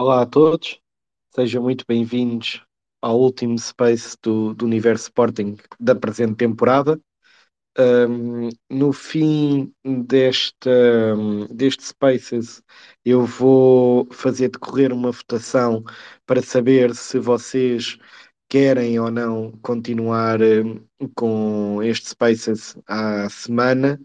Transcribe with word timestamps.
Olá 0.00 0.22
a 0.22 0.26
todos, 0.26 0.80
sejam 1.34 1.60
muito 1.60 1.84
bem-vindos 1.84 2.64
ao 3.02 3.18
último 3.18 3.58
Space 3.58 4.16
do, 4.22 4.54
do 4.54 4.64
Universo 4.64 5.06
Sporting 5.06 5.56
da 5.80 5.92
presente 5.92 6.36
temporada. 6.36 7.00
Um, 7.76 8.48
no 8.70 8.92
fim 8.92 9.74
desta, 9.84 10.70
deste 11.50 11.82
Spaces, 11.82 12.62
eu 13.04 13.26
vou 13.26 14.06
fazer 14.12 14.50
decorrer 14.50 14.92
uma 14.92 15.10
votação 15.10 15.82
para 16.24 16.42
saber 16.42 16.94
se 16.94 17.18
vocês 17.18 17.98
querem 18.48 18.98
ou 18.98 19.10
não 19.10 19.52
continuar 19.62 20.40
um, 20.42 20.80
com 21.14 21.82
este 21.82 22.08
Spaces 22.10 22.76
à 22.86 23.28
semana, 23.28 24.00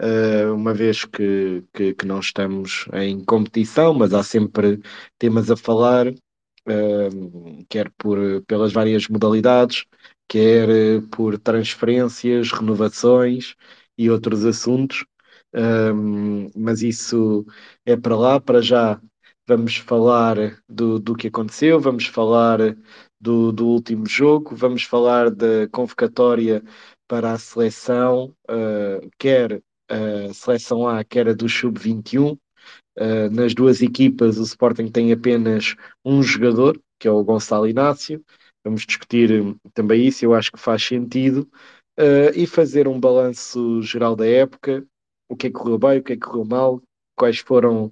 uh, 0.00 0.54
uma 0.54 0.74
vez 0.74 1.04
que, 1.04 1.64
que, 1.72 1.94
que, 1.94 2.06
não 2.06 2.20
estamos 2.20 2.86
em 2.92 3.24
competição, 3.24 3.94
mas 3.94 4.12
há 4.12 4.22
sempre 4.22 4.80
temas 5.18 5.50
a 5.50 5.56
falar, 5.56 6.08
uh, 6.08 7.64
quer 7.68 7.90
por, 7.96 8.18
pelas 8.46 8.72
várias 8.72 9.08
modalidades, 9.08 9.84
quer 10.28 10.68
por 11.12 11.38
transferências, 11.38 12.50
renovações 12.52 13.54
e 13.96 14.10
outros 14.10 14.44
assuntos. 14.44 15.04
Mas 16.56 16.82
isso 16.82 17.46
é 17.86 17.96
para 17.96 18.16
lá, 18.16 18.40
para 18.40 18.60
já 18.60 19.00
vamos 19.46 19.76
falar 19.76 20.36
do, 20.68 20.98
do 20.98 21.14
que 21.14 21.28
aconteceu, 21.28 21.80
vamos 21.80 22.06
falar 22.06 22.58
do, 23.24 23.50
do 23.50 23.66
último 23.66 24.06
jogo, 24.06 24.54
vamos 24.54 24.84
falar 24.84 25.30
da 25.30 25.66
convocatória 25.72 26.62
para 27.08 27.32
a 27.32 27.38
seleção, 27.38 28.34
uh, 28.50 29.10
quer 29.18 29.62
a 29.88 30.32
seleção 30.34 30.86
A, 30.86 31.02
quer 31.02 31.28
a 31.28 31.32
do 31.32 31.48
Sub-21. 31.48 32.38
Uh, 32.98 33.30
nas 33.32 33.54
duas 33.54 33.80
equipas, 33.80 34.38
o 34.38 34.42
Sporting 34.42 34.88
tem 34.88 35.10
apenas 35.10 35.74
um 36.04 36.22
jogador, 36.22 36.78
que 36.98 37.08
é 37.08 37.10
o 37.10 37.24
Gonçalo 37.24 37.66
Inácio. 37.66 38.22
Vamos 38.62 38.84
discutir 38.86 39.30
também 39.72 40.06
isso, 40.06 40.24
eu 40.24 40.34
acho 40.34 40.52
que 40.52 40.60
faz 40.60 40.82
sentido. 40.82 41.48
Uh, 41.98 42.28
e 42.34 42.46
fazer 42.46 42.86
um 42.86 43.00
balanço 43.00 43.80
geral 43.80 44.14
da 44.14 44.26
época, 44.26 44.84
o 45.30 45.36
que 45.36 45.46
é 45.46 45.50
que 45.50 45.56
correu 45.56 45.78
bem, 45.78 45.98
o 45.98 46.02
que 46.02 46.12
é 46.12 46.16
que 46.16 46.22
correu 46.22 46.44
mal, 46.44 46.82
quais 47.16 47.38
foram 47.38 47.90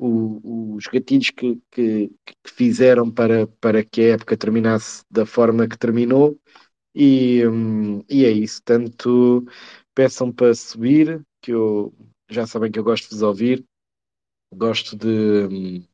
o, 0.00 0.74
os 0.76 0.86
gatilhos 0.86 1.30
que, 1.30 1.60
que, 1.70 2.08
que, 2.24 2.34
fizeram 2.54 3.10
para, 3.10 3.46
para 3.60 3.84
que 3.84 4.00
a 4.02 4.14
época 4.14 4.36
terminasse 4.36 5.04
da 5.10 5.26
forma 5.26 5.68
que 5.68 5.78
terminou. 5.78 6.38
E, 6.94 7.46
hum, 7.46 8.02
e 8.08 8.24
é 8.24 8.30
isso. 8.30 8.62
Tanto 8.64 9.44
peçam 9.94 10.32
para 10.32 10.54
subir, 10.54 11.22
que 11.42 11.52
eu 11.52 11.94
já 12.30 12.46
sabem 12.46 12.70
que 12.72 12.78
eu 12.78 12.84
gosto 12.84 13.04
de 13.10 13.14
vos 13.16 13.22
ouvir, 13.22 13.64
gosto 14.54 14.96
de, 14.96 15.08
hum, 15.08 15.84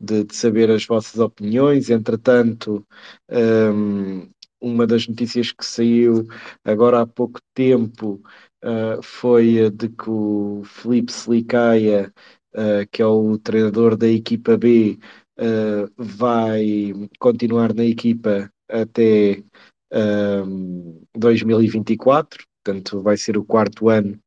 de, 0.00 0.24
de 0.24 0.34
saber 0.34 0.70
as 0.70 0.86
vossas 0.86 1.20
opiniões. 1.20 1.90
Entretanto, 1.90 2.86
um, 3.30 4.30
uma 4.60 4.86
das 4.86 5.06
notícias 5.06 5.52
que 5.52 5.64
saiu 5.64 6.26
agora 6.64 7.02
há 7.02 7.06
pouco 7.06 7.40
tempo 7.54 8.22
uh, 8.64 9.02
foi 9.02 9.66
a 9.66 9.70
de 9.70 9.88
que 9.88 10.10
o 10.10 10.62
Felipe 10.64 11.12
Slicaia, 11.12 12.12
uh, 12.54 12.86
que 12.90 13.02
é 13.02 13.06
o 13.06 13.38
treinador 13.38 13.96
da 13.96 14.08
equipa 14.08 14.56
B, 14.56 14.98
uh, 15.38 15.90
vai 15.96 16.92
continuar 17.18 17.74
na 17.74 17.84
equipa 17.84 18.52
até 18.68 19.42
um, 19.92 21.02
2024, 21.16 22.44
portanto, 22.62 23.02
vai 23.02 23.16
ser 23.16 23.36
o 23.36 23.44
quarto 23.44 23.88
ano 23.88 24.20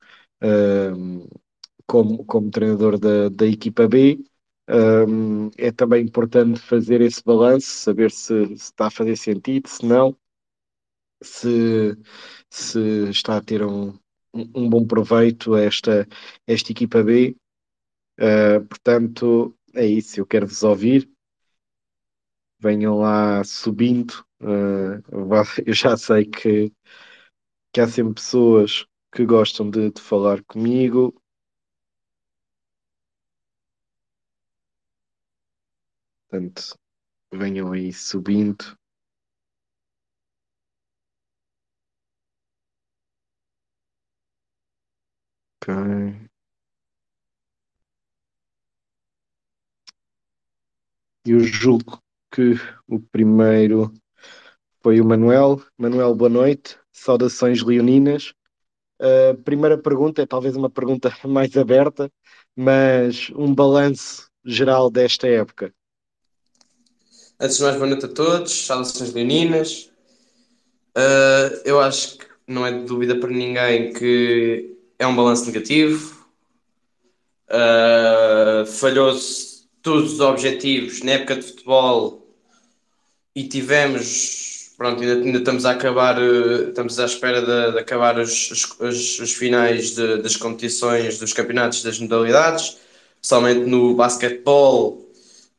um, 0.43 1.27
como, 1.87 2.25
como 2.25 2.51
treinador 2.51 2.99
da, 2.99 3.29
da 3.29 3.45
equipa 3.47 3.87
B. 3.87 4.23
Um, 4.69 5.49
é 5.57 5.71
também 5.71 6.05
importante 6.05 6.59
fazer 6.59 7.01
esse 7.01 7.21
balanço, 7.23 7.67
saber 7.67 8.11
se, 8.11 8.47
se, 8.47 8.53
está 8.53 8.87
a 8.87 8.91
fazer 8.91 9.17
sentido, 9.17 9.67
se 9.67 9.85
não, 9.85 10.17
se, 11.21 11.97
se 12.49 13.09
está 13.09 13.37
a 13.37 13.41
ter 13.41 13.63
um, 13.63 13.97
um 14.33 14.69
bom 14.69 14.85
proveito 14.85 15.55
esta, 15.55 16.07
esta 16.47 16.71
equipa 16.71 17.03
B. 17.03 17.35
Uh, 18.19 18.65
portanto, 18.67 19.55
é 19.75 19.85
isso, 19.85 20.19
eu 20.19 20.25
quero 20.25 20.47
vos 20.47 20.63
ouvir. 20.63 21.09
Venham 22.59 22.97
lá 22.99 23.43
subindo. 23.43 24.25
Uh, 24.41 25.01
eu 25.65 25.73
já 25.73 25.95
sei 25.97 26.25
que, 26.25 26.71
que 27.73 27.81
há 27.81 27.87
sempre 27.87 28.15
pessoas 28.15 28.85
que 29.13 29.25
gostam 29.25 29.69
de, 29.69 29.91
de 29.91 30.01
falar 30.01 30.41
comigo. 30.45 31.13
Portanto, 36.27 36.75
venham 37.33 37.73
aí 37.73 37.93
subindo. 37.93 38.77
Ok. 45.61 46.32
Eu 51.25 51.39
julgo 51.39 52.01
que 52.29 52.55
o 52.85 52.99
primeiro 52.99 53.93
foi 54.81 54.99
o 54.99 55.05
Manuel. 55.05 55.61
Manuel, 55.77 56.13
boa 56.13 56.29
noite. 56.29 56.77
Saudações 56.91 57.61
leoninas. 57.63 58.33
A 58.99 59.33
primeira 59.41 59.77
pergunta 59.77 60.21
é 60.21 60.25
talvez 60.25 60.57
uma 60.57 60.69
pergunta 60.69 61.15
mais 61.23 61.55
aberta, 61.55 62.11
mas 62.53 63.31
um 63.37 63.55
balanço 63.55 64.29
geral 64.43 64.91
desta 64.91 65.25
época. 65.25 65.73
Antes 67.39 67.55
de 67.55 67.63
mais, 67.63 67.77
boa 67.77 67.87
noite 67.87 68.05
a 68.05 68.09
todos, 68.09 68.65
saudações 68.65 69.13
leoninas. 69.13 69.89
Uh, 70.89 71.55
eu 71.63 71.79
acho 71.79 72.17
que 72.17 72.25
não 72.45 72.67
é 72.67 72.71
de 72.73 72.83
dúvida 72.83 73.17
para 73.17 73.29
ninguém 73.29 73.93
que 73.93 74.77
é 74.99 75.07
um 75.07 75.15
balanço 75.15 75.45
negativo. 75.45 76.27
Uh, 77.49 78.65
Falhou-se 78.65 79.52
todos 79.83 80.13
os 80.13 80.19
objetivos 80.19 81.03
na 81.03 81.11
época 81.11 81.35
de 81.35 81.43
futebol 81.43 82.25
e 83.35 83.47
tivemos 83.47 84.73
pronto, 84.77 85.01
ainda, 85.01 85.23
ainda, 85.23 85.37
estamos 85.37 85.65
a 85.65 85.71
acabar, 85.71 86.21
eh, 86.21 86.69
estamos 86.69 86.99
à 86.99 87.05
espera 87.05 87.41
de, 87.41 87.73
de 87.73 87.79
acabar 87.79 88.19
os, 88.19 88.75
os, 88.79 89.19
os 89.19 89.33
finais 89.33 89.95
de, 89.95 90.17
das 90.17 90.35
competições 90.35 91.19
dos 91.19 91.33
campeonatos 91.33 91.83
das 91.83 91.99
modalidades, 91.99 92.77
somente 93.21 93.61
no 93.61 93.95
basquetebol 93.95 95.09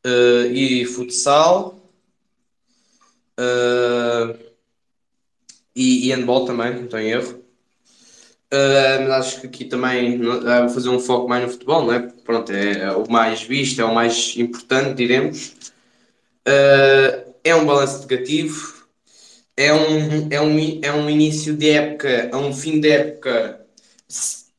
uh, 0.05 0.47
e 0.53 0.85
futsal. 0.85 1.81
Uh, 3.39 4.39
e, 5.75 6.07
e 6.07 6.13
handball 6.13 6.45
também, 6.45 6.75
não 6.75 6.87
tem 6.87 7.11
erro. 7.11 7.44
Uh, 8.55 9.03
mas 9.03 9.11
acho 9.11 9.41
que 9.41 9.47
aqui 9.49 9.65
também 9.65 10.21
uh, 10.21 10.61
vou 10.61 10.69
fazer 10.69 10.89
um 10.89 11.01
foco 11.01 11.29
mais 11.29 11.43
no 11.43 11.51
futebol, 11.51 11.85
não 11.85 11.93
é? 11.93 11.99
Pronto, 12.25 12.53
é, 12.53 12.83
é 12.83 12.93
o 12.93 13.11
mais 13.11 13.43
visto, 13.43 13.81
é 13.81 13.85
o 13.85 13.93
mais 13.93 14.37
importante, 14.37 14.95
diremos. 14.95 15.57
Uh, 16.47 17.35
é 17.43 17.53
um 17.57 17.67
balanço 17.67 18.03
negativo, 18.03 18.87
é 19.57 19.75
um, 19.75 20.29
é 20.31 20.41
um, 20.41 20.81
é 20.83 20.93
um 20.93 21.11
início 21.11 21.57
de 21.57 21.71
época, 21.71 22.09
é 22.09 22.37
um 22.37 22.55
fim 22.55 22.79
de 22.79 22.91
época 22.91 23.67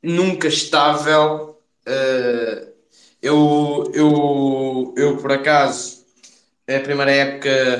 nunca 0.04 0.50
estável. 0.50 1.62
Eu, 3.22 3.92
eu, 3.94 4.94
eu, 4.98 5.18
por 5.18 5.32
acaso, 5.32 6.06
é 6.68 6.78
a 6.78 6.82
primeira 6.82 7.12
época 7.12 7.78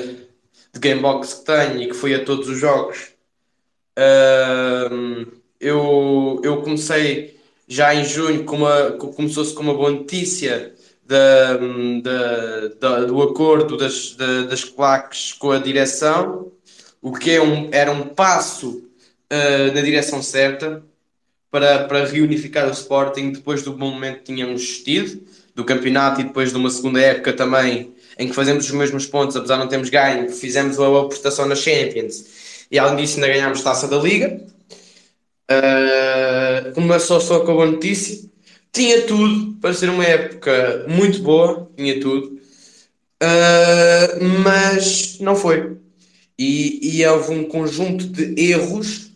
de 0.74 0.80
Gamebox 0.80 1.34
que 1.36 1.46
tenho 1.46 1.82
e 1.82 1.88
que 1.88 1.94
fui 1.94 2.16
a 2.16 2.24
todos 2.24 2.48
os 2.48 2.58
jogos. 2.58 3.10
Uh, 3.98 5.44
eu, 5.66 6.42
eu 6.44 6.62
comecei 6.62 7.36
já 7.68 7.94
em 7.96 8.04
junho, 8.04 8.46
começou-se 8.46 9.54
com 9.54 9.64
uma 9.64 9.74
boa 9.74 9.92
notícia 9.92 10.74
da, 11.06 11.58
da, 12.02 12.68
da, 12.80 13.06
do 13.06 13.22
acordo 13.22 13.78
das, 13.78 14.16
das 14.48 14.64
claques 14.64 15.34
com 15.34 15.52
a 15.52 15.60
direção 15.60 16.52
o 17.06 17.12
que 17.12 17.30
é 17.30 17.40
um, 17.40 17.70
era 17.72 17.92
um 17.92 18.02
passo 18.08 18.82
uh, 19.32 19.76
na 19.76 19.82
direção 19.82 20.24
certa 20.24 20.84
para, 21.52 21.84
para 21.84 22.04
reunificar 22.04 22.68
o 22.68 22.72
Sporting 22.72 23.32
depois 23.32 23.62
do 23.62 23.74
bom 23.74 23.92
momento 23.92 24.18
que 24.18 24.34
tínhamos 24.34 24.80
tido, 24.80 25.22
do 25.54 25.64
campeonato 25.64 26.22
e 26.22 26.24
depois 26.24 26.50
de 26.50 26.58
uma 26.58 26.70
segunda 26.72 27.00
época 27.00 27.32
também 27.32 27.94
em 28.18 28.28
que 28.28 28.34
fazemos 28.34 28.66
os 28.66 28.72
mesmos 28.72 29.06
pontos, 29.06 29.36
apesar 29.36 29.58
de 29.58 29.62
não 29.62 29.68
termos 29.68 29.90
ganho, 29.90 30.32
fizemos 30.32 30.80
a 30.80 31.04
prestação 31.06 31.46
na 31.46 31.56
Champions 31.56 32.26
e 32.72 32.80
além 32.80 32.96
disso 32.96 33.18
ainda 33.18 33.28
ganhámos 33.28 33.62
taça 33.62 33.88
da 33.88 33.98
Liga. 33.98 34.42
Uh, 35.52 36.74
começou 36.74 37.22
só 37.22 37.40
com 37.42 37.52
a 37.52 37.56
boa 37.56 37.66
notícia. 37.68 38.30
Tinha 38.72 39.02
tudo 39.04 39.54
para 39.62 39.74
ser 39.74 39.90
uma 39.90 40.04
época 40.04 40.86
muito 40.88 41.22
boa, 41.22 41.70
tinha 41.78 42.00
tudo, 42.00 42.40
uh, 43.24 44.24
mas 44.44 45.18
não 45.20 45.36
foi 45.36 45.78
e, 46.38 47.00
e 47.00 47.06
houve 47.06 47.32
um 47.34 47.46
conjunto 47.46 48.06
de 48.08 48.52
erros 48.52 49.12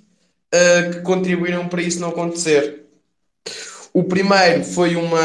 uh, 0.54 0.92
que 0.92 1.02
contribuíram 1.02 1.68
para 1.68 1.82
isso 1.82 2.00
não 2.00 2.10
acontecer. 2.10 2.86
O 3.94 4.04
primeiro 4.04 4.64
foi 4.64 4.96
uma 4.96 5.20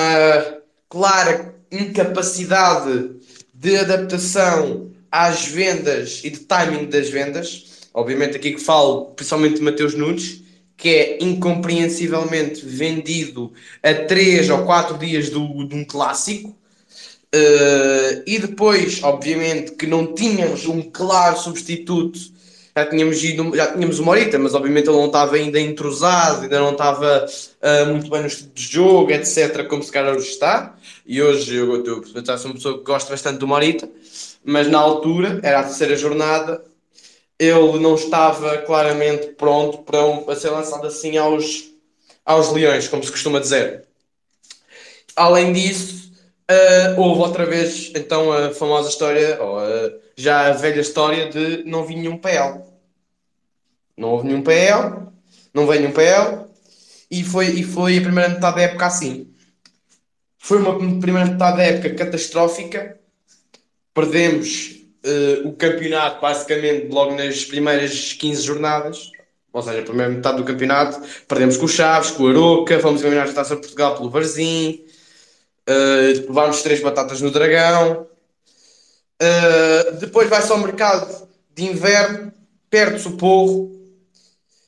clara 0.88 1.54
incapacidade 1.70 3.10
de 3.52 3.76
adaptação 3.76 4.90
às 5.10 5.46
vendas 5.46 6.22
e 6.24 6.30
de 6.30 6.40
timing 6.40 6.86
das 6.86 7.08
vendas. 7.08 7.88
Obviamente, 7.92 8.36
aqui 8.36 8.52
que 8.52 8.60
falo 8.60 9.06
principalmente 9.12 9.56
de 9.56 9.62
Mateus 9.62 9.94
Nunes, 9.94 10.42
que 10.84 10.90
é 10.90 11.18
incompreensivelmente 11.24 12.60
vendido 12.62 13.50
a 13.82 13.94
3 13.94 14.50
ou 14.50 14.66
4 14.66 14.98
dias 14.98 15.30
do, 15.30 15.64
de 15.64 15.74
um 15.74 15.82
clássico. 15.82 16.50
Uh, 16.50 18.22
e 18.26 18.38
depois, 18.38 19.02
obviamente, 19.02 19.72
que 19.72 19.86
não 19.86 20.12
tínhamos 20.14 20.66
um 20.66 20.82
claro 20.82 21.38
substituto. 21.38 22.18
Já 22.76 22.84
tínhamos, 22.84 23.24
ido, 23.24 23.56
já 23.56 23.72
tínhamos 23.72 23.98
o 23.98 24.04
Morita, 24.04 24.38
mas 24.38 24.52
obviamente 24.52 24.86
ele 24.86 24.98
não 24.98 25.06
estava 25.06 25.36
ainda 25.36 25.58
entrosado, 25.58 26.42
ainda 26.42 26.60
não 26.60 26.72
estava 26.72 27.24
uh, 27.24 27.86
muito 27.90 28.10
bem 28.10 28.20
no 28.20 28.26
estilo 28.26 28.50
de 28.52 28.62
jogo, 28.62 29.10
etc., 29.10 29.66
como 29.66 29.82
se 29.82 29.90
calhar 29.90 30.14
hoje 30.14 30.28
está. 30.28 30.76
E 31.06 31.22
hoje 31.22 31.54
eu, 31.54 31.76
eu, 31.76 31.86
eu, 31.86 32.04
eu 32.14 32.38
sou 32.38 32.50
uma 32.50 32.56
pessoa 32.56 32.76
que 32.76 32.84
gosta 32.84 33.08
bastante 33.08 33.38
do 33.38 33.48
Morita, 33.48 33.88
mas 34.44 34.68
na 34.68 34.80
altura, 34.80 35.40
era 35.42 35.60
a 35.60 35.64
terceira 35.64 35.96
jornada, 35.96 36.62
ele 37.38 37.78
não 37.78 37.94
estava 37.94 38.58
claramente 38.58 39.28
pronto 39.32 39.78
para, 39.78 40.04
um, 40.04 40.22
para 40.22 40.36
ser 40.36 40.50
lançado 40.50 40.86
assim 40.86 41.16
aos, 41.16 41.70
aos 42.24 42.52
leões, 42.52 42.88
como 42.88 43.02
se 43.02 43.10
costuma 43.10 43.40
dizer. 43.40 43.84
Além 45.16 45.52
disso, 45.52 46.12
uh, 46.50 47.00
houve 47.00 47.20
outra 47.20 47.44
vez 47.44 47.90
então 47.94 48.32
a 48.32 48.52
famosa 48.52 48.88
história, 48.88 49.42
ou 49.42 49.58
uh, 49.58 50.00
já 50.16 50.48
a 50.48 50.52
velha 50.52 50.80
história 50.80 51.28
de 51.28 51.64
não 51.64 51.84
vir 51.84 51.96
nenhum 51.96 52.18
PL. 52.18 52.62
Não 53.96 54.10
houve 54.10 54.26
nenhum 54.26 54.42
PL, 54.42 55.06
não 55.52 55.66
veio 55.66 55.82
nenhum 55.82 55.94
PL, 55.94 56.44
e 57.10 57.22
foi, 57.22 57.46
e 57.46 57.62
foi 57.62 57.98
a 57.98 58.02
primeira 58.02 58.28
metade 58.28 58.56
da 58.56 58.62
época 58.62 58.86
assim. 58.86 59.32
Foi 60.38 60.58
uma 60.58 60.76
primeira 61.00 61.30
metade 61.30 61.56
da 61.56 61.62
época 61.62 61.94
catastrófica. 61.94 63.00
Perdemos 63.94 64.83
uh, 65.04 65.48
o 65.48 65.52
campeonato 65.52 66.20
basicamente 66.20 66.88
logo 66.88 67.14
nas 67.14 67.44
primeiras 67.44 68.12
15 68.14 68.42
jornadas, 68.42 69.12
ou 69.52 69.62
seja, 69.62 69.80
a 69.80 69.84
primeira 69.84 70.10
metade 70.10 70.38
do 70.38 70.44
campeonato, 70.44 71.00
perdemos 71.28 71.56
com 71.56 71.66
o 71.66 71.68
Chaves, 71.68 72.10
com 72.10 72.24
o 72.24 72.28
Aroca, 72.28 72.80
fomos 72.80 73.02
eliminar 73.02 73.28
a 73.28 73.32
Taça 73.32 73.54
de 73.54 73.60
Portugal 73.60 73.96
pelo 73.96 74.10
Varzim, 74.10 74.84
uh, 75.68 76.26
levámos 76.28 76.62
três 76.62 76.80
batatas 76.80 77.20
no 77.20 77.30
Dragão. 77.30 78.06
Uh, 79.22 79.92
depois 80.00 80.28
vai-se 80.28 80.50
ao 80.50 80.58
mercado 80.58 81.28
de 81.54 81.64
inverno, 81.64 82.32
perde-se 82.68 83.06
o 83.06 83.16
Porro 83.16 83.72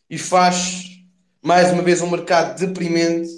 e 0.08 0.16
faz 0.16 1.00
mais 1.42 1.70
uma 1.72 1.82
vez 1.82 2.00
um 2.00 2.10
mercado 2.10 2.58
deprimente, 2.58 3.28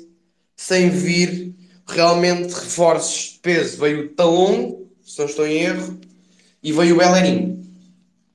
sem 0.55 0.91
vir 0.91 1.55
realmente 1.87 2.53
reforços 2.53 3.33
de 3.33 3.39
peso. 3.39 3.79
Veio 3.79 4.05
o 4.05 4.09
Talon, 4.09 4.87
se 5.03 5.19
não 5.19 5.27
estou 5.27 5.47
em 5.47 5.63
erro, 5.63 5.99
e 6.69 6.73
veio 6.73 6.95
o 6.95 6.99
Bellerin. 6.99 7.65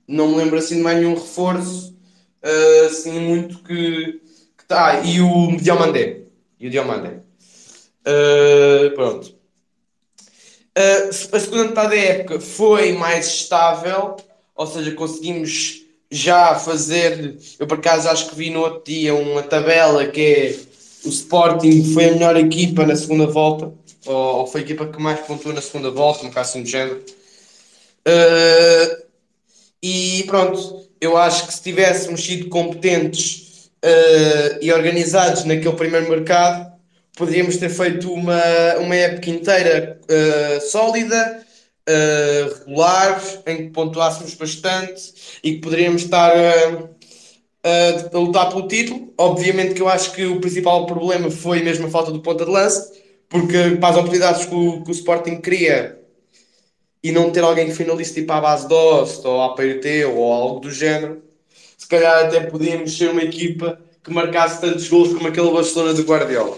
Não 0.08 0.30
me 0.30 0.38
lembro 0.38 0.58
assim 0.58 0.78
de 0.78 0.82
mais 0.82 0.98
nenhum 0.98 1.14
reforço, 1.14 1.96
uh, 2.44 2.86
assim 2.88 3.20
muito 3.20 3.60
que. 3.60 4.22
que 4.58 4.66
tá. 4.68 4.88
Ah, 4.88 5.02
e 5.06 5.22
o 5.22 5.56
Diomandé. 5.58 6.22
E 6.60 6.68
o 6.68 6.70
Diomandé. 6.70 7.20
Uh, 8.02 8.92
pronto. 8.96 9.28
Uh, 10.76 11.10
a 11.32 11.40
segunda 11.40 11.66
metade 11.66 11.90
da 11.90 12.02
época 12.02 12.40
foi 12.40 12.94
mais 12.94 13.28
estável, 13.28 14.18
ou 14.56 14.66
seja, 14.66 14.92
conseguimos 14.94 15.84
já 16.10 16.56
fazer. 16.56 17.38
Eu 17.60 17.68
por 17.68 17.78
acaso 17.78 18.10
acho 18.10 18.30
que 18.30 18.36
vi 18.36 18.50
no 18.50 18.62
outro 18.62 18.92
dia 18.92 19.14
uma 19.14 19.44
tabela 19.44 20.08
que 20.08 20.22
é 20.22 20.60
o 21.06 21.10
Sporting 21.10 21.94
foi 21.94 22.06
a 22.06 22.12
melhor 22.14 22.38
equipa 22.38 22.86
na 22.86 22.96
segunda 22.96 23.28
volta, 23.28 23.72
ou, 24.06 24.38
ou 24.38 24.48
foi 24.48 24.62
a 24.62 24.64
equipa 24.64 24.88
que 24.88 25.00
mais 25.00 25.20
pontuou 25.20 25.54
na 25.54 25.62
segunda 25.62 25.92
volta, 25.92 26.26
um 26.26 26.32
caso 26.32 26.50
assim 26.50 26.64
de 26.64 26.72
género. 26.72 27.04
Uh, 28.08 29.04
e 29.82 30.24
pronto, 30.28 30.88
eu 31.00 31.18
acho 31.18 31.48
que 31.48 31.54
se 31.54 31.62
tivéssemos 31.62 32.24
sido 32.24 32.50
competentes 32.50 33.70
uh, 33.84 34.58
e 34.62 34.72
organizados 34.72 35.46
naquele 35.46 35.76
primeiro 35.76 36.10
mercado, 36.10 36.72
poderíamos 37.18 37.58
ter 37.58 37.70
feito 37.70 38.12
uma, 38.12 38.42
uma 38.80 38.96
época 38.96 39.30
inteira 39.30 40.00
uh, 40.04 40.62
sólida, 40.70 41.44
regular, 42.60 43.22
em 43.46 43.58
que 43.58 43.70
pontuássemos 43.72 44.36
bastante 44.36 45.14
e 45.44 45.56
que 45.56 45.60
poderíamos 45.60 46.04
estar 46.04 46.32
a 46.34 48.18
lutar 48.18 48.48
pelo 48.48 48.70
título. 48.70 49.14
Obviamente 49.18 49.74
que 49.74 49.82
eu 49.82 49.90
acho 49.90 50.14
que 50.14 50.26
o 50.26 50.40
principal 50.40 50.86
problema 50.86 51.30
foi 51.30 51.62
mesmo 51.62 51.88
a 51.88 51.90
falta 51.90 52.10
do 52.10 52.22
ponta 52.22 52.46
de 52.46 52.52
lance, 52.52 52.90
porque 53.28 53.72
para 53.82 53.90
as 53.90 53.98
oportunidades 53.98 54.46
que 54.46 54.56
o, 54.56 54.82
que 54.82 54.92
o 54.92 54.94
Sporting 54.94 55.42
queria 55.42 56.00
e 57.04 57.12
não 57.12 57.32
ter 57.32 57.44
alguém 57.44 57.68
que 57.68 57.76
finalize 57.76 58.14
tipo 58.14 58.32
à 58.32 58.40
base 58.40 58.68
de 58.68 58.74
ou 58.74 59.42
à 59.42 59.54
PRT 59.54 60.06
ou 60.06 60.32
algo 60.32 60.60
do 60.62 60.72
género, 60.72 61.22
se 61.78 61.86
calhar 61.88 62.26
até 62.26 62.40
podíamos 62.40 62.98
ser 62.98 63.10
uma 63.10 63.22
equipa 63.22 63.78
que 64.02 64.12
marcasse 64.12 64.62
tantos 64.62 64.88
gols 64.88 65.14
como 65.14 65.28
aquele 65.28 65.52
Barcelona 65.52 65.94
de 65.94 66.02
Guardiola. 66.02 66.58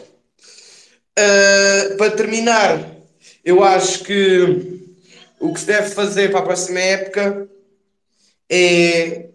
Uh, 1.18 1.98
para 1.98 2.12
terminar, 2.12 2.96
eu 3.44 3.64
acho 3.64 4.04
que 4.04 4.82
o 5.40 5.54
que 5.54 5.60
se 5.60 5.66
deve 5.66 5.90
fazer 5.90 6.30
para 6.30 6.42
a 6.42 6.44
próxima 6.44 6.80
época 6.80 7.48
é, 8.50 9.30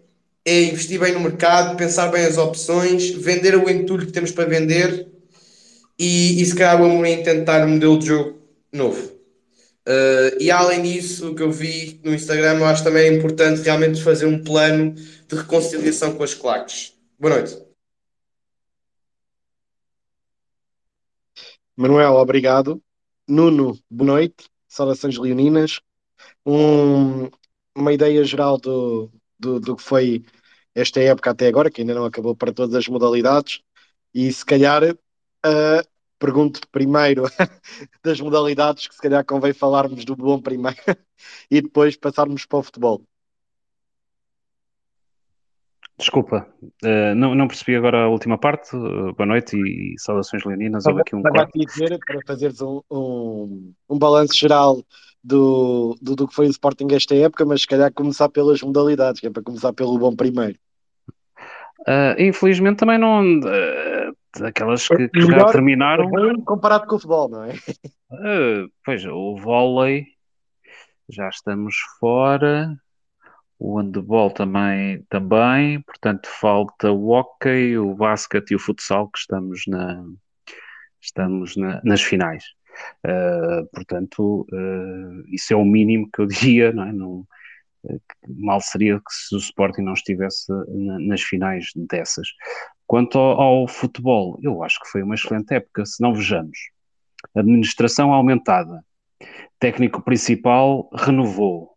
é 0.45 0.63
investir 0.63 0.99
bem 0.99 1.13
no 1.13 1.19
mercado, 1.19 1.75
pensar 1.75 2.07
bem 2.09 2.25
as 2.25 2.37
opções, 2.37 3.09
vender 3.09 3.55
o 3.55 3.69
entulho 3.69 4.05
que 4.05 4.11
temos 4.11 4.31
para 4.31 4.49
vender 4.49 5.07
e, 5.97 6.41
e 6.41 6.45
se 6.45 6.55
calhar 6.55 6.81
Amorim 6.81 7.23
tentar 7.23 7.65
um 7.65 7.71
modelo 7.71 7.99
de 7.99 8.07
jogo 8.07 8.39
novo. 8.71 9.20
Uh, 9.87 10.37
e 10.39 10.51
além 10.51 10.83
disso, 10.83 11.31
o 11.31 11.35
que 11.35 11.41
eu 11.41 11.51
vi 11.51 11.99
no 12.03 12.13
Instagram, 12.13 12.59
eu 12.59 12.65
acho 12.65 12.83
também 12.83 13.07
é 13.07 13.13
importante 13.13 13.61
realmente 13.61 14.01
fazer 14.03 14.27
um 14.27 14.43
plano 14.43 14.93
de 14.93 15.35
reconciliação 15.35 16.15
com 16.15 16.23
as 16.23 16.33
claques. 16.33 16.95
Boa 17.19 17.35
noite. 17.35 17.57
Manuel, 21.75 22.13
obrigado. 22.13 22.81
Nuno, 23.27 23.79
boa 23.89 24.07
noite. 24.11 24.49
Saudações 24.67 25.17
leoninas. 25.17 25.79
Um, 26.45 27.29
uma 27.75 27.93
ideia 27.93 28.23
geral 28.23 28.57
do, 28.57 29.11
do, 29.39 29.59
do 29.59 29.75
que 29.75 29.83
foi 29.83 30.23
esta 30.75 30.99
época 31.01 31.31
até 31.31 31.47
agora, 31.47 31.71
que 31.71 31.81
ainda 31.81 31.95
não 31.95 32.05
acabou 32.05 32.35
para 32.35 32.53
todas 32.53 32.75
as 32.75 32.87
modalidades, 32.87 33.61
e 34.13 34.31
se 34.31 34.45
calhar 34.45 34.83
uh, 34.83 35.87
pergunto 36.21 36.61
primeiro 36.71 37.23
das 38.05 38.21
modalidades, 38.21 38.87
que 38.87 38.93
se 38.93 39.01
calhar 39.01 39.25
convém 39.25 39.51
falarmos 39.51 40.05
do 40.05 40.15
bom 40.15 40.39
primeiro 40.39 40.77
e 41.49 41.61
depois 41.61 41.97
passarmos 41.97 42.45
para 42.45 42.59
o 42.59 42.63
futebol. 42.63 43.01
Desculpa, 45.97 46.47
uh, 46.83 47.15
não, 47.15 47.35
não 47.35 47.47
percebi 47.47 47.75
agora 47.75 48.03
a 48.03 48.07
última 48.07 48.37
parte. 48.37 48.75
Uh, 48.75 49.13
boa 49.13 49.25
noite 49.25 49.55
e, 49.55 49.93
e 49.93 49.99
saudações 49.99 50.43
leoninas. 50.45 50.85
Houve 50.85 51.01
aqui 51.01 51.15
um 51.15 51.19
Estava 51.19 51.41
aqui 51.43 51.65
dizer 51.65 51.99
para 52.05 52.19
fazeres 52.25 52.61
um, 52.61 52.81
um, 52.89 53.73
um 53.89 53.99
balanço 53.99 54.35
geral 54.35 54.83
do, 55.23 55.95
do, 56.01 56.15
do, 56.15 56.27
que 56.27 56.33
foi 56.33 56.47
o 56.47 56.49
Sporting 56.49 56.87
esta 56.91 57.13
época, 57.15 57.45
mas 57.45 57.61
se 57.61 57.67
calhar 57.67 57.93
começar 57.93 58.29
pelas 58.29 58.61
modalidades, 58.61 59.19
que 59.19 59.27
é 59.27 59.29
para 59.29 59.43
começar 59.43 59.73
pelo 59.73 59.97
bom 59.97 60.15
primeiro. 60.15 60.57
Uh, 61.81 62.13
infelizmente 62.19 62.77
também 62.77 62.97
não. 62.97 63.21
Aquelas 64.39 64.87
que, 64.87 65.09
que 65.09 65.21
já 65.21 65.45
terminaram. 65.45 66.09
Comparado 66.45 66.87
com 66.87 66.95
o 66.95 66.99
futebol, 66.99 67.29
não 67.29 67.43
é? 67.43 67.53
Uh, 68.11 68.71
pois, 68.85 69.05
o 69.05 69.35
vôlei 69.37 70.07
já 71.09 71.27
estamos 71.27 71.75
fora. 71.99 72.75
O 73.59 73.79
handball 73.79 74.31
também, 74.31 75.03
também, 75.07 75.81
portanto 75.81 76.27
falta 76.27 76.91
o 76.91 77.09
hockey, 77.09 77.77
o 77.77 77.93
basquete 77.93 78.51
e 78.51 78.55
o 78.55 78.59
futsal 78.59 79.07
que 79.07 79.19
estamos, 79.19 79.61
na, 79.67 80.03
estamos 80.99 81.55
na, 81.55 81.79
nas 81.83 82.01
finais. 82.01 82.43
Uh, 83.05 83.67
portanto, 83.71 84.47
uh, 84.51 85.23
isso 85.27 85.53
é 85.53 85.55
o 85.55 85.63
mínimo 85.63 86.09
que 86.11 86.21
eu 86.21 86.25
diria, 86.27 86.71
não 86.71 86.83
é? 86.83 86.91
Não, 86.91 87.27
mal 88.27 88.61
seria 88.61 88.97
que 88.97 89.11
se 89.11 89.35
o 89.35 89.37
Sporting 89.37 89.81
não 89.81 89.93
estivesse 89.93 90.51
na, 90.51 90.99
nas 90.99 91.21
finais 91.21 91.67
dessas. 91.75 92.27
Quanto 92.85 93.17
ao, 93.17 93.39
ao, 93.39 93.67
futebol, 93.67 94.37
eu 94.41 94.63
acho 94.63 94.79
que 94.81 94.89
foi 94.89 95.01
uma 95.01 95.15
excelente 95.15 95.53
época, 95.53 95.85
se 95.85 96.01
não 96.01 96.13
vejamos. 96.13 96.57
Administração 97.35 98.13
aumentada, 98.13 98.83
técnico 99.59 100.01
principal 100.01 100.89
renovou 100.93 101.71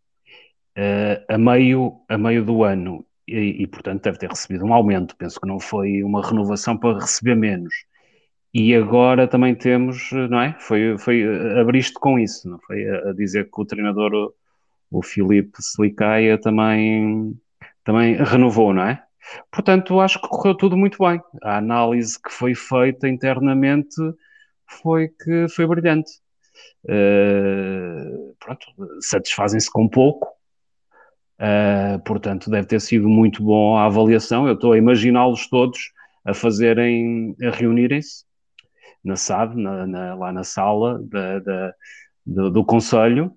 uh, 0.76 1.24
a, 1.32 1.38
meio, 1.38 2.00
a 2.08 2.18
meio 2.18 2.44
do 2.44 2.64
ano 2.64 3.06
e, 3.28 3.62
e, 3.62 3.66
portanto, 3.66 4.02
deve 4.02 4.18
ter 4.18 4.28
recebido 4.28 4.64
um 4.64 4.74
aumento. 4.74 5.16
Penso 5.16 5.40
que 5.40 5.48
não 5.48 5.60
foi 5.60 6.02
uma 6.02 6.26
renovação 6.26 6.76
para 6.76 6.98
receber 6.98 7.34
menos. 7.34 7.74
E 8.52 8.74
agora 8.74 9.26
também 9.26 9.54
temos, 9.54 10.10
não 10.30 10.40
é? 10.40 10.56
Foi, 10.60 10.96
foi 10.98 11.24
abriste 11.58 11.94
com 11.94 12.18
isso, 12.18 12.48
não 12.48 12.58
foi? 12.60 12.88
A, 12.88 13.10
a 13.10 13.12
dizer 13.12 13.50
que 13.50 13.60
o 13.60 13.64
treinador 13.64 14.32
o 14.94 15.02
Filipe 15.02 15.58
Slicaia 15.60 16.40
também, 16.40 17.34
também 17.82 18.14
renovou, 18.22 18.72
não 18.72 18.82
é? 18.82 19.02
Portanto, 19.50 19.98
acho 20.00 20.20
que 20.20 20.28
correu 20.28 20.54
tudo 20.54 20.76
muito 20.76 20.98
bem. 20.98 21.20
A 21.42 21.56
análise 21.56 22.20
que 22.22 22.30
foi 22.30 22.54
feita 22.54 23.08
internamente 23.08 23.96
foi 24.66 25.08
que 25.08 25.48
foi 25.48 25.66
brilhante. 25.66 26.12
Uh, 26.84 28.36
pronto, 28.38 28.66
satisfazem-se 29.00 29.70
com 29.70 29.88
pouco. 29.88 30.28
Uh, 31.40 31.98
portanto, 32.04 32.48
deve 32.48 32.68
ter 32.68 32.80
sido 32.80 33.08
muito 33.08 33.42
bom 33.42 33.76
a 33.76 33.86
avaliação. 33.86 34.46
Eu 34.46 34.54
estou 34.54 34.72
a 34.72 34.78
imaginá-los 34.78 35.48
todos 35.48 35.92
a 36.24 36.32
fazerem, 36.32 37.34
a 37.42 37.50
reunirem-se 37.50 38.24
na 39.02 39.16
SAD, 39.16 39.56
na, 39.56 39.86
na, 39.86 40.14
lá 40.14 40.32
na 40.32 40.44
sala 40.44 41.02
da, 41.02 41.38
da, 41.40 41.74
do, 42.24 42.50
do 42.50 42.64
Conselho, 42.64 43.34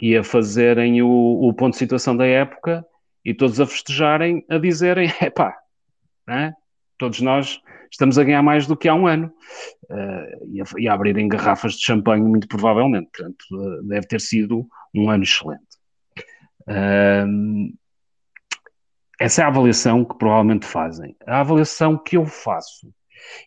e 0.00 0.16
a 0.16 0.22
fazerem 0.22 1.02
o, 1.02 1.08
o, 1.08 1.52
ponto 1.54 1.72
de 1.72 1.78
situação 1.78 2.16
da 2.16 2.26
época 2.26 2.84
e 3.24 3.34
todos 3.34 3.60
a 3.60 3.66
festejarem, 3.66 4.44
a 4.48 4.58
dizerem: 4.58 5.10
epá, 5.20 5.56
né? 6.26 6.54
todos 6.98 7.20
nós 7.20 7.60
estamos 7.90 8.18
a 8.18 8.24
ganhar 8.24 8.42
mais 8.42 8.66
do 8.66 8.76
que 8.76 8.88
há 8.88 8.94
um 8.94 9.06
ano. 9.06 9.32
Uh, 9.84 10.52
e, 10.52 10.60
a, 10.60 10.64
e, 10.78 10.88
a, 10.88 10.94
abrirem 10.94 11.28
garrafas 11.28 11.74
de 11.74 11.84
champanhe, 11.84 12.22
muito 12.22 12.48
provavelmente. 12.48 13.08
Portanto, 13.16 13.44
uh, 13.52 13.82
deve 13.84 14.06
ter 14.06 14.20
sido 14.20 14.66
um 14.94 15.10
ano 15.10 15.22
excelente. 15.22 15.62
Uh, 16.62 17.72
essa 19.18 19.40
é 19.40 19.44
a 19.44 19.48
avaliação 19.48 20.04
que 20.04 20.16
provavelmente 20.18 20.66
fazem. 20.66 21.16
A 21.26 21.40
avaliação 21.40 21.96
que 21.96 22.16
eu 22.16 22.26
faço, 22.26 22.92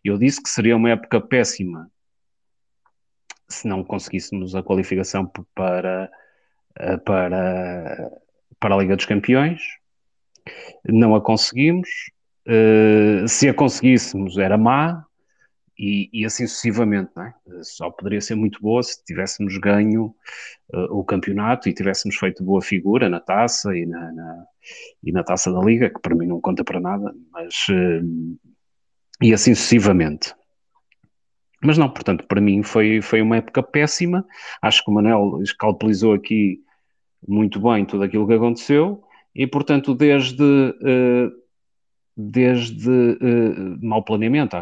eu 0.03 0.18
disse 0.18 0.41
que 0.41 0.50
seria 0.50 0.75
uma 0.75 0.89
época 0.89 1.22
péssima 1.22 1.89
se 3.50 3.68
não 3.68 3.84
conseguíssemos 3.84 4.56
a 4.56 4.62
qualificação 4.62 5.29
para, 5.56 6.10
para, 7.05 8.12
para 8.59 8.75
a 8.75 8.77
Liga 8.77 8.95
dos 8.95 9.05
Campeões. 9.05 9.62
Não 10.86 11.15
a 11.15 11.21
conseguimos. 11.21 11.89
Se 13.27 13.48
a 13.48 13.53
conseguíssemos, 13.53 14.38
era 14.38 14.57
má, 14.57 15.05
e, 15.79 16.09
e, 16.12 16.25
assim 16.25 16.45
sucessivamente, 16.45 17.12
é? 17.17 17.33
Só 17.63 17.89
poderia 17.89 18.19
ser 18.19 18.36
muito 18.36 18.62
boa 18.62 18.83
se 18.83 19.01
tivéssemos 19.05 19.57
ganho 19.59 20.13
uh, 20.74 20.98
o 20.98 21.05
campeonato 21.05 21.69
e 21.69 21.74
tivéssemos 21.74 22.17
feito 22.17 22.43
boa 22.43 22.62
figura 22.62 23.07
na 23.07 23.21
taça 23.21 23.74
e 23.74 23.86
na, 23.86 24.12
na, 24.12 24.45
e 25.01 25.12
na 25.13 25.24
taça 25.24 25.50
da 25.50 25.62
Liga, 25.62 25.89
que 25.89 26.01
para 26.01 26.13
mim 26.13 26.25
não 26.25 26.41
conta 26.41 26.65
para 26.65 26.81
nada, 26.81 27.15
mas 27.31 27.55
e 29.21 29.33
assim 29.33 29.55
sucessivamente. 29.55 30.36
Mas 31.63 31.77
não, 31.77 31.89
portanto, 31.89 32.25
para 32.25 32.41
mim 32.41 32.62
foi, 32.62 33.01
foi 33.01 33.21
uma 33.21 33.38
época 33.38 33.63
péssima. 33.63 34.25
Acho 34.62 34.83
que 34.83 34.91
o 34.91 34.93
Manel 34.93 35.41
escalpelizou 35.41 36.13
aqui 36.13 36.62
muito 37.28 37.60
bem 37.60 37.86
tudo 37.86 38.04
aquilo 38.04 38.28
que 38.28 38.34
aconteceu 38.34 39.04
e, 39.36 39.46
portanto, 39.48 39.94
desde, 39.94 40.44
uh, 40.44 41.32
desde 42.16 42.90
uh, 42.90 43.86
mau 43.86 44.04
planeamento, 44.04 44.56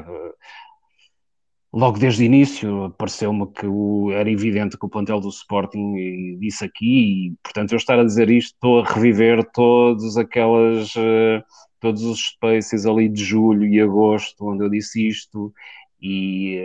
logo 1.73 1.97
desde 1.97 2.23
o 2.23 2.25
início 2.25 2.93
pareceu-me 2.97 3.47
que 3.47 3.65
o, 3.65 4.11
era 4.11 4.29
evidente 4.29 4.77
que 4.77 4.85
o 4.85 4.89
plantel 4.89 5.19
do 5.19 5.29
Sporting 5.29 6.37
disse 6.39 6.65
aqui, 6.65 7.27
e 7.27 7.35
portanto 7.43 7.71
eu 7.71 7.77
estar 7.77 7.99
a 7.99 8.03
dizer 8.03 8.29
isto, 8.29 8.53
estou 8.53 8.79
a 8.79 8.85
reviver 8.85 9.43
todos 9.51 10.17
aquelas, 10.17 10.95
uh, 10.95 11.43
todos 11.79 12.03
os 12.03 12.29
spaces 12.29 12.85
ali 12.85 13.07
de 13.07 13.23
julho 13.23 13.65
e 13.65 13.79
agosto, 13.79 14.47
onde 14.47 14.63
eu 14.63 14.69
disse 14.69 15.07
isto, 15.07 15.53
e 16.01 16.61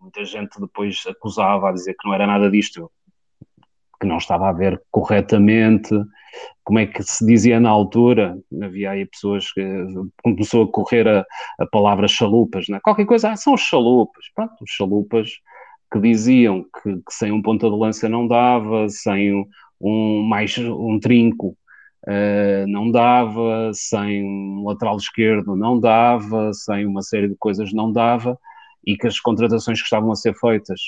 muita 0.00 0.24
gente 0.24 0.58
depois 0.58 1.04
acusava 1.06 1.68
a 1.68 1.72
dizer 1.72 1.94
que 1.94 2.06
não 2.06 2.14
era 2.14 2.26
nada 2.26 2.50
disto, 2.50 2.90
que 4.00 4.06
não 4.06 4.16
estava 4.18 4.48
a 4.48 4.52
ver 4.52 4.80
corretamente, 4.90 5.90
como 6.64 6.78
é 6.78 6.86
que 6.86 7.02
se 7.02 7.24
dizia 7.26 7.60
na 7.60 7.70
altura, 7.70 8.38
havia 8.62 8.92
aí 8.92 9.04
pessoas 9.04 9.52
que 9.52 9.62
começou 10.22 10.64
a 10.64 10.72
correr 10.72 11.06
a, 11.06 11.24
a 11.58 11.66
palavra 11.66 12.08
chalupas, 12.08 12.66
né? 12.68 12.80
qualquer 12.82 13.06
coisa, 13.06 13.30
ah, 13.30 13.36
são 13.36 13.54
os 13.54 13.60
chalupas, 13.60 14.24
pronto, 14.34 14.54
os 14.62 14.70
chalupas 14.70 15.30
que 15.92 16.00
diziam 16.00 16.62
que, 16.62 16.96
que, 16.96 17.12
sem 17.12 17.32
um 17.32 17.42
ponta 17.42 17.68
de 17.68 17.76
lança 17.76 18.08
não 18.08 18.26
dava, 18.26 18.88
sem 18.88 19.34
um, 19.34 19.44
um 19.80 20.22
mais 20.22 20.56
um 20.58 20.98
trinco 21.00 21.56
uh, 22.06 22.66
não 22.68 22.90
dava, 22.90 23.72
sem 23.74 24.24
um 24.24 24.64
lateral 24.64 24.96
esquerdo 24.96 25.56
não 25.56 25.78
dava, 25.78 26.52
sem 26.52 26.86
uma 26.86 27.02
série 27.02 27.28
de 27.28 27.36
coisas 27.36 27.72
não 27.72 27.90
dava, 27.92 28.38
e 28.86 28.96
que 28.96 29.06
as 29.06 29.18
contratações 29.18 29.80
que 29.80 29.84
estavam 29.84 30.12
a 30.12 30.16
ser 30.16 30.34
feitas 30.36 30.80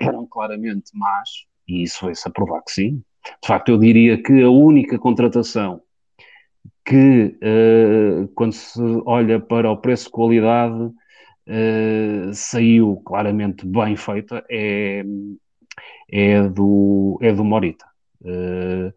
eram 0.00 0.26
claramente 0.26 0.90
más, 0.94 1.46
e 1.68 1.82
isso 1.82 2.00
foi-se 2.00 2.26
a 2.28 2.30
provar 2.30 2.62
que 2.62 2.72
sim, 2.72 3.02
de 3.40 3.46
facto, 3.46 3.70
eu 3.70 3.78
diria 3.78 4.20
que 4.20 4.42
a 4.42 4.50
única 4.50 4.98
contratação 4.98 5.80
que, 6.84 7.36
uh, 7.42 8.28
quando 8.34 8.52
se 8.52 8.80
olha 9.06 9.40
para 9.40 9.70
o 9.70 9.76
preço-qualidade, 9.76 10.82
uh, 10.84 12.32
saiu 12.32 12.96
claramente 13.04 13.64
bem 13.66 13.96
feita 13.96 14.44
é, 14.50 15.04
é, 16.10 16.48
do, 16.48 17.18
é 17.22 17.32
do 17.32 17.44
Morita. 17.44 17.86
Uh, 18.20 18.92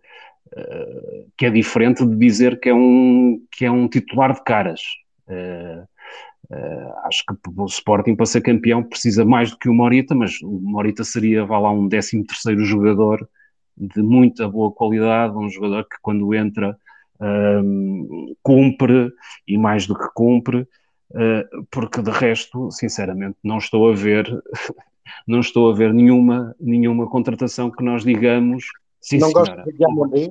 que 1.35 1.47
é 1.47 1.49
diferente 1.49 2.05
de 2.05 2.15
dizer 2.15 2.59
que 2.61 2.69
é 2.69 2.73
um, 2.73 3.41
que 3.51 3.65
é 3.65 3.71
um 3.71 3.89
titular 3.89 4.33
de 4.33 4.41
caras. 4.43 4.79
Acho 7.03 7.23
que 7.25 7.33
o 7.57 7.65
Sporting, 7.65 8.15
para 8.15 8.25
ser 8.25 8.41
campeão, 8.41 8.83
precisa 8.83 9.25
mais 9.25 9.51
do 9.51 9.57
que 9.57 9.69
o 9.69 9.73
Morita, 9.73 10.13
mas 10.13 10.41
o 10.41 10.59
Morita 10.61 11.03
seria, 11.03 11.45
vá 11.45 11.57
lá, 11.59 11.71
um 11.71 11.87
13 11.89 12.23
terceiro 12.23 12.63
jogador 12.63 13.27
de 13.77 14.01
muita 14.01 14.47
boa 14.47 14.71
qualidade, 14.71 15.37
um 15.37 15.49
jogador 15.49 15.83
que 15.83 15.97
quando 16.01 16.33
entra 16.33 16.77
um, 17.19 18.35
cumpre 18.41 19.11
e 19.47 19.57
mais 19.57 19.85
do 19.87 19.95
que 19.95 20.07
cumpre, 20.13 20.67
uh, 21.11 21.65
porque 21.71 22.01
de 22.01 22.11
resto, 22.11 22.71
sinceramente, 22.71 23.37
não 23.43 23.57
estou 23.57 23.89
a 23.89 23.93
ver, 23.93 24.25
não 25.27 25.39
estou 25.39 25.71
a 25.71 25.75
ver 25.75 25.93
nenhuma, 25.93 26.55
nenhuma 26.59 27.07
contratação 27.09 27.69
que 27.69 27.83
nós 27.83 28.03
digamos. 28.03 28.65
Sim, 29.01 29.19
não 29.19 29.31
gosto 29.31 29.55
de 29.63 29.73
Diamondé? 29.73 30.29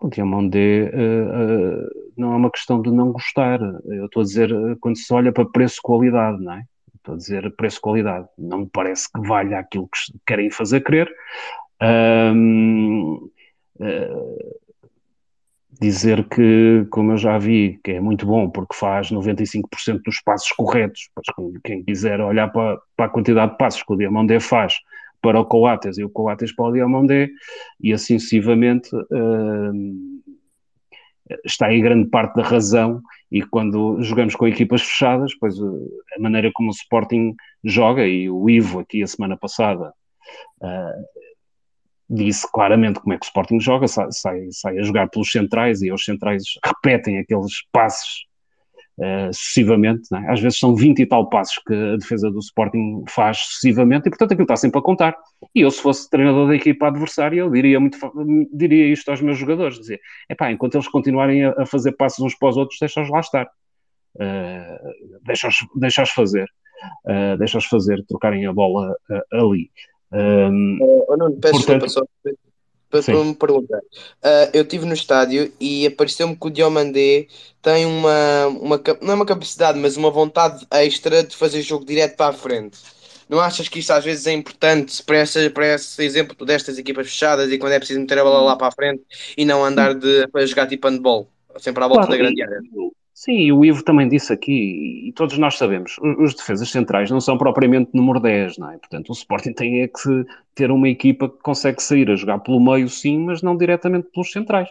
O 0.00 0.08
Diamondé 0.08 0.90
uh, 0.92 1.86
uh, 1.86 2.11
não 2.22 2.32
é 2.32 2.36
uma 2.36 2.50
questão 2.50 2.80
de 2.80 2.90
não 2.90 3.12
gostar. 3.12 3.60
Eu 3.86 4.06
estou 4.06 4.22
a 4.22 4.24
dizer 4.24 4.50
quando 4.80 4.96
se 4.96 5.12
olha 5.12 5.32
para 5.32 5.44
preço-qualidade, 5.44 6.42
não 6.42 6.54
é? 6.54 6.64
Estou 6.96 7.14
a 7.14 7.16
dizer 7.18 7.54
preço-qualidade. 7.56 8.26
Não 8.38 8.60
me 8.60 8.70
parece 8.72 9.10
que 9.12 9.20
valha 9.20 9.58
aquilo 9.58 9.88
que 9.88 10.18
querem 10.26 10.50
fazer 10.50 10.80
crer. 10.82 11.12
Eh, 11.80 12.32
dizer 15.80 16.28
que, 16.28 16.86
como 16.90 17.12
eu 17.12 17.16
já 17.16 17.36
vi, 17.38 17.80
que 17.82 17.92
é 17.92 18.00
muito 18.00 18.24
bom 18.24 18.48
porque 18.48 18.76
faz 18.76 19.10
95% 19.10 20.00
dos 20.04 20.20
passos 20.20 20.50
corretos. 20.52 21.10
Quem 21.64 21.82
quiser 21.82 22.20
olhar 22.20 22.48
para, 22.52 22.78
para 22.96 23.06
a 23.06 23.08
quantidade 23.08 23.52
de 23.52 23.58
passos 23.58 23.82
que 23.82 23.92
o 23.92 23.96
Diamondé 23.96 24.38
faz 24.38 24.74
para 25.20 25.40
o 25.40 25.44
Coates 25.44 25.98
e 25.98 26.04
o 26.04 26.10
Coates 26.10 26.54
para 26.54 26.66
o 26.66 26.72
Diamondé, 26.72 27.28
e 27.80 27.92
assim 27.92 28.18
sucessivamente, 28.18 28.90
está 31.44 31.66
aí 31.66 31.80
grande 31.80 32.08
parte 32.08 32.34
da 32.34 32.42
razão 32.42 33.00
e 33.30 33.42
quando 33.42 34.02
jogamos 34.02 34.34
com 34.34 34.46
equipas 34.46 34.82
fechadas, 34.82 35.34
pois 35.38 35.56
eh, 35.56 36.16
a 36.16 36.20
maneira 36.20 36.50
como 36.52 36.68
o 36.68 36.72
Sporting 36.72 37.34
joga, 37.64 38.06
e 38.06 38.28
o 38.28 38.48
Ivo 38.50 38.80
aqui 38.80 39.02
a 39.02 39.06
semana 39.06 39.36
passada 39.36 39.92
uh, 40.60 41.04
disse 42.10 42.50
claramente 42.52 43.00
como 43.00 43.14
é 43.14 43.18
que 43.18 43.24
o 43.24 43.28
Sporting 43.28 43.60
joga, 43.60 43.88
sai, 43.88 44.10
sai, 44.10 44.48
sai, 44.50 44.78
a 44.78 44.82
jogar 44.82 45.08
pelos 45.08 45.30
centrais 45.30 45.80
e 45.82 45.92
os 45.92 46.04
centrais 46.04 46.42
repetem 46.64 47.18
aqueles 47.18 47.66
passos 47.72 48.26
uh, 48.98 49.32
sucessivamente, 49.32 50.08
é? 50.14 50.30
às 50.30 50.40
vezes 50.40 50.58
são 50.58 50.74
20 50.74 51.00
e 51.00 51.06
tal 51.06 51.28
passos 51.28 51.58
que 51.66 51.74
a 51.74 51.96
defesa 51.96 52.30
do 52.30 52.38
Sporting 52.38 53.04
faz 53.08 53.38
sucessivamente 53.38 54.06
e 54.06 54.10
portanto 54.10 54.32
aquilo 54.32 54.44
está 54.44 54.56
sempre 54.56 54.78
a 54.78 54.82
contar. 54.82 55.16
E 55.54 55.60
eu 55.60 55.70
se 55.70 55.80
fosse 55.80 56.08
treinador 56.10 56.48
da 56.48 56.54
equipa 56.54 56.88
adversária 56.88 57.40
eu 57.40 57.50
diria, 57.50 57.78
muito, 57.80 57.98
diria 58.52 58.92
isto 58.92 59.08
aos 59.10 59.20
meus 59.20 59.38
jogadores, 59.38 59.78
dizer, 59.78 60.00
epá, 60.28 60.50
enquanto 60.50 60.74
eles 60.74 60.88
continuarem 60.88 61.44
a, 61.44 61.54
a 61.58 61.66
fazer 61.66 61.92
passos 61.92 62.24
uns 62.24 62.34
para 62.34 62.48
os 62.48 62.56
outros, 62.56 62.78
deixa-os 62.80 63.10
lá 63.10 63.20
estar. 63.20 63.48
Uh, 64.16 65.20
deixa-os 65.24 65.56
deixa 65.76 66.04
fazer. 66.06 66.46
Uh, 67.06 67.36
deixa-os 67.38 67.64
fazer, 67.66 68.04
trocarem 68.06 68.46
a 68.46 68.52
bola 68.52 68.94
uh, 69.10 69.36
ali. 69.36 69.70
Um, 70.12 70.78
oh, 71.08 71.16
não, 71.16 71.32
peço 71.40 71.54
portanto, 71.54 71.86
desculpa, 71.86 71.88
só 71.88 72.02
para 73.00 73.18
uma 73.18 73.34
pergunta. 73.34 73.78
Uh, 73.78 74.50
eu 74.52 74.62
estive 74.62 74.84
no 74.84 74.92
estádio 74.92 75.52
e 75.58 75.86
apareceu-me 75.86 76.36
que 76.36 76.46
o 76.46 76.50
Diomandé 76.50 77.26
tem 77.62 77.86
uma, 77.86 78.46
uma, 78.48 78.82
não 79.00 79.12
é 79.12 79.14
uma 79.14 79.26
capacidade, 79.26 79.78
mas 79.78 79.96
uma 79.96 80.10
vontade 80.10 80.66
extra 80.70 81.22
de 81.22 81.34
fazer 81.34 81.62
jogo 81.62 81.84
direto 81.84 82.16
para 82.16 82.30
a 82.30 82.32
frente. 82.32 82.78
Não 83.28 83.40
achas 83.40 83.68
que 83.68 83.78
isso 83.78 83.92
às 83.92 84.04
vezes 84.04 84.26
é 84.26 84.32
importante 84.32 85.02
para, 85.02 85.16
essa, 85.16 85.48
para 85.48 85.74
esse 85.74 86.04
exemplo 86.04 86.44
destas 86.44 86.76
equipas 86.76 87.06
fechadas 87.06 87.50
e 87.50 87.56
quando 87.56 87.72
é 87.72 87.78
preciso 87.78 88.00
meter 88.00 88.18
a 88.18 88.24
bola 88.24 88.42
lá 88.42 88.56
para 88.56 88.66
a 88.66 88.72
frente 88.72 89.02
e 89.36 89.44
não 89.44 89.64
andar 89.64 89.94
de, 89.94 90.28
para 90.28 90.44
jogar 90.44 90.66
tipo 90.66 90.86
handball, 90.86 91.28
sempre 91.58 91.82
à 91.82 91.86
volta 91.86 92.06
claro, 92.06 92.10
da 92.12 92.18
grande 92.18 92.42
área? 92.42 92.60
Sim, 93.24 93.34
e 93.34 93.52
o 93.52 93.64
Ivo 93.64 93.84
também 93.84 94.08
disse 94.08 94.32
aqui, 94.32 95.06
e 95.06 95.12
todos 95.12 95.38
nós 95.38 95.56
sabemos, 95.56 95.96
os 96.18 96.34
defesas 96.34 96.68
centrais 96.68 97.08
não 97.08 97.20
são 97.20 97.38
propriamente 97.38 97.90
número 97.94 98.18
10, 98.18 98.58
não 98.58 98.72
é? 98.72 98.78
Portanto, 98.78 99.10
o 99.10 99.12
Sporting 99.12 99.52
tem 99.52 99.80
é 99.80 99.86
que 99.86 100.24
ter 100.56 100.72
uma 100.72 100.88
equipa 100.88 101.28
que 101.28 101.38
consegue 101.38 101.80
sair 101.80 102.10
a 102.10 102.16
jogar 102.16 102.40
pelo 102.40 102.58
meio, 102.60 102.88
sim, 102.88 103.20
mas 103.20 103.40
não 103.40 103.56
diretamente 103.56 104.08
pelos 104.12 104.32
centrais. 104.32 104.68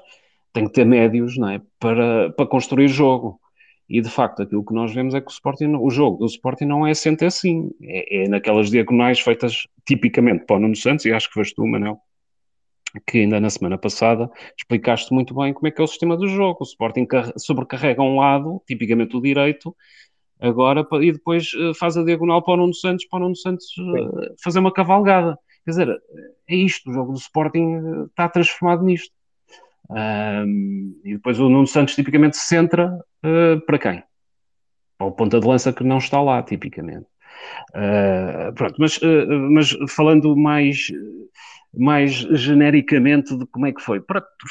Tem 0.52 0.66
que 0.66 0.74
ter 0.74 0.86
médios, 0.86 1.38
não 1.38 1.48
é? 1.48 1.62
Para, 1.80 2.32
para 2.32 2.46
construir 2.46 2.90
jogo. 2.90 3.40
E 3.90 4.02
de 4.02 4.10
facto, 4.10 4.42
aquilo 4.42 4.66
que 4.66 4.74
nós 4.74 4.94
vemos 4.94 5.14
é 5.14 5.22
que 5.22 5.28
o, 5.28 5.32
Sporting, 5.32 5.74
o 5.80 5.90
jogo 5.90 6.18
do 6.18 6.26
Sporting 6.26 6.66
não 6.66 6.86
é 6.86 6.94
sempre 6.94 7.28
assim. 7.28 7.72
É, 7.82 8.26
é 8.26 8.28
naquelas 8.28 8.70
diagonais 8.70 9.22
feitas 9.22 9.66
tipicamente 9.86 10.44
para 10.46 10.58
o 10.58 10.60
Nuno 10.60 10.76
Santos, 10.76 11.06
e 11.06 11.14
acho 11.14 11.30
que 11.30 11.36
foste 11.36 11.56
tu, 11.56 11.66
Manel, 11.66 12.02
que 13.08 13.20
ainda 13.20 13.40
na 13.40 13.50
semana 13.50 13.78
passada 13.78 14.30
explicaste 14.58 15.14
muito 15.14 15.34
bem 15.34 15.54
como 15.54 15.68
é 15.68 15.72
que 15.72 15.82
é 15.82 15.84
o 15.84 15.88
sistema 15.88 16.18
do 16.18 16.28
jogo. 16.28 16.60
O 16.62 16.64
Sporting 16.64 17.08
sobrecarrega 17.38 18.02
um 18.02 18.18
lado, 18.18 18.62
tipicamente 18.68 19.16
o 19.16 19.22
direito, 19.22 19.76
agora 20.42 20.86
e 21.02 21.12
depois 21.12 21.52
eh, 21.56 21.74
faz 21.76 21.96
a 21.96 22.04
diagonal 22.04 22.44
para 22.44 22.56
o 22.56 22.58
Nuno 22.58 22.74
Santos, 22.74 23.06
para 23.06 23.18
o 23.18 23.22
Nuno 23.22 23.36
Santos 23.36 23.66
uh, 23.78 24.36
fazer 24.44 24.60
uma 24.60 24.74
cavalgada. 24.74 25.38
Quer 25.64 25.72
dizer, 25.72 26.02
é 26.48 26.56
isto, 26.56 26.90
o 26.90 26.94
jogo 26.94 27.14
do 27.14 27.20
Sporting 27.20 27.76
eh, 27.76 28.06
está 28.10 28.28
transformado 28.28 28.84
nisto. 28.84 29.14
Um, 29.90 31.00
e 31.04 31.14
depois 31.14 31.40
o 31.40 31.50
Nuno 31.50 31.68
Santos 31.68 31.96
tipicamente 31.96 32.38
se 32.38 32.48
centra 32.48 32.98
uh, 33.24 33.62
para 33.66 33.78
quem? 33.78 34.04
Para 34.98 35.08
o 35.08 35.12
ponta 35.12 35.40
de 35.40 35.48
lança 35.48 35.72
que 35.72 35.84
não 35.84 36.00
está 36.00 36.22
lá, 36.22 36.42
tipicamente. 36.42 37.06
Uh, 37.76 38.54
pronto, 38.56 38.76
mas, 38.80 39.00
mas 39.50 39.76
falando 39.90 40.36
mais, 40.36 40.88
mais 41.74 42.12
genericamente 42.14 43.38
de 43.38 43.46
como 43.48 43.66
é 43.66 43.72
que 43.72 43.82
foi, 43.82 44.02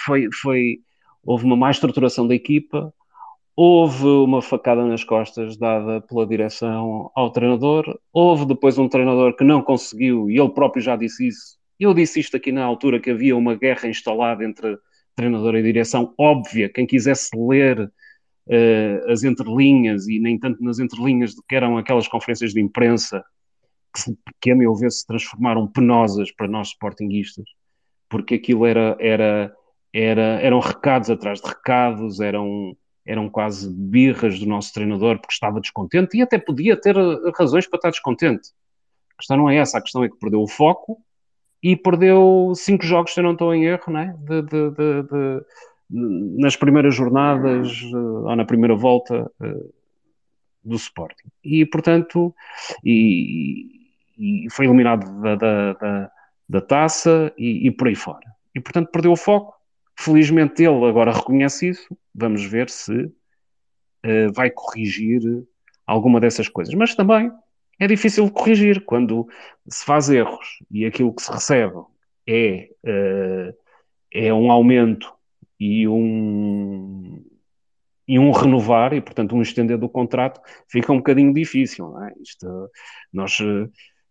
foi, 0.05 0.29
foi 0.43 0.79
houve 1.25 1.45
uma 1.45 1.57
má 1.57 1.71
estruturação 1.71 2.27
da 2.27 2.35
equipa, 2.35 2.93
Houve 3.63 4.07
uma 4.07 4.41
facada 4.41 4.87
nas 4.87 5.05
costas 5.05 5.55
dada 5.55 6.01
pela 6.01 6.27
direção 6.27 7.11
ao 7.15 7.31
treinador. 7.31 7.99
Houve 8.11 8.47
depois 8.47 8.79
um 8.79 8.89
treinador 8.89 9.37
que 9.37 9.45
não 9.45 9.61
conseguiu, 9.61 10.31
e 10.31 10.39
ele 10.39 10.49
próprio 10.49 10.83
já 10.83 10.97
disse 10.97 11.29
isso. 11.29 11.59
Eu 11.79 11.93
disse 11.93 12.21
isto 12.21 12.35
aqui 12.39 12.53
na 12.53 12.65
altura, 12.65 12.99
que 12.99 13.11
havia 13.11 13.37
uma 13.37 13.55
guerra 13.55 13.87
instalada 13.87 14.43
entre 14.43 14.79
treinador 15.15 15.57
e 15.57 15.63
direção, 15.63 16.15
óbvia. 16.19 16.71
Quem 16.71 16.87
quisesse 16.87 17.29
ler 17.37 17.83
uh, 17.83 19.11
as 19.11 19.25
entrelinhas, 19.25 20.09
e 20.09 20.19
nem 20.19 20.39
tanto 20.39 20.65
nas 20.65 20.79
entrelinhas 20.79 21.33
de 21.35 21.43
que 21.47 21.55
eram 21.55 21.77
aquelas 21.77 22.09
conferências 22.09 22.55
de 22.55 22.63
imprensa, 22.63 23.23
que, 24.41 24.51
a 24.51 24.57
meu 24.57 24.75
ver 24.75 24.91
se 24.91 25.07
transformaram 25.07 25.67
penosas 25.67 26.31
para 26.33 26.49
nós 26.49 26.69
sportinguistas, 26.69 27.45
porque 28.09 28.35
aquilo 28.35 28.67
era, 28.67 28.97
era, 29.01 29.55
era, 29.93 30.41
eram 30.41 30.61
recados 30.61 31.11
atrás 31.11 31.41
de 31.41 31.49
recados, 31.49 32.21
eram 32.21 32.77
eram 33.07 33.29
quase 33.29 33.69
birras 33.69 34.39
do 34.39 34.47
nosso 34.47 34.73
treinador 34.73 35.19
porque 35.19 35.33
estava 35.33 35.61
descontente 35.61 36.17
e 36.17 36.23
até 36.23 36.39
podia 36.39 36.77
ter 36.77 36.97
eh, 36.97 37.33
razões 37.37 37.67
para 37.67 37.79
estar 37.79 37.91
descontente. 37.91 38.51
A 39.15 39.17
questão 39.17 39.37
não 39.37 39.51
é 39.51 39.57
essa, 39.57 39.79
a 39.79 39.83
questão 39.83 40.05
é 40.05 40.09
que 40.09 40.19
perdeu 40.19 40.41
o 40.41 40.47
foco 40.47 40.99
e 41.63 41.77
perdeu 41.77 42.53
cinco 42.55 42.85
jogos, 42.85 43.13
se 43.13 43.21
eu 43.21 43.25
não 43.25 43.33
estou 43.33 43.55
em 43.55 43.65
erro, 43.65 43.93
né? 43.93 44.15
de, 44.19 44.43
de, 44.43 44.71
de, 44.71 45.03
de 45.03 45.45
nas 45.91 46.55
primeiras 46.57 46.95
jornadas 46.95 47.69
eh, 47.83 47.97
ou 47.97 48.37
na 48.37 48.45
primeira 48.45 48.77
volta 48.77 49.31
eh, 49.43 49.65
do 50.63 50.77
Sporting. 50.77 51.29
E, 51.43 51.67
portanto, 51.67 52.35
e, 52.85 53.80
e 54.21 54.51
foi 54.51 54.67
eliminado 54.67 55.21
da, 55.21 55.35
da, 55.35 55.73
da, 55.73 56.11
da 56.49 56.61
taça 56.61 57.33
e, 57.37 57.67
e 57.67 57.71
por 57.71 57.89
aí 57.89 57.95
fora. 57.95 58.27
E, 58.55 58.61
portanto, 58.61 58.91
perdeu 58.91 59.13
o 59.13 59.17
foco 59.17 59.61
Felizmente 60.01 60.63
ele 60.63 60.87
agora 60.87 61.13
reconhece 61.13 61.69
isso. 61.69 61.95
Vamos 62.15 62.43
ver 62.43 62.71
se 62.71 63.05
uh, 63.05 64.33
vai 64.35 64.51
corrigir 64.51 65.21
alguma 65.87 66.19
dessas 66.19 66.49
coisas. 66.49 66.73
Mas 66.73 66.95
também 66.95 67.31
é 67.79 67.87
difícil 67.87 68.31
corrigir 68.31 68.83
quando 68.87 69.29
se 69.69 69.85
faz 69.85 70.09
erros 70.09 70.59
e 70.71 70.87
aquilo 70.87 71.15
que 71.15 71.23
se 71.23 71.31
recebe 71.31 71.77
é, 72.27 72.71
uh, 72.83 73.55
é 74.11 74.33
um 74.33 74.51
aumento 74.51 75.13
e 75.59 75.87
um, 75.87 77.23
e 78.09 78.19
um 78.19 78.31
renovar 78.31 78.95
e, 78.95 79.03
portanto, 79.03 79.37
um 79.37 79.43
estender 79.43 79.77
do 79.77 79.89
contrato 79.91 80.41
fica 80.67 80.95
um 80.95 80.97
bocadinho 80.97 81.35
difícil. 81.35 81.95
É? 82.05 82.15
Isto, 82.23 82.71
nós, 83.13 83.39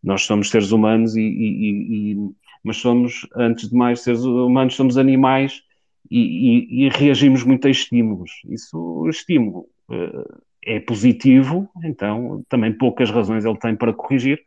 nós 0.03 0.23
somos 0.23 0.49
seres 0.49 0.71
humanos 0.71 1.15
e, 1.15 1.21
e, 1.21 2.11
e, 2.13 2.17
mas 2.63 2.77
somos, 2.77 3.27
antes 3.35 3.69
de 3.69 3.75
mais, 3.75 4.01
seres 4.01 4.21
humanos, 4.23 4.75
somos 4.75 4.97
animais 4.97 5.61
e, 6.09 6.89
reagimos 6.89 7.43
muito 7.43 7.67
a 7.67 7.71
estímulos. 7.71 8.31
Isso, 8.49 9.07
estímulo 9.09 9.67
uh, 9.89 10.41
é 10.65 10.79
positivo, 10.79 11.69
então 11.83 12.43
também 12.49 12.73
poucas 12.73 13.09
razões 13.09 13.45
ele 13.45 13.57
tem 13.57 13.75
para 13.75 13.93
corrigir 13.93 14.41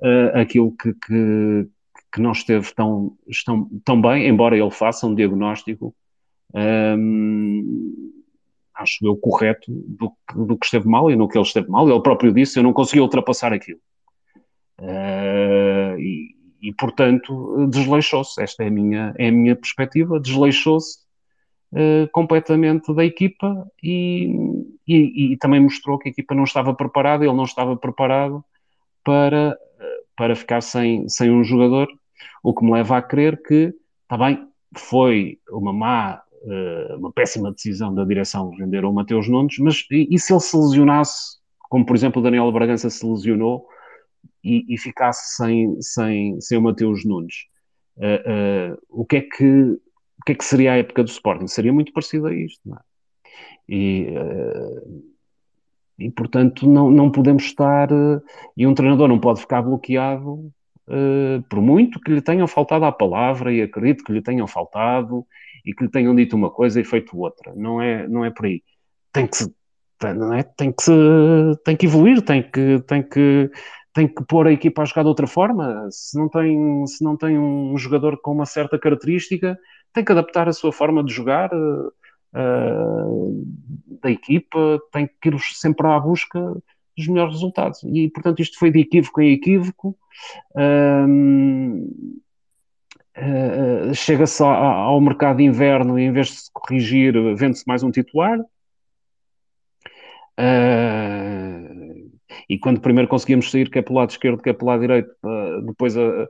uh, 0.00 0.38
aquilo 0.38 0.72
que, 0.72 0.92
que, 0.94 1.68
que, 2.12 2.20
não 2.20 2.32
esteve 2.32 2.72
tão, 2.74 3.16
tão, 3.44 3.70
tão 3.84 4.00
bem, 4.00 4.28
embora 4.28 4.56
ele 4.56 4.70
faça 4.70 5.06
um 5.06 5.14
diagnóstico, 5.14 5.94
ehm, 6.54 7.62
acho 8.74 9.04
eu, 9.06 9.16
correto 9.16 9.70
do, 9.70 10.12
do 10.34 10.56
que 10.56 10.66
esteve 10.66 10.88
mal 10.88 11.10
e 11.10 11.16
no 11.16 11.28
que 11.28 11.36
ele 11.36 11.44
esteve 11.44 11.68
mal. 11.68 11.88
Ele 11.88 12.00
próprio 12.00 12.32
disse: 12.32 12.58
Eu 12.58 12.62
não 12.62 12.72
consegui 12.72 13.00
ultrapassar 13.00 13.52
aquilo. 13.52 13.80
Uh, 14.80 15.98
e, 15.98 16.34
e, 16.62 16.72
portanto, 16.72 17.66
desleixou-se. 17.68 18.42
Esta 18.42 18.64
é 18.64 18.68
a 18.68 18.70
minha, 18.70 19.14
é 19.18 19.28
a 19.28 19.32
minha 19.32 19.56
perspectiva. 19.56 20.20
Desleixou-se 20.20 20.98
uh, 21.72 22.08
completamente 22.12 22.92
da 22.94 23.04
equipa 23.04 23.66
e, 23.82 24.30
e, 24.86 25.32
e, 25.32 25.36
também 25.36 25.60
mostrou 25.60 25.98
que 25.98 26.08
a 26.08 26.12
equipa 26.12 26.34
não 26.34 26.44
estava 26.44 26.74
preparada, 26.74 27.24
ele 27.24 27.34
não 27.34 27.44
estava 27.44 27.76
preparado 27.76 28.44
para, 29.04 29.56
para 30.16 30.34
ficar 30.34 30.60
sem, 30.60 31.08
sem 31.08 31.30
um 31.30 31.44
jogador, 31.44 31.88
o 32.42 32.54
que 32.54 32.64
me 32.64 32.72
leva 32.72 32.96
a 32.96 33.02
crer 33.02 33.40
que, 33.42 33.72
está 34.02 34.16
bem, 34.16 34.46
foi 34.76 35.38
uma 35.50 35.72
má, 35.72 36.22
uh, 36.42 36.96
uma 36.98 37.12
péssima 37.12 37.52
decisão 37.52 37.94
da 37.94 38.04
direção 38.04 38.50
vender 38.50 38.84
o 38.84 38.92
Mateus 38.92 39.28
Nunes, 39.28 39.58
mas 39.58 39.84
e, 39.90 40.08
e 40.10 40.18
se 40.18 40.32
ele 40.32 40.40
se 40.40 40.56
lesionasse, 40.56 41.38
como 41.68 41.86
por 41.86 41.96
exemplo 41.96 42.20
o 42.20 42.22
Daniel 42.22 42.50
Bragança 42.52 42.90
se 42.90 43.06
lesionou, 43.06 43.66
e, 44.42 44.64
e, 44.68 44.78
ficasse 44.78 45.36
sem, 45.36 45.80
sem, 45.80 46.40
sem 46.40 46.58
o 46.58 46.62
Mateus 46.62 47.04
Nunes. 47.04 47.46
Uh, 47.96 48.72
uh, 48.72 48.78
o, 48.88 49.04
que 49.04 49.16
é 49.16 49.20
que, 49.22 49.44
o 49.44 50.24
que 50.24 50.32
é 50.32 50.34
que 50.34 50.44
seria 50.44 50.72
a 50.72 50.76
época 50.76 51.02
do 51.02 51.08
Sporting? 51.08 51.46
Seria 51.48 51.72
muito 51.72 51.92
parecido 51.92 52.26
a 52.26 52.34
isto, 52.34 52.60
não 52.64 52.76
é? 52.76 52.80
E, 53.68 54.08
uh, 54.16 55.04
e 55.98 56.10
portanto, 56.10 56.68
não, 56.68 56.90
não 56.90 57.10
podemos 57.10 57.44
estar. 57.44 57.88
e 58.56 58.66
um 58.66 58.74
treinador 58.74 59.08
não 59.08 59.18
pode 59.18 59.40
ficar 59.40 59.62
bloqueado 59.62 60.52
por 61.50 61.60
muito 61.60 62.00
que 62.00 62.10
lhe 62.10 62.22
tenham 62.22 62.46
faltado 62.46 62.86
a 62.86 62.92
palavra, 62.92 63.52
e 63.52 63.60
acredito 63.60 64.02
que 64.02 64.10
lhe 64.10 64.22
tenham 64.22 64.46
faltado, 64.46 65.26
e 65.64 65.74
que 65.74 65.84
lhe 65.84 65.90
tenham 65.90 66.14
dito 66.14 66.34
uma 66.34 66.50
coisa 66.50 66.80
e 66.80 66.84
feito 66.84 67.18
outra. 67.18 67.52
Não 67.54 67.82
é, 67.82 68.08
não 68.08 68.24
é 68.24 68.30
por 68.30 68.46
aí. 68.46 68.62
Tem 69.12 69.26
que, 69.26 69.44
não 70.14 70.32
é? 70.32 70.42
tem 70.42 70.72
que, 70.72 70.90
tem 71.64 71.76
que 71.76 71.86
evoluir, 71.86 72.22
tem 72.22 72.42
que, 72.42 72.80
tem 72.86 73.02
que 73.02 73.50
tem 73.92 74.06
que 74.06 74.22
pôr 74.24 74.46
a 74.46 74.52
equipa 74.52 74.82
a 74.82 74.84
jogar 74.84 75.02
de 75.02 75.08
outra 75.08 75.26
forma. 75.26 75.88
Se 75.90 76.18
não 76.18 76.28
tem, 76.28 76.86
se 76.86 77.02
não 77.02 77.16
tem 77.16 77.38
um 77.38 77.76
jogador 77.76 78.20
com 78.20 78.32
uma 78.32 78.46
certa 78.46 78.78
característica, 78.78 79.58
tem 79.92 80.04
que 80.04 80.12
adaptar 80.12 80.48
a 80.48 80.52
sua 80.52 80.72
forma 80.72 81.02
de 81.02 81.12
jogar 81.12 81.50
uh, 81.52 81.92
da 84.00 84.10
equipa, 84.10 84.80
tem 84.92 85.08
que 85.20 85.28
ir 85.28 85.38
sempre 85.54 85.86
à 85.86 85.98
busca 85.98 86.40
dos 86.96 87.08
melhores 87.08 87.34
resultados. 87.34 87.82
E, 87.84 88.08
portanto, 88.10 88.40
isto 88.40 88.58
foi 88.58 88.70
de 88.70 88.80
equívoco 88.80 89.20
em 89.20 89.32
equívoco. 89.32 89.96
Uh, 90.54 91.88
Chega-se 93.94 94.40
ao, 94.42 94.48
ao 94.48 95.00
mercado 95.00 95.38
de 95.38 95.44
inverno 95.44 95.98
e, 95.98 96.04
em 96.04 96.12
vez 96.12 96.28
de 96.28 96.34
se 96.34 96.50
corrigir, 96.52 97.14
vende-se 97.34 97.66
mais 97.66 97.82
um 97.82 97.90
titular. 97.90 98.38
Uh, 100.38 101.47
e 102.48 102.58
quando 102.58 102.80
primeiro 102.80 103.08
conseguimos 103.08 103.50
sair, 103.50 103.70
que 103.70 103.78
é 103.78 103.82
pelo 103.82 103.98
lado 103.98 104.10
esquerdo, 104.10 104.42
que 104.42 104.48
é 104.48 104.52
pelo 104.52 104.70
lado 104.70 104.80
direito, 104.80 105.10
uh, 105.22 105.62
depois 105.66 105.94
uh, 105.96 106.26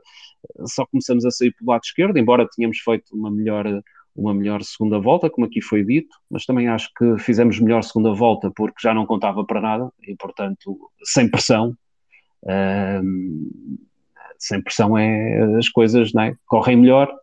só 0.65 0.85
começamos 0.85 1.25
a 1.25 1.31
sair 1.31 1.53
pelo 1.53 1.71
lado 1.71 1.81
esquerdo, 1.83 2.17
embora 2.17 2.47
tenhamos 2.55 2.79
feito 2.79 3.15
uma 3.15 3.31
melhor, 3.31 3.65
uma 4.13 4.33
melhor 4.33 4.61
segunda 4.63 4.99
volta, 4.99 5.29
como 5.29 5.47
aqui 5.47 5.61
foi 5.61 5.83
dito, 5.83 6.13
mas 6.29 6.45
também 6.45 6.67
acho 6.67 6.89
que 6.97 7.17
fizemos 7.19 7.59
melhor 7.59 7.83
segunda 7.83 8.13
volta 8.13 8.51
porque 8.53 8.81
já 8.81 8.93
não 8.93 9.05
contava 9.05 9.45
para 9.45 9.61
nada 9.61 9.89
e, 10.05 10.15
portanto, 10.15 10.77
sem 11.03 11.29
pressão. 11.29 11.73
Uh, 12.43 13.79
sem 14.37 14.61
pressão 14.61 14.97
é 14.97 15.57
as 15.57 15.67
coisas 15.67 16.15
é? 16.15 16.33
correm 16.47 16.77
melhor, 16.77 17.13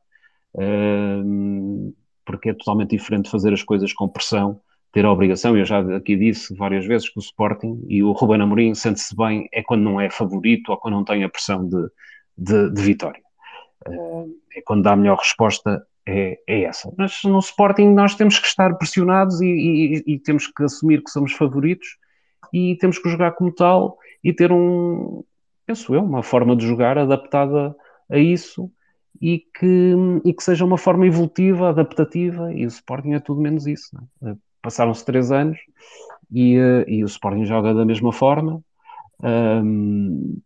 porque 2.27 2.51
é 2.51 2.53
totalmente 2.53 2.91
diferente 2.91 3.31
fazer 3.31 3.55
as 3.55 3.63
coisas 3.63 3.91
com 3.95 4.07
pressão 4.07 4.61
ter 4.97 5.05
a 5.05 5.13
obrigação, 5.13 5.55
eu 5.55 5.67
já 5.67 5.81
aqui 5.95 6.17
disse 6.17 6.55
várias 6.55 6.87
vezes 6.87 7.11
que 7.11 7.19
o 7.19 7.21
Sporting 7.21 7.85
e 7.87 8.03
o 8.03 8.13
Ruben 8.13 8.41
Amorim 8.41 8.75
sente-se 8.75 9.15
bem 9.15 9.47
é 9.53 9.63
quando 9.63 9.83
não 9.83 10.01
é 10.01 10.09
favorito 10.09 10.71
ou 10.71 10.79
quando 10.79 10.95
não 10.95 11.05
tem 11.05 11.23
a 11.23 11.29
pressão 11.29 11.69
de, 11.69 11.87
de, 12.39 12.71
de 12.71 12.83
vitória. 12.83 13.21
Uh, 13.87 14.35
é 14.57 14.63
quando 14.63 14.85
dá 14.85 14.93
a 14.93 14.97
melhor 14.97 15.19
resposta, 15.19 15.87
é, 16.07 16.39
é, 16.47 16.63
essa. 16.63 16.91
Mas 16.97 17.21
no 17.25 17.39
Sporting 17.41 17.89
nós 17.89 18.15
temos 18.15 18.39
que 18.39 18.47
estar 18.47 18.75
pressionados 18.79 19.43
e, 19.43 19.47
e, 19.47 20.15
e, 20.15 20.19
temos 20.19 20.47
que 20.47 20.63
assumir 20.63 21.05
que 21.05 21.11
somos 21.11 21.33
favoritos 21.33 21.99
e 22.51 22.75
temos 22.77 22.99
que 22.99 23.11
jogar 23.11 23.33
como 23.33 23.53
tal 23.53 23.99
e 24.25 24.33
ter 24.33 24.51
um, 24.51 25.23
penso 25.67 25.95
eu, 25.95 26.03
uma 26.03 26.23
forma 26.23 26.57
de 26.57 26.67
jogar 26.67 26.97
adaptada 26.97 27.77
a 28.11 28.17
isso 28.17 28.73
e 29.21 29.41
que, 29.41 29.95
e 30.25 30.33
que 30.33 30.43
seja 30.43 30.65
uma 30.65 30.79
forma 30.79 31.07
evolutiva, 31.07 31.69
adaptativa, 31.69 32.51
e 32.51 32.65
o 32.65 32.69
Sporting 32.69 33.13
é 33.13 33.21
tudo 33.21 33.43
menos 33.43 33.67
isso. 33.67 33.91
É? 34.25 34.46
Passaram-se 34.67 35.05
três 35.05 35.31
anos 35.31 35.57
e, 36.29 36.59
uh, 36.59 36.85
e 36.89 37.05
o 37.05 37.07
Sporting 37.07 37.45
joga 37.45 37.73
da 37.73 37.85
mesma 37.85 38.13
forma. 38.13 38.61
Um, 39.23 40.41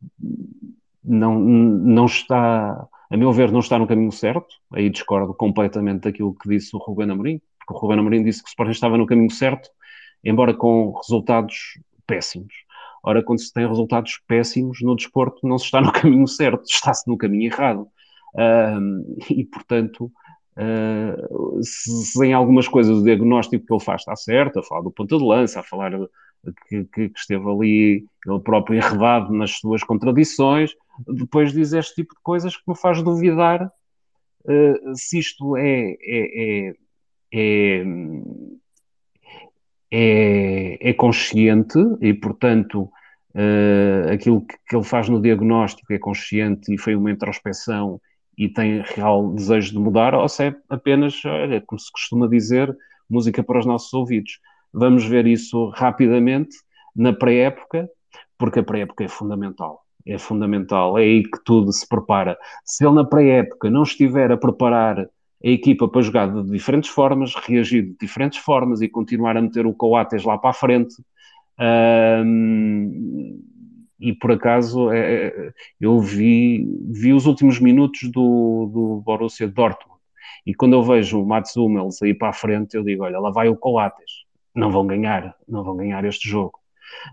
não, 1.02 1.38
não 1.40 2.04
está, 2.04 2.86
a 3.10 3.16
meu 3.16 3.32
ver, 3.32 3.50
não 3.50 3.60
está 3.60 3.78
no 3.78 3.86
caminho 3.86 4.12
certo. 4.12 4.56
Aí 4.74 4.90
discordo 4.90 5.32
completamente 5.32 6.02
daquilo 6.02 6.34
que 6.34 6.50
disse 6.50 6.76
o 6.76 6.78
Ruben 6.78 7.10
Amorim, 7.10 7.40
porque 7.58 7.72
o 7.72 7.78
Ruben 7.78 7.98
Amorim 7.98 8.22
disse 8.22 8.42
que 8.42 8.48
o 8.48 8.50
Sporting 8.50 8.72
estava 8.72 8.98
no 8.98 9.06
caminho 9.06 9.30
certo, 9.30 9.70
embora 10.22 10.52
com 10.52 10.92
resultados 10.92 11.80
péssimos. 12.06 12.52
Ora, 13.02 13.22
quando 13.22 13.40
se 13.40 13.50
tem 13.50 13.66
resultados 13.66 14.20
péssimos 14.28 14.82
no 14.82 14.94
desporto, 14.94 15.48
não 15.48 15.56
se 15.56 15.64
está 15.64 15.80
no 15.80 15.90
caminho 15.92 16.28
certo, 16.28 16.64
está-se 16.68 17.08
no 17.08 17.16
caminho 17.16 17.50
errado. 17.50 17.88
Um, 18.36 19.16
e, 19.30 19.46
portanto, 19.46 20.12
uh, 20.56 21.62
se, 21.62 22.24
em 22.24 22.32
algumas 22.32 22.68
coisas 22.68 22.98
o 22.98 23.04
diagnóstico 23.04 23.66
que 23.66 23.72
ele 23.72 23.82
faz 23.82 24.02
está 24.02 24.16
certo, 24.16 24.58
a 24.58 24.62
falar 24.62 24.82
do 24.82 24.90
ponta 24.90 25.16
de 25.16 25.24
lança, 25.24 25.60
a 25.60 25.62
falar 25.62 25.92
que, 26.68 26.84
que, 26.84 27.08
que, 27.08 27.18
esteve 27.18 27.48
ali 27.48 28.04
ele 28.26 28.40
próprio 28.40 28.76
enredado 28.76 29.32
nas 29.32 29.52
suas 29.58 29.82
contradições, 29.82 30.74
depois 31.06 31.52
diz 31.52 31.72
este 31.72 31.96
tipo 31.96 32.14
de 32.14 32.20
coisas 32.22 32.56
que 32.56 32.62
me 32.66 32.76
faz 32.76 33.02
duvidar 33.02 33.66
uh, 33.66 34.96
se 34.96 35.18
isto 35.18 35.56
é, 35.56 35.96
é, 36.00 36.68
é, 36.68 36.74
é 37.32 37.84
é, 39.90 40.90
é 40.90 40.92
consciente 40.92 41.78
e, 42.00 42.14
portanto, 42.14 42.82
uh, 43.34 44.12
aquilo 44.12 44.42
que, 44.42 44.56
que, 44.68 44.76
ele 44.76 44.84
faz 44.84 45.08
no 45.08 45.20
diagnóstico 45.20 45.92
é 45.92 45.98
consciente 45.98 46.72
e 46.72 46.78
foi 46.78 46.94
uma 46.94 47.10
introspeção 47.10 48.00
e 48.36 48.48
tem 48.48 48.82
real 48.82 49.32
desejo 49.34 49.72
de 49.72 49.78
mudar, 49.78 50.14
ou 50.14 50.28
se 50.28 50.48
é 50.48 50.56
apenas, 50.68 51.22
olha, 51.24 51.62
como 51.66 51.78
se 51.78 51.92
costuma 51.92 52.26
dizer, 52.26 52.74
música 53.08 53.42
para 53.42 53.58
os 53.58 53.66
nossos 53.66 53.92
ouvidos. 53.92 54.38
Vamos 54.72 55.04
ver 55.04 55.26
isso 55.26 55.68
rapidamente 55.70 56.56
na 56.94 57.12
pré-época, 57.12 57.88
porque 58.38 58.60
a 58.60 58.62
pré-época 58.62 59.04
é 59.04 59.08
fundamental. 59.08 59.82
É 60.06 60.16
fundamental, 60.16 60.96
é 60.96 61.02
aí 61.02 61.22
que 61.22 61.38
tudo 61.44 61.70
se 61.72 61.86
prepara. 61.86 62.38
Se 62.64 62.84
ele 62.84 62.94
na 62.94 63.04
pré-época 63.04 63.68
não 63.68 63.82
estiver 63.82 64.32
a 64.32 64.36
preparar 64.36 64.98
a 64.98 65.48
equipa 65.48 65.88
para 65.88 66.02
jogar 66.02 66.32
de 66.32 66.50
diferentes 66.50 66.90
formas, 66.90 67.34
reagir 67.34 67.82
de 67.82 67.96
diferentes 68.00 68.38
formas 68.38 68.80
e 68.80 68.88
continuar 68.88 69.36
a 69.36 69.42
meter 69.42 69.66
o 69.66 69.74
Coates 69.74 70.24
lá 70.24 70.38
para 70.38 70.50
a 70.50 70.54
frente. 70.54 70.94
Um, 71.58 73.42
e 74.00 74.12
por 74.12 74.32
acaso 74.32 74.90
é, 74.90 75.26
é, 75.26 75.52
eu 75.80 76.00
vi, 76.00 76.66
vi 76.90 77.12
os 77.12 77.26
últimos 77.26 77.60
minutos 77.60 78.10
do, 78.10 78.70
do 78.72 79.02
Borussia 79.04 79.46
Dortmund. 79.46 80.00
E 80.46 80.54
quando 80.54 80.72
eu 80.72 80.82
vejo 80.82 81.20
o 81.20 81.26
Mats 81.26 81.56
Hummels 81.56 82.02
aí 82.02 82.14
para 82.14 82.30
a 82.30 82.32
frente 82.32 82.76
eu 82.76 82.82
digo, 82.82 83.04
olha, 83.04 83.20
lá 83.20 83.30
vai 83.30 83.48
o 83.48 83.56
Coates. 83.56 84.24
Não 84.54 84.70
vão 84.70 84.86
ganhar, 84.86 85.36
não 85.46 85.62
vão 85.62 85.76
ganhar 85.76 86.04
este 86.04 86.28
jogo. 86.28 86.58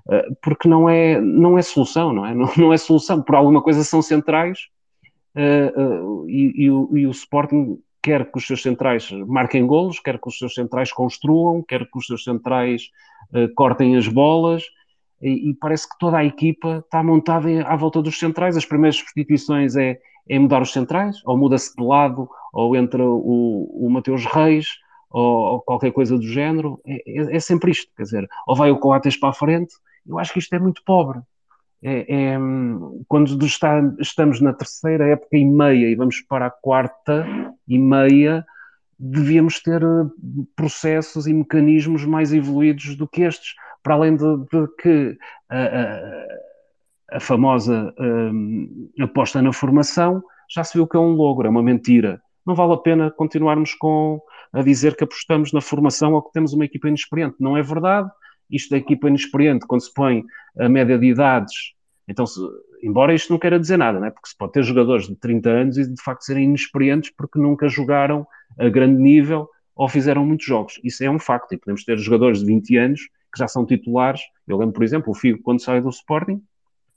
Uh, 0.07 0.35
porque 0.41 0.67
não 0.67 0.89
é, 0.89 1.19
não 1.21 1.57
é 1.57 1.61
solução, 1.61 2.11
não 2.13 2.25
é? 2.25 2.33
Não, 2.35 2.49
não 2.57 2.73
é 2.73 2.77
solução, 2.77 3.21
por 3.21 3.35
alguma 3.35 3.61
coisa 3.61 3.83
são 3.83 4.01
centrais 4.01 4.69
uh, 5.35 6.23
uh, 6.23 6.29
e, 6.29 6.63
e, 6.63 6.71
o, 6.71 6.97
e 6.97 7.05
o 7.05 7.11
Sporting 7.11 7.77
quer 8.01 8.31
que 8.31 8.37
os 8.37 8.47
seus 8.47 8.61
centrais 8.61 9.11
marquem 9.27 9.67
golos, 9.67 9.99
quer 9.99 10.17
que 10.19 10.27
os 10.27 10.37
seus 10.37 10.53
centrais 10.53 10.91
construam, 10.91 11.61
quer 11.61 11.85
que 11.85 11.97
os 11.97 12.05
seus 12.07 12.23
centrais 12.23 12.89
uh, 13.33 13.53
cortem 13.53 13.97
as 13.97 14.07
bolas, 14.07 14.63
e, 15.21 15.49
e, 15.49 15.53
parece 15.55 15.89
que 15.89 15.97
toda 15.97 16.17
a 16.17 16.25
equipa 16.25 16.83
está 16.85 17.01
montada 17.01 17.49
à 17.65 17.75
volta 17.75 18.01
dos 18.01 18.19
centrais. 18.19 18.55
As 18.55 18.65
primeiras 18.65 18.97
substituições 18.97 19.75
é, 19.75 19.99
é 20.29 20.39
mudar 20.39 20.61
os 20.61 20.71
centrais, 20.71 21.17
ou 21.25 21.37
muda-se 21.37 21.75
de 21.75 21.83
lado, 21.83 22.29
ou 22.53 22.75
entra 22.75 23.03
o, 23.03 23.85
o 23.85 23.89
Mateus 23.89 24.25
Reis, 24.25 24.67
ou, 25.09 25.53
ou, 25.53 25.61
qualquer 25.61 25.91
coisa 25.91 26.17
do 26.17 26.27
género. 26.27 26.79
É, 26.85 26.95
é, 27.07 27.35
é, 27.35 27.39
sempre 27.39 27.71
isto, 27.71 27.91
quer 27.95 28.03
dizer, 28.03 28.27
ou 28.45 28.55
vai 28.55 28.69
o 28.71 28.77
Coates 28.77 29.17
para 29.17 29.29
a 29.29 29.33
frente. 29.33 29.73
Eu 30.07 30.19
acho 30.19 30.31
que 30.33 30.39
isto 30.39 30.53
é 30.53 30.59
muito 30.59 30.83
pobre. 30.85 31.19
É, 31.81 32.33
é, 32.33 32.37
quando 33.07 33.45
está, 33.45 33.81
estamos 33.99 34.41
na 34.41 34.53
terceira 34.53 35.07
época 35.07 35.37
e 35.37 35.45
meia 35.45 35.87
e 35.89 35.95
vamos 35.95 36.21
para 36.21 36.47
a 36.47 36.51
quarta 36.51 37.25
e 37.67 37.77
meia, 37.77 38.45
devíamos 38.99 39.61
ter 39.61 39.83
eh, 39.83 40.05
processos 40.55 41.27
e 41.27 41.33
mecanismos 41.33 42.03
mais 42.03 42.33
evoluídos 42.33 42.95
do 42.95 43.07
que 43.07 43.21
estes, 43.21 43.53
para 43.87 43.95
além 43.95 44.17
de, 44.17 44.37
de 44.51 44.67
que 44.81 45.17
a, 45.49 45.63
a, 45.63 47.15
a 47.15 47.19
famosa 47.21 47.93
um, 47.97 48.91
aposta 48.99 49.41
na 49.41 49.53
formação 49.53 50.21
já 50.49 50.61
se 50.61 50.77
viu 50.77 50.85
que 50.85 50.97
é 50.97 50.99
um 50.99 51.13
logro, 51.13 51.47
é 51.47 51.49
uma 51.49 51.63
mentira. 51.63 52.21
Não 52.45 52.53
vale 52.53 52.73
a 52.73 52.77
pena 52.77 53.09
continuarmos 53.09 53.73
com, 53.75 54.21
a 54.51 54.61
dizer 54.61 54.97
que 54.97 55.05
apostamos 55.05 55.53
na 55.53 55.61
formação 55.61 56.11
ou 56.15 56.21
que 56.21 56.33
temos 56.33 56.51
uma 56.51 56.65
equipa 56.65 56.89
inexperiente. 56.89 57.37
Não 57.39 57.55
é 57.55 57.61
verdade 57.61 58.11
isto 58.51 58.71
da 58.71 58.77
equipa 58.77 59.07
inexperiente, 59.07 59.65
quando 59.65 59.83
se 59.83 59.93
põe 59.93 60.25
a 60.59 60.67
média 60.67 60.97
de 60.97 61.05
idades, 61.05 61.53
então, 62.09 62.25
se, 62.25 62.41
embora 62.83 63.13
isto 63.13 63.31
não 63.31 63.39
queira 63.39 63.57
dizer 63.57 63.77
nada, 63.77 64.01
né? 64.01 64.09
porque 64.09 64.27
se 64.27 64.37
pode 64.37 64.51
ter 64.51 64.63
jogadores 64.63 65.07
de 65.07 65.15
30 65.15 65.49
anos 65.49 65.77
e 65.77 65.93
de 65.93 66.01
facto 66.01 66.23
serem 66.23 66.43
inexperientes 66.43 67.09
porque 67.15 67.39
nunca 67.39 67.69
jogaram 67.69 68.27
a 68.59 68.67
grande 68.67 69.01
nível 69.01 69.47
ou 69.73 69.87
fizeram 69.87 70.25
muitos 70.25 70.45
jogos. 70.45 70.77
Isso 70.83 71.05
é 71.05 71.09
um 71.09 71.19
facto. 71.19 71.53
E 71.53 71.57
podemos 71.57 71.85
ter 71.85 71.97
jogadores 71.97 72.39
de 72.39 72.45
20 72.47 72.77
anos 72.77 73.01
que 73.33 73.39
já 73.39 73.47
são 73.47 73.65
titulares. 73.65 74.21
Eu 74.47 74.57
lembro, 74.57 74.73
por 74.73 74.83
exemplo, 74.83 75.11
o 75.11 75.15
Figo, 75.15 75.41
quando 75.43 75.61
sai 75.61 75.81
do 75.81 75.89
Sporting, 75.89 76.41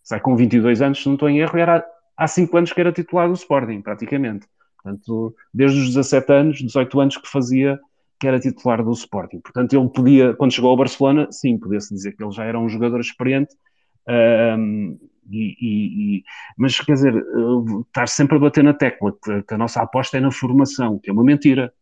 sai 0.02 0.20
com 0.20 0.36
22 0.36 0.82
anos, 0.82 1.02
se 1.02 1.06
não 1.06 1.14
estou 1.14 1.28
em 1.28 1.40
erro, 1.40 1.58
e 1.58 1.60
era 1.60 1.84
há 2.16 2.26
5 2.26 2.56
anos 2.56 2.72
que 2.72 2.80
era 2.80 2.92
titular 2.92 3.28
do 3.28 3.34
Sporting, 3.34 3.80
praticamente. 3.80 4.46
Portanto, 4.82 5.34
desde 5.52 5.78
os 5.78 5.88
17 5.88 6.32
anos, 6.32 6.58
18 6.58 7.00
anos 7.00 7.16
que 7.16 7.28
fazia 7.28 7.78
que 8.18 8.26
era 8.26 8.38
titular 8.38 8.84
do 8.84 8.92
Sporting. 8.92 9.40
Portanto, 9.40 9.72
ele 9.72 9.88
podia, 9.88 10.34
quando 10.34 10.52
chegou 10.52 10.70
ao 10.70 10.76
Barcelona, 10.76 11.28
sim, 11.30 11.58
podia-se 11.58 11.94
dizer 11.94 12.12
que 12.12 12.22
ele 12.22 12.32
já 12.32 12.44
era 12.44 12.58
um 12.58 12.68
jogador 12.68 13.00
experiente, 13.00 13.54
um, 14.58 14.98
e, 15.30 15.56
e, 15.60 16.24
mas 16.58 16.78
quer 16.80 16.94
dizer, 16.94 17.14
estar 17.86 18.08
sempre 18.08 18.36
a 18.36 18.40
bater 18.40 18.64
na 18.64 18.74
tecla 18.74 19.14
que, 19.46 19.54
a 19.54 19.58
nossa 19.58 19.80
aposta 19.80 20.18
é 20.18 20.20
na 20.20 20.30
formação, 20.30 20.98
que 20.98 21.08
é 21.08 21.12
uma 21.12 21.24
mentira. 21.24 21.72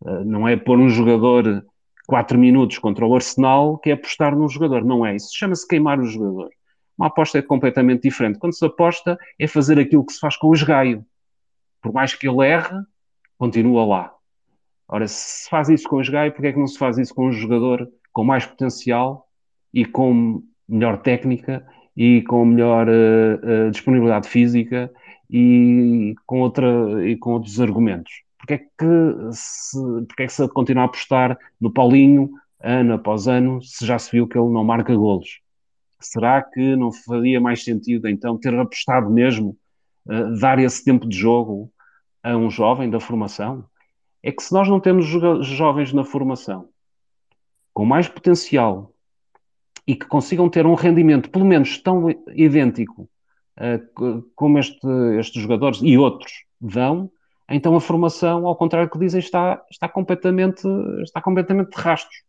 Uh, 0.00 0.24
não 0.24 0.48
é 0.48 0.56
pôr 0.56 0.78
um 0.78 0.88
jogador 0.88 1.64
4 2.10 2.36
minutos 2.36 2.76
contra 2.76 3.06
o 3.06 3.14
Arsenal 3.14 3.78
que 3.78 3.88
é 3.88 3.92
apostar 3.92 4.36
num 4.36 4.48
jogador. 4.48 4.84
Não 4.84 5.06
é. 5.06 5.14
Isso 5.14 5.30
chama-se 5.32 5.66
queimar 5.66 6.00
o 6.00 6.04
jogador. 6.04 6.50
Uma 6.98 7.06
aposta 7.06 7.38
é 7.38 7.42
completamente 7.42 8.02
diferente. 8.02 8.40
Quando 8.40 8.52
se 8.52 8.66
aposta, 8.66 9.16
é 9.38 9.46
fazer 9.46 9.78
aquilo 9.78 10.04
que 10.04 10.12
se 10.12 10.18
faz 10.18 10.36
com 10.36 10.48
o 10.48 10.54
esgaio. 10.54 11.06
Por 11.80 11.92
mais 11.92 12.12
que 12.12 12.28
ele 12.28 12.44
erre, 12.44 12.76
continua 13.38 13.86
lá. 13.86 14.12
Ora, 14.88 15.06
se 15.06 15.48
faz 15.48 15.68
isso 15.68 15.88
com 15.88 15.96
o 15.96 16.00
esgaio, 16.00 16.32
porque 16.32 16.48
é 16.48 16.52
que 16.52 16.58
não 16.58 16.66
se 16.66 16.76
faz 16.76 16.98
isso 16.98 17.14
com 17.14 17.28
um 17.28 17.32
jogador 17.32 17.88
com 18.12 18.24
mais 18.24 18.44
potencial 18.44 19.28
e 19.72 19.84
com 19.86 20.42
melhor 20.68 21.00
técnica 21.00 21.64
e 21.96 22.22
com 22.22 22.44
melhor 22.44 22.88
uh, 22.88 23.68
uh, 23.68 23.70
disponibilidade 23.70 24.28
física 24.28 24.92
e 25.30 26.12
com, 26.26 26.40
outra, 26.40 27.08
e 27.08 27.16
com 27.16 27.30
outros 27.30 27.60
argumentos. 27.60 28.24
Porque 28.40 28.54
é 28.54 28.58
que 28.58 29.32
se, 29.32 29.78
porque 30.06 30.22
é 30.24 30.26
que 30.26 30.32
se 30.32 30.48
continua 30.48 30.84
a 30.84 30.86
apostar 30.86 31.38
no 31.60 31.70
Paulinho 31.70 32.30
ano 32.60 32.94
após 32.94 33.28
ano 33.28 33.62
se 33.62 33.86
já 33.86 33.98
se 33.98 34.10
viu 34.10 34.26
que 34.26 34.38
ele 34.38 34.50
não 34.50 34.64
marca 34.64 34.94
golos? 34.94 35.40
Será 36.00 36.42
que 36.42 36.74
não 36.76 36.90
faria 36.90 37.40
mais 37.40 37.62
sentido 37.62 38.08
então 38.08 38.38
ter 38.38 38.54
apostado 38.58 39.10
mesmo, 39.10 39.56
uh, 40.06 40.38
dar 40.40 40.58
esse 40.58 40.82
tempo 40.84 41.06
de 41.06 41.16
jogo 41.16 41.70
a 42.22 42.36
um 42.36 42.50
jovem 42.50 42.88
da 42.88 42.98
formação? 42.98 43.68
é 44.22 44.30
que 44.30 44.42
se 44.42 44.52
nós 44.52 44.68
não 44.68 44.80
temos 44.80 45.06
jovens 45.06 45.92
na 45.92 46.04
formação 46.04 46.68
com 47.72 47.84
mais 47.84 48.08
potencial 48.08 48.92
e 49.86 49.94
que 49.94 50.06
consigam 50.06 50.48
ter 50.48 50.66
um 50.66 50.74
rendimento 50.74 51.30
pelo 51.30 51.44
menos 51.44 51.78
tão 51.78 52.10
idêntico 52.34 53.08
uh, 53.58 54.22
como 54.34 54.58
este, 54.58 54.86
estes 55.18 55.42
jogadores 55.42 55.80
e 55.82 55.96
outros 55.96 56.44
dão, 56.60 57.10
então 57.50 57.74
a 57.74 57.80
formação, 57.80 58.46
ao 58.46 58.56
contrário 58.56 58.88
do 58.88 58.92
que 58.92 58.98
dizem, 58.98 59.18
está, 59.18 59.60
está, 59.70 59.88
completamente, 59.88 60.66
está 61.02 61.20
completamente 61.20 61.70
de 61.70 61.82
rastros. 61.82 62.22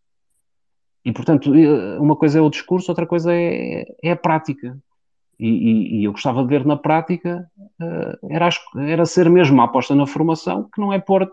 E, 1.03 1.11
portanto, 1.11 1.51
uma 1.99 2.15
coisa 2.15 2.39
é 2.39 2.41
o 2.41 2.49
discurso, 2.49 2.91
outra 2.91 3.05
coisa 3.05 3.33
é, 3.33 3.85
é 4.03 4.11
a 4.11 4.15
prática. 4.15 4.77
E, 5.39 5.47
e, 5.47 5.99
e, 5.99 6.03
eu 6.03 6.11
gostava 6.11 6.43
de 6.43 6.49
ver 6.49 6.63
na 6.65 6.77
prática, 6.77 7.49
uh, 7.57 8.27
era, 8.29 8.47
era 8.77 9.05
ser 9.07 9.27
mesmo 9.27 9.55
uma 9.55 9.63
aposta 9.63 9.95
na 9.95 10.05
formação, 10.05 10.69
que 10.71 10.79
não 10.79 10.93
é 10.93 10.99
pôr 10.99 11.27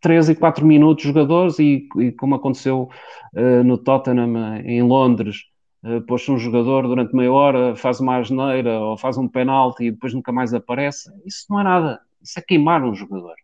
3 0.00 0.28
e 0.28 0.34
4 0.36 0.64
minutos 0.64 1.04
jogadores 1.04 1.58
e, 1.58 1.88
e 1.98 2.12
como 2.12 2.36
aconteceu 2.36 2.88
uh, 3.34 3.64
no 3.64 3.76
Tottenham 3.76 4.56
em 4.64 4.82
Londres, 4.82 5.46
uh, 5.84 6.00
pôs 6.02 6.28
um 6.28 6.38
jogador 6.38 6.86
durante 6.86 7.14
meia 7.14 7.32
hora, 7.32 7.74
faz 7.74 7.98
uma 7.98 8.18
asneira 8.18 8.78
ou 8.78 8.96
faz 8.96 9.18
um 9.18 9.26
penalti 9.26 9.86
e 9.86 9.90
depois 9.90 10.14
nunca 10.14 10.30
mais 10.30 10.54
aparece. 10.54 11.10
Isso 11.26 11.46
não 11.50 11.58
é 11.58 11.64
nada. 11.64 12.00
Isso 12.22 12.38
é 12.38 12.42
queimar 12.42 12.82
um 12.84 12.94
jogador. 12.94 13.34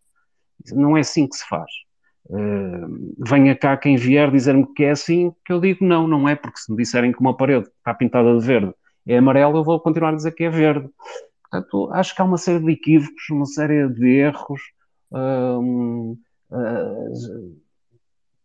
Não 0.73 0.97
é 0.97 1.01
assim 1.01 1.27
que 1.27 1.37
se 1.37 1.47
faz. 1.49 1.71
Uh, 2.29 3.15
venha 3.19 3.55
cá 3.55 3.77
quem 3.77 3.97
vier 3.97 4.31
dizer-me 4.31 4.67
que 4.75 4.85
é 4.85 4.91
assim, 4.91 5.33
que 5.45 5.53
eu 5.53 5.61
digo 5.61 5.85
não, 5.85 6.09
não 6.09 6.29
é, 6.29 6.35
porque 6.35 6.59
se 6.59 6.71
me 6.71 6.77
disserem 6.77 7.13
que 7.13 7.21
uma 7.21 7.37
parede 7.37 7.69
está 7.69 7.95
pintada 7.95 8.37
de 8.37 8.45
verde 8.45 8.75
é 9.07 9.19
amarelo, 9.19 9.59
eu 9.59 9.65
vou 9.65 9.81
continuar 9.81 10.11
a 10.11 10.17
dizer 10.17 10.33
que 10.33 10.45
é 10.45 10.51
verde. 10.51 10.89
Portanto, 11.43 11.91
acho 11.93 12.15
que 12.15 12.21
há 12.21 12.25
uma 12.25 12.37
série 12.37 12.59
de 12.59 12.73
equívocos, 12.73 13.31
uma 13.31 13.47
série 13.47 13.89
de 13.89 14.09
erros, 14.19 14.61
uh, 15.13 16.19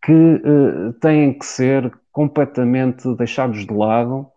que 0.03 0.11
uh, 0.13 0.93
têm 1.01 1.37
que 1.37 1.45
ser 1.45 1.91
completamente 2.11 3.11
deixados 3.15 3.65
de 3.65 3.73
lado 3.73 4.27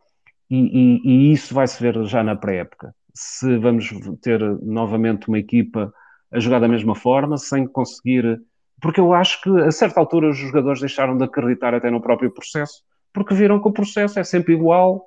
e, 0.51 0.57
e, 0.57 1.01
e 1.05 1.33
isso 1.33 1.55
vai 1.55 1.67
se 1.67 1.83
ver 1.83 2.05
já 2.05 2.23
na 2.23 2.37
pré-época. 2.37 2.95
Se 3.15 3.57
vamos 3.59 3.91
ter 4.21 4.41
novamente 4.63 5.29
uma 5.29 5.39
equipa 5.39 5.93
a 6.33 6.41
jogar 6.41 6.59
da 6.59 6.69
mesma 6.69 6.95
forma, 6.95 7.39
sem 7.39 7.67
conseguir. 7.67 8.41
Porque 8.81 9.01
eu 9.01 9.15
acho 9.15 9.41
que 9.41 9.51
a 9.61 9.71
certa 9.71 10.01
altura 10.01 10.31
os 10.31 10.37
jogadores 10.37 10.81
deixaram 10.81 11.17
de 11.17 11.25
acreditar 11.25 11.75
até 11.75 11.91
no 11.91 12.01
próprio 12.01 12.31
processo, 12.31 12.83
porque 13.13 13.35
viram 13.35 13.61
que 13.61 13.69
o 13.69 13.73
processo 13.73 14.19
é 14.19 14.25
sempre 14.25 14.53
igual 14.53 15.07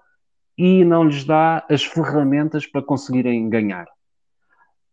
e 0.57 0.83
não 0.85 1.03
lhes 1.03 1.25
dá 1.25 1.65
as 1.69 1.83
ferramentas 1.83 2.65
para 2.65 2.81
conseguirem 2.81 3.49
ganhar. 3.49 3.85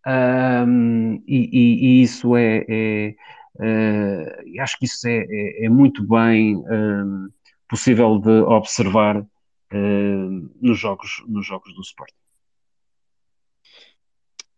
Um, 0.06 1.22
e, 1.26 1.48
e, 1.52 1.86
e, 1.86 2.02
isso 2.02 2.36
é, 2.36 2.66
é 2.68 3.14
uh, 3.56 4.60
acho 4.60 4.78
que 4.78 4.84
isso 4.84 5.08
é, 5.08 5.24
é, 5.26 5.64
é 5.64 5.68
muito 5.70 6.06
bem 6.06 6.56
um, 6.56 7.30
possível 7.68 8.18
de 8.18 8.42
observar 8.42 9.20
uh, 9.20 10.50
nos, 10.60 10.78
jogos, 10.78 11.24
nos 11.26 11.46
jogos 11.46 11.74
do 11.74 11.80
Sporting. 11.80 12.23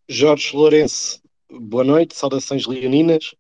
Jorge 0.09 0.55
Lourenço, 0.55 1.21
boa 1.51 1.83
noite, 1.83 2.14
saudações 2.14 2.64
leoninas. 2.64 3.35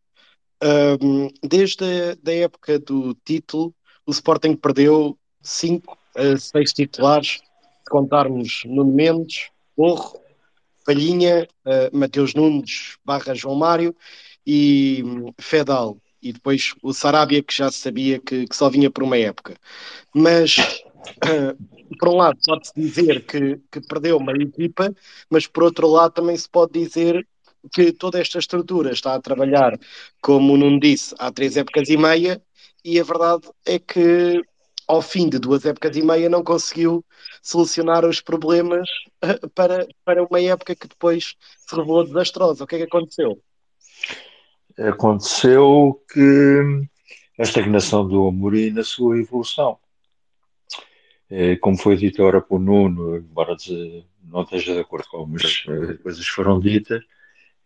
Um, 1.00 1.28
desde 1.40 1.84
a 2.26 2.32
época 2.32 2.76
do 2.78 3.14
título, 3.24 3.72
o 4.04 4.10
Sporting 4.10 4.56
perdeu 4.56 5.16
5 5.40 5.96
a 6.16 6.36
6 6.36 6.72
titulares, 6.72 7.40
se 7.84 7.90
contarmos 7.90 8.62
Nuno 8.64 8.92
Mendes, 8.92 9.48
Borro, 9.76 10.18
Palhinha, 10.84 11.46
uh, 11.64 11.96
Mateus 11.96 12.34
Nunes 12.34 12.96
barra 13.04 13.32
João 13.32 13.54
Mário 13.54 13.94
e 14.44 15.04
um, 15.04 15.32
Fedal. 15.38 15.98
E 16.20 16.32
depois 16.32 16.74
o 16.82 16.92
Sarabia, 16.92 17.44
que 17.44 17.54
já 17.54 17.70
sabia 17.70 18.18
que, 18.18 18.44
que 18.48 18.56
só 18.56 18.68
vinha 18.68 18.90
por 18.90 19.04
uma 19.04 19.16
época. 19.16 19.56
Mas, 20.12 20.56
uh, 21.10 21.96
por 21.98 22.08
um 22.08 22.16
lado, 22.16 22.38
pode-se 22.44 22.72
dizer 22.76 23.24
que, 23.24 23.60
que 23.70 23.80
perdeu 23.80 24.16
uma 24.16 24.32
equipa, 24.32 24.94
mas 25.30 25.46
por 25.46 25.64
outro 25.64 25.88
lado 25.88 26.12
também 26.12 26.36
se 26.36 26.48
pode 26.48 26.72
dizer 26.72 27.26
que 27.72 27.92
toda 27.92 28.20
esta 28.20 28.38
estrutura 28.38 28.92
está 28.92 29.14
a 29.14 29.20
trabalhar, 29.20 29.78
como 30.22 30.54
o 30.54 30.56
Nuno 30.56 30.78
disse, 30.78 31.14
há 31.18 31.32
três 31.32 31.56
épocas 31.56 31.88
e 31.88 31.96
meia, 31.96 32.40
e 32.84 33.00
a 33.00 33.04
verdade 33.04 33.48
é 33.64 33.78
que 33.78 34.40
ao 34.86 35.02
fim 35.02 35.28
de 35.28 35.38
duas 35.38 35.64
épocas 35.64 35.96
e 35.96 36.02
meia 36.02 36.28
não 36.28 36.44
conseguiu 36.44 37.04
solucionar 37.42 38.04
os 38.04 38.20
problemas 38.20 38.88
eh, 39.22 39.40
para, 39.54 39.86
para 40.04 40.22
uma 40.22 40.40
época 40.40 40.76
que 40.76 40.86
depois 40.86 41.34
se 41.66 41.74
revelou 41.74 42.04
desastrosa. 42.04 42.62
O 42.62 42.66
que 42.66 42.76
é 42.76 42.78
que 42.78 42.84
aconteceu? 42.84 43.40
Aconteceu 44.78 46.00
que 46.12 46.86
a 47.38 47.42
estagnação 47.42 48.06
do 48.06 48.28
Amorim 48.28 48.70
na 48.70 48.84
sua 48.84 49.18
evolução. 49.18 49.78
Eh, 51.30 51.56
como 51.56 51.76
foi 51.76 51.96
dito 51.96 52.22
agora 52.22 52.40
por 52.40 52.60
Nuno, 52.60 53.16
embora 53.16 53.56
não 54.24 54.42
esteja 54.42 54.74
de 54.74 54.80
acordo 54.80 55.08
com 55.08 55.18
algumas 55.18 55.64
eh, 55.68 55.94
coisas 56.02 56.24
que 56.24 56.34
foram 56.34 56.60
ditas, 56.60 57.02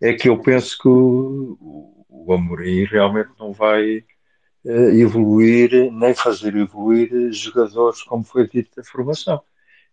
é 0.00 0.14
que 0.14 0.28
eu 0.28 0.40
penso 0.40 0.78
que 0.78 0.88
o, 0.88 2.04
o 2.08 2.32
Amorim 2.32 2.84
realmente 2.84 3.30
não 3.38 3.52
vai 3.52 4.04
evoluir, 4.64 5.90
nem 5.90 6.14
fazer 6.14 6.54
evoluir 6.54 7.32
jogadores, 7.32 8.02
como 8.02 8.22
foi 8.22 8.46
dito, 8.46 8.76
da 8.76 8.84
formação. 8.84 9.42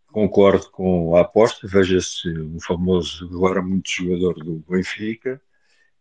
Concordo 0.08 0.70
com 0.72 1.16
a 1.16 1.22
aposta, 1.22 1.68
veja-se 1.68 2.30
o 2.30 2.60
famoso, 2.60 3.26
agora 3.34 3.62
muito 3.62 3.90
jogador 3.90 4.34
do 4.44 4.64
Benfica, 4.68 5.42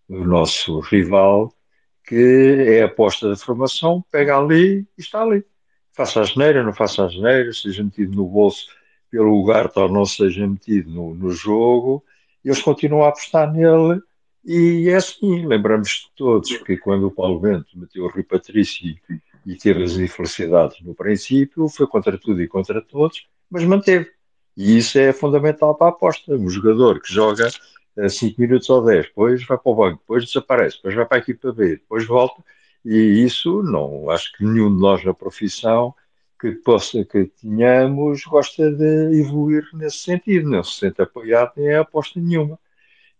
o 0.09 0.25
nosso 0.25 0.81
rival, 0.81 1.53
que 2.05 2.65
é 2.69 2.83
a 2.83 2.87
aposta 2.87 3.29
da 3.29 3.37
formação, 3.37 4.05
pega 4.11 4.39
ali 4.39 4.87
e 4.97 5.01
está 5.01 5.23
ali. 5.23 5.45
Faça 5.97 6.21
a 6.21 6.25
geneira, 6.25 6.63
não 6.63 6.75
faça 6.75 7.05
a 7.05 7.09
geneira, 7.09 7.53
seja 7.53 7.83
metido 7.83 8.15
no 8.15 8.27
bolso 8.27 8.67
pelo 9.11 9.31
lugar, 9.31 9.71
ou 9.75 9.89
não 9.89 10.05
seja 10.05 10.47
metido 10.47 10.91
no, 10.91 11.15
no 11.15 11.31
jogo, 11.31 12.05
eles 12.45 12.61
continuam 12.61 13.05
a 13.05 13.09
apostar 13.09 13.53
nele 13.53 14.01
e 14.45 14.89
é 14.89 14.95
assim, 14.95 15.45
lembramos 15.45 16.09
todos 16.15 16.57
que 16.59 16.77
quando 16.77 17.09
o 17.09 17.11
Paulo 17.11 17.41
Bento 17.41 17.67
meteu 17.75 18.05
o 18.05 18.09
Rui 18.09 18.23
Patrício 18.23 18.97
e 19.45 19.57
teve 19.57 19.83
as 19.83 19.97
infelicidades 19.97 20.81
no 20.83 20.95
princípio, 20.95 21.69
foi 21.69 21.87
contra 21.89 22.17
tudo 22.17 22.41
e 22.41 22.47
contra 22.47 22.81
todos, 22.81 23.27
mas 23.51 23.65
manteve. 23.65 24.09
E 24.57 24.79
isso 24.79 24.99
é 24.99 25.13
fundamental 25.13 25.75
para 25.75 25.89
a 25.89 25.91
aposta. 25.91 26.33
Um 26.33 26.49
jogador 26.49 27.01
que 27.01 27.13
joga 27.13 27.49
5 28.09 28.41
minutos 28.41 28.71
ou 28.71 28.85
10, 28.85 29.07
depois 29.07 29.45
vai 29.45 29.59
para 29.59 29.73
o 29.73 29.75
banco, 29.75 29.99
depois 29.99 30.25
desaparece, 30.25 30.77
depois 30.77 30.95
vai 30.95 31.07
para 31.07 31.17
a 31.17 31.21
equipa 31.21 31.53
B, 31.53 31.69
depois 31.71 32.07
volta. 32.07 32.41
E 32.87 33.25
isso 33.25 33.65
não, 33.65 34.09
acho 34.11 34.33
que 34.33 34.45
nenhum 34.45 34.73
de 34.73 34.81
nós 34.81 35.05
na 35.05 35.13
profissão 35.13 35.93
que 36.41 36.53
possa 36.53 37.05
que 37.05 37.25
tenhamos 37.25 38.23
gosta 38.25 38.71
de 38.71 39.19
evoluir 39.21 39.69
nesse 39.73 39.99
sentido, 39.99 40.49
não 40.49 40.63
se 40.63 40.79
sente 40.79 41.03
apoiado 41.03 41.55
nem 41.57 41.69
é 41.69 41.79
aposta 41.79 42.21
nenhuma. 42.21 42.57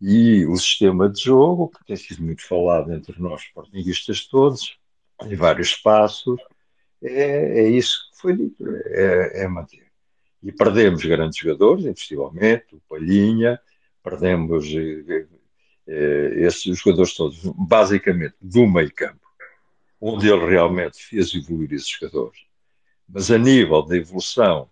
E 0.01 0.47
o 0.47 0.57
sistema 0.57 1.09
de 1.09 1.21
jogo, 1.21 1.69
que 1.71 1.85
tem 1.85 1.97
sido 1.97 2.23
muito 2.23 2.47
falado 2.47 2.93
entre 2.93 3.21
nós, 3.21 3.43
sportinguistas 3.43 4.27
todos, 4.27 4.79
em 5.25 5.35
vários 5.35 5.69
espaços, 5.71 6.41
é, 7.03 7.63
é 7.63 7.69
isso 7.69 8.09
que 8.13 8.21
foi 8.21 8.37
dito, 8.37 8.65
é, 8.87 9.43
é 9.43 9.49
manter. 9.49 9.87
E 10.43 10.53
perdemos 10.53 11.05
grandes 11.05 11.39
jogadores, 11.39 11.87
investivelmente, 11.87 12.77
o 12.77 12.81
Palhinha, 12.89 13.59
perdemos 14.01 14.65
eh, 14.67 15.27
eh, 15.89 16.35
esses 16.37 16.79
jogadores 16.79 17.15
todos, 17.17 17.41
basicamente, 17.57 18.37
do 18.41 18.65
meio 18.67 18.93
campo, 18.95 19.26
onde 20.01 20.29
ele 20.29 20.47
realmente 20.47 21.03
fez 21.03 21.35
evoluir 21.35 21.73
esses 21.73 21.89
jogadores. 21.89 22.41
Mas 23.09 23.31
a 23.31 23.39
nível 23.39 23.83
da 23.83 23.97
evolução 23.97 24.69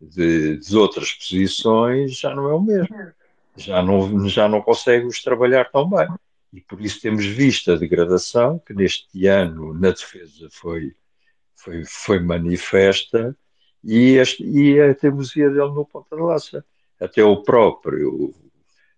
de, 0.00 0.58
de 0.58 0.76
outras 0.76 1.12
posições, 1.12 2.18
já 2.18 2.34
não 2.34 2.48
é 2.50 2.54
o 2.54 2.60
mesmo 2.60 3.14
já 3.56 3.82
não, 3.82 4.28
já 4.28 4.48
não 4.48 4.60
consegue-os 4.60 5.22
trabalhar 5.22 5.70
tão 5.70 5.88
bem. 5.88 6.06
E 6.52 6.60
por 6.60 6.80
isso 6.80 7.00
temos 7.00 7.24
visto 7.24 7.72
a 7.72 7.76
degradação, 7.76 8.58
que 8.58 8.72
neste 8.72 9.26
ano 9.26 9.74
na 9.74 9.90
defesa 9.90 10.48
foi, 10.50 10.94
foi, 11.54 11.84
foi 11.84 12.20
manifesta, 12.20 13.36
e, 13.82 14.16
este, 14.16 14.44
e 14.44 14.80
a 14.80 14.94
teimosia 14.94 15.48
dele 15.48 15.72
no 15.72 15.84
ponta 15.84 16.16
de 16.16 16.22
lança. 16.22 16.64
Até 17.00 17.22
o 17.22 17.42
próprio, 17.42 18.34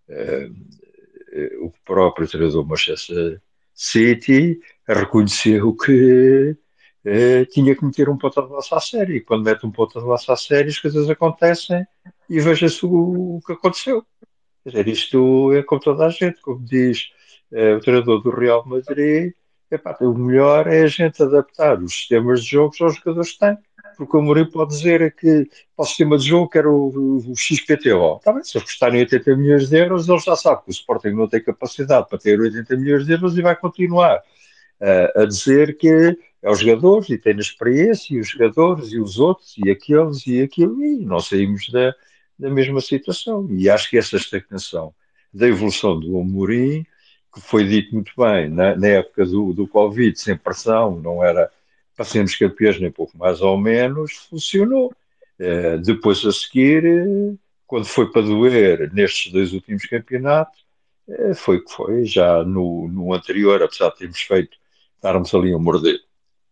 uh, 0.08 1.66
o 1.66 1.72
próprio 1.84 2.28
treinador 2.28 2.66
Manchester 2.66 3.40
City 3.74 4.60
reconheceu 4.94 5.74
que 5.74 6.56
uh, 7.04 7.46
tinha 7.50 7.74
que 7.74 7.84
meter 7.84 8.08
um 8.08 8.16
ponta 8.16 8.42
de 8.42 8.50
lança 8.50 8.76
à 8.76 8.80
série. 8.80 9.16
E 9.16 9.20
quando 9.20 9.44
mete 9.44 9.66
um 9.66 9.70
ponta 9.70 10.00
de 10.00 10.06
lança 10.06 10.32
à 10.32 10.36
série, 10.36 10.68
as 10.68 10.78
coisas 10.78 11.08
acontecem 11.08 11.86
e 12.28 12.40
veja-se 12.40 12.84
o, 12.84 13.36
o 13.36 13.40
que 13.44 13.52
aconteceu. 13.52 14.04
Quer 14.64 14.70
dizer, 14.70 14.88
isto 14.88 15.52
é 15.52 15.62
como 15.62 15.80
toda 15.80 16.06
a 16.06 16.10
gente, 16.10 16.40
como 16.40 16.64
diz 16.64 17.10
é, 17.52 17.74
o 17.74 17.80
treinador 17.80 18.22
do 18.22 18.30
Real 18.30 18.64
Madrid, 18.66 19.32
epá, 19.70 19.96
o 20.00 20.14
melhor 20.14 20.66
é 20.66 20.82
a 20.82 20.86
gente 20.86 21.22
adaptar 21.22 21.82
os 21.82 21.92
sistemas 21.92 22.42
de 22.42 22.50
jogos 22.50 22.80
aos 22.80 22.96
jogadores 22.96 23.32
que 23.32 23.38
têm. 23.38 23.58
Porque 23.96 24.16
o 24.16 24.22
Mourinho 24.22 24.50
pode 24.50 24.76
dizer 24.76 25.14
que 25.16 25.48
para 25.76 25.82
o 25.82 25.86
sistema 25.86 26.16
de 26.16 26.28
jogo 26.28 26.48
quero 26.48 26.72
o, 26.72 26.88
o, 26.88 27.32
o 27.32 27.36
XPTO. 27.36 28.18
Está 28.18 28.32
bem, 28.32 28.44
se 28.44 28.56
eles 28.56 28.68
custarem 28.68 29.00
80 29.00 29.36
milhões 29.36 29.68
de 29.68 29.76
euros, 29.76 30.08
ele 30.08 30.18
já 30.18 30.36
sabe 30.36 30.62
que 30.62 30.70
o 30.70 30.72
Sporting 30.72 31.08
não 31.08 31.26
tem 31.26 31.42
capacidade 31.42 32.08
para 32.08 32.18
ter 32.18 32.38
80 32.38 32.76
milhões 32.76 33.06
de 33.06 33.12
euros 33.12 33.36
e 33.36 33.42
vai 33.42 33.56
continuar 33.56 34.22
a 35.16 35.24
dizer 35.24 35.76
que 35.76 36.16
é 36.42 36.50
os 36.50 36.60
jogadores 36.60 37.08
e 37.10 37.18
tem 37.18 37.36
experiência, 37.36 38.14
e 38.14 38.20
os 38.20 38.28
jogadores 38.28 38.92
e 38.92 39.00
os 39.00 39.18
outros, 39.18 39.54
e 39.58 39.70
aqueles 39.70 40.26
e 40.26 40.40
aquilo, 40.40 40.82
e 40.82 41.04
não 41.04 41.20
saímos 41.20 41.68
da, 41.70 41.94
na 42.38 42.48
mesma 42.50 42.80
situação. 42.80 43.46
E 43.50 43.68
acho 43.68 43.90
que 43.90 43.98
essa 43.98 44.16
estagnação 44.16 44.94
da 45.32 45.48
evolução 45.48 45.98
do 45.98 46.18
Amorim, 46.20 46.84
que 47.34 47.40
foi 47.40 47.66
dito 47.66 47.94
muito 47.94 48.12
bem, 48.16 48.48
na, 48.48 48.74
na 48.76 48.88
época 48.88 49.26
do, 49.26 49.52
do 49.52 49.66
Covid, 49.66 50.18
sem 50.18 50.36
pressão, 50.36 50.98
não 51.00 51.22
era 51.22 51.50
para 51.96 52.04
sermos 52.04 52.36
campeões 52.36 52.80
nem 52.80 52.90
pouco 52.90 53.16
mais 53.18 53.40
ou 53.40 53.58
menos, 53.58 54.12
funcionou. 54.30 54.94
Eh, 55.38 55.78
depois 55.78 56.24
a 56.24 56.32
seguir, 56.32 56.84
eh, 56.84 57.34
quando 57.66 57.84
foi 57.86 58.10
para 58.10 58.22
doer 58.22 58.92
nestes 58.92 59.32
dois 59.32 59.52
últimos 59.52 59.84
campeonatos, 59.86 60.64
eh, 61.08 61.34
foi 61.34 61.60
que 61.60 61.70
foi, 61.72 62.04
já 62.04 62.42
no, 62.44 62.88
no 62.88 63.12
anterior, 63.12 63.62
apesar 63.62 63.90
de 63.90 63.98
termos 63.98 64.20
feito, 64.20 64.56
estarmos 64.98 65.34
ali 65.34 65.52
a 65.52 65.58
morder 65.58 65.98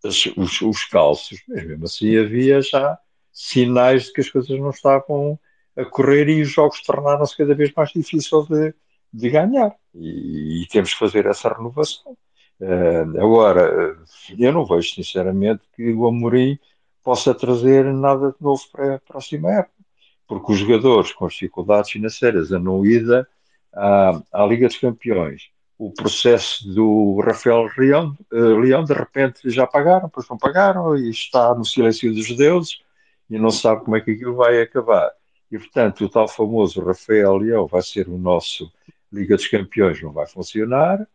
os, 0.06 0.26
os, 0.36 0.60
os 0.62 0.84
calços, 0.84 1.42
mas 1.48 1.66
mesmo 1.66 1.84
assim 1.84 2.16
havia 2.16 2.60
já 2.62 2.98
sinais 3.32 4.04
de 4.04 4.12
que 4.12 4.20
as 4.20 4.30
coisas 4.30 4.58
não 4.58 4.70
estavam 4.70 5.38
a 5.76 5.84
correr 5.84 6.28
e 6.28 6.40
os 6.40 6.50
jogos 6.50 6.80
tornaram-se 6.82 7.36
cada 7.36 7.54
vez 7.54 7.72
mais 7.76 7.90
difíceis 7.90 8.46
de, 8.46 8.74
de 9.12 9.30
ganhar. 9.30 9.74
E, 9.94 10.62
e, 10.62 10.68
temos 10.68 10.92
que 10.92 10.98
fazer 10.98 11.26
essa 11.26 11.52
renovação. 11.52 12.16
Uh, 12.58 13.20
agora, 13.20 13.98
eu 14.38 14.52
não 14.52 14.64
vejo 14.64 14.94
sinceramente 14.94 15.62
que 15.74 15.92
o 15.92 16.06
Amorim 16.06 16.58
possa 17.02 17.34
trazer 17.34 17.84
nada 17.92 18.30
de 18.30 18.42
novo 18.42 18.62
para 18.72 18.94
a 18.94 18.98
próxima 18.98 19.52
época, 19.52 19.84
porque 20.26 20.52
os 20.52 20.58
jogadores 20.58 21.12
com 21.12 21.26
as 21.26 21.34
dificuldades 21.34 21.90
financeiras, 21.90 22.52
a 22.52 22.58
não 22.58 22.84
ida 22.84 23.28
à, 23.74 24.22
à 24.32 24.46
Liga 24.46 24.66
dos 24.66 24.78
Campeões, 24.78 25.50
o 25.78 25.92
processo 25.92 26.66
do 26.72 27.20
Rafael 27.20 27.68
Leão, 27.76 28.16
Leão, 28.30 28.84
de 28.84 28.94
repente 28.94 29.50
já 29.50 29.66
pagaram, 29.66 30.06
depois 30.06 30.28
não 30.28 30.38
pagaram, 30.38 30.96
e 30.96 31.10
está 31.10 31.54
no 31.54 31.64
silêncio 31.64 32.14
dos 32.14 32.34
deuses, 32.36 32.80
e 33.28 33.38
não 33.38 33.50
sabe 33.50 33.84
como 33.84 33.96
é 33.96 34.00
que 34.00 34.12
aquilo 34.12 34.34
vai 34.36 34.60
acabar. 34.60 35.10
E, 35.50 35.58
portanto, 35.58 36.04
o 36.04 36.08
tal 36.08 36.28
famoso 36.28 36.82
Rafael 36.82 37.36
Leão 37.36 37.66
vai 37.66 37.82
ser 37.82 38.08
o 38.08 38.18
nosso 38.18 38.72
Liga 39.12 39.36
dos 39.36 39.48
Campeões, 39.48 40.02
não 40.02 40.12
vai 40.12 40.26
funcionar, 40.26 41.06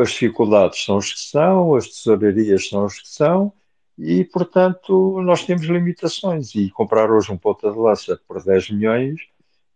as 0.00 0.10
dificuldades 0.10 0.84
são 0.84 0.98
as 0.98 1.12
que 1.12 1.20
são, 1.20 1.74
as 1.74 1.86
tesourarias 1.88 2.68
são 2.68 2.84
as 2.84 2.98
que 2.98 3.08
são, 3.08 3.52
e, 3.98 4.24
portanto, 4.24 5.20
nós 5.22 5.44
temos 5.44 5.66
limitações. 5.66 6.54
E 6.54 6.70
comprar 6.70 7.10
hoje 7.10 7.30
um 7.30 7.38
ponta 7.38 7.70
de 7.70 7.78
lança 7.78 8.20
por 8.26 8.42
10 8.42 8.70
milhões, 8.70 9.20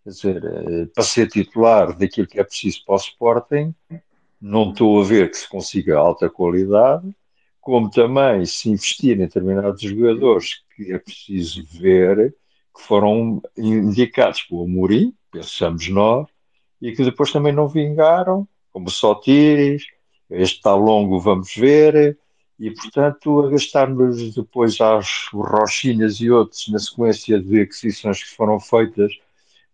quer 0.02 0.10
dizer, 0.10 0.44
eh, 0.44 0.86
para 0.94 1.04
ser 1.04 1.28
titular 1.28 1.96
daquilo 1.96 2.26
que 2.26 2.40
é 2.40 2.44
preciso 2.44 2.84
para 2.84 2.94
o 2.94 2.98
Sporting, 2.98 3.74
não 4.46 4.70
estou 4.70 5.00
a 5.00 5.04
ver 5.04 5.30
que 5.30 5.36
se 5.36 5.48
consiga 5.48 5.98
alta 5.98 6.30
qualidade, 6.30 7.12
como 7.60 7.90
também 7.90 8.46
se 8.46 8.70
investir 8.70 9.16
em 9.16 9.24
determinados 9.24 9.82
jogadores 9.82 10.62
que 10.74 10.92
é 10.92 10.98
preciso 10.98 11.64
ver 11.72 12.32
que 12.74 12.82
foram 12.82 13.42
indicados 13.56 14.42
pelo 14.42 14.64
Amorim, 14.64 15.12
pensamos 15.32 15.88
nós, 15.88 16.28
e 16.80 16.92
que 16.92 17.02
depois 17.02 17.32
também 17.32 17.52
não 17.52 17.66
vingaram, 17.66 18.46
como 18.70 18.86
o 18.86 18.90
Sotiris, 18.90 19.84
este 20.30 20.58
está 20.58 20.74
longo, 20.74 21.18
vamos 21.18 21.52
ver, 21.56 22.16
e 22.58 22.70
portanto 22.70 23.40
a 23.40 23.50
gastarmos 23.50 24.34
depois 24.34 24.80
às 24.80 25.26
Rochinhas 25.32 26.20
e 26.20 26.30
outros 26.30 26.68
na 26.68 26.78
sequência 26.78 27.40
de 27.40 27.62
aquisições 27.62 28.22
que 28.22 28.36
foram 28.36 28.60
feitas 28.60 29.12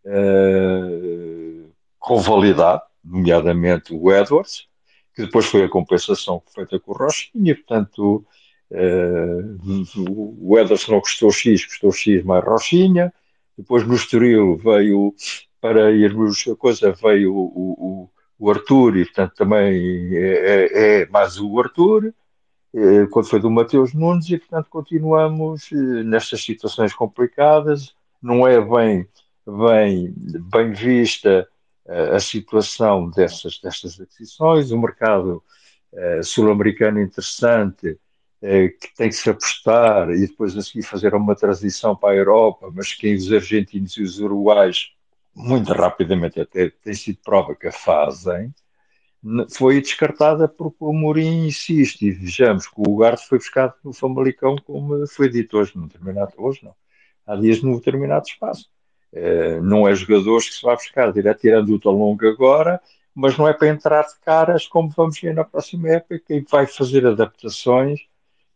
uh, 0.07 1.71
com 1.99 2.19
validade, 2.19 2.83
nomeadamente 3.05 3.95
o 3.95 4.13
Edwards, 4.13 4.67
que 5.15 5.23
depois 5.23 5.47
foi 5.47 5.65
a 5.65 5.69
compensação 5.69 6.43
feita 6.55 6.79
com 6.81 6.93
o 6.93 6.95
Rochinha, 6.95 7.55
portanto 7.55 8.25
uh, 8.71 10.45
o 10.49 10.59
Edwards 10.59 10.89
não 10.89 11.01
custou 11.01 11.31
X, 11.31 11.67
custou 11.67 11.93
X 11.93 12.25
mais 12.25 12.45
Rochinha, 12.45 13.13
depois 13.57 13.87
no 13.87 13.95
Estoril 13.95 14.57
veio 14.57 15.15
para 15.61 15.93
irmos 15.93 16.45
a 16.49 16.57
coisa 16.57 16.93
veio 16.93 17.35
o, 17.35 17.45
o, 17.47 18.11
o 18.39 18.51
Arthur 18.51 18.97
e 18.97 19.05
portanto 19.05 19.35
também 19.35 20.17
é, 20.17 20.67
é, 20.71 21.03
é 21.03 21.07
mais 21.07 21.39
o 21.39 21.61
Arthur 21.61 22.13
eh, 22.75 23.07
quando 23.11 23.29
foi 23.29 23.39
do 23.39 23.51
Mateus 23.51 23.93
Nunes 23.93 24.29
e 24.31 24.39
portanto 24.39 24.69
continuamos 24.71 25.71
eh, 25.71 26.03
nestas 26.03 26.43
situações 26.43 26.95
complicadas. 26.95 27.95
Não 28.21 28.47
é 28.47 28.61
bem 28.61 29.07
bem, 29.47 30.15
bem 30.17 30.73
vista 30.73 31.49
a 31.87 32.21
situação 32.21 33.11
dessas, 33.11 33.59
destas 33.59 34.01
aquisições, 34.01 34.71
o 34.71 34.79
mercado 34.79 35.43
sul-americano 36.23 37.01
interessante 37.01 37.99
que 38.41 38.95
tem 38.97 39.09
que 39.09 39.15
se 39.15 39.31
apostar 39.31 40.11
e 40.11 40.27
depois 40.27 40.57
a 40.57 40.63
seguir 40.63 40.83
fazer 40.83 41.15
uma 41.15 41.37
transição 41.37 41.95
para 41.95 42.15
a 42.15 42.17
Europa, 42.17 42.71
mas 42.75 42.93
que 42.93 43.15
os 43.15 43.33
argentinos 43.33 43.97
e 43.97 44.03
os 44.03 44.19
uruguais 44.19 44.93
muito 45.35 45.73
rapidamente 45.73 46.41
até 46.41 46.71
tem 46.71 46.95
sido 46.95 47.19
prova 47.25 47.55
que 47.55 47.69
a 47.69 47.73
fazem, 47.73 48.53
foi 49.51 49.81
descartada 49.81 50.49
porque 50.49 50.79
o 50.81 50.93
Mourinho 50.93 51.47
insiste. 51.47 52.07
E 52.07 52.11
vejamos 52.11 52.67
que 52.67 52.75
o 52.77 52.91
Ugarte 52.91 53.27
foi 53.29 53.39
buscado 53.39 53.75
no 53.85 53.93
Famalicão, 53.93 54.57
como 54.57 55.07
foi 55.07 55.29
dito 55.29 55.59
hoje, 55.59 55.77
no 55.77 55.87
determinado, 55.87 56.33
hoje 56.37 56.65
não, 56.65 56.75
há 57.27 57.37
dias 57.37 57.63
num 57.63 57.77
determinado 57.77 58.27
espaço. 58.27 58.69
É, 59.13 59.61
não 59.61 59.87
é 59.87 59.95
jogadores 59.95 60.49
que 60.49 60.55
se 60.55 60.63
vai 60.63 60.75
buscar 60.75 61.13
direto, 61.13 61.41
tirando 61.41 61.71
o 61.71 61.81
Talongo 61.81 62.27
agora, 62.27 62.81
mas 63.15 63.37
não 63.37 63.47
é 63.47 63.53
para 63.53 63.69
entrar 63.69 64.03
de 64.03 64.19
caras 64.25 64.67
como 64.67 64.89
vamos 64.91 65.21
ver 65.21 65.35
na 65.35 65.45
próxima 65.45 65.91
época, 65.91 66.23
e 66.31 66.41
vai 66.51 66.67
fazer 66.67 67.07
adaptações 67.07 68.01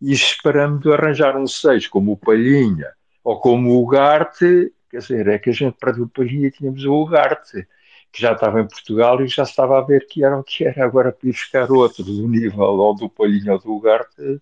e 0.00 0.12
esperando 0.12 0.92
arranjar 0.92 1.36
um 1.36 1.46
6 1.46 1.88
como 1.88 2.12
o 2.12 2.16
Palhinha 2.16 2.90
ou 3.22 3.38
como 3.40 3.70
o 3.70 3.82
Ugarte 3.82 4.72
Quer 4.90 4.98
dizer, 4.98 5.28
é 5.28 5.38
que 5.38 5.50
a 5.50 5.52
gente 5.52 5.76
para 5.78 6.00
o 6.00 6.08
Palhinha 6.08 6.50
tínhamos 6.50 6.84
o 6.84 7.02
Ugarte, 7.02 7.66
que 8.12 8.22
já 8.22 8.32
estava 8.32 8.60
em 8.60 8.68
Portugal 8.68 9.22
e 9.22 9.28
já 9.28 9.42
estava 9.42 9.78
a 9.78 9.82
ver 9.82 10.06
que 10.06 10.24
era 10.24 10.38
o 10.38 10.44
que 10.44 10.64
era. 10.64 10.84
Agora 10.84 11.12
para 11.12 11.28
ir 11.28 11.32
buscar 11.32 11.70
outro 11.70 12.02
do 12.04 12.26
nível 12.28 12.60
ou 12.60 12.94
do 12.94 13.08
Palhinha 13.08 13.52
ou 13.52 13.58
do 13.58 13.74
Ugarte, 13.74 14.40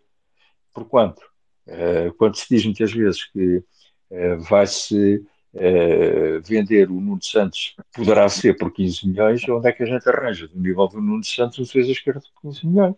por 0.72 0.84
quanto? 0.86 1.20
Uh, 1.66 2.12
quando 2.18 2.36
se 2.36 2.46
diz 2.48 2.64
muitas 2.64 2.92
vezes 2.92 3.24
que 3.24 3.64
uh, 4.10 4.38
vai-se 4.48 5.26
uh, 5.54 6.40
vender 6.42 6.90
o 6.90 7.00
Nuno 7.00 7.22
Santos, 7.22 7.76
poderá 7.92 8.28
ser 8.28 8.56
por 8.56 8.72
15 8.72 9.08
milhões, 9.08 9.48
onde 9.48 9.68
é 9.68 9.72
que 9.72 9.82
a 9.82 9.86
gente 9.86 10.08
arranja? 10.08 10.48
Do 10.48 10.58
nível 10.58 10.86
do 10.88 11.00
Nuno 11.00 11.24
Santos, 11.24 11.58
um 11.58 11.62
defesa 11.62 11.90
esquerda 11.90 12.20
por 12.20 12.42
15 12.42 12.66
milhões. 12.66 12.94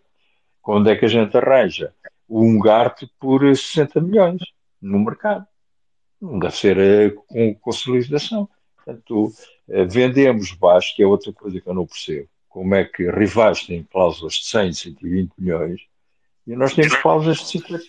Onde 0.65 0.91
é 0.91 0.95
que 0.95 1.05
a 1.05 1.07
gente 1.07 1.37
arranja? 1.37 1.93
O 2.27 2.41
Ungarte 2.41 3.09
por 3.19 3.41
60 3.41 4.01
milhões 4.01 4.41
no 4.81 4.99
mercado 4.99 5.47
não 6.21 6.39
deve 6.39 6.57
ser 6.57 6.77
eh, 6.77 7.09
com 7.09 7.55
consolidação. 7.55 8.49
Portanto, 8.75 9.31
eh, 9.69 9.85
vendemos 9.85 10.51
baixo, 10.51 10.93
que 10.93 11.03
é 11.03 11.07
outra 11.07 11.31
coisa 11.31 11.61
que 11.61 11.69
eu 11.69 11.73
não 11.73 11.85
percebo. 11.85 12.27
Como 12.49 12.75
é 12.75 12.83
que 12.83 13.09
rivais 13.09 13.65
têm 13.65 13.83
cláusulas 13.83 14.33
de 14.33 14.45
100, 14.45 14.73
120 14.73 15.31
milhões 15.37 15.81
e 16.47 16.55
nós 16.55 16.73
temos 16.73 16.95
cláusulas 16.95 17.39
de 17.39 17.47
50, 17.47 17.83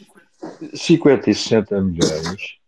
50 0.74 1.30
e 1.30 1.34
60 1.34 1.80
milhões. 1.80 2.58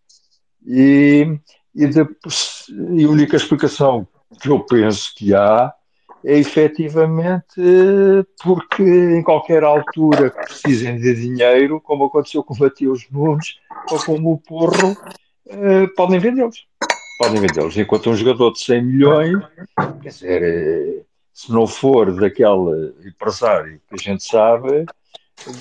E, 0.65 1.39
e, 1.75 1.85
a 1.85 3.09
única 3.09 3.37
explicação 3.37 4.07
que 4.41 4.49
eu 4.49 4.61
penso 4.61 5.15
que 5.17 5.35
há 5.35 5.73
é 6.25 6.39
efetivamente 6.39 7.63
porque 8.43 8.83
em 8.83 9.23
qualquer 9.23 9.65
altura 9.65 10.31
que 10.31 10.45
precisem 10.45 10.99
de 10.99 11.15
dinheiro, 11.15 11.81
como 11.81 12.05
aconteceu 12.05 12.43
com 12.45 12.55
o 12.55 12.59
Mateus 12.59 13.07
Nunes 13.11 13.59
ou 13.91 13.99
como 14.05 14.33
o 14.33 14.39
Porro, 14.39 14.97
eh, 15.49 15.87
podem 15.97 16.19
vendê-los. 16.19 16.67
Podem 17.19 17.41
vendê-los. 17.41 17.77
Enquanto 17.77 18.11
um 18.11 18.15
jogador 18.15 18.53
de 18.53 18.61
100 18.61 18.85
milhões, 18.85 19.39
quer 20.03 20.09
dizer, 20.09 20.43
eh, 20.43 21.03
se 21.33 21.51
não 21.51 21.67
for 21.67 22.15
daquele 22.15 22.95
empresário 23.07 23.81
que 23.89 23.95
a 23.95 23.99
gente 23.99 24.23
sabe, 24.23 24.85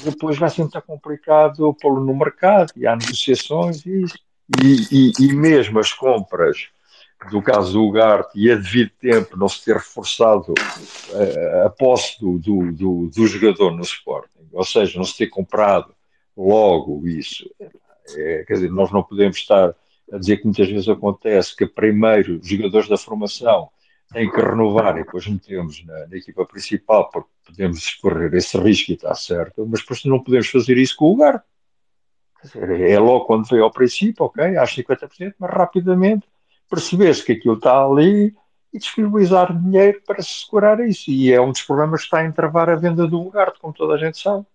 depois 0.03 0.37
vai 0.37 0.49
ser 0.49 0.61
muito 0.61 0.81
complicado 0.81 1.73
pô-lo 1.81 2.03
no 2.03 2.15
mercado 2.15 2.71
e 2.75 2.85
há 2.85 2.95
negociações 2.95 3.85
e, 3.85 4.03
e, 4.63 5.11
e, 5.19 5.33
mesmo 5.33 5.79
as 5.79 5.93
compras 5.93 6.69
do 7.29 7.41
caso 7.41 7.73
do 7.73 7.83
Ugarte 7.83 8.31
e 8.35 8.49
a 8.49 8.55
devido 8.55 8.91
tempo 8.99 9.37
não 9.37 9.47
se 9.47 9.63
ter 9.63 9.75
reforçado 9.75 10.53
uh, 10.53 11.65
a 11.65 11.69
posse 11.69 12.19
do, 12.19 12.39
do, 12.39 12.71
do, 12.71 13.09
do, 13.13 13.27
jogador 13.27 13.71
no 13.71 13.81
Sporting, 13.81 14.47
ou 14.51 14.63
seja, 14.63 14.97
não 14.97 15.03
se 15.03 15.17
ter 15.17 15.27
comprado 15.27 15.93
logo 16.35 17.07
isso, 17.07 17.49
é, 18.15 18.43
quer 18.47 18.53
dizer, 18.53 18.71
nós 18.71 18.91
não 18.91 19.03
podemos 19.03 19.37
estar 19.37 19.75
a 20.11 20.17
dizer 20.17 20.37
que 20.37 20.45
muitas 20.45 20.67
vezes 20.67 20.87
acontece 20.87 21.55
que 21.55 21.67
primeiro 21.67 22.39
os 22.39 22.47
jogadores 22.47 22.89
da 22.89 22.97
formação 22.97 23.69
têm 24.11 24.29
que 24.31 24.41
renovar 24.41 24.95
e 24.95 25.03
depois 25.03 25.27
metemos 25.27 25.85
na, 25.85 26.07
na 26.07 26.17
equipa 26.17 26.45
principal 26.45 27.09
porque 27.09 27.29
podemos 27.45 27.93
correr 27.95 28.33
esse 28.33 28.57
risco 28.57 28.91
e 28.91 28.95
está 28.95 29.13
certo, 29.13 29.67
mas 29.67 29.81
depois 29.81 30.03
não 30.05 30.23
podemos 30.23 30.47
fazer 30.47 30.77
isso 30.77 30.95
com 30.95 31.05
o 31.05 31.09
lugar. 31.11 31.43
É 32.55 32.99
logo 32.99 33.25
quando 33.25 33.47
veio 33.47 33.63
ao 33.63 33.71
princípio, 33.71 34.25
ok, 34.25 34.57
às 34.57 34.75
50%, 34.75 35.33
mas 35.37 35.51
rapidamente 35.51 36.27
perceber-se 36.69 37.23
que 37.23 37.33
aquilo 37.33 37.55
está 37.55 37.83
ali 37.83 38.33
e 38.71 38.77
disponibilizar 38.77 39.57
dinheiro 39.57 40.01
para 40.05 40.21
se 40.21 40.45
segurar 40.45 40.79
isso. 40.87 41.09
E 41.09 41.31
é 41.33 41.41
um 41.41 41.51
dos 41.51 41.63
problemas 41.63 42.01
que 42.01 42.05
está 42.07 42.19
a 42.19 42.25
entravar 42.25 42.69
a 42.69 42.75
venda 42.75 43.07
do 43.07 43.23
lugar, 43.23 43.53
como 43.59 43.73
toda 43.73 43.95
a 43.95 43.97
gente 43.97 44.17
sabe. 44.17 44.45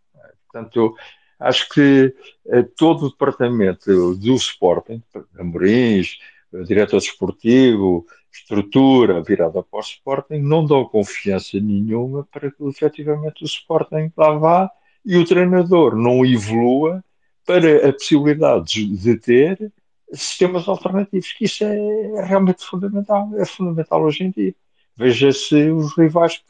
Portanto, 0.50 0.94
Acho 1.38 1.68
que 1.68 2.14
eh, 2.46 2.62
todo 2.76 3.06
o 3.06 3.10
departamento 3.10 4.14
do 4.14 4.34
Sporting, 4.34 5.02
Amorins, 5.38 6.18
diretor 6.66 6.98
desportivo, 6.98 8.06
estrutura 8.32 9.22
virada 9.22 9.62
para 9.62 9.78
o 9.78 9.82
Sporting, 9.82 10.38
não 10.38 10.64
dão 10.64 10.84
confiança 10.84 11.58
nenhuma 11.60 12.26
para 12.32 12.50
que 12.50 12.64
efetivamente 12.66 13.42
o 13.42 13.46
Sporting 13.46 14.12
lá 14.16 14.32
vá 14.38 14.70
e 15.04 15.16
o 15.18 15.24
treinador 15.26 15.96
não 15.96 16.24
evolua 16.24 17.04
para 17.46 17.88
a 17.88 17.92
possibilidade 17.92 18.86
de 18.86 19.16
ter 19.18 19.72
sistemas 20.12 20.68
alternativos, 20.68 21.32
que 21.32 21.44
isso 21.44 21.64
é 21.64 22.24
realmente 22.26 22.64
fundamental, 22.64 23.30
é 23.36 23.44
fundamental 23.44 24.02
hoje 24.02 24.24
em 24.24 24.30
dia. 24.30 24.54
Veja-se 24.96 25.70
os 25.70 25.96
rivais 25.96 26.42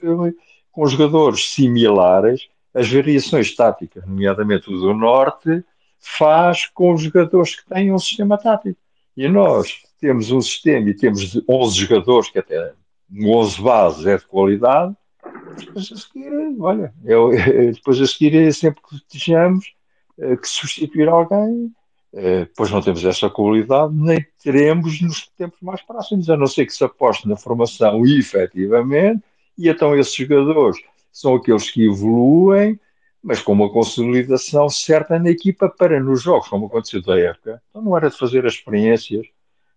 com 0.73 0.87
jogadores 0.87 1.53
similares 1.53 2.49
as 2.75 2.91
variações 2.91 3.55
táticas, 3.55 4.05
nomeadamente 4.05 4.69
o 4.69 4.77
do 4.77 4.93
Norte, 4.93 5.65
faz 6.01 6.67
com 6.67 6.93
os 6.93 7.03
jogadores 7.03 7.55
que 7.55 7.67
têm 7.69 7.93
um 7.93 7.99
sistema 7.99 8.37
tático. 8.37 8.79
E 9.17 9.29
nós 9.29 9.73
temos 10.01 10.33
um 10.33 10.41
sistema 10.41 10.91
e 10.91 10.95
temos 10.95 11.41
11 11.49 11.77
jogadores, 11.77 12.31
que 12.31 12.41
até 12.41 12.73
11 13.17 13.63
bases 13.63 14.07
é 14.07 14.17
de 14.19 14.27
qualidade, 14.27 14.95
depois 15.57 15.91
a 15.93 15.97
seguir, 15.97 16.31
olha, 16.59 16.93
eu, 17.05 17.31
depois 17.73 18.01
a 18.01 18.07
seguir, 18.07 18.53
sempre 18.53 18.83
que 18.83 18.97
desejamos 19.09 19.67
eh, 19.67 19.84
que 20.17 20.49
substituir 20.49 21.09
alguém, 21.09 21.73
eh, 22.17 22.45
depois 22.45 22.71
não 22.71 22.81
temos 22.81 23.05
essa 23.05 23.29
qualidade, 23.29 23.93
nem 23.93 24.25
teremos 24.41 25.01
nos 25.01 25.27
tempos 25.37 25.61
mais 25.61 25.83
próximos, 25.83 26.31
a 26.31 26.37
não 26.37 26.47
ser 26.47 26.65
que 26.65 26.73
se 26.73 26.85
aposte 26.85 27.29
na 27.29 27.37
formação 27.37 28.07
efetivamente, 28.07 29.25
e 29.59 29.69
então 29.69 29.97
esses 29.97 30.15
jogadores 30.15 30.79
são 31.13 31.35
aqueles 31.35 31.71
que 31.71 31.87
evoluem, 31.87 32.79
mas 33.21 33.41
com 33.41 33.53
uma 33.53 33.71
consolidação 33.71 34.69
certa 34.69 35.19
na 35.19 35.31
equipa 35.31 35.69
para 35.69 35.99
nos 35.99 36.23
jogos, 36.23 36.49
como 36.49 36.67
aconteceu 36.67 37.03
da 37.03 37.19
época. 37.19 37.61
Então 37.71 37.83
não 37.83 37.97
era 37.97 38.11
de 38.11 38.19
fazer 38.19 38.47
as 38.47 38.55
experiências 38.55 39.27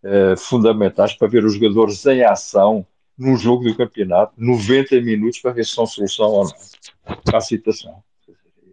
uh, 0.04 0.38
fundamentais 0.38 1.14
para 1.14 1.28
ver 1.28 1.46
os 1.46 1.54
jogadores 1.54 2.06
em 2.06 2.24
ação 2.24 2.86
num 3.18 3.38
jogo 3.38 3.64
do 3.64 3.76
campeonato, 3.76 4.34
90 4.38 5.02
minutos 5.02 5.40
para 5.40 5.52
ver 5.54 5.66
se 5.66 5.72
são 5.72 5.88
solução 5.88 6.28
ou 6.28 6.44
não 6.46 7.16
para 7.24 7.38
a 7.38 7.42
situação. 7.42 8.04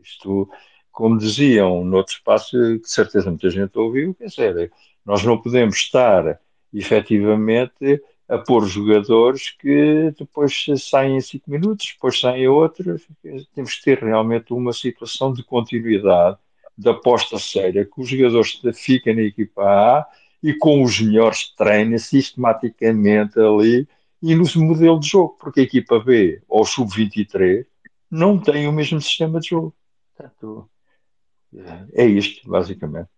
Isto, 0.03 0.51
como 0.95 1.18
diziam 1.18 1.84
no 1.84 1.97
outro 1.97 2.14
espaço, 2.14 2.57
que 2.57 2.78
de 2.78 2.90
certeza 2.90 3.28
muita 3.28 3.51
gente 3.51 3.76
ouviu, 3.76 4.14
quer 4.14 4.26
dizer, 4.26 4.72
nós 5.05 5.24
não 5.24 5.36
podemos 5.36 5.74
estar 5.74 6.40
efetivamente 6.72 8.01
a 8.28 8.38
pôr 8.38 8.64
jogadores 8.66 9.51
que 9.51 10.14
depois 10.16 10.64
saem 10.78 11.16
em 11.16 11.20
5 11.20 11.51
minutos, 11.51 11.92
depois 11.95 12.20
saem 12.20 12.47
outros. 12.47 13.07
Temos 13.55 13.74
que 13.74 13.84
ter 13.84 13.99
realmente 13.99 14.53
uma 14.53 14.72
situação 14.72 15.32
de 15.32 15.42
continuidade, 15.42 16.38
de 16.78 16.88
aposta 16.88 17.38
séria, 17.40 17.84
que 17.84 18.01
os 18.01 18.09
jogadores 18.09 18.61
fiquem 18.74 19.16
na 19.16 19.22
equipa 19.22 19.62
A 19.62 20.07
e 20.40 20.55
com 20.55 20.82
os 20.82 21.01
melhores 21.01 21.49
treinem 21.57 21.99
sistematicamente 21.99 23.38
ali 23.38 23.86
e 24.22 24.34
no 24.34 24.45
modelo 24.64 25.01
de 25.01 25.09
jogo, 25.09 25.36
porque 25.40 25.61
a 25.61 25.64
equipa 25.64 25.99
B 25.99 26.40
ou 26.49 26.64
sub-23 26.64 27.66
não 28.09 28.38
tem 28.38 28.68
o 28.68 28.72
mesmo 28.72 29.01
sistema 29.01 29.40
de 29.40 29.49
jogo. 29.49 29.74
Portanto, 30.16 30.70
é 31.92 32.05
isto, 32.07 32.48
basicamente. 32.48 33.09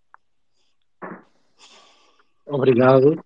Obrigado. 2.46 3.24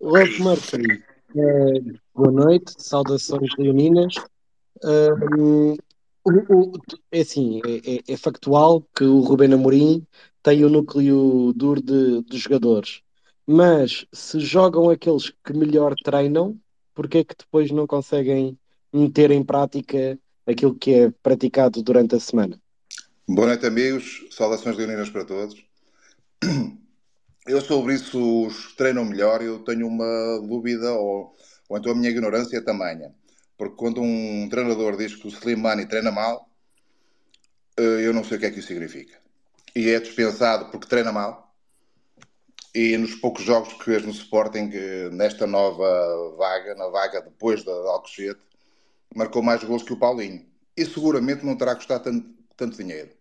Rob 0.00 0.38
Murphy, 0.40 1.02
uh, 1.34 1.98
boa 2.14 2.30
noite, 2.30 2.74
saudações 2.78 3.50
leoninas. 3.58 4.14
Uh, 4.84 5.76
é 7.12 7.20
assim, 7.20 7.60
é, 7.64 7.94
é, 7.94 8.00
é, 8.08 8.16
factual 8.16 8.82
que 8.94 9.04
o 9.04 9.20
Rubén 9.20 9.54
Amorim 9.54 10.04
tem 10.42 10.64
o 10.64 10.66
um 10.66 10.70
núcleo 10.70 11.52
duro 11.54 11.80
de, 11.80 12.22
de, 12.22 12.36
jogadores, 12.36 13.00
mas 13.46 14.06
se 14.12 14.40
jogam 14.40 14.90
aqueles 14.90 15.30
que 15.30 15.52
melhor 15.52 15.94
treinam, 15.94 16.58
porque 16.94 17.18
é 17.18 17.24
que 17.24 17.36
depois 17.38 17.70
não 17.70 17.86
conseguem 17.86 18.58
meter 18.92 19.30
em 19.30 19.44
prática 19.44 20.18
aquilo 20.44 20.74
que 20.74 20.94
é 20.94 21.10
praticado 21.22 21.80
durante 21.82 22.16
a 22.16 22.20
semana? 22.20 22.60
Boa 23.28 23.48
noite, 23.48 23.66
amigos. 23.66 24.24
Saudações 24.30 24.76
leoninas 24.76 25.10
para 25.10 25.24
todos. 25.24 25.56
Eu 27.44 27.60
sobre 27.60 27.94
isso 27.94 28.46
os 28.46 28.74
treinam 28.76 29.04
melhor, 29.04 29.42
eu 29.42 29.60
tenho 29.64 29.86
uma 29.88 30.40
dúvida, 30.46 30.92
ou, 30.92 31.34
ou 31.68 31.78
então 31.78 31.92
a 31.92 31.94
minha 31.94 32.10
ignorância 32.10 32.58
é 32.58 32.60
tamanha. 32.60 33.14
Porque 33.58 33.76
quando 33.76 34.00
um 34.00 34.48
treinador 34.48 34.96
diz 34.96 35.16
que 35.16 35.26
o 35.26 35.30
Slimani 35.30 35.86
treina 35.86 36.12
mal, 36.12 36.48
eh, 37.76 38.06
eu 38.06 38.12
não 38.14 38.22
sei 38.24 38.36
o 38.36 38.40
que 38.40 38.46
é 38.46 38.50
que 38.50 38.60
isso 38.60 38.68
significa. 38.68 39.18
E 39.74 39.90
é 39.90 40.00
dispensado 40.00 40.70
porque 40.70 40.86
treina 40.88 41.12
mal. 41.12 41.52
E 42.74 42.96
nos 42.96 43.14
poucos 43.16 43.42
jogos 43.44 43.72
que 43.74 43.84
fez 43.84 44.04
no 44.04 44.12
Sporting, 44.12 44.70
eh, 44.72 45.10
nesta 45.10 45.46
nova 45.48 46.36
vaga, 46.36 46.74
na 46.76 46.88
vaga 46.88 47.22
depois 47.22 47.64
da 47.64 47.72
Alcochete, 47.72 48.40
marcou 49.14 49.42
mais 49.42 49.64
gols 49.64 49.82
que 49.82 49.92
o 49.92 49.98
Paulinho. 49.98 50.46
E 50.76 50.84
seguramente 50.84 51.44
não 51.44 51.56
terá 51.56 51.74
custado 51.74 52.04
tanto, 52.04 52.28
tanto 52.56 52.76
dinheiro. 52.76 53.15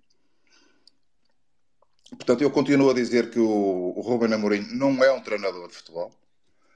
Portanto, 2.10 2.42
eu 2.42 2.52
continuo 2.52 2.90
a 2.90 2.94
dizer 2.94 3.32
que 3.32 3.40
o, 3.40 3.94
o 3.96 4.02
Ruben 4.02 4.34
Amorim 4.34 4.68
não 4.72 5.04
é 5.04 5.12
um 5.12 5.22
treinador 5.22 5.68
de 5.68 5.76
futebol. 5.76 6.12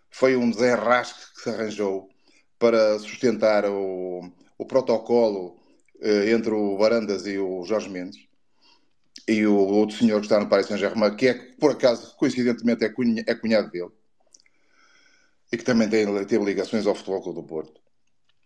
Foi 0.09 0.35
um 0.35 0.49
desenrasque 0.49 1.33
que 1.35 1.41
se 1.41 1.49
arranjou 1.49 2.09
para 2.57 2.97
sustentar 2.99 3.65
o, 3.65 4.31
o 4.57 4.65
protocolo 4.65 5.59
eh, 6.01 6.31
entre 6.31 6.51
o 6.51 6.77
Barandas 6.77 7.27
e 7.27 7.37
o 7.37 7.63
Jorge 7.63 7.89
Mendes. 7.89 8.27
E 9.27 9.45
o 9.45 9.55
outro 9.55 9.95
senhor 9.95 10.19
que 10.19 10.25
está 10.25 10.39
no 10.39 10.49
Paris 10.49 10.65
Saint-Germain, 10.65 11.15
que 11.15 11.27
é, 11.27 11.33
por 11.33 11.71
acaso, 11.71 12.15
coincidentemente, 12.17 12.83
é, 12.83 12.91
é 13.27 13.35
cunhado 13.35 13.69
dele. 13.69 13.91
E 15.51 15.57
que 15.57 15.63
também 15.63 15.87
tem, 15.89 16.05
teve 16.25 16.43
ligações 16.43 16.87
ao 16.87 16.95
Futebol 16.95 17.21
Clube 17.21 17.41
do 17.41 17.47
Porto. 17.47 17.79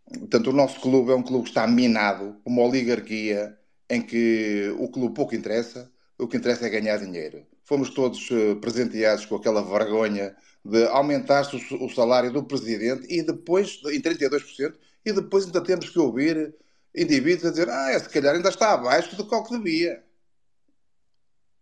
Portanto, 0.06 0.50
o 0.50 0.54
nosso 0.54 0.80
clube 0.82 1.12
é 1.12 1.16
um 1.16 1.24
clube 1.24 1.46
que 1.46 1.50
está 1.52 1.66
minado, 1.66 2.36
uma 2.46 2.64
oligarquia 2.64 3.58
em 3.90 4.02
que 4.02 4.74
o 4.78 4.90
clube 4.90 5.16
pouco 5.16 5.36
interessa, 5.36 5.92
o 6.24 6.28
que 6.28 6.38
interessa 6.38 6.66
é 6.66 6.70
ganhar 6.70 6.98
dinheiro. 6.98 7.46
Fomos 7.64 7.90
todos 7.90 8.30
uh, 8.32 8.56
presenteados 8.58 9.26
com 9.26 9.36
aquela 9.36 9.62
vergonha 9.62 10.36
de 10.64 10.86
aumentar-se 10.86 11.56
o, 11.56 11.90
salário 11.90 12.32
do 12.32 12.44
presidente 12.44 13.06
e 13.10 13.22
depois, 13.22 13.82
em 13.86 14.02
32%, 14.02 14.74
e 15.06 15.12
depois 15.12 15.46
ainda 15.46 15.62
temos 15.62 15.90
que 15.90 16.00
ouvir 16.00 16.56
indivíduos 16.96 17.46
a 17.46 17.50
dizer 17.50 17.70
ah, 17.70 17.92
é, 17.92 18.00
se 18.00 18.08
calhar 18.10 18.36
ainda 18.36 18.50
está 18.50 18.72
abaixo 18.72 19.16
do 19.16 19.28
que 19.28 19.58
devia. 19.58 20.04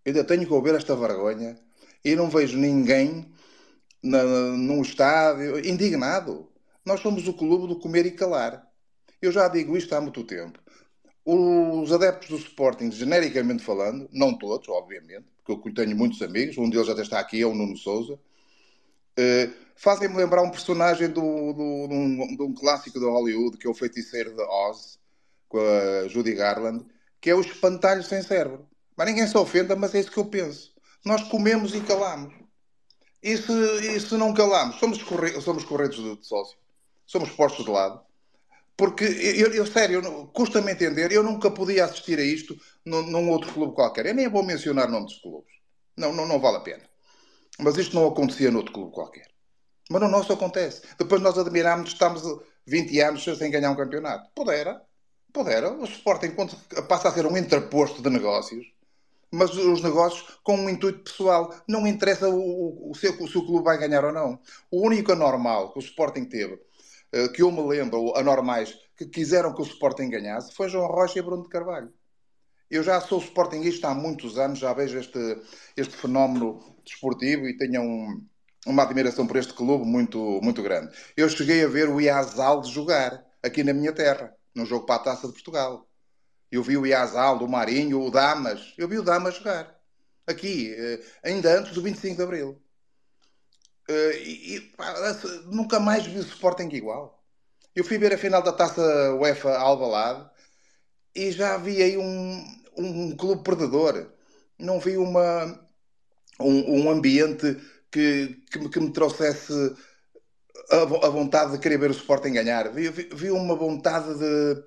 Ainda 0.06 0.24
tenho 0.24 0.46
que 0.46 0.54
ouvir 0.54 0.76
esta 0.76 0.96
vergonha 0.96 1.58
e 2.06 2.16
não 2.16 2.30
vejo 2.30 2.58
ninguém 2.58 3.32
na, 4.04 4.24
num 4.24 4.82
estádio 4.82 5.60
indignado. 5.68 6.52
Nós 6.86 7.00
somos 7.00 7.28
o 7.28 7.34
clube 7.34 7.68
do 7.68 7.80
comer 7.80 8.06
e 8.06 8.12
calar. 8.12 8.68
Eu 9.22 9.32
já 9.32 9.48
digo 9.48 9.76
isto 9.78 9.94
há 9.96 10.02
muito 10.02 10.24
tempo. 10.24 10.60
Os 11.24 11.92
adeptos 11.92 12.30
do 12.30 12.38
Sporting, 12.38 12.92
genericamente 12.92 13.64
falando, 13.64 14.10
não 14.12 14.36
todos, 14.38 14.68
obviamente, 14.70 15.26
porque 15.46 15.70
eu 15.70 15.74
tenho 15.74 15.96
muitos 15.96 16.22
amigos, 16.22 16.58
um 16.58 16.70
deles 16.70 16.90
até 16.90 17.02
está 17.02 17.20
aqui, 17.20 17.42
é 17.42 17.46
o 17.46 17.54
Nuno 17.54 17.78
Souza, 17.78 18.18
eh, 19.18 19.50
fazem-me 19.76 20.16
lembrar 20.16 20.42
um 20.42 20.50
personagem 20.50 21.10
do, 21.10 21.22
do, 21.54 21.88
de, 21.88 21.94
um, 21.94 22.46
um, 22.46 22.54
clássico 22.54 23.00
de 23.00 23.06
Hollywood, 23.06 23.58
que 23.58 23.68
é 23.68 23.70
o 23.70 23.74
feiticeiro 23.74 24.36
de 24.36 24.42
Oz, 24.42 25.00
com 25.50 25.60
a 25.60 26.08
Judy 26.08 26.34
Garland, 26.34 26.86
que 27.20 27.30
é 27.30 27.36
o 27.36 27.42
espantalho 27.42 28.04
sem 28.04 28.22
cérebro. 28.22 28.68
Mas 28.96 29.08
ninguém 29.08 29.28
se 29.28 29.38
ofenda, 29.38 29.76
mas 29.76 29.94
é 29.94 30.00
isso 30.00 30.12
que 30.12 30.18
eu 30.18 30.26
penso. 30.26 30.74
Nós 31.04 31.24
comemos 31.24 31.74
e 31.74 31.82
calamos. 31.82 32.34
E 33.22 33.38
se, 33.38 33.52
e 33.52 34.00
se 34.00 34.16
não 34.16 34.34
calamos, 34.34 34.78
somos, 34.78 35.02
corre, 35.04 35.40
somos 35.42 35.64
corretos 35.66 35.98
de, 35.98 36.16
de 36.16 36.26
sócio. 36.26 36.58
Somos 37.06 37.30
postos 37.32 37.66
de 37.66 37.72
lado. 37.72 38.02
Porque, 38.78 39.04
eu, 39.04 39.54
eu 39.54 39.66
sério, 39.66 40.02
custa-me 40.34 40.72
entender, 40.72 41.12
eu 41.12 41.24
nunca 41.24 41.52
podia 41.52 41.86
assistir 41.86 42.18
a 42.18 42.24
isto 42.24 42.58
num, 42.86 43.04
num, 43.04 43.30
outro 43.30 43.54
clube 43.54 43.76
qualquer. 43.76 44.06
Eu 44.08 44.16
nem 44.16 44.28
vou 44.28 44.44
mencionar 44.44 44.90
nomes 44.90 45.14
de 45.14 45.22
clubes. 45.22 45.54
Não, 45.96 46.12
não, 46.12 46.28
não 46.28 46.40
vale 46.40 46.58
a 46.58 46.62
pena. 46.62 46.84
Mas 47.60 47.78
isto 47.78 47.96
não 47.96 48.08
acontecia 48.08 48.50
noutro 48.50 48.74
clube 48.74 48.92
qualquer. 48.92 49.28
Mas 49.90 50.02
no 50.02 50.08
nosso 50.08 50.34
acontece. 50.34 50.82
Depois 50.98 51.22
nós 51.22 51.38
admiramos, 51.38 51.90
estamos 51.90 52.24
20 52.66 53.00
anos 53.02 53.24
sem 53.24 53.52
ganhar 53.52 53.72
um 53.72 53.76
campeonato. 53.76 54.30
Pudera, 54.34 54.82
pudera. 55.34 55.72
O 55.72 55.84
Sporting 55.84 56.34
passa 56.88 57.10
a 57.10 57.12
ser 57.12 57.26
um 57.26 57.38
interposto 57.38 58.02
de 58.02 58.10
negócios, 58.10 58.66
mas 59.30 59.54
os 59.54 59.84
negócios 59.84 60.40
com 60.44 60.56
um 60.56 60.70
intuito 60.70 61.04
pessoal. 61.04 61.54
Não 61.68 61.86
interessa 61.86 62.30
o, 62.30 62.40
o, 62.40 62.92
o, 62.92 62.96
seu, 62.96 63.14
se 63.28 63.38
o 63.38 63.46
clube 63.46 63.66
vai 63.66 63.78
ganhar 63.78 64.06
ou 64.06 64.14
não. 64.14 64.40
O 64.72 64.86
único 64.86 65.12
anormal 65.12 65.72
que 65.72 65.80
o 65.80 65.82
Sporting 65.82 66.26
teve 66.26 66.60
que 67.34 67.42
eu 67.42 67.52
me 67.52 67.62
lembro, 67.62 68.16
anormais, 68.16 68.74
que 68.96 69.06
quiseram 69.06 69.54
que 69.54 69.62
o 69.62 69.66
Sporting 69.66 70.10
ganhasse, 70.10 70.54
foi 70.54 70.70
João 70.70 70.88
Rocha 70.88 71.20
e 71.20 71.22
Bruno 71.22 71.44
de 71.44 71.50
Carvalho. 71.50 71.92
Eu 72.70 72.84
já 72.84 73.02
sou 73.02 73.20
Sportingista 73.20 73.90
há 73.90 73.94
muitos 73.94 74.38
anos, 74.38 74.60
já 74.60 74.72
vejo 74.74 74.98
este, 74.98 75.20
este 75.76 75.94
fenómeno 75.94 76.78
desportivo 76.86 77.46
e 77.46 77.58
tenho 77.58 77.82
um, 77.82 78.26
uma 78.66 78.84
admiração 78.84 79.28
por 79.28 79.36
este 79.36 79.54
clube 79.54 79.86
muito, 79.86 80.40
muito 80.42 80.64
grande. 80.64 80.96
Eu 81.18 81.28
cheguei 81.28 81.66
a 81.66 81.68
ver 81.68 81.90
o 81.90 82.00
Iazal 82.00 82.64
jogar 82.64 83.26
aqui 83.44 83.62
na 83.62 83.74
minha 83.74 83.92
terra, 83.92 84.34
num 84.56 84.66
jogo 84.66 84.86
para 84.86 84.96
a 84.96 85.00
Taça 85.00 85.28
de 85.28 85.34
Portugal. 85.34 85.86
Eu 86.50 86.64
vi 86.64 86.78
o 86.78 86.86
Iazal, 86.86 87.44
o 87.44 87.50
Marinho, 87.50 88.02
o 88.02 88.10
Damas. 88.10 88.74
Eu 88.78 88.88
vi 88.88 88.98
o 89.00 89.04
Damas 89.04 89.36
jogar. 89.36 89.76
Aqui, 90.26 90.74
eh, 90.74 91.02
ainda 91.24 91.60
antes 91.60 91.74
do 91.74 91.82
25 91.82 92.16
de 92.16 92.24
Abril. 92.24 92.62
Uh, 93.90 94.14
e, 94.24 94.62
pá, 94.78 94.94
nunca 95.46 95.80
mais 95.80 96.06
vi 96.06 96.20
o 96.20 96.22
Sporting 96.22 96.70
igual. 96.74 97.22
Eu 97.76 97.84
fui 97.84 97.98
ver 97.98 98.14
a 98.14 98.18
final 98.18 98.42
da 98.42 98.52
taça 98.52 98.82
UEFA 99.16 99.58
Alvalade 99.58 100.30
e 101.16 101.32
já 101.32 101.58
vi 101.58 101.82
aí 101.82 101.98
um, 101.98 102.62
um 102.78 103.16
clube 103.16 103.44
perdedor. 103.44 104.12
Não 104.60 104.80
vi 104.80 104.98
uma, 104.98 105.60
um, 106.40 106.84
um 106.84 106.90
ambiente 106.92 107.58
que, 107.92 108.42
que, 108.52 108.70
que, 108.70 108.80
me 108.80 108.92
trouxesse 108.92 109.54
a, 110.70 110.82
a, 111.08 111.10
vontade 111.10 111.54
de 111.54 111.60
querer 111.60 111.80
ver 111.80 111.90
o 111.90 111.94
Sporting 111.94 112.34
ganhar. 112.34 112.72
Vi, 112.72 112.90
vi, 112.90 113.10
vi 113.14 113.32
uma 113.32 113.56
vontade 113.56 114.14
de. 114.18 114.64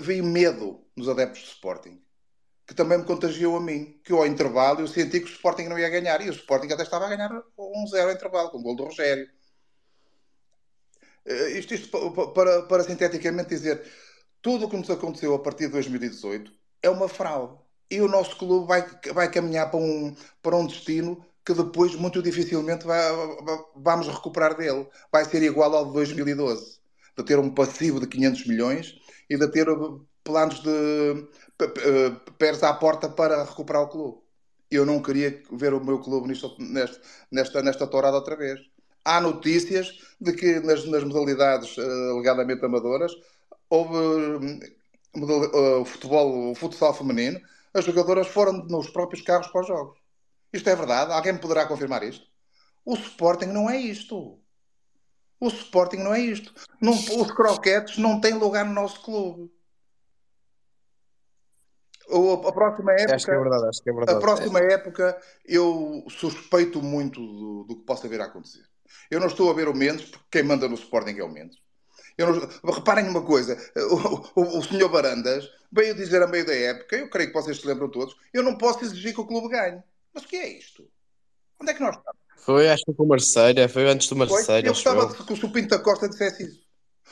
Vi 0.00 0.22
medo 0.22 0.84
nos 0.96 1.08
adeptos 1.08 1.42
do 1.42 1.48
Sporting 1.48 2.03
que 2.66 2.74
também 2.74 2.98
me 2.98 3.04
contagiou 3.04 3.56
a 3.56 3.60
mim, 3.60 4.00
que 4.02 4.12
eu 4.12 4.18
ao 4.18 4.26
intervalo 4.26 4.80
eu 4.80 4.88
senti 4.88 5.20
que 5.20 5.26
o 5.26 5.34
Sporting 5.34 5.64
não 5.64 5.78
ia 5.78 5.88
ganhar, 5.90 6.20
e 6.20 6.30
o 6.30 6.32
Sporting 6.32 6.72
até 6.72 6.82
estava 6.82 7.06
a 7.06 7.08
ganhar 7.08 7.30
1-0 7.30 8.02
ao 8.02 8.10
intervalo, 8.10 8.50
com 8.50 8.58
o 8.58 8.62
gol 8.62 8.76
do 8.76 8.84
Rogério. 8.84 9.28
Uh, 11.26 11.48
isto, 11.56 11.74
isto 11.74 12.10
para, 12.32 12.62
para 12.62 12.84
sinteticamente 12.84 13.48
dizer, 13.48 13.82
tudo 14.42 14.66
o 14.66 14.70
que 14.70 14.76
nos 14.76 14.90
aconteceu 14.90 15.34
a 15.34 15.38
partir 15.38 15.66
de 15.66 15.72
2018 15.72 16.52
é 16.82 16.90
uma 16.90 17.08
fraude. 17.08 17.58
E 17.90 18.00
o 18.00 18.08
nosso 18.08 18.36
clube 18.36 18.66
vai, 18.66 18.84
vai 19.12 19.30
caminhar 19.30 19.70
para 19.70 19.80
um, 19.80 20.14
para 20.42 20.56
um 20.56 20.66
destino 20.66 21.24
que 21.44 21.52
depois, 21.52 21.94
muito 21.94 22.22
dificilmente, 22.22 22.86
vai, 22.86 23.02
vamos 23.76 24.08
recuperar 24.08 24.56
dele. 24.56 24.86
Vai 25.12 25.24
ser 25.24 25.42
igual 25.42 25.74
ao 25.74 25.86
de 25.86 25.92
2012, 25.92 26.78
de 27.16 27.24
ter 27.24 27.38
um 27.38 27.50
passivo 27.50 28.00
de 28.00 28.06
500 28.06 28.46
milhões 28.46 28.94
e 29.28 29.36
de 29.36 29.48
ter 29.50 29.66
planos 30.24 30.60
de 30.60 31.28
pés 32.38 32.62
à 32.62 32.72
porta 32.74 33.08
para 33.08 33.44
recuperar 33.44 33.82
o 33.82 33.88
clube. 33.88 34.18
Eu 34.70 34.84
não 34.84 35.00
queria 35.00 35.42
ver 35.52 35.74
o 35.74 35.84
meu 35.84 36.00
clube 36.00 36.28
nisto, 36.28 36.56
nesta, 36.58 37.00
nesta, 37.30 37.62
nesta 37.62 37.86
tourada 37.86 38.16
outra 38.16 38.34
vez. 38.34 38.58
Há 39.04 39.20
notícias 39.20 40.00
de 40.20 40.32
que 40.32 40.60
nas, 40.60 40.84
nas 40.86 41.04
modalidades 41.04 41.76
uh, 41.76 42.10
alegadamente 42.12 42.64
amadoras 42.64 43.12
houve 43.68 43.96
uh, 45.16 45.84
futebol, 45.84 46.50
o 46.50 46.54
futsal 46.54 46.94
feminino, 46.94 47.38
as 47.74 47.84
jogadoras 47.84 48.26
foram 48.28 48.52
nos 48.64 48.88
próprios 48.88 49.22
carros 49.22 49.48
para 49.48 49.60
os 49.60 49.66
jogos. 49.66 49.98
Isto 50.52 50.70
é 50.70 50.76
verdade? 50.76 51.12
Alguém 51.12 51.34
me 51.34 51.38
poderá 51.38 51.66
confirmar 51.66 52.02
isto? 52.02 52.26
O 52.84 52.94
Sporting 52.94 53.46
não 53.46 53.68
é 53.68 53.78
isto. 53.78 54.38
O 55.40 55.48
Sporting 55.48 55.98
não 55.98 56.14
é 56.14 56.20
isto. 56.20 56.54
Não, 56.80 56.92
os 56.92 57.32
croquetes 57.32 57.98
não 57.98 58.20
têm 58.20 58.34
lugar 58.34 58.64
no 58.64 58.72
nosso 58.72 59.02
clube. 59.02 59.52
A 62.14 62.52
próxima 62.52 62.92
época, 62.92 63.14
acho 63.14 63.24
que 63.24 63.30
é 63.30 63.38
verdade, 63.38 63.68
acho 63.68 63.82
que 63.82 63.90
é 63.90 63.92
verdade. 63.92 64.18
A 64.18 64.20
próxima 64.20 64.58
época 64.60 65.18
eu 65.44 66.04
suspeito 66.08 66.80
muito 66.80 67.20
do, 67.20 67.64
do, 67.64 67.76
que 67.76 67.84
possa 67.84 68.08
vir 68.08 68.20
a 68.20 68.26
acontecer. 68.26 68.64
Eu 69.10 69.20
não 69.20 69.26
estou 69.26 69.50
a 69.50 69.54
ver 69.54 69.68
o 69.68 69.74
Mendes, 69.74 70.10
porque 70.10 70.24
quem 70.30 70.42
manda 70.42 70.68
no 70.68 70.74
Sporting 70.74 71.18
é 71.18 71.24
o 71.24 71.28
Mendes. 71.28 71.58
Não, 72.16 72.72
reparem 72.72 73.08
uma 73.08 73.22
coisa, 73.22 73.58
o, 74.34 74.40
o, 74.40 74.58
o 74.58 74.62
senhor 74.62 74.88
Barandas 74.88 75.50
veio 75.72 75.94
dizer 75.94 76.22
a 76.22 76.28
meio 76.28 76.46
da 76.46 76.54
época, 76.54 76.96
eu 76.96 77.10
creio 77.10 77.30
que 77.30 77.34
vocês 77.34 77.60
se 77.60 77.66
lembram 77.66 77.90
todos, 77.90 78.14
eu 78.32 78.42
não 78.42 78.56
posso 78.56 78.84
exigir 78.84 79.12
que 79.12 79.20
o 79.20 79.26
clube 79.26 79.48
ganhe. 79.48 79.82
Mas 80.12 80.22
o 80.22 80.28
que 80.28 80.36
é 80.36 80.48
isto? 80.48 80.88
Onde 81.60 81.72
é 81.72 81.74
que 81.74 81.82
nós 81.82 81.96
estamos? 81.96 82.20
Foi, 82.36 82.68
acho 82.68 82.84
que 82.84 82.94
com 82.94 83.04
o 83.04 83.08
Marselha, 83.08 83.68
foi 83.68 83.88
antes 83.88 84.06
do 84.06 84.14
Marselha. 84.14 84.66
Eu 84.66 84.72
gostava 84.72 85.12
que 85.12 85.32
o 85.32 85.36
Supinto 85.36 85.68
da 85.68 85.78
Costa 85.78 86.08
dissesse 86.08 86.44
isso. 86.44 86.64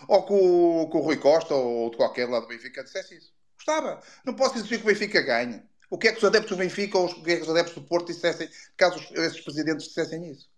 Ou 0.06 0.24
que 0.24 0.32
o, 0.32 0.88
que 0.90 0.96
o 0.96 1.00
Rui 1.00 1.16
Costa 1.16 1.54
ou 1.54 1.90
de 1.90 1.96
qualquer 1.96 2.28
lado 2.28 2.42
do 2.42 2.48
Benfica 2.48 2.84
dissesse 2.84 3.16
isso. 3.16 3.32
Gostava. 3.64 4.00
Não 4.24 4.34
posso 4.34 4.58
exigir 4.58 4.78
que 4.78 4.84
o 4.84 4.88
Benfica 4.88 5.20
ganhe. 5.22 5.62
O 5.88 5.96
que 5.96 6.08
é 6.08 6.12
que 6.12 6.18
os 6.18 6.24
adeptos 6.24 6.50
do 6.50 6.56
Benfica 6.56 6.98
ou 6.98 7.06
o 7.06 7.22
que 7.22 7.32
é 7.32 7.36
que 7.36 7.42
os 7.42 7.50
adeptos 7.50 7.74
do 7.74 7.82
Porto 7.82 8.06
dissessem, 8.06 8.48
caso 8.76 8.98
esses 9.14 9.40
presidentes 9.40 9.86
dissessem 9.86 10.30
isso? 10.30 10.48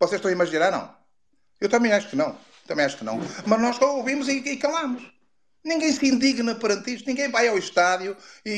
Vocês 0.00 0.18
estão 0.18 0.30
a 0.30 0.32
imaginar? 0.32 0.70
Não. 0.70 0.94
Eu 1.60 1.68
também 1.68 1.92
acho 1.92 2.10
que 2.10 2.16
não. 2.16 2.36
Também 2.66 2.84
acho 2.84 2.98
que 2.98 3.04
não. 3.04 3.20
Mas 3.46 3.60
nós 3.60 3.76
só 3.76 3.96
ouvimos 3.96 4.28
e, 4.28 4.38
e 4.38 4.56
calamos. 4.56 5.02
Ninguém 5.64 5.92
se 5.92 6.06
indigna 6.08 6.54
perante 6.54 6.94
isto. 6.94 7.06
Ninguém 7.06 7.30
vai 7.30 7.48
ao 7.48 7.58
estádio 7.58 8.16
e, 8.44 8.50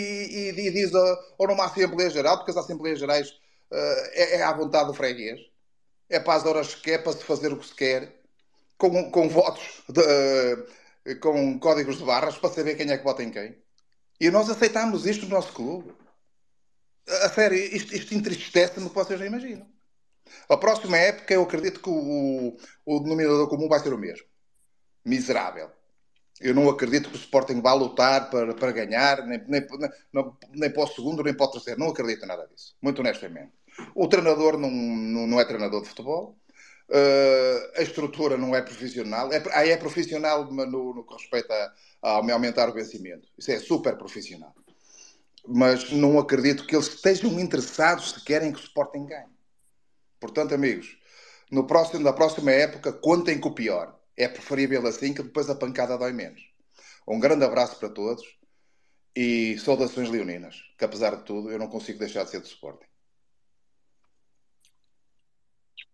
e, 0.56 0.66
e 0.66 0.70
diz, 0.70 0.92
ou 1.36 1.46
numa 1.46 1.66
Assembleia 1.66 2.10
Geral, 2.10 2.38
porque 2.38 2.52
as 2.52 2.56
Assembleias 2.56 2.98
Gerais 2.98 3.28
uh, 3.28 4.08
é, 4.12 4.36
é 4.36 4.42
à 4.42 4.52
vontade 4.52 4.86
do 4.86 4.94
freguês. 4.94 5.40
É 6.08 6.18
para 6.18 6.34
as 6.34 6.46
horas 6.46 6.74
que 6.74 6.92
é, 6.92 6.98
para 6.98 7.12
se 7.12 7.24
fazer 7.24 7.52
o 7.52 7.58
que 7.58 7.66
se 7.66 7.74
quer, 7.74 8.14
com, 8.78 9.10
com 9.10 9.28
votos, 9.28 9.82
de, 9.88 10.00
uh, 10.00 10.66
com 11.16 11.58
códigos 11.58 11.98
de 11.98 12.04
barras, 12.04 12.36
para 12.38 12.50
saber 12.50 12.76
quem 12.76 12.90
é 12.90 12.98
que 12.98 13.04
vota 13.04 13.22
em 13.22 13.30
quem. 13.30 13.56
E 14.20 14.30
nós 14.30 14.50
aceitamos 14.50 15.06
isto 15.06 15.24
no 15.26 15.34
nosso 15.34 15.52
clube. 15.52 15.94
A 17.06 17.28
sério, 17.28 17.56
isto, 17.56 17.94
isto 17.94 18.14
entristece-me 18.14 18.88
que 18.88 18.94
vocês 18.94 19.18
não 19.18 19.26
imaginam. 19.26 19.66
A 20.48 20.56
próxima 20.56 20.96
época 20.96 21.32
eu 21.32 21.42
acredito 21.42 21.80
que 21.80 21.88
o, 21.88 22.56
o 22.84 23.00
denominador 23.00 23.48
comum 23.48 23.68
vai 23.68 23.80
ser 23.80 23.92
o 23.92 23.98
mesmo. 23.98 24.26
Miserável. 25.04 25.70
Eu 26.40 26.54
não 26.54 26.68
acredito 26.68 27.08
que 27.08 27.16
o 27.16 27.18
Sporting 27.18 27.60
vá 27.60 27.72
lutar 27.72 28.30
para, 28.30 28.54
para 28.54 28.72
ganhar, 28.72 29.26
nem, 29.26 29.42
nem, 29.48 29.66
nem, 30.12 30.32
nem 30.52 30.70
para 30.70 30.84
o 30.84 30.86
segundo, 30.86 31.22
nem 31.22 31.34
para 31.34 31.46
o 31.46 31.50
terceiro. 31.50 31.80
Não 31.80 31.88
acredito 31.88 32.26
nada 32.26 32.46
disso, 32.46 32.76
muito 32.80 33.00
honestamente. 33.00 33.52
O 33.94 34.06
treinador 34.06 34.56
não, 34.56 34.70
não, 34.70 35.26
não 35.26 35.40
é 35.40 35.44
treinador 35.44 35.82
de 35.82 35.88
futebol, 35.88 36.38
uh, 36.90 37.78
a 37.78 37.82
estrutura 37.82 38.36
não 38.36 38.54
é 38.54 38.62
profissional. 38.62 39.32
É, 39.32 39.42
aí 39.52 39.70
é 39.70 39.76
profissional 39.76 40.44
no, 40.50 40.94
no 40.94 41.04
que 41.04 41.14
respeita 41.14 41.54
a, 42.02 42.10
a 42.10 42.32
aumentar 42.32 42.68
o 42.68 42.72
vencimento. 42.72 43.28
Isso 43.36 43.50
é 43.50 43.58
super 43.58 43.96
profissional. 43.96 44.54
Mas 45.46 45.90
não 45.90 46.18
acredito 46.18 46.66
que 46.66 46.74
eles 46.74 46.88
estejam 46.88 47.38
interessados 47.38 48.12
se 48.12 48.24
querem 48.24 48.52
que 48.52 48.58
o 48.58 48.62
Sporting 48.62 49.06
ganhe. 49.06 49.38
Portanto, 50.20 50.54
amigos, 50.54 50.98
no 51.50 51.66
próximo, 51.66 52.00
na 52.00 52.12
próxima 52.12 52.50
época, 52.50 52.92
contem 52.92 53.38
com 53.38 53.48
o 53.48 53.54
pior. 53.54 53.98
É 54.16 54.28
preferível 54.28 54.86
assim 54.86 55.14
que 55.14 55.22
depois 55.22 55.48
a 55.48 55.54
pancada 55.54 55.96
dói 55.96 56.12
menos. 56.12 56.42
Um 57.06 57.20
grande 57.20 57.44
abraço 57.44 57.78
para 57.78 57.88
todos 57.88 58.22
e 59.16 59.56
saudações 59.58 60.10
leoninas, 60.10 60.56
que 60.76 60.84
apesar 60.84 61.16
de 61.16 61.24
tudo 61.24 61.50
eu 61.50 61.58
não 61.58 61.68
consigo 61.68 61.98
deixar 61.98 62.24
de 62.24 62.30
ser 62.30 62.40
de 62.40 62.48
Sporting. 62.48 62.86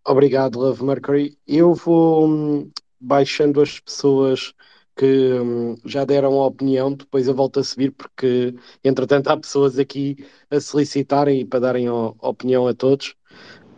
Obrigado, 0.07 0.59
Love 0.59 0.84
Mercury. 0.84 1.38
Eu 1.46 1.72
vou 1.72 2.28
hum, 2.28 2.70
baixando 3.00 3.62
as 3.62 3.80
pessoas 3.80 4.52
que 4.94 5.32
hum, 5.40 5.76
já 5.84 6.05
deram 6.05 6.34
a 6.40 6.46
opinião, 6.46 6.92
depois 6.92 7.26
eu 7.26 7.34
volto 7.34 7.59
a 7.59 7.64
subir, 7.64 7.90
porque 7.90 8.55
entretanto 8.84 9.28
há 9.28 9.36
pessoas 9.36 9.78
aqui 9.78 10.16
a 10.50 10.61
solicitarem 10.61 11.40
e 11.40 11.44
para 11.44 11.61
darem 11.61 11.88
a 11.88 11.94
opinião 12.20 12.66
a 12.66 12.74
todos. 12.74 13.14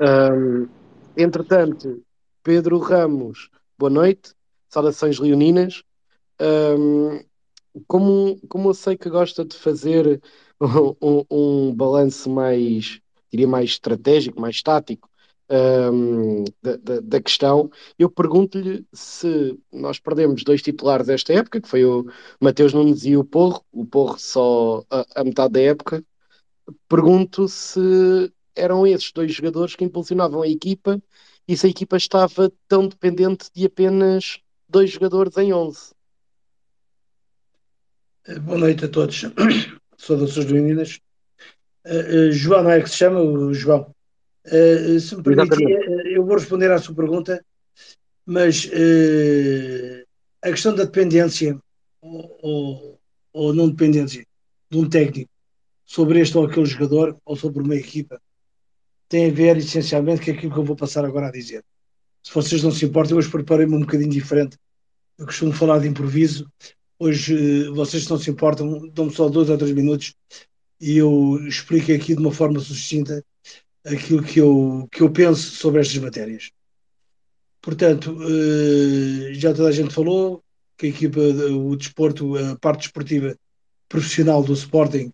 Um, 0.00 0.68
entretanto, 1.16 2.02
Pedro 2.42 2.78
Ramos, 2.80 3.48
boa 3.78 3.90
noite, 3.90 4.34
saudações 4.68 5.20
leoninas. 5.20 5.84
Um, 6.40 7.24
como, 7.86 8.40
como 8.48 8.70
eu 8.70 8.74
sei 8.74 8.96
que 8.96 9.08
gosta 9.08 9.44
de 9.44 9.56
fazer 9.56 10.20
um, 10.60 10.96
um, 11.00 11.68
um 11.68 11.74
balanço 11.74 12.28
mais, 12.28 13.00
diria, 13.30 13.46
mais 13.46 13.70
estratégico, 13.70 14.40
mais 14.40 14.60
tático 14.60 15.08
um, 15.48 16.44
da, 16.62 16.76
da, 16.76 17.00
da, 17.00 17.20
questão, 17.20 17.70
eu 17.98 18.10
pergunto-lhe 18.10 18.84
se 18.92 19.58
nós 19.72 19.98
perdemos 19.98 20.42
dois 20.42 20.62
titulares 20.62 21.06
desta 21.06 21.32
época, 21.32 21.60
que 21.60 21.68
foi 21.68 21.84
o 21.84 22.06
Mateus 22.40 22.72
Nunes 22.72 23.04
e 23.04 23.16
o 23.16 23.24
Porro, 23.24 23.64
o 23.72 23.86
Porro 23.86 24.18
só 24.18 24.84
a, 24.90 25.04
a 25.14 25.24
metade 25.24 25.52
da 25.54 25.60
época, 25.60 26.04
pergunto 26.88 27.48
se 27.48 28.32
eram 28.54 28.86
esses 28.86 29.12
dois 29.12 29.32
jogadores 29.32 29.76
que 29.76 29.84
impulsionavam 29.84 30.42
a 30.42 30.48
equipa 30.48 31.00
e 31.46 31.56
se 31.56 31.66
a 31.66 31.70
equipa 31.70 31.96
estava 31.96 32.50
tão 32.66 32.88
dependente 32.88 33.48
de 33.54 33.66
apenas 33.66 34.40
dois 34.68 34.90
jogadores 34.90 35.36
em 35.36 35.52
11. 35.52 35.94
Eh, 38.26 38.38
boa 38.40 38.58
noite 38.58 38.84
a 38.84 38.88
todos. 38.88 39.22
Saudações 39.96 40.50
Unidas. 40.50 41.00
Uh, 41.86 42.28
uh, 42.28 42.32
João, 42.32 42.64
não 42.64 42.70
é 42.70 42.82
que 42.82 42.90
se 42.90 42.96
chama? 42.96 43.20
O 43.20 43.54
João. 43.54 43.94
Uh, 44.46 45.00
se 45.00 45.16
me 45.16 45.22
permitir, 45.22 45.68
eu 46.06 46.24
vou 46.24 46.36
responder 46.36 46.70
à 46.70 46.78
sua 46.78 46.94
pergunta, 46.94 47.44
mas 48.24 48.70
a 50.42 50.50
questão 50.50 50.74
da 50.74 50.84
dependência 50.84 51.58
ou, 52.00 52.38
ou, 52.42 53.00
ou, 53.32 53.52
não 53.52 53.68
dependência 53.68 54.24
de 54.70 54.78
um 54.78 54.88
técnico 54.88 55.30
sobre 55.84 56.20
este 56.20 56.36
ou 56.36 56.44
aquele 56.44 56.66
jogador 56.66 57.16
ou 57.24 57.36
sobre 57.36 57.62
uma 57.62 57.74
equipa 57.74 58.20
tem 59.08 59.30
a 59.30 59.32
ver 59.32 59.56
essencialmente 59.56 60.24
com 60.24 60.30
aquilo 60.30 60.52
que 60.52 60.58
eu 60.58 60.64
vou 60.64 60.76
passar 60.76 61.04
agora 61.04 61.28
a 61.28 61.32
dizer. 61.32 61.64
Se 62.22 62.34
vocês 62.34 62.62
não 62.62 62.72
se 62.72 62.84
importam, 62.84 63.16
hoje 63.16 63.30
preparei-me 63.30 63.76
um 63.76 63.80
bocadinho 63.80 64.10
diferente. 64.10 64.58
Eu 65.16 65.26
costumo 65.26 65.52
falar 65.52 65.78
de 65.78 65.86
improviso. 65.88 66.50
Hoje, 66.98 67.34
eh, 67.34 67.70
vocês 67.70 68.08
não 68.08 68.18
se 68.18 68.30
importam, 68.30 68.88
dão-me 68.88 69.12
só 69.12 69.28
dois 69.28 69.48
ou 69.48 69.56
três 69.56 69.72
minutos 69.72 70.14
e 70.80 70.96
eu 70.96 71.38
explico 71.46 71.92
aqui 71.92 72.14
de 72.14 72.20
uma 72.20 72.32
forma 72.32 72.58
sucinta 72.58 73.24
aquilo 73.86 74.22
que 74.22 74.40
eu, 74.40 74.88
que 74.90 75.02
eu 75.02 75.10
penso 75.10 75.54
sobre 75.56 75.80
estas 75.80 75.98
matérias. 75.98 76.50
Portanto, 77.60 78.16
eh, 78.22 79.34
já 79.34 79.52
toda 79.52 79.68
a 79.68 79.72
gente 79.72 79.94
falou 79.94 80.42
que 80.76 80.86
a 80.86 80.88
equipa, 80.88 81.20
o 81.20 81.76
desporto, 81.76 82.36
a 82.36 82.56
parte 82.56 82.82
desportiva 82.82 83.36
profissional 83.88 84.42
do 84.42 84.52
Sporting 84.52 85.12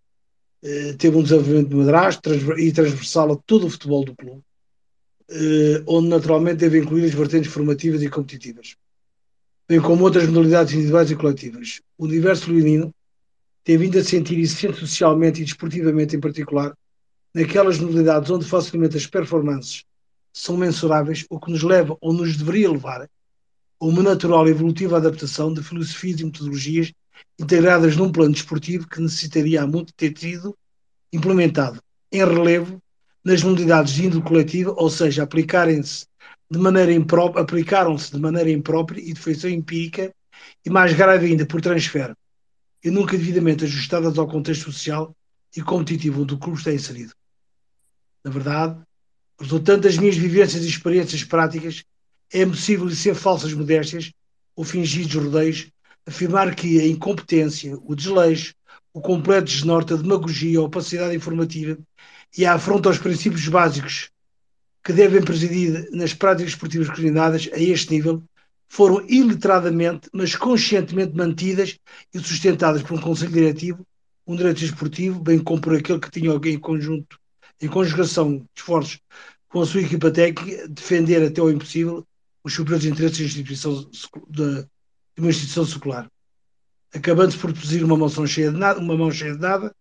eh, 0.62 0.95
teve 0.95 1.16
um 1.16 1.23
desenvolvimento 1.23 1.77
madrasto 1.77 2.31
e 2.59 2.73
transversal 2.73 3.33
a 3.33 3.37
todo 3.37 3.66
o 3.66 3.70
futebol 3.70 4.05
do 4.05 4.14
clube, 4.14 4.43
eh, 5.31 5.83
onde 5.87 6.09
naturalmente 6.09 6.59
deve 6.59 6.79
incluir 6.79 7.05
as 7.05 7.14
vertentes 7.14 7.53
formativas 7.53 8.03
e 8.03 8.09
competitivas, 8.09 8.77
bem 9.68 9.81
como 9.81 10.05
outras 10.05 10.27
modalidades 10.27 10.75
individuais 10.75 11.11
e 11.11 11.16
coletivas. 11.16 11.81
O 11.99 12.05
universo 12.05 12.51
leonino 12.51 12.95
tem 13.64 13.79
vindo 13.79 13.99
a 13.99 14.05
sentir 14.05 14.39
isso 14.39 14.73
socialmente 14.75 15.41
e 15.41 15.45
desportivamente 15.45 16.16
em 16.16 16.20
particular, 16.20 16.77
naquelas 17.35 17.78
modalidades 17.78 18.30
onde 18.30 18.45
facilmente 18.45 18.97
as 18.97 19.07
performances 19.07 19.85
são 20.33 20.57
mensuráveis, 20.57 21.26
o 21.28 21.39
que 21.39 21.51
nos 21.51 21.62
leva 21.62 21.97
ou 22.01 22.12
nos 22.12 22.37
deveria 22.37 22.70
levar 22.70 23.03
a 23.03 23.85
uma 23.85 24.03
natural 24.03 24.47
e 24.47 24.51
evolutiva 24.51 24.97
adaptação 24.97 25.53
de 25.53 25.62
filosofias 25.62 26.20
e 26.20 26.24
metodologias 26.24 26.93
integradas 27.39 27.97
num 27.97 28.11
plano 28.11 28.33
desportivo 28.33 28.89
que 28.89 29.01
necessitaria 29.01 29.62
há 29.62 29.66
muito 29.66 29.93
ter 29.95 30.16
sido 30.16 30.57
implementado 31.12 31.83
em 32.11 32.24
relevo 32.24 32.83
nas 33.24 33.43
modalidades 33.43 33.93
de 33.93 34.07
índole 34.07 34.22
coletiva, 34.22 34.74
ou 34.76 34.91
seja, 34.91 35.22
aplicarem-se 35.22 36.07
de 36.51 36.59
maneira 36.59 36.93
imprópria, 36.93 37.43
aplicaram-se 37.43 38.12
de 38.12 38.18
maneira 38.18 38.51
imprópria 38.51 39.01
e 39.01 39.12
de 39.12 39.20
feição 39.20 39.49
empírica 39.49 40.12
e 40.64 40.70
mais 40.70 40.93
grave 40.93 41.26
ainda 41.26 41.47
por 41.47 41.61
transfer 41.61 42.14
e 42.85 42.91
nunca 42.91 43.16
devidamente 43.16 43.64
ajustadas 43.64 44.18
ao 44.18 44.26
contexto 44.26 44.64
social 44.64 45.14
e 45.57 45.62
competitivo 45.62 46.22
onde 46.22 46.35
o 46.35 46.39
clube 46.39 46.59
está 46.59 46.72
inserido. 46.72 47.12
Na 48.25 48.31
verdade, 48.31 48.81
resultante 49.41 49.83
das 49.83 49.99
minhas 49.99 50.16
vivências 50.16 50.64
e 50.64 50.68
experiências 50.68 51.25
práticas, 51.25 51.85
é 52.33 52.47
possível 52.47 52.89
ser 52.91 53.14
falsas 53.14 53.53
modéstias 53.53 54.12
ou 54.57 54.64
fingidos 54.64 55.14
rodeios 55.14 55.70
afirmar 56.07 56.55
que 56.55 56.81
a 56.81 56.87
incompetência, 56.87 57.77
o 57.85 57.95
desleixo, 57.95 58.55
o 58.93 59.01
completo 59.01 59.47
desnorte, 59.47 59.93
a 59.93 59.97
demagogia, 59.97 60.59
a 60.59 60.62
opacidade 60.62 61.14
informativa 61.14 61.79
e 62.37 62.45
a 62.45 62.55
afronta 62.55 62.89
aos 62.89 62.99
princípios 62.99 63.47
básicos 63.49 64.11
que 64.85 64.93
devem 64.93 65.23
presidir 65.23 65.89
nas 65.93 66.12
práticas 66.12 66.53
esportivas 66.53 66.89
coordenadas 66.89 67.49
a 67.53 67.59
este 67.59 67.93
nível 67.93 68.23
foram 68.68 69.05
iliteradamente, 69.07 70.09
mas 70.12 70.35
conscientemente 70.35 71.14
mantidas 71.14 71.79
e 72.12 72.18
sustentadas 72.18 72.83
por 72.83 72.99
um 72.99 73.01
Conselho 73.01 73.33
Diretivo, 73.33 73.87
um 74.27 74.35
direito 74.35 74.64
esportivo, 74.64 75.20
bem 75.20 75.39
como 75.39 75.61
por 75.61 75.77
aquele 75.77 76.01
que 76.01 76.11
tinha 76.11 76.31
alguém 76.31 76.55
em 76.55 76.59
conjunto, 76.59 77.18
em 77.62 77.68
conjugação 77.68 78.38
de 78.38 78.44
esforços 78.56 79.00
com 79.48 79.62
a 79.62 79.66
sua 79.66 79.82
equipa 79.82 80.10
técnica, 80.10 80.66
defender 80.68 81.22
até 81.22 81.40
ao 81.40 81.50
impossível 81.50 82.04
os 82.42 82.54
superiores 82.54 82.84
interesses 82.84 83.16
de, 83.16 83.24
instituição, 83.24 83.88
de, 84.28 84.66
uma 85.16 85.30
instituição 85.30 85.64
secular. 85.64 86.10
Acabando-se 86.92 87.38
por 87.38 87.52
produzir 87.52 87.84
uma 87.84 87.96
moção 87.96 88.26
cheia 88.26 88.50
de 88.50 88.58
nada, 88.58 88.80
uma 88.80 88.96
mão 88.96 89.10
cheia 89.10 89.34
de 89.34 89.40
nada, 89.40 89.74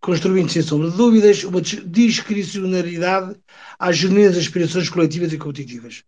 construindo 0.00 0.50
sem 0.50 0.62
sombra 0.62 0.90
de 0.90 0.96
dúvidas 0.96 1.42
uma 1.42 1.60
discricionariedade 1.60 3.36
às 3.78 3.96
genuínas 3.96 4.36
aspirações 4.36 4.88
coletivas 4.88 5.32
e 5.32 5.38
competitivas. 5.38 6.04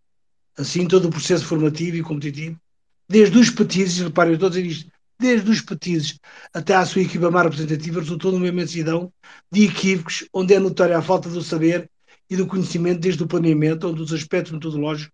Assim, 0.57 0.87
todo 0.87 1.05
o 1.05 1.11
processo 1.11 1.45
formativo 1.45 1.97
e 1.97 2.01
competitivo, 2.01 2.59
desde 3.07 3.37
os 3.37 3.49
petizes, 3.49 3.99
reparem, 3.99 4.37
dizer 4.37 4.65
isto, 4.65 4.91
desde 5.19 5.51
os 5.51 5.61
petizes 5.61 6.17
até 6.53 6.73
à 6.73 6.85
sua 6.85 7.01
equipa 7.01 7.29
mais 7.29 7.45
representativa, 7.45 7.99
resultou 7.99 8.31
numa 8.31 8.47
imensidão 8.47 9.11
de 9.51 9.65
equívocos, 9.65 10.25
onde 10.33 10.53
é 10.53 10.59
notória 10.59 10.97
a 10.97 11.01
falta 11.01 11.29
do 11.29 11.43
saber 11.43 11.89
e 12.29 12.37
do 12.37 12.47
conhecimento 12.47 13.01
desde 13.01 13.21
o 13.21 13.27
planeamento, 13.27 13.87
onde 13.87 14.01
os 14.01 14.13
aspectos 14.13 14.53
metodológicos 14.53 15.11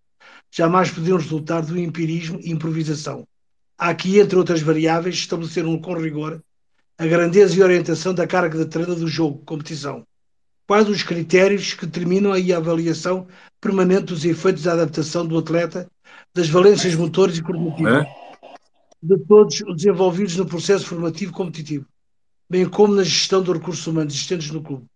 jamais 0.54 0.90
podiam 0.90 1.18
resultar 1.18 1.62
do 1.62 1.78
empirismo 1.78 2.38
e 2.40 2.50
improvisação. 2.50 3.26
Há 3.76 3.88
aqui, 3.88 4.18
entre 4.18 4.38
outras 4.38 4.62
variáveis, 4.62 5.16
estabeleceram 5.16 5.78
com 5.78 5.94
rigor 5.94 6.40
a 6.98 7.06
grandeza 7.06 7.54
e 7.56 7.62
orientação 7.62 8.14
da 8.14 8.26
carga 8.26 8.58
de 8.58 8.66
treino 8.66 8.94
do 8.94 9.06
jogo, 9.06 9.42
competição. 9.44 10.06
Quais 10.66 10.88
os 10.88 11.02
critérios 11.02 11.74
que 11.74 11.84
determinam 11.84 12.32
a 12.32 12.56
avaliação 12.56 13.26
permanente 13.60 14.06
dos 14.06 14.24
efeitos 14.24 14.62
da 14.62 14.72
adaptação 14.72 15.26
do 15.26 15.36
atleta, 15.36 15.88
das 16.34 16.48
valências 16.48 16.94
motores 16.94 17.36
e 17.36 17.42
coordenativas, 17.42 18.04
é? 18.04 18.25
De 19.02 19.18
todos 19.18 19.60
os 19.60 19.84
envolvidos 19.84 20.36
no 20.36 20.46
processo 20.46 20.86
formativo 20.86 21.32
competitivo, 21.32 21.86
bem 22.48 22.68
como 22.68 22.94
na 22.94 23.04
gestão 23.04 23.42
dos 23.42 23.56
recursos 23.56 23.86
humanos 23.86 24.14
existentes 24.14 24.50
no 24.50 24.62
clube, 24.62 24.86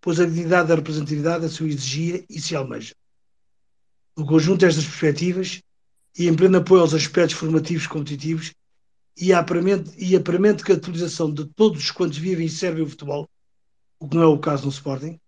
pois 0.00 0.20
a 0.20 0.26
dignidade 0.26 0.68
da 0.68 0.74
representatividade 0.74 1.46
a 1.46 1.48
sua 1.48 1.68
exigia 1.68 2.24
e 2.28 2.40
se 2.40 2.54
almeja. 2.54 2.94
No 4.16 4.26
conjunto 4.26 4.60
destas 4.60 4.84
perspectivas, 4.84 5.62
e 6.18 6.26
em 6.28 6.34
pleno 6.34 6.58
apoio 6.58 6.82
aos 6.82 6.94
aspectos 6.94 7.36
formativos 7.36 7.86
competitivos, 7.86 8.54
e 9.18 9.32
a 9.32 9.40
aparente, 9.40 9.90
e 9.96 10.16
de 11.32 11.44
todos 11.46 11.90
quantos 11.90 12.18
vivem 12.18 12.46
e 12.46 12.50
servem 12.50 12.84
o 12.84 12.88
futebol, 12.88 13.28
o 13.98 14.08
que 14.08 14.16
não 14.16 14.22
é 14.22 14.26
o 14.26 14.38
caso 14.38 14.64
no 14.64 14.70
Sporting, 14.70 15.18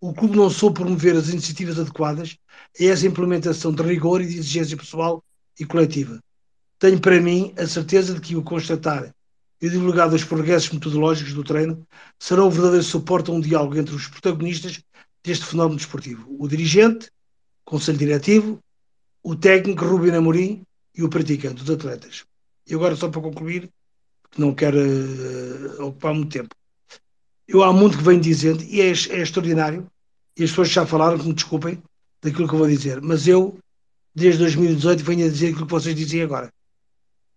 o 0.00 0.14
clube 0.14 0.36
não 0.36 0.48
soube 0.48 0.80
promover 0.80 1.14
as 1.16 1.28
iniciativas 1.28 1.78
adequadas 1.78 2.36
a 2.78 2.84
essa 2.84 3.06
implementação 3.06 3.72
de 3.72 3.82
rigor 3.82 4.20
e 4.20 4.26
de 4.26 4.38
exigência 4.38 4.76
pessoal 4.76 5.22
e 5.58 5.64
coletiva. 5.64 6.20
Tenho 6.80 6.98
para 6.98 7.20
mim 7.20 7.52
a 7.58 7.66
certeza 7.66 8.14
de 8.14 8.22
que 8.22 8.34
o 8.34 8.42
constatar 8.42 9.14
e 9.60 9.68
divulgar 9.68 10.08
dos 10.08 10.24
progressos 10.24 10.70
metodológicos 10.70 11.34
do 11.34 11.44
treino 11.44 11.86
serão 12.18 12.46
o 12.46 12.50
verdadeiro 12.50 12.82
suporte 12.82 13.30
a 13.30 13.34
um 13.34 13.40
diálogo 13.40 13.76
entre 13.76 13.94
os 13.94 14.08
protagonistas 14.08 14.82
deste 15.22 15.44
fenómeno 15.44 15.76
desportivo. 15.76 16.34
O 16.38 16.48
dirigente, 16.48 17.08
o 17.66 17.70
conselho 17.70 17.98
diretivo, 17.98 18.58
o 19.22 19.36
técnico 19.36 19.84
Rubino 19.84 20.16
Amorim 20.16 20.62
e 20.96 21.02
o 21.02 21.10
praticante, 21.10 21.62
os 21.62 21.70
atletas. 21.70 22.24
E 22.66 22.74
agora, 22.74 22.96
só 22.96 23.10
para 23.10 23.20
concluir, 23.20 23.68
que 24.30 24.40
não 24.40 24.54
quero 24.54 24.78
uh, 24.78 25.84
ocupar 25.84 26.14
muito 26.14 26.32
tempo. 26.32 26.54
Eu 27.46 27.62
há 27.62 27.74
muito 27.74 27.98
que 27.98 28.04
venho 28.04 28.22
dizendo, 28.22 28.62
e 28.62 28.80
é, 28.80 28.86
é 28.86 29.20
extraordinário, 29.20 29.86
e 30.34 30.44
as 30.44 30.48
pessoas 30.48 30.70
já 30.70 30.86
falaram, 30.86 31.18
que 31.18 31.28
me 31.28 31.34
desculpem, 31.34 31.82
daquilo 32.22 32.48
que 32.48 32.54
eu 32.54 32.58
vou 32.58 32.68
dizer, 32.68 33.02
mas 33.02 33.28
eu, 33.28 33.58
desde 34.14 34.38
2018, 34.38 35.04
venho 35.04 35.26
a 35.26 35.28
dizer 35.28 35.48
aquilo 35.48 35.66
que 35.66 35.72
vocês 35.72 35.94
dizem 35.94 36.22
agora. 36.22 36.50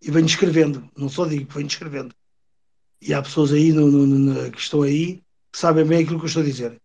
E 0.03 0.11
venho 0.11 0.25
escrevendo, 0.25 0.89
não 0.97 1.07
só 1.07 1.25
digo, 1.25 1.49
venho 1.53 1.67
escrevendo. 1.67 2.13
E 3.01 3.13
há 3.13 3.21
pessoas 3.21 3.53
aí 3.53 3.71
no, 3.71 3.89
no, 3.89 4.05
no, 4.05 4.51
que 4.51 4.59
estão 4.59 4.81
aí 4.81 5.23
que 5.49 5.57
sabem 5.57 5.85
bem 5.85 6.03
aquilo 6.03 6.19
que 6.19 6.25
eu 6.25 6.27
estou 6.27 6.43
a 6.43 6.45
dizer. 6.45 6.77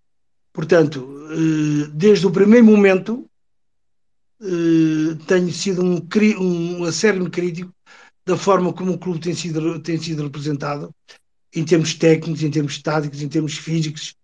Portanto, 0.53 1.01
uh, 1.01 1.89
desde 1.89 2.27
o 2.27 2.31
primeiro 2.31 2.65
momento, 2.65 3.29
uh, 4.41 5.17
tenho 5.27 5.53
sido 5.53 5.83
um, 5.83 6.01
um 6.41 6.85
acérrimo 6.85 7.29
crítico 7.29 7.73
da 8.25 8.37
forma 8.37 8.73
como 8.73 8.93
o 8.93 8.99
clube 8.99 9.21
tem 9.21 9.35
sido, 9.35 9.81
tem 9.81 9.99
sido 9.99 10.23
representado, 10.23 10.95
em 11.55 11.65
termos 11.65 11.95
técnicos, 11.95 12.43
em 12.43 12.51
termos 12.51 12.81
táticos, 12.81 13.23
em 13.23 13.29
termos 13.29 13.57
físicos, 13.57 14.15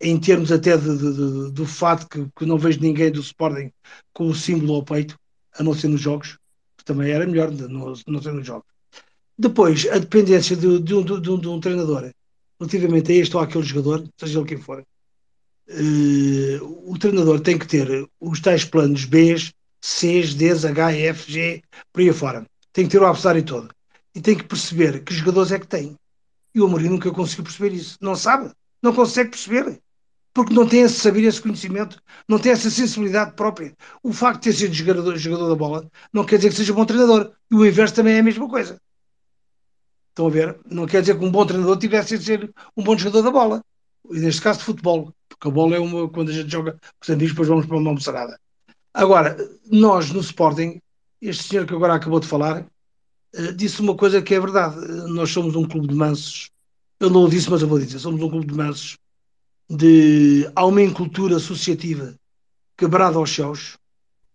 em 0.00 0.18
termos 0.18 0.50
até 0.50 0.76
de, 0.76 0.96
de, 0.96 1.12
de, 1.12 1.52
do 1.52 1.66
fato 1.66 2.08
que, 2.08 2.26
que, 2.34 2.46
não 2.46 2.58
vejo 2.58 2.80
ninguém 2.80 3.12
do 3.12 3.20
Sporting 3.20 3.70
com 4.14 4.28
o 4.28 4.34
símbolo 4.34 4.74
ao 4.74 4.84
peito, 4.84 5.18
a 5.52 5.62
não 5.62 5.74
ser 5.74 5.88
nos 5.88 6.00
jogos, 6.00 6.38
que 6.80 6.84
também 6.84 7.10
era 7.10 7.26
melhor 7.26 7.50
não, 7.50 7.94
não 8.06 8.22
ser 8.22 8.32
nos 8.32 8.46
jogos. 8.46 8.66
Depois, 9.38 9.86
a 9.90 9.98
dependência 9.98 10.56
de, 10.56 10.80
de, 10.80 10.94
um, 10.94 11.02
de, 11.02 11.30
um, 11.30 11.38
de 11.38 11.48
um 11.48 11.60
treinador 11.60 12.10
relativamente 12.58 13.12
a 13.12 13.14
este 13.14 13.36
ou 13.36 13.42
aquele 13.42 13.64
jogador, 13.64 14.06
seja 14.18 14.38
ele 14.38 14.48
quem 14.48 14.58
for, 14.58 14.80
uh, 14.80 16.92
o 16.92 16.98
treinador 16.98 17.40
tem 17.40 17.58
que 17.58 17.66
ter 17.66 18.06
os 18.20 18.40
tais 18.40 18.64
planos 18.64 19.04
B, 19.06 19.36
C, 19.80 20.22
D, 20.34 20.50
H, 20.50 20.92
F, 20.92 21.32
G, 21.32 21.62
por 21.92 22.00
aí 22.00 22.10
afora 22.10 22.46
tem 22.72 22.84
que 22.84 22.90
ter 22.90 23.02
o 23.02 23.06
adversário 23.06 23.44
todo. 23.44 23.74
E 24.14 24.20
tem 24.20 24.36
que 24.36 24.44
perceber 24.44 25.04
que 25.04 25.14
jogadores 25.14 25.52
é 25.52 25.58
que 25.58 25.66
tem. 25.66 25.96
E 26.54 26.60
o 26.60 26.66
Amorim 26.66 26.88
nunca 26.88 27.10
conseguiu 27.10 27.44
perceber 27.44 27.74
isso. 27.74 27.96
Não 28.00 28.16
sabe, 28.16 28.52
não 28.82 28.94
consegue 28.94 29.30
perceber. 29.30 29.80
Porque 30.32 30.54
não 30.54 30.66
tem 30.66 30.82
esse 30.82 31.00
saber, 31.00 31.24
esse 31.24 31.40
conhecimento, 31.40 32.00
não 32.28 32.38
tem 32.38 32.52
essa 32.52 32.70
sensibilidade 32.70 33.32
própria. 33.34 33.74
O 34.02 34.12
facto 34.12 34.42
de 34.42 34.50
ter 34.50 34.56
sido 34.56 34.74
jogador, 34.74 35.16
jogador 35.16 35.48
da 35.48 35.56
bola 35.56 35.90
não 36.12 36.24
quer 36.24 36.36
dizer 36.36 36.50
que 36.50 36.56
seja 36.56 36.72
um 36.72 36.76
bom 36.76 36.84
treinador. 36.84 37.32
E 37.50 37.54
o 37.54 37.66
inverso 37.66 37.94
também 37.94 38.14
é 38.14 38.20
a 38.20 38.22
mesma 38.22 38.48
coisa. 38.48 38.80
Estão 40.10 40.26
a 40.26 40.30
ver? 40.30 40.60
Não 40.66 40.86
quer 40.86 41.00
dizer 41.00 41.18
que 41.18 41.24
um 41.24 41.30
bom 41.30 41.44
treinador 41.44 41.76
tivesse 41.78 42.18
de 42.18 42.24
ser 42.24 42.54
um 42.76 42.82
bom 42.82 42.96
jogador 42.96 43.22
da 43.22 43.30
bola. 43.30 43.64
E 44.10 44.20
neste 44.20 44.40
caso 44.40 44.60
de 44.60 44.64
futebol. 44.66 45.12
Porque 45.28 45.48
a 45.48 45.50
bola 45.50 45.76
é 45.76 45.78
uma. 45.80 46.08
Quando 46.08 46.30
a 46.30 46.32
gente 46.32 46.50
joga 46.50 46.72
com 46.72 46.78
os 47.02 47.10
amigos, 47.10 47.32
depois 47.32 47.48
vamos 47.48 47.66
para 47.66 47.76
uma 47.76 47.92
moçarada. 47.92 48.38
Agora, 48.94 49.36
nós 49.70 50.10
no 50.10 50.20
Sporting 50.20 50.80
este 51.20 51.44
senhor 51.44 51.66
que 51.66 51.74
agora 51.74 51.94
acabou 51.94 52.18
de 52.18 52.26
falar 52.26 52.62
uh, 52.62 53.52
disse 53.54 53.80
uma 53.80 53.96
coisa 53.96 54.22
que 54.22 54.34
é 54.34 54.40
verdade. 54.40 54.76
Nós 55.08 55.30
somos 55.30 55.54
um 55.54 55.66
clube 55.66 55.88
de 55.88 55.94
mansos. 55.94 56.50
Eu 56.98 57.10
não 57.10 57.24
o 57.24 57.28
disse, 57.28 57.50
mas 57.50 57.62
eu 57.62 57.68
vou 57.68 57.78
dizer. 57.78 57.98
Somos 57.98 58.22
um 58.22 58.30
clube 58.30 58.46
de 58.46 58.54
mansos. 58.54 58.98
De, 59.70 60.50
há 60.56 60.66
uma 60.66 60.82
incultura 60.82 61.36
associativa 61.36 62.16
quebrada 62.76 63.16
aos 63.16 63.32
céus. 63.32 63.78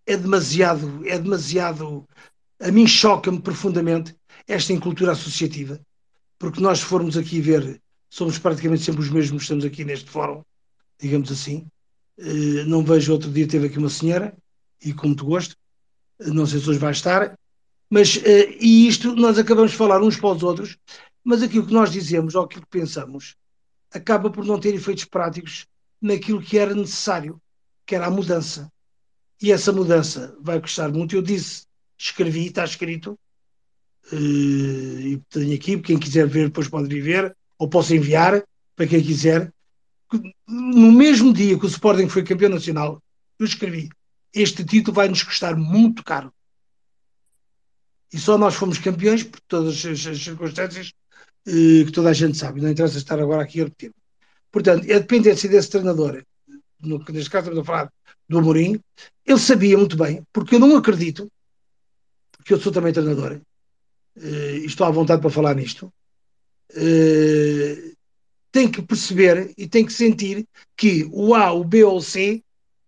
É 0.06 0.16
demasiado, 0.16 1.06
é 1.06 1.20
demasiado. 1.20 2.08
A 2.62 2.72
mim 2.72 2.88
choca-me 2.88 3.42
profundamente 3.42 4.16
esta 4.48 4.72
incultura 4.72 5.12
associativa. 5.12 5.80
Porque 6.40 6.62
nós, 6.62 6.80
formos 6.80 7.18
aqui 7.18 7.42
ver, 7.42 7.82
somos 8.10 8.38
praticamente 8.40 8.84
sempre 8.84 9.02
os 9.02 9.10
mesmos 9.10 9.40
que 9.40 9.44
estamos 9.44 9.66
aqui 9.66 9.84
neste 9.84 10.10
fórum, 10.10 10.42
digamos 11.00 11.32
assim. 11.32 11.68
Uh, 12.18 12.64
não 12.66 12.84
vejo 12.84 13.12
outro 13.12 13.30
dia, 13.30 13.48
teve 13.48 13.68
aqui 13.68 13.78
uma 13.78 13.90
senhora, 13.90 14.34
e 14.82 14.94
com 14.94 15.08
muito 15.08 15.26
gosto, 15.26 15.56
não 16.20 16.46
sei 16.46 16.62
se 16.62 16.70
hoje 16.70 16.80
vai 16.80 16.92
estar, 16.92 17.38
mas 17.90 18.16
uh, 18.16 18.56
e 18.60 18.88
isto 18.88 19.16
nós 19.16 19.38
acabamos 19.38 19.72
de 19.72 19.78
falar 19.78 20.02
uns 20.02 20.16
para 20.16 20.30
os 20.30 20.44
outros, 20.44 20.78
mas 21.24 21.42
aquilo 21.42 21.66
que 21.66 21.74
nós 21.74 21.92
dizemos 21.92 22.36
ou 22.36 22.44
aquilo 22.44 22.62
que 22.62 22.80
pensamos 22.80 23.36
acaba 23.94 24.30
por 24.30 24.46
não 24.46 24.60
ter 24.60 24.74
efeitos 24.74 25.06
práticos 25.06 25.66
naquilo 26.02 26.42
que 26.42 26.58
era 26.58 26.74
necessário, 26.74 27.42
que 27.86 27.96
era 27.96 28.08
a 28.08 28.12
mudança. 28.12 28.72
E 29.42 29.52
essa 29.52 29.72
mudança 29.72 30.36
vai 30.42 30.60
custar 30.60 30.92
muito. 30.92 31.16
Eu 31.16 31.22
disse, 31.22 31.66
escrevi, 31.98 32.48
está 32.48 32.64
escrito, 32.64 33.18
uh, 34.12 34.16
e 34.16 35.22
tenho 35.30 35.56
aqui, 35.56 35.80
quem 35.80 35.98
quiser 35.98 36.28
ver 36.28 36.46
depois 36.46 36.68
pode 36.68 36.88
viver, 36.88 37.36
ou 37.58 37.70
posso 37.70 37.94
enviar 37.94 38.44
para 38.76 38.88
quem 38.88 39.02
quiser. 39.02 39.52
No 40.48 40.92
mesmo 40.92 41.34
dia 41.34 41.58
que 41.58 41.66
o 41.66 41.70
Sporting 41.70 42.10
foi 42.10 42.24
campeão 42.24 42.50
nacional, 42.50 43.02
eu 43.40 43.46
escrevi 43.46 43.90
este 44.36 44.66
título 44.66 44.94
vai 44.94 45.08
nos 45.08 45.24
custar 45.24 45.56
muito 45.56 46.04
caro. 46.04 46.32
E 48.12 48.20
só 48.20 48.38
nós 48.38 48.56
fomos 48.56 48.78
campeões 48.78 49.24
por 49.24 49.40
todas 49.48 49.86
as, 49.86 50.00
circunstâncias 50.22 50.88
eh, 50.88 50.92
que 51.46 51.92
toda 51.92 52.10
a 52.10 52.14
gente 52.14 52.38
sabe. 52.38 52.62
Não 52.62 52.70
interessa 52.70 52.98
estar 52.98 53.20
agora 53.20 53.44
aqui 53.44 53.62
a 53.62 53.66
repetir. 53.66 53.92
Portanto, 54.52 54.84
a 54.84 55.00
dependência 55.00 55.50
desse 55.50 55.70
treinador, 55.70 56.24
no, 56.80 56.98
neste 57.10 57.30
caso 57.30 57.50
estamos 57.50 57.60
a 57.60 57.64
falar 57.64 57.94
do 58.28 58.40
Amorim, 58.40 58.80
ele 59.26 59.40
sabia 59.40 59.78
muito 59.78 59.96
bem, 59.98 60.24
porque 60.34 60.56
eu 60.56 60.60
não 60.60 60.76
acredito, 60.76 61.30
porque 62.38 62.54
eu 62.54 62.60
sou 62.60 62.72
também 62.72 62.94
treinador, 62.94 63.40
eh, 64.18 64.58
e 64.60 64.66
estou 64.66 64.88
à 64.88 64.92
vontade 64.92 65.22
para 65.22 65.30
falar 65.30 65.56
nisto, 65.56 65.92
eh, 66.74 67.92
tem 68.52 68.72
que 68.72 68.82
perceber 68.82 69.54
e 69.58 69.68
tem 69.68 69.86
que 69.86 69.94
sentir 69.94 70.48
que 70.76 71.08
o 71.12 71.36
A, 71.36 71.52
o 71.52 71.64
B 71.64 71.84
ou 71.84 71.98
o 71.98 72.02
C 72.02 72.42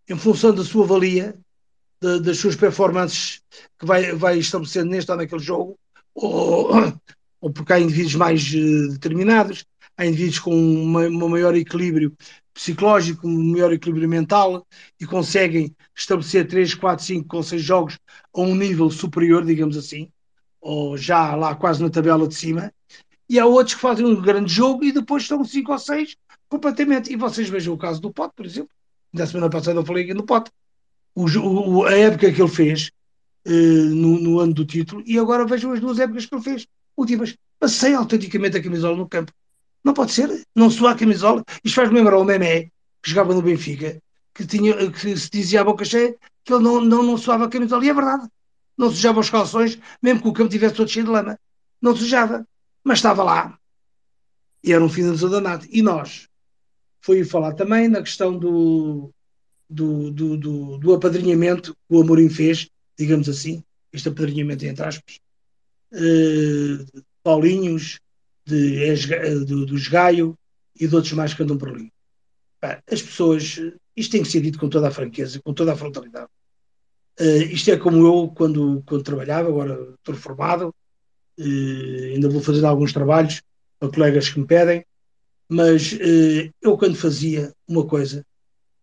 em 0.08 0.18
função 0.18 0.56
da 0.56 0.64
sua 0.64 0.86
valia, 0.86 1.38
de, 2.02 2.22
das 2.22 2.38
suas 2.38 2.56
performances 2.56 3.42
que 3.78 3.86
vai, 3.86 4.14
vai 4.14 4.40
estabelecendo 4.40 4.90
neste 4.90 5.12
ou 5.12 5.18
naquele 5.18 5.44
jogo, 5.44 5.78
ou, 6.16 6.70
ou 7.42 7.52
porque 7.52 7.74
há 7.74 7.80
indivíduos 7.80 8.16
mais 8.16 8.42
uh, 8.54 8.90
determinados, 8.90 9.66
há 9.96 10.06
indivíduos 10.06 10.40
com 10.40 10.56
uma 10.56 11.30
maior 11.30 11.56
equilíbrio 11.56 12.16
psicológico, 12.54 13.28
um 13.28 13.52
maior 13.52 13.72
equilíbrio 13.72 14.10
mental 14.10 14.66
e 15.00 15.06
conseguem 15.06 15.76
estabelecer 15.96 16.48
3, 16.48 16.74
4, 16.74 17.06
5 17.06 17.38
ou 17.38 17.44
6 17.44 17.62
jogos 17.62 18.00
a 18.34 18.42
um 18.42 18.56
nível 18.56 18.90
superior, 18.90 19.46
digamos 19.46 19.78
assim, 19.78 20.10
ou 20.60 20.98
já 20.98 21.36
lá 21.36 21.56
quase 21.56 21.82
na 21.82 21.90
tabela 21.90 22.28
de 22.28 22.34
cima, 22.34 22.74
e 23.30 23.40
há 23.40 23.46
outros 23.46 23.76
que 23.76 23.82
fazem 23.82 24.06
um 24.06 24.22
grande 24.22 24.52
jogo 24.52 24.84
e 24.84 24.92
depois 24.92 25.24
estão 25.24 25.44
5 25.44 25.72
ou 25.72 25.78
6 25.78 26.16
completamente. 26.48 27.12
E 27.12 27.16
vocês 27.16 27.50
vejam 27.50 27.74
o 27.74 27.78
caso 27.78 28.02
do 28.02 28.12
Pote, 28.12 28.34
por 28.36 28.46
exemplo. 28.46 28.70
Na 29.12 29.26
semana 29.26 29.50
passada 29.50 29.80
eu 29.80 29.86
falei 29.86 30.04
aqui 30.04 30.14
no 30.14 30.26
Pote. 30.26 30.50
O, 31.14 31.26
o, 31.26 31.86
a 31.86 31.94
época 31.94 32.32
que 32.32 32.42
ele 32.42 32.50
fez 32.50 32.92
uh, 33.48 33.52
no, 33.52 34.20
no, 34.20 34.40
ano 34.40 34.54
do 34.54 34.66
título 34.66 35.04
e 35.06 35.18
agora 35.18 35.46
vejam 35.46 35.72
as 35.72 35.80
duas 35.80 36.00
épocas 36.00 36.26
que 36.26 36.36
ele 36.36 36.44
fez, 36.44 36.68
últimas. 36.98 37.38
Passei 37.60 37.94
autenticamente 37.94 38.58
a 38.58 38.64
camisola 38.64 38.98
no 38.98 39.08
campo. 39.08 39.32
Não 39.84 39.94
pode 39.94 40.12
ser, 40.12 40.44
não 40.56 40.70
soar 40.70 40.96
a 40.96 40.98
camisola. 40.98 41.44
Isto 41.64 41.76
faz-me 41.76 41.96
lembrar 41.96 42.18
o 42.18 42.26
Memé, 42.26 42.64
que 43.02 43.10
jogava 43.10 43.34
no 43.34 43.42
Benfica, 43.42 44.02
que, 44.34 44.46
tinha, 44.46 44.92
que 44.92 45.16
se 45.16 45.30
dizia 45.30 45.62
à 45.62 45.64
boca 45.64 45.86
cheia 45.86 46.16
que 46.44 46.54
ele 46.54 46.64
não, 46.64 46.82
não, 46.82 47.04
não 47.04 47.18
suava 47.18 47.46
a 47.46 47.50
camisola. 47.50 47.86
E 47.86 47.90
é 47.90 47.94
verdade. 47.94 48.28
Não 48.78 48.90
sujava 48.90 49.20
os 49.20 49.30
calções, 49.30 49.80
mesmo 50.02 50.22
que 50.22 50.28
o 50.28 50.34
campo 50.34 50.50
tivesse 50.50 50.76
todo 50.76 50.90
cheio 50.90 51.06
de 51.06 51.12
lama. 51.12 51.40
Não 51.82 51.96
sujava. 51.96 52.46
Mas 52.84 53.00
estava 53.00 53.24
lá. 53.24 53.58
E 54.64 54.74
era 54.74 54.84
um 54.84 54.90
finalizador 54.90 55.42
danado. 55.42 55.66
E 55.70 55.82
nós? 55.82 56.28
Foi 57.02 57.24
falar 57.24 57.54
também 57.54 57.88
na 57.88 58.02
questão 58.02 58.38
do, 58.38 59.12
do, 59.70 60.12
do, 60.12 60.38
do, 60.38 60.78
do 60.78 60.94
apadrinhamento 60.94 61.74
que 61.74 61.96
o 61.96 62.02
Amorim 62.02 62.30
fez, 62.30 62.70
digamos 62.98 63.28
assim, 63.30 63.64
este 63.92 64.10
apadrinhamento 64.10 64.66
entre 64.66 64.86
aspas, 64.86 65.20
uh, 65.94 67.04
Paulinhos, 67.24 68.00
de, 68.46 68.96
de, 69.46 69.66
dos 69.66 69.88
Gaio 69.88 70.38
e 70.80 70.88
de 70.88 70.96
outros 70.96 71.14
mais 71.14 71.34
que 71.34 71.44
andam 71.44 71.58
por 71.58 71.70
ali. 71.70 71.92
as 72.62 73.02
pessoas, 73.02 73.60
isto 73.96 74.12
tem 74.12 74.24
que 74.24 74.30
ser 74.30 74.42
dito 74.42 74.58
com 74.58 74.70
toda 74.70 74.88
a 74.88 74.92
franqueza, 74.92 75.42
com 75.44 75.54
toda 75.54 75.74
a 75.74 75.76
frontalidade. 75.76 76.30
Uh, 77.20 77.44
isto 77.52 77.72
é 77.72 77.78
como 77.78 78.06
eu 78.06 78.32
quando, 78.36 78.84
quando 78.86 79.04
trabalhava, 79.04 79.50
agora 79.50 79.94
estou 79.96 80.16
formado, 80.16 80.74
uh, 81.40 82.14
ainda 82.14 82.30
vou 82.30 82.42
fazer 82.42 82.64
alguns 82.64 82.94
trabalhos 82.94 83.42
para 83.80 83.92
colegas 83.92 84.30
que 84.30 84.40
me 84.40 84.46
pedem, 84.46 84.86
mas 85.50 85.98
eu 86.62 86.78
quando 86.78 86.96
fazia 86.96 87.54
uma 87.66 87.86
coisa, 87.86 88.26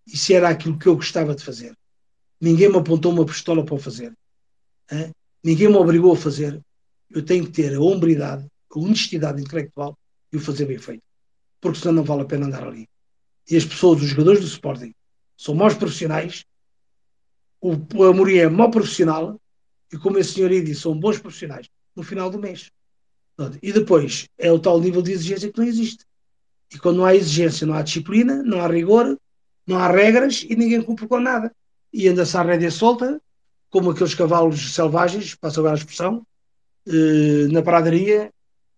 isso 0.07 0.33
era 0.33 0.49
aquilo 0.49 0.79
que 0.79 0.87
eu 0.87 0.97
gostava 0.97 1.35
de 1.35 1.45
fazer. 1.45 1.77
Ninguém 2.41 2.69
me 2.69 2.77
apontou 2.77 3.13
uma 3.13 3.25
pistola 3.25 3.65
para 3.65 3.75
o 3.75 3.79
fazer. 3.79 4.13
Hein? 4.91 5.13
Ninguém 5.43 5.69
me 5.69 5.77
obrigou 5.77 6.13
a 6.13 6.17
fazer. 6.17 6.61
Eu 7.11 7.25
tenho 7.25 7.45
que 7.45 7.53
ter 7.53 7.75
a 7.75 7.81
hombridade, 7.81 8.47
a 8.71 8.79
honestidade 8.79 9.41
intelectual 9.41 9.97
e 10.33 10.37
o 10.37 10.41
fazer 10.41 10.67
bem 10.67 10.79
feito. 10.79 11.03
Porque 11.61 11.79
senão 11.79 11.95
não 11.95 12.05
vale 12.05 12.23
a 12.23 12.27
pena 12.27 12.47
andar 12.47 12.67
ali. 12.67 12.89
E 13.49 13.57
as 13.57 13.65
pessoas, 13.65 14.03
os 14.03 14.09
jogadores 14.09 14.41
do 14.41 14.47
Sporting, 14.47 14.95
são 15.37 15.55
maus 15.55 15.75
profissionais. 15.75 16.45
O, 17.61 17.73
Amorim 18.05 18.39
é 18.39 18.49
mau 18.49 18.71
profissional. 18.71 19.41
E 19.93 19.97
como 19.97 20.19
esse 20.19 20.35
senhor 20.35 20.51
disse, 20.51 20.81
são 20.81 20.99
bons 20.99 21.19
profissionais 21.19 21.69
no 21.95 22.03
final 22.03 22.31
do 22.31 22.39
mês. 22.39 22.71
E 23.63 23.73
depois 23.73 24.29
é 24.39 24.51
o 24.53 24.59
tal 24.59 24.81
nível 24.81 25.03
de 25.03 25.13
exigência 25.13 25.53
que 25.53 25.59
não 25.59 25.67
existe. 25.67 26.05
E 26.73 26.79
quando 26.79 26.99
não 26.99 27.05
há 27.05 27.15
exigência, 27.15 27.67
não 27.67 27.75
há 27.75 27.83
disciplina, 27.83 28.43
não 28.43 28.61
há 28.61 28.67
rigor, 28.67 29.19
não 29.67 29.79
há 29.79 29.89
regras 29.89 30.45
e 30.49 30.57
ninguém 30.57 30.83
cumpre 30.83 31.07
com 31.07 31.21
nada. 31.21 31.55
E 31.93 32.09
anda-se 32.09 32.37
à 32.37 32.43
rédea 32.43 32.71
solta, 32.71 33.21
como 33.71 33.91
aqueles 33.91 34.15
cavalos 34.15 34.75
selvagens, 34.75 35.35
passa 35.35 35.61
agora 35.61 35.75
a 35.75 35.79
expressão, 35.79 36.27
eh, 36.87 37.49
na 37.51 37.63
pradaria, 37.63 38.31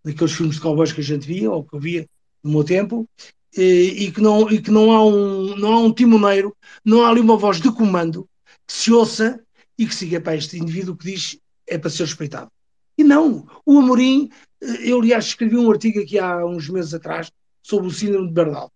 naqueles 0.04 0.32
filmes 0.32 0.56
de 0.56 0.62
cowboys 0.62 0.92
que 0.92 1.00
a 1.00 1.04
gente 1.04 1.26
via, 1.26 1.50
ou 1.50 1.64
que 1.64 1.74
eu 1.74 1.80
via 1.80 2.08
no 2.42 2.50
meu 2.52 2.64
tempo, 2.64 3.08
eh, 3.56 3.60
e 3.62 4.12
que, 4.12 4.20
não, 4.20 4.50
e 4.50 4.60
que 4.60 4.70
não, 4.70 4.92
há 4.92 5.04
um, 5.04 5.56
não 5.56 5.72
há 5.72 5.80
um 5.80 5.92
timoneiro, 5.92 6.56
não 6.84 7.02
há 7.04 7.10
ali 7.10 7.20
uma 7.20 7.36
voz 7.36 7.60
de 7.60 7.70
comando 7.72 8.28
que 8.66 8.72
se 8.72 8.92
ouça 8.92 9.40
e 9.78 9.86
que 9.86 9.94
siga 9.94 10.20
para 10.20 10.36
este 10.36 10.58
indivíduo 10.58 10.96
que 10.96 11.06
diz 11.06 11.38
é 11.66 11.76
para 11.76 11.90
ser 11.90 12.04
respeitado. 12.04 12.50
E 12.96 13.04
não, 13.04 13.46
o 13.64 13.78
Amorim, 13.78 14.30
eh, 14.62 14.90
eu 14.90 15.00
aliás 15.00 15.26
escrevi 15.26 15.56
um 15.56 15.70
artigo 15.70 16.00
aqui 16.00 16.18
há 16.18 16.44
uns 16.46 16.68
meses 16.68 16.94
atrás 16.94 17.30
sobre 17.62 17.88
o 17.88 17.90
síndrome 17.90 18.28
de 18.28 18.34
Bernal. 18.34 18.72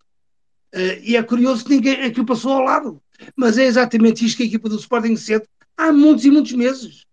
E 1.03 1.16
é 1.16 1.22
curioso 1.24 1.64
que 1.64 1.74
ninguém 1.74 2.01
aquilo 2.05 2.24
passou 2.24 2.53
ao 2.53 2.62
lado. 2.62 3.03
Mas 3.37 3.59
é 3.59 3.64
exatamente 3.64 4.24
isto 4.24 4.37
que 4.37 4.45
a 4.45 4.47
equipa 4.47 4.68
do 4.68 4.76
Sporting 4.76 5.16
sente 5.16 5.49
há 5.76 5.93
muitos 5.93 6.24
e 6.24 6.31
muitos 6.31 6.53
meses. 6.53 7.05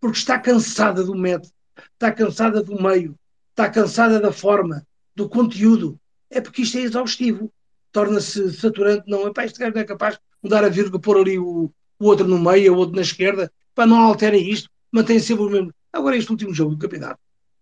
Porque 0.00 0.18
está 0.18 0.38
cansada 0.38 1.02
do 1.02 1.14
método, 1.14 1.52
está 1.94 2.12
cansada 2.12 2.62
do 2.62 2.80
meio, 2.80 3.14
está 3.50 3.68
cansada 3.68 4.20
da 4.20 4.32
forma, 4.32 4.86
do 5.14 5.28
conteúdo. 5.28 5.98
É 6.30 6.40
porque 6.40 6.62
isto 6.62 6.78
é 6.78 6.82
exaustivo. 6.82 7.52
Torna-se 7.90 8.52
saturante. 8.52 9.04
Não, 9.08 9.26
epá, 9.26 9.44
este 9.44 9.58
gajo 9.58 9.74
não 9.74 9.80
é 9.80 9.84
capaz 9.84 10.14
de 10.14 10.20
mudar 10.42 10.62
a 10.64 10.68
vírgula, 10.68 11.00
pôr 11.00 11.18
ali 11.18 11.38
o, 11.38 11.70
o 11.98 12.04
outro 12.04 12.26
no 12.26 12.38
meio, 12.38 12.74
o 12.74 12.76
outro 12.76 12.94
na 12.94 13.02
esquerda. 13.02 13.50
Pá, 13.74 13.86
não 13.86 13.98
alterem 13.98 14.48
isto. 14.48 14.70
Mantém 14.92 15.18
sempre 15.18 15.44
o 15.44 15.50
mesmo. 15.50 15.72
Agora, 15.92 16.16
este 16.16 16.30
último 16.30 16.54
jogo 16.54 16.74
do 16.74 16.78
campeonato 16.78 17.18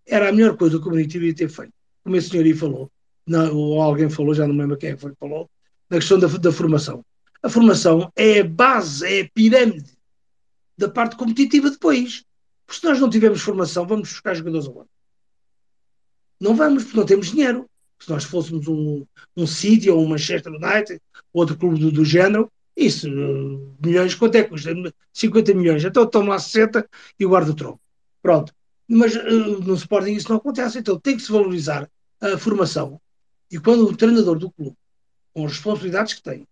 era 0.06 0.28
a 0.28 0.32
melhor 0.32 0.56
coisa 0.56 0.78
que 0.78 0.86
o 0.86 0.90
Benito 0.90 1.12
devia 1.12 1.34
ter 1.34 1.48
feito. 1.48 1.72
Como 2.02 2.16
esse 2.16 2.28
senhor 2.28 2.44
aí 2.44 2.54
falou 2.54 2.90
não, 3.26 3.54
ou 3.56 3.82
alguém 3.82 4.08
falou, 4.08 4.34
já 4.34 4.46
não 4.46 4.54
me 4.54 4.62
lembro 4.62 4.76
quem 4.76 4.90
é 4.90 4.96
foi 4.96 5.10
que 5.10 5.18
falou, 5.18 5.50
na 5.90 5.98
questão 5.98 6.18
da, 6.18 6.28
da 6.28 6.52
formação. 6.52 7.04
A 7.42 7.48
formação 7.48 8.10
é 8.14 8.40
a 8.40 8.44
base, 8.44 9.06
é 9.06 9.22
a 9.22 9.28
pirâmide 9.34 9.95
da 10.76 10.88
parte 10.88 11.16
competitiva 11.16 11.70
depois. 11.70 12.24
Porque 12.66 12.80
se 12.80 12.86
nós 12.86 13.00
não 13.00 13.08
tivermos 13.08 13.40
formação, 13.40 13.86
vamos 13.86 14.08
buscar 14.10 14.34
jogadores 14.34 14.66
aonde? 14.66 14.88
Não 16.40 16.54
vamos, 16.54 16.84
porque 16.84 16.98
não 16.98 17.06
temos 17.06 17.30
dinheiro. 17.30 17.68
Se 17.98 18.10
nós 18.10 18.24
fôssemos 18.24 18.68
um, 18.68 19.06
um 19.36 19.46
City 19.46 19.88
ou 19.88 20.02
um 20.02 20.08
Manchester 20.08 20.52
United, 20.52 21.00
outro 21.32 21.56
clube 21.56 21.78
do, 21.78 21.90
do 21.90 22.04
género, 22.04 22.50
isso, 22.76 23.08
milhões, 23.82 24.14
quanto 24.14 24.34
é 24.34 24.42
que 24.42 24.50
custa? 24.50 24.70
50 25.12 25.54
milhões. 25.54 25.84
Então 25.84 26.06
toma 26.06 26.30
lá 26.30 26.38
60 26.38 26.86
e 27.18 27.24
guarda 27.24 27.52
o 27.52 27.54
troco. 27.54 27.80
Pronto. 28.20 28.52
Mas 28.86 29.16
uh, 29.16 29.60
no 29.62 29.74
Sporting 29.74 30.12
isso 30.12 30.28
não 30.28 30.36
acontece. 30.36 30.78
Então 30.78 31.00
tem 31.00 31.16
que 31.16 31.22
se 31.22 31.32
valorizar 31.32 31.88
a 32.20 32.36
formação 32.36 33.00
e 33.50 33.58
quando 33.58 33.86
o 33.86 33.96
treinador 33.96 34.38
do 34.38 34.50
clube, 34.50 34.76
com 35.32 35.46
as 35.46 35.52
responsabilidades 35.52 36.14
que 36.14 36.22
tem, 36.22 36.46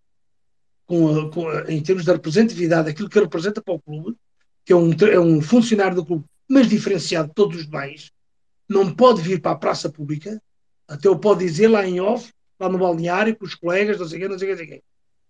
com 0.87 1.31
com 1.31 1.51
em 1.69 1.83
termos 1.83 2.05
de 2.05 2.13
representatividade, 2.13 2.91
aquilo 2.91 3.09
que 3.09 3.19
representa 3.19 3.63
para 3.63 3.75
o 3.75 3.81
clube, 3.81 4.17
que 4.65 4.73
é 4.73 4.77
um, 4.77 4.93
é 4.93 5.21
um 5.21 5.41
funcionário 5.41 5.97
do 5.97 6.05
clube, 6.05 6.25
mas 6.49 6.69
diferenciado 6.69 7.29
de 7.29 7.35
todos 7.35 7.59
os 7.59 7.65
demais, 7.67 8.11
não 8.69 8.95
pode 8.95 9.23
vir 9.23 9.41
para 9.41 9.53
a 9.53 9.57
praça 9.57 9.91
pública, 9.91 10.41
até 10.89 11.09
o 11.09 11.19
pode 11.19 11.45
dizer 11.45 11.69
lá 11.69 11.87
em 11.87 12.01
off, 12.01 12.33
lá 12.59 12.69
no 12.69 12.79
balneário, 12.79 13.37
com 13.37 13.45
os 13.45 13.55
colegas, 13.55 13.99
não 13.99 14.07
sei 14.07 14.21
quê, 14.21 14.29
não 14.29 14.39
sei 14.39 14.49
quê, 14.49 14.53
não 14.55 14.59
sei 14.59 14.67
quê. 14.67 14.83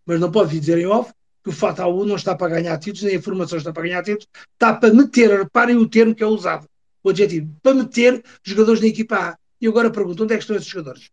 Mas 0.06 0.20
não 0.20 0.30
pode 0.30 0.50
vir 0.50 0.60
dizer 0.60 0.78
em 0.78 0.86
off 0.86 1.12
que 1.42 1.50
o 1.50 1.52
FATAU 1.52 2.04
não 2.04 2.16
está 2.16 2.34
para 2.34 2.54
ganhar 2.54 2.78
títulos, 2.78 3.02
nem 3.02 3.16
a 3.16 3.22
formação 3.22 3.58
está 3.58 3.72
para 3.72 3.82
ganhar 3.82 4.02
títulos, 4.02 4.26
está 4.52 4.74
para 4.74 4.92
meter, 4.94 5.38
reparem 5.38 5.76
o 5.76 5.88
termo 5.88 6.14
que 6.14 6.22
é 6.22 6.26
usado, 6.26 6.66
o 7.02 7.10
adjetivo, 7.10 7.54
para 7.62 7.74
meter 7.74 8.22
jogadores 8.42 8.80
na 8.80 8.86
equipa 8.86 9.16
A. 9.16 9.38
E 9.60 9.66
agora 9.66 9.90
pergunto, 9.90 10.24
onde 10.24 10.34
é 10.34 10.36
que 10.36 10.42
estão 10.42 10.56
esses 10.56 10.68
jogadores? 10.68 11.10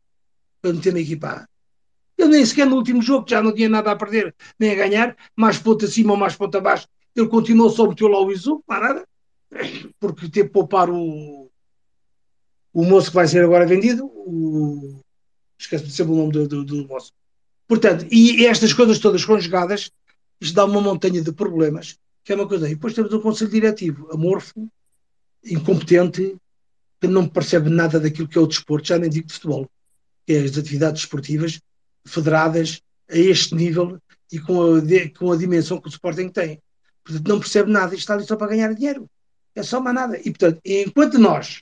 para 0.62 0.74
meter 0.74 0.94
na 0.94 1.00
equipa 1.00 1.28
A. 1.28 1.48
Ele 2.22 2.30
nem 2.30 2.46
sequer 2.46 2.68
no 2.68 2.76
último 2.76 3.02
jogo, 3.02 3.26
que 3.26 3.32
já 3.32 3.42
não 3.42 3.52
tinha 3.52 3.68
nada 3.68 3.92
a 3.92 3.96
perder 3.96 4.36
nem 4.60 4.72
a 4.72 4.76
ganhar, 4.76 5.18
mais 5.36 5.58
ponta 5.58 5.86
acima 5.86 6.12
ou 6.12 6.18
mais 6.18 6.36
ponta 6.36 6.60
abaixo, 6.60 6.88
ele 7.16 7.28
continuou 7.28 7.72
só 7.72 7.88
meteu 7.88 8.08
lá 8.08 8.22
o 8.22 8.32
Isu, 8.32 8.64
não 8.68 8.80
nada, 8.80 9.08
porque 10.00 10.30
teve 10.30 10.48
que 10.48 10.54
poupar 10.54 10.88
o, 10.92 11.50
o 12.72 12.86
moço 12.86 13.10
que 13.10 13.16
vai 13.16 13.28
ser 13.28 13.44
agora 13.44 13.66
vendido, 13.66 14.06
o, 14.06 15.02
esquece 15.58 15.86
de 15.86 15.92
sempre 15.92 16.14
o 16.14 16.16
nome 16.16 16.32
do, 16.32 16.48
do, 16.48 16.64
do 16.64 16.88
moço. 16.88 17.12
Portanto, 17.68 18.06
e, 18.12 18.46
estas 18.46 18.72
coisas 18.72 19.00
todas 19.00 19.26
conjugadas, 19.26 19.92
isto 20.40 20.54
dá 20.54 20.66
uma 20.66 20.80
montanha 20.80 21.24
de 21.24 21.32
problemas, 21.32 21.98
que 22.24 22.32
é 22.32 22.36
uma 22.36 22.48
coisa. 22.48 22.70
E 22.70 22.76
depois 22.76 22.94
temos 22.94 23.12
um 23.14 23.20
conselho 23.20 23.50
diretivo 23.50 24.12
amorfo, 24.12 24.70
incompetente, 25.44 26.36
que 27.00 27.08
não 27.08 27.28
percebe 27.28 27.68
nada 27.68 28.00
daquilo 28.00 28.28
que 28.28 28.38
é 28.38 28.42
o 28.42 28.48
desporto, 28.48 28.90
já 28.90 29.00
nem 29.00 29.10
digo 29.10 29.26
de 29.26 29.34
futebol 29.34 29.68
que 30.26 30.34
é 30.34 30.44
as 30.44 30.56
atividades 30.56 31.02
esportivas 31.02 31.60
federadas 32.06 32.82
a 33.10 33.18
este 33.18 33.56
nível 33.56 34.00
e 34.32 34.40
com 34.40 34.76
a, 34.76 34.82
com 35.18 35.32
a 35.32 35.38
dimensão 35.38 35.80
que 35.80 35.88
o 35.88 35.90
Sporting 35.90 36.30
tem. 36.30 36.62
Portanto, 37.04 37.28
não 37.28 37.40
percebe 37.40 37.72
nada 37.72 37.94
e 37.94 37.98
está 37.98 38.14
ali 38.14 38.26
só 38.26 38.36
para 38.36 38.48
ganhar 38.48 38.74
dinheiro. 38.74 39.10
É 39.56 39.64
só 39.64 39.82
mais 39.82 39.96
nada. 39.96 40.18
E, 40.20 40.32
portanto, 40.32 40.60
enquanto 40.64 41.20
nós 41.20 41.62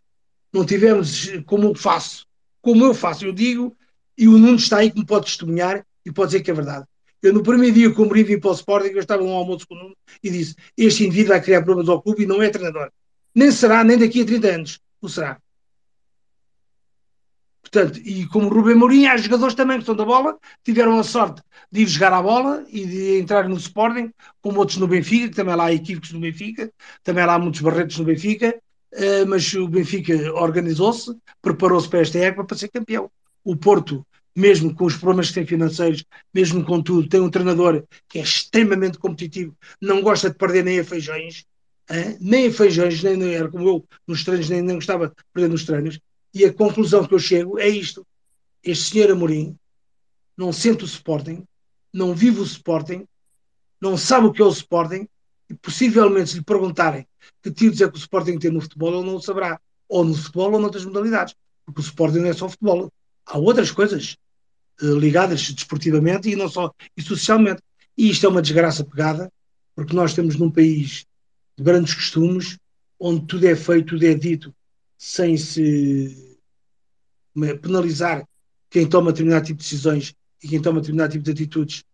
não 0.54 0.66
tivermos, 0.66 1.30
como 1.46 1.66
eu 1.66 1.76
faço, 1.76 2.26
como 2.62 2.86
eu 2.86 2.94
faço, 2.94 3.26
eu 3.26 3.32
digo, 3.32 3.76
e 4.18 4.28
o 4.28 4.38
Nuno 4.38 4.56
está 4.56 4.78
aí 4.78 4.92
que 4.92 5.00
me 5.00 5.06
pode 5.06 5.26
testemunhar 5.26 5.86
e 6.06 6.12
pode 6.12 6.32
dizer 6.32 6.44
que 6.44 6.52
é 6.52 6.54
verdade. 6.54 6.86
Eu, 7.22 7.34
no 7.34 7.44
primeiro 7.44 7.76
dia 7.76 7.90
me 7.90 8.24
vim 8.24 8.40
para 8.40 8.52
o 8.52 8.54
Sporting, 8.54 8.90
eu 8.90 9.00
estava 9.00 9.22
num 9.22 9.34
almoço 9.34 9.68
com 9.68 9.76
o 9.76 9.78
Nuno 9.78 9.96
e 10.24 10.30
disse: 10.30 10.56
Este 10.78 11.06
indivíduo 11.06 11.30
vai 11.30 11.42
criar 11.42 11.62
problemas 11.62 11.90
ao 11.90 12.02
clube 12.02 12.24
e 12.24 12.26
não 12.26 12.42
é 12.42 12.50
treinador. 12.50 12.92
Nem 13.36 13.52
será, 13.52 13.84
nem 13.84 13.98
daqui 13.98 14.22
a 14.22 14.26
30 14.26 14.48
anos. 14.48 14.80
O 15.02 15.10
será. 15.10 15.40
Portanto, 17.72 18.00
e 18.04 18.26
como 18.28 18.48
o 18.48 18.54
Rubem 18.54 18.76
Mourinho, 18.76 19.12
há 19.12 19.18
jogadores 19.18 19.54
também 19.54 19.78
que 19.78 19.84
estão 19.84 19.96
da 19.96 20.06
bola, 20.06 20.38
tiveram 20.64 21.00
a 21.00 21.04
sorte 21.04 21.42
de 21.72 21.82
ir 21.82 21.88
jogar 21.88 22.14
a 22.14 22.22
bola 22.22 22.66
e 22.70 22.86
de 22.86 23.20
entrar 23.20 23.48
no 23.48 23.56
Sporting, 23.58 24.12
como 24.42 24.60
outros 24.60 24.78
no 24.78 24.88
Benfica, 24.88 25.30
que 25.30 25.36
também 25.36 25.56
lá 25.56 25.66
há 25.66 25.74
equívocos 25.74 26.12
no 26.12 26.20
Benfica, 26.20 26.72
também 27.04 27.26
lá 27.26 27.36
há 27.36 27.40
muitos 27.40 27.62
barretos 27.62 27.98
no 28.00 28.06
Benfica, 28.06 28.56
uh, 28.94 29.28
mas 29.28 29.54
o 29.54 29.68
Benfica 29.68 30.34
organizou-se, 30.34 31.16
preparou-se 31.42 31.88
para 31.88 32.00
esta 32.00 32.18
época 32.18 32.46
para 32.46 32.58
ser 32.58 32.70
campeão. 32.70 33.12
O 33.44 33.56
Porto, 33.56 34.06
mesmo 34.36 34.74
com 34.74 34.86
os 34.86 34.96
problemas 34.96 35.28
que 35.28 35.36
tem 35.36 35.46
financeiros, 35.46 36.04
mesmo 36.34 36.64
com 36.66 36.82
tudo, 36.82 37.08
tem 37.08 37.22
um 37.22 37.30
treinador 37.30 37.84
que 38.08 38.20
é 38.20 38.22
extremamente 38.22 38.98
competitivo, 38.98 39.56
não 39.82 40.02
gosta 40.02 40.30
de 40.30 40.38
perder 40.38 40.64
nem 40.64 40.80
a 40.80 40.84
feijões, 40.84 41.46
nem 42.20 42.48
a 42.48 42.52
feijões, 42.52 43.02
nem, 43.04 43.18
nem 43.18 43.34
era 43.34 43.50
como 43.50 43.68
eu 43.68 43.86
nos 44.08 44.24
treinos, 44.24 44.50
nem, 44.50 44.62
nem 44.62 44.76
gostava 44.76 45.08
de 45.10 45.14
perder 45.34 45.50
nos 45.50 45.66
treinos. 45.66 46.00
E 46.34 46.46
a 46.46 46.54
conclusão 46.54 47.06
que 47.06 47.14
eu 47.14 47.20
chego 47.20 47.60
é 47.60 47.68
isto: 47.68 48.06
este 48.64 48.92
senhor 48.92 49.12
Amorim 49.12 49.58
não 50.38 50.54
sente 50.54 50.84
o 50.84 50.88
Sporting, 50.88 51.44
não 51.94 52.14
vive 52.14 52.40
o 52.40 52.44
Sporting, 52.44 53.06
não 53.82 53.98
sabe 53.98 54.28
o 54.28 54.32
que 54.32 54.42
é 54.42 54.46
o 54.46 54.50
Sporting, 54.50 55.08
e 55.50 55.54
possivelmente 55.56 56.30
se 56.30 56.38
lhe 56.38 56.44
perguntarem 56.44 57.08
que 57.42 57.52
títulos 57.52 57.82
é 57.82 57.90
que 57.90 57.98
o 57.98 58.00
Sporting 58.00 58.38
tem 58.38 58.52
no 58.52 58.62
futebol, 58.62 58.94
ele 59.00 59.06
não 59.06 59.16
o 59.16 59.22
saberá. 59.22 59.60
Ou 59.88 60.06
no 60.06 60.14
futebol 60.14 60.54
ou 60.54 60.60
noutras 60.60 60.86
modalidades. 60.86 61.36
Porque 61.66 61.82
o 61.82 61.84
Sporting 61.84 62.20
não 62.20 62.28
é 62.28 62.34
só 62.34 62.48
futebol. 62.48 62.92
Há 63.26 63.38
outras 63.38 63.72
coisas 63.72 64.16
uh, 64.82 64.98
ligadas 64.98 65.52
desportivamente 65.52 66.30
e 66.30 66.36
não 66.36 66.48
só, 66.48 66.72
e 66.96 67.02
socialmente. 67.02 67.62
E 67.98 68.10
isto 68.10 68.26
é 68.26 68.30
uma 68.30 68.42
desgraça 68.42 68.84
pegada, 68.84 69.32
porque 69.76 69.96
nós 69.96 70.12
estamos 70.12 70.36
num 70.36 70.52
país 70.52 71.06
de 71.58 71.64
grandes 71.64 71.94
costumes, 71.94 72.58
onde 73.00 73.26
tudo 73.26 73.46
é 73.46 73.56
feito, 73.56 73.90
tudo 73.90 74.06
é 74.06 74.14
dito, 74.14 74.54
sem 75.00 75.38
se 75.38 76.38
penalizar 77.62 78.28
quem 78.70 78.86
toma 78.86 79.14
determinado 79.14 79.46
tipo 79.46 79.60
de 79.60 79.64
decisões 79.64 80.14
e 80.44 80.48
quem 80.50 80.62
toma 80.62 80.82
determinado 80.82 81.14
tipo 81.14 81.24
de 81.24 81.32
atitudes, 81.32 81.86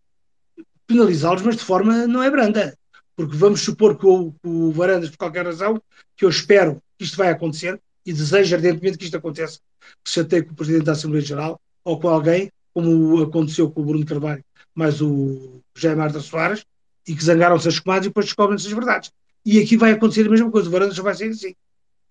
penalizá-los, 0.88 1.44
mas 1.44 1.56
de 1.56 1.64
forma 1.64 2.08
não 2.08 2.24
é 2.24 2.32
branda. 2.32 2.76
Porque 3.16 3.38
vamos 3.38 3.62
supor 3.62 3.98
que 3.98 4.08
o, 4.08 4.34
o 4.44 4.72
Varandas, 4.72 5.12
por 5.12 5.18
qualquer 5.18 5.46
razão, 5.46 5.82
que 6.18 6.26
eu 6.26 6.30
espero 6.30 6.82
que 6.98 7.06
isto 7.06 7.16
vai 7.16 7.30
acontecer 7.30 7.80
e 8.06 8.12
desejo 8.12 8.56
ardentemente 8.56 8.98
que 8.98 9.06
isto 9.06 9.18
aconteça, 9.18 9.60
que 10.04 10.10
se 10.10 10.20
até 10.20 10.42
com 10.42 10.52
o 10.52 10.56
Presidente 10.56 10.86
da 10.86 10.94
Assembleia 10.94 11.24
Geral 11.24 11.62
ou 11.84 12.00
com 12.00 12.10
alguém, 12.10 12.52
como 12.74 13.22
aconteceu 13.22 13.70
com 13.70 13.82
o 13.82 13.86
Bruno 13.86 14.06
Carvalho, 14.06 14.44
mais 14.74 15.00
o 15.00 15.62
José 15.76 15.96
Marta 15.96 16.20
Soares, 16.20 16.66
e 17.08 17.16
que 17.16 17.24
zangaram-se 17.24 17.68
as 17.68 17.80
comadres 17.80 18.08
e 18.08 18.10
depois 18.10 18.26
descobrem-se 18.26 18.68
as 18.68 18.74
verdades. 18.74 19.12
E 19.46 19.60
aqui 19.60 19.78
vai 19.78 19.92
acontecer 19.92 20.26
a 20.26 20.30
mesma 20.30 20.52
coisa, 20.52 20.68
o 20.68 20.72
Varandas 20.72 20.98
vai 20.98 21.14
sair 21.14 21.30
assim. 21.30 21.56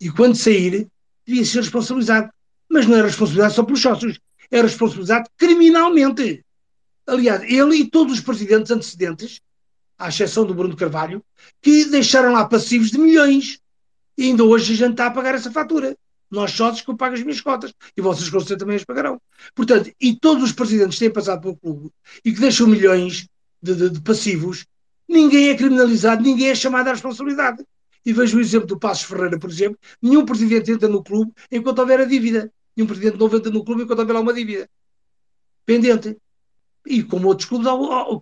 E 0.05 0.11
quando 0.11 0.37
sair, 0.37 0.87
devia 1.27 1.47
ser 1.47 1.61
responsabilizado. 1.61 2.29
Mas 2.69 2.87
não 2.87 2.99
é 2.99 3.03
responsabilidade 3.03 3.55
só 3.55 3.63
pelos 3.63 3.81
sócios, 3.81 4.21
é 4.51 4.61
responsabilidade 4.61 5.31
criminalmente. 5.39 6.45
Aliás, 7.07 7.43
ele 7.45 7.77
e 7.77 7.91
todos 7.91 8.13
os 8.13 8.21
presidentes 8.21 8.71
antecedentes, 8.71 9.41
à 9.99 10.11
exceção 10.11 10.45
do 10.45 10.53
Bruno 10.53 10.77
Carvalho, 10.77 11.25
que 11.63 11.87
deixaram 11.87 12.33
lá 12.33 12.45
passivos 12.45 12.91
de 12.91 12.99
milhões. 12.99 13.59
E 14.19 14.25
ainda 14.25 14.45
hoje 14.45 14.75
a 14.75 14.77
gente 14.77 14.91
está 14.91 15.07
a 15.07 15.11
pagar 15.11 15.35
essa 15.35 15.51
fatura. 15.51 15.97
Nós 16.31 16.51
sócios 16.51 16.83
que 16.83 16.91
eu 16.91 16.97
pago 16.99 17.15
as 17.15 17.23
minhas 17.23 17.41
cotas. 17.41 17.73
E 17.97 18.03
vocês 18.03 18.29
com 18.29 18.41
certeza 18.41 18.59
também 18.59 18.77
as 18.77 18.85
pagarão. 18.85 19.19
Portanto, 19.55 19.91
e 19.99 20.15
todos 20.15 20.45
os 20.45 20.53
presidentes 20.53 20.99
que 20.99 21.05
têm 21.07 21.13
passado 21.15 21.41
pelo 21.41 21.57
clube 21.57 21.91
e 22.23 22.31
que 22.31 22.41
deixam 22.41 22.67
milhões 22.67 23.27
de, 23.63 23.75
de, 23.75 23.89
de 23.89 24.01
passivos, 24.03 24.67
ninguém 25.09 25.49
é 25.49 25.57
criminalizado, 25.57 26.23
ninguém 26.23 26.49
é 26.49 26.55
chamado 26.55 26.89
à 26.89 26.93
responsabilidade. 26.93 27.65
E 28.05 28.13
vejo 28.13 28.37
o 28.37 28.41
exemplo 28.41 28.67
do 28.67 28.79
Passos 28.79 29.05
Ferreira, 29.05 29.39
por 29.39 29.51
exemplo, 29.51 29.79
nenhum 30.01 30.25
presidente 30.25 30.71
entra 30.71 30.89
no 30.89 31.03
clube 31.03 31.33
enquanto 31.51 31.79
houver 31.79 32.01
a 32.01 32.05
dívida. 32.05 32.53
Nenhum 32.77 32.87
presidente 32.87 33.19
não 33.19 33.27
entra 33.27 33.51
no 33.51 33.65
clube 33.65 33.83
enquanto 33.83 34.01
houver 34.01 34.13
lá 34.13 34.21
uma 34.21 34.35
dívida. 34.35 34.69
Pendente. 35.65 36.17
E 36.87 37.03
como 37.03 37.29
outros 37.29 37.49
clubes, 37.49 37.67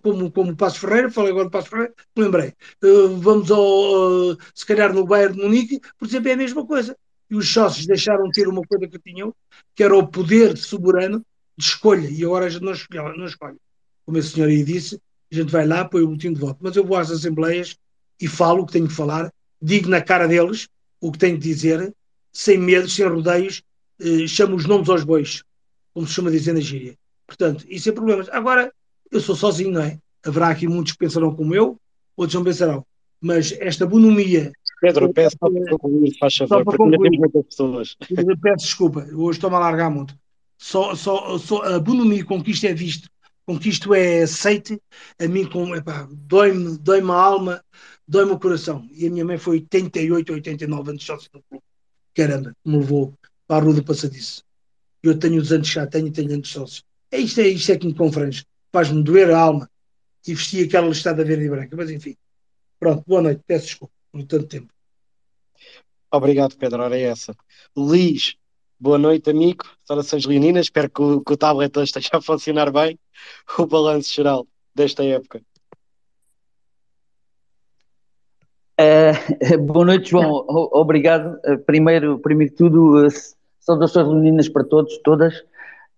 como, 0.01 0.31
como 0.31 0.51
o 0.51 0.55
Passos 0.55 0.79
Ferreira, 0.79 1.11
falei 1.11 1.31
agora 1.31 1.45
do 1.45 1.51
Passos 1.51 1.69
Ferreira, 1.69 1.93
lembrei. 2.15 2.53
Uh, 2.81 3.09
vamos 3.17 3.51
ao, 3.51 4.31
uh, 4.31 4.37
se 4.55 4.65
calhar 4.65 4.93
no 4.93 5.05
Bayern 5.05 5.35
de 5.35 5.43
Munique, 5.43 5.81
por 5.97 6.07
exemplo, 6.07 6.29
é 6.29 6.33
a 6.33 6.37
mesma 6.37 6.65
coisa. 6.65 6.97
E 7.29 7.35
os 7.35 7.51
sócios 7.51 7.85
deixaram 7.85 8.25
de 8.25 8.31
ter 8.31 8.47
uma 8.47 8.61
coisa 8.61 8.87
que 8.87 8.99
tinham, 8.99 9.35
que 9.75 9.83
era 9.83 9.97
o 9.97 10.07
poder 10.07 10.55
soberano 10.55 11.25
de 11.57 11.65
escolha. 11.65 12.07
E 12.09 12.23
agora 12.23 12.45
a 12.45 12.49
gente 12.49 12.63
não 12.63 12.71
escolhe. 12.71 13.17
Não 13.17 13.25
escolhe. 13.25 13.57
Como 14.05 14.17
esse 14.17 14.29
senhor 14.29 14.47
aí 14.47 14.63
disse, 14.63 15.01
a 15.31 15.35
gente 15.35 15.51
vai 15.51 15.67
lá, 15.67 15.83
põe 15.83 16.01
o 16.01 16.07
boletim 16.07 16.31
de 16.31 16.39
voto. 16.39 16.59
Mas 16.61 16.75
eu 16.75 16.85
vou 16.85 16.95
às 16.95 17.11
assembleias 17.11 17.77
e 18.21 18.27
falo 18.27 18.61
o 18.61 18.65
que 18.65 18.73
tenho 18.73 18.87
que 18.87 18.93
falar, 18.93 19.33
digo 19.63 19.89
na 19.89 20.01
cara 20.01 20.27
deles 20.27 20.67
o 20.99 21.11
que 21.11 21.17
tenho 21.17 21.37
que 21.37 21.43
dizer, 21.43 21.93
sem 22.31 22.57
medo, 22.57 22.89
sem 22.89 23.07
rodeios, 23.07 23.63
eh, 23.99 24.27
chamo 24.27 24.55
os 24.55 24.65
nomes 24.65 24.89
aos 24.89 25.03
bois, 25.03 25.43
como 25.93 26.05
se 26.05 26.13
chama 26.13 26.29
dizer 26.29 26.53
na 26.53 26.59
gíria. 26.59 26.95
Portanto, 27.25 27.65
isso 27.69 27.89
é 27.89 27.91
problemas. 27.91 28.27
Agora, 28.29 28.71
eu 29.09 29.21
sou 29.21 29.35
sozinho, 29.35 29.71
não 29.71 29.81
é? 29.81 29.97
Haverá 30.25 30.49
aqui 30.49 30.67
muitos 30.67 30.93
que 30.93 30.99
pensarão 30.99 31.33
como 31.35 31.55
eu, 31.55 31.77
outros 32.15 32.35
não 32.35 32.43
pensarão. 32.43 32.85
Mas 33.21 33.53
esta 33.53 33.85
bonomia. 33.85 34.51
Pedro, 34.81 35.13
peço 35.13 35.37
para 35.37 35.49
concluir, 35.77 36.17
faz 36.19 36.35
favor, 36.35 36.65
porque 36.65 36.83
ainda 36.83 36.97
temos 36.97 37.17
muitas 37.19 37.45
pessoas. 37.45 37.95
Peço 38.41 38.65
desculpa, 38.65 39.07
hoje 39.13 39.37
estou-me 39.37 39.55
a 39.55 39.59
alargar 39.59 39.89
muito. 39.89 40.13
Só, 40.57 40.93
só, 40.93 41.37
só 41.37 41.63
a 41.63 41.79
bonomia 41.79 42.25
com 42.25 42.43
que 42.43 42.51
isto 42.51 42.65
é 42.65 42.73
visto, 42.73 43.09
com 43.45 43.57
que 43.57 43.69
isto 43.69 43.93
é 43.93 44.23
aceite, 44.23 44.81
a 45.19 45.27
mim 45.27 45.47
dói-me 46.11 46.77
dói 46.77 47.01
a 47.01 47.13
alma, 47.13 47.63
dói-me 48.13 48.31
o 48.33 48.39
coração. 48.39 48.87
E 48.91 49.07
a 49.07 49.09
minha 49.09 49.25
mãe 49.25 49.39
foi 49.39 49.57
88, 49.57 50.33
89 50.33 50.91
anos 50.91 51.03
sócio 51.03 51.29
do 51.33 51.41
clube. 51.49 51.63
Caramba, 52.13 52.55
me 52.63 52.77
levou 52.77 53.17
para 53.47 53.61
a 53.61 53.65
rua 53.65 53.73
do 53.73 53.83
passadiço. 53.83 54.43
Eu 55.01 55.17
tenho 55.17 55.41
os 55.41 55.51
anos 55.51 55.67
já, 55.67 55.87
tenho, 55.87 56.11
tenho 56.11 56.31
anos 56.33 56.49
sócios. 56.49 56.83
É 57.11 57.17
isto, 57.17 57.41
é 57.41 57.47
isto 57.47 57.71
é 57.71 57.77
que 57.77 57.87
me 57.87 57.95
confrange. 57.95 58.45
Faz-me 58.71 59.03
doer 59.03 59.31
a 59.31 59.39
alma 59.39 59.69
e 60.27 60.33
vestir 60.35 60.67
aquela 60.67 60.87
listada 60.87 61.25
verde 61.25 61.45
e 61.45 61.49
branca. 61.49 61.75
Mas 61.75 61.89
enfim, 61.89 62.15
pronto, 62.79 63.03
boa 63.07 63.21
noite. 63.21 63.41
Peço 63.47 63.65
desculpa 63.65 63.93
por 64.11 64.23
tanto 64.23 64.45
tempo. 64.45 64.71
Obrigado, 66.11 66.55
Pedro. 66.55 66.83
Ora 66.83 66.95
é 66.95 67.01
essa. 67.01 67.35
Luís, 67.75 68.35
boa 68.79 68.99
noite, 68.99 69.31
amigo. 69.31 69.65
Saudações 69.83 70.25
leoninas. 70.25 70.67
Espero 70.67 70.89
que 70.89 71.01
o, 71.01 71.21
que 71.21 71.33
o 71.33 71.37
tablet 71.37 71.75
esteja 71.77 72.09
a 72.13 72.21
funcionar 72.21 72.71
bem. 72.71 72.99
O 73.57 73.65
balanço 73.65 74.13
geral 74.13 74.47
desta 74.75 75.03
época. 75.03 75.41
Uh, 78.79 79.57
boa 79.61 79.85
noite, 79.85 80.11
João. 80.11 80.45
Obrigado. 80.47 81.39
Uh, 81.45 81.57
primeiro, 81.59 82.19
primeiro 82.19 82.51
de 82.51 82.57
tudo, 82.57 83.05
uh, 83.05 83.09
saudações 83.59 84.07
leoninas 84.07 84.49
para 84.49 84.63
todos, 84.63 84.97
todas. 84.99 85.39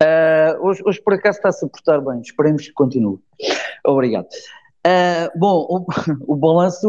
Uh, 0.01 0.59
hoje, 0.61 0.81
hoje, 0.85 1.01
por 1.01 1.13
acaso, 1.13 1.37
está-se 1.37 1.65
a 1.65 1.67
portar 1.69 2.01
bem, 2.01 2.19
esperemos 2.19 2.67
que 2.67 2.73
continue. 2.73 3.19
Obrigado. 3.85 4.27
Bom, 5.35 5.65
o, 5.69 5.85
o 6.33 6.35
balanço, 6.35 6.87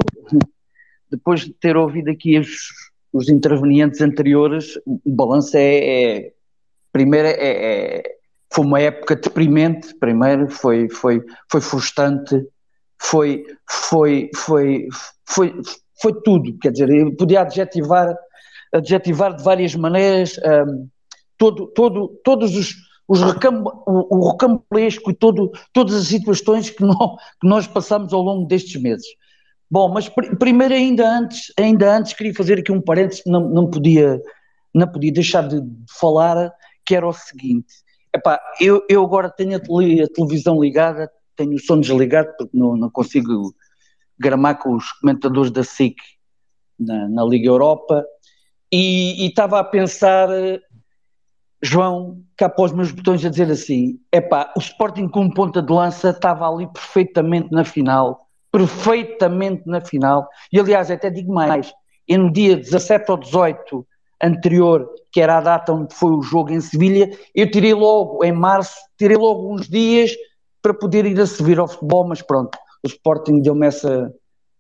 depois 1.11 1.41
de 1.41 1.53
ter 1.53 1.77
ouvido 1.77 2.11
aqui 2.11 2.39
os, 2.39 2.69
os 3.13 3.29
intervenientes 3.29 4.01
anteriores, 4.01 4.77
o 4.87 5.01
balanço 5.07 5.57
é, 5.57 5.77
é 5.77 6.33
primeiro, 6.93 7.29
é, 7.29 7.35
é, 7.39 8.03
foi 8.53 8.65
uma 8.65 8.81
época 8.81 9.15
deprimente, 9.17 9.95
primeiro, 9.95 10.49
foi, 10.51 10.89
foi, 10.89 11.23
foi 11.51 11.61
frustrante, 11.61 12.45
foi, 13.01 13.45
foi, 13.69 14.31
foi, 14.35 14.89
foi, 15.25 15.55
foi 16.01 16.23
tudo, 16.23 16.59
quer 16.59 16.73
dizer, 16.73 16.91
eu 16.91 17.15
podia 17.17 17.43
adjetivar, 17.43 18.17
adjetivar 18.73 19.37
de 19.37 19.43
várias 19.43 19.75
maneiras 19.75 20.39
um, 20.39 20.89
todo, 21.39 21.67
todo, 21.69 22.21
todos 22.25 22.57
os 22.57 22.87
os 23.09 23.23
recam, 23.23 23.63
o, 23.87 24.17
o 24.17 24.31
recambulesco 24.31 25.11
e 25.11 25.15
todo, 25.15 25.53
todas 25.73 25.95
as 25.95 26.09
situações 26.09 26.71
que, 26.71 26.83
não, 26.83 27.17
que 27.41 27.47
nós 27.47 27.67
passamos 27.67 28.13
ao 28.13 28.21
longo 28.21 28.47
destes 28.47 28.81
meses. 28.81 29.07
Bom, 29.71 29.93
mas 29.93 30.09
pr 30.09 30.37
primeiro 30.37 30.75
ainda 30.75 31.09
antes, 31.09 31.53
ainda 31.59 31.97
antes 31.97 32.13
queria 32.13 32.35
fazer 32.35 32.59
aqui 32.59 32.71
um 32.71 32.81
parênteses, 32.81 33.23
não, 33.27 33.49
não, 33.49 33.71
podia, 33.71 34.21
não 34.75 34.87
podia 34.87 35.13
deixar 35.13 35.47
de, 35.49 35.61
de 35.61 35.85
falar, 35.99 36.53
que 36.85 36.95
era 36.95 37.07
o 37.07 37.13
seguinte, 37.13 37.75
epá, 38.15 38.41
eu, 38.61 38.85
eu 38.89 39.03
agora 39.05 39.29
tenho 39.29 39.57
a, 39.57 39.61
tele, 39.61 40.03
a, 40.03 40.09
televisão 40.09 40.61
ligada, 40.61 41.11
tenho 41.37 41.55
o 41.55 41.61
som 41.61 41.81
desligado 41.81 42.33
porque 42.39 42.57
não, 42.57 42.77
não 42.77 42.91
consigo 42.91 43.55
gramar 44.19 44.59
com 44.59 44.75
os 44.75 44.91
comentadores 44.93 45.51
da 45.51 45.63
SIC 45.63 45.97
na, 46.79 47.09
na 47.09 47.25
Liga 47.25 47.49
Europa. 47.49 48.05
E 48.73 49.27
estava 49.27 49.61
a 49.61 49.65
pensar 49.65 50.29
João, 51.63 52.23
cá 52.37 52.49
para 52.49 52.65
os 52.65 52.73
meus 52.73 52.93
botões 52.93 53.25
a 53.25 53.31
dizer 53.31 53.51
assim: 53.51 53.99
epá, 54.13 54.53
o 54.57 54.61
Sporting 54.61 55.09
com 55.09 55.31
ponta 55.31 55.63
de 55.63 55.73
lança 55.73 56.11
estava 56.11 56.49
ali 56.49 56.67
perfeitamente 56.73 57.51
na 57.51 57.65
final, 57.65 58.29
perfeitamente 58.53 59.63
na 59.67 59.81
final, 59.81 60.29
e 60.53 60.61
aliás, 60.61 60.91
até 60.91 61.11
digo 61.11 61.33
mais, 61.33 61.73
e 62.07 62.17
no 62.17 62.31
dia 62.31 62.57
17 62.57 63.11
ou 63.11 63.17
18 63.17 63.87
anterior, 64.23 64.89
que 65.11 65.21
era 65.21 65.39
a 65.39 65.41
data 65.41 65.73
onde 65.73 65.95
foi 65.95 66.13
o 66.13 66.23
jogo 66.23 66.53
em 66.53 66.61
Sevilha, 66.61 67.11
eu 67.35 67.51
tirei 67.51 67.75
logo, 67.75 68.25
em 68.25 68.33
março, 68.33 68.77
tirei 68.99 69.17
logo 69.17 69.53
uns 69.53 69.69
dias 69.69 70.13
para 70.67 70.75
poder 70.75 71.07
ir 71.07 71.21
a 71.21 71.27
servir 71.27 71.61
ao 71.61 71.69
futebol, 71.69 72.09
mas 72.09 72.21
pronto, 72.21 72.59
o 72.83 72.89
Sporting 72.89 73.41
deu-me 73.41 73.69
essa, 73.69 74.13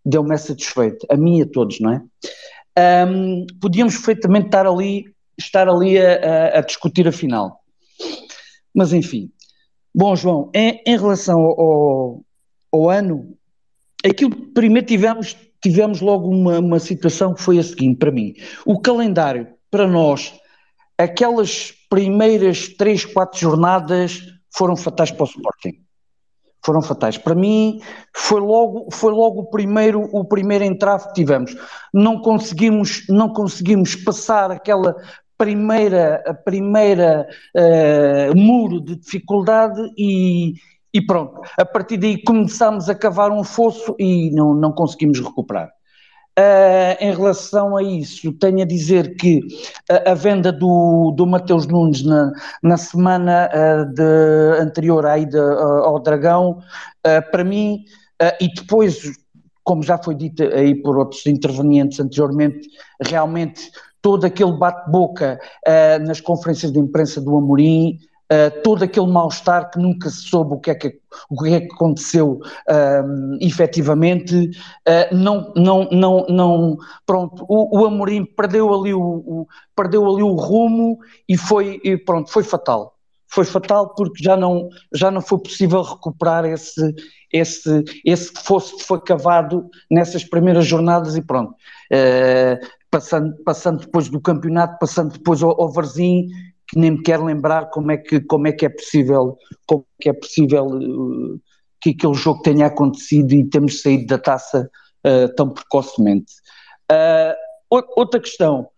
deu-me 0.04 0.32
essa 0.32 0.54
desfeita, 0.54 1.04
a 1.10 1.16
mim 1.16 1.38
e 1.38 1.42
a 1.42 1.46
todos, 1.46 1.80
não 1.80 1.90
é? 1.90 3.04
Um, 3.08 3.44
podíamos 3.60 3.96
perfeitamente 3.96 4.46
estar 4.46 4.68
ali 4.68 5.04
estar 5.36 5.68
ali 5.68 5.98
a, 5.98 6.58
a, 6.58 6.60
discutir 6.60 7.08
a 7.08 7.12
final. 7.12 7.60
Mas 8.72 8.92
enfim. 8.92 9.32
Bom, 9.92 10.14
João, 10.14 10.48
em, 10.54 10.80
em 10.86 10.96
relação 10.96 11.40
ao, 11.40 12.24
ao, 12.70 12.88
ano, 12.88 13.36
aquilo 14.04 14.30
primeiro 14.52 14.86
tivemos, 14.86 15.36
tivemos 15.60 16.00
logo 16.00 16.28
uma, 16.28 16.60
uma 16.60 16.78
situação 16.78 17.34
que 17.34 17.42
foi 17.42 17.58
a 17.58 17.64
seguinte 17.64 17.98
para 17.98 18.12
mim. 18.12 18.32
O 18.64 18.80
calendário, 18.80 19.48
para 19.72 19.88
nós, 19.88 20.32
aquelas 20.96 21.74
primeiras 21.90 22.68
três, 22.68 23.04
quatro 23.04 23.40
jornadas 23.40 24.22
foram 24.56 24.76
fatais 24.76 25.10
para 25.10 25.24
o 25.24 25.26
Sporting. 25.26 25.85
Foram 26.66 26.82
fatais. 26.82 27.16
Para 27.16 27.36
mim, 27.36 27.80
foi 28.12 28.40
logo, 28.40 28.88
foi 28.90 29.12
logo 29.12 29.42
o 29.42 29.50
primeiro, 29.50 30.02
o 30.12 30.24
primeiro 30.24 30.64
entrave 30.64 31.06
que 31.06 31.14
tivemos. 31.14 31.56
Não 31.94 32.18
conseguimos, 32.20 33.06
não 33.08 33.28
conseguimos 33.28 33.94
passar 33.94 34.50
aquela 34.50 34.96
primeira, 35.38 36.24
a 36.26 36.34
primeira 36.34 37.28
uh, 37.56 38.36
muro 38.36 38.80
de 38.80 38.96
dificuldade 38.96 39.80
e, 39.96 40.54
e 40.92 41.00
pronto. 41.06 41.40
A 41.56 41.64
partir 41.64 41.98
daí 41.98 42.20
começámos 42.20 42.88
a 42.90 42.96
cavar 42.96 43.30
um 43.30 43.44
fosso 43.44 43.94
e 43.96 44.32
não, 44.32 44.52
não 44.52 44.72
conseguimos 44.72 45.20
recuperar. 45.20 45.75
Uh, 46.38 46.92
em 47.00 47.14
relação 47.14 47.78
a 47.78 47.82
isso, 47.82 48.30
tenho 48.34 48.60
a 48.60 48.66
dizer 48.66 49.16
que 49.16 49.40
a, 49.88 50.10
a 50.10 50.14
venda 50.14 50.52
do, 50.52 51.10
do 51.16 51.26
Mateus 51.26 51.66
Nunes 51.66 52.04
na, 52.04 52.30
na 52.62 52.76
semana 52.76 53.48
uh, 53.48 53.94
de, 53.94 54.60
anterior 54.60 55.06
à 55.06 55.16
ida 55.16 55.42
uh, 55.42 55.84
ao 55.84 55.98
Dragão, 55.98 56.60
para 57.30 57.44
mim, 57.44 57.84
e 58.40 58.52
depois, 58.52 59.00
como 59.62 59.82
já 59.82 59.96
foi 59.96 60.14
dito 60.14 60.42
aí 60.42 60.74
por 60.74 60.98
outros 60.98 61.24
intervenientes 61.24 62.00
anteriormente, 62.00 62.68
realmente 63.00 63.70
todo 64.02 64.24
aquele 64.24 64.52
bate-boca 64.52 65.38
nas 66.04 66.20
conferências 66.20 66.72
de 66.72 66.80
imprensa 66.80 67.20
do 67.20 67.36
Amorim, 67.36 67.96
uh, 68.32 68.62
todo 68.62 68.82
aquele 68.82 69.06
mal-estar 69.06 69.70
que 69.70 69.78
nunca 69.78 70.10
se 70.10 70.22
soube 70.22 70.54
o 70.54 70.60
que 70.60 70.70
é 70.70 70.74
que, 70.74 70.98
o 71.30 71.42
que, 71.42 71.54
é 71.54 71.60
que 71.60 71.72
aconteceu 71.72 72.40
uh, 72.68 73.38
efetivamente, 73.40 74.50
uh, 74.88 75.14
não, 75.14 75.52
não, 75.56 75.88
não, 75.90 76.26
não, 76.28 76.76
pronto, 77.04 77.44
o, 77.48 77.80
o 77.80 77.86
Amorim 77.86 78.24
perdeu 78.24 78.72
ali 78.72 78.92
o, 78.94 79.00
o, 79.00 79.48
perdeu 79.74 80.08
ali 80.08 80.22
o 80.22 80.34
rumo 80.34 80.98
e 81.28 81.36
foi, 81.36 81.80
e 81.84 81.96
pronto, 81.96 82.30
foi 82.30 82.42
fatal. 82.42 82.94
Foi 83.28 83.44
fatal 83.44 83.92
porque 83.94 84.22
já 84.22 84.36
não, 84.36 84.68
já 84.94 85.10
não 85.10 85.20
foi 85.20 85.38
possível 85.38 85.82
recuperar 85.82 86.44
esse, 86.44 86.94
esse, 87.32 87.84
esse 88.04 88.32
que 88.32 88.40
fosse 88.40 88.82
foi 88.84 89.00
cavado 89.00 89.68
nessas 89.90 90.24
primeiras 90.24 90.64
jornadas 90.64 91.16
e 91.16 91.22
pronto. 91.22 91.52
Uh, 91.92 92.64
passando, 92.88 93.36
passando 93.44 93.80
depois 93.80 94.08
do 94.08 94.20
campeonato, 94.20 94.78
passando 94.78 95.12
depois 95.12 95.42
ao, 95.42 95.60
ao 95.60 95.72
Varzim, 95.72 96.28
que 96.68 96.78
nem 96.78 96.92
me 96.92 97.02
quero 97.02 97.24
lembrar 97.24 97.70
como 97.70 97.92
é 97.92 97.96
que, 97.96 98.20
como 98.20 98.48
é, 98.48 98.52
que 98.52 98.66
é 98.66 98.68
possível, 98.68 99.38
como 99.66 99.86
é 99.98 100.02
que 100.02 100.08
é 100.08 100.12
possível 100.12 100.66
uh, 100.66 101.40
que 101.80 101.90
aquele 101.90 102.14
jogo 102.14 102.42
tenha 102.42 102.66
acontecido 102.66 103.32
e 103.32 103.48
temos 103.48 103.82
saído 103.82 104.06
da 104.06 104.18
taça 104.18 104.68
uh, 105.06 105.34
tão 105.34 105.50
precocemente. 105.50 106.32
Uh, 106.90 107.78
outra 107.96 108.20
questão, 108.20 108.68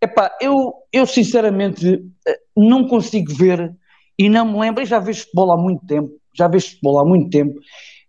epá, 0.00 0.30
eu, 0.40 0.74
eu 0.92 1.06
sinceramente 1.06 2.04
não 2.56 2.86
consigo 2.86 3.32
ver 3.34 3.74
e 4.18 4.28
não 4.28 4.52
me 4.52 4.60
lembro, 4.60 4.84
já 4.84 4.98
vejo 4.98 5.22
futebol 5.22 5.52
há 5.52 5.56
muito 5.56 5.84
tempo, 5.86 6.10
já 6.36 6.46
vejo 6.46 6.70
futebol 6.70 6.98
há 6.98 7.04
muito 7.04 7.30
tempo, 7.30 7.58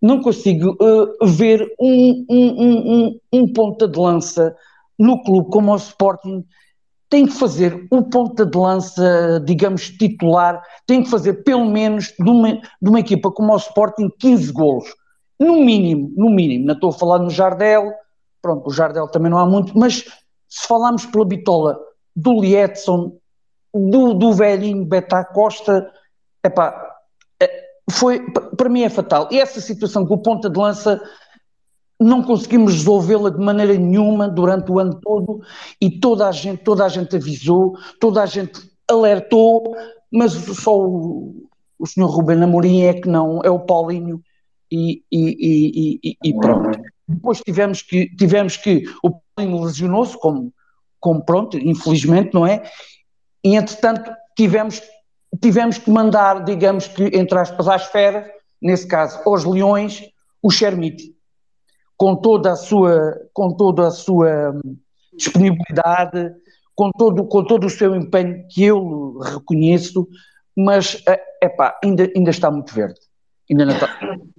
não 0.00 0.20
consigo 0.20 0.76
uh, 0.80 1.26
ver 1.26 1.66
um, 1.80 2.24
um, 2.28 3.04
um, 3.08 3.20
um 3.32 3.52
ponta 3.52 3.88
de 3.88 3.98
lança 3.98 4.54
no 4.98 5.22
clube 5.22 5.50
como 5.50 5.72
o 5.72 5.76
Sporting 5.76 6.44
tem 7.08 7.26
que 7.26 7.32
fazer 7.32 7.86
o 7.90 8.02
ponta 8.02 8.44
de 8.44 8.58
lança, 8.58 9.40
digamos, 9.44 9.90
titular, 9.90 10.62
tem 10.86 11.02
que 11.02 11.10
fazer 11.10 11.44
pelo 11.44 11.64
menos 11.64 12.12
de 12.18 12.28
uma, 12.28 12.52
de 12.52 12.88
uma 12.88 13.00
equipa 13.00 13.30
como 13.30 13.52
o 13.52 13.56
Sporting 13.56 14.10
15 14.18 14.52
golos. 14.52 14.94
No 15.38 15.56
mínimo, 15.56 16.12
no 16.16 16.30
mínimo. 16.30 16.66
Não 16.66 16.74
estou 16.74 16.90
a 16.90 16.92
falar 16.92 17.18
no 17.18 17.30
Jardel, 17.30 17.92
pronto, 18.42 18.68
o 18.68 18.72
Jardel 18.72 19.08
também 19.08 19.30
não 19.30 19.38
há 19.38 19.46
muito, 19.46 19.78
mas 19.78 20.04
se 20.48 20.66
falarmos 20.66 21.06
pela 21.06 21.24
bitola 21.24 21.78
do 22.14 22.40
Lietson, 22.40 23.18
do, 23.74 24.14
do 24.14 24.32
velhinho 24.32 24.84
Beta 24.84 25.24
Costa, 25.24 25.90
epá, 26.42 26.96
é, 27.40 27.50
foi, 27.90 28.24
para 28.56 28.68
mim 28.68 28.82
é 28.82 28.88
fatal. 28.88 29.28
E 29.30 29.38
essa 29.38 29.60
situação 29.60 30.06
com 30.06 30.14
o 30.14 30.22
ponta 30.22 30.48
de 30.48 30.58
lança 30.58 31.00
não 32.00 32.22
conseguimos 32.22 32.74
resolvê-la 32.74 33.30
de 33.30 33.38
maneira 33.38 33.74
nenhuma 33.74 34.28
durante 34.28 34.70
o 34.70 34.78
ano 34.78 35.00
todo 35.00 35.40
e 35.80 35.90
toda 35.90 36.28
a 36.28 36.32
gente, 36.32 36.62
toda 36.62 36.84
a 36.84 36.88
gente 36.88 37.16
avisou, 37.16 37.76
toda 37.98 38.22
a 38.22 38.26
gente 38.26 38.60
alertou, 38.88 39.74
mas 40.12 40.32
só 40.32 40.78
o, 40.78 41.48
o 41.78 41.86
senhor 41.86 42.08
Rubem 42.08 42.42
Amorim 42.42 42.82
é 42.82 42.94
que 42.94 43.08
não, 43.08 43.40
é 43.42 43.50
o 43.50 43.60
Paulinho 43.60 44.22
e, 44.70 45.02
e, 45.10 46.00
e, 46.02 46.16
e 46.22 46.34
pronto. 46.34 46.78
Depois 47.08 47.40
tivemos 47.40 47.82
que, 47.82 48.14
tivemos 48.16 48.56
que 48.56 48.84
o 49.02 49.12
Paulinho 49.34 49.64
lesionou-se, 49.64 50.18
como, 50.18 50.52
como 51.00 51.24
pronto, 51.24 51.56
infelizmente, 51.56 52.34
não 52.34 52.46
é? 52.46 52.62
E 53.42 53.54
entretanto 53.54 54.10
tivemos, 54.36 54.82
tivemos 55.40 55.78
que 55.78 55.90
mandar, 55.90 56.44
digamos 56.44 56.88
que, 56.88 57.04
entre 57.04 57.38
aspas, 57.38 57.68
às 57.68 57.86
feras, 57.86 58.28
nesse 58.60 58.86
caso, 58.86 59.18
aos 59.24 59.44
leões, 59.44 60.02
o 60.42 60.50
Chermite 60.50 61.15
com 61.96 62.14
toda 62.16 62.52
a 62.52 62.56
sua, 62.56 63.16
com 63.32 63.52
toda 63.54 63.88
a 63.88 63.90
sua 63.90 64.54
disponibilidade, 65.14 66.32
com 66.74 66.90
todo, 66.90 67.24
com 67.24 67.44
todo 67.44 67.66
o 67.66 67.70
seu 67.70 67.96
empenho 67.96 68.46
que 68.48 68.64
eu 68.64 69.18
reconheço, 69.18 70.06
mas 70.54 71.02
é 71.08 71.20
epá, 71.42 71.78
ainda, 71.82 72.10
ainda 72.14 72.30
está 72.30 72.50
muito 72.50 72.74
verde. 72.74 73.00
Ainda 73.50 73.64
não 73.64 73.74
está, 73.74 73.86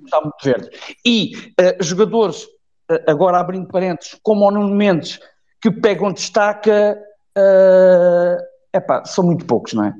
está 0.05 0.21
muito 0.21 0.43
verde. 0.43 0.69
E 1.05 1.31
uh, 1.35 1.83
jogadores, 1.83 2.43
uh, 2.43 3.03
agora 3.07 3.39
abrindo 3.39 3.67
parênteses, 3.67 4.19
como 4.21 4.45
o 4.45 4.51
Nuno 4.51 4.75
Mendes, 4.75 5.19
que 5.61 5.71
pegam 5.71 6.11
destaca, 6.11 7.01
uh, 7.37 8.37
epá, 8.73 9.03
são 9.05 9.25
muito 9.25 9.45
poucos, 9.45 9.73
não 9.73 9.85
é? 9.85 9.93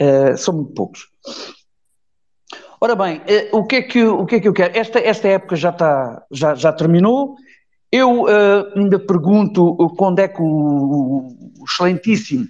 Uh, 0.00 0.36
são 0.36 0.54
muito 0.54 0.74
poucos. 0.74 1.08
Ora 2.82 2.96
bem, 2.96 3.20
eh, 3.26 3.50
o 3.52 3.66
que 3.66 3.76
é 3.76 3.82
que, 3.82 4.02
o 4.02 4.24
que, 4.24 4.36
é 4.36 4.40
que 4.40 4.48
eu 4.48 4.54
quero? 4.54 4.74
Esta, 4.74 4.98
esta 4.98 5.28
época 5.28 5.54
já, 5.54 5.68
está, 5.68 6.24
já, 6.30 6.54
já 6.54 6.72
terminou. 6.72 7.36
Eu 7.92 8.22
uh, 8.22 8.72
ainda 8.74 8.98
pergunto 8.98 9.76
quando 9.98 10.20
é 10.20 10.28
que 10.28 10.40
o, 10.40 11.26
o 11.58 11.64
excelentíssimo 11.68 12.46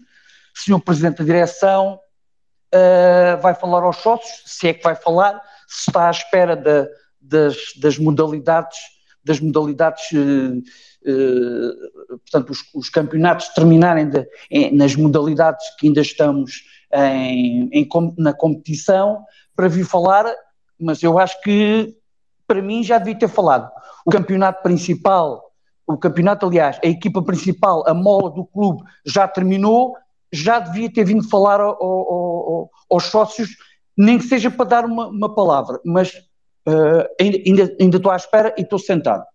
senhor 0.55 0.79
Presidente 0.81 1.19
da 1.19 1.25
Direção 1.25 1.99
uh, 2.75 3.41
vai 3.41 3.55
falar 3.55 3.83
aos 3.83 3.97
sócios, 3.97 4.43
se 4.47 4.69
é 4.69 4.75
que 4.75 4.85
vai 4.85 4.95
falar, 4.95 5.43
se 5.67 5.91
está 5.91 6.07
à 6.07 6.11
espera 6.11 6.55
da, 6.55 6.87
das, 7.21 7.57
das 7.81 7.99
modalidades, 7.99 8.79
das 9.25 9.41
modalidades 9.41 10.13
uh, 10.13 10.63
portanto, 12.09 12.51
os, 12.51 12.63
os, 12.75 12.89
campeonatos 12.89 13.49
terminarem 13.49 14.09
de, 14.09 14.29
em, 14.51 14.77
nas 14.77 14.95
modalidades 14.95 15.65
que 15.77 15.89
ainda 15.89 16.03
estamos 16.03 16.63
em, 16.93 17.69
em, 17.73 17.89
na 18.19 18.33
competição, 18.33 19.25
para 19.61 19.69
vir 19.69 19.85
falar, 19.85 20.25
mas 20.81 21.03
eu 21.03 21.19
acho 21.19 21.39
que 21.43 21.95
para 22.47 22.63
mim 22.63 22.83
já 22.83 22.97
devia 22.97 23.19
ter 23.19 23.29
falado. 23.29 23.71
O 24.07 24.11
campeonato 24.11 24.63
principal, 24.63 25.53
o 25.87 25.99
campeonato, 25.99 26.47
aliás, 26.47 26.81
a 26.83 26.87
equipa 26.87 27.23
principal, 27.23 27.87
a 27.87 27.93
mola 27.93 28.31
do 28.31 28.47
clube 28.47 28.83
já 29.05 29.29
terminou, 29.29 29.95
já 30.33 30.61
devia 30.61 30.91
ter 30.91 31.05
vindo 31.05 31.29
falar 31.29 31.61
ao, 31.61 31.77
ao, 31.79 32.09
ao, 32.09 32.71
aos 32.91 33.05
sócios, 33.05 33.51
nem 33.95 34.17
que 34.17 34.25
seja 34.25 34.51
para 34.51 34.65
dar 34.65 34.87
uma, 34.87 35.09
uma 35.09 35.35
palavra, 35.35 35.79
mas 35.85 36.11
uh, 36.67 37.05
ainda, 37.21 37.39
ainda, 37.47 37.77
ainda 37.79 37.97
estou 37.99 38.13
à 38.13 38.17
espera 38.17 38.55
e 38.57 38.63
estou 38.63 38.79
sentado. 38.79 39.27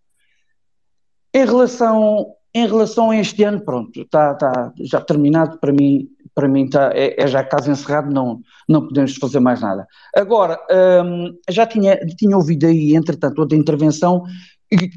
Em 1.36 1.46
relação, 1.46 2.34
em 2.52 2.66
relação 2.66 3.12
a 3.12 3.18
este 3.18 3.44
ano, 3.44 3.62
pronto, 3.64 4.02
está, 4.02 4.32
está 4.32 4.74
já 4.80 5.00
terminado 5.02 5.60
para 5.60 5.72
mim 5.72 6.10
para 6.36 6.48
mim 6.48 6.70
tá, 6.70 6.92
é, 6.94 7.16
é, 7.24 7.28
já 7.28 7.44
caso 7.44 7.72
encerrado, 7.72 8.14
não, 8.14 8.42
não 8.68 8.86
podemos 8.88 9.16
fazer 9.16 9.40
mais 9.40 9.62
nada. 9.62 9.88
Agora, 10.14 10.60
hum, 11.04 11.34
já 11.50 11.66
tinha, 11.66 11.98
tinha 12.18 12.36
ouvido 12.36 12.68
aí, 12.68 12.94
entretanto, 12.94 13.40
outra 13.40 13.58
intervenção 13.58 14.24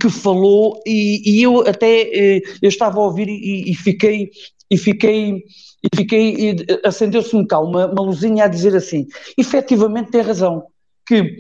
que 0.01 0.11
falou 0.11 0.81
e, 0.87 1.23
e 1.25 1.43
eu 1.43 1.61
até 1.61 2.03
eh, 2.03 2.41
eu 2.63 2.69
estava 2.69 2.99
a 2.99 3.03
ouvir 3.03 3.29
e, 3.29 3.71
e 3.71 3.75
fiquei 3.75 4.31
e 4.71 4.77
fiquei 4.77 5.45
e 5.83 5.97
fiquei 5.97 6.57
acendeu-se-me 6.85 7.47
cá 7.47 7.61
uma, 7.61 7.87
uma 7.87 8.03
luzinha 8.03 8.45
a 8.45 8.49
dizer 8.49 8.75
assim, 8.75 9.07
efetivamente 9.37 10.11
tem 10.11 10.23
razão 10.23 10.65
que 11.07 11.37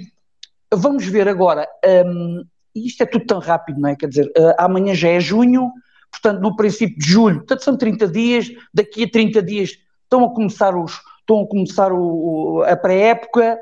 vamos 0.72 1.06
ver 1.06 1.26
agora 1.26 1.66
um, 2.06 2.44
isto 2.74 3.02
é 3.02 3.06
tudo 3.06 3.26
tão 3.26 3.38
rápido, 3.40 3.80
não 3.80 3.88
é? 3.88 3.96
Quer 3.96 4.08
dizer, 4.08 4.26
uh, 4.26 4.54
amanhã 4.58 4.94
já 4.94 5.08
é 5.08 5.18
junho, 5.18 5.70
portanto 6.12 6.40
no 6.40 6.54
princípio 6.54 6.98
de 6.98 7.06
julho, 7.06 7.38
portanto 7.38 7.64
são 7.64 7.76
30 7.76 8.06
dias, 8.08 8.50
daqui 8.72 9.04
a 9.04 9.10
30 9.10 9.42
dias 9.42 9.72
estão 10.08 10.24
a 10.24 10.34
começar, 10.34 10.74
os, 10.74 11.00
estão 11.20 11.42
a, 11.42 11.46
começar 11.46 11.92
o, 11.92 12.62
a 12.66 12.76
pré-época. 12.76 13.58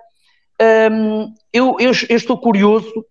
Um, 0.90 1.34
eu, 1.52 1.76
eu, 1.80 1.92
eu, 2.08 2.16
estou 2.16 2.38
curioso 2.38 3.04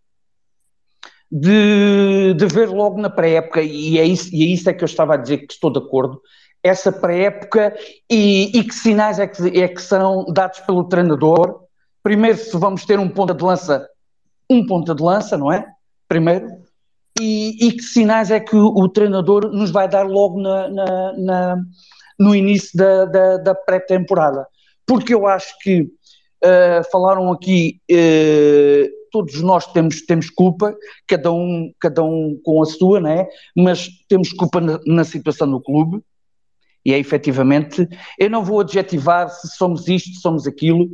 de, 1.32 2.34
de 2.34 2.46
ver 2.48 2.70
logo 2.70 3.00
na 3.00 3.10
pré-época, 3.10 3.62
e, 3.62 4.00
é 4.00 4.06
isso, 4.06 4.34
e 4.34 4.44
é 4.44 4.48
isso 4.48 4.70
é 4.70 4.74
que 4.74 4.84
eu 4.84 4.88
estava 4.88 5.14
a 5.14 5.18
dizer 5.18 5.40
que 5.40 5.54
estou 5.54 5.72
de 5.72 5.80
acordo, 5.80 6.20
essa 6.64 6.92
pré-época 6.92 7.76
e, 8.10 8.58
e, 8.58 8.64
que 8.64 8.74
sinais 8.74 9.20
é 9.20 9.28
que, 9.28 9.60
é 9.60 9.68
que 9.68 9.82
serão 9.82 10.26
dados 10.26 10.60
pelo 10.62 10.86
treinador. 10.86 11.62
Primeiro, 12.02 12.38
se 12.38 12.58
vamos 12.58 12.86
ter 12.86 13.00
um 13.00 13.10
ponta 13.10 13.36
de 13.36 13.44
lança, 13.44 13.88
um 14.50 14.66
ponta 14.66 14.96
de 14.96 15.04
lança, 15.04 15.38
não 15.38 15.52
é? 15.52 15.68
Primeiro. 16.08 16.48
e, 17.20 17.68
e, 17.68 17.72
que 17.72 17.84
sinais 17.84 18.32
é 18.32 18.40
que 18.40 18.56
o, 18.56 18.90
treinador 18.90 19.52
nos 19.52 19.70
vai 19.70 19.88
dar 19.88 20.08
logo 20.08 20.42
na, 20.42 20.68
na, 20.70 21.14
na 21.14 21.58
no 22.20 22.36
início 22.36 22.78
da, 22.78 23.05
da, 23.05 23.38
da 23.38 23.55
pré-temporada. 23.55 24.47
Porque 24.86 25.13
eu 25.13 25.26
acho 25.28 25.57
que 25.59 25.82
uh, 25.82 26.91
falaram 26.91 27.32
aqui, 27.32 27.80
uh, 27.91 28.89
todos 29.11 29.41
nós 29.41 29.66
temos, 29.72 30.01
temos 30.01 30.30
culpa, 30.30 30.76
cada 31.07 31.32
um, 31.32 31.72
cada 31.80 32.03
um 32.03 32.39
com 32.43 32.61
a 32.61 32.66
sua, 32.66 32.99
né? 32.99 33.28
mas 33.55 33.89
temos 34.07 34.32
culpa 34.32 34.59
na, 34.61 34.80
na 34.86 35.03
situação 35.03 35.49
do 35.49 35.61
clube. 35.61 36.01
E 36.86 36.93
é 36.93 36.99
efetivamente, 36.99 37.88
eu 38.20 38.30
não 38.30 38.43
vou 38.43 38.59
adjetivar 38.59 39.28
se 39.30 39.47
somos 39.55 39.88
isto, 39.88 40.20
somos 40.20 40.45
aquilo, 40.45 40.88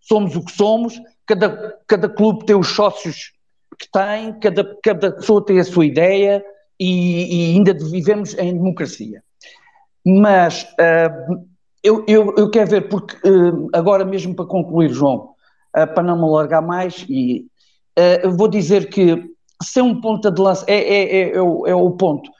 somos 0.00 0.34
o 0.34 0.44
que 0.44 0.50
somos, 0.50 1.00
cada, 1.24 1.78
cada 1.86 2.08
clube 2.08 2.44
tem 2.44 2.56
os 2.56 2.68
sócios 2.68 3.32
que 3.78 3.88
tem, 3.92 4.32
cada, 4.40 4.76
cada 4.82 5.12
pessoa 5.12 5.44
tem 5.44 5.60
a 5.60 5.64
sua 5.64 5.86
ideia 5.86 6.44
e, 6.80 7.52
e 7.52 7.54
ainda 7.54 7.72
vivemos 7.72 8.36
em 8.36 8.52
democracia. 8.52 9.22
Mas 10.04 10.62
uh, 10.62 11.46
eu, 11.82 12.04
eu, 12.06 12.34
eu, 12.36 12.50
quero 12.50 12.70
ver, 12.70 12.88
porque 12.88 13.16
uh, 13.28 13.68
agora 13.72 14.04
mesmo 14.04 14.34
para 14.34 14.46
concluir, 14.46 14.90
João, 14.90 15.34
uh, 15.76 15.94
para 15.94 16.02
não 16.02 16.16
me 16.16 16.24
alargar 16.24 16.62
mais, 16.62 17.04
e 17.08 17.46
vou 18.36 18.46
dizer 18.46 18.88
que 18.90 19.24
ser 19.60 19.82
um 19.82 20.00
ponta 20.00 20.30
de 20.30 20.40
lança 20.40 20.64
é, 20.68 20.76
é, 20.76 21.02
é, 21.02 21.34
é, 21.34 21.42
o, 21.42 21.66
é 21.66 21.74
o 21.74 21.90
ponto. 21.90 22.30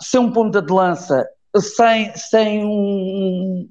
Ser 0.00 0.18
um 0.18 0.30
ponta 0.30 0.60
de 0.60 0.70
lança 0.70 1.26
sem, 1.56 2.14
sem 2.14 2.62
um, 2.62 3.70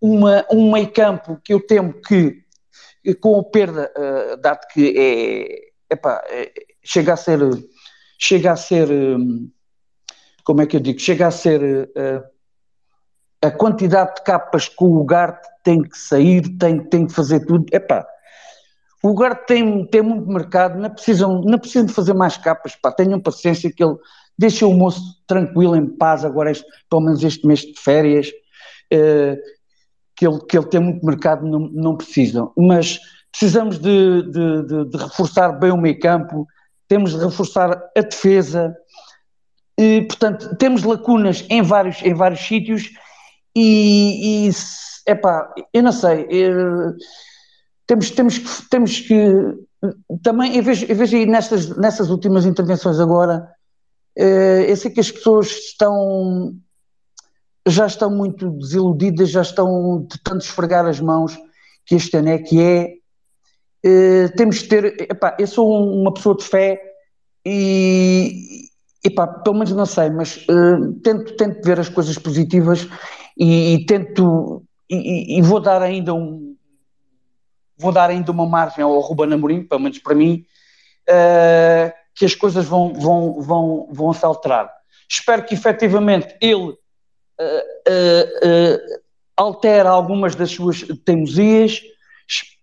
um 0.00 0.72
meio 0.72 0.92
campo 0.92 1.40
que 1.42 1.52
eu 1.52 1.66
temo 1.66 1.94
que, 1.94 2.44
com 3.20 3.40
a 3.40 3.44
perda, 3.44 3.92
dado 4.40 4.60
que 4.72 4.94
é, 4.96 5.94
epá, 5.94 6.22
é, 6.28 6.52
chega 6.84 7.14
a 7.14 7.16
ser, 7.16 7.40
chega 8.16 8.52
a 8.52 8.56
ser, 8.56 8.88
como 10.44 10.62
é 10.62 10.66
que 10.66 10.76
eu 10.76 10.80
digo, 10.80 11.00
chega 11.00 11.26
a 11.26 11.32
ser 11.32 11.90
a 13.46 13.50
quantidade 13.50 14.16
de 14.16 14.22
capas 14.22 14.68
que 14.68 14.82
o 14.82 15.00
Ugarte 15.00 15.48
tem 15.62 15.82
que 15.82 15.96
sair, 15.96 16.42
tem, 16.58 16.82
tem 16.84 17.06
que 17.06 17.12
fazer 17.12 17.40
tudo. 17.46 17.64
Epá, 17.72 18.06
o 19.02 19.10
Ugarte 19.10 19.46
tem, 19.46 19.86
tem 19.86 20.02
muito 20.02 20.28
mercado, 20.28 20.78
não 20.78 20.90
precisam, 20.90 21.42
não 21.42 21.58
precisam 21.58 21.86
de 21.86 21.92
fazer 21.92 22.14
mais 22.14 22.36
capas, 22.36 22.74
pá, 22.76 22.90
tenham 22.90 23.20
paciência 23.20 23.72
que 23.72 23.82
ele 23.82 23.96
deixa 24.38 24.66
o 24.66 24.74
moço 24.74 25.00
tranquilo, 25.26 25.76
em 25.76 25.86
paz, 25.86 26.24
agora 26.24 26.50
este, 26.50 26.66
pelo 26.90 27.02
menos 27.02 27.22
este 27.22 27.46
mês 27.46 27.60
de 27.60 27.78
férias, 27.78 28.28
uh, 28.92 29.36
que, 30.14 30.26
ele, 30.26 30.40
que 30.48 30.58
ele 30.58 30.66
tem 30.66 30.80
muito 30.80 31.04
mercado, 31.04 31.46
não, 31.46 31.60
não 31.60 31.96
precisam. 31.96 32.52
Mas 32.56 32.98
precisamos 33.30 33.78
de, 33.78 34.22
de, 34.30 34.66
de, 34.66 34.84
de 34.90 34.96
reforçar 34.96 35.52
bem 35.52 35.70
o 35.70 35.76
meio 35.76 35.98
campo, 35.98 36.46
temos 36.88 37.12
de 37.12 37.24
reforçar 37.24 37.70
a 37.96 38.00
defesa, 38.00 38.76
e, 39.78 40.02
portanto, 40.02 40.56
temos 40.56 40.82
lacunas 40.82 41.44
em 41.50 41.62
vários, 41.62 42.02
em 42.02 42.14
vários 42.14 42.40
sítios 42.40 42.90
e, 43.56 44.48
e 44.48 44.50
epá, 45.06 45.54
eu 45.72 45.82
não 45.82 45.92
sei, 45.92 46.26
eu, 46.28 46.94
temos, 47.86 48.10
temos, 48.10 48.38
que, 48.38 48.68
temos 48.68 49.00
que 49.00 49.32
também, 50.22 50.54
eu 50.56 50.62
vejo, 50.62 50.84
eu 50.86 50.94
vejo 50.94 51.16
aí 51.16 51.24
nestas, 51.24 51.74
nessas 51.74 52.10
últimas 52.10 52.44
intervenções 52.44 53.00
agora, 53.00 53.48
eh, 54.14 54.66
eu 54.68 54.76
sei 54.76 54.90
que 54.90 55.00
as 55.00 55.10
pessoas 55.10 55.48
estão 55.48 56.54
já 57.66 57.86
estão 57.86 58.10
muito 58.10 58.50
desiludidas, 58.50 59.30
já 59.30 59.40
estão 59.42 60.06
de 60.08 60.22
tanto 60.22 60.44
esfregar 60.44 60.86
as 60.86 61.00
mãos 61.00 61.36
que 61.84 61.96
este 61.96 62.16
ano 62.16 62.28
é 62.28 62.38
que 62.38 62.60
é. 62.60 62.92
Eh, 63.82 64.28
temos 64.36 64.60
que 64.60 64.68
ter, 64.68 64.84
epá, 65.10 65.36
eu 65.38 65.46
sou 65.46 65.92
uma 65.92 66.12
pessoa 66.12 66.36
de 66.36 66.44
fé 66.44 66.80
e, 67.44 68.68
epá, 69.02 69.26
pelo 69.26 69.54
menos 69.56 69.72
não 69.72 69.86
sei, 69.86 70.10
mas 70.10 70.36
uh, 70.48 70.92
tento, 71.02 71.36
tento 71.36 71.64
ver 71.64 71.78
as 71.78 71.88
coisas 71.88 72.18
positivas 72.18 72.88
e, 73.36 73.74
e 73.74 73.86
tento 73.86 74.62
e, 74.88 75.38
e, 75.38 75.42
vou 75.42 75.60
dar 75.60 75.82
ainda 75.82 76.14
um 76.14 76.56
vou 77.78 77.92
dar 77.92 78.08
ainda 78.08 78.32
uma 78.32 78.46
margem 78.46 78.82
ao 78.82 78.98
Ruben 79.00 79.34
Amorim, 79.34 79.62
pelo 79.62 79.82
menos 79.82 79.98
para 79.98 80.14
mim, 80.14 80.46
uh, 81.10 81.92
que 82.14 82.24
as 82.24 82.34
coisas 82.34 82.64
vão, 82.64 82.94
vão, 82.94 83.42
vão, 83.42 83.88
vão 83.92 84.12
se 84.14 84.24
alterar. 84.24 84.72
Espero 85.06 85.44
que 85.44 85.52
efetivamente 85.52 86.34
ele 86.40 86.70
uh, 86.70 86.76
uh, 87.38 89.00
altere 89.36 89.86
algumas 89.86 90.34
das 90.34 90.52
suas 90.52 90.82
teimosias, 91.04 91.82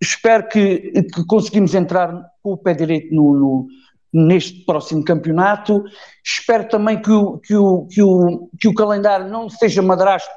espero 0.02 0.48
que, 0.48 1.04
que 1.04 1.26
conseguimos 1.28 1.76
entrar 1.76 2.12
com 2.42 2.54
o 2.54 2.58
pé 2.58 2.74
direito 2.74 3.14
no, 3.14 3.34
no 3.34 3.68
neste 4.12 4.66
próximo 4.66 5.04
campeonato. 5.04 5.84
Espero 6.24 6.68
também 6.68 7.02
que 7.02 7.12
o, 7.12 7.38
que 7.40 7.56
o, 7.56 7.88
que 7.88 8.02
o, 8.02 8.50
que 8.60 8.68
o 8.68 8.74
calendário 8.74 9.28
não 9.28 9.50
seja 9.50 9.82
madrasto 9.82 10.30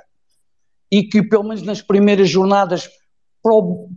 e 0.91 1.03
que 1.03 1.23
pelo 1.23 1.45
menos 1.45 1.63
nas 1.63 1.83
primeiras 1.83 2.29
jornadas 2.29 2.89
para 3.43 3.55
o, 3.55 3.89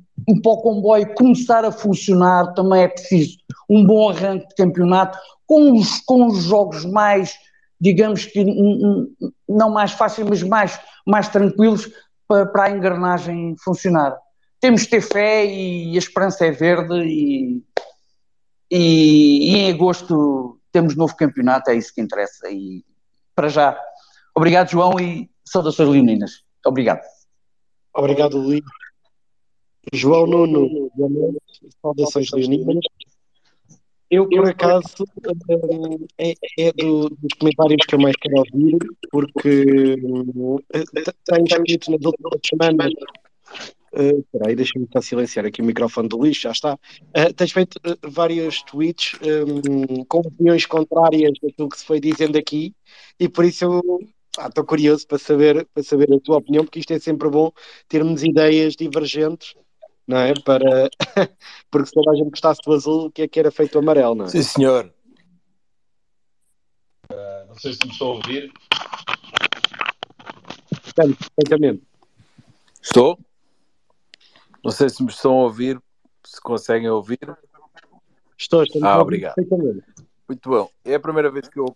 para 0.44 0.52
o 0.52 0.62
comboio 0.62 1.14
começar 1.16 1.66
a 1.66 1.72
funcionar 1.72 2.54
também 2.54 2.84
é 2.84 2.88
preciso 2.88 3.38
um 3.70 3.86
bom 3.86 4.10
arranque 4.10 4.48
de 4.48 4.56
campeonato 4.56 5.18
com 5.46 5.74
os, 5.74 6.00
com 6.02 6.28
os 6.28 6.44
jogos 6.44 6.86
mais, 6.86 7.36
digamos 7.82 8.26
que 8.26 8.46
não 9.48 9.72
mais 9.72 9.92
fáceis, 9.92 10.28
mas 10.28 10.44
mais, 10.44 10.80
mais 11.06 11.28
tranquilos 11.28 11.90
para, 12.28 12.46
para 12.46 12.64
a 12.66 12.72
engrenagem 12.72 13.56
funcionar. 13.64 14.16
Temos 14.62 14.82
de 14.82 14.90
ter 14.90 15.02
fé 15.02 15.46
e 15.46 15.96
a 15.96 15.98
esperança 15.98 16.46
é 16.46 16.52
verde 16.52 16.94
e, 17.04 17.64
e, 18.70 19.52
e 19.52 19.56
em 19.56 19.72
agosto 19.72 20.60
temos 20.72 20.96
novo 20.96 21.16
campeonato, 21.16 21.72
é 21.72 21.76
isso 21.76 21.94
que 21.94 22.02
interessa. 22.02 22.50
E 22.52 22.84
para 23.34 23.50
já, 23.50 23.80
obrigado 24.36 24.70
João 24.70 25.00
e 25.00 25.30
saudações 25.44 25.90
leoninas. 25.90 26.44
Obrigado. 26.70 27.02
Obrigado, 27.96 28.38
Luís. 28.38 28.62
João 29.92 30.28
Nuno, 30.28 30.92
saudações 31.82 32.30
leoninas. 32.32 32.86
Eu, 34.12 34.28
por 34.28 34.48
acaso, 34.48 35.04
é, 36.18 36.34
é 36.60 36.72
do, 36.74 37.10
dos 37.10 37.34
comentários 37.40 37.86
que 37.88 37.96
eu 37.96 38.00
mais 38.00 38.16
quero 38.16 38.38
ouvir, 38.38 38.78
porque 39.12 39.96
uh, 40.04 40.64
tenho 41.26 41.46
escrito 41.46 41.92
nas 41.92 42.06
últimas 42.06 42.40
semanas. 42.48 42.94
Uh, 43.94 44.20
espera 44.20 44.48
aí, 44.48 44.56
deixa-me 44.56 44.88
só 44.94 45.02
silenciar 45.02 45.46
aqui 45.46 45.62
o 45.62 45.66
microfone 45.66 46.08
do 46.08 46.18
Luís, 46.18 46.40
já 46.40 46.52
está. 46.52 46.74
Uh, 46.76 47.34
tens 47.36 47.52
feito 47.52 47.78
uh, 47.78 48.10
vários 48.10 48.62
tweets 48.64 49.14
um, 49.22 50.04
com 50.06 50.20
opiniões 50.20 50.66
contrárias 50.66 51.34
daquilo 51.42 51.70
que 51.70 51.80
se 51.80 51.86
foi 51.86 52.00
dizendo 52.00 52.38
aqui, 52.38 52.74
e 53.20 53.28
por 53.28 53.46
isso 53.46 53.66
eu 53.66 54.00
estou 54.48 54.64
curioso 54.64 55.08
para 55.08 55.18
saber, 55.18 55.68
para 55.74 55.84
saber 55.84 56.14
a 56.14 56.20
tua 56.20 56.38
opinião, 56.38 56.64
porque 56.64 56.80
isto 56.80 56.94
é 56.94 57.00
sempre 57.00 57.30
bom 57.30 57.52
termos 57.88 58.24
ideias 58.24 58.76
divergentes, 58.76 59.56
não 60.08 60.18
é? 60.18 60.34
Para... 60.34 60.90
porque 61.70 61.88
se 61.88 61.94
toda 61.94 62.12
a 62.12 62.16
gente 62.16 62.30
gostasse 62.30 62.62
do 62.66 62.74
azul, 62.74 63.06
o 63.06 63.12
que 63.12 63.24
é 63.24 63.28
que 63.28 63.40
era 63.40 63.52
feito 63.52 63.76
o 63.76 63.80
amarelo, 63.80 64.16
não 64.16 64.26
é? 64.26 64.30
Sim, 64.30 64.44
senhor. 64.44 64.94
Uh, 67.12 67.48
não 67.48 67.56
sei 67.56 67.74
se 67.74 67.86
me 67.86 67.92
estou 67.92 68.12
a 68.12 68.16
ouvir. 68.16 68.52
Estamos, 70.86 71.18
perfeitamente. 71.18 71.84
Estou? 72.82 73.20
Não 74.64 74.72
sei 74.72 74.90
se 74.90 75.02
me 75.04 75.10
estão 75.10 75.32
a 75.40 75.44
ouvir, 75.44 75.82
se 76.26 76.42
conseguem 76.42 76.90
ouvir. 76.90 77.20
Estou, 78.38 78.64
estou. 78.64 78.86
Ah, 78.86 79.00
obrigado. 79.00 79.36
Muito 80.28 80.50
bom. 80.50 80.70
É 80.86 80.96
a 80.96 81.00
primeira 81.00 81.32
vez 81.32 81.48
que 81.48 81.60
eu. 81.60 81.76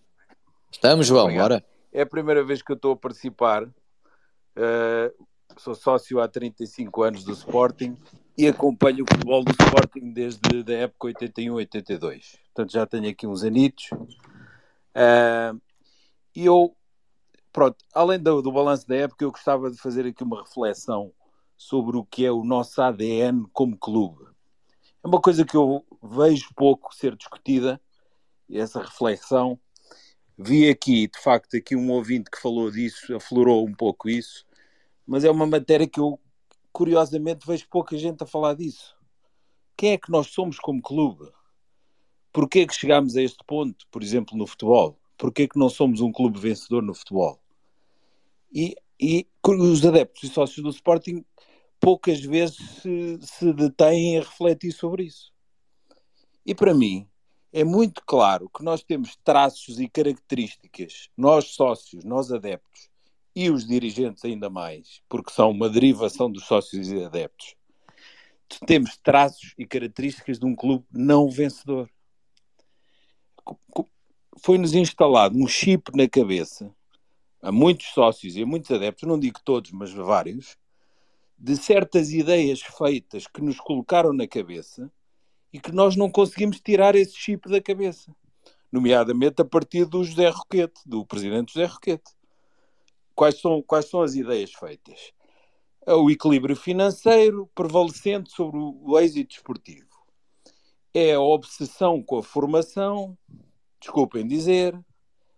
Estamos, 0.72 1.08
João, 1.08 1.34
bora. 1.34 1.64
É 1.94 2.02
a 2.02 2.08
primeira 2.08 2.44
vez 2.44 2.64
que 2.64 2.72
eu 2.72 2.76
estou 2.76 2.94
a 2.94 2.98
participar. 2.98 3.66
Uh, 3.66 5.26
sou 5.58 5.76
sócio 5.76 6.20
há 6.20 6.28
35 6.28 7.04
anos 7.04 7.24
do 7.24 7.34
Sporting 7.34 7.96
e 8.36 8.48
acompanho 8.48 9.04
o 9.04 9.08
futebol 9.08 9.44
do 9.44 9.52
Sporting 9.52 10.12
desde 10.12 10.74
a 10.74 10.78
época 10.80 11.10
81-82. 11.10 12.40
Portanto, 12.46 12.72
já 12.72 12.88
tenho 12.88 13.08
aqui 13.08 13.28
uns 13.28 13.44
anitos. 13.44 13.92
Uh, 14.96 15.62
e 16.36 16.46
eu, 16.46 16.76
pronto, 17.52 17.78
além 17.94 18.20
do, 18.20 18.42
do 18.42 18.52
balanço 18.52 18.88
da 18.88 18.96
época, 18.96 19.24
eu 19.24 19.32
gostava 19.32 19.70
de 19.70 19.78
fazer 19.78 20.08
aqui 20.08 20.24
uma 20.24 20.42
reflexão 20.42 21.14
sobre 21.56 21.96
o 21.96 22.04
que 22.04 22.26
é 22.26 22.32
o 22.32 22.44
nosso 22.44 22.82
ADN 22.82 23.46
como 23.54 23.78
clube. 23.78 24.26
É 25.04 25.08
uma 25.08 25.22
coisa 25.22 25.46
que 25.46 25.56
eu 25.56 25.86
vejo 26.02 26.50
pouco 26.56 26.94
ser 26.96 27.16
discutida, 27.16 27.80
essa 28.50 28.82
reflexão, 28.82 29.60
Vi 30.38 30.70
aqui, 30.70 31.08
de 31.08 31.20
facto, 31.20 31.56
aqui 31.56 31.76
um 31.76 31.92
ouvinte 31.92 32.30
que 32.32 32.42
falou 32.42 32.72
disso, 32.72 33.16
aflorou 33.16 33.68
um 33.68 33.74
pouco 33.74 34.10
isso, 34.10 34.46
mas 35.06 35.24
é 35.24 35.30
uma 35.30 35.46
matéria 35.46 35.88
que 35.88 36.00
eu, 36.00 36.20
curiosamente, 36.72 37.46
vejo 37.46 37.68
pouca 37.70 37.98
gente 37.98 38.24
a 38.24 38.26
falar 38.26 38.56
disso. 38.56 38.96
Quem 39.78 39.92
é 39.92 39.98
que 39.98 40.12
nós 40.12 40.28
somos 40.28 40.60
como 40.60 40.82
clube? 40.82 41.32
Porquê 42.32 42.60
é 42.60 42.68
que 42.68 42.74
chegámos 42.74 43.16
a 43.16 43.22
este 43.22 43.44
ponto, 43.46 43.86
por 43.92 44.02
exemplo, 44.02 44.36
no 44.36 44.48
futebol? 44.48 44.98
Porquê 45.18 45.44
é 45.44 45.48
que 45.48 45.60
não 45.60 45.70
somos 45.70 46.02
um 46.02 46.12
clube 46.12 46.40
vencedor 46.40 46.82
no 46.82 46.96
futebol? 46.96 47.40
E, 48.52 48.76
e 49.00 49.28
os 49.46 49.86
adeptos 49.86 50.24
e 50.24 50.30
sócios 50.30 50.64
do 50.64 50.70
Sporting 50.70 51.24
poucas 51.80 52.22
vezes 52.22 52.58
se, 52.82 53.20
se 53.22 53.54
detêm 53.54 54.18
a 54.18 54.22
refletir 54.22 54.72
sobre 54.72 55.04
isso. 55.04 55.32
E 56.46 56.56
para 56.56 56.74
mim, 56.74 57.08
é 57.54 57.64
muito 57.64 58.02
claro 58.04 58.50
que 58.50 58.64
nós 58.64 58.82
temos 58.84 59.16
traços 59.24 59.80
e 59.80 59.88
características, 59.88 61.10
nós 61.16 61.50
sócios, 61.54 62.04
nós 62.04 62.32
adeptos, 62.32 62.90
e 63.36 63.50
os 63.52 63.66
dirigentes 63.66 64.26
ainda 64.26 64.50
mais, 64.50 65.02
porque 65.08 65.32
são 65.32 65.52
uma 65.52 65.70
derivação 65.70 66.32
dos 66.32 66.46
sócios 66.46 66.92
e 66.92 67.04
adeptos, 67.04 67.56
temos 68.66 68.98
traços 68.98 69.54
e 69.58 69.68
características 69.68 70.40
de 70.40 70.46
um 70.46 70.56
clube 70.56 70.86
não 70.92 71.30
vencedor. 71.30 71.90
Foi-nos 74.40 74.74
instalado 74.74 75.38
um 75.38 75.48
chip 75.48 75.96
na 75.96 76.08
cabeça, 76.08 76.74
a 77.42 77.52
muitos 77.52 77.88
sócios 77.88 78.36
e 78.36 78.42
a 78.42 78.46
muitos 78.46 78.72
adeptos, 78.72 79.08
não 79.08 79.20
digo 79.20 79.40
todos, 79.44 79.72
mas 79.72 79.92
vários, 79.94 80.58
de 81.38 81.56
certas 81.56 82.12
ideias 82.12 82.62
feitas 82.62 83.28
que 83.28 83.42
nos 83.42 83.60
colocaram 83.60 84.12
na 84.12 84.28
cabeça 84.28 84.92
e 85.54 85.60
que 85.60 85.72
nós 85.72 85.96
não 85.96 86.10
conseguimos 86.10 86.60
tirar 86.60 86.96
esse 86.96 87.16
chip 87.16 87.48
da 87.48 87.62
cabeça. 87.62 88.14
Nomeadamente 88.72 89.40
a 89.40 89.46
partir 89.46 89.86
do 89.86 90.04
José 90.04 90.28
Roquete, 90.30 90.82
do 90.84 91.06
presidente 91.06 91.54
José 91.54 91.66
Roquete. 91.66 92.12
Quais 93.14 93.40
são, 93.40 93.62
quais 93.62 93.88
são 93.88 94.02
as 94.02 94.16
ideias 94.16 94.52
feitas? 94.52 95.14
O 95.86 96.10
equilíbrio 96.10 96.56
financeiro 96.56 97.48
prevalecente 97.54 98.32
sobre 98.32 98.58
o 98.58 99.00
êxito 99.00 99.36
esportivo. 99.36 99.88
É 100.92 101.14
a 101.14 101.22
obsessão 101.22 102.02
com 102.02 102.18
a 102.18 102.24
formação, 102.24 103.16
desculpem 103.80 104.28
dizer, 104.28 104.76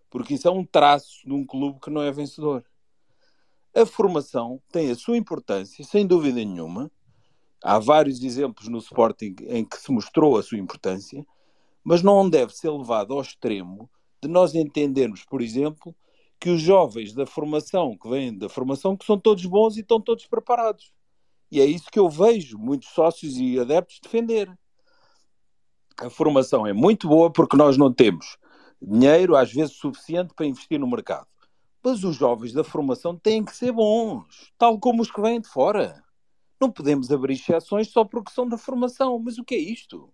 porque 0.09 0.35
isso 0.35 0.47
é 0.47 0.51
um 0.51 0.65
traço 0.65 1.25
de 1.25 1.33
um 1.33 1.45
clube 1.45 1.79
que 1.81 1.89
não 1.89 2.01
é 2.01 2.11
vencedor. 2.11 2.63
A 3.75 3.85
formação 3.85 4.61
tem 4.71 4.89
a 4.89 4.95
sua 4.95 5.17
importância, 5.17 5.83
sem 5.83 6.07
dúvida 6.07 6.35
nenhuma. 6.35 6.89
Há 7.63 7.79
vários 7.79 8.21
exemplos 8.23 8.67
no 8.67 8.77
Sporting 8.77 9.35
em 9.47 9.65
que 9.65 9.77
se 9.77 9.91
mostrou 9.91 10.37
a 10.37 10.43
sua 10.43 10.57
importância, 10.57 11.25
mas 11.83 12.01
não 12.01 12.29
deve 12.29 12.55
ser 12.55 12.69
levado 12.69 13.13
ao 13.13 13.21
extremo 13.21 13.89
de 14.21 14.27
nós 14.27 14.55
entendermos, 14.55 15.23
por 15.23 15.41
exemplo, 15.41 15.95
que 16.39 16.49
os 16.49 16.61
jovens 16.61 17.13
da 17.13 17.25
formação, 17.25 17.97
que 17.97 18.09
vêm 18.09 18.37
da 18.37 18.49
formação, 18.49 18.95
que 18.95 19.05
são 19.05 19.19
todos 19.19 19.45
bons 19.45 19.77
e 19.77 19.81
estão 19.81 20.01
todos 20.01 20.25
preparados. 20.25 20.91
E 21.51 21.61
é 21.61 21.65
isso 21.65 21.89
que 21.91 21.99
eu 21.99 22.09
vejo 22.09 22.57
muitos 22.57 22.89
sócios 22.89 23.37
e 23.37 23.59
adeptos 23.59 23.99
defender. 24.01 24.51
A 25.97 26.09
formação 26.09 26.67
é 26.67 26.73
muito 26.73 27.07
boa 27.07 27.31
porque 27.31 27.55
nós 27.55 27.77
não 27.77 27.93
temos 27.93 28.37
dinheiro, 28.81 29.35
às 29.35 29.51
vezes, 29.51 29.77
suficiente 29.77 30.33
para 30.35 30.45
investir 30.45 30.79
no 30.79 30.87
mercado. 30.87 31.27
Mas 31.83 32.03
os 32.03 32.15
jovens 32.15 32.51
da 32.51 32.63
formação 32.63 33.15
têm 33.15 33.43
que 33.43 33.55
ser 33.55 33.71
bons, 33.71 34.51
tal 34.57 34.79
como 34.79 35.01
os 35.01 35.11
que 35.11 35.21
vêm 35.21 35.39
de 35.39 35.47
fora. 35.47 36.03
Não 36.59 36.71
podemos 36.71 37.11
abrir 37.11 37.33
exceções 37.33 37.89
só 37.89 38.03
porque 38.03 38.31
são 38.31 38.47
da 38.47 38.57
formação. 38.57 39.19
Mas 39.19 39.37
o 39.37 39.43
que 39.43 39.55
é 39.55 39.59
isto? 39.59 40.13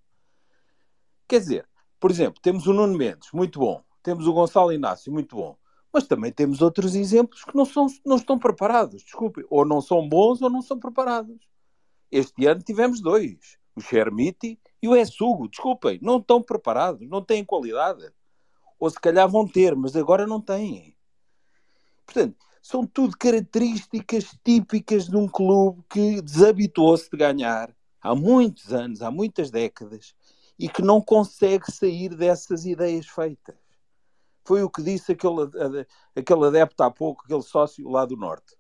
Quer 1.28 1.40
dizer, 1.40 1.70
por 2.00 2.12
exemplo, 2.12 2.42
temos 2.42 2.68
o 2.68 2.74
Nuno 2.74 2.98
Mendes, 2.98 3.30
muito 3.32 3.60
bom. 3.60 3.84
Temos 4.04 4.26
o 4.26 4.34
Gonçalo 4.34 4.74
Inácio, 4.74 5.12
muito 5.12 5.36
bom. 5.36 5.56
Mas 5.94 6.08
também 6.08 6.32
temos 6.32 6.62
outros 6.62 6.96
exemplos 6.96 7.44
que 7.44 7.56
não, 7.56 7.66
são, 7.66 7.88
não 8.06 8.16
estão 8.16 8.40
preparados, 8.40 9.04
desculpe. 9.04 9.46
Ou 9.50 9.66
não 9.66 9.82
são 9.82 10.08
bons 10.08 10.42
ou 10.42 10.50
não 10.50 10.62
são 10.62 10.80
preparados. 10.80 11.38
Este 12.12 12.46
ano 12.46 12.62
tivemos 12.62 13.02
dois, 13.02 13.58
o 13.76 13.82
Chermiti 13.82 14.60
e 14.82 14.88
o 14.88 14.96
Essugo, 14.96 15.48
desculpem, 15.48 16.00
não 16.02 16.18
estão 16.18 16.42
preparados, 16.42 17.08
não 17.08 17.24
têm 17.24 17.46
qualidade. 17.46 18.12
Ou 18.80 18.90
se 18.90 19.00
calhar 19.00 19.30
vão 19.30 19.48
ter, 19.48 19.76
mas 19.76 19.96
agora 19.96 20.26
não 20.26 20.42
têm. 20.42 20.96
Portanto, 22.06 22.38
são 22.62 22.86
tudo 22.86 23.18
características 23.18 24.38
típicas 24.44 25.08
de 25.08 25.18
um 25.18 25.28
clube 25.28 25.84
que 25.90 26.22
desabituou-se 26.22 27.10
de 27.10 27.18
ganhar 27.18 27.76
há 28.02 28.16
muitos 28.16 28.72
anos, 28.72 29.02
há 29.02 29.10
muitas 29.10 29.50
décadas, 29.50 30.14
e 30.60 30.70
que 30.70 30.82
não 30.82 31.02
consegue 31.02 31.72
sair 31.72 32.16
dessas 32.16 32.66
ideias 32.66 33.08
feitas. 33.08 33.56
Foi 34.46 34.62
o 34.64 34.70
que 34.70 34.84
disse 34.84 35.12
aquele, 35.12 35.50
aquele 36.16 36.46
adepto 36.46 36.84
há 36.84 36.92
pouco, 36.92 37.24
aquele 37.26 37.42
sócio 37.42 37.90
lá 37.90 38.06
do 38.06 38.16
Norte, 38.16 38.56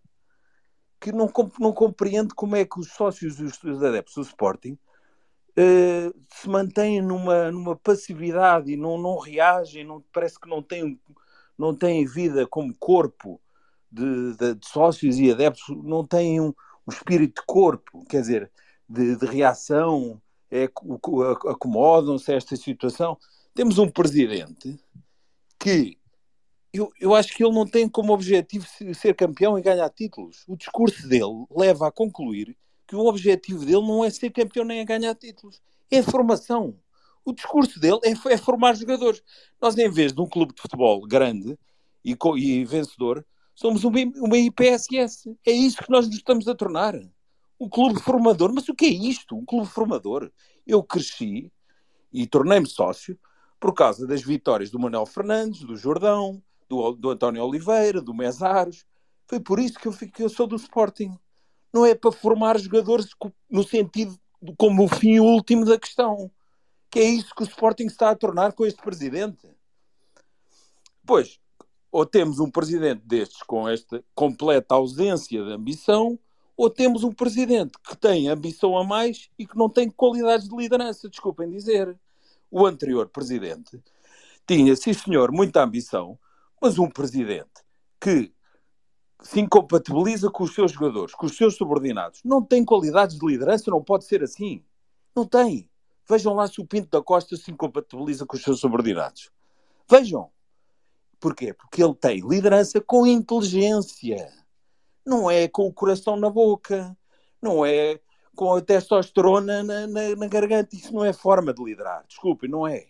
que 1.00 1.12
não, 1.12 1.32
não 1.60 1.74
compreende 1.74 2.34
como 2.34 2.56
é 2.56 2.66
que 2.66 2.80
os 2.80 2.92
sócios 2.92 3.40
e 3.40 3.44
os 3.44 3.84
adeptos 3.84 4.16
do 4.16 4.22
Sporting 4.22 4.78
uh, 5.52 6.20
se 6.34 6.50
mantêm 6.50 7.02
numa, 7.02 7.52
numa 7.52 7.76
passividade 7.76 8.72
e 8.72 8.78
não, 8.78 8.98
não 8.98 9.18
reagem, 9.18 9.84
não, 9.84 10.04
parece 10.14 10.40
que 10.40 10.50
não 10.50 10.62
têm, 10.62 11.00
não 11.58 11.76
têm 11.76 12.06
vida 12.06 12.48
como 12.48 12.76
corpo 12.78 13.40
de, 13.92 14.36
de, 14.36 14.56
de 14.56 14.68
sócios 14.68 15.20
e 15.20 15.32
adeptos, 15.32 15.64
não 15.84 16.06
têm 16.06 16.40
um, 16.40 16.54
um 16.88 16.92
espírito 16.92 17.42
de 17.42 17.46
corpo, 17.46 18.06
quer 18.06 18.22
dizer, 18.22 18.52
de, 18.88 19.16
de 19.16 19.26
reação, 19.26 20.22
é, 20.50 20.66
acomodam-se 21.50 22.32
a 22.32 22.36
esta 22.36 22.56
situação. 22.56 23.18
Temos 23.54 23.78
um 23.78 23.90
presidente 23.90 24.80
que 25.60 25.98
eu, 26.74 26.92
eu 27.00 27.14
acho 27.14 27.36
que 27.36 27.44
ele 27.44 27.54
não 27.54 27.66
tem 27.66 27.88
como 27.88 28.14
objetivo 28.14 28.66
ser 28.94 29.14
campeão 29.14 29.60
e 29.60 29.62
ganhar 29.62 29.90
títulos. 29.90 30.44
O 30.48 30.56
discurso 30.56 31.08
dele 31.08 31.46
leva 31.50 31.88
a 31.88 31.92
concluir 31.92 32.56
que 32.88 32.96
o 32.96 33.06
objetivo 33.06 33.66
dele 33.66 33.82
não 33.82 34.04
é 34.04 34.10
ser 34.10 34.32
campeão 34.32 34.66
nem 34.66 34.82
a 34.82 34.86
ganhar 34.86 35.16
títulos, 35.16 35.62
é 35.90 36.02
formação. 36.02 36.76
O 37.24 37.34
discurso 37.34 37.80
dele 37.80 38.00
é, 38.04 38.34
é 38.34 38.38
formar 38.38 38.76
jogadores. 38.76 39.22
Nós, 39.62 39.78
em 39.78 39.90
vez 39.90 40.14
de 40.14 40.22
um 40.22 40.28
clube 40.28 40.54
de 40.54 40.62
futebol 40.62 41.02
grande 41.06 41.58
e, 42.04 42.18
e 42.38 42.66
vencedor, 42.66 43.26
somos 43.54 43.84
uma, 43.84 44.00
uma 44.18 44.38
IPSS. 44.38 45.38
É 45.46 45.52
isso 45.52 45.84
que 45.84 45.90
nós 45.90 46.08
nos 46.08 46.16
estamos 46.16 46.48
a 46.48 46.56
tornar. 46.56 46.96
Um 47.60 47.70
clube 47.70 48.00
formador. 48.02 48.52
Mas 48.54 48.68
o 48.70 48.76
que 48.76 48.86
é 48.86 48.90
isto? 48.90 49.36
Um 49.36 49.46
clube 49.46 49.68
formador. 49.68 50.32
Eu 50.66 50.84
cresci 50.84 51.52
e 52.12 52.26
tornei-me 52.28 52.68
sócio 52.68 53.18
por 53.60 53.74
causa 53.74 54.08
das 54.08 54.22
vitórias 54.22 54.72
do 54.72 54.80
Manuel 54.80 55.06
Fernandes, 55.06 55.62
do 55.62 55.76
Jordão, 55.76 56.42
do, 56.68 56.94
do 56.94 57.10
António 57.12 57.44
Oliveira, 57.44 58.02
do 58.02 58.14
Mesaros. 58.14 58.86
Foi 59.28 59.40
por 59.40 59.60
isso 59.60 59.80
que 59.80 59.88
eu, 59.88 59.94
que 59.94 60.24
eu 60.24 60.30
sou 60.30 60.48
do 60.48 60.56
Sporting. 60.56 61.18
Não 61.72 61.86
é 61.86 61.94
para 61.94 62.12
formar 62.12 62.60
jogadores 62.60 63.08
no 63.50 63.64
sentido 63.64 64.20
como 64.58 64.84
o 64.84 64.88
fim 64.88 65.20
último 65.20 65.66
da 65.66 65.80
questão. 65.80 66.32
Que 66.90 67.00
é 67.00 67.06
isso 67.06 67.34
que 67.36 67.44
o 67.44 67.48
Sporting 67.48 67.86
está 67.86 68.10
a 68.10 68.16
tornar 68.16 68.54
com 68.54 68.66
este 68.66 68.82
presidente. 68.82 69.48
Pois, 71.06 71.40
ou 71.92 72.06
temos 72.06 72.40
um 72.40 72.50
presidente 72.50 73.02
destes 73.06 73.44
com 73.44 73.68
esta 73.68 74.04
completa 74.16 74.76
ausência 74.76 75.44
de 75.44 75.52
ambição, 75.52 76.18
ou 76.56 76.70
temos 76.70 77.04
um 77.04 77.12
presidente 77.12 77.74
que 77.84 77.98
tem 77.98 78.30
ambição 78.30 78.78
a 78.78 78.84
mais 78.84 79.30
e 79.38 79.46
que 79.46 79.58
não 79.58 79.70
tem 79.70 79.90
qualidades 79.90 80.48
de 80.48 80.56
liderança, 80.56 81.10
desculpem 81.10 81.50
dizer 81.50 81.98
o 82.50 82.66
anterior 82.66 83.08
presidente 83.08 83.82
tinha, 84.46 84.76
sim 84.76 84.94
senhor, 84.94 85.32
muita 85.32 85.64
ambição, 85.64 86.20
mas 86.62 86.78
um 86.78 86.90
presidente 86.90 87.64
que 88.00 88.34
se 89.22 89.40
incompatibiliza 89.40 90.30
com 90.30 90.44
os 90.44 90.54
seus 90.54 90.72
jogadores, 90.72 91.14
com 91.14 91.26
os 91.26 91.38
seus 91.38 91.56
subordinados, 91.56 92.22
não 92.26 92.44
tem 92.44 92.66
qualidades 92.66 93.18
de 93.18 93.26
liderança, 93.26 93.72
não 93.72 93.84
pode 93.84 94.06
ser 94.06 94.24
assim. 94.24 94.64
Não 95.16 95.26
tem. 95.26 95.70
Vejam 96.10 96.34
lá 96.34 96.48
se 96.48 96.60
o 96.60 96.66
Pinto 96.66 96.90
da 96.90 97.02
Costa 97.02 97.38
se 97.38 97.52
incompatibiliza 97.52 98.26
com 98.26 98.36
os 98.36 98.44
seus 98.44 98.60
subordinados. 98.60 99.32
Vejam. 99.90 100.30
Porquê? 101.22 101.54
Porque 101.54 101.84
ele 101.84 101.94
tem 101.94 102.20
liderança 102.28 102.82
com 102.82 103.06
inteligência. 103.06 104.34
Não 105.06 105.30
é 105.30 105.48
com 105.48 105.68
o 105.68 105.74
coração 105.74 106.16
na 106.18 106.32
boca. 106.32 106.98
Não 107.40 107.64
é 107.64 108.00
com 108.36 108.56
a 108.56 108.62
testosterona 108.62 109.62
na, 109.62 109.86
na, 109.86 110.16
na 110.18 110.28
garganta. 110.28 110.76
Isso 110.76 110.92
não 110.92 111.06
é 111.06 111.14
forma 111.14 111.54
de 111.54 111.64
liderar. 111.64 112.04
Desculpe, 112.08 112.48
não 112.48 112.68
é. 112.68 112.88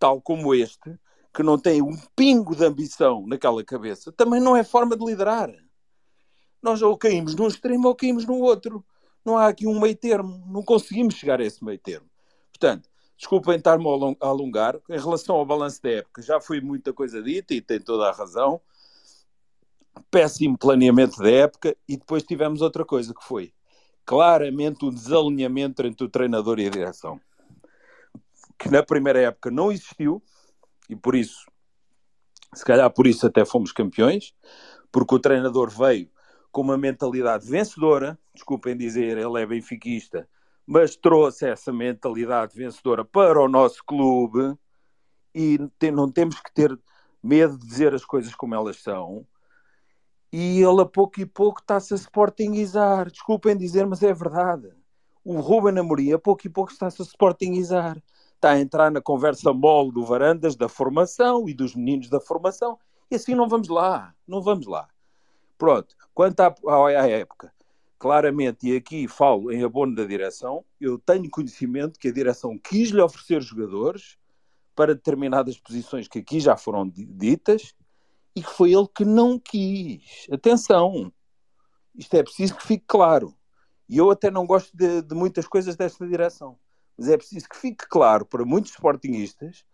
Tal 0.00 0.20
como 0.20 0.52
este, 0.52 0.98
que 1.32 1.44
não 1.44 1.56
tem 1.56 1.80
um 1.80 1.96
pingo 2.16 2.56
de 2.56 2.64
ambição 2.64 3.24
naquela 3.24 3.62
cabeça, 3.62 4.10
também 4.10 4.40
não 4.40 4.56
é 4.56 4.64
forma 4.64 4.96
de 4.96 5.04
liderar. 5.04 5.54
Nós 6.60 6.82
ou 6.82 6.98
caímos 6.98 7.36
num 7.36 7.46
extremo 7.46 7.86
ou 7.86 7.94
caímos 7.94 8.26
no 8.26 8.34
outro. 8.40 8.84
Não 9.24 9.38
há 9.38 9.46
aqui 9.46 9.64
um 9.64 9.78
meio 9.78 9.94
termo. 9.94 10.44
Não 10.48 10.62
conseguimos 10.62 11.14
chegar 11.14 11.40
a 11.40 11.44
esse 11.44 11.64
meio 11.64 11.78
termo. 11.78 12.10
Portanto, 12.50 12.88
desculpem 13.16 13.56
estar-me 13.56 13.86
a 14.20 14.26
alongar. 14.26 14.78
Em 14.88 14.98
relação 14.98 15.36
ao 15.36 15.46
balanço 15.46 15.82
da 15.82 15.90
época, 15.90 16.22
já 16.22 16.40
foi 16.40 16.60
muita 16.60 16.92
coisa 16.92 17.22
dita 17.22 17.54
e 17.54 17.60
tem 17.60 17.80
toda 17.80 18.08
a 18.08 18.12
razão. 18.12 18.60
Péssimo 20.10 20.58
planeamento 20.58 21.18
da 21.18 21.30
época 21.30 21.76
e 21.88 21.96
depois 21.96 22.22
tivemos 22.22 22.60
outra 22.60 22.84
coisa 22.84 23.14
que 23.14 23.24
foi 23.24 23.52
claramente 24.04 24.84
um 24.84 24.90
desalinhamento 24.90 25.86
entre 25.86 26.04
o 26.04 26.08
treinador 26.08 26.58
e 26.58 26.66
a 26.66 26.70
direção. 26.70 27.20
Que 28.58 28.68
na 28.70 28.82
primeira 28.82 29.20
época 29.20 29.50
não 29.50 29.72
existiu, 29.72 30.22
e 30.88 30.94
por 30.94 31.14
isso, 31.14 31.46
se 32.52 32.64
calhar 32.64 32.90
por 32.92 33.06
isso 33.06 33.26
até 33.26 33.44
fomos 33.44 33.72
campeões, 33.72 34.34
porque 34.92 35.14
o 35.14 35.18
treinador 35.18 35.70
veio 35.70 36.10
com 36.52 36.60
uma 36.60 36.78
mentalidade 36.78 37.50
vencedora, 37.50 38.18
desculpem 38.32 38.76
dizer, 38.76 39.18
ele 39.18 39.42
é 39.42 39.46
benfiquista, 39.46 40.28
mas 40.66 40.96
trouxe 40.96 41.46
essa 41.46 41.72
mentalidade 41.72 42.56
vencedora 42.56 43.04
para 43.04 43.40
o 43.40 43.48
nosso 43.48 43.84
clube 43.84 44.56
e 45.34 45.58
não 45.92 46.10
temos 46.10 46.40
que 46.40 46.52
ter 46.52 46.78
medo 47.22 47.58
de 47.58 47.66
dizer 47.66 47.94
as 47.94 48.04
coisas 48.04 48.34
como 48.34 48.54
elas 48.54 48.82
são 48.82 49.26
e 50.36 50.60
ele 50.60 50.80
a 50.80 50.84
pouco 50.84 51.20
e 51.20 51.24
pouco 51.24 51.60
está-se 51.60 51.94
a 51.94 51.96
sportingizar. 51.96 53.08
Desculpem 53.08 53.56
dizer, 53.56 53.86
mas 53.86 54.02
é 54.02 54.12
verdade. 54.12 54.68
O 55.24 55.38
Ruben 55.38 55.78
Amorim 55.78 56.12
a 56.12 56.18
pouco 56.18 56.44
e 56.44 56.50
pouco 56.50 56.72
está-se 56.72 57.00
a 57.00 57.04
sportingizar. 57.04 58.02
está 58.34 58.50
a 58.50 58.60
entrar 58.60 58.90
na 58.90 59.00
conversa 59.00 59.52
mole 59.52 59.92
do 59.92 60.04
Varandas 60.04 60.56
da 60.56 60.68
formação 60.68 61.48
e 61.48 61.54
dos 61.54 61.76
meninos 61.76 62.08
da 62.08 62.20
formação, 62.20 62.76
e 63.08 63.14
assim 63.14 63.32
não 63.32 63.48
vamos 63.48 63.68
lá, 63.68 64.12
não 64.26 64.42
vamos 64.42 64.66
lá. 64.66 64.88
Pronto, 65.56 65.94
quanto 66.12 66.40
à, 66.40 66.52
à 66.66 67.08
época, 67.08 67.52
claramente, 67.98 68.68
e 68.68 68.76
aqui 68.76 69.08
falo 69.08 69.50
em 69.52 69.62
abono 69.62 69.94
da 69.94 70.04
direção, 70.04 70.64
eu 70.80 70.98
tenho 70.98 71.30
conhecimento 71.30 71.98
que 71.98 72.08
a 72.08 72.12
direção 72.12 72.58
quis 72.58 72.90
lhe 72.90 73.00
oferecer 73.00 73.40
jogadores 73.40 74.18
para 74.74 74.94
determinadas 74.94 75.58
posições 75.58 76.08
que 76.08 76.18
aqui 76.18 76.40
já 76.40 76.56
foram 76.56 76.88
ditas 76.88 77.74
e 78.34 78.42
que 78.42 78.50
foi 78.50 78.72
ele 78.72 78.88
que 78.94 79.04
não 79.04 79.38
quis. 79.38 80.26
Atenção, 80.30 81.12
isto 81.94 82.14
é 82.14 82.22
preciso 82.22 82.56
que 82.56 82.66
fique 82.66 82.84
claro. 82.86 83.34
E 83.88 83.98
eu 83.98 84.10
até 84.10 84.30
não 84.30 84.46
gosto 84.46 84.76
de, 84.76 85.02
de 85.02 85.14
muitas 85.14 85.46
coisas 85.46 85.76
desta 85.76 86.06
direção, 86.06 86.58
mas 86.98 87.08
é 87.08 87.16
preciso 87.16 87.48
que 87.48 87.56
fique 87.56 87.86
claro 87.88 88.26
para 88.26 88.44
muitos 88.44 88.72
sportinguistas 88.72 89.64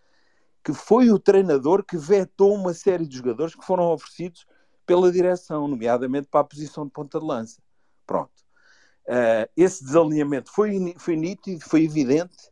que 0.62 0.74
foi 0.74 1.10
o 1.10 1.18
treinador 1.18 1.82
que 1.82 1.96
vetou 1.96 2.54
uma 2.54 2.74
série 2.74 3.06
de 3.06 3.16
jogadores 3.16 3.54
que 3.54 3.64
foram 3.64 3.90
oferecidos 3.92 4.46
pela 4.84 5.10
direção, 5.10 5.66
nomeadamente 5.66 6.28
para 6.28 6.40
a 6.40 6.44
posição 6.44 6.84
de 6.84 6.92
ponta 6.92 7.18
de 7.18 7.24
lança. 7.24 7.62
Pronto. 8.10 8.32
Uh, 9.06 9.46
esse 9.56 9.84
desalinhamento 9.84 10.50
foi, 10.50 10.96
foi 10.98 11.14
nítido, 11.14 11.60
foi 11.60 11.84
evidente, 11.84 12.50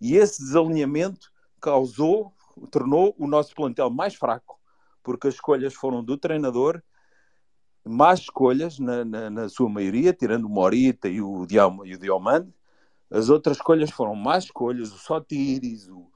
e 0.00 0.14
esse 0.14 0.40
desalinhamento 0.40 1.28
causou, 1.60 2.32
tornou 2.70 3.12
o 3.18 3.26
nosso 3.26 3.52
plantel 3.52 3.90
mais 3.90 4.14
fraco, 4.14 4.60
porque 5.02 5.26
as 5.26 5.34
escolhas 5.34 5.74
foram 5.74 6.04
do 6.04 6.16
treinador, 6.16 6.80
más 7.84 8.20
escolhas, 8.20 8.78
na, 8.78 9.04
na, 9.04 9.28
na 9.28 9.48
sua 9.48 9.68
maioria, 9.68 10.12
tirando 10.12 10.44
o 10.44 10.48
Morita 10.48 11.08
e 11.08 11.20
o, 11.20 11.44
Diom, 11.46 11.84
e 11.84 11.96
o 11.96 11.98
Diomande, 11.98 12.54
as 13.10 13.28
outras 13.28 13.56
escolhas 13.56 13.90
foram 13.90 14.14
más 14.14 14.44
escolhas, 14.44 14.92
o 14.92 14.98
Sotiris, 14.98 15.88
o, 15.88 16.08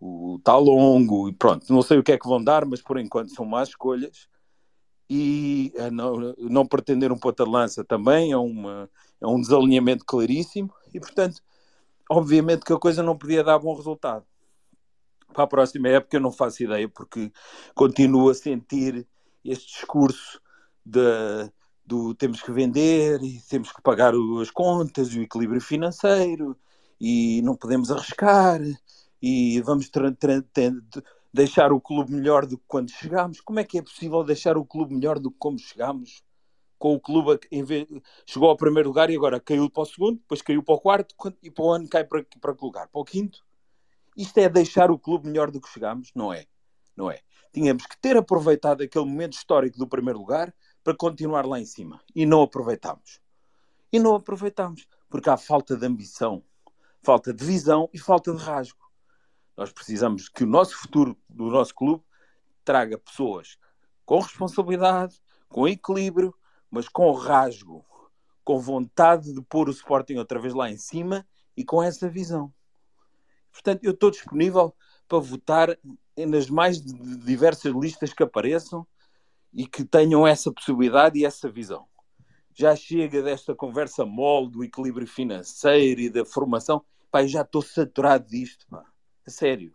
o 0.00 0.40
Talongo, 0.42 1.28
e 1.28 1.32
pronto, 1.34 1.70
não 1.70 1.82
sei 1.82 1.98
o 1.98 2.02
que 2.02 2.12
é 2.12 2.18
que 2.18 2.26
vão 2.26 2.42
dar, 2.42 2.64
mas 2.64 2.80
por 2.80 2.98
enquanto 2.98 3.34
são 3.34 3.44
más 3.44 3.68
escolhas, 3.68 4.30
e 5.10 5.72
eh, 5.74 5.90
não, 5.90 6.16
não 6.38 6.64
pretender 6.64 7.10
um 7.10 7.18
ponta 7.18 7.44
de 7.44 7.50
lança 7.50 7.84
também 7.84 8.30
é, 8.30 8.36
uma, 8.36 8.88
é 9.20 9.26
um 9.26 9.40
desalinhamento 9.40 10.04
claríssimo 10.04 10.72
e, 10.94 11.00
portanto, 11.00 11.42
obviamente 12.08 12.64
que 12.64 12.72
a 12.72 12.78
coisa 12.78 13.02
não 13.02 13.18
podia 13.18 13.42
dar 13.42 13.58
bom 13.58 13.74
resultado. 13.74 14.24
Para 15.32 15.44
a 15.44 15.48
próxima 15.48 15.88
época 15.88 16.16
eu 16.16 16.20
não 16.20 16.30
faço 16.30 16.62
ideia, 16.62 16.88
porque 16.88 17.32
continuo 17.74 18.30
a 18.30 18.34
sentir 18.34 19.04
este 19.44 19.66
discurso 19.72 20.40
de, 20.86 21.00
do 21.84 22.14
temos 22.14 22.40
que 22.40 22.52
vender 22.52 23.20
e 23.20 23.40
temos 23.48 23.72
que 23.72 23.82
pagar 23.82 24.14
as 24.40 24.50
contas 24.52 25.12
o 25.12 25.22
equilíbrio 25.22 25.60
financeiro 25.60 26.56
e 27.00 27.42
não 27.42 27.56
podemos 27.56 27.90
arriscar 27.90 28.60
e 29.20 29.60
vamos 29.62 29.88
deixar 31.32 31.72
o 31.72 31.80
clube 31.80 32.12
melhor 32.12 32.46
do 32.46 32.58
que 32.58 32.64
quando 32.66 32.90
chegámos. 32.90 33.40
Como 33.40 33.60
é 33.60 33.64
que 33.64 33.78
é 33.78 33.82
possível 33.82 34.24
deixar 34.24 34.56
o 34.56 34.64
clube 34.64 34.94
melhor 34.94 35.18
do 35.18 35.30
que 35.30 35.38
como 35.38 35.58
chegámos? 35.58 36.22
Com 36.78 36.94
o 36.94 37.00
clube 37.00 37.38
em 37.50 37.62
vez, 37.62 37.86
chegou 38.26 38.48
ao 38.48 38.56
primeiro 38.56 38.88
lugar 38.88 39.10
e 39.10 39.16
agora 39.16 39.38
caiu 39.38 39.68
para 39.68 39.82
o 39.82 39.86
segundo, 39.86 40.18
depois 40.18 40.40
caiu 40.40 40.62
para 40.62 40.74
o 40.74 40.80
quarto 40.80 41.14
e 41.42 41.50
para 41.50 41.64
o 41.64 41.70
ano 41.70 41.88
cai 41.88 42.04
para, 42.04 42.24
para 42.40 42.54
que 42.54 42.64
lugar? 42.64 42.88
Para 42.88 43.00
o 43.00 43.04
quinto? 43.04 43.44
Isto 44.16 44.38
é 44.38 44.48
deixar 44.48 44.90
o 44.90 44.98
clube 44.98 45.28
melhor 45.28 45.50
do 45.50 45.60
que 45.60 45.68
chegámos? 45.68 46.10
Não 46.14 46.32
é. 46.32 46.46
Não 46.96 47.10
é. 47.10 47.20
Tínhamos 47.52 47.84
que 47.86 47.98
ter 48.00 48.16
aproveitado 48.16 48.82
aquele 48.82 49.04
momento 49.04 49.34
histórico 49.34 49.78
do 49.78 49.86
primeiro 49.86 50.18
lugar 50.18 50.54
para 50.82 50.96
continuar 50.96 51.46
lá 51.46 51.60
em 51.60 51.64
cima. 51.64 52.00
E 52.14 52.24
não 52.24 52.42
aproveitámos. 52.42 53.20
E 53.92 53.98
não 53.98 54.14
aproveitámos. 54.14 54.86
Porque 55.08 55.28
há 55.28 55.36
falta 55.36 55.76
de 55.76 55.84
ambição, 55.86 56.42
falta 57.02 57.32
de 57.32 57.44
visão 57.44 57.88
e 57.92 57.98
falta 57.98 58.32
de 58.32 58.42
rasgo. 58.42 58.89
Nós 59.60 59.70
precisamos 59.70 60.26
que 60.26 60.42
o 60.42 60.46
nosso 60.46 60.74
futuro 60.74 61.14
do 61.28 61.50
nosso 61.50 61.74
clube 61.74 62.02
traga 62.64 62.96
pessoas 62.96 63.58
com 64.06 64.18
responsabilidade, 64.18 65.20
com 65.50 65.68
equilíbrio, 65.68 66.34
mas 66.70 66.88
com 66.88 67.12
rasgo, 67.12 67.84
com 68.42 68.58
vontade 68.58 69.34
de 69.34 69.42
pôr 69.42 69.68
o 69.68 69.70
Sporting 69.70 70.14
outra 70.14 70.40
vez 70.40 70.54
lá 70.54 70.70
em 70.70 70.78
cima 70.78 71.28
e 71.54 71.62
com 71.62 71.82
essa 71.82 72.08
visão. 72.08 72.50
Portanto, 73.52 73.84
eu 73.84 73.90
estou 73.90 74.10
disponível 74.10 74.74
para 75.06 75.18
votar 75.18 75.78
nas 76.16 76.48
mais 76.48 76.80
diversas 76.82 77.74
listas 77.74 78.14
que 78.14 78.22
apareçam 78.22 78.86
e 79.52 79.66
que 79.66 79.84
tenham 79.84 80.26
essa 80.26 80.50
possibilidade 80.50 81.18
e 81.18 81.26
essa 81.26 81.50
visão. 81.50 81.86
Já 82.54 82.74
chega 82.74 83.22
desta 83.22 83.54
conversa 83.54 84.06
mole 84.06 84.48
do 84.48 84.64
equilíbrio 84.64 85.06
financeiro 85.06 86.00
e 86.00 86.08
da 86.08 86.24
formação. 86.24 86.82
Eu 87.12 87.28
já 87.28 87.42
estou 87.42 87.60
saturado 87.60 88.26
disto. 88.26 88.66
Pá 88.66 88.89
sério, 89.30 89.72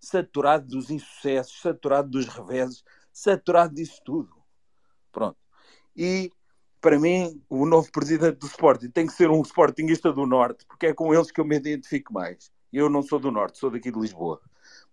saturado 0.00 0.66
dos 0.66 0.90
insucessos, 0.90 1.60
saturado 1.60 2.10
dos 2.10 2.26
reveses, 2.26 2.82
saturado 3.12 3.74
disso 3.74 4.00
tudo. 4.04 4.30
Pronto. 5.12 5.36
E, 5.96 6.32
para 6.80 6.98
mim, 6.98 7.40
o 7.48 7.66
novo 7.66 7.90
presidente 7.92 8.38
do 8.38 8.46
Sporting 8.46 8.90
tem 8.90 9.06
que 9.06 9.12
ser 9.12 9.30
um 9.30 9.42
Sportingista 9.42 10.12
do 10.12 10.26
Norte, 10.26 10.64
porque 10.66 10.86
é 10.86 10.94
com 10.94 11.14
eles 11.14 11.30
que 11.30 11.40
eu 11.40 11.44
me 11.44 11.56
identifico 11.56 12.12
mais. 12.12 12.50
Eu 12.72 12.88
não 12.88 13.02
sou 13.02 13.20
do 13.20 13.30
Norte, 13.30 13.58
sou 13.58 13.70
daqui 13.70 13.92
de 13.92 13.98
Lisboa. 13.98 14.40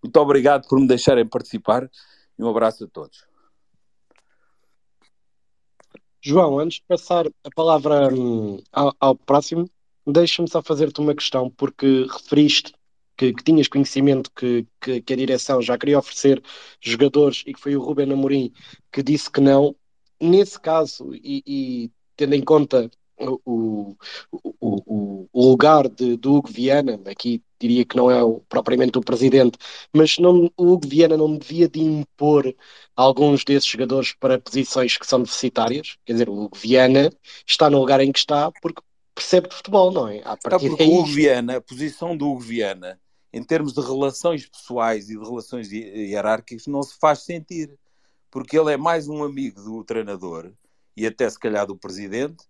Muito 0.02 0.16
obrigado 0.18 0.68
por 0.68 0.78
me 0.78 0.86
deixarem 0.86 1.26
participar 1.26 1.90
e 2.38 2.44
um 2.44 2.48
abraço 2.48 2.84
a 2.84 2.88
todos. 2.88 3.24
João, 6.22 6.58
antes 6.58 6.78
de 6.78 6.84
passar 6.86 7.26
a 7.26 7.50
palavra 7.54 8.12
hum, 8.12 8.62
ao, 8.70 8.94
ao 9.00 9.16
próximo, 9.16 9.70
deixa-me 10.06 10.48
só 10.48 10.62
fazer-te 10.62 11.00
uma 11.00 11.14
questão, 11.14 11.50
porque 11.50 12.06
referiste 12.10 12.74
que, 13.20 13.34
que 13.34 13.44
tinhas 13.44 13.68
conhecimento 13.68 14.30
que, 14.34 14.66
que, 14.80 15.02
que, 15.02 15.12
a 15.12 15.16
direção 15.16 15.60
já 15.60 15.76
queria 15.76 15.98
oferecer 15.98 16.42
jogadores 16.80 17.42
e 17.46 17.52
que 17.52 17.60
foi 17.60 17.76
o 17.76 17.82
Ruben 17.82 18.10
Amorim 18.10 18.50
que 18.90 19.02
disse 19.02 19.30
que 19.30 19.42
não, 19.42 19.76
nesse 20.18 20.58
caso, 20.58 21.14
e, 21.14 21.42
e 21.46 21.90
tendo 22.16 22.34
em 22.34 22.40
conta 22.40 22.90
o, 23.18 23.38
o, 23.44 23.96
o, 24.58 25.28
o 25.30 25.50
lugar 25.50 25.86
de, 25.86 26.16
do 26.16 26.36
Hugo 26.36 26.48
Viana, 26.48 26.98
aqui 27.04 27.42
diria 27.60 27.84
que 27.84 27.94
não 27.94 28.10
é 28.10 28.24
o, 28.24 28.40
propriamente 28.48 28.96
o 28.96 29.02
presidente, 29.02 29.58
mas 29.92 30.16
não, 30.16 30.50
o 30.56 30.72
Hugo 30.72 30.88
Viana 30.88 31.18
não 31.18 31.36
devia 31.36 31.68
de 31.68 31.82
impor 31.82 32.54
alguns 32.96 33.44
desses 33.44 33.68
jogadores 33.68 34.14
para 34.18 34.40
posições 34.40 34.96
que 34.96 35.06
são 35.06 35.22
deficitárias. 35.22 35.98
Quer 36.06 36.12
dizer, 36.14 36.30
o 36.30 36.44
Hugo 36.44 36.56
Viana 36.56 37.12
está 37.46 37.68
no 37.68 37.80
lugar 37.80 38.00
em 38.00 38.10
que 38.10 38.18
está 38.18 38.50
porque 38.62 38.80
percebe 39.14 39.50
de 39.50 39.56
futebol, 39.56 39.92
não 39.92 40.08
é? 40.08 40.22
A 40.24 40.38
partir 40.38 40.70
porque 40.70 40.84
o 40.84 41.00
Hugo 41.00 41.08
Viana, 41.08 41.58
a 41.58 41.60
posição 41.60 42.16
do 42.16 42.26
Hugo 42.30 42.40
Viana 42.40 42.98
em 43.32 43.42
termos 43.42 43.72
de 43.72 43.80
relações 43.80 44.46
pessoais 44.46 45.08
e 45.08 45.16
de 45.16 45.24
relações 45.24 45.70
hierárquicas, 45.70 46.66
não 46.66 46.82
se 46.82 46.98
faz 46.98 47.20
sentir. 47.20 47.78
Porque 48.30 48.58
ele 48.58 48.72
é 48.72 48.76
mais 48.76 49.08
um 49.08 49.24
amigo 49.24 49.60
do 49.62 49.84
treinador 49.84 50.52
e 50.96 51.06
até 51.06 51.28
se 51.28 51.38
calhar 51.38 51.66
do 51.66 51.76
presidente 51.76 52.44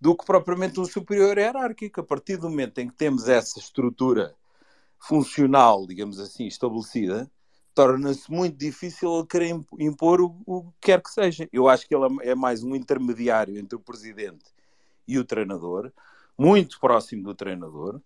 do 0.00 0.16
que 0.16 0.24
propriamente 0.24 0.80
um 0.80 0.84
superior 0.84 1.36
hierárquico. 1.36 2.00
A 2.00 2.04
partir 2.04 2.36
do 2.36 2.48
momento 2.48 2.78
em 2.78 2.88
que 2.88 2.96
temos 2.96 3.28
essa 3.28 3.58
estrutura 3.58 4.34
funcional, 4.98 5.86
digamos 5.86 6.18
assim, 6.18 6.46
estabelecida, 6.46 7.30
torna-se 7.74 8.30
muito 8.30 8.56
difícil 8.56 9.18
ele 9.18 9.26
querer 9.26 9.60
impor 9.78 10.20
o, 10.20 10.36
o 10.46 10.62
que 10.72 10.72
quer 10.80 11.02
que 11.02 11.10
seja. 11.10 11.48
Eu 11.52 11.68
acho 11.68 11.86
que 11.86 11.94
ele 11.94 12.06
é 12.22 12.34
mais 12.34 12.62
um 12.62 12.74
intermediário 12.74 13.58
entre 13.58 13.76
o 13.76 13.80
presidente 13.80 14.44
e 15.06 15.18
o 15.18 15.24
treinador, 15.24 15.92
muito 16.38 16.78
próximo 16.80 17.22
do 17.22 17.34
treinador, 17.34 18.00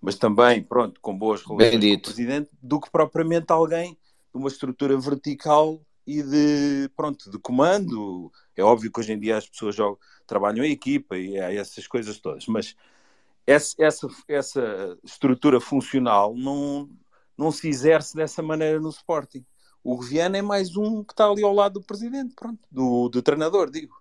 mas 0.00 0.16
também, 0.16 0.62
pronto, 0.62 1.00
com 1.00 1.16
boas 1.16 1.42
relações 1.42 1.80
com 1.80 2.10
o 2.10 2.14
presidente, 2.14 2.50
do 2.62 2.80
que 2.80 2.90
propriamente 2.90 3.52
alguém 3.52 3.92
de 4.32 4.38
uma 4.38 4.48
estrutura 4.48 4.98
vertical 4.98 5.80
e 6.06 6.22
de, 6.22 6.90
pronto, 6.96 7.30
de 7.30 7.38
comando. 7.38 8.32
É 8.56 8.62
óbvio 8.62 8.90
que 8.90 9.00
hoje 9.00 9.12
em 9.12 9.18
dia 9.18 9.36
as 9.36 9.48
pessoas 9.48 9.74
jogam, 9.74 9.98
trabalham 10.26 10.64
em 10.64 10.72
equipa 10.72 11.16
e 11.18 11.38
há 11.38 11.52
essas 11.52 11.86
coisas 11.86 12.18
todas, 12.18 12.46
mas 12.46 12.74
essa, 13.46 13.74
essa, 13.78 14.08
essa 14.28 14.98
estrutura 15.04 15.60
funcional 15.60 16.34
não, 16.34 16.88
não 17.36 17.50
se 17.50 17.68
exerce 17.68 18.16
dessa 18.16 18.42
maneira 18.42 18.80
no 18.80 18.90
Sporting. 18.90 19.44
O 19.82 20.00
Viana 20.00 20.38
é 20.38 20.42
mais 20.42 20.76
um 20.76 21.02
que 21.02 21.12
está 21.12 21.26
ali 21.26 21.42
ao 21.42 21.54
lado 21.54 21.80
do 21.80 21.86
presidente, 21.86 22.34
pronto, 22.34 22.60
do, 22.70 23.08
do 23.08 23.22
treinador, 23.22 23.70
digo. 23.70 23.99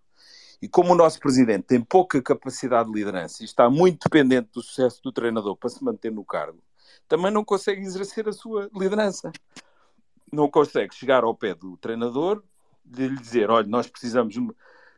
E 0.61 0.67
como 0.67 0.91
o 0.91 0.95
nosso 0.95 1.19
presidente 1.19 1.63
tem 1.63 1.81
pouca 1.81 2.21
capacidade 2.21 2.91
de 2.91 2.95
liderança 2.97 3.41
e 3.41 3.45
está 3.45 3.69
muito 3.69 4.03
dependente 4.03 4.49
do 4.53 4.61
sucesso 4.61 5.01
do 5.01 5.11
treinador 5.11 5.55
para 5.55 5.69
se 5.69 5.83
manter 5.83 6.11
no 6.11 6.25
cargo, 6.25 6.61
também 7.07 7.31
não 7.31 7.45
consegue 7.45 7.81
exercer 7.81 8.27
a 8.27 8.33
sua 8.33 8.69
liderança. 8.73 9.31
Não 10.31 10.49
consegue 10.49 10.93
chegar 10.93 11.23
ao 11.23 11.33
pé 11.33 11.55
do 11.55 11.77
treinador 11.77 12.43
de 12.83 13.07
lhe 13.07 13.15
dizer: 13.15 13.49
olha, 13.49 13.67
nós 13.67 13.87
precisamos 13.87 14.35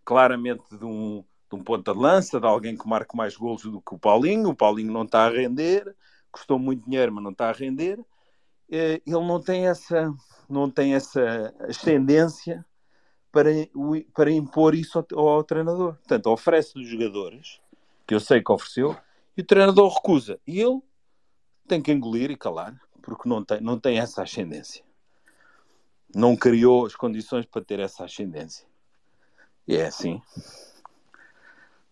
claramente 0.04 0.64
de 0.78 0.84
um, 0.84 1.24
de 1.50 1.56
um 1.56 1.64
ponta 1.64 1.94
de 1.94 2.00
lança, 2.00 2.40
de 2.40 2.46
alguém 2.46 2.76
que 2.76 2.88
marque 2.88 3.16
mais 3.16 3.36
golos 3.36 3.64
do 3.64 3.82
que 3.82 3.94
o 3.94 4.00
Paulinho. 4.00 4.50
O 4.50 4.56
Paulinho 4.56 4.92
não 4.92 5.04
está 5.04 5.26
a 5.26 5.30
render, 5.30 5.96
custou 6.32 6.58
muito 6.58 6.84
dinheiro, 6.86 7.14
mas 7.14 7.24
não 7.24 7.32
está 7.32 7.50
a 7.50 7.54
render. 7.54 8.04
Eh, 8.70 9.02
ele 9.06 9.28
não 9.28 9.40
tem 9.40 9.68
essa, 9.68 10.14
não 10.50 10.70
tem 10.70 10.96
essa 10.96 11.54
ascendência 11.62 12.66
para, 13.32 13.50
para 14.14 14.32
impor 14.32 14.76
isso 14.76 15.04
ao, 15.14 15.28
ao 15.28 15.44
treinador. 15.44 15.96
Portanto, 15.96 16.28
oferece-lhe 16.28 16.86
jogadores, 16.86 17.60
que 18.06 18.14
eu 18.14 18.20
sei 18.20 18.42
que 18.42 18.52
ofereceu, 18.52 18.96
e 19.38 19.42
o 19.42 19.46
treinador 19.46 19.94
recusa. 19.94 20.40
E 20.46 20.60
ele 20.60 20.82
tem 21.68 21.82
que 21.82 21.92
engolir 21.92 22.30
e 22.32 22.36
calar. 22.36 22.80
porque 23.02 23.28
não 23.28 23.44
tem, 23.44 23.62
não 23.62 23.80
tem 23.80 24.00
essa 24.00 24.22
ascendência. 24.22 24.84
Não 26.14 26.36
criou 26.36 26.86
as 26.86 26.96
condições 26.96 27.46
para 27.46 27.64
ter 27.64 27.80
essa 27.80 28.04
ascendência. 28.04 28.68
E 29.68 29.78
é 29.78 29.86
assim. 29.86 30.22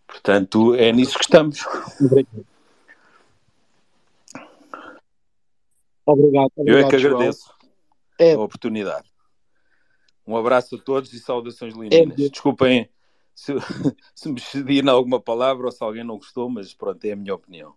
Portanto, 0.06 0.74
é 0.74 0.92
nisso 0.92 1.16
que 1.18 1.24
estamos. 1.24 1.64
Obrigado. 2.00 2.46
obrigado 6.04 6.52
Eu 6.58 6.78
é 6.78 6.88
que 6.88 6.96
agradeço 6.96 7.54
é. 8.18 8.34
a 8.34 8.40
oportunidade. 8.40 9.09
Um 10.30 10.36
abraço 10.36 10.76
a 10.76 10.78
todos 10.78 11.12
e 11.12 11.18
saudações 11.18 11.74
lindas. 11.74 11.98
É. 11.98 12.28
Desculpem 12.28 12.88
se, 13.34 13.52
se 14.14 14.28
me 14.28 14.38
excedi 14.38 14.80
em 14.80 14.88
alguma 14.88 15.20
palavra 15.20 15.66
ou 15.66 15.72
se 15.72 15.82
alguém 15.82 16.04
não 16.04 16.18
gostou, 16.18 16.48
mas 16.48 16.72
pronto, 16.72 17.04
é 17.04 17.12
a 17.12 17.16
minha 17.16 17.34
opinião. 17.34 17.74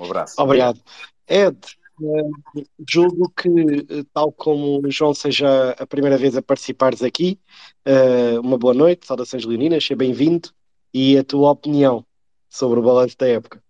Um 0.00 0.04
abraço. 0.04 0.34
Obrigado. 0.38 0.80
Ed, 1.26 1.58
uh, 2.00 2.64
julgo 2.88 3.30
que, 3.30 3.48
eh, 3.48 4.04
tal 4.12 4.32
como 4.32 4.82
João 4.90 5.14
seja 5.14 5.70
a 5.78 5.86
primeira 5.86 6.18
vez 6.18 6.36
a 6.36 6.42
participares 6.42 7.02
aqui, 7.02 7.38
uh, 7.86 8.40
uma 8.40 8.58
boa 8.58 8.74
noite, 8.74 9.06
saudações 9.06 9.44
leoninas, 9.44 9.84
seja 9.84 9.96
bem-vindo 9.96 10.50
e 10.92 11.16
a 11.16 11.24
tua 11.24 11.50
opinião 11.50 12.04
sobre 12.50 12.80
o 12.80 12.82
balanço 12.82 13.16
da 13.16 13.28
época. 13.28 13.61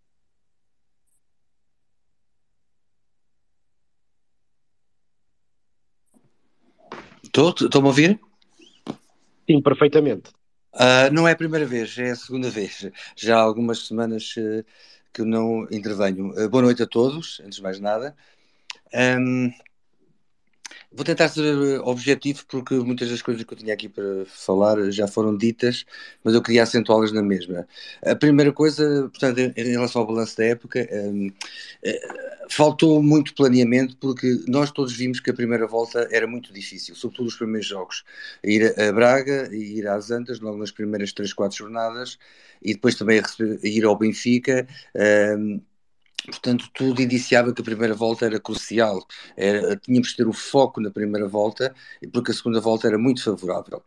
Estou-me 7.34 7.86
a 7.86 7.88
ouvir? 7.88 8.20
Sim, 9.48 9.62
perfeitamente. 9.62 10.30
Uh, 10.74 11.10
não 11.12 11.26
é 11.26 11.32
a 11.32 11.36
primeira 11.36 11.64
vez, 11.64 11.96
é 11.96 12.10
a 12.10 12.16
segunda 12.16 12.50
vez. 12.50 12.90
Já 13.16 13.38
há 13.38 13.40
algumas 13.40 13.86
semanas 13.86 14.34
uh, 14.36 14.62
que 15.14 15.22
não 15.22 15.66
intervenho. 15.70 16.30
Uh, 16.32 16.48
boa 16.50 16.62
noite 16.62 16.82
a 16.82 16.86
todos, 16.86 17.40
antes 17.40 17.56
de 17.56 17.62
mais 17.62 17.80
nada. 17.80 18.14
Um, 18.94 19.50
Vou 20.94 21.04
tentar 21.04 21.28
ser 21.28 21.80
objetivo 21.84 22.44
porque 22.46 22.74
muitas 22.74 23.08
das 23.08 23.22
coisas 23.22 23.42
que 23.42 23.52
eu 23.54 23.56
tinha 23.56 23.72
aqui 23.72 23.88
para 23.88 24.26
falar 24.26 24.90
já 24.90 25.08
foram 25.08 25.34
ditas, 25.34 25.86
mas 26.22 26.34
eu 26.34 26.42
queria 26.42 26.62
acentuá-las 26.64 27.12
na 27.12 27.22
mesma. 27.22 27.66
A 28.04 28.14
primeira 28.14 28.52
coisa, 28.52 29.08
portanto, 29.08 29.38
em 29.38 29.70
relação 29.70 30.02
ao 30.02 30.06
balanço 30.06 30.36
da 30.36 30.44
época, 30.44 30.86
um, 30.92 31.32
eh, 31.82 32.46
faltou 32.50 33.02
muito 33.02 33.34
planeamento 33.34 33.96
porque 33.96 34.40
nós 34.46 34.70
todos 34.70 34.92
vimos 34.94 35.18
que 35.18 35.30
a 35.30 35.34
primeira 35.34 35.66
volta 35.66 36.06
era 36.10 36.26
muito 36.26 36.52
difícil, 36.52 36.94
sobretudo 36.94 37.28
os 37.28 37.36
primeiros 37.36 37.66
jogos. 37.66 38.04
Ir 38.44 38.78
a 38.78 38.92
Braga 38.92 39.48
e 39.50 39.78
ir 39.78 39.88
às 39.88 40.10
Antas, 40.10 40.40
logo 40.40 40.58
nas 40.58 40.70
primeiras 40.70 41.12
3, 41.14 41.32
4 41.32 41.56
jornadas, 41.56 42.18
e 42.60 42.74
depois 42.74 42.96
também 42.96 43.22
ir 43.62 43.84
ao 43.84 43.96
Benfica. 43.96 44.66
Um, 44.94 45.60
Portanto, 46.26 46.68
tudo 46.72 47.02
indiciava 47.02 47.52
que 47.52 47.60
a 47.60 47.64
primeira 47.64 47.94
volta 47.94 48.26
era 48.26 48.38
crucial. 48.38 49.04
Era, 49.36 49.76
tínhamos 49.76 50.10
de 50.10 50.16
ter 50.16 50.28
o 50.28 50.32
foco 50.32 50.80
na 50.80 50.90
primeira 50.90 51.26
volta, 51.28 51.74
porque 52.12 52.30
a 52.30 52.34
segunda 52.34 52.60
volta 52.60 52.86
era 52.86 52.98
muito 52.98 53.22
favorável. 53.22 53.82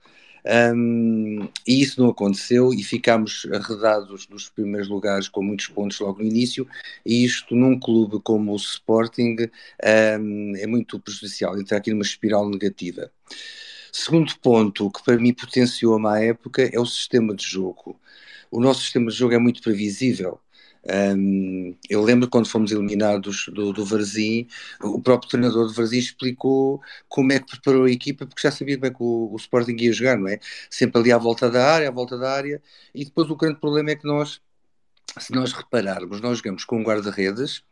Um, 0.75 1.49
e 1.67 1.81
isso 1.81 1.99
não 1.99 2.09
aconteceu 2.11 2.71
e 2.71 2.83
ficámos 2.83 3.47
arredados 3.51 4.27
dos 4.27 4.47
primeiros 4.47 4.87
lugares 4.87 5.27
com 5.27 5.41
muitos 5.41 5.67
pontos 5.67 5.99
logo 5.99 6.19
no 6.19 6.25
início, 6.25 6.67
e 7.03 7.25
isto 7.25 7.55
num 7.55 7.79
clube 7.79 8.19
como 8.23 8.53
o 8.53 8.55
Sporting 8.55 9.37
um, 10.19 10.55
é 10.55 10.67
muito 10.67 10.99
prejudicial, 10.99 11.57
entrar 11.59 11.77
aqui 11.77 11.89
numa 11.89 12.03
espiral 12.03 12.47
negativa. 12.47 13.11
Segundo 13.91 14.37
ponto, 14.39 14.91
que 14.91 15.03
para 15.03 15.17
mim 15.17 15.33
potenciou 15.33 15.95
a 15.95 15.99
má 15.99 16.19
época, 16.19 16.69
é 16.71 16.79
o 16.79 16.85
sistema 16.85 17.33
de 17.33 17.45
jogo. 17.45 17.99
O 18.51 18.59
nosso 18.61 18.81
sistema 18.81 19.09
de 19.09 19.17
jogo 19.17 19.33
é 19.33 19.39
muito 19.39 19.61
previsível. 19.63 20.39
Um, 20.87 21.75
eu 21.89 22.03
lembro 22.03 22.29
quando 22.29 22.47
fomos 22.47 22.71
eliminados 22.71 23.47
do, 23.51 23.73
do 23.73 23.83
Varzim, 23.83 24.47
o 24.81 25.01
próprio 25.01 25.29
treinador 25.29 25.67
do 25.67 25.73
Varzim 25.73 25.97
explicou 25.97 26.79
como 27.09 27.33
é 27.33 27.39
que 27.39 27.47
preparou 27.47 27.85
a 27.85 27.91
equipa, 27.91 28.25
porque 28.27 28.41
já 28.47 28.51
sabia 28.51 28.77
bem 28.77 28.93
que 28.93 29.01
o, 29.01 29.33
o 29.33 29.35
Sporting 29.37 29.75
ia 29.79 29.91
jogar, 29.91 30.17
não 30.17 30.27
é? 30.27 30.39
Sempre 30.69 31.01
ali 31.01 31.11
à 31.11 31.17
volta 31.17 31.49
da 31.49 31.65
área, 31.65 31.87
à 31.89 31.91
volta 31.91 32.17
da 32.17 32.31
área, 32.31 32.61
e 32.93 33.03
depois 33.03 33.29
o 33.29 33.35
grande 33.35 33.59
problema 33.59 33.91
é 33.91 33.95
que 33.95 34.05
nós, 34.05 34.41
se 35.19 35.33
nós 35.33 35.53
repararmos, 35.53 36.21
nós 36.21 36.37
jogamos 36.37 36.65
com 36.65 36.77
um 36.79 36.83
guarda-redes, 36.83 37.63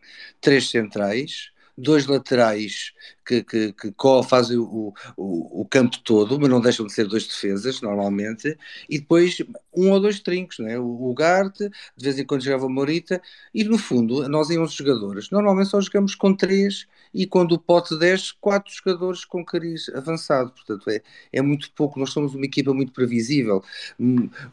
três 0.41 0.69
centrais, 0.69 1.52
dois 1.77 2.05
laterais 2.05 2.93
que, 3.25 3.43
que, 3.43 3.73
que 3.73 3.93
fazem 4.27 4.57
o, 4.57 4.93
o, 5.17 5.61
o, 5.61 5.65
campo 5.65 5.97
todo, 6.03 6.39
mas 6.39 6.49
não 6.49 6.61
deixam 6.61 6.85
de 6.85 6.93
ser 6.93 7.07
dois 7.07 7.25
defesas, 7.25 7.81
normalmente, 7.81 8.57
e 8.89 8.99
depois 8.99 9.37
um 9.75 9.91
ou 9.91 9.99
dois 9.99 10.19
trincos, 10.19 10.59
né? 10.59 10.77
o, 10.77 11.09
o 11.09 11.13
Garte, 11.13 11.69
de 11.95 12.03
vez 12.03 12.19
em 12.19 12.25
quando 12.25 12.43
jogava 12.43 12.65
o 12.65 12.69
Morita, 12.69 13.21
e 13.53 13.63
no 13.63 13.77
fundo, 13.77 14.27
nós 14.29 14.49
em 14.49 14.59
11 14.59 14.75
jogadores, 14.75 15.29
normalmente 15.29 15.69
só 15.69 15.81
jogamos 15.81 16.15
com 16.15 16.33
três, 16.33 16.87
e 17.13 17.27
quando 17.27 17.53
o 17.53 17.59
pote 17.59 17.97
desce, 17.97 18.33
quatro 18.39 18.73
jogadores 18.73 19.23
com 19.25 19.45
cariz 19.45 19.89
avançado, 19.89 20.51
portanto 20.51 20.89
é, 20.89 21.01
é 21.31 21.41
muito 21.41 21.71
pouco, 21.73 21.99
nós 21.99 22.11
somos 22.11 22.33
uma 22.33 22.45
equipa 22.45 22.73
muito 22.73 22.91
previsível, 22.91 23.63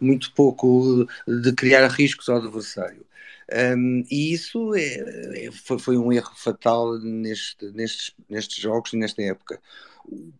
muito 0.00 0.32
pouco 0.34 1.06
de 1.26 1.52
criar 1.52 1.86
riscos 1.88 2.28
ao 2.28 2.36
adversário. 2.36 3.04
Um, 3.52 4.04
e 4.10 4.32
isso 4.32 4.74
é, 4.76 5.46
é, 5.46 5.50
foi, 5.50 5.78
foi, 5.78 5.96
um 5.98 6.12
erro 6.12 6.32
fatal 6.36 6.98
neste, 7.00 7.66
nestes, 7.72 8.14
nestes 8.28 8.62
jogos 8.62 8.92
e 8.92 8.96
nesta 8.96 9.22
época. 9.22 9.60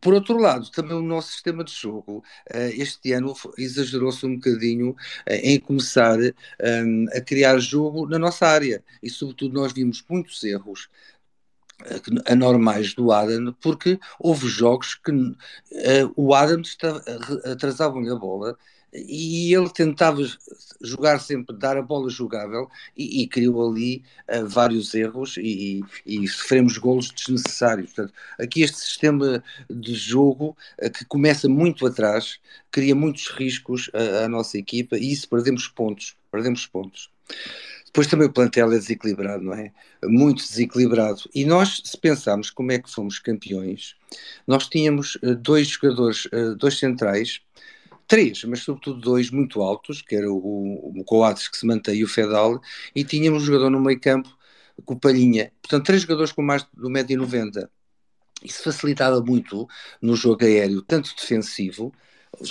Por 0.00 0.14
outro 0.14 0.38
lado, 0.38 0.70
também 0.70 0.96
o 0.96 1.02
nosso 1.02 1.32
sistema 1.32 1.64
de 1.64 1.72
jogo, 1.72 2.18
uh, 2.54 2.72
este 2.72 3.12
ano 3.12 3.34
exagerou-se 3.58 4.24
um 4.26 4.36
bocadinho 4.36 4.90
uh, 4.90 4.96
em 5.26 5.58
começar 5.60 6.18
um, 6.18 7.06
a 7.12 7.20
criar 7.20 7.58
jogo 7.58 8.06
na 8.06 8.18
nossa 8.18 8.46
área. 8.46 8.82
E, 9.02 9.10
sobretudo, 9.10 9.54
nós 9.54 9.72
vimos 9.72 10.04
muitos 10.08 10.42
erros 10.44 10.88
anormais 12.26 12.94
do 12.94 13.12
Adam, 13.12 13.54
porque 13.60 13.98
houve 14.18 14.48
jogos 14.48 14.94
que 14.94 15.10
uh, 15.12 15.36
o 16.16 16.34
Adam 16.34 16.62
atrasava-lhe 17.44 18.10
a 18.10 18.16
bola 18.16 18.56
e 18.92 19.54
ele 19.54 19.70
tentava 19.70 20.20
jogar 20.80 21.20
sempre, 21.20 21.56
dar 21.56 21.76
a 21.76 21.82
bola 21.82 22.10
jogável 22.10 22.68
e, 22.96 23.22
e 23.22 23.26
criou 23.28 23.70
ali 23.70 24.02
uh, 24.28 24.46
vários 24.46 24.94
erros 24.94 25.36
e, 25.36 25.82
e, 26.04 26.26
sofremos 26.28 26.76
golos 26.76 27.10
desnecessários. 27.10 27.92
Portanto, 27.92 28.14
aqui 28.38 28.62
este 28.62 28.78
sistema 28.78 29.42
de 29.68 29.94
jogo 29.94 30.56
uh, 30.82 30.90
que 30.90 31.04
começa 31.04 31.48
muito 31.48 31.86
atrás, 31.86 32.38
cria 32.70 32.94
muitos 32.94 33.28
riscos 33.28 33.90
à 34.24 34.28
nossa 34.28 34.58
equipa 34.58 34.96
e 34.96 35.12
isso 35.12 35.28
perdemos 35.28 35.68
pontos, 35.68 36.16
perdemos 36.30 36.66
pontos. 36.66 37.10
Depois 37.92 38.06
também 38.06 38.28
o 38.28 38.32
plantel 38.32 38.72
é 38.72 38.78
desequilibrado, 38.78 39.42
não 39.42 39.52
é? 39.52 39.72
Muito 40.04 40.46
desequilibrado. 40.46 41.22
E 41.34 41.44
nós, 41.44 41.82
se 41.84 41.98
pensarmos 41.98 42.48
como 42.48 42.70
é 42.70 42.78
que 42.78 42.90
fomos 42.90 43.18
campeões, 43.18 43.96
nós 44.46 44.68
tínhamos 44.68 45.16
uh, 45.16 45.34
dois 45.34 45.68
jogadores, 45.68 46.28
dois 46.56 46.78
centrais, 46.78 47.40
três, 48.06 48.44
mas 48.44 48.60
sobretudo 48.60 49.00
dois 49.00 49.30
muito 49.30 49.62
altos, 49.62 50.02
que 50.02 50.16
era 50.16 50.30
o, 50.30 50.92
o 51.00 51.04
Coates 51.04 51.48
que 51.48 51.56
se 51.56 51.66
mantém 51.66 51.96
e 51.96 52.04
o 52.04 52.08
Fedal, 52.08 52.60
e 52.94 53.04
tínhamos 53.04 53.42
um 53.42 53.46
jogador 53.46 53.70
no 53.70 53.80
meio 53.80 54.00
campo 54.00 54.28
com 54.84 54.98
Palhinha. 54.98 55.52
Portanto, 55.62 55.86
três 55.86 56.02
jogadores 56.02 56.32
com 56.32 56.42
mais 56.42 56.64
do 56.74 56.88
1,90m. 56.88 57.68
Isso 58.42 58.62
facilitava 58.62 59.20
muito 59.20 59.68
no 60.00 60.16
jogo 60.16 60.44
aéreo, 60.44 60.82
tanto 60.82 61.14
defensivo, 61.14 61.92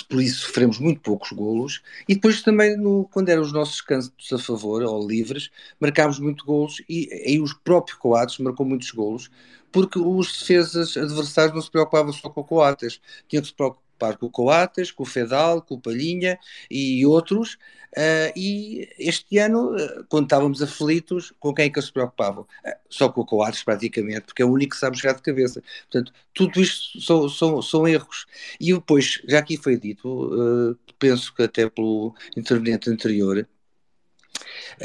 por 0.08 0.22
isso 0.22 0.46
sofremos 0.46 0.78
muito 0.78 1.00
poucos 1.00 1.32
golos, 1.32 1.82
e 2.08 2.14
depois 2.14 2.42
também 2.42 2.76
no, 2.76 3.08
quando 3.12 3.28
eram 3.28 3.42
os 3.42 3.52
nossos 3.52 3.80
cantos 3.80 4.32
a 4.32 4.38
favor 4.38 4.82
ou 4.82 5.06
livres, 5.06 5.50
marcámos 5.80 6.18
muito 6.18 6.44
golos 6.44 6.82
e 6.88 7.08
aí 7.26 7.40
os 7.40 7.52
próprios 7.54 7.98
Coates 7.98 8.38
marcou 8.38 8.66
muitos 8.66 8.90
golos, 8.90 9.30
porque 9.72 9.98
os 9.98 10.38
defesas 10.38 10.96
adversários 10.96 11.54
não 11.54 11.62
se 11.62 11.70
preocupavam 11.70 12.12
só 12.12 12.28
com 12.28 12.40
o 12.40 12.44
Coates, 12.44 13.00
tinham 13.28 13.42
que 13.42 13.48
se 13.48 13.54
preocupar 13.54 13.89
com 14.18 14.26
o 14.26 14.30
Coates, 14.30 14.90
com 14.90 15.02
o 15.02 15.06
Fedal, 15.06 15.62
com 15.62 15.74
o 15.74 15.80
Palhinha 15.80 16.38
e 16.70 17.04
outros. 17.06 17.58
Uh, 17.96 18.30
e 18.36 18.88
este 18.98 19.38
ano, 19.38 19.74
uh, 19.74 20.04
quando 20.08 20.24
estávamos 20.24 20.62
aflitos, 20.62 21.32
com 21.40 21.52
quem 21.52 21.66
é 21.66 21.70
que 21.70 21.78
eles 21.78 21.86
se 21.86 21.92
preocupavam? 21.92 22.44
Uh, 22.64 22.70
só 22.88 23.08
com 23.08 23.22
o 23.22 23.26
Coates, 23.26 23.64
praticamente, 23.64 24.26
porque 24.26 24.42
é 24.42 24.44
o 24.44 24.50
único 24.50 24.74
que 24.74 24.80
sabe 24.80 24.96
jogar 24.96 25.14
de 25.14 25.22
cabeça. 25.22 25.62
Portanto, 25.90 26.12
tudo 26.32 26.60
isto 26.60 27.00
são, 27.00 27.28
são, 27.28 27.60
são 27.60 27.88
erros. 27.88 28.26
E 28.60 28.72
depois, 28.72 29.20
já 29.28 29.40
aqui 29.40 29.56
foi 29.56 29.76
dito, 29.76 30.78
penso 30.98 31.34
que 31.34 31.42
até 31.42 31.68
pelo 31.68 32.14
interveniente 32.36 32.88
anterior, 32.88 33.46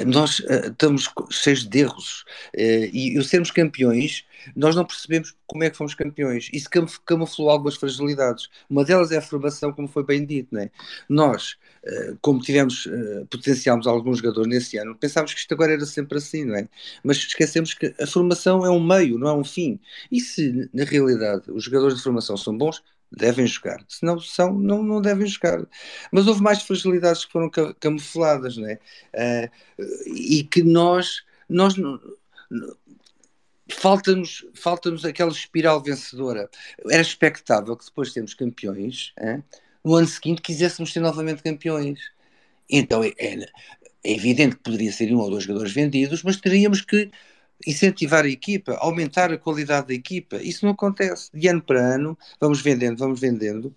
nós 0.05 0.39
uh, 0.39 0.67
estamos 0.67 1.09
cheios 1.29 1.63
de 1.65 1.79
erros 1.79 2.23
uh, 2.55 2.89
e, 2.91 3.17
e 3.17 3.23
sermos 3.23 3.51
campeões, 3.51 4.25
nós 4.55 4.75
não 4.75 4.85
percebemos 4.85 5.33
como 5.47 5.63
é 5.63 5.69
que 5.69 5.77
fomos 5.77 5.95
campeões. 5.95 6.49
Isso 6.53 6.69
camuflou 7.05 7.49
algumas 7.49 7.75
fragilidades. 7.75 8.49
Uma 8.69 8.83
delas 8.83 9.11
é 9.11 9.17
a 9.17 9.21
formação, 9.21 9.71
como 9.71 9.87
foi 9.87 10.03
bem 10.03 10.25
dito. 10.25 10.53
Né? 10.53 10.69
Nós, 11.09 11.57
uh, 11.83 12.17
como 12.21 12.41
tivemos, 12.41 12.87
potenciámos 13.29 13.87
alguns 13.87 14.19
jogadores 14.19 14.49
nesse 14.49 14.77
ano, 14.77 14.95
pensámos 14.95 15.33
que 15.33 15.39
isto 15.39 15.53
agora 15.53 15.73
era 15.73 15.85
sempre 15.85 16.17
assim, 16.17 16.45
não 16.45 16.55
é? 16.55 16.67
Mas 17.03 17.17
esquecemos 17.17 17.73
que 17.73 17.93
a 17.99 18.05
formação 18.05 18.65
é 18.65 18.69
um 18.69 18.83
meio, 18.83 19.17
não 19.17 19.27
é 19.27 19.33
um 19.33 19.43
fim. 19.43 19.79
E 20.11 20.19
se, 20.19 20.69
na 20.73 20.83
realidade, 20.83 21.51
os 21.51 21.63
jogadores 21.63 21.97
de 21.97 22.03
formação 22.03 22.37
são 22.37 22.55
bons, 22.57 22.83
devem 23.15 23.47
jogar. 23.47 23.83
Se 23.87 24.05
não 24.05 24.19
são, 24.19 24.53
não, 24.53 24.83
não 24.83 25.01
devem 25.01 25.25
jogar. 25.25 25.65
Mas 26.11 26.27
houve 26.27 26.41
mais 26.41 26.61
fragilidades 26.61 27.25
que 27.25 27.31
foram 27.31 27.49
camufladas, 27.79 28.57
não 28.57 28.67
é? 28.67 28.79
Uh, 29.13 29.49
e 30.07 30.43
que 30.43 30.63
nós, 30.63 31.23
nós 31.49 31.75
falta-nos 33.69 34.45
falta 34.53 34.89
aquela 35.07 35.31
espiral 35.31 35.81
vencedora. 35.81 36.49
Era 36.89 37.01
expectável 37.01 37.75
que 37.75 37.85
depois 37.85 38.09
de 38.09 38.15
termos 38.15 38.33
campeões, 38.33 39.13
hein, 39.19 39.43
no 39.83 39.95
ano 39.95 40.07
seguinte 40.07 40.41
quiséssemos 40.41 40.91
ser 40.91 40.99
novamente 40.99 41.43
campeões. 41.43 41.99
Então 42.69 43.03
é, 43.03 43.13
é, 43.17 43.43
é, 43.43 43.47
evidente 44.03 44.55
que 44.55 44.63
poderia 44.63 44.91
ser 44.91 45.13
um 45.13 45.19
ou 45.19 45.29
dois 45.29 45.43
jogadores 45.43 45.73
vendidos, 45.73 46.23
mas 46.23 46.37
teríamos 46.37 46.81
que 46.81 47.11
incentivar 47.65 48.25
a 48.25 48.29
equipa, 48.29 48.73
aumentar 48.79 49.31
a 49.31 49.37
qualidade 49.37 49.87
da 49.87 49.93
equipa. 49.93 50.37
Isso 50.37 50.65
não 50.65 50.73
acontece. 50.73 51.29
De 51.33 51.47
ano 51.47 51.61
para 51.61 51.79
ano, 51.79 52.17
vamos 52.39 52.61
vendendo, 52.61 52.97
vamos 52.97 53.19
vendendo, 53.19 53.73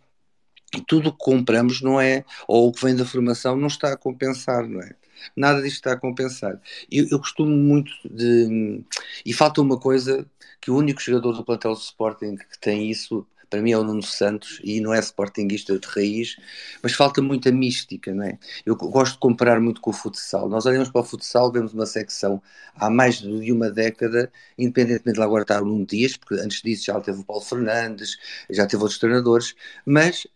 e 0.74 0.80
tudo 0.80 1.08
o 1.08 1.12
que 1.12 1.18
compramos 1.18 1.80
não 1.80 2.00
é, 2.00 2.24
ou 2.46 2.68
o 2.68 2.72
que 2.72 2.84
vem 2.84 2.94
da 2.94 3.04
formação 3.04 3.56
não 3.56 3.68
está 3.68 3.92
a 3.92 3.96
compensar, 3.96 4.66
não 4.68 4.80
é? 4.80 4.94
Nada 5.34 5.62
disto 5.62 5.76
está 5.76 5.92
a 5.92 5.96
compensar. 5.96 6.60
Eu, 6.90 7.08
eu 7.10 7.18
costumo 7.18 7.50
muito 7.50 7.90
de. 8.08 8.84
E 9.24 9.32
falta 9.32 9.60
uma 9.60 9.78
coisa 9.78 10.26
que 10.60 10.70
o 10.70 10.76
único 10.76 11.00
jogador 11.00 11.32
do 11.32 11.44
plantel 11.44 11.72
do 11.72 11.80
Sporting 11.80 12.36
que 12.36 12.58
tem 12.60 12.90
isso 12.90 13.26
para 13.50 13.62
mim 13.62 13.72
é 13.72 13.78
o 13.78 13.84
Nuno 13.84 14.02
Santos 14.02 14.60
e 14.62 14.80
não 14.80 14.92
é 14.92 14.98
sportinguista 14.98 15.78
de 15.78 15.86
raiz, 15.86 16.36
mas 16.82 16.92
falta 16.92 17.22
muita 17.22 17.50
mística, 17.50 18.14
não 18.14 18.24
é? 18.24 18.38
Eu 18.64 18.76
gosto 18.76 19.14
de 19.14 19.18
comparar 19.18 19.60
muito 19.60 19.80
com 19.80 19.90
o 19.90 19.92
futsal. 19.92 20.48
Nós 20.48 20.66
olhamos 20.66 20.90
para 20.90 21.00
o 21.00 21.04
futsal, 21.04 21.50
vemos 21.50 21.72
uma 21.72 21.86
secção 21.86 22.42
há 22.74 22.90
mais 22.90 23.18
de 23.18 23.52
uma 23.52 23.70
década, 23.70 24.30
independentemente 24.58 25.14
de 25.14 25.18
lá 25.18 25.26
agora 25.26 25.42
estar 25.42 25.60
Nuno 25.62 25.86
Dias, 25.86 26.16
porque 26.16 26.34
antes 26.34 26.62
disso 26.62 26.84
já 26.86 27.00
teve 27.00 27.20
o 27.20 27.24
Paulo 27.24 27.42
Fernandes, 27.42 28.16
já 28.50 28.66
teve 28.66 28.82
outros 28.82 28.98
treinadores, 28.98 29.54
mas 29.84 30.26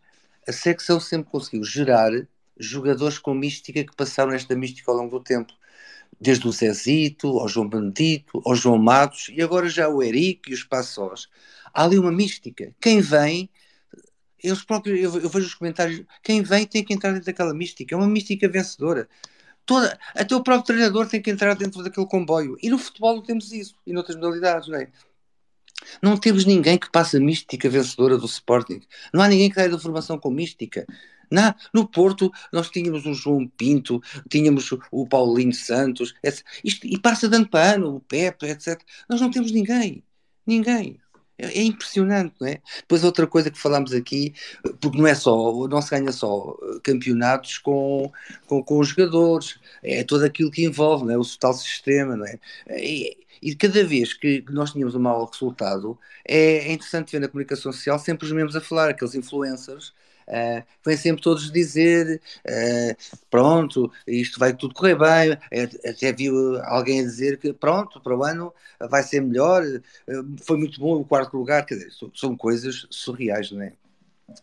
a 0.47 0.53
secção 0.53 0.99
sempre 0.99 1.31
conseguiu 1.31 1.65
gerar 1.65 2.11
jogadores 2.59 3.19
com 3.19 3.35
mística 3.35 3.85
que 3.85 3.95
passaram 3.95 4.33
esta 4.33 4.55
mística 4.55 4.91
ao 4.91 4.97
longo 4.97 5.19
do 5.19 5.25
tempo. 5.25 5.53
Desde 6.21 6.47
o 6.47 6.53
Zezito, 6.53 7.39
ao 7.39 7.49
João 7.49 7.69
Benedito, 7.69 8.41
ao 8.45 8.55
João 8.55 8.79
Matos 8.79 9.31
e 9.33 9.43
agora 9.43 9.69
já 9.69 9.89
o 9.89 10.03
Eric 10.03 10.51
e 10.51 10.55
os 10.55 10.63
Passos. 10.63 11.29
Há 11.73 11.85
ali 11.85 11.99
uma 11.99 12.13
mística. 12.13 12.75
Quem 12.81 13.01
vem, 13.01 13.51
eles 14.43 14.65
próprios, 14.65 14.99
eu, 15.01 15.21
eu 15.21 15.29
vejo 15.29 15.47
os 15.47 15.55
comentários, 15.55 16.05
quem 16.23 16.43
vem 16.43 16.67
tem 16.67 16.85
que 16.85 16.93
entrar 16.93 17.13
dentro 17.13 17.27
daquela 17.27 17.55
mística. 17.55 17.95
É 17.95 17.99
uma 17.99 18.09
mística 18.09 18.49
vencedora. 18.49 19.09
Toda, 19.65 19.99
até 20.15 20.35
o 20.35 20.43
próprio 20.43 20.67
treinador 20.67 21.09
tem 21.09 21.23
que 21.23 21.31
entrar 21.31 21.55
dentro 21.55 21.83
daquele 21.83 22.07
comboio. 22.07 22.57
E 22.61 22.69
no 22.69 22.79
futebol 22.79 23.17
não 23.17 23.23
temos 23.23 23.53
isso. 23.53 23.77
E 23.87 23.93
noutras 23.93 24.17
modalidades, 24.17 24.69
não 24.69 24.79
é? 24.79 24.89
Não 26.03 26.17
temos 26.17 26.45
ninguém 26.45 26.79
que 26.79 26.91
passe 26.91 27.17
a 27.17 27.21
mística 27.21 27.69
vencedora 27.69 28.17
do 28.17 28.27
Sporting. 28.27 28.81
Não 29.13 29.23
há 29.23 29.29
ninguém 29.29 29.49
que 29.49 29.55
saia 29.57 29.69
da 29.69 29.79
formação 29.79 30.19
com 30.19 30.31
mística. 30.31 30.87
Na, 31.31 31.55
no 31.73 31.89
Porto, 31.89 32.31
nós 32.53 32.69
tínhamos 32.69 33.07
o 33.07 33.15
João 33.15 33.49
Pinto, 33.49 34.03
tínhamos 34.29 34.71
o 34.91 35.09
Paulinho 35.09 35.55
Santos, 35.55 36.15
etc. 36.23 36.45
Isto, 36.63 36.87
e 36.87 36.99
passa 37.01 37.29
de 37.29 37.37
ano 37.37 37.49
para 37.49 37.75
ano, 37.75 37.97
o 37.97 38.01
Pepe, 38.01 38.47
etc. 38.47 38.81
Nós 39.09 39.21
não 39.21 39.31
temos 39.31 39.51
ninguém. 39.51 40.05
Ninguém. 40.47 41.01
É, 41.43 41.59
é, 41.59 41.63
impressionante, 41.63 42.35
não 42.41 42.47
é? 42.47 42.61
Depois 42.79 43.03
outra 43.03 43.27
coisa 43.27 43.51
que 43.51 43.59
falámos 43.59 43.93
aqui, 43.93 44.33
porque 44.81 44.97
não 44.97 45.07
é 45.07 45.15
só, 45.15 45.67
não 45.69 45.83
se 45.83 45.91
ganha 45.91 46.13
só 46.13 46.57
campeonatos 46.85 47.59
com, 47.59 48.11
com, 48.47 48.63
com 48.63 48.79
os 48.79 48.89
jogadores, 48.89 49.59
é 49.83 50.05
todo 50.05 50.25
aquilo 50.25 50.51
que 50.53 50.65
envolve, 50.65 51.05
não 51.05 51.15
é? 51.15 51.19
O 51.19 51.25
tal 51.39 51.53
sistema, 51.53 52.17
não 52.17 52.27
é? 52.27 52.39
E, 52.71 53.17
e 53.43 53.55
cada 53.57 53.85
vez 53.85 54.15
que 54.15 54.45
nós 54.51 54.73
tínhamos 54.73 54.95
um 54.95 55.01
mau 55.01 55.25
resultado, 55.27 55.99
é, 56.25 56.69
é 56.69 56.73
interessante 56.73 57.11
ver 57.11 57.19
na 57.19 57.29
comunicação 57.29 57.73
social 57.73 57.99
sempre 57.99 58.25
os 58.25 58.33
mesmos 58.33 58.55
a 58.55 58.61
falar, 58.61 58.91
aqueles 58.91 59.17
influencers 59.17 59.93
Uh, 60.29 60.63
vem 60.85 60.97
sempre 60.97 61.23
todos 61.23 61.51
dizer 61.51 62.21
uh, 62.47 63.23
pronto, 63.31 63.91
isto 64.07 64.39
vai 64.39 64.55
tudo 64.55 64.75
correr 64.75 64.97
bem. 64.97 65.39
Até 65.85 66.13
viu 66.13 66.61
alguém 66.65 67.03
dizer 67.03 67.39
que 67.39 67.53
pronto, 67.53 68.01
para 68.01 68.17
o 68.17 68.25
ano 68.25 68.53
vai 68.91 69.03
ser 69.03 69.21
melhor, 69.21 69.63
uh, 69.65 70.37
foi 70.45 70.57
muito 70.57 70.81
bom 70.81 70.97
o 70.97 71.05
quarto 71.05 71.37
lugar. 71.37 71.65
Quer 71.67 71.75
dizer, 71.77 71.93
são, 71.93 72.11
são, 72.15 72.37
coisas 72.37 72.87
surreais, 72.91 73.51
não 73.51 73.63
é? 73.63 73.73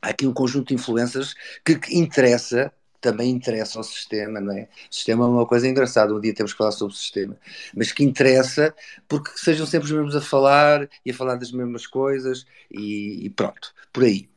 Há 0.01 0.09
aqui 0.09 0.27
um 0.27 0.33
conjunto 0.33 0.67
de 0.69 0.75
influências 0.75 1.33
que, 1.65 1.77
que 1.77 1.97
interessa 1.97 2.71
também 3.01 3.29
interessa 3.31 3.79
ao 3.79 3.83
sistema, 3.83 4.39
não 4.39 4.53
é? 4.53 4.67
O 4.91 4.93
sistema 4.93 5.25
é 5.25 5.27
uma 5.27 5.45
coisa 5.45 5.67
engraçada, 5.67 6.13
um 6.13 6.19
dia 6.19 6.33
temos 6.33 6.51
que 6.51 6.57
falar 6.57 6.71
sobre 6.71 6.93
o 6.93 6.97
sistema, 6.97 7.37
mas 7.75 7.91
que 7.91 8.03
interessa 8.03 8.73
porque 9.07 9.31
sejam 9.37 9.65
sempre 9.65 9.85
os 9.85 9.91
mesmos 9.91 10.15
a 10.15 10.21
falar 10.21 10.87
e 11.05 11.11
a 11.11 11.13
falar 11.13 11.35
das 11.35 11.51
mesmas 11.51 11.87
coisas 11.87 12.45
e, 12.69 13.25
e 13.25 13.29
pronto, 13.29 13.73
por 13.93 14.03
aí. 14.03 14.29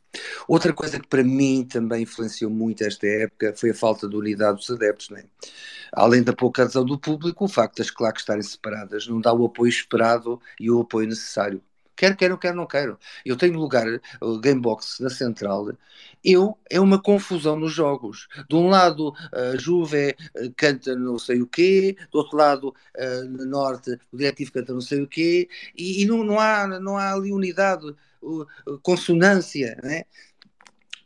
Outra 0.47 0.73
coisa 0.73 0.99
que 0.99 1.07
para 1.07 1.23
mim 1.23 1.65
também 1.65 2.03
influenciou 2.03 2.51
muito 2.51 2.83
esta 2.83 3.07
época 3.07 3.53
foi 3.55 3.71
a 3.71 3.75
falta 3.75 4.07
de 4.07 4.15
unidade 4.15 4.57
dos 4.57 4.69
adeptos. 4.69 5.09
Né? 5.09 5.25
Além 5.91 6.23
da 6.23 6.33
pouca 6.33 6.63
adesão 6.63 6.85
do 6.85 6.99
público, 6.99 7.45
o 7.45 7.47
facto 7.47 7.77
das 7.77 7.89
claques 7.89 8.21
estarem 8.21 8.43
separadas 8.43 9.07
não 9.07 9.19
dá 9.19 9.33
o 9.33 9.45
apoio 9.45 9.69
esperado 9.69 10.39
e 10.59 10.69
o 10.69 10.81
apoio 10.81 11.07
necessário. 11.07 11.61
Quer 11.95 12.15
queiram, 12.15 12.37
quer 12.37 12.55
não 12.55 12.65
quero. 12.65 12.97
Eu 13.23 13.37
tenho 13.37 13.59
lugar, 13.59 13.85
o 14.19 14.39
Gamebox 14.39 14.99
na 14.99 15.09
central, 15.11 15.73
eu, 16.23 16.57
é 16.69 16.79
uma 16.79 16.99
confusão 16.99 17.55
nos 17.55 17.71
jogos. 17.71 18.27
De 18.49 18.55
um 18.55 18.67
lado, 18.67 19.13
a 19.31 19.55
Juve 19.57 20.15
eh, 20.35 20.51
canta 20.57 20.95
não 20.95 21.19
sei 21.19 21.41
o 21.41 21.47
quê, 21.47 21.95
do 22.11 22.17
outro 22.17 22.37
lado, 22.37 22.73
eh, 22.95 23.21
no 23.23 23.45
norte, 23.45 23.91
o 24.11 24.17
Diretivo 24.17 24.51
canta 24.53 24.73
não 24.73 24.81
sei 24.81 25.01
o 25.01 25.07
quê, 25.07 25.47
e, 25.77 26.01
e 26.01 26.05
não, 26.05 26.23
não, 26.23 26.39
há, 26.39 26.67
não 26.79 26.97
há 26.97 27.13
ali 27.13 27.31
unidade 27.31 27.95
consonância, 28.81 29.77
né? 29.83 30.03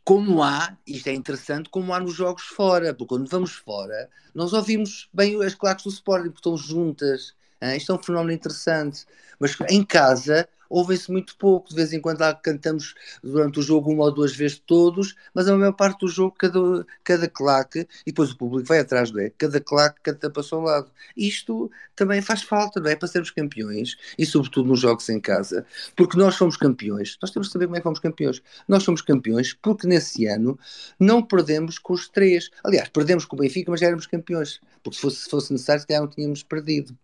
como 0.08 0.42
há, 0.42 0.74
isto 0.86 1.08
é 1.08 1.12
interessante, 1.12 1.68
como 1.68 1.92
há 1.92 2.00
nos 2.00 2.14
jogos 2.14 2.44
fora, 2.44 2.94
porque 2.94 3.14
quando 3.14 3.28
vamos 3.28 3.52
fora, 3.52 4.08
nós 4.34 4.54
ouvimos 4.54 5.06
bem 5.12 5.44
as 5.44 5.54
claques 5.54 5.84
do 5.84 5.90
Sporting, 5.90 6.30
porque 6.30 6.38
estão 6.38 6.56
juntas. 6.56 7.34
Hein? 7.60 7.76
Isto 7.76 7.92
é 7.92 7.94
um 7.94 8.02
fenómeno 8.02 8.32
interessante. 8.32 9.04
Mas 9.38 9.54
em 9.68 9.84
casa, 9.84 10.48
ouvem-se 10.68 11.10
muito 11.10 11.36
pouco. 11.36 11.68
De 11.68 11.74
vez 11.74 11.92
em 11.92 12.00
quando 12.00 12.20
lá 12.20 12.34
cantamos 12.34 12.94
durante 13.22 13.58
o 13.58 13.62
jogo 13.62 13.90
uma 13.92 14.04
ou 14.04 14.12
duas 14.12 14.34
vezes 14.34 14.58
todos, 14.58 15.14
mas 15.34 15.48
a 15.48 15.56
maior 15.56 15.72
parte 15.72 16.00
do 16.00 16.08
jogo, 16.08 16.34
cada, 16.38 16.86
cada 17.04 17.28
claque, 17.28 17.80
e 18.06 18.10
depois 18.10 18.30
o 18.30 18.36
público 18.36 18.68
vai 18.68 18.80
atrás, 18.80 19.10
não 19.10 19.20
é? 19.20 19.30
Cada 19.30 19.60
claque 19.60 20.00
canta 20.02 20.30
para 20.30 20.40
o 20.40 20.44
seu 20.44 20.60
lado. 20.60 20.90
Isto 21.16 21.70
também 21.96 22.22
faz 22.22 22.42
falta, 22.42 22.80
não 22.80 22.90
é? 22.90 22.96
Para 22.96 23.08
sermos 23.08 23.30
campeões, 23.30 23.96
e 24.18 24.24
sobretudo 24.24 24.68
nos 24.68 24.80
jogos 24.80 25.08
em 25.08 25.20
casa, 25.20 25.66
porque 25.96 26.16
nós 26.18 26.34
somos 26.34 26.56
campeões. 26.56 27.16
Nós 27.20 27.30
temos 27.30 27.48
que 27.48 27.52
saber 27.52 27.66
como 27.66 27.76
é 27.76 27.80
que 27.80 27.84
fomos 27.84 27.98
campeões. 27.98 28.42
Nós 28.66 28.82
somos 28.82 29.02
campeões 29.02 29.54
porque 29.54 29.86
nesse 29.86 30.26
ano 30.26 30.58
não 30.98 31.22
perdemos 31.22 31.78
com 31.78 31.92
os 31.94 32.08
três. 32.08 32.50
Aliás, 32.64 32.88
perdemos 32.88 33.24
com 33.24 33.36
o 33.36 33.38
Benfica, 33.38 33.70
mas 33.70 33.80
já 33.80 33.86
éramos 33.86 34.06
campeões. 34.06 34.60
Porque 34.82 34.96
se 34.96 35.02
fosse, 35.02 35.16
se 35.24 35.30
fosse 35.30 35.52
necessário, 35.52 35.86
calhar 35.86 36.02
não 36.02 36.08
tínhamos 36.08 36.42
perdido. 36.42 36.96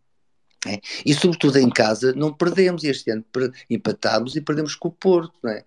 É? 0.67 0.81
E 1.05 1.13
sobretudo 1.13 1.59
em 1.59 1.69
casa 1.69 2.15
não 2.15 2.33
perdemos, 2.33 2.85
este 2.85 3.11
ano 3.11 3.25
empatámos 3.69 4.35
e 4.35 4.41
perdemos 4.41 4.75
com 4.75 4.89
o 4.89 4.93
Porto. 4.93 5.47
É? 5.47 5.65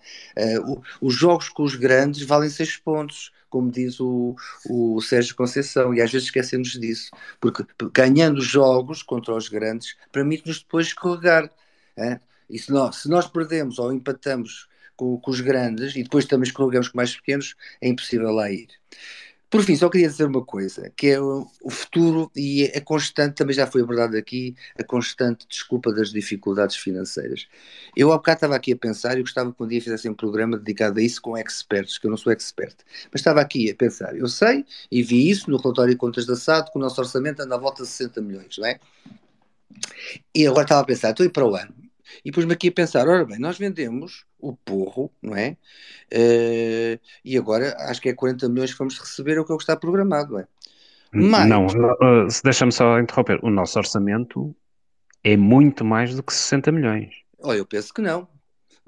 Uh, 0.59 0.81
os 0.99 1.13
jogos 1.13 1.49
com 1.49 1.63
os 1.63 1.75
grandes 1.75 2.23
valem 2.23 2.49
seis 2.49 2.77
pontos, 2.77 3.31
como 3.49 3.71
diz 3.71 3.99
o, 3.99 4.35
o 4.69 4.99
Sérgio 5.01 5.35
Conceição, 5.35 5.93
e 5.93 6.01
às 6.01 6.11
vezes 6.11 6.27
esquecemos 6.27 6.71
disso, 6.71 7.11
porque 7.39 7.63
ganhando 7.93 8.41
jogos 8.41 9.03
contra 9.03 9.33
os 9.35 9.47
grandes 9.47 9.95
permite-nos 10.11 10.59
depois 10.59 10.87
escorregar. 10.87 11.49
É? 11.95 12.19
E 12.49 12.57
se 12.57 12.71
nós, 12.71 12.97
se 12.97 13.09
nós 13.09 13.27
perdemos 13.27 13.79
ou 13.79 13.91
empatamos 13.91 14.67
com, 14.95 15.19
com 15.19 15.31
os 15.31 15.41
grandes 15.41 15.95
e 15.95 16.03
depois 16.03 16.25
também 16.25 16.47
escorregamos 16.47 16.89
com 16.89 16.97
mais 16.97 17.15
pequenos, 17.15 17.55
é 17.81 17.87
impossível 17.87 18.31
lá 18.31 18.49
ir. 18.51 18.67
Por 19.49 19.63
fim, 19.63 19.77
só 19.77 19.89
queria 19.89 20.09
dizer 20.09 20.25
uma 20.25 20.43
coisa, 20.43 20.91
que 20.95 21.07
é 21.07 21.21
o, 21.21 21.47
futuro 21.69 22.29
e 22.35 22.65
a 22.65 22.81
constante, 22.81 23.35
também 23.35 23.55
já 23.55 23.65
foi 23.65 23.81
abordado 23.81 24.17
aqui, 24.17 24.53
a 24.77 24.83
constante 24.83 25.47
desculpa 25.47 25.93
das 25.93 26.11
dificuldades 26.11 26.75
financeiras. 26.75 27.47
Eu 27.95 28.11
há 28.11 28.17
bocado 28.17 28.37
estava 28.37 28.55
aqui 28.57 28.73
a 28.73 28.77
pensar 28.77 29.17
e 29.17 29.21
gostava 29.21 29.53
que 29.53 29.63
um 29.63 29.67
dia 29.67 29.81
fizessem 29.81 30.11
um 30.11 30.13
programa 30.13 30.57
dedicado 30.57 30.99
a 30.99 31.01
isso 31.01 31.21
com 31.21 31.37
experts, 31.37 31.97
que 31.97 32.07
eu 32.07 32.09
não 32.09 32.17
sou 32.17 32.33
expert, 32.33 32.75
mas 33.09 33.21
estava 33.21 33.39
aqui 33.39 33.71
a 33.71 33.75
pensar, 33.75 34.17
eu 34.17 34.27
sei 34.27 34.65
e 34.91 35.01
vi 35.01 35.29
isso 35.29 35.49
no 35.49 35.57
relatório 35.57 35.93
de 35.93 35.97
contas 35.97 36.25
da 36.25 36.35
SAD, 36.35 36.69
que 36.69 36.77
o 36.77 36.81
nosso 36.81 36.99
orçamento 36.99 37.41
anda 37.41 37.55
à 37.55 37.57
volta 37.57 37.83
de 37.83 37.89
60 37.89 38.21
milhões, 38.21 38.57
não 38.57 38.67
é? 38.67 38.79
E 40.35 40.45
agora 40.45 40.63
estava 40.63 40.81
a 40.81 40.85
pensar, 40.85 41.11
estou 41.11 41.25
ir 41.25 41.29
para 41.29 41.47
o 41.47 41.55
ano, 41.55 41.73
e 42.23 42.31
pus-me 42.31 42.53
aqui 42.53 42.69
a 42.69 42.71
pensar, 42.71 43.07
ora 43.07 43.25
bem, 43.25 43.39
nós 43.39 43.57
vendemos 43.57 44.25
o 44.39 44.55
porro, 44.55 45.11
não 45.21 45.35
é? 45.35 45.57
Uh, 46.13 46.99
e 47.23 47.37
agora 47.37 47.75
acho 47.89 48.01
que 48.01 48.09
é 48.09 48.13
40 48.13 48.49
milhões 48.49 48.71
que 48.71 48.79
vamos 48.79 48.97
receber, 48.99 49.37
é 49.37 49.41
o 49.41 49.45
que 49.45 49.53
está 49.53 49.75
programado, 49.75 50.33
não 50.33 50.39
é? 50.39 50.47
Mas... 51.11 51.49
Não, 51.49 51.65
uh, 51.65 52.27
deixa-me 52.43 52.71
só 52.71 52.99
interromper. 52.99 53.39
O 53.43 53.49
nosso 53.49 53.79
orçamento 53.79 54.55
é 55.23 55.37
muito 55.37 55.83
mais 55.85 56.15
do 56.15 56.21
que 56.21 56.33
60 56.33 56.71
milhões. 56.71 57.13
Oh, 57.39 57.53
eu 57.53 57.65
penso 57.65 57.93
que 57.93 58.01
não. 58.01 58.27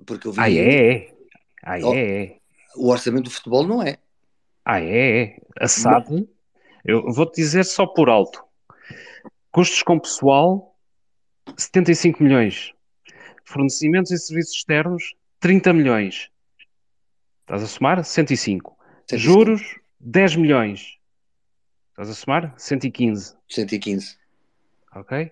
Porque 0.06 0.28
eu 0.28 0.32
vi... 0.32 0.40
Ah, 0.40 0.52
é? 0.52 1.14
Ah, 1.64 1.80
é? 1.80 2.38
O 2.76 2.90
orçamento 2.90 3.26
do 3.26 3.32
futebol 3.32 3.66
não 3.66 3.82
é. 3.82 3.98
Ah, 4.66 4.82
é? 4.82 5.38
A 5.60 5.68
SAD, 5.68 6.28
eu 6.86 7.12
vou-te 7.12 7.36
dizer 7.41 7.66
só 7.66 7.86
por 7.86 8.10
alto. 8.10 8.44
Custos 9.52 9.82
com 9.82 10.00
pessoal, 10.00 10.78
75 11.58 12.24
milhões. 12.24 12.74
Fornecimentos 13.50 14.12
e 14.12 14.18
serviços 14.20 14.58
externos, 14.58 15.16
30 15.40 15.74
milhões. 15.74 16.30
Estás 17.42 17.64
a 17.64 17.66
somar? 17.66 18.04
105. 18.04 18.78
105. 19.08 19.18
Juros, 19.18 19.80
10 20.00 20.36
milhões. 20.36 21.00
Estás 21.90 22.12
a 22.12 22.14
somar? 22.14 22.54
115. 22.60 23.36
115. 23.50 24.18
Ok? 24.96 25.32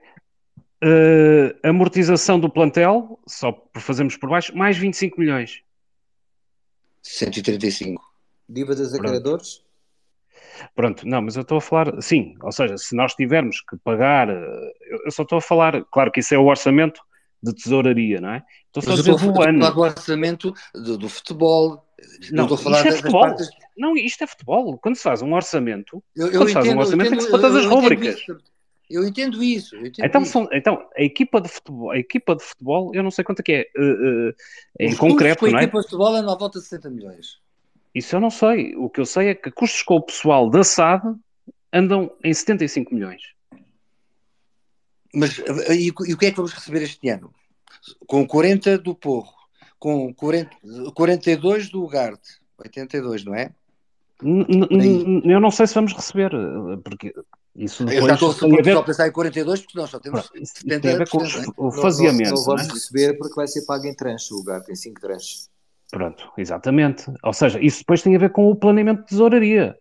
Uh, 0.84 1.54
amortização 1.62 2.40
do 2.40 2.50
plantel, 2.50 3.20
só 3.28 3.52
por 3.52 3.84
fazermos 3.84 4.18
por 4.18 4.32
baixo, 4.32 4.58
mais 4.58 4.76
25 4.78 5.20
milhões. 5.20 5.62
135. 7.04 8.04
Dívidas 8.50 8.96
a 8.96 8.98
credores? 8.98 9.64
Pronto, 10.74 11.08
não, 11.08 11.22
mas 11.22 11.36
eu 11.36 11.44
estou 11.44 11.60
a 11.60 11.62
falar, 11.62 12.02
sim, 12.02 12.36
ou 12.42 12.52
seja, 12.52 12.80
se 12.80 12.96
nós 12.96 13.14
tivermos 13.14 13.62
que 13.62 13.78
pagar, 13.78 14.28
eu 14.30 15.12
só 15.12 15.22
estou 15.22 15.38
a 15.38 15.42
falar, 15.42 15.86
claro 15.86 16.12
que 16.12 16.20
isso 16.20 16.34
é 16.34 16.38
o 16.40 16.48
orçamento 16.48 17.00
de 17.42 17.54
tesouraria, 17.54 18.20
não 18.20 18.32
é? 18.32 18.44
Estou 18.68 18.84
só 18.84 18.92
a 18.92 18.96
dizer 18.96 19.16
do 19.16 19.42
ano. 19.42 19.74
do 19.74 19.80
orçamento 19.80 20.54
do, 20.74 20.98
do 20.98 21.10
futebol. 21.10 21.86
Não, 22.32 22.44
estou 22.44 22.56
a 22.56 22.62
falar 22.62 22.78
isto 22.78 22.88
é 22.88 22.98
futebol. 22.98 23.22
Partes... 23.22 23.50
Não, 23.78 23.96
isto 23.96 24.24
é 24.24 24.28
futebol. 24.28 24.78
Quando 24.78 24.96
se 24.96 25.04
faz 25.04 25.22
um 25.22 25.34
orçamento, 25.34 26.04
eu, 26.16 26.28
eu 26.28 26.40
quando 26.40 26.48
se 26.48 26.54
faz 26.54 26.68
um 26.68 26.78
orçamento, 26.78 27.08
entendo, 27.08 27.10
tem 27.10 27.18
que 27.18 27.24
se 27.26 27.32
todas 27.32 27.56
as 27.56 27.66
rúbricas. 27.66 28.22
Eu 28.90 29.06
entendo 29.06 29.44
isso. 29.44 29.76
Eu 29.76 29.86
entendo 29.86 30.06
então, 30.06 30.22
isso. 30.22 30.32
São, 30.32 30.48
então, 30.52 30.88
a 30.96 31.02
equipa 31.02 31.42
de 31.42 31.50
futebol, 31.50 31.92
a 31.92 31.98
equipa 31.98 32.36
de 32.36 32.44
futebol, 32.44 32.92
eu 32.94 33.04
não 33.04 33.12
sei 33.12 33.24
quanto 33.24 33.42
é 33.42 33.44
que 33.44 33.52
é, 33.52 33.68
uh, 33.78 34.30
uh, 34.30 34.36
em 34.80 34.92
Os 34.92 34.98
concreto, 34.98 35.46
não 35.46 35.58
é? 35.58 35.62
A 35.62 35.64
equipa 35.64 35.80
de 35.80 35.84
futebol 35.84 36.16
é 36.16 36.22
na 36.22 36.36
volta 36.36 36.60
de 36.60 36.66
60 36.66 36.90
milhões. 36.90 37.40
Isso 37.94 38.16
eu 38.16 38.20
não 38.20 38.30
sei. 38.30 38.76
O 38.76 38.90
que 38.90 39.02
eu 39.02 39.06
sei 39.06 39.30
é 39.30 39.36
que 39.36 39.52
custos 39.52 39.82
com 39.82 39.96
o 39.96 40.02
pessoal 40.02 40.50
da 40.50 40.64
SAD 40.64 41.04
andam 41.74 42.12
em 42.24 42.34
75 42.34 42.94
milhões. 42.94 43.22
Mas 45.18 45.40
e, 45.72 45.88
e 45.88 46.14
o 46.14 46.18
que 46.18 46.28
é 46.28 46.32
que 46.32 46.38
vamos 46.38 46.54
receber 46.54 46.84
este 46.84 47.10
ano? 47.10 47.34
Com 48.06 48.28
40 48.28 48.78
do 48.78 48.94
Porro, 48.94 49.34
com 49.80 50.14
40, 50.14 50.52
42 50.94 51.70
do 51.70 51.84
Ugarte, 51.84 52.40
82, 52.60 53.26
não 53.26 53.34
é? 53.34 53.52
eu 54.22 55.40
não 55.40 55.52
sei 55.52 55.68
se 55.68 55.76
vamos 55.76 55.94
receber, 55.94 56.32
porque 56.84 57.14
isso 57.56 57.84
depois 57.84 58.02
eu 58.02 58.08
já 58.08 58.14
estou 58.14 58.34
só, 58.34 58.48
ver... 58.48 58.74
só 58.74 58.80
a 58.80 58.84
pensar 58.84 59.08
em 59.08 59.12
42 59.12 59.62
porque 59.62 59.80
nós 59.80 59.90
só 59.90 60.00
temos 60.00 60.28
Pronto, 60.28 60.46
70 60.46 60.80
tem 60.82 60.94
a 60.94 60.98
ver 60.98 61.10
com 61.10 61.18
o 61.58 61.72
faseamento. 61.72 62.30
Não, 62.30 62.30
não, 62.30 62.38
não 62.38 62.46
vamos 62.46 62.70
é? 62.70 62.74
receber 62.74 63.18
porque 63.18 63.36
vai 63.36 63.48
ser 63.48 63.66
pago 63.66 63.86
em 63.88 63.96
tranche, 63.96 64.34
o 64.34 64.38
lugar 64.38 64.62
tem 64.62 64.76
5 64.76 65.02
tranches. 65.02 65.50
Pronto, 65.90 66.32
exatamente. 66.38 67.12
Ou 67.24 67.34
seja, 67.34 67.60
isso 67.60 67.80
depois 67.80 68.04
tem 68.04 68.16
a 68.16 68.20
ver 68.20 68.32
com 68.32 68.52
o 68.52 68.56
planeamento 68.56 69.02
de 69.02 69.08
tesouraria. 69.08 69.76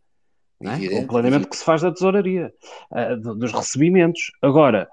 É? 0.60 0.88
Com 0.88 1.00
o 1.00 1.06
planeamento 1.08 1.48
que 1.48 1.56
se 1.56 1.64
faz 1.64 1.82
da 1.82 1.92
tesouraria, 1.92 2.52
uh, 2.90 3.34
dos 3.36 3.52
recebimentos. 3.52 4.32
Agora, 4.40 4.88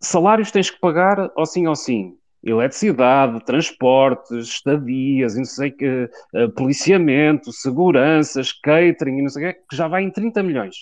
salários 0.00 0.50
tens 0.50 0.70
que 0.70 0.80
pagar 0.80 1.30
ou 1.36 1.46
sim 1.46 1.66
ou 1.66 1.76
sim. 1.76 2.16
Eletricidade, 2.42 3.44
transportes, 3.44 4.48
estadias, 4.48 5.36
não 5.36 5.44
sei 5.44 5.70
que, 5.70 6.08
uh, 6.34 6.50
policiamento, 6.56 7.52
seguranças, 7.52 8.50
catering 8.52 9.18
e 9.18 9.22
não 9.22 9.28
sei 9.28 9.50
o 9.50 9.52
que, 9.52 9.60
que 9.68 9.76
já 9.76 9.86
vai 9.86 10.02
em 10.02 10.10
30 10.10 10.42
milhões. 10.42 10.76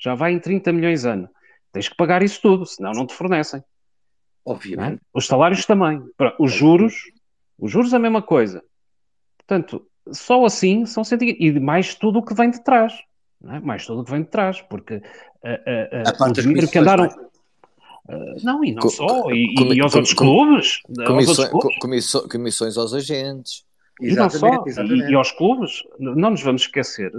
Já 0.00 0.14
vai 0.14 0.32
em 0.32 0.38
30 0.38 0.72
milhões 0.72 1.04
ano. 1.04 1.28
Tens 1.70 1.88
que 1.88 1.96
pagar 1.96 2.22
isso 2.22 2.40
tudo, 2.40 2.64
senão 2.64 2.92
não 2.92 3.06
te 3.06 3.14
fornecem. 3.14 3.60
É? 3.60 3.64
Obviamente. 4.46 5.00
É? 5.02 5.06
Os 5.12 5.26
salários 5.26 5.66
também. 5.66 6.02
Os 6.38 6.52
juros, 6.52 6.94
os 7.58 7.70
juros 7.70 7.92
a 7.92 7.98
mesma 7.98 8.22
coisa. 8.22 8.62
Portanto, 9.36 9.86
só 10.12 10.44
assim 10.44 10.86
são 10.86 11.04
100 11.04 11.36
e 11.40 11.60
mais 11.60 11.94
tudo 11.94 12.20
o 12.20 12.24
que 12.24 12.34
vem 12.34 12.50
de 12.50 12.62
trás. 12.62 12.94
É? 13.48 13.60
Mais 13.60 13.84
tudo 13.84 14.00
o 14.00 14.04
que 14.04 14.10
vem 14.10 14.22
de 14.22 14.28
trás, 14.28 14.62
porque 14.62 14.94
uh, 14.94 15.00
uh, 15.00 16.26
uh, 16.26 16.30
o 16.30 16.32
dinheiro 16.32 16.68
que 16.68 16.78
andaram. 16.78 17.08
Não, 18.42 18.64
e 18.64 18.72
não 18.72 18.82
co 18.82 18.90
só, 18.90 19.30
e, 19.30 19.54
e 19.54 19.80
aos 19.80 19.92
com, 19.92 19.98
outros 19.98 20.14
com, 20.14 20.24
clubes. 20.24 20.80
Comissões, 21.06 21.38
aos 21.52 21.78
comissões, 21.78 22.26
comissões 22.30 22.76
aos 22.76 22.92
agentes. 22.92 23.64
E 24.00 24.12
não 24.12 24.28
só, 24.28 24.64
e, 24.66 25.10
e, 25.10 25.14
aos 25.14 25.30
clubes, 25.32 25.82
não 25.98 26.30
nos 26.30 26.42
vamos 26.42 26.62
esquecer 26.62 27.12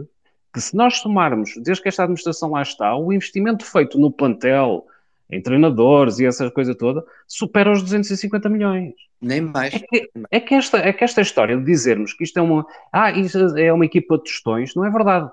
que 0.54 0.62
se 0.62 0.76
nós 0.76 1.00
somarmos, 1.00 1.54
desde 1.58 1.82
que 1.82 1.90
esta 1.90 2.04
administração 2.04 2.52
lá 2.52 2.62
está, 2.62 2.96
o 2.96 3.12
investimento 3.12 3.66
feito 3.66 4.00
no 4.00 4.10
plantel, 4.10 4.86
em 5.30 5.42
treinadores 5.42 6.20
e 6.20 6.26
essa 6.26 6.50
coisa 6.52 6.76
toda, 6.76 7.04
supera 7.28 7.72
os 7.72 7.82
250 7.82 8.48
milhões. 8.48 8.94
Nem 9.22 9.42
mais. 9.42 9.74
É 9.74 9.80
que, 9.80 10.10
é 10.32 10.40
que, 10.40 10.54
esta, 10.54 10.78
é 10.78 10.94
que 10.94 11.04
esta 11.04 11.22
história 11.22 11.58
de 11.58 11.66
dizermos 11.66 12.14
que 12.14 12.24
isto 12.24 12.38
é 12.38 12.42
uma, 12.42 12.66
ah, 12.92 13.12
isto 13.12 13.58
é 13.58 13.74
uma 13.74 13.86
equipa 13.86 14.18
de 14.18 14.24
tostões, 14.24 14.76
não 14.76 14.86
é 14.86 14.90
verdade. 14.90 15.30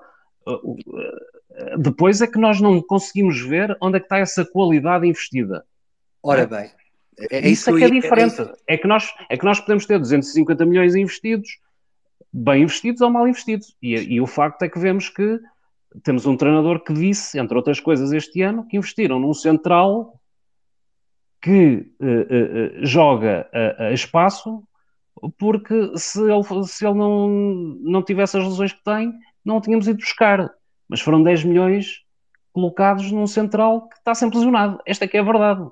Depois 1.77 2.21
é 2.21 2.27
que 2.27 2.39
nós 2.39 2.59
não 2.59 2.81
conseguimos 2.81 3.39
ver 3.39 3.77
onde 3.81 3.97
é 3.97 3.99
que 3.99 4.05
está 4.05 4.17
essa 4.17 4.45
qualidade 4.45 5.07
investida. 5.07 5.65
Ora 6.21 6.41
é? 6.41 6.47
bem, 6.47 6.71
é, 7.19 7.37
é 7.37 7.49
isso, 7.49 7.69
isso 7.69 7.69
é 7.69 7.79
que 7.79 7.83
é 7.83 7.89
diferente. 7.89 8.41
É, 8.41 8.73
é, 8.73 8.77
que 8.77 8.87
nós, 8.87 9.13
é 9.29 9.37
que 9.37 9.45
nós 9.45 9.59
podemos 9.59 9.85
ter 9.85 9.99
250 9.99 10.65
milhões 10.65 10.95
investidos, 10.95 11.59
bem 12.31 12.63
investidos 12.63 13.01
ou 13.01 13.09
mal 13.09 13.27
investidos. 13.27 13.75
E, 13.81 13.93
e 13.95 14.21
o 14.21 14.27
facto 14.27 14.63
é 14.63 14.69
que 14.69 14.79
vemos 14.79 15.09
que 15.09 15.39
temos 16.01 16.25
um 16.25 16.35
treinador 16.35 16.83
que 16.83 16.93
disse, 16.93 17.37
entre 17.37 17.55
outras 17.55 17.79
coisas, 17.79 18.11
este 18.11 18.41
ano, 18.41 18.65
que 18.67 18.77
investiram 18.77 19.19
num 19.19 19.33
central 19.33 20.19
que 21.39 21.93
uh, 21.99 22.81
uh, 22.81 22.85
joga 22.85 23.47
a, 23.53 23.87
a, 23.87 23.93
espaço, 23.93 24.63
porque 25.37 25.91
se 25.97 26.19
ele, 26.21 26.63
se 26.65 26.85
ele 26.85 26.97
não, 26.97 27.27
não 27.81 28.01
tivesse 28.01 28.37
as 28.37 28.45
lesões 28.45 28.71
que 28.71 28.83
tem, 28.83 29.13
não 29.43 29.57
o 29.57 29.61
tínhamos 29.61 29.87
ido 29.87 29.99
buscar. 29.99 30.49
Mas 30.87 31.01
foram 31.01 31.23
10 31.23 31.43
milhões 31.43 32.01
colocados 32.51 33.11
num 33.11 33.27
central 33.27 33.87
que 33.89 33.97
está 33.97 34.13
sempre 34.13 34.37
lesionado. 34.37 34.79
Esta 34.85 35.05
é 35.05 35.07
que 35.07 35.17
é 35.17 35.19
a 35.19 35.23
verdade. 35.23 35.67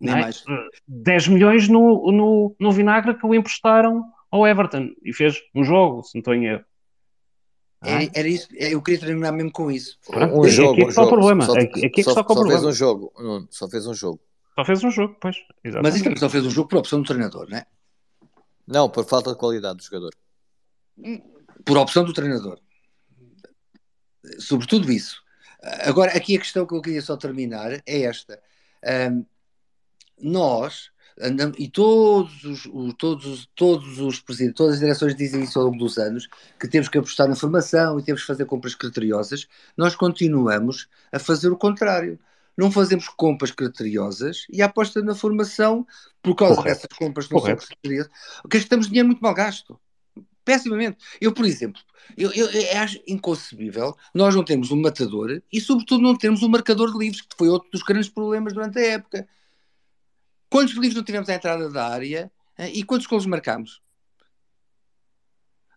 Nem 0.00 0.14
é? 0.14 0.20
mais. 0.22 0.44
10 0.88 1.28
milhões 1.28 1.68
no, 1.68 2.10
no, 2.10 2.56
no 2.58 2.72
vinagre 2.72 3.14
que 3.14 3.26
o 3.26 3.34
emprestaram 3.34 4.04
ao 4.30 4.46
Everton 4.46 4.90
e 5.04 5.12
fez 5.12 5.40
um 5.54 5.62
jogo, 5.62 6.02
se 6.02 6.14
não 6.14 6.20
estou 6.20 6.34
em 6.34 6.46
erro. 6.46 6.64
Era, 7.84 8.10
era, 8.14 8.28
isso, 8.28 8.48
eu 8.52 8.80
queria 8.80 9.00
terminar 9.00 9.32
mesmo 9.32 9.50
com 9.50 9.70
isso. 9.70 9.98
Um, 10.08 10.40
um 10.40 10.48
jogo, 10.48 10.72
aqui 10.72 10.82
é 10.82 10.84
que 10.84 10.90
está 10.90 11.02
o 11.02 11.08
problema. 11.08 11.44
Só, 11.44 11.52
aqui 11.52 11.84
é 11.84 11.88
que 11.88 12.02
só, 12.04 12.24
fez 12.24 12.64
um 12.64 12.72
jogo. 12.72 13.12
Não, 13.18 13.46
só 13.50 13.68
fez 13.68 13.86
um 13.86 13.94
jogo. 13.94 14.20
Só 14.54 14.64
fez 14.64 14.84
um 14.84 14.90
jogo, 14.90 15.16
pois. 15.20 15.36
Exatamente. 15.64 15.92
Mas 15.92 16.06
isto 16.06 16.20
só 16.20 16.30
fez 16.30 16.46
um 16.46 16.50
jogo 16.50 16.68
por 16.68 16.78
opção 16.78 17.00
do 17.02 17.06
treinador, 17.06 17.48
não 17.50 17.58
é? 17.58 17.66
Não, 18.66 18.88
por 18.88 19.04
falta 19.04 19.32
de 19.32 19.36
qualidade 19.36 19.78
do 19.78 19.82
jogador. 19.82 20.14
Por 21.64 21.76
opção 21.76 22.04
do 22.04 22.12
treinador. 22.12 22.60
Sobretudo 24.38 24.90
isso. 24.90 25.22
Agora, 25.62 26.12
aqui 26.16 26.36
a 26.36 26.40
questão 26.40 26.66
que 26.66 26.74
eu 26.74 26.82
queria 26.82 27.02
só 27.02 27.16
terminar 27.16 27.72
é 27.86 28.02
esta. 28.02 28.40
Um, 29.10 29.24
nós 30.20 30.90
andamos, 31.20 31.56
e 31.58 31.68
todos 31.68 32.44
os, 32.44 32.68
todos, 32.98 33.26
os, 33.26 33.46
todos 33.54 33.98
os 34.00 34.20
presidentes, 34.20 34.56
todas 34.56 34.74
as 34.74 34.80
direções 34.80 35.14
dizem 35.14 35.42
isso 35.42 35.58
ao 35.58 35.66
longo 35.66 35.78
dos 35.78 35.98
anos, 35.98 36.28
que 36.58 36.68
temos 36.68 36.88
que 36.88 36.98
apostar 36.98 37.28
na 37.28 37.36
formação 37.36 37.98
e 37.98 38.02
temos 38.02 38.22
que 38.22 38.26
fazer 38.26 38.44
compras 38.44 38.74
criteriosas, 38.74 39.46
nós 39.76 39.94
continuamos 39.94 40.88
a 41.12 41.18
fazer 41.18 41.48
o 41.48 41.56
contrário. 41.56 42.18
Não 42.56 42.70
fazemos 42.70 43.08
compras 43.08 43.50
criteriosas 43.50 44.46
e 44.50 44.60
a 44.60 44.66
aposta 44.66 45.02
na 45.02 45.14
formação, 45.14 45.86
por 46.22 46.34
causa 46.34 46.56
Correto. 46.56 46.82
dessas 46.82 46.98
compras 46.98 47.28
não 47.28 47.40
Correto. 47.40 47.62
são 47.62 47.68
criteriosas, 47.68 48.12
gastamos 48.46 48.88
dinheiro 48.88 49.08
muito 49.08 49.20
mal 49.20 49.34
gasto. 49.34 49.78
Pessimamente. 50.44 50.98
Eu, 51.20 51.32
por 51.32 51.44
exemplo, 51.44 51.80
eu, 52.16 52.32
eu, 52.32 52.50
eu, 52.50 52.78
acho 52.78 53.00
inconcebível 53.06 53.96
nós 54.14 54.34
não 54.34 54.44
temos 54.44 54.70
um 54.70 54.80
matador 54.80 55.42
e, 55.52 55.60
sobretudo, 55.60 56.02
não 56.02 56.16
temos 56.16 56.42
um 56.42 56.48
marcador 56.48 56.92
de 56.92 56.98
livros, 56.98 57.20
que 57.22 57.36
foi 57.36 57.48
outro 57.48 57.70
dos 57.70 57.82
grandes 57.82 58.08
problemas 58.08 58.52
durante 58.52 58.78
a 58.78 58.82
época. 58.82 59.26
Quantos 60.50 60.74
livros 60.74 60.96
não 60.96 61.04
tivemos 61.04 61.28
à 61.28 61.34
entrada 61.34 61.70
da 61.70 61.88
área 61.88 62.30
eh, 62.58 62.70
e 62.74 62.84
quantos 62.84 63.06
golos 63.06 63.24
marcamos? 63.26 63.80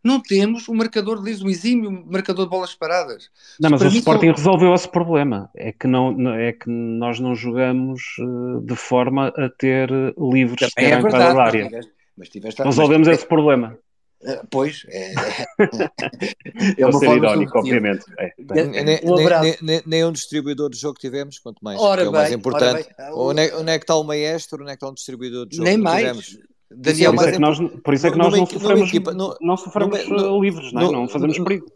Não 0.03 0.21
temos 0.21 0.69
um 0.69 0.75
marcador 0.75 1.17
de 1.17 1.23
livros, 1.23 1.43
um 1.43 1.49
exímio 1.49 1.89
marcador 2.05 2.45
de 2.45 2.51
bolas 2.51 2.75
paradas. 2.75 3.31
Não, 3.59 3.71
mas 3.71 3.79
Para 3.79 3.89
o 3.89 3.95
Sporting 3.95 4.31
resolveu 4.31 4.73
esse 4.75 4.87
problema. 4.87 5.49
É 5.55 5.71
que, 5.71 5.87
não, 5.87 6.29
é 6.35 6.53
que 6.53 6.69
nós 6.69 7.19
não 7.19 7.33
jogamos 7.33 8.01
uh, 8.19 8.61
de 8.61 8.75
forma 8.75 9.29
a 9.29 9.49
ter 9.49 9.89
livros 10.15 10.69
Também 10.75 10.93
à 10.93 10.99
entrada 10.99 11.33
da 11.33 11.43
área. 11.43 11.81
Mas 12.15 12.29
tiveste, 12.29 12.59
mas 12.59 12.75
Resolvemos 12.75 13.07
mas, 13.07 13.17
esse 13.17 13.27
problema. 13.27 13.79
Uh, 14.21 14.47
pois, 14.49 14.85
é, 14.89 15.13
é 16.79 16.85
uma 16.85 16.99
ser 16.99 17.17
irónico, 17.17 17.59
obviamente. 17.59 18.05
É. 18.17 18.33
Nem, 18.39 18.99
um 19.03 19.15
nem, 19.61 19.81
nem, 19.85 20.05
um 20.05 20.11
distribuidor 20.11 20.69
de 20.69 20.79
jogo 20.79 20.97
tivemos, 20.99 21.37
quanto 21.37 21.59
mais. 21.61 21.79
Ora 21.79 22.01
é 22.03 22.07
o 22.07 22.11
bem, 22.11 22.21
mais 22.21 22.33
importante. 22.33 22.89
Onde 23.13 23.41
é, 23.41 23.55
onde 23.55 23.71
é, 23.71 23.77
que 23.77 23.83
está 23.83 23.95
o 23.95 24.03
maestro? 24.03 24.61
Onde 24.61 24.71
é 24.71 24.73
que 24.73 24.77
está 24.77 24.89
um 24.89 24.93
distribuidor 24.93 25.45
de 25.45 25.57
jogo? 25.57 25.67
Nem 25.67 25.77
mais. 25.77 25.99
Tivemos. 25.99 26.39
Daniel, 26.71 27.13
por, 27.13 27.21
isso 27.21 27.29
é 27.29 27.31
que 27.31 27.39
nós, 27.39 27.59
por 27.59 27.93
isso 27.93 28.07
é 28.07 28.11
que 28.11 28.17
nós 28.17 28.37
não 28.37 28.45
sofremos, 28.45 28.89
equipa, 28.89 29.13
no, 29.13 29.37
não 29.39 29.55
sofremos 29.55 30.07
no, 30.09 30.41
livros, 30.41 30.73
não, 30.73 30.81
é? 30.81 30.91
não 30.91 31.07
fazemos 31.07 31.37
perigo. 31.39 31.71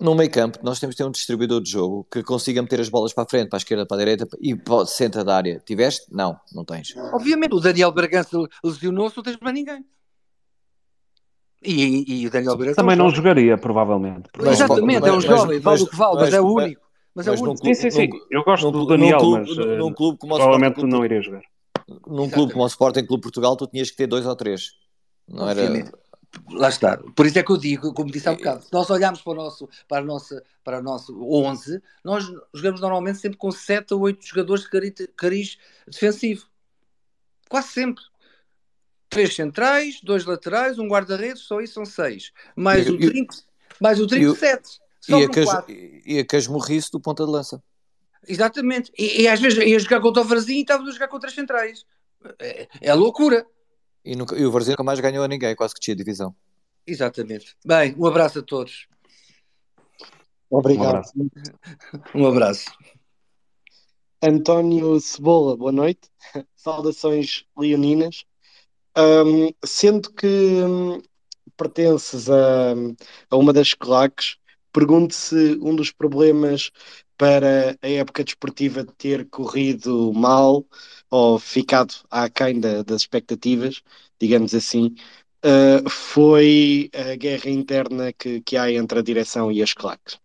No 0.00 0.16
meio 0.16 0.30
campo, 0.30 0.58
nós 0.62 0.80
temos 0.80 0.96
de 0.96 0.98
ter 0.98 1.08
um 1.08 1.12
distribuidor 1.12 1.62
de 1.62 1.70
jogo 1.70 2.04
que 2.10 2.24
consiga 2.24 2.60
meter 2.60 2.80
as 2.80 2.88
bolas 2.88 3.12
para 3.12 3.22
a 3.22 3.26
frente, 3.28 3.48
para 3.48 3.56
a 3.56 3.60
esquerda, 3.60 3.86
para 3.86 3.96
a 3.96 4.00
direita 4.00 4.26
e 4.40 4.54
para 4.54 4.74
o 4.74 4.86
centro 4.86 5.22
da 5.22 5.36
área. 5.36 5.62
Tiveste? 5.64 6.06
Não, 6.10 6.36
não 6.52 6.64
tens. 6.64 6.92
Obviamente, 7.12 7.54
o 7.54 7.60
Daniel 7.60 7.92
Bragança 7.92 8.36
lesionou-se, 8.64 9.16
não 9.16 9.22
tens 9.22 9.36
para 9.36 9.52
ninguém. 9.52 9.84
E, 11.64 12.22
e, 12.22 12.26
o 12.26 12.30
Daniel 12.30 12.56
Beira 12.56 12.74
também 12.74 12.96
não 12.96 13.10
jogaria, 13.10 13.56
provavelmente. 13.56 14.28
Mas, 14.36 14.60
Exatamente, 14.60 15.00
mas, 15.00 15.10
é 15.10 15.12
um 15.12 15.20
jovem, 15.20 15.60
vale 15.60 15.82
o 15.82 15.86
que 15.86 15.96
vale, 15.96 16.14
mas, 16.14 16.24
mas, 16.24 16.34
é 16.34 16.40
o 16.40 16.46
único. 16.46 16.82
Mas, 17.14 17.26
é 17.26 17.30
o 17.30 17.40
único. 17.40 17.64
Sim, 17.64 17.74
sim, 17.74 17.90
sim. 17.90 18.10
Eu 18.30 18.42
gosto 18.42 18.64
num, 18.64 18.72
do 18.72 18.86
Daniel, 18.86 19.18
clube, 19.18 19.44
mas 19.46 19.56
num, 19.56 19.76
num 19.76 19.92
clube 19.92 20.18
como 20.18 20.34
provavelmente 20.34 20.72
Sporting, 20.72 20.92
não 20.92 21.04
iria 21.04 21.22
jogar. 21.22 21.42
Num 22.06 22.28
clube 22.28 22.52
como 22.52 22.64
o 22.64 22.66
Sporting 22.66 23.04
Clube 23.06 23.22
Portugal, 23.22 23.56
tu 23.56 23.66
tinhas 23.66 23.90
que 23.90 23.96
ter 23.96 24.06
dois 24.06 24.26
ou 24.26 24.34
três. 24.34 24.72
Não 25.28 25.48
era. 25.48 25.62
Lá 26.50 26.68
está. 26.68 26.96
Por 27.14 27.26
isso 27.26 27.38
é 27.38 27.42
que 27.42 27.52
eu 27.52 27.58
digo, 27.58 27.92
como 27.92 28.10
disse 28.10 28.28
há 28.28 28.32
um 28.32 28.36
bocado, 28.36 28.64
se 28.64 28.72
nós 28.72 28.88
olharmos 28.88 29.20
para 29.20 29.32
o 29.32 29.34
nosso, 29.34 29.68
para 29.86 29.98
a 29.98 30.04
nossa, 30.04 30.42
para 30.64 30.78
o 30.78 30.82
nosso 30.82 31.22
11, 31.22 31.82
nós 32.02 32.24
jogamos 32.54 32.80
normalmente 32.80 33.18
sempre 33.18 33.36
com 33.36 33.50
7 33.50 33.92
ou 33.92 34.00
8 34.00 34.26
jogadores 34.26 34.64
de 34.64 34.70
cariz, 34.70 35.08
cariz 35.16 35.58
defensivo. 35.86 36.46
quase 37.48 37.68
sempre. 37.68 38.02
Três 39.12 39.34
centrais, 39.34 40.00
dois 40.02 40.24
laterais, 40.24 40.78
um 40.78 40.88
guarda-redes, 40.88 41.42
só 41.42 41.60
isso 41.60 41.74
são 41.74 41.84
seis. 41.84 42.32
Mais 42.56 42.86
E- 42.86 42.90
o 42.90 42.98
trinco, 42.98 43.34
mais 43.78 44.00
o 44.00 44.06
trinco, 44.06 44.32
e- 44.32 44.36
sete. 44.38 44.80
E 45.06 45.14
a, 45.22 45.28
cas, 45.28 45.48
e 45.68 46.18
a 46.18 46.24
casmurrice 46.24 46.90
do 46.90 46.98
ponta 46.98 47.22
de 47.26 47.30
lança. 47.30 47.62
Exatamente. 48.26 48.90
E, 48.96 49.20
e 49.22 49.28
às 49.28 49.38
vezes 49.38 49.58
ia 49.62 49.78
jogar 49.78 50.00
contra 50.00 50.22
o 50.22 50.24
Varzim 50.24 50.54
e 50.54 50.60
estava 50.62 50.82
a 50.82 50.90
jogar 50.90 51.08
contra 51.08 51.28
as 51.28 51.34
centrais. 51.34 51.84
É, 52.38 52.66
é 52.80 52.94
loucura. 52.94 53.44
E, 54.02 54.16
nunca, 54.16 54.34
e 54.34 54.46
o 54.46 54.50
Varzim 54.50 54.70
nunca 54.70 54.82
mais 54.84 54.98
ganhou 54.98 55.22
a 55.22 55.28
ninguém, 55.28 55.54
quase 55.54 55.74
que 55.74 55.80
tinha 55.80 55.94
divisão. 55.94 56.34
Exatamente. 56.86 57.54
Bem, 57.66 57.94
um 57.98 58.06
abraço 58.06 58.38
a 58.38 58.42
todos. 58.42 58.86
Um 60.50 60.56
Obrigado. 60.56 60.86
abraço. 60.86 61.12
Um 62.14 62.26
abraço. 62.26 62.70
António 64.22 64.98
Cebola, 65.00 65.54
boa 65.54 65.72
noite. 65.72 66.08
Saudações 66.56 67.44
leoninas. 67.58 68.24
Ahm, 68.94 69.50
sendo 69.64 70.12
que 70.12 70.26
hum, 70.26 71.00
pertences 71.56 72.28
a, 72.30 72.72
a 73.30 73.36
uma 73.36 73.52
das 73.52 73.74
claques, 73.74 74.36
pergunto 74.72 75.14
se 75.14 75.58
um 75.62 75.74
dos 75.76 75.90
problemas 75.92 76.70
para 77.18 77.78
a 77.82 77.88
época 77.88 78.24
desportiva 78.24 78.84
ter 78.98 79.28
corrido 79.30 80.12
mal 80.14 80.66
ou 81.10 81.38
ficado 81.38 81.94
aquém 82.10 82.60
da- 82.60 82.82
das 82.82 83.02
expectativas, 83.02 83.82
digamos 84.20 84.54
assim, 84.54 84.94
ah, 85.44 85.88
foi 85.90 86.90
a 86.94 87.16
guerra 87.16 87.50
interna 87.50 88.12
que, 88.12 88.40
que 88.42 88.56
há 88.56 88.70
entre 88.72 88.98
a 89.00 89.02
direção 89.02 89.52
e 89.52 89.62
as 89.62 89.72
claques. 89.74 90.21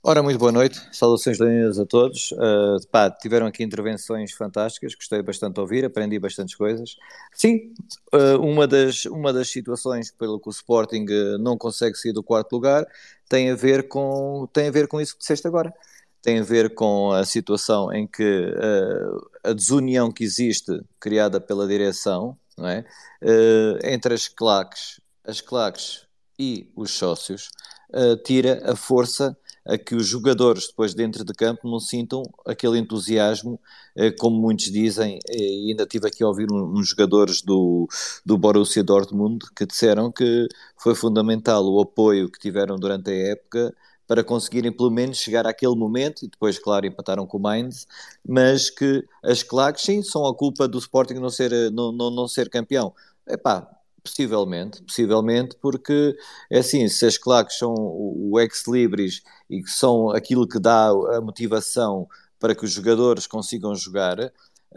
Ora, 0.00 0.22
muito 0.22 0.38
boa 0.38 0.52
noite, 0.52 0.80
saudações 0.92 1.40
leoninas 1.40 1.78
a 1.78 1.84
todos. 1.84 2.30
Uh, 2.32 2.86
pá, 2.90 3.10
tiveram 3.10 3.46
aqui 3.46 3.64
intervenções 3.64 4.32
fantásticas, 4.32 4.94
gostei 4.94 5.20
bastante 5.22 5.54
de 5.54 5.60
ouvir, 5.60 5.84
aprendi 5.84 6.18
bastantes 6.20 6.54
coisas. 6.54 6.96
Sim, 7.34 7.74
uh, 8.14 8.40
uma, 8.40 8.66
das, 8.66 9.06
uma 9.06 9.32
das 9.32 9.50
situações 9.50 10.12
pelo 10.12 10.38
que 10.38 10.48
o 10.48 10.50
Sporting 10.50 11.04
uh, 11.04 11.38
não 11.38 11.58
consegue 11.58 11.96
sair 11.96 12.12
do 12.12 12.22
quarto 12.22 12.52
lugar 12.52 12.86
tem 13.28 13.50
a 13.50 13.56
ver 13.56 13.88
com, 13.88 14.48
tem 14.52 14.68
a 14.68 14.70
ver 14.70 14.86
com 14.86 15.00
isso 15.00 15.14
que 15.14 15.20
disseste 15.20 15.46
agora. 15.46 15.74
Tem 16.22 16.38
a 16.38 16.44
ver 16.44 16.74
com 16.74 17.10
a 17.12 17.24
situação 17.24 17.92
em 17.92 18.06
que 18.06 18.22
uh, 18.22 19.30
a 19.44 19.52
desunião 19.52 20.10
que 20.12 20.24
existe, 20.24 20.80
criada 21.00 21.40
pela 21.40 21.66
direção, 21.66 22.36
não 22.56 22.68
é? 22.68 22.84
Uh, 23.22 23.78
entre 23.84 24.14
as 24.14 24.28
claques, 24.28 25.00
as 25.24 25.40
claques 25.40 26.06
e 26.38 26.70
os 26.74 26.92
sócios, 26.92 27.50
uh, 27.90 28.16
tira 28.16 28.62
a 28.64 28.76
força 28.76 29.36
a 29.68 29.76
que 29.76 29.94
os 29.94 30.06
jogadores 30.06 30.66
depois 30.68 30.94
dentro 30.94 31.24
de 31.24 31.32
campo 31.34 31.68
não 31.70 31.78
sintam 31.78 32.22
aquele 32.46 32.78
entusiasmo, 32.78 33.60
eh, 33.94 34.10
como 34.10 34.40
muitos 34.40 34.66
dizem, 34.72 35.18
e 35.30 35.70
ainda 35.70 35.86
tive 35.86 36.08
aqui 36.08 36.24
a 36.24 36.28
ouvir 36.28 36.50
uns 36.50 36.88
jogadores 36.88 37.42
do, 37.42 37.86
do 38.24 38.38
Borussia 38.38 38.82
Dortmund 38.82 39.44
que 39.54 39.66
disseram 39.66 40.10
que 40.10 40.48
foi 40.78 40.94
fundamental 40.94 41.64
o 41.66 41.80
apoio 41.80 42.30
que 42.30 42.38
tiveram 42.38 42.76
durante 42.76 43.10
a 43.10 43.14
época 43.14 43.74
para 44.06 44.24
conseguirem 44.24 44.72
pelo 44.72 44.90
menos 44.90 45.18
chegar 45.18 45.46
àquele 45.46 45.76
momento, 45.76 46.24
e 46.24 46.28
depois, 46.28 46.58
claro, 46.58 46.86
empataram 46.86 47.26
com 47.26 47.36
o 47.36 47.40
Mainz, 47.40 47.86
mas 48.26 48.70
que 48.70 49.04
as 49.22 49.42
claques, 49.42 49.84
sim, 49.84 50.02
são 50.02 50.24
a 50.26 50.34
culpa 50.34 50.66
do 50.66 50.78
Sporting 50.78 51.14
não 51.14 51.28
ser, 51.28 51.52
eh, 51.52 51.68
não, 51.70 51.92
não, 51.92 52.10
não 52.10 52.26
ser 52.26 52.48
campeão. 52.48 52.94
Epá, 53.28 53.68
possivelmente, 54.08 54.82
possivelmente, 54.82 55.56
porque 55.60 56.16
é 56.50 56.58
assim, 56.58 56.88
se 56.88 57.06
as 57.06 57.18
claques 57.18 57.58
são 57.58 57.74
o 57.74 58.38
ex-libris 58.40 59.22
e 59.48 59.62
que 59.62 59.70
são 59.70 60.10
aquilo 60.10 60.46
que 60.48 60.58
dá 60.58 60.88
a 60.88 61.20
motivação 61.20 62.08
para 62.38 62.54
que 62.54 62.64
os 62.64 62.72
jogadores 62.72 63.26
consigam 63.26 63.74
jogar, 63.74 64.16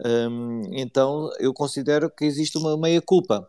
hum, 0.04 0.62
então 0.72 1.30
eu 1.38 1.52
considero 1.52 2.10
que 2.10 2.24
existe 2.24 2.58
uma 2.58 2.76
meia-culpa. 2.76 3.48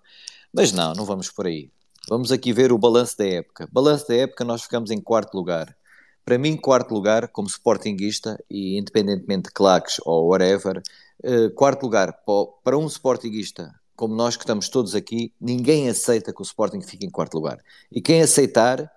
Mas 0.54 0.72
não, 0.72 0.94
não 0.94 1.06
vamos 1.06 1.30
por 1.32 1.48
aí. 1.48 1.70
Vamos 2.08 2.32
aqui 2.32 2.54
ver 2.54 2.72
o 2.72 2.78
balanço 2.78 3.18
da 3.18 3.26
época. 3.26 3.68
Balanço 3.72 4.08
da 4.08 4.16
época, 4.16 4.44
nós 4.44 4.62
ficamos 4.64 4.92
em 4.92 5.02
quarto 5.02 5.36
lugar. 5.36 5.76
Para 6.26 6.38
mim, 6.38 6.56
quarto 6.56 6.94
lugar, 6.94 7.28
como 7.30 7.48
sportinguista, 7.48 8.38
e 8.50 8.78
independentemente 8.78 9.48
de 9.50 9.52
claques 9.52 9.98
ou 10.06 10.28
whatever, 10.30 10.82
eh, 11.24 11.50
quarto 11.50 11.84
lugar 11.84 12.14
pa- 12.26 12.46
para 12.64 12.78
um 12.78 12.88
sportinguista 12.88 13.74
como 13.96 14.16
nós 14.16 14.36
que 14.36 14.44
estamos 14.44 14.70
todos 14.70 14.96
aqui, 14.96 15.34
ninguém 15.40 15.90
aceita 15.90 16.34
que 16.34 16.42
o 16.42 16.44
Sporting 16.44 16.82
fique 16.82 17.06
em 17.06 17.10
quarto 17.12 17.36
lugar. 17.36 17.60
E 17.92 18.02
quem 18.02 18.22
aceitar 18.22 18.92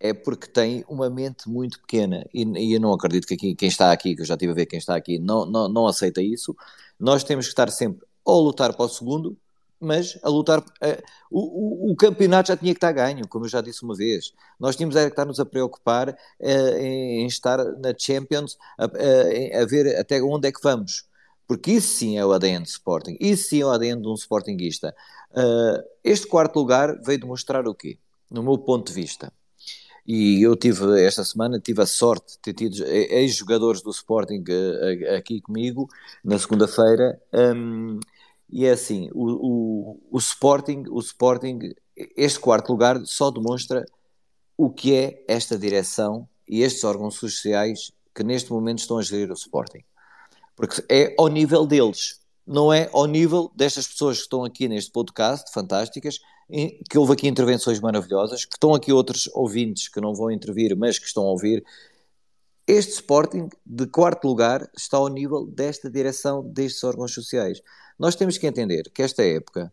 é 0.00 0.12
porque 0.14 0.46
tem 0.48 0.84
uma 0.88 1.10
mente 1.10 1.48
muito 1.48 1.80
pequena. 1.80 2.24
E, 2.32 2.44
e 2.44 2.72
eu 2.74 2.80
não 2.80 2.92
acredito 2.92 3.26
que 3.26 3.34
aqui, 3.34 3.54
quem 3.54 3.68
está 3.68 3.92
aqui, 3.92 4.14
que 4.14 4.22
eu 4.22 4.26
já 4.26 4.34
estive 4.34 4.52
a 4.52 4.54
ver 4.54 4.66
quem 4.66 4.78
está 4.78 4.94
aqui, 4.96 5.18
não, 5.18 5.44
não, 5.46 5.68
não 5.68 5.86
aceita 5.86 6.22
isso. 6.22 6.54
Nós 6.98 7.24
temos 7.24 7.46
que 7.46 7.50
estar 7.50 7.70
sempre 7.70 8.06
ou 8.24 8.40
a 8.40 8.44
lutar 8.44 8.74
para 8.74 8.84
o 8.84 8.88
segundo, 8.88 9.36
mas 9.80 10.18
a 10.22 10.28
lutar. 10.28 10.62
eh, 10.82 11.02
o, 11.30 11.88
o, 11.88 11.92
o 11.92 11.96
campeonato 11.96 12.48
já 12.48 12.56
tinha 12.56 12.72
que 12.72 12.76
estar 12.78 12.92
ganho, 12.92 13.26
como 13.28 13.44
eu 13.44 13.48
já 13.48 13.60
disse 13.60 13.82
uma 13.82 13.94
vez. 13.94 14.32
Nós 14.58 14.76
tínhamos 14.76 14.96
é 14.96 15.04
que 15.04 15.10
estar-nos 15.10 15.40
a 15.40 15.46
preocupar 15.46 16.16
eh, 16.40 16.78
em, 16.80 17.26
estar 17.26 17.58
na 17.78 17.94
Champions, 17.96 18.58
a, 18.78 18.84
a- 18.84 19.62
a 19.62 19.66
ver 19.66 19.96
até 19.98 20.20
onde 20.22 20.48
é 20.48 20.52
que 20.52 20.60
vamos. 20.62 21.04
Porque 21.48 21.72
isso 21.72 21.96
sim 21.96 22.18
é 22.18 22.24
o 22.24 22.32
ADN 22.32 22.62
do 22.62 22.68
Sporting, 22.68 23.16
isso 23.18 23.48
sim 23.48 23.62
é 23.62 23.64
o 23.64 23.70
ADN 23.70 24.02
de 24.02 24.08
um 24.08 24.14
Sportingista. 24.14 24.94
Eh, 25.34 25.84
este 26.04 26.26
quarto 26.26 26.58
lugar 26.58 27.00
veio 27.00 27.18
demonstrar 27.18 27.66
o 27.66 27.74
quê? 27.74 27.98
No 28.30 28.42
meu 28.42 28.58
ponto 28.58 28.88
de 28.88 28.92
vista. 28.92 29.32
E 30.06 30.42
eu 30.42 30.54
tive, 30.56 31.02
esta 31.02 31.24
semana, 31.24 31.58
tive 31.58 31.82
a 31.82 31.86
sorte 31.86 32.34
de 32.34 32.38
ter 32.40 32.52
tido 32.52 32.84
ex-jogadores 32.86 33.82
do 33.82 33.90
Sporting 33.90 34.44
eh, 34.46 35.16
aqui 35.16 35.40
comigo, 35.40 35.88
na 36.22 36.38
segunda-feira, 36.38 37.18
hum, 37.32 37.98
e 38.50 38.66
é 38.66 38.72
assim, 38.72 39.10
o, 39.14 39.24
o, 39.24 40.00
o 40.10 40.18
Sporting, 40.18 40.84
o 40.90 41.00
Sporting, 41.00 41.74
este 42.16 42.40
quarto 42.40 42.70
lugar 42.72 43.00
só 43.06 43.30
demonstra 43.30 43.86
o 44.56 44.70
que 44.70 44.94
é 44.94 45.24
esta 45.26 45.58
direção 45.58 46.28
e 46.46 46.62
estes 46.62 46.84
órgãos 46.84 47.14
sociais 47.14 47.90
que 48.14 48.22
neste 48.22 48.50
momento 48.50 48.80
estão 48.80 48.98
a 48.98 49.02
gerir 49.02 49.30
o 49.30 49.34
Sporting. 49.34 49.84
Porque 50.58 50.84
é 50.88 51.14
ao 51.16 51.28
nível 51.28 51.64
deles, 51.64 52.18
não 52.44 52.72
é 52.72 52.90
ao 52.92 53.06
nível 53.06 53.48
destas 53.54 53.86
pessoas 53.86 54.16
que 54.16 54.24
estão 54.24 54.44
aqui 54.44 54.66
neste 54.66 54.90
podcast, 54.90 55.52
fantásticas, 55.52 56.18
que 56.90 56.98
houve 56.98 57.12
aqui 57.12 57.28
intervenções 57.28 57.78
maravilhosas, 57.78 58.44
que 58.44 58.56
estão 58.56 58.74
aqui 58.74 58.92
outros 58.92 59.30
ouvintes 59.34 59.88
que 59.88 60.00
não 60.00 60.12
vão 60.16 60.32
intervir, 60.32 60.76
mas 60.76 60.98
que 60.98 61.06
estão 61.06 61.22
a 61.22 61.30
ouvir. 61.30 61.64
Este 62.66 62.94
Sporting, 62.94 63.48
de 63.64 63.86
quarto 63.86 64.26
lugar, 64.26 64.68
está 64.76 64.96
ao 64.96 65.06
nível 65.06 65.46
desta 65.46 65.88
direção, 65.88 66.42
destes 66.42 66.82
órgãos 66.82 67.14
sociais. 67.14 67.62
Nós 67.96 68.16
temos 68.16 68.36
que 68.36 68.46
entender 68.46 68.90
que 68.92 69.02
esta 69.02 69.22
época, 69.22 69.72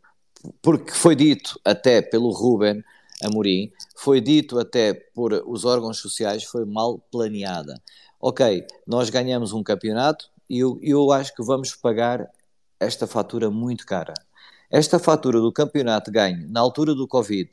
porque 0.61 0.91
foi 0.91 1.15
dito 1.15 1.59
até 1.65 1.99
pelo 1.99 2.29
Ruben 2.29 2.83
Amorim, 3.23 3.71
foi 3.95 4.21
dito 4.21 4.59
até 4.59 4.93
por 4.93 5.33
os 5.47 5.65
órgãos 5.65 5.97
sociais, 5.97 6.43
foi 6.43 6.63
mal 6.63 6.99
planeada. 7.11 7.81
Ok, 8.21 8.63
nós 8.85 9.09
ganhamos 9.09 9.51
um 9.51 9.63
campeonato 9.63 10.34
eu, 10.49 10.79
eu 10.81 11.11
acho 11.11 11.33
que 11.35 11.43
vamos 11.43 11.75
pagar 11.75 12.29
esta 12.79 13.07
fatura 13.07 13.49
muito 13.49 13.85
cara. 13.85 14.13
Esta 14.69 14.99
fatura 14.99 15.39
do 15.39 15.51
campeonato 15.51 16.11
ganho 16.11 16.47
na 16.49 16.59
altura 16.59 16.93
do 16.95 17.07
Covid, 17.07 17.49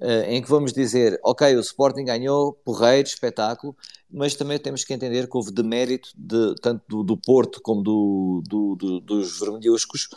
eh, 0.00 0.34
em 0.36 0.42
que 0.42 0.48
vamos 0.48 0.72
dizer, 0.72 1.18
ok, 1.24 1.56
o 1.56 1.60
Sporting 1.60 2.04
ganhou, 2.04 2.52
porreiro, 2.52 3.08
espetáculo, 3.08 3.76
mas 4.10 4.34
também 4.34 4.58
temos 4.58 4.84
que 4.84 4.92
entender 4.94 5.28
que 5.28 5.36
houve 5.36 5.50
demérito 5.52 6.10
de, 6.16 6.54
tanto 6.60 6.82
do, 6.88 7.02
do 7.02 7.16
Porto 7.16 7.60
como 7.62 7.82
do, 7.82 8.42
do- 8.46 8.76
do- 8.76 9.00
dos 9.00 9.38
vermelhuscos, 9.40 10.08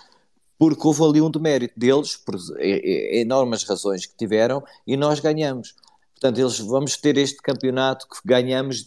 porque 0.58 0.86
houve 0.88 1.04
ali 1.04 1.22
um 1.22 1.30
demérito 1.32 1.78
deles, 1.80 2.16
por 2.16 2.36
e- 2.60 3.18
e- 3.18 3.22
enormes 3.22 3.64
razões 3.64 4.06
que 4.06 4.16
tiveram, 4.16 4.64
e 4.88 4.95
nós 4.95 5.20
ganhamos. 5.20 5.76
Portanto, 6.24 6.40
eles 6.40 6.58
vamos 6.60 6.95
ter 6.95 7.18
este 7.18 7.41
campeonato 7.41 8.08
que 8.08 8.16
ganhamos, 8.24 8.86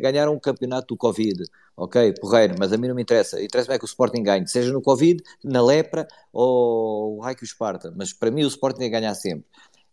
ganharam 0.00 0.34
o 0.34 0.40
campeonato 0.40 0.88
do 0.88 0.96
Covid, 0.96 1.44
ok, 1.76 2.12
porreiro, 2.20 2.56
mas 2.58 2.72
a 2.72 2.76
mim 2.76 2.88
não 2.88 2.96
me 2.96 3.02
interessa, 3.02 3.40
interessa-me 3.40 3.76
é 3.76 3.78
que 3.78 3.84
o 3.84 3.86
Sporting 3.86 4.24
ganhe, 4.24 4.48
seja 4.48 4.72
no 4.72 4.82
Covid, 4.82 5.22
na 5.44 5.64
lepra 5.64 6.04
ou 6.32 7.20
o 7.20 7.24
o 7.24 7.44
Esparta, 7.44 7.94
mas 7.96 8.12
para 8.12 8.28
mim 8.28 8.42
o 8.42 8.48
Sporting 8.48 8.82
é 8.82 8.88
ganhar 8.88 9.14
sempre. 9.14 9.46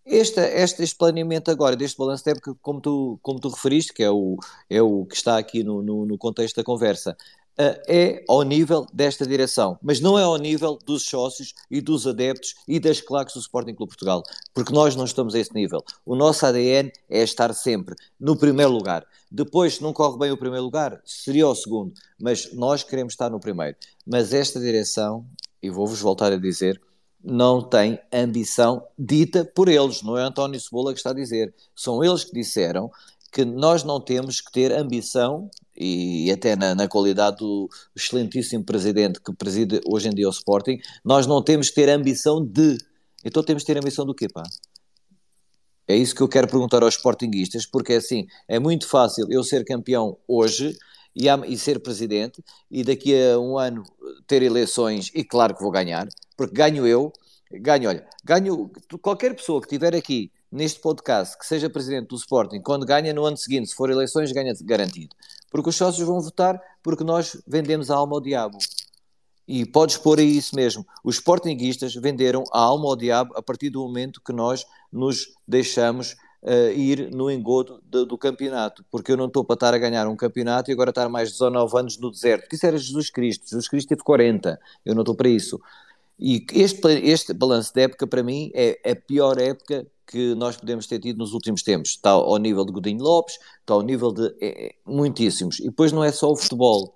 Este, 0.04 0.42
este, 0.42 0.82
este 0.82 0.98
planeamento 0.98 1.52
agora, 1.52 1.76
deste 1.76 2.00
balanço 2.00 2.24
de 2.24 2.32
época, 2.32 2.56
como 2.64 2.82
tu, 2.82 3.20
como 3.22 3.40
tu 3.40 3.50
referiste, 3.50 3.94
que 3.94 4.02
é 4.02 4.10
o, 4.10 4.38
é 4.68 4.82
o 4.82 5.06
que 5.06 5.16
está 5.16 5.38
aqui 5.38 5.64
no, 5.64 5.84
no, 5.84 6.08
no 6.08 6.18
contexto 6.18 6.56
da 6.56 6.64
conversa, 6.64 7.16
é 7.58 8.24
ao 8.28 8.42
nível 8.44 8.86
desta 8.94 9.26
direção, 9.26 9.78
mas 9.82 10.00
não 10.00 10.18
é 10.18 10.24
ao 10.24 10.38
nível 10.38 10.78
dos 10.86 11.04
sócios 11.04 11.54
e 11.70 11.82
dos 11.82 12.08
adeptos 12.08 12.56
e 12.68 12.80
das 12.80 13.02
claques 13.02 13.34
do 13.36 13.40
Sporting 13.40 13.76
Clube 13.76 13.92
Portugal, 13.92 14.24
porque 14.54 14.74
nós 14.74 14.96
não 14.96 15.06
estamos 15.06 15.36
a 15.36 15.40
esse 15.40 15.54
nível. 15.54 15.84
O 16.06 16.16
nosso 16.16 16.46
ADN 16.46 16.92
é 17.10 17.22
estar 17.24 17.54
sempre 17.54 17.96
no 18.20 18.36
primeiro 18.36 18.72
lugar. 18.72 19.06
Depois, 19.30 19.76
se 19.76 19.84
não 19.84 19.94
corre 19.94 20.18
bem 20.18 20.32
o 20.32 20.38
primeiro 20.38 20.64
lugar, 20.64 21.02
seria 21.06 21.48
o 21.48 21.56
segundo, 21.56 21.94
mas 22.20 22.52
nós 22.54 22.84
queremos 22.84 23.14
estar 23.14 23.30
no 23.30 23.40
primeiro. 23.40 23.78
Mas 24.06 24.34
esta 24.34 24.60
direção, 24.60 25.26
e 25.62 25.70
vou-vos 25.70 26.02
voltar 26.02 26.32
a 26.32 26.38
dizer, 26.38 26.82
não 27.24 27.62
tem 27.62 28.00
ambição 28.12 28.84
dita 28.98 29.46
por 29.46 29.68
eles, 29.68 30.02
não 30.02 30.18
é 30.18 30.24
António 30.24 30.60
Cebola 30.60 30.92
que 30.92 31.00
está 31.00 31.12
a 31.12 31.14
dizer. 31.14 31.54
São 31.76 32.04
eles 32.04 32.24
que 32.24 32.34
disseram 32.34 32.90
que 33.32 33.46
nós 33.46 33.84
não 33.84 34.00
temos 34.00 34.42
que 34.42 34.52
ter 34.52 34.72
ambição, 34.74 35.50
e 35.76 36.30
até 36.32 36.56
na, 36.56 36.76
na, 36.76 36.88
qualidade 36.88 37.38
do 37.38 37.70
excelentíssimo 37.96 38.64
presidente 38.64 39.22
que 39.22 39.34
preside 39.34 39.80
hoje 39.88 40.10
em 40.10 40.14
dia 40.14 40.28
o 40.28 40.32
Sporting, 40.32 40.80
nós 41.04 41.26
não 41.26 41.42
temos 41.42 41.70
que 41.70 41.76
ter 41.76 41.90
ambição 41.90 42.46
de. 42.46 42.78
Então 43.24 43.42
temos 43.42 43.64
que 43.64 43.74
ter 43.74 43.80
ambição 43.80 44.06
do 44.06 44.14
quê, 44.14 44.28
pá? 44.28 44.44
É 45.88 45.96
isso 45.96 46.14
que 46.14 46.22
eu 46.22 46.28
quero 46.28 46.48
perguntar 46.48 46.84
aos 46.84 46.96
Sportinguistas, 46.96 47.66
porque 47.66 47.94
é 47.94 47.98
assim, 47.98 48.28
é 48.48 48.60
muito 48.60 48.88
fácil 48.88 49.26
eu 49.30 49.44
ser 49.44 49.64
campeão 49.66 50.18
hoje 50.28 50.78
e, 51.16 51.28
e 51.28 51.58
ser 51.58 51.80
presidente, 51.80 52.44
e 52.70 52.84
daqui 52.84 53.14
a 53.16 53.40
um 53.40 53.58
ano 53.58 53.84
ter 54.28 54.42
eleições, 54.44 55.12
e 55.14 55.24
claro 55.24 55.56
que 55.56 55.62
vou 55.62 55.72
ganhar, 55.72 56.08
porque 56.38 56.54
ganho 56.54 56.86
eu, 56.86 57.12
ganho, 57.52 57.90
olha, 57.90 58.08
ganho 58.24 58.72
qualquer 59.02 59.36
pessoa 59.36 59.60
que 59.60 59.68
estiver 59.68 59.96
aqui 59.96 60.32
neste 60.52 60.80
podcast 60.80 61.38
que 61.38 61.46
seja 61.46 61.70
presidente 61.70 62.08
do 62.08 62.16
Sporting, 62.16 62.62
quando 62.62 62.86
ganha 62.86 63.14
no 63.14 63.26
ano 63.26 63.38
seguinte, 63.38 63.70
se 63.70 63.76
for 63.76 63.90
eleições, 63.90 64.32
ganha 64.32 64.54
garantido. 64.64 65.16
Porque 65.50 65.70
os 65.70 65.76
sócios 65.76 66.06
vão 66.06 66.20
votar 66.20 66.62
porque 66.84 67.04
nós 67.04 67.42
vendemos 67.48 67.90
a 67.90 67.96
alma 67.96 68.16
ao 68.16 68.22
diabo. 68.22 68.58
E 69.48 69.66
podes 69.66 69.98
pôr 69.98 70.20
aí 70.20 70.38
isso 70.38 70.56
mesmo. 70.56 70.86
Os 71.04 71.16
Sportinguistas 71.16 71.94
venderam 71.96 72.44
a 72.54 72.60
alma 72.60 72.88
ao 72.88 72.96
diabo 72.96 73.34
a 73.36 73.42
partir 73.42 73.70
do 73.70 73.82
momento 73.82 74.22
que 74.24 74.32
nós 74.32 74.66
nos 74.92 75.34
deixamos 75.48 76.16
uh, 76.44 76.72
ir 76.74 77.10
no 77.12 77.30
engodo 77.30 77.82
do, 77.84 78.06
do, 78.06 78.18
campeonato. 78.18 78.86
Porque 78.90 79.12
eu 79.12 79.18
não 79.18 79.26
estou 79.26 79.44
para 79.44 79.56
estar 79.56 79.74
a 79.74 79.78
ganhar 79.78 80.08
um 80.08 80.16
campeonato 80.16 80.70
e 80.70 80.74
agora 80.74 80.92
estar 80.92 81.10
mais 81.10 81.30
de 81.30 81.34
19 81.34 81.78
anos 81.78 81.98
no 81.98 82.12
deserto. 82.12 82.44
Porque 82.44 82.56
isso 82.56 82.66
era 82.66 82.78
Jesus 82.78 83.10
Cristo. 83.10 83.50
Jesus 83.50 83.68
Cristo 83.68 83.90
teve 83.90 84.04
40. 84.04 84.60
Eu 84.86 84.96
não 84.96 85.02
estou 85.02 85.16
para 85.16 85.28
isso. 85.28 85.60
E 86.22 86.46
este, 86.54 86.88
este 86.88 87.34
balanço 87.34 87.74
de 87.74 87.82
época, 87.82 88.06
para 88.06 88.22
mim, 88.22 88.52
é 88.54 88.80
a 88.92 88.96
pior 88.96 89.40
época 89.40 89.88
que 90.06 90.36
nós 90.36 90.56
podemos 90.56 90.86
ter 90.86 91.00
tido 91.00 91.18
nos 91.18 91.34
últimos 91.34 91.64
tempos. 91.64 91.92
Está 91.92 92.12
ao 92.12 92.38
nível 92.38 92.64
de 92.64 92.72
Godinho 92.72 93.02
Lopes, 93.02 93.40
está 93.62 93.74
ao 93.74 93.82
nível 93.82 94.12
de 94.12 94.28
é, 94.40 94.68
é, 94.68 94.76
muitíssimos. 94.86 95.60
E 95.60 95.64
depois 95.64 95.92
não 95.92 96.04
é 96.04 96.12
só 96.12 96.30
o 96.30 96.36
futebol, 96.36 96.94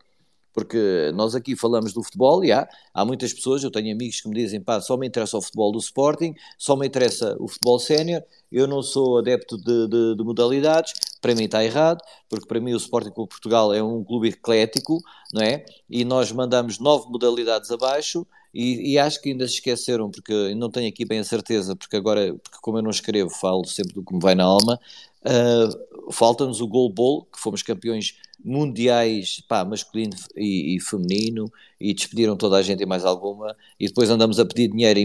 porque 0.53 1.11
nós 1.15 1.34
aqui 1.34 1.56
falamos 1.56 1.91
do 1.91 2.03
futebol 2.03 2.43
e 2.45 2.52
há, 2.52 2.68
há 2.93 3.03
muitas 3.03 3.34
pessoas, 3.34 3.64
eu 3.64 3.72
tenho 3.72 3.93
amigos 3.93 4.22
que 4.22 4.30
me 4.30 4.35
dizem, 4.35 4.61
pá, 4.61 4.80
só 4.80 4.95
me 4.95 5.07
interessa 5.07 5.38
o 5.38 5.41
futebol 5.41 5.72
do 5.72 5.80
Sporting, 5.80 6.35
só 6.57 6.76
me 6.76 6.85
interessa 6.85 7.35
o 7.39 7.47
futebol 7.47 7.80
sénior, 7.80 8.22
eu 8.52 8.68
não 8.68 8.84
sou 8.84 9.18
adepto 9.18 9.57
de, 9.57 9.88
de, 9.88 10.15
de, 10.15 10.23
modalidades, 10.23 10.93
para 11.19 11.34
mim 11.34 11.45
está 11.45 11.64
errado, 11.64 11.99
porque 12.30 12.45
para 12.45 12.60
mim 12.60 12.73
o 12.73 12.77
Sporting 12.77 13.11
Clube 13.11 13.30
Portugal 13.30 13.73
é 13.73 13.81
um 13.81 14.03
clube 14.03 14.30
eclético, 14.30 14.99
não 15.34 15.41
é? 15.41 15.65
E 15.89 16.06
nós 16.06 16.31
mandamos 16.31 16.80
nove 16.80 17.10
modalidades 17.10 17.72
abaixo 17.72 18.26
e, 18.56 18.94
e, 18.94 18.98
acho 18.98 19.22
que 19.22 19.32
ainda 19.32 19.45
se 19.45 19.56
esqueceram, 19.56 20.10
porque 20.10 20.56
não 20.56 20.69
tenho 20.72 20.88
aqui 20.88 21.03
bem 21.03 21.19
a 21.19 21.26
certeza, 21.26 21.76
porque 21.76 21.98
agora, 21.98 22.34
porque 22.41 22.57
como 22.61 22.77
eu 22.77 22.82
não 22.82 22.90
escrevo, 22.90 23.30
falo 23.30 23.65
sempre 23.65 23.94
do 23.94 24.02
que 24.02 24.14
me 24.14 24.22
vai 24.22 24.34
na 24.34 24.45
alma. 24.45 24.80
Uh, 25.26 26.14
Falta-nos 26.14 26.61
o 26.61 26.68
Goal 26.68 26.90
Bowl, 26.90 27.26
que 27.26 27.40
fomos 27.40 27.61
campeões 27.64 28.15
mundiais, 28.44 29.41
pá, 29.48 29.65
masculino 29.65 30.15
e, 30.38 30.76
e, 30.76 30.80
feminino, 30.80 31.52
e 31.80 31.94
despediram 31.94 32.38
toda 32.38 32.56
a 32.57 32.61
gente 32.61 32.82
e 32.82 32.86
mais 32.86 33.03
alguma, 33.03 33.57
e 33.80 33.88
depois 33.88 34.10
andamos 34.10 34.40
a 34.40 34.45
pedir 34.45 34.69
dinheiro, 34.69 34.99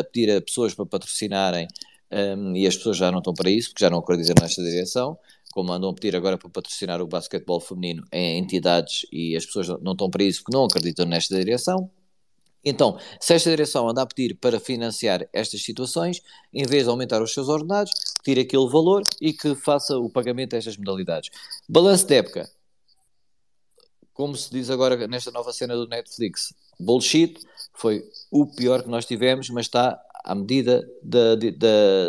a 0.00 0.04
pedir 0.04 0.30
a 0.30 0.40
pessoas 0.40 0.74
para 0.74 0.86
patrocinarem, 0.86 1.66
um, 2.10 2.56
e 2.56 2.66
as 2.66 2.76
pessoas 2.76 2.96
já 2.96 3.10
não 3.10 3.18
estão 3.18 3.34
para 3.34 3.50
isso, 3.50 3.70
porque 3.70 3.84
já 3.84 3.90
não 3.90 3.98
acreditam 3.98 4.34
nesta 4.40 4.62
direção, 4.62 5.18
como 5.52 5.72
andam 5.72 5.90
a 5.90 5.94
pedir 5.94 6.16
agora 6.16 6.38
para 6.38 6.48
patrocinar 6.48 7.02
o 7.02 7.06
basquetebol 7.06 7.60
feminino 7.60 8.04
em 8.12 8.38
entidades, 8.38 9.04
e 9.12 9.36
as 9.36 9.44
pessoas 9.44 9.68
não 9.82 9.92
estão 9.92 10.08
para 10.08 10.22
isso 10.22 10.42
porque 10.42 10.56
não 10.56 10.64
acreditam 10.64 11.04
nesta 11.04 11.36
direção. 11.36 11.90
Então, 12.64 12.98
se 13.20 13.34
esta 13.34 13.50
direção 13.50 13.88
anda 13.88 14.02
a 14.02 14.06
pedir 14.06 14.36
para 14.36 14.58
financiar 14.58 15.28
estas 15.32 15.62
situações, 15.62 16.22
em 16.52 16.64
vez 16.64 16.84
de 16.84 16.90
aumentar 16.90 17.22
os 17.22 17.32
seus 17.32 17.48
ordenados, 17.48 17.92
tire 18.22 18.40
aquele 18.40 18.68
valor 18.68 19.02
e 19.20 19.32
que 19.32 19.54
faça 19.54 19.98
o 19.98 20.08
pagamento 20.08 20.54
a 20.54 20.58
estas 20.58 20.76
modalidades. 20.76 21.30
Balanço 21.68 22.06
de 22.06 22.14
época. 22.14 22.50
Como 24.12 24.36
se 24.36 24.50
diz 24.50 24.70
agora 24.70 25.06
nesta 25.08 25.30
nova 25.30 25.52
cena 25.52 25.74
do 25.74 25.88
Netflix, 25.88 26.54
bullshit, 26.78 27.38
foi 27.74 28.08
o 28.30 28.46
pior 28.46 28.82
que 28.82 28.88
nós 28.88 29.04
tivemos, 29.04 29.50
mas 29.50 29.66
está 29.66 30.00
à 30.24 30.34
medida 30.34 30.88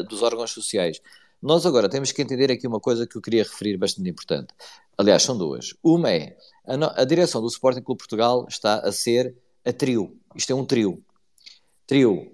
dos 0.08 0.22
órgãos 0.22 0.52
sociais. 0.52 1.02
Nós 1.42 1.66
agora 1.66 1.90
temos 1.90 2.12
que 2.12 2.22
entender 2.22 2.52
aqui 2.52 2.66
uma 2.66 2.80
coisa 2.80 3.06
que 3.06 3.18
eu 3.18 3.22
queria 3.22 3.44
referir 3.44 3.78
bastante 3.78 4.10
importante. 4.10 4.54
Aliás, 4.98 5.24
são 5.24 5.38
duas. 5.38 5.74
Uma 5.84 6.12
é, 6.12 6.38
a, 6.66 7.02
a 7.02 7.06
direção 7.06 7.42
do 7.42 7.48
Sporting 7.48 7.82
Clube 7.82 8.00
Portugal 8.00 8.46
está 8.48 8.80
a 8.80 8.92
ser 8.92 9.36
a 9.66 9.74
trio. 9.74 10.18
Isto 10.36 10.52
é 10.52 10.56
um 10.56 10.66
trio. 10.66 11.02
Trio. 11.88 12.32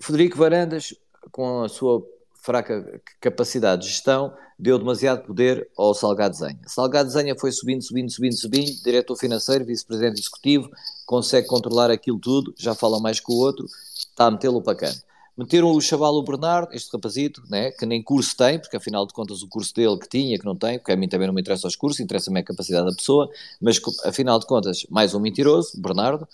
Frederico 0.00 0.36
Varandas, 0.36 0.94
com 1.30 1.62
a 1.62 1.68
sua 1.68 2.04
fraca 2.42 3.00
capacidade 3.20 3.82
de 3.82 3.88
gestão, 3.88 4.34
deu 4.58 4.78
demasiado 4.78 5.24
poder 5.24 5.68
ao 5.76 5.94
Salgado 5.94 6.36
Zenha. 6.36 6.60
Salgado 6.66 7.08
Zenha 7.08 7.36
foi 7.38 7.52
subindo, 7.52 7.82
subindo, 7.82 8.10
subindo, 8.10 8.36
subindo, 8.36 8.82
diretor 8.82 9.16
financeiro, 9.16 9.64
vice-presidente 9.64 10.20
executivo, 10.20 10.68
consegue 11.06 11.46
controlar 11.46 11.90
aquilo 11.90 12.18
tudo, 12.18 12.52
já 12.58 12.74
fala 12.74 13.00
mais 13.00 13.20
que 13.20 13.30
o 13.30 13.36
outro, 13.36 13.66
está 13.96 14.26
a 14.26 14.30
metê-lo 14.30 14.60
para 14.60 14.74
cá. 14.74 14.92
Meteram 15.36 15.70
o 15.70 15.80
chaval 15.80 16.14
o 16.14 16.22
Bernardo, 16.22 16.74
este 16.74 16.92
rapazito, 16.92 17.42
né, 17.48 17.70
que 17.70 17.86
nem 17.86 18.02
curso 18.02 18.36
tem, 18.36 18.58
porque 18.58 18.76
afinal 18.76 19.06
de 19.06 19.14
contas 19.14 19.42
o 19.42 19.48
curso 19.48 19.74
dele 19.74 19.98
que 19.98 20.08
tinha, 20.08 20.38
que 20.38 20.44
não 20.44 20.54
tem, 20.54 20.78
porque 20.78 20.92
a 20.92 20.96
mim 20.96 21.08
também 21.08 21.26
não 21.26 21.34
me 21.34 21.40
interessa 21.40 21.66
os 21.66 21.74
cursos, 21.74 22.00
interessa-me 22.00 22.40
a 22.40 22.44
capacidade 22.44 22.86
da 22.86 22.94
pessoa, 22.94 23.30
mas 23.60 23.80
afinal 24.04 24.38
de 24.38 24.46
contas, 24.46 24.84
mais 24.90 25.14
um 25.14 25.20
mentiroso, 25.20 25.80
Bernardo, 25.80 26.28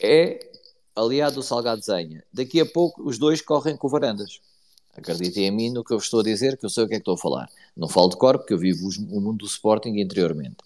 é 0.00 0.50
aliado 0.94 1.36
do 1.36 1.42
Salgado 1.42 1.82
Zenha. 1.82 2.24
Daqui 2.32 2.60
a 2.60 2.66
pouco 2.66 3.02
os 3.02 3.18
dois 3.18 3.40
correm 3.40 3.76
com 3.76 3.88
varandas. 3.88 4.40
Acreditem 4.96 5.44
em 5.44 5.50
mim 5.50 5.70
no 5.70 5.84
que 5.84 5.92
eu 5.92 5.98
estou 5.98 6.20
a 6.20 6.22
dizer, 6.22 6.56
que 6.56 6.64
eu 6.64 6.70
sei 6.70 6.84
o 6.84 6.88
que 6.88 6.94
é 6.94 6.96
que 6.96 7.02
estou 7.02 7.14
a 7.14 7.18
falar. 7.18 7.50
Não 7.76 7.86
falo 7.86 8.08
de 8.08 8.16
cor, 8.16 8.38
porque 8.38 8.54
eu 8.54 8.58
vivo 8.58 8.88
o 9.10 9.20
mundo 9.20 9.38
do 9.38 9.46
Sporting 9.46 9.98
interiormente. 9.98 10.56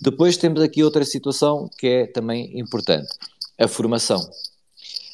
Depois 0.00 0.36
temos 0.36 0.60
aqui 0.60 0.82
outra 0.82 1.04
situação 1.04 1.70
que 1.78 1.86
é 1.86 2.06
também 2.06 2.58
importante: 2.58 3.08
a 3.56 3.68
formação. 3.68 4.28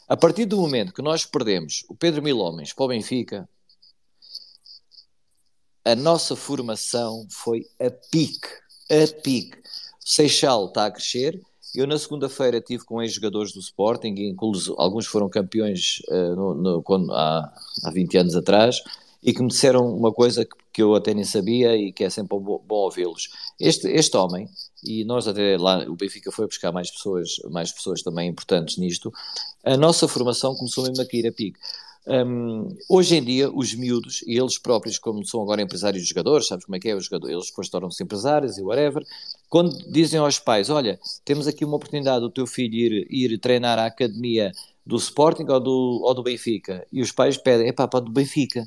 A 0.08 0.16
partir 0.16 0.46
do 0.46 0.56
momento 0.56 0.94
que 0.94 1.02
nós 1.02 1.26
perdemos 1.26 1.84
o 1.88 1.94
Pedro 1.94 2.22
Mil 2.22 2.38
Homens 2.38 2.72
para 2.72 2.84
o 2.84 2.88
Benfica, 2.88 3.48
a 5.84 5.94
nossa 5.94 6.34
formação 6.34 7.26
foi 7.30 7.66
a 7.78 7.90
pique. 7.90 8.48
A 8.90 9.22
pique. 9.22 9.58
Seixal 10.00 10.66
está 10.66 10.86
a 10.86 10.90
crescer, 10.90 11.40
eu, 11.74 11.86
na 11.86 11.98
segunda-feira, 11.98 12.60
tive 12.60 12.84
com 12.84 13.02
ex-jogadores 13.02 13.52
do 13.52 13.60
Sporting, 13.60 14.14
incluso 14.18 14.74
alguns 14.78 15.06
foram 15.06 15.28
campeões 15.28 16.00
uh, 16.08 16.36
no, 16.36 16.54
no, 16.54 16.82
quando, 16.82 17.12
há, 17.12 17.52
há 17.84 17.90
20 17.90 18.18
anos 18.18 18.36
atrás, 18.36 18.82
e 19.22 19.32
que 19.32 19.42
me 19.42 19.48
disseram 19.48 19.86
uma 19.94 20.12
coisa 20.12 20.44
que, 20.44 20.56
que 20.72 20.82
eu 20.82 20.94
até 20.94 21.14
nem 21.14 21.24
sabia 21.24 21.76
e 21.76 21.92
que 21.92 22.04
é 22.04 22.10
sempre 22.10 22.38
bom, 22.38 22.62
bom 22.66 22.76
ouvi-los. 22.76 23.30
Este, 23.58 23.88
este 23.88 24.16
homem, 24.16 24.48
e 24.84 25.04
nós 25.04 25.26
até 25.26 25.56
lá, 25.56 25.78
o 25.88 25.96
Benfica 25.96 26.30
foi 26.30 26.46
buscar 26.46 26.70
mais 26.70 26.90
pessoas, 26.90 27.36
mais 27.50 27.72
pessoas 27.72 28.02
também 28.02 28.28
importantes 28.28 28.76
nisto, 28.76 29.12
a 29.64 29.76
nossa 29.76 30.06
formação 30.06 30.54
começou 30.54 30.84
mesmo 30.84 31.02
aqui 31.02 31.26
a 31.26 31.32
pique. 31.32 31.58
Um, 32.06 32.76
hoje 32.86 33.16
em 33.16 33.24
dia, 33.24 33.50
os 33.50 33.74
miúdos, 33.74 34.22
e 34.26 34.38
eles 34.38 34.58
próprios, 34.58 34.98
como 34.98 35.24
são 35.26 35.40
agora 35.40 35.62
empresários 35.62 36.02
de 36.02 36.08
jogadores, 36.08 36.46
sabes 36.46 36.66
como 36.66 36.76
é 36.76 36.78
que 36.78 36.88
é? 36.90 36.94
Os 36.94 37.06
jogadores, 37.06 37.34
eles 37.34 37.46
depois 37.48 37.68
tornam-se 37.68 38.02
empresários 38.02 38.58
e 38.58 38.62
whatever. 38.62 39.02
Quando 39.48 39.74
dizem 39.90 40.20
aos 40.20 40.38
pais: 40.38 40.68
Olha, 40.68 40.98
temos 41.24 41.46
aqui 41.46 41.64
uma 41.64 41.76
oportunidade 41.76 42.20
do 42.20 42.30
teu 42.30 42.46
filho 42.46 42.74
ir, 42.74 43.06
ir 43.10 43.38
treinar 43.38 43.78
à 43.78 43.86
academia 43.86 44.52
do 44.84 44.96
Sporting 44.96 45.46
ou 45.48 45.60
do, 45.60 46.00
ou 46.04 46.14
do 46.14 46.22
Benfica, 46.22 46.86
e 46.92 47.00
os 47.00 47.10
pais 47.10 47.38
pedem: 47.38 47.68
Epá, 47.68 47.88
para 47.88 48.00
do 48.00 48.10
Benfica. 48.10 48.66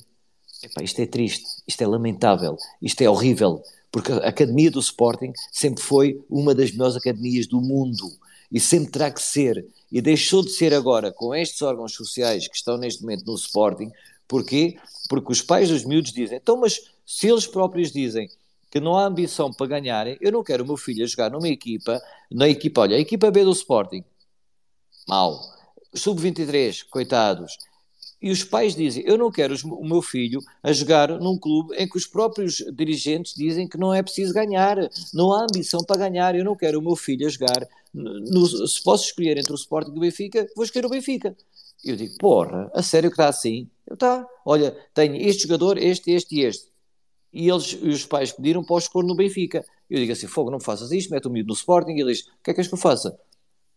Epá, 0.63 0.81
isto 0.81 0.99
é 0.99 1.05
triste, 1.05 1.45
isto 1.67 1.83
é 1.83 1.87
lamentável, 1.87 2.57
isto 2.81 2.99
é 3.01 3.07
horrível, 3.07 3.61
porque 3.91 4.11
a 4.11 4.29
academia 4.29 4.71
do 4.71 4.79
Sporting 4.79 5.31
sempre 5.51 5.83
foi 5.83 6.19
uma 6.27 6.55
das 6.55 6.71
melhores 6.71 6.95
academias 6.95 7.45
do 7.45 7.61
mundo 7.61 8.17
e 8.51 8.59
sempre 8.59 8.91
terá 8.91 9.11
que 9.11 9.21
ser 9.21 9.65
e 9.91 10.01
deixou 10.01 10.43
de 10.43 10.51
ser 10.51 10.73
agora 10.73 11.11
com 11.11 11.33
estes 11.33 11.61
órgãos 11.61 11.93
sociais 11.93 12.47
que 12.47 12.55
estão 12.55 12.77
neste 12.77 13.01
momento 13.01 13.25
no 13.25 13.35
Sporting. 13.35 13.91
Porquê? 14.27 14.77
Porque 15.09 15.31
os 15.31 15.41
pais 15.41 15.69
dos 15.69 15.85
miúdos 15.85 16.11
dizem, 16.11 16.37
então, 16.37 16.57
mas 16.57 16.81
se 17.05 17.27
eles 17.27 17.47
próprios 17.47 17.91
dizem 17.91 18.29
que 18.69 18.79
não 18.79 18.97
há 18.97 19.05
ambição 19.05 19.53
para 19.53 19.67
ganharem, 19.67 20.17
eu 20.19 20.31
não 20.31 20.43
quero 20.43 20.63
o 20.63 20.67
meu 20.67 20.77
filho 20.77 21.03
a 21.03 21.07
jogar 21.07 21.31
numa 21.31 21.47
equipa, 21.47 22.01
na 22.29 22.49
equipa, 22.49 22.81
olha, 22.81 22.97
a 22.97 22.99
equipa 22.99 23.31
B 23.31 23.43
do 23.43 23.51
Sporting, 23.51 24.03
mal. 25.07 25.39
Sub-23, 25.93 26.85
coitados. 26.89 27.57
E 28.21 28.31
os 28.31 28.43
pais 28.43 28.75
dizem: 28.75 29.03
Eu 29.05 29.17
não 29.17 29.31
quero 29.31 29.55
o 29.63 29.87
meu 29.87 30.01
filho 30.01 30.41
a 30.61 30.73
jogar 30.73 31.09
num 31.09 31.37
clube 31.37 31.75
em 31.75 31.87
que 31.87 31.97
os 31.97 32.07
próprios 32.07 32.57
dirigentes 32.73 33.33
dizem 33.35 33.67
que 33.67 33.77
não 33.77 33.93
é 33.93 34.01
preciso 34.01 34.33
ganhar, 34.33 34.77
não 35.13 35.31
há 35.31 35.43
ambição 35.43 35.83
para 35.83 35.97
ganhar. 35.97 36.35
Eu 36.35 36.43
não 36.43 36.55
quero 36.55 36.79
o 36.79 36.81
meu 36.81 36.95
filho 36.95 37.27
a 37.27 37.29
jogar. 37.29 37.67
No, 37.93 38.45
se 38.45 38.83
posso 38.83 39.05
escolher 39.05 39.37
entre 39.37 39.51
o 39.51 39.55
Sporting 39.55 39.91
e 39.91 39.97
o 39.97 40.01
Benfica, 40.01 40.47
vou 40.55 40.65
escolher 40.65 40.85
o 40.85 40.89
Benfica. 40.89 41.35
Eu 41.83 41.95
digo: 41.95 42.15
Porra, 42.19 42.71
a 42.73 42.83
sério 42.83 43.09
que 43.09 43.15
está 43.15 43.27
assim? 43.27 43.69
Eu 43.85 43.95
tá. 43.95 44.25
Olha, 44.45 44.75
tenho 44.93 45.15
este 45.15 45.43
jogador, 45.43 45.77
este, 45.77 46.11
este 46.11 46.35
e 46.35 46.41
este. 46.41 46.67
E 47.31 47.49
eles, 47.49 47.73
os 47.73 48.05
pais 48.05 48.31
pediram 48.31 48.63
para 48.63 48.75
os 48.75 48.87
pôr 48.87 49.03
no 49.03 49.15
Benfica. 49.15 49.65
Eu 49.89 49.99
digo 49.99 50.11
assim: 50.11 50.27
Fogo, 50.27 50.51
não 50.51 50.59
faças 50.59 50.91
isto, 50.91 51.11
mete 51.11 51.27
o 51.27 51.29
miúdo 51.29 51.47
no 51.47 51.53
Sporting. 51.53 51.91
E 51.91 52.01
ele 52.01 52.13
diz: 52.13 52.21
O 52.21 52.43
que 52.43 52.51
é 52.51 52.53
que 52.53 52.61
és 52.61 52.67
que 52.67 52.73
eu 52.73 52.79
faça? 52.79 53.17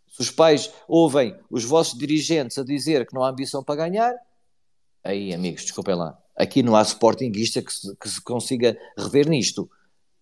Se 0.09 0.21
os 0.21 0.31
pais 0.31 0.73
ouvem 0.89 1.37
os 1.51 1.65
vossos 1.65 1.99
dirigentes 1.99 2.59
a 2.59 2.65
dizer 2.65 3.07
que 3.07 3.15
não 3.15 3.23
há 3.23 3.31
ambição 3.31 3.63
para 3.63 3.77
ganhar, 3.77 4.15
Aí, 5.03 5.33
amigos, 5.33 5.63
desculpem 5.63 5.95
lá. 5.95 6.19
Aqui 6.37 6.63
não 6.63 6.77
há 6.77 6.83
sportinguista 6.83 7.63
que 7.63 7.73
se, 7.73 7.97
que 7.97 8.09
se 8.09 8.21
consiga 8.21 8.77
rever 8.97 9.29
nisto. 9.29 9.71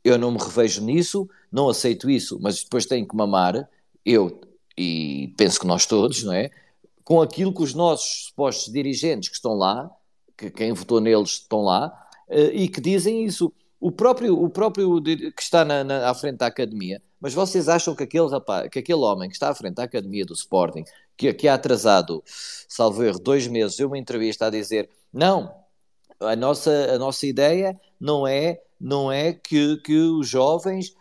Eu 0.04 0.16
não 0.16 0.30
me 0.30 0.38
revejo 0.38 0.82
nisso, 0.82 1.28
não 1.50 1.68
aceito 1.68 2.08
isso, 2.08 2.38
mas 2.40 2.62
depois 2.62 2.86
tenho 2.86 3.06
que 3.06 3.16
mamar, 3.16 3.68
eu 4.08 4.40
e 4.76 5.34
penso 5.36 5.60
que 5.60 5.66
nós 5.66 5.84
todos, 5.86 6.22
não 6.22 6.32
é? 6.32 6.50
Com 7.04 7.20
aquilo 7.20 7.52
que 7.52 7.62
os 7.62 7.74
nossos 7.74 8.26
supostos 8.26 8.72
dirigentes 8.72 9.28
que 9.28 9.34
estão 9.34 9.54
lá, 9.54 9.90
que 10.36 10.50
quem 10.50 10.72
votou 10.72 11.00
neles 11.00 11.30
estão 11.30 11.62
lá, 11.62 11.92
uh, 12.28 12.34
e 12.52 12.68
que 12.68 12.80
dizem 12.80 13.24
isso. 13.24 13.52
O 13.80 13.92
próprio, 13.92 14.40
o 14.42 14.48
próprio 14.48 15.00
que 15.02 15.42
está 15.42 15.64
na, 15.64 15.84
na, 15.84 16.10
à 16.10 16.14
frente 16.14 16.38
da 16.38 16.46
academia, 16.46 17.00
mas 17.20 17.34
vocês 17.34 17.68
acham 17.68 17.94
que 17.94 18.02
aquele 18.02 18.28
rapaz, 18.28 18.68
que 18.70 18.78
aquele 18.78 19.00
homem 19.00 19.28
que 19.28 19.36
está 19.36 19.50
à 19.50 19.54
frente 19.54 19.74
da 19.74 19.84
academia 19.84 20.24
do 20.24 20.32
Sporting, 20.32 20.84
que, 21.16 21.32
que 21.32 21.46
há 21.46 21.54
atrasado, 21.54 22.22
salvo 22.26 23.04
erro, 23.04 23.18
dois 23.18 23.46
meses, 23.46 23.76
deu 23.76 23.88
uma 23.88 23.98
entrevista 23.98 24.46
a 24.46 24.50
dizer: 24.50 24.88
não, 25.12 25.54
a 26.20 26.34
nossa, 26.34 26.70
a 26.92 26.98
nossa 26.98 27.26
ideia 27.26 27.78
não 28.00 28.26
é, 28.26 28.60
não 28.80 29.10
é 29.10 29.32
que, 29.32 29.76
que 29.78 29.96
os 29.96 30.28
jovens 30.28 30.94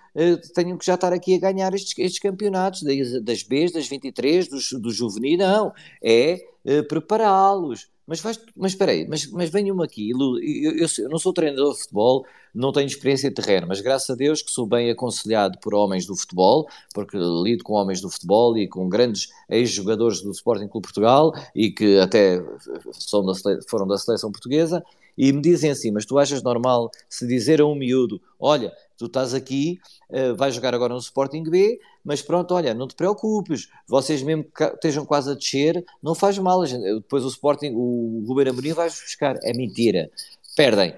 tenham 0.53 0.77
que 0.77 0.85
já 0.85 0.95
estar 0.95 1.13
aqui 1.13 1.35
a 1.35 1.39
ganhar 1.39 1.73
estes, 1.73 1.93
estes 1.97 2.19
campeonatos 2.19 2.81
das, 2.81 3.43
Bs, 3.43 3.71
das 3.71 3.87
23, 3.87 4.47
dos, 4.47 4.71
do 4.73 4.89
juvenil, 4.91 5.37
não, 5.37 5.73
é 6.01 6.43
uh, 6.65 6.83
prepará-los. 6.87 7.87
Mas, 8.07 8.21
faz, 8.21 8.39
mas 8.55 8.71
espera 8.71 8.93
aí, 8.93 9.05
mas, 9.05 9.29
mas 9.29 9.49
venham 9.49 9.81
aqui, 9.81 10.11
eu, 10.11 10.17
eu, 10.39 10.87
eu, 10.97 11.09
não 11.09 11.19
sou 11.19 11.33
treinador 11.33 11.73
de 11.73 11.81
futebol, 11.81 12.25
não 12.55 12.71
tenho 12.71 12.87
experiência 12.87 13.29
de 13.29 13.35
terreno, 13.35 13.67
mas 13.67 13.81
graças 13.81 14.09
a 14.09 14.15
Deus 14.15 14.41
que 14.41 14.49
sou 14.49 14.65
bem 14.65 14.89
aconselhado 14.89 15.59
por 15.59 15.75
homens 15.75 16.05
do 16.05 16.15
futebol, 16.15 16.69
porque 16.93 17.17
lido 17.17 17.65
com 17.65 17.73
homens 17.73 17.99
do 17.99 18.09
futebol 18.09 18.57
e 18.57 18.65
com 18.65 18.87
grandes 18.87 19.27
ex-jogadores 19.49 20.21
do 20.21 20.31
Sporting 20.31 20.69
Clube 20.69 20.87
Portugal 20.87 21.33
e 21.53 21.69
que 21.69 21.99
até 21.99 22.39
da, 22.39 23.61
foram 23.67 23.85
da 23.85 23.97
seleção 23.97 24.31
portuguesa, 24.31 24.81
e 25.17 25.31
me 25.33 25.41
dizem 25.41 25.71
assim, 25.71 25.91
mas 25.91 26.05
tu 26.05 26.19
achas 26.19 26.43
normal 26.43 26.91
se 27.09 27.25
dizer 27.25 27.59
a 27.59 27.65
um 27.65 27.75
miúdo, 27.75 28.21
olha, 28.39 28.71
tu 28.97 29.05
estás 29.05 29.33
aqui, 29.33 29.79
uh, 30.09 30.35
vais 30.35 30.53
jogar 30.53 30.75
agora 30.75 30.93
no 30.93 30.99
Sporting 30.99 31.43
B, 31.43 31.79
mas 32.03 32.21
pronto, 32.21 32.53
olha, 32.53 32.73
não 32.73 32.87
te 32.87 32.95
preocupes, 32.95 33.67
vocês 33.87 34.21
mesmo 34.21 34.43
que 34.43 34.63
estejam 34.63 35.05
quase 35.05 35.31
a 35.31 35.33
descer, 35.33 35.83
não 36.01 36.13
faz 36.13 36.37
mal, 36.37 36.63
depois 36.63 37.25
o 37.25 37.29
Sporting, 37.29 37.73
o 37.73 38.23
Ruben 38.27 38.49
Amorim 38.49 38.73
vai 38.73 38.89
buscar, 38.89 39.37
é 39.43 39.53
mentira, 39.53 40.09
perdem 40.55 40.93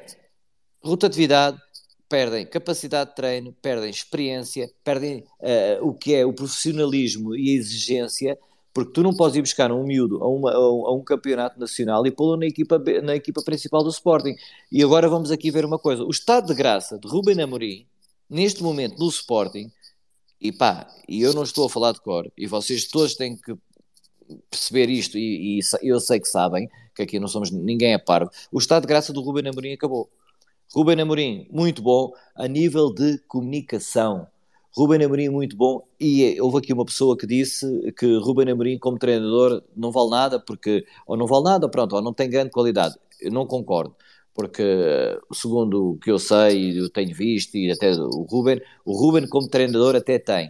rotatividade, 0.81 1.57
perdem 2.09 2.45
capacidade 2.45 3.11
de 3.11 3.15
treino, 3.15 3.55
perdem 3.61 3.89
experiência, 3.89 4.69
perdem 4.83 5.23
uh, 5.39 5.87
o 5.87 5.93
que 5.93 6.15
é 6.15 6.25
o 6.25 6.33
profissionalismo 6.33 7.35
e 7.35 7.51
a 7.51 7.59
exigência, 7.59 8.37
porque 8.73 8.93
tu 8.93 9.03
não 9.03 9.15
podes 9.15 9.35
ir 9.35 9.41
buscar 9.41 9.71
um 9.71 9.83
miúdo 9.83 10.23
a, 10.23 10.27
uma, 10.27 10.51
a 10.51 10.93
um 10.93 11.03
campeonato 11.03 11.59
nacional 11.59 12.05
e 12.05 12.11
pô-lo 12.11 12.37
na 12.37 12.45
equipa, 12.45 12.81
na 13.03 13.15
equipa 13.15 13.41
principal 13.43 13.83
do 13.83 13.89
Sporting. 13.89 14.35
E 14.71 14.83
agora 14.83 15.09
vamos 15.09 15.31
aqui 15.31 15.51
ver 15.51 15.65
uma 15.65 15.79
coisa: 15.79 16.03
o 16.03 16.09
estado 16.09 16.47
de 16.47 16.53
graça 16.53 16.97
de 16.97 17.07
Ruben 17.07 17.41
Amorim, 17.41 17.85
neste 18.29 18.61
momento 18.61 18.99
no 18.99 19.07
Sporting, 19.09 19.71
e 20.39 20.51
pá, 20.51 20.87
e 21.07 21.21
eu 21.21 21.33
não 21.33 21.43
estou 21.43 21.65
a 21.65 21.69
falar 21.69 21.91
de 21.93 22.01
cor, 22.01 22.31
e 22.37 22.47
vocês 22.47 22.87
todos 22.87 23.15
têm 23.15 23.35
que 23.35 23.55
perceber 24.49 24.89
isto, 24.89 25.17
e, 25.17 25.59
e 25.59 25.87
eu 25.87 25.99
sei 25.99 26.19
que 26.19 26.27
sabem, 26.27 26.69
que 26.95 27.01
aqui 27.01 27.19
não 27.19 27.27
somos 27.27 27.49
ninguém 27.49 27.95
a 27.95 27.99
parvo, 27.99 28.29
o 28.51 28.59
estado 28.59 28.83
de 28.83 28.87
graça 28.87 29.11
do 29.11 29.21
Ruben 29.21 29.47
Amorim 29.49 29.73
acabou. 29.73 30.09
Ruben 30.73 31.01
Amorim, 31.01 31.47
muito 31.49 31.81
bom 31.81 32.11
a 32.35 32.47
nível 32.47 32.93
de 32.93 33.17
comunicação 33.27 34.27
Ruben 34.75 35.03
Amorim 35.03 35.29
muito 35.29 35.55
bom 35.57 35.83
e 35.99 36.39
houve 36.39 36.59
aqui 36.59 36.73
uma 36.73 36.85
pessoa 36.85 37.17
que 37.17 37.25
disse 37.25 37.65
que 37.97 38.05
Ruben 38.17 38.49
Amorim 38.51 38.77
como 38.77 38.97
treinador 38.97 39.63
não 39.75 39.91
vale 39.91 40.09
nada 40.11 40.39
porque 40.39 40.85
ou 41.07 41.17
não 41.17 41.25
vale 41.27 41.43
nada, 41.45 41.69
pronto, 41.69 41.95
ou 41.95 42.01
não 42.01 42.13
tem 42.13 42.29
grande 42.29 42.51
qualidade. 42.51 42.95
Eu 43.19 43.31
não 43.31 43.45
concordo, 43.45 43.95
porque 44.33 44.63
segundo 45.33 45.91
o 45.91 45.97
que 45.97 46.11
eu 46.11 46.19
sei, 46.19 46.79
eu 46.79 46.89
tenho 46.89 47.15
visto 47.15 47.55
e 47.55 47.71
até 47.71 47.91
o 47.91 48.25
Ruben, 48.29 48.61
o 48.85 48.93
Ruben 48.93 49.27
como 49.27 49.47
treinador 49.47 49.95
até 49.95 50.19
tem. 50.19 50.49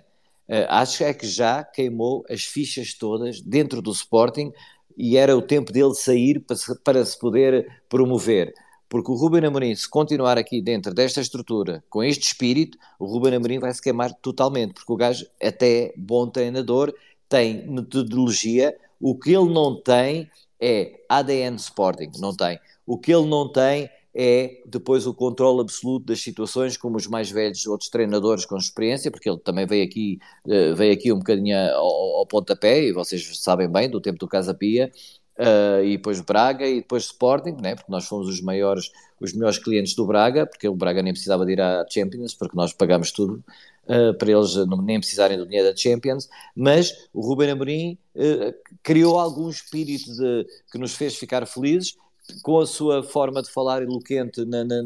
Uh, 0.50 0.66
acho 0.68 1.04
é 1.04 1.14
que 1.14 1.28
já 1.28 1.64
queimou 1.64 2.26
as 2.30 2.44
fichas 2.44 2.94
todas 2.96 3.40
dentro 3.40 3.82
do 3.82 3.92
Sporting 3.92 4.52
e 4.98 5.16
era 5.16 5.38
o 5.38 5.42
tempo 5.42 5.72
dele 5.72 5.94
sair 5.94 6.44
para 6.84 7.06
se 7.06 7.18
poder 7.20 7.84
promover. 7.88 8.54
Porque 8.90 9.12
o 9.12 9.16
Ruben 9.16 9.46
Amorim, 9.46 9.74
se 9.76 9.88
continuar 9.88 10.38
aqui 10.38 10.62
dentro 10.62 10.94
desta 10.94 11.22
estrutura, 11.22 11.84
com 11.90 12.04
este 12.04 12.24
espírito, 12.24 12.78
o 12.98 13.06
Ruben 13.06 13.36
Amorim 13.36 13.60
vai 13.60 13.72
se 13.72 13.82
queimar 13.82 14.12
totalmente, 14.16 14.74
porque 14.74 14.92
o 14.92 14.98
gajo 14.98 15.28
até 15.42 15.86
é 15.86 15.94
bom 15.96 16.28
treinador, 16.28 16.92
tem 17.30 17.68
metodologia, 17.68 18.76
o 19.00 19.18
que 19.18 19.30
ele 19.30 19.54
não 19.54 19.80
tem 19.80 20.30
é 20.60 21.00
ADN 21.08 21.56
Sporting, 21.56 22.12
não 22.20 22.36
tem. 22.36 22.60
O 22.86 22.98
que 22.98 23.14
ele 23.14 23.28
não 23.28 23.50
tem 23.50 23.90
é 24.14 24.64
depois 24.66 25.06
o 25.06 25.14
controle 25.14 25.62
absoluto 25.62 26.08
das 26.08 26.20
situações, 26.20 26.76
como 26.76 26.98
os 26.98 27.08
mais 27.08 27.30
velhos 27.30 27.66
outros 27.68 27.90
treinadores 27.90 28.46
com 28.46 28.58
experiência, 28.58 29.12
porque 29.12 29.30
ele 29.30 29.40
também 29.40 29.66
veio 29.66 29.86
aqui, 29.86 30.20
eh, 30.48 30.74
veio 30.74 30.94
aqui 30.94 31.14
um 31.14 31.20
bocadinho 31.20 31.58
ao, 31.76 32.18
ao 32.18 32.26
pontapé, 32.26 32.84
e 32.84 32.92
vocês 32.92 33.40
sabem 33.40 33.72
bem, 33.72 33.90
do 33.90 34.02
tempo 34.02 34.18
do 34.18 34.28
Casa 34.28 34.54
Pia, 34.54 34.92
uh, 35.40 35.84
e 35.84 35.98
depois 35.98 36.20
Braga 36.20 36.68
e 36.68 36.76
depois 36.76 37.06
Sporting, 37.06 37.56
né? 37.62 37.76
porque 37.76 37.92
nós 37.92 38.06
fomos 38.06 38.28
os 38.28 38.42
maiores, 38.42 38.92
os 39.20 39.34
melhores 39.34 39.58
clientes 39.58 39.96
do 39.96 40.06
Braga, 40.06 40.46
porque 40.46 40.68
o 40.68 40.76
Braga 40.76 41.02
nem 41.02 41.14
precisava 41.14 41.46
de 41.46 41.54
ir 41.54 41.62
à 41.62 41.86
Champions, 41.90 42.34
porque 42.34 42.56
nós 42.56 42.74
pagamos 42.74 43.12
tudo 43.12 43.44
uh, 43.86 44.14
para 44.18 44.32
eles 44.32 44.56
nem 44.84 45.00
precisarem 45.00 45.38
do 45.38 45.46
dinheiro 45.46 45.70
da 45.70 45.76
Champions, 45.76 46.30
mas 46.56 47.08
o 47.14 47.22
Ruben 47.22 47.52
Amorim 47.52 47.98
uh, 48.16 48.54
criou 48.84 49.18
algum 49.18 49.50
espírito 49.50 50.12
de, 50.14 50.46
que 50.72 50.78
nos 50.78 50.94
fez 50.94 51.16
ficar 51.16 51.46
felizes 51.48 51.96
com 52.44 52.60
a 52.60 52.68
sua 52.68 53.02
forma 53.02 53.42
de 53.42 53.50
falar 53.50 53.82
eloquente 53.82 54.46
na, 54.46 54.64
na, 54.64 54.84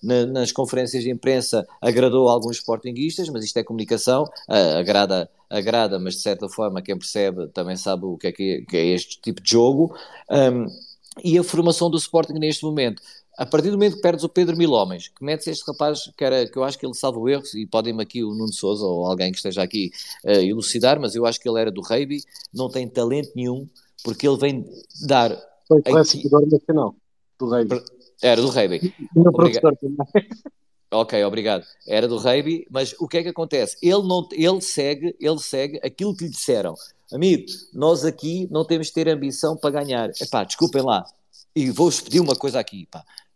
na, 0.00 0.26
nas 0.26 0.52
conferências 0.52 1.02
de 1.02 1.10
imprensa, 1.10 1.66
agradou 1.82 2.28
alguns 2.28 2.58
sportinguistas, 2.58 3.28
mas 3.30 3.44
isto 3.44 3.56
é 3.56 3.64
comunicação, 3.64 4.24
agrada, 4.78 5.28
agrada, 5.50 5.98
mas 5.98 6.14
de 6.14 6.22
certa 6.22 6.48
forma 6.48 6.82
quem 6.82 6.98
percebe 6.98 7.48
também 7.48 7.76
sabe 7.76 8.04
o 8.04 8.16
que 8.16 8.26
é, 8.28 8.32
que, 8.32 8.76
é 8.76 8.86
este 8.86 9.20
tipo 9.20 9.42
de 9.42 9.50
jogo. 9.50 9.94
Um, 10.30 10.66
e 11.24 11.38
a 11.38 11.42
formação 11.42 11.90
do 11.90 11.96
Sporting 11.96 12.34
neste 12.34 12.64
momento. 12.64 13.02
A 13.36 13.46
partir 13.46 13.70
do 13.70 13.74
momento 13.74 13.96
que 13.96 14.02
perdes 14.02 14.24
o 14.24 14.28
Pedro 14.28 14.56
Mil 14.56 14.72
Homens, 14.72 15.08
que 15.08 15.24
metes 15.24 15.46
este 15.46 15.64
rapaz, 15.66 16.10
que, 16.16 16.24
era, 16.24 16.46
que 16.46 16.56
eu 16.56 16.64
acho 16.64 16.76
que 16.76 16.84
ele 16.84 16.94
salva 16.94 17.30
erros, 17.30 17.54
e 17.54 17.66
podem-me 17.66 18.02
aqui 18.02 18.24
o 18.24 18.34
Nuno 18.34 18.52
Souza 18.52 18.84
ou 18.84 19.06
alguém 19.06 19.30
que 19.30 19.36
esteja 19.36 19.62
aqui 19.62 19.92
uh, 20.24 20.30
elucidar, 20.30 21.00
mas 21.00 21.14
eu 21.14 21.24
acho 21.24 21.40
que 21.40 21.48
ele 21.48 21.60
era 21.60 21.70
do 21.70 21.80
Reiby, 21.80 22.20
não 22.52 22.68
tem 22.68 22.88
talento 22.88 23.30
nenhum, 23.36 23.68
porque 24.02 24.26
ele 24.26 24.38
vem 24.38 24.64
dar 25.06 25.36
foi 25.68 25.82
classificador 25.82 26.48
nacional 26.50 26.96
do 27.38 27.48
Reiby. 27.48 27.82
Era 28.22 28.40
do 28.40 28.48
Reiby. 28.48 28.92
Também. 29.14 30.28
Ok, 30.90 31.22
obrigado. 31.24 31.64
Era 31.86 32.08
do 32.08 32.16
Reiby, 32.16 32.66
mas 32.70 32.94
o 32.98 33.06
que 33.06 33.18
é 33.18 33.22
que 33.22 33.28
acontece? 33.28 33.76
Ele, 33.82 34.02
não, 34.02 34.26
ele, 34.32 34.60
segue, 34.60 35.14
ele 35.20 35.38
segue 35.38 35.78
aquilo 35.84 36.16
que 36.16 36.24
lhe 36.24 36.30
disseram. 36.30 36.74
Amigo, 37.12 37.44
nós 37.74 38.04
aqui 38.04 38.48
não 38.50 38.64
temos 38.64 38.86
de 38.88 38.94
ter 38.94 39.08
ambição 39.08 39.56
para 39.56 39.82
ganhar. 39.82 40.10
Epá, 40.20 40.44
desculpem 40.44 40.82
lá. 40.82 41.04
E 41.54 41.70
vou-vos 41.70 42.00
pedir 42.00 42.20
uma 42.20 42.34
coisa 42.34 42.58
aqui, 42.58 42.88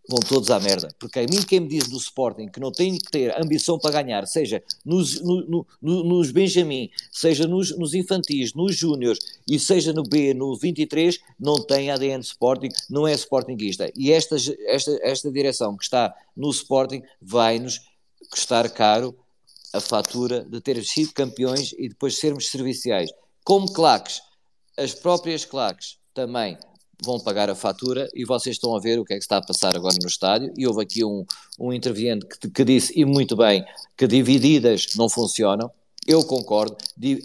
vão 0.09 0.19
todos 0.20 0.51
à 0.51 0.59
merda. 0.59 0.89
Porque 0.99 1.20
a 1.20 1.23
mim 1.23 1.43
quem 1.43 1.61
me 1.61 1.69
diz 1.69 1.89
do 1.89 1.97
Sporting 1.97 2.49
que 2.49 2.61
não 2.61 2.73
tem 2.73 2.97
que 2.97 3.11
ter 3.11 3.41
ambição 3.41 3.79
para 3.79 4.03
ganhar, 4.03 4.27
seja 4.27 4.62
nos, 4.85 5.20
no, 5.20 5.66
no, 5.81 6.05
nos 6.05 6.31
Benjamin, 6.31 6.91
seja 7.11 7.47
nos, 7.47 7.77
nos 7.77 7.95
infantis, 7.95 8.55
nos 8.55 8.77
júniores 8.77 9.19
e 9.49 9.59
seja 9.59 9.93
no 9.93 10.03
B, 10.03 10.35
no 10.35 10.57
23, 10.57 11.19
não 11.39 11.57
tem 11.65 11.91
ADN 11.91 12.20
Sporting, 12.20 12.69
não 12.91 13.07
é 13.07 13.12
Sportingista. 13.12 13.91
E 13.97 14.12
esta, 14.12 14.37
esta, 14.66 14.99
esta 15.03 15.31
direção 15.31 15.77
que 15.77 15.85
está 15.85 16.15
no 16.37 16.51
Sporting 16.51 17.03
vai-nos 17.20 17.81
custar 18.31 18.69
caro 18.70 19.16
a 19.73 19.81
fatura 19.81 20.45
de 20.45 20.61
ter 20.61 20.83
sido 20.85 21.12
campeões 21.12 21.73
e 21.79 21.89
depois 21.89 22.19
sermos 22.19 22.49
serviciais. 22.51 23.11
Como 23.45 23.73
claques, 23.73 24.20
as 24.77 24.95
próprias 24.95 25.45
claques 25.45 25.97
também 26.15 26.59
vão 27.05 27.19
pagar 27.19 27.51
a 27.51 27.55
fatura 27.55 28.09
e 28.15 28.24
vocês 28.24 28.57
estão 28.57 28.77
a 28.77 28.81
ver 28.81 28.99
o 28.99 29.05
que 29.05 29.15
é 29.15 29.16
que 29.16 29.23
está 29.23 29.39
a 29.39 29.43
passar 29.43 29.77
agora 29.77 29.97
no 30.01 30.09
estádio. 30.09 30.53
E 30.57 30.66
houve 30.66 30.83
aqui 30.83 31.05
um, 31.05 31.24
um 31.59 31.73
interveniente 31.73 32.27
que, 32.27 32.51
que 32.51 32.65
disse, 32.65 32.93
e 32.99 33.05
muito 33.05 33.37
bem, 33.37 33.65
que 33.97 34.07
divididas 34.07 34.95
não 34.97 35.09
funcionam. 35.09 35.70
Eu 36.07 36.24
concordo, 36.24 36.77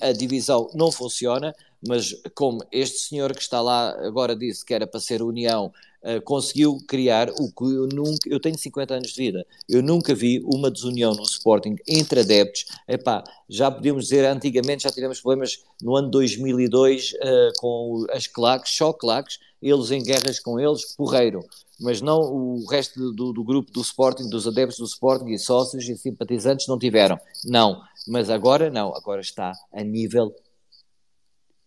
a 0.02 0.12
divisão 0.12 0.70
não 0.74 0.92
funciona, 0.92 1.54
mas 1.88 2.16
como 2.36 2.64
este 2.72 3.00
senhor 3.00 3.34
que 3.34 3.42
está 3.42 3.62
lá 3.62 3.90
agora 4.06 4.36
disse 4.36 4.66
que 4.66 4.74
era 4.74 4.86
para 4.86 5.00
ser 5.00 5.22
união, 5.22 5.72
uh, 6.04 6.22
conseguiu 6.24 6.78
criar 6.88 7.30
o 7.30 7.52
que 7.52 7.64
eu 7.64 7.88
nunca, 7.88 8.30
eu 8.30 8.40
tenho 8.40 8.58
50 8.58 8.94
anos 8.94 9.10
de 9.10 9.16
vida, 9.16 9.46
eu 9.68 9.82
nunca 9.82 10.14
vi 10.14 10.42
uma 10.46 10.72
desunião 10.72 11.14
no 11.14 11.24
Sporting 11.24 11.76
entre 11.88 12.22
adeptos, 12.22 12.66
epá, 12.88 13.24
já 13.50 13.70
podíamos 13.72 14.06
dizer, 14.06 14.26
antigamente 14.26 14.84
já 14.84 14.90
tivemos 14.90 15.20
problemas 15.22 15.64
no 15.82 15.96
ano 15.96 16.10
2002 16.10 17.14
uh, 17.14 17.16
eh, 17.22 17.52
com 17.60 18.06
as 18.12 18.28
claques, 18.28 18.76
só 18.76 18.92
claques, 18.92 19.40
eles 19.62 19.92
em 19.92 20.04
guerras 20.04 20.40
com 20.40 20.60
eles, 20.60 20.96
porreiro, 20.96 21.44
mas 21.80 22.02
não 22.02 22.20
o 22.20 22.66
resto 22.68 23.12
do, 23.14 23.32
do, 23.32 23.44
grupo 23.44 23.72
do 23.72 23.82
Sporting, 23.82 24.30
dos 24.30 24.48
adeptos 24.48 24.78
do 24.78 24.86
Sporting 24.86 25.30
e 25.32 25.40
sócios 25.40 25.88
e 25.88 25.96
simpatizantes 25.96 26.68
não 26.68 26.78
tiveram, 26.78 27.18
não, 27.46 27.82
mas 28.08 28.30
agora 28.30 28.70
não, 28.70 28.96
agora 28.96 29.22
está 29.22 29.52
a 29.74 29.84
nível 29.84 30.34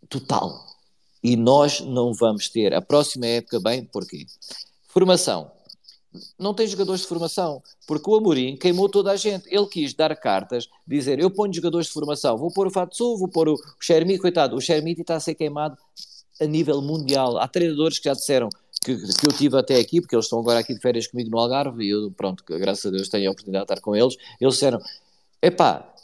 total. 0.08 0.69
E 1.22 1.36
nós 1.36 1.80
não 1.80 2.14
vamos 2.14 2.48
ter 2.48 2.74
a 2.74 2.80
próxima 2.80 3.26
época 3.26 3.60
bem, 3.60 3.84
porquê? 3.84 4.26
Formação. 4.88 5.50
não 6.38 6.52
tem 6.52 6.66
jogadores 6.66 7.02
de 7.02 7.06
formação, 7.06 7.62
porque 7.86 8.10
o 8.10 8.16
Amorim 8.16 8.56
queimou 8.56 8.88
toda 8.88 9.12
a 9.12 9.16
gente. 9.16 9.44
Ele 9.48 9.66
quis 9.66 9.94
dar 9.94 10.14
cartas, 10.16 10.68
dizer: 10.86 11.18
Eu 11.20 11.30
ponho 11.30 11.52
jogadores 11.52 11.86
de 11.86 11.92
formação, 11.92 12.36
vou 12.36 12.52
pôr 12.52 12.66
o 12.66 12.70
Fatsu, 12.70 13.16
vou 13.16 13.28
pôr 13.28 13.48
o 13.48 13.56
Xermi, 13.80 14.18
coitado, 14.18 14.56
o 14.56 14.60
Xermi 14.60 14.92
está 14.92 15.16
a 15.16 15.20
ser 15.20 15.34
queimado 15.34 15.76
a 16.40 16.44
nível 16.46 16.80
mundial. 16.80 17.38
Há 17.38 17.46
treinadores 17.46 17.98
que 17.98 18.08
já 18.08 18.14
disseram 18.14 18.48
que, 18.82 18.96
que 18.96 19.26
eu 19.28 19.32
tive 19.32 19.58
até 19.58 19.76
aqui, 19.76 20.00
porque 20.00 20.14
eles 20.14 20.24
estão 20.24 20.40
agora 20.40 20.58
aqui 20.58 20.74
de 20.74 20.80
férias 20.80 21.06
comigo 21.06 21.30
no 21.30 21.38
Algarve, 21.38 21.84
e 21.84 21.90
eu, 21.90 22.10
pronto, 22.12 22.42
graças 22.46 22.86
a 22.86 22.90
Deus 22.90 23.08
tenho 23.08 23.28
a 23.28 23.32
oportunidade 23.32 23.66
de 23.66 23.72
estar 23.72 23.82
com 23.82 23.94
eles. 23.94 24.16
Eles 24.40 24.54
disseram: 24.54 24.80
Epá, 25.42 25.94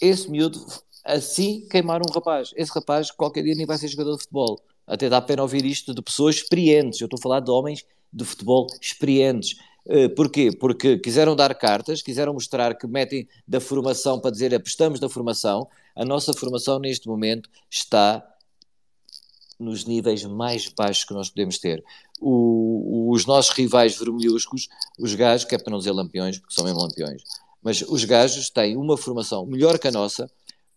esse 0.00 0.30
miúdo, 0.30 0.58
assim 1.04 1.66
queimaram 1.70 2.04
um 2.08 2.12
rapaz. 2.12 2.52
Esse 2.56 2.72
rapaz, 2.72 3.10
qualquer 3.10 3.42
dia, 3.42 3.54
nem 3.54 3.66
vai 3.66 3.78
ser 3.78 3.88
jogador 3.88 4.16
de 4.16 4.22
futebol. 4.22 4.60
Até 4.86 5.08
dá 5.08 5.20
pena 5.20 5.42
ouvir 5.42 5.64
isto 5.64 5.94
de 5.94 6.02
pessoas 6.02 6.36
experientes. 6.36 7.00
Eu 7.00 7.06
estou 7.06 7.18
a 7.18 7.22
falar 7.22 7.40
de 7.40 7.50
homens 7.50 7.84
de 8.12 8.24
futebol 8.24 8.66
experientes. 8.80 9.56
Uh, 9.86 10.08
porquê? 10.14 10.50
Porque 10.52 10.98
quiseram 10.98 11.34
dar 11.34 11.54
cartas, 11.54 12.02
quiseram 12.02 12.32
mostrar 12.32 12.76
que 12.76 12.86
metem 12.86 13.26
da 13.46 13.60
formação 13.60 14.20
para 14.20 14.30
dizer 14.30 14.54
apostamos 14.54 15.00
na 15.00 15.08
formação. 15.08 15.68
A 15.96 16.04
nossa 16.04 16.32
formação 16.32 16.78
neste 16.78 17.08
momento 17.08 17.50
está 17.70 18.24
nos 19.58 19.84
níveis 19.84 20.24
mais 20.24 20.68
baixos 20.68 21.04
que 21.04 21.14
nós 21.14 21.30
podemos 21.30 21.58
ter. 21.58 21.82
O, 22.20 23.10
os 23.12 23.26
nossos 23.26 23.52
rivais 23.52 23.96
vermelhuscos, 23.96 24.68
os 24.98 25.14
gajos, 25.14 25.46
que 25.46 25.54
é 25.54 25.58
para 25.58 25.70
não 25.70 25.78
dizer 25.78 25.92
lampiões, 25.92 26.38
porque 26.38 26.54
são 26.54 26.64
mesmo 26.64 26.80
lampiões, 26.80 27.22
mas 27.62 27.82
os 27.82 28.04
gajos 28.04 28.50
têm 28.50 28.76
uma 28.76 28.96
formação 28.96 29.46
melhor 29.46 29.78
que 29.78 29.88
a 29.88 29.90
nossa, 29.90 30.30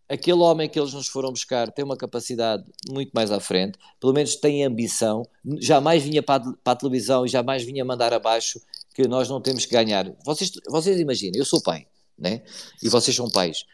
aquele 0.08 0.40
homem 0.40 0.70
que 0.70 0.80
eles 0.80 0.94
nos 0.94 1.08
foram 1.08 1.32
buscar 1.32 1.72
tem 1.72 1.84
uma 1.84 1.98
capacidade 1.98 2.64
muito 2.90 3.12
mais 3.14 3.32
à 3.32 3.40
frente, 3.40 3.78
pelo 4.00 4.14
menos 4.14 4.36
tem 4.36 4.64
ambição, 4.64 5.24
jamais 5.60 6.04
vinha 6.04 6.22
para 6.22 6.44
a, 6.64 6.76
televisão 6.76 7.26
e 7.26 7.30
jamais 7.30 7.64
vinha 7.64 7.84
mandar 7.84 8.14
abaixo 8.14 8.60
que 8.94 9.08
nós 9.08 9.28
não 9.28 9.42
temos 9.42 9.66
que 9.66 9.74
ganhar. 9.74 10.12
Vocês, 10.26 10.52
vocês 10.70 11.00
imaginem, 11.00 11.40
eu 11.40 11.46
sou 11.46 11.62
pai, 11.62 11.86
né? 12.18 12.44
e 12.82 12.90
vocês 12.90 13.16
são 13.16 13.30
pais. 13.30 13.66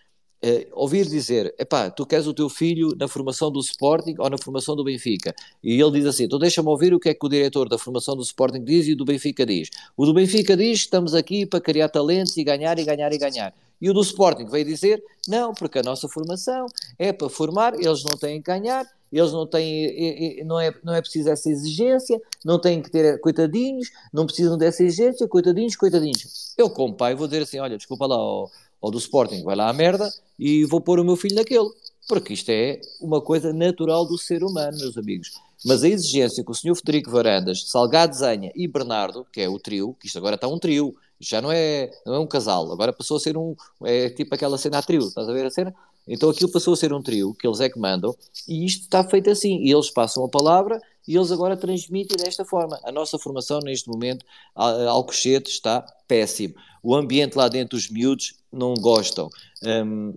Uh, 0.44 0.66
ouvir 0.72 1.08
dizer, 1.08 1.54
epá, 1.60 1.92
tu 1.92 2.04
queres 2.04 2.26
o 2.26 2.34
teu 2.34 2.50
filho 2.50 2.96
na 2.98 3.08
formação 3.08 3.52
do 3.52 3.60
Sporting 3.60 4.16
ou 4.18 4.28
na 4.28 4.40
formação 4.40 4.76
do 4.76 4.84
Benfica? 4.84 5.36
E 5.64 5.80
ele 5.80 5.92
diz 5.92 6.06
assim, 6.08 6.24
então 6.24 6.40
deixa-me 6.40 6.68
ouvir 6.68 6.96
o 6.96 7.00
que 7.00 7.10
é 7.10 7.14
que 7.14 7.24
o 7.24 7.30
diretor 7.30 7.70
da 7.70 7.78
formação 7.78 8.16
do 8.16 8.24
Sporting 8.24 8.64
diz 8.64 8.88
e 8.88 8.94
o 8.94 8.98
do 8.98 9.06
Benfica 9.06 9.46
diz. 9.46 9.70
O 9.96 10.04
do 10.04 10.14
Benfica 10.14 10.58
diz, 10.58 10.80
estamos 10.80 11.14
aqui 11.14 11.46
para 11.46 11.62
criar 11.62 11.90
talentos 11.90 12.36
e 12.38 12.44
ganhar 12.44 12.80
e 12.80 12.84
ganhar 12.84 13.14
e 13.14 13.20
ganhar. 13.20 13.54
E 13.80 13.90
o 13.90 13.94
do 13.94 14.02
Sporting 14.02 14.46
veio 14.46 14.66
dizer, 14.66 15.04
não, 15.28 15.54
porque 15.54 15.80
a 15.80 15.84
nossa 15.84 16.08
formação 16.08 16.66
é 16.98 17.14
para 17.14 17.30
formar, 17.30 17.74
eles 17.74 18.04
não 18.04 18.18
têm 18.18 18.42
que 18.42 18.52
ganhar, 18.52 18.88
eles 19.12 19.34
não 19.34 19.46
têm, 19.46 20.44
não 20.46 20.60
é, 20.60 20.74
não 20.84 20.94
é 20.94 21.02
preciso 21.02 21.30
essa 21.30 21.50
exigência, 21.50 22.22
não 22.46 22.60
têm 22.60 22.82
que 22.82 22.90
ter 22.90 23.20
coitadinhos, 23.20 23.90
não 24.14 24.26
precisam 24.26 24.58
dessa 24.58 24.84
exigência, 24.84 25.28
coitadinhos, 25.28 25.76
coitadinhos. 25.76 26.54
Eu, 26.58 26.70
como 26.70 26.94
pai, 26.94 27.14
vou 27.14 27.28
dizer 27.28 27.44
assim: 27.44 27.60
olha, 27.60 27.76
desculpa 27.76 28.06
lá, 28.06 28.18
ó, 28.18 28.48
ou 28.82 28.90
do 28.92 28.98
Sporting, 28.98 29.44
vai 29.44 29.56
lá 29.56 29.70
à 29.70 29.74
merda 29.74 30.12
e 30.38 30.66
vou 30.66 30.82
pôr 30.82 31.00
o 31.00 31.04
meu 31.04 31.16
filho 31.16 31.36
naquele. 31.36 31.70
Porque 32.08 32.34
isto 32.34 32.50
é 32.50 32.82
uma 33.00 33.22
coisa 33.22 33.54
natural 33.54 34.06
do 34.06 34.18
ser 34.18 34.44
humano, 34.44 34.78
meus 34.78 34.98
amigos. 34.98 35.32
Mas 35.64 35.84
a 35.84 35.88
exigência 35.88 36.44
que 36.44 36.52
o 36.52 36.56
senhor 36.56 36.76
Federico 36.76 37.12
Varandas, 37.12 37.70
Salgado 37.70 38.16
Zanha 38.16 38.52
e 38.56 38.68
Bernardo, 38.68 39.26
que 39.32 39.40
é 39.40 39.48
o 39.48 39.60
trio, 39.60 39.96
que 40.00 40.08
isto 40.08 40.18
agora 40.18 40.36
está 40.36 40.48
um 40.48 40.58
trio, 40.58 40.96
já 41.20 41.40
não 41.40 41.52
é, 41.52 41.92
não 42.04 42.16
é 42.16 42.20
um 42.20 42.26
casal, 42.26 42.72
agora 42.72 42.92
passou 42.92 43.18
a 43.18 43.20
ser 43.20 43.38
um, 43.38 43.56
é 43.84 44.10
tipo 44.10 44.34
aquela 44.34 44.58
cena 44.58 44.80
a 44.80 44.82
trio, 44.82 45.08
estás 45.08 45.30
a 45.30 45.34
ver 45.34 45.46
a 45.46 45.52
cena? 45.52 45.74
Então 46.08 46.32
aquilo 46.32 46.52
passou 46.52 46.74
a 46.74 46.78
ser 46.78 46.92
um 46.92 47.02
trio, 47.02 47.36
que 47.36 47.46
eles 47.46 47.60
é 47.60 47.70
que 47.70 47.78
mandam, 47.78 48.16
e 48.48 48.66
isto 48.66 48.82
está 48.82 49.04
feito 49.04 49.30
assim, 49.30 49.60
e 49.60 49.72
eles 49.72 49.92
passam 49.92 50.26
a 50.26 50.30
palavra, 50.30 50.82
e 51.08 51.16
eles 51.16 51.32
agora 51.32 51.58
transmitem 51.58 52.18
desta 52.18 52.46
forma. 52.46 52.80
A 52.84 52.92
nossa 52.92 53.18
formação 53.18 53.60
neste 53.60 53.90
momento, 53.90 54.26
Alcochete, 54.56 55.50
está 55.50 55.82
péssimo. 56.08 56.56
O 56.84 56.96
ambiente 56.96 57.36
lá 57.36 57.48
dentro, 57.48 57.78
os 57.78 57.90
miúdos 57.90 58.36
não 58.52 58.74
gostam. 58.74 59.30
Um, 59.64 60.14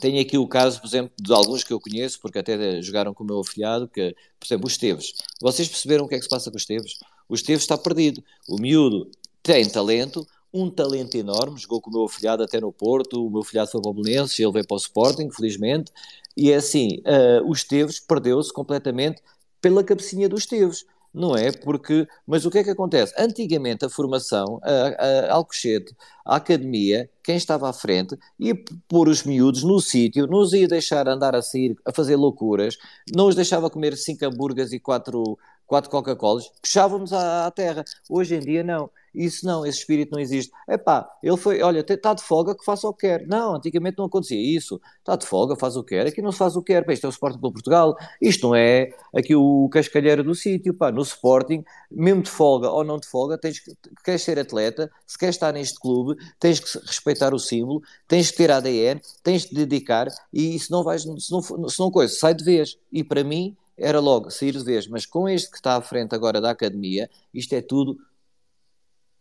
tenho 0.00 0.20
aqui 0.20 0.38
o 0.38 0.46
caso, 0.46 0.80
por 0.80 0.86
exemplo, 0.86 1.12
de 1.20 1.32
alguns 1.32 1.64
que 1.64 1.72
eu 1.72 1.80
conheço, 1.80 2.20
porque 2.20 2.38
até 2.38 2.80
jogaram 2.80 3.12
com 3.12 3.24
o 3.24 3.26
meu 3.26 3.40
afilhado, 3.40 3.88
que, 3.88 4.14
por 4.38 4.46
exemplo, 4.46 4.66
o 4.66 4.70
Esteves. 4.70 5.12
Vocês 5.40 5.68
perceberam 5.68 6.04
o 6.04 6.08
que 6.08 6.14
é 6.14 6.18
que 6.18 6.24
se 6.24 6.30
passa 6.30 6.50
com 6.50 6.56
o 6.56 6.60
Esteves? 6.60 6.98
O 7.28 7.34
Esteves 7.34 7.62
está 7.62 7.76
perdido. 7.76 8.22
O 8.48 8.60
miúdo 8.60 9.10
tem 9.42 9.68
talento, 9.68 10.26
um 10.52 10.70
talento 10.70 11.16
enorme, 11.16 11.58
jogou 11.58 11.80
com 11.80 11.90
o 11.90 11.92
meu 11.92 12.04
afilhado 12.04 12.42
até 12.42 12.60
no 12.60 12.72
Porto, 12.72 13.24
o 13.24 13.30
meu 13.30 13.40
afilhado 13.40 13.70
foi 13.70 13.80
para 13.80 13.90
o 13.90 13.94
Belenenses, 13.94 14.38
ele 14.38 14.52
veio 14.52 14.66
para 14.66 14.74
o 14.74 14.78
Sporting, 14.78 15.30
felizmente, 15.30 15.92
e 16.36 16.50
é 16.50 16.56
assim, 16.56 17.00
uh, 17.00 17.48
o 17.48 17.52
Esteves 17.52 18.00
perdeu-se 18.00 18.52
completamente 18.52 19.20
pela 19.60 19.84
cabecinha 19.84 20.28
dos 20.28 20.40
Esteves 20.40 20.84
não 21.12 21.36
é? 21.36 21.50
Porque, 21.50 22.06
mas 22.26 22.44
o 22.46 22.50
que 22.50 22.58
é 22.58 22.64
que 22.64 22.70
acontece? 22.70 23.12
Antigamente 23.18 23.84
a 23.84 23.90
formação, 23.90 24.60
a, 24.62 25.28
a 25.28 25.34
Alcochete, 25.34 25.94
a 26.24 26.36
academia, 26.36 27.10
quem 27.22 27.36
estava 27.36 27.68
à 27.68 27.72
frente, 27.72 28.16
ia 28.38 28.54
pôr 28.88 29.08
os 29.08 29.24
miúdos 29.24 29.62
no 29.64 29.80
sítio, 29.80 30.26
não 30.26 30.38
os 30.38 30.52
ia 30.52 30.68
deixar 30.68 31.08
andar 31.08 31.34
a 31.34 31.42
sair, 31.42 31.76
a 31.84 31.92
fazer 31.92 32.16
loucuras, 32.16 32.76
não 33.14 33.26
os 33.26 33.34
deixava 33.34 33.68
comer 33.68 33.96
cinco 33.96 34.24
hambúrgueres 34.24 34.72
e 34.72 34.78
quatro, 34.78 35.36
quatro 35.70 35.88
Coca-Colas, 35.88 36.50
puxávamos 36.60 37.12
à, 37.12 37.46
à 37.46 37.50
terra. 37.52 37.84
Hoje 38.08 38.34
em 38.34 38.40
dia 38.40 38.64
não. 38.64 38.90
Isso 39.14 39.46
não, 39.46 39.64
esse 39.64 39.78
espírito 39.78 40.12
não 40.12 40.20
existe. 40.20 40.52
Epá, 40.68 41.08
ele 41.22 41.36
foi, 41.36 41.62
olha, 41.62 41.80
está 41.80 42.12
de 42.12 42.22
folga 42.22 42.56
que 42.56 42.64
faça 42.64 42.88
o 42.88 42.92
que 42.94 43.06
quer. 43.06 43.26
Não, 43.26 43.54
antigamente 43.54 43.96
não 43.98 44.06
acontecia 44.06 44.38
isso. 44.38 44.80
Está 44.98 45.14
de 45.14 45.26
folga, 45.26 45.54
faz 45.56 45.76
o 45.76 45.84
que 45.84 45.94
quer. 45.94 46.08
Aqui 46.08 46.20
não 46.20 46.32
se 46.32 46.38
faz 46.38 46.56
o 46.56 46.62
que 46.62 46.72
quer. 46.72 46.84
Pá, 46.84 46.92
isto 46.92 47.04
é 47.04 47.08
o 47.08 47.10
Sporting 47.10 47.38
pelo 47.38 47.52
Portugal. 47.52 47.96
Isto 48.20 48.48
não 48.48 48.54
é 48.56 48.90
aqui 49.14 49.36
o 49.36 49.68
cascalheiro 49.68 50.24
do 50.24 50.34
sítio. 50.34 50.74
Pá, 50.74 50.90
no 50.90 51.02
Sporting, 51.02 51.64
mesmo 51.88 52.22
de 52.22 52.30
folga 52.30 52.68
ou 52.68 52.82
não 52.82 52.98
de 52.98 53.06
folga, 53.06 53.38
tens 53.38 53.60
que, 53.60 53.72
queres 54.04 54.22
ser 54.22 54.40
atleta, 54.40 54.90
se 55.06 55.16
queres 55.16 55.36
estar 55.36 55.52
neste 55.52 55.78
clube, 55.78 56.20
tens 56.40 56.58
que 56.58 56.78
respeitar 56.84 57.32
o 57.32 57.38
símbolo, 57.38 57.80
tens 58.08 58.30
que 58.32 58.38
ter 58.38 58.50
ADN, 58.50 59.00
tens 59.22 59.44
de 59.44 59.54
dedicar 59.54 60.08
e 60.32 60.58
se 60.58 60.70
não 60.70 60.82
vais, 60.82 61.02
se 61.02 61.30
não, 61.30 61.40
se 61.42 61.78
não 61.78 61.90
coisa, 61.92 62.12
sai 62.12 62.34
de 62.34 62.42
vez. 62.42 62.76
E 62.92 63.04
para 63.04 63.22
mim, 63.22 63.56
era 63.80 63.98
logo 63.98 64.30
sair 64.30 64.52
de 64.52 64.62
vez, 64.62 64.86
mas 64.86 65.06
com 65.06 65.28
este 65.28 65.50
que 65.50 65.56
está 65.56 65.76
à 65.76 65.80
frente 65.80 66.14
agora 66.14 66.40
da 66.40 66.50
academia, 66.50 67.08
isto 67.32 67.54
é 67.54 67.62
tudo 67.62 67.96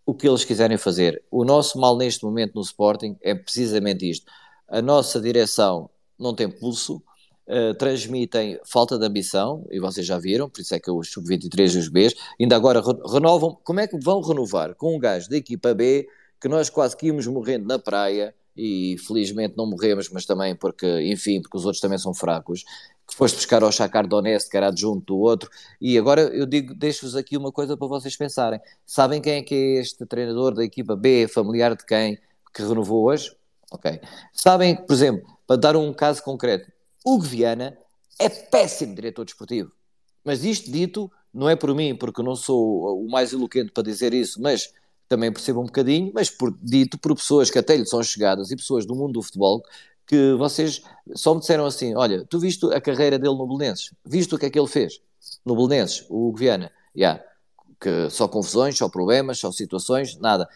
o 0.06 0.14
que 0.14 0.27
eles 0.27 0.44
quiserem 0.44 0.77
fazer. 0.77 1.23
O 1.31 1.45
nosso 1.45 1.80
mal 1.80 1.95
neste 1.95 2.26
momento 2.26 2.56
no 2.56 2.61
Sporting 2.61 3.15
é 3.22 3.34
precisamente 3.34 4.10
isto. 4.10 4.26
A 4.68 4.81
nossa 4.81 5.22
direção 5.22 5.90
não 6.18 6.34
tem 6.34 6.49
pulso, 6.49 7.02
uh, 7.48 7.73
transmitem 7.76 8.60
falta 8.65 8.98
de 8.98 9.06
ambição, 9.06 9.65
e 9.72 9.80
vocês 9.80 10.06
já 10.06 10.18
viram, 10.18 10.49
por 10.49 10.61
isso 10.61 10.76
é 10.76 10.80
que 10.80 10.91
os 10.91 11.11
sub-23 11.11 11.76
e 11.76 11.77
os 11.77 11.88
Bs, 11.88 12.15
ainda 12.40 12.56
agora 12.56 12.81
renovam. 13.11 13.57
Como 13.64 13.80
é 13.80 13.88
que 13.88 13.98
vão 13.99 14.19
renovar 14.22 14.76
com 14.76 14.95
um 14.95 14.99
gajo 14.99 15.30
da 15.30 15.38
equipa 15.38 15.73
B 15.73 16.07
que 16.41 16.48
nós 16.48 16.69
quase 16.69 16.98
que 16.98 17.07
íamos 17.07 17.26
morrendo 17.27 17.68
na 17.68 17.80
praia? 17.80 18.34
E 18.57 18.98
felizmente 19.07 19.53
não 19.56 19.68
morremos, 19.68 20.10
mas 20.10 20.26
também 20.26 20.53
porque, 20.53 20.86
enfim, 21.03 21.41
porque 21.41 21.56
os 21.56 21.65
outros 21.65 21.80
também 21.80 21.98
são 21.98 22.14
fracos 22.14 22.65
que 23.10 23.15
foste 23.15 23.38
buscar 23.38 23.64
ao 23.64 23.72
Shakhtar 23.72 24.07
Donetsk, 24.07 24.52
que 24.52 24.56
era 24.56 24.68
adjunto 24.68 25.03
do 25.07 25.18
outro, 25.18 25.49
e 25.81 25.98
agora 25.98 26.22
eu 26.22 26.45
digo, 26.45 26.76
deixo-vos 26.76 27.15
aqui 27.15 27.36
uma 27.36 27.52
coisa 27.52 27.76
para 27.76 27.88
vocês 27.88 28.15
pensarem. 28.15 28.61
Sabem 28.86 29.19
quem 29.19 29.34
é 29.34 29.41
que 29.41 29.56
é 29.56 29.81
este 29.81 30.06
treinador 30.06 30.53
da 30.53 30.64
equipa 30.64 30.95
B, 30.95 31.27
familiar 31.27 31.76
de 31.76 31.84
quem, 31.84 32.19
que 32.53 32.61
renovou 32.61 33.06
hoje? 33.06 33.36
Ok. 33.72 33.99
Sabem, 34.31 34.76
por 34.76 34.94
exemplo, 34.94 35.27
para 35.48 35.57
dar 35.57 35.76
um 35.76 35.91
caso 35.91 36.22
concreto, 36.22 36.72
Hugo 37.03 37.23
Viana 37.23 37.76
é 38.19 38.30
péssimo 38.30 38.94
diretor 38.94 39.26
desportivo. 39.26 39.72
Mas 40.23 40.44
isto 40.44 40.72
dito, 40.72 41.11
não 41.34 41.49
é 41.49 41.56
por 41.56 41.73
mim, 41.73 41.95
porque 41.95 42.22
não 42.22 42.36
sou 42.36 43.03
o 43.03 43.10
mais 43.10 43.34
eloquente 43.34 43.72
para 43.72 43.84
dizer 43.84 44.14
isso, 44.14 44.40
mas 44.40 44.72
também 45.07 45.34
percebo 45.34 45.61
um 45.61 45.65
bocadinho, 45.65 46.11
mas 46.14 46.30
por, 46.30 46.56
dito 46.61 46.99
por 46.99 47.15
pessoas 47.15 47.49
que 47.49 47.57
até 47.57 47.76
lhe 47.76 47.86
são 47.88 48.03
chegadas 48.03 48.52
e 48.52 48.56
pessoas 48.56 48.86
do 48.86 48.95
mundo 48.95 49.14
do 49.14 49.23
futebol 49.23 49.64
que 50.10 50.34
vocês 50.34 50.81
só 51.15 51.36
me 51.36 51.40
disseram 51.40 51.68
assim: 51.68 51.95
olha, 51.95 52.26
tu 52.26 52.40
viste 52.40 52.65
a 52.73 52.81
carreira 52.81 53.19
dele 53.19 53.36
no 53.36 53.45
Belenenses, 53.45 53.94
viste 54.03 54.34
o 54.34 54.40
que 54.40 54.48
é 54.48 54.49
que 54.49 54.57
ele 54.57 54.68
fez 54.68 54.99
no 55.45 55.56
Belenenses, 55.56 56.03
o 56.10 56.34
Guiana, 56.34 56.72
yeah, 56.98 57.23
que 57.80 58.10
só 58.10 58.27
confusões, 58.27 58.76
só 58.76 58.90
problemas, 58.90 59.38
só 59.38 59.52
situações, 59.52 60.18
nada. 60.18 60.49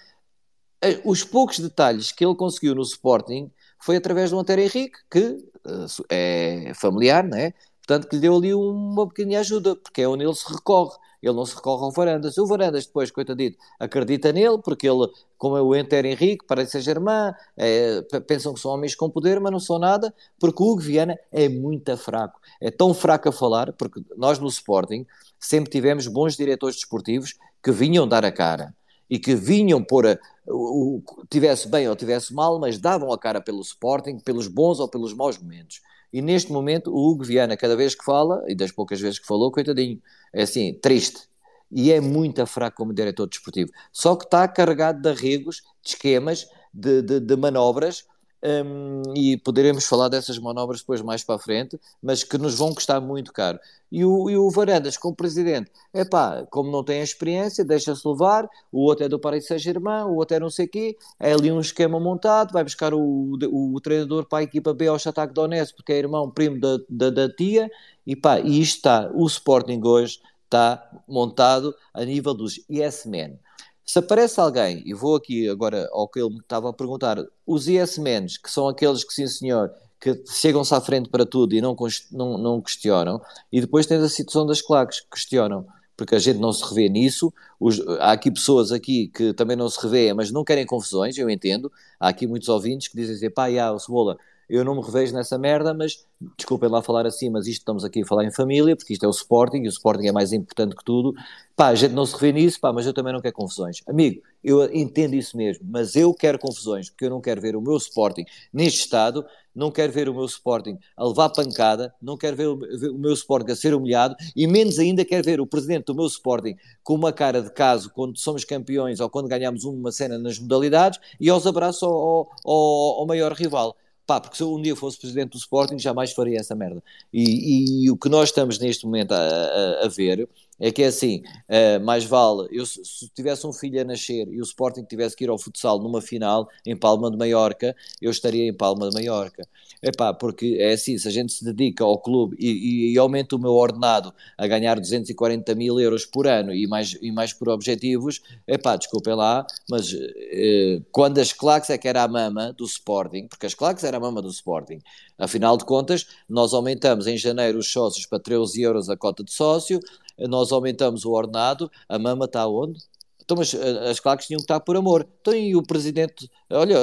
Eh, 0.82 1.00
os 1.06 1.24
poucos 1.24 1.60
detalhes 1.60 2.12
que 2.12 2.26
ele 2.26 2.36
conseguiu 2.36 2.74
no 2.74 2.82
Sporting 2.82 3.52
foi 3.80 3.96
através 3.98 4.32
do 4.32 4.40
Antero 4.40 4.62
Henrique, 4.62 4.98
que 5.10 5.20
uh, 5.20 6.06
é 6.10 6.72
familiar, 6.74 7.24
né? 7.24 7.54
portanto, 7.86 8.08
que 8.08 8.16
lhe 8.16 8.22
deu 8.22 8.36
ali 8.36 8.54
uma 8.54 9.08
pequena 9.08 9.40
ajuda, 9.40 9.76
porque 9.76 10.02
é 10.02 10.08
onde 10.08 10.24
ele 10.24 10.34
se 10.34 10.52
recorre 10.52 10.98
ele 11.24 11.36
não 11.36 11.46
se 11.46 11.56
recorre 11.56 11.84
ao 11.86 11.92
Varandas. 11.92 12.38
O 12.38 12.46
Varandas 12.46 12.86
depois, 12.86 13.10
coitadito, 13.10 13.58
acredita 13.80 14.34
nele, 14.34 14.58
porque 14.58 14.88
ele, 14.88 15.08
como 15.38 15.56
é 15.56 15.62
o 15.62 15.74
Enter 15.74 16.06
Henrique, 16.06 16.46
parece 16.46 16.74
ser 16.74 16.82
germã, 16.82 17.34
é, 17.56 18.02
pensam 18.28 18.54
que 18.54 18.60
são 18.60 18.72
homens 18.72 18.94
com 18.94 19.10
poder, 19.10 19.40
mas 19.40 19.52
não 19.52 19.60
são 19.60 19.80
nada, 19.80 20.14
porque 20.38 20.62
o 20.62 20.66
Hugo 20.68 20.82
Viana 20.82 21.18
é 21.32 21.48
muito 21.48 21.96
fraco. 21.96 22.42
É 22.60 22.70
tão 22.70 22.94
fraco 22.94 23.30
a 23.30 23.32
falar, 23.32 23.72
porque 23.72 24.02
nós 24.18 24.38
no 24.38 24.48
Sporting 24.48 25.06
sempre 25.40 25.72
tivemos 25.72 26.08
bons 26.08 26.36
diretores 26.36 26.76
desportivos 26.76 27.36
que 27.64 27.72
vinham 27.72 28.06
dar 28.06 28.26
a 28.26 28.32
cara 28.32 28.76
e 29.10 29.18
que 29.18 29.34
vinham 29.34 29.82
pôr 29.82 30.08
a, 30.08 30.20
o, 30.46 30.98
o, 30.98 31.26
tivesse 31.30 31.70
bem 31.70 31.88
ou 31.88 31.96
tivesse 31.96 32.34
mal, 32.34 32.60
mas 32.60 32.78
davam 32.78 33.14
a 33.14 33.18
cara 33.18 33.40
pelo 33.40 33.62
Sporting, 33.62 34.20
pelos 34.20 34.48
bons 34.48 34.80
ou 34.80 34.90
pelos 34.90 35.14
maus 35.14 35.38
momentos. 35.38 35.82
E 36.14 36.22
neste 36.22 36.52
momento 36.52 36.92
o 36.94 37.10
Hugo 37.10 37.24
Viana, 37.26 37.58
cada 37.58 37.76
vez 37.76 37.96
que 37.96 38.06
fala, 38.06 38.44
e 38.48 38.56
das 38.56 38.72
poucas 38.72 39.02
vezes 39.02 39.20
que 39.20 39.28
falou, 39.28 39.52
coitadinho, 39.52 40.02
é 40.34 40.44
assim, 40.44 40.74
triste. 40.76 41.28
e 41.72 41.92
é 41.92 42.00
muito 42.00 42.46
fraco 42.46 42.78
como 42.78 42.94
diretor 42.94 43.28
desportivo. 43.28 43.72
Só 43.92 44.16
que 44.16 44.26
está 44.26 44.48
carregado 44.48 45.02
de 45.02 45.10
arregos, 45.10 45.64
de 45.84 45.90
esquemas, 45.90 46.48
de, 46.74 47.02
de, 47.02 47.20
de 47.20 47.36
manobras, 47.36 48.06
um, 48.44 49.14
e 49.16 49.38
poderemos 49.38 49.86
falar 49.86 50.10
dessas 50.10 50.38
manobras 50.38 50.82
depois 50.82 51.02
mais 51.02 51.24
para 51.24 51.36
a 51.36 51.40
frente, 51.40 51.80
mas 52.02 52.24
que 52.24 52.38
nos 52.38 52.56
vão 52.56 52.74
custar 52.74 53.00
muito 53.00 53.32
caro. 53.32 53.58
E 53.90 54.04
o, 54.04 54.30
e 54.30 54.36
o 54.36 54.50
Varandas, 54.50 54.98
como 54.98 55.16
presidente, 55.16 55.72
é 55.94 56.04
pá, 56.04 56.46
como 56.50 56.70
não 56.72 56.84
tem 56.84 57.00
a 57.00 57.04
experiência, 57.04 57.64
deixa-se 57.64 58.06
levar, 58.08 58.50
o 58.72 58.82
outro 58.82 59.06
é 59.06 59.10
do 59.10 59.20
Paris 59.20 59.48
Saint-Germain, 59.48 60.04
o 60.06 60.16
outro 60.16 60.36
é 60.36 60.40
não 60.40 60.50
sei 60.50 60.68
quê, 60.68 60.98
é 61.20 61.32
ali 61.32 61.52
um 61.52 61.62
esquema 61.62 62.00
montado, 62.00 62.52
vai 62.52 62.64
buscar 62.64 62.94
o, 62.94 63.00
o, 63.00 63.76
o 63.76 63.80
treinador 63.80 64.26
para 64.26 64.40
a 64.40 64.44
equipa 64.44 64.74
B 64.74 64.88
ao 64.88 65.00
Shakhtar 65.00 65.32
Donetsk, 65.32 65.76
porque 65.76 65.94
é 65.94 66.00
irmão 66.00 66.30
primo 66.30 66.60
da, 66.60 66.80
da, 66.90 67.10
da 67.10 67.30
tia, 67.30 67.70
e 68.06 68.16
pá, 68.16 68.40
e 68.40 68.60
isto 68.60 68.78
está, 68.78 69.10
o 69.14 69.26
Sporting 69.28 69.80
hoje 69.84 70.20
está 70.44 70.84
montado 71.08 71.74
a 71.94 72.04
nível 72.04 72.34
dos 72.34 72.60
yes 72.70 73.06
men. 73.06 73.40
Se 73.86 74.00
aparece 74.00 74.40
alguém, 74.40 74.82
e 74.86 74.94
vou 74.94 75.16
aqui 75.16 75.50
agora 75.50 75.90
ao 75.92 76.08
que 76.08 76.20
ele 76.20 76.30
me 76.30 76.40
estava 76.40 76.70
a 76.70 76.74
perguntar, 76.74 77.18
os 77.46 77.68
yes 77.68 77.98
men, 77.98 78.26
que 78.26 78.50
são 78.50 78.68
aqueles 78.68 79.04
que, 79.04 79.14
sim 79.14 79.28
senhor, 79.28 79.72
que 80.00 80.24
chegam-se 80.30 80.74
à 80.74 80.82
frente 80.82 81.10
para 81.10 81.26
tudo 81.26 81.54
e 81.54 81.62
não, 81.62 81.76
não, 82.12 82.38
não 82.38 82.62
questionam, 82.62 83.22
e 83.52 83.62
depois 83.62 83.86
tens 83.86 84.02
a 84.02 84.10
situação 84.10 84.46
das 84.46 84.62
claques 84.62 85.02
que 85.02 85.10
questionam, 85.10 85.66
porque 85.96 86.16
a 86.16 86.20
gente 86.20 86.40
não 86.40 86.52
se 86.52 86.64
revê 86.64 86.90
nisso. 86.90 87.32
Os, 87.60 87.80
há 88.00 88.12
aqui 88.14 88.32
pessoas 88.32 88.72
aqui 88.72 89.08
que 89.08 89.34
também 89.34 89.56
não 89.56 89.70
se 89.70 89.82
revêem, 89.82 90.14
mas 90.14 90.32
não 90.32 90.44
querem 90.44 90.66
confusões, 90.66 91.18
eu 91.18 91.30
entendo. 91.30 91.72
Há 92.00 92.10
aqui 92.10 92.26
muitos 92.26 92.50
ouvintes 92.50 92.88
que 92.88 92.98
dizem 92.98 93.16
assim, 93.16 93.30
pá, 93.30 93.52
já, 93.52 93.72
o 93.72 93.80
Cebola, 93.80 94.18
eu 94.50 94.64
não 94.64 94.76
me 94.76 94.82
revejo 94.82 95.14
nessa 95.14 95.38
merda, 95.38 95.74
mas 95.74 96.06
desculpem 96.38 96.70
lá 96.70 96.82
falar 96.82 97.06
assim, 97.06 97.30
mas 97.30 97.48
isto 97.48 97.60
estamos 97.60 97.84
aqui 97.84 98.02
a 98.02 98.06
falar 98.06 98.26
em 98.26 98.32
família, 98.32 98.76
porque 98.76 98.94
isto 98.94 99.04
é 99.04 99.08
o 99.08 99.12
Sporting, 99.12 99.64
e 99.64 99.68
o 99.68 99.70
Sporting 99.70 100.08
é 100.08 100.12
mais 100.12 100.32
importante 100.32 100.76
que 100.76 100.84
tudo. 100.84 101.14
Pá, 101.56 101.68
a 101.68 101.76
gente 101.76 101.94
não 101.94 102.06
se 102.06 102.14
revê 102.14 102.34
nisso, 102.34 102.60
pá, 102.60 102.74
mas 102.74 102.86
eu 102.86 102.94
também 102.94 103.14
não 103.14 103.22
quero 103.22 103.34
confusões. 103.34 103.82
Amigo, 103.88 104.22
eu 104.44 104.64
entendo 104.74 105.16
isso 105.16 105.38
mesmo, 105.38 105.66
mas 105.70 105.96
eu 105.96 106.14
quero 106.14 106.40
confusões, 106.40 106.90
porque 106.90 107.06
eu 107.06 107.10
não 107.10 107.22
quero 107.22 107.40
ver 107.42 107.56
o 107.56 107.62
meu 107.62 107.78
Sporting 107.78 108.26
neste 108.52 108.80
estado, 108.80 109.26
não 109.56 109.70
quero 109.70 109.94
ver 109.94 110.10
o 110.10 110.14
meu 110.14 110.26
Sporting 110.26 110.78
a 110.98 111.06
levar 111.06 111.30
pancada, 111.30 111.94
não 112.02 112.18
quero 112.18 112.36
ver 112.36 112.48
o, 112.48 112.58
meu 112.98 113.14
Sporting 113.14 113.52
a 113.52 113.56
ser 113.56 113.74
humilhado, 113.74 114.16
e 114.36 114.48
menos 114.48 114.80
ainda 114.80 115.06
quero 115.06 115.24
ver 115.24 115.40
o 115.40 115.48
presidente 115.48 115.86
do 115.86 115.96
meu 115.96 116.08
Sporting 116.08 116.56
com 116.84 116.96
uma 116.96 117.14
cara 117.14 117.42
de 117.42 117.52
caso 117.52 117.92
quando 117.92 118.18
somos 118.18 118.44
campeões 118.44 119.00
ou 119.00 119.10
quando 119.10 119.28
ganhamos 119.28 119.64
uma 119.64 119.92
cena 119.92 120.18
nas 120.18 120.40
modalidades 120.40 121.00
e 121.20 121.30
aos 121.30 121.46
abraços 121.46 121.84
ao, 121.84 122.32
ao, 122.44 123.00
ao 123.00 123.06
maior 123.06 123.34
rival. 123.34 123.78
Pá, 124.06 124.20
porque 124.20 124.36
se 124.36 124.44
eu 124.44 124.54
um 124.54 124.62
dia 124.62 124.76
fosse 124.76 125.00
presidente 125.00 125.32
do 125.32 125.38
Sporting, 125.38 125.80
jamais 125.80 126.12
faria 126.12 126.40
essa 126.40 126.54
merda. 126.54 126.84
E, 127.12 127.86
e 127.86 127.92
o 127.92 127.98
que 127.98 128.10
nós 128.10 128.30
estamos 128.30 128.60
neste 128.60 128.86
momento 128.86 129.14
a, 129.14 129.18
a, 129.18 129.86
a 129.86 129.88
ver 129.88 130.28
é 130.60 130.72
que 130.72 130.84
é 130.84 130.88
assim, 130.88 131.24
uh, 131.50 131.84
mais 131.84 132.04
vale, 132.04 132.48
eu, 132.52 132.66
se, 132.66 132.84
se 132.84 133.10
tivesse 133.10 133.48
um 133.48 133.54
filho 133.54 133.80
a 133.82 133.84
nascer 133.84 134.28
e 134.28 134.40
o 134.40 134.44
Sporting 134.44 134.84
tivesse 134.84 135.16
que 135.16 135.24
ir 135.24 135.30
ao 135.30 135.38
futsal 135.38 135.80
numa 135.80 136.02
final 136.02 136.50
em 136.66 136.76
Palma 136.76 137.10
de 137.10 137.18
Maiorca, 137.18 137.76
eu 138.02 138.12
estaria 138.12 138.48
em 138.48 138.54
Palma 138.54 138.90
de 138.90 138.94
Maiorca. 138.94 139.48
Epá, 139.84 140.14
porque 140.14 140.56
é 140.62 140.72
assim, 140.72 140.98
se 140.98 141.06
a 141.10 141.12
gente 141.12 141.34
se 141.34 141.44
dedica 141.44 141.84
ao 141.84 142.00
clube 142.00 142.38
e, 142.40 142.48
e, 142.92 142.94
e 142.94 142.98
aumenta 142.98 143.36
o 143.36 143.40
meu 143.40 143.52
ordenado 143.52 144.14
a 144.38 144.48
ganhar 144.48 144.80
240 144.80 145.54
mil 145.56 145.78
euros 145.78 146.06
por 146.06 146.26
ano 146.26 146.54
e 146.54 146.66
mais, 146.66 146.98
e 147.02 147.12
mais 147.12 147.34
por 147.34 147.50
objetivos, 147.50 148.22
epá, 148.48 148.78
desculpem 148.78 149.14
lá, 149.14 149.46
mas 149.70 149.94
eh, 149.94 150.82
quando 150.90 151.18
as 151.20 151.34
claques 151.34 151.70
é 151.70 151.78
que 151.78 151.90
era 151.90 152.02
a 152.02 152.08
mama 152.08 152.54
do 152.54 152.64
Sporting, 152.64 153.28
porque 153.28 153.46
as 153.46 153.54
claques 153.54 153.84
era 153.84 153.98
a 153.98 154.00
mama 154.00 154.22
do 154.22 154.30
Sporting, 154.30 154.80
afinal 155.18 155.58
de 155.58 155.66
contas, 155.66 156.08
nós 156.30 156.54
aumentamos 156.54 157.06
em 157.06 157.18
janeiro 157.18 157.60
os 157.60 157.70
sócios 157.70 158.06
para 158.06 158.20
13 158.20 158.62
euros 158.62 158.90
a 158.90 158.96
cota 158.96 159.22
de 159.22 159.34
sócio, 159.34 159.82
nós 160.18 160.54
aumentamos 160.54 161.04
o 161.04 161.12
ordenado, 161.12 161.70
a 161.90 162.00
mama 162.00 162.24
está 162.24 162.48
onde? 162.48 162.80
Então, 163.24 163.38
mas 163.38 163.54
eh, 163.54 163.90
as 163.90 164.00
claques 164.00 164.28
tinham 164.28 164.38
que 164.38 164.44
estar 164.44 164.60
por 164.60 164.76
amor. 164.76 165.08
Então, 165.22 165.34
e 165.34 165.56
o 165.56 165.64
presidente, 165.64 166.30
olha, 166.50 166.78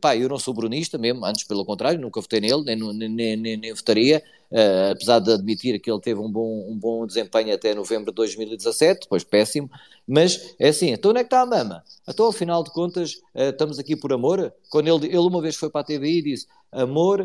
pá, 0.00 0.16
eu 0.16 0.28
não 0.28 0.38
sou 0.38 0.52
brunista 0.52 0.98
mesmo, 0.98 1.24
antes 1.24 1.44
pelo 1.44 1.64
contrário, 1.64 2.00
nunca 2.00 2.20
votei 2.20 2.40
nele, 2.40 2.64
nem, 2.64 3.08
nem, 3.08 3.36
nem, 3.36 3.56
nem 3.56 3.72
votaria, 3.72 4.22
uh, 4.50 4.92
apesar 4.92 5.20
de 5.20 5.32
admitir 5.32 5.78
que 5.80 5.90
ele 5.90 6.00
teve 6.00 6.20
um 6.20 6.30
bom, 6.30 6.66
um 6.68 6.76
bom 6.76 7.06
desempenho 7.06 7.54
até 7.54 7.74
novembro 7.74 8.10
de 8.10 8.16
2017, 8.16 9.02
depois 9.02 9.22
péssimo, 9.22 9.70
mas 10.06 10.54
é 10.58 10.68
assim, 10.68 10.90
então 10.90 11.10
onde 11.10 11.20
é 11.20 11.22
que 11.22 11.28
está 11.28 11.42
a 11.42 11.46
mama? 11.46 11.82
Então, 12.08 12.26
ao 12.26 12.32
final 12.32 12.64
de 12.64 12.70
contas, 12.70 13.14
uh, 13.34 13.50
estamos 13.50 13.78
aqui 13.78 13.94
por 13.96 14.12
amor? 14.12 14.52
Quando 14.70 14.88
ele, 14.88 15.06
ele 15.06 15.18
uma 15.18 15.40
vez 15.40 15.56
foi 15.56 15.70
para 15.70 15.82
a 15.82 15.84
TV 15.84 16.08
e 16.08 16.22
disse, 16.22 16.46
amor 16.72 17.24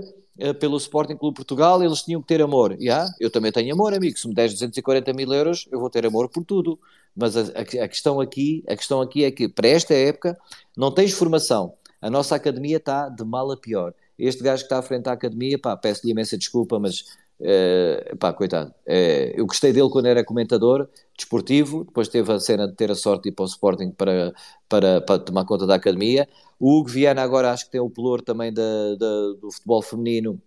pelo 0.58 0.78
Sporting 0.78 1.18
Clube 1.18 1.36
Portugal, 1.36 1.84
eles 1.84 2.02
tinham 2.02 2.22
que 2.22 2.28
ter 2.30 2.42
amor. 2.42 2.72
Yeah, 2.80 3.12
eu 3.20 3.30
também 3.30 3.52
tenho 3.52 3.74
amor, 3.74 3.94
amigo. 3.94 4.18
Se 4.18 4.26
me 4.26 4.34
des 4.34 4.54
240 4.54 5.12
mil 5.12 5.34
euros, 5.34 5.68
eu 5.70 5.82
vou 5.82 5.90
ter 5.90 6.06
amor 6.06 6.30
por 6.30 6.46
tudo. 6.46 6.80
Mas 7.20 7.36
a, 7.36 7.42
a, 7.42 7.62
a, 7.84 7.88
questão 7.88 8.20
aqui, 8.22 8.64
a 8.68 8.76
questão 8.76 9.02
aqui 9.02 9.24
é 9.24 9.32
que 9.32 9.50
para 9.50 9.68
esta 9.68 9.94
época 9.94 10.38
não 10.76 10.92
tens 10.92 11.12
formação. 11.12 11.74
A 12.02 12.10
nossa 12.10 12.36
academia 12.36 12.78
está 12.78 13.10
de 13.10 13.24
mal 13.26 13.52
a 13.52 13.58
pior. 13.58 13.94
Este 14.18 14.42
gajo 14.44 14.64
que 14.64 14.66
está 14.66 14.80
à 14.80 14.82
frente 14.82 15.04
da 15.04 15.12
academia, 15.12 15.60
pá, 15.60 15.76
peço-lhe 15.76 16.12
imensa 16.12 16.38
desculpa, 16.38 16.80
mas 16.80 17.02
uh, 17.42 18.18
pá, 18.18 18.32
coitado. 18.32 18.70
Uh, 18.88 19.32
eu 19.36 19.46
gostei 19.46 19.74
dele 19.74 19.90
quando 19.90 20.06
era 20.06 20.24
comentador 20.24 20.88
desportivo, 21.18 21.84
depois 21.84 22.08
teve 22.08 22.32
a 22.32 22.40
cena 22.40 22.68
de 22.68 22.76
ter 22.76 22.90
a 22.90 22.96
sorte 22.96 23.24
de 23.24 23.30
ir 23.30 23.32
para 23.34 23.44
o 23.44 23.48
Sporting 23.48 23.92
para, 23.92 24.34
para, 24.70 25.02
para 25.02 25.20
tomar 25.20 25.46
conta 25.46 25.68
da 25.68 25.76
academia. 25.76 26.28
O 26.60 26.80
Hugo 26.80 26.90
Viana 26.90 27.22
agora 27.22 27.52
acho 27.52 27.66
que 27.66 27.72
tem 27.72 27.82
o 27.82 27.90
pelour 27.90 28.22
também 28.22 28.54
da, 28.54 28.96
da, 28.98 29.34
do 29.42 29.52
futebol 29.52 29.82
feminino 29.82 30.42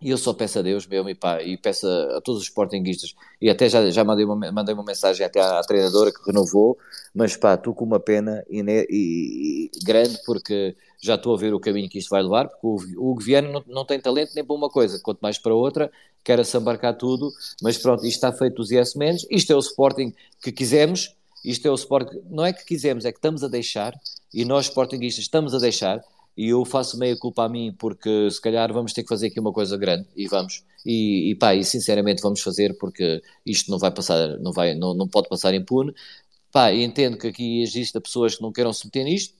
e 0.00 0.10
eu 0.10 0.16
só 0.16 0.32
peço 0.32 0.58
a 0.58 0.62
Deus 0.62 0.86
mesmo 0.86 1.08
e, 1.10 1.14
pá, 1.14 1.42
e 1.42 1.56
peço 1.56 1.86
a, 1.86 2.20
todos 2.22 2.40
os 2.40 2.48
sportinguistas, 2.48 3.14
e 3.40 3.50
até 3.50 3.68
já, 3.68 3.90
já 3.90 4.02
mandei, 4.02 4.24
uma, 4.24 4.50
mandei 4.50 4.74
uma 4.74 4.84
mensagem 4.84 5.24
até 5.24 5.40
à, 5.40 5.58
à 5.58 5.62
treinadora 5.62 6.10
que 6.10 6.24
renovou, 6.26 6.78
mas 7.14 7.36
pá, 7.36 7.54
estou 7.54 7.74
com 7.74 7.84
uma 7.84 8.00
pena 8.00 8.42
e, 8.48 8.60
e, 8.60 9.70
e, 9.74 9.84
grande 9.84 10.18
porque 10.24 10.74
já 11.02 11.16
estou 11.16 11.34
a 11.34 11.38
ver 11.38 11.52
o 11.52 11.60
caminho 11.60 11.88
que 11.88 11.98
isto 11.98 12.08
vai 12.08 12.22
levar, 12.22 12.48
porque 12.48 12.66
o, 12.96 13.12
o 13.12 13.18
Viana 13.18 13.48
não, 13.48 13.64
não 13.66 13.84
tem 13.84 14.00
talento 14.00 14.32
nem 14.34 14.44
para 14.44 14.56
uma 14.56 14.70
coisa, 14.70 14.98
quanto 15.02 15.20
mais 15.20 15.38
para 15.38 15.54
outra, 15.54 15.90
quer-se 16.24 16.56
embarcar 16.56 16.96
tudo, 16.96 17.32
mas 17.62 17.76
pronto, 17.76 18.04
isto 18.06 18.16
está 18.16 18.32
feito 18.32 18.60
os 18.60 18.70
yes 18.70 18.94
menos, 18.94 19.26
isto 19.30 19.52
é 19.52 19.56
o 19.56 19.60
Sporting 19.60 20.14
que 20.42 20.50
quisemos, 20.50 21.14
isto 21.44 21.66
é 21.66 21.70
o 21.70 21.74
Sporting, 21.74 22.20
não 22.30 22.44
é 22.44 22.52
que 22.52 22.64
quisemos, 22.64 23.04
é 23.04 23.12
que 23.12 23.18
estamos 23.18 23.44
a 23.44 23.48
deixar, 23.48 23.94
e 24.32 24.44
nós 24.44 24.66
Sportinguistas 24.66 25.24
estamos 25.24 25.54
a 25.54 25.58
deixar, 25.58 26.02
e 26.40 26.48
eu 26.48 26.64
faço 26.64 26.98
meia 26.98 27.16
culpa 27.16 27.44
a 27.44 27.48
mim 27.48 27.74
porque 27.78 28.30
se 28.30 28.40
calhar 28.40 28.72
vamos 28.72 28.94
ter 28.94 29.02
que 29.02 29.08
fazer 29.10 29.26
aqui 29.26 29.38
uma 29.38 29.52
coisa 29.52 29.76
grande 29.76 30.06
e 30.16 30.26
vamos 30.26 30.64
e, 30.86 31.30
e 31.30 31.34
pá, 31.34 31.54
e 31.54 31.62
sinceramente 31.62 32.22
vamos 32.22 32.40
fazer 32.40 32.78
porque 32.78 33.22
isto 33.44 33.70
não 33.70 33.78
vai 33.78 33.90
passar, 33.90 34.38
não 34.38 34.50
vai, 34.50 34.74
não, 34.74 34.94
não 34.94 35.06
pode 35.06 35.28
passar 35.28 35.52
impune. 35.52 35.92
Pá, 36.50 36.72
entendo 36.72 37.18
que 37.18 37.28
aqui 37.28 37.62
existem 37.62 38.00
pessoas 38.00 38.36
que 38.36 38.42
não 38.42 38.50
queiram 38.52 38.72
se 38.72 38.86
meter 38.86 39.04
nisto, 39.04 39.34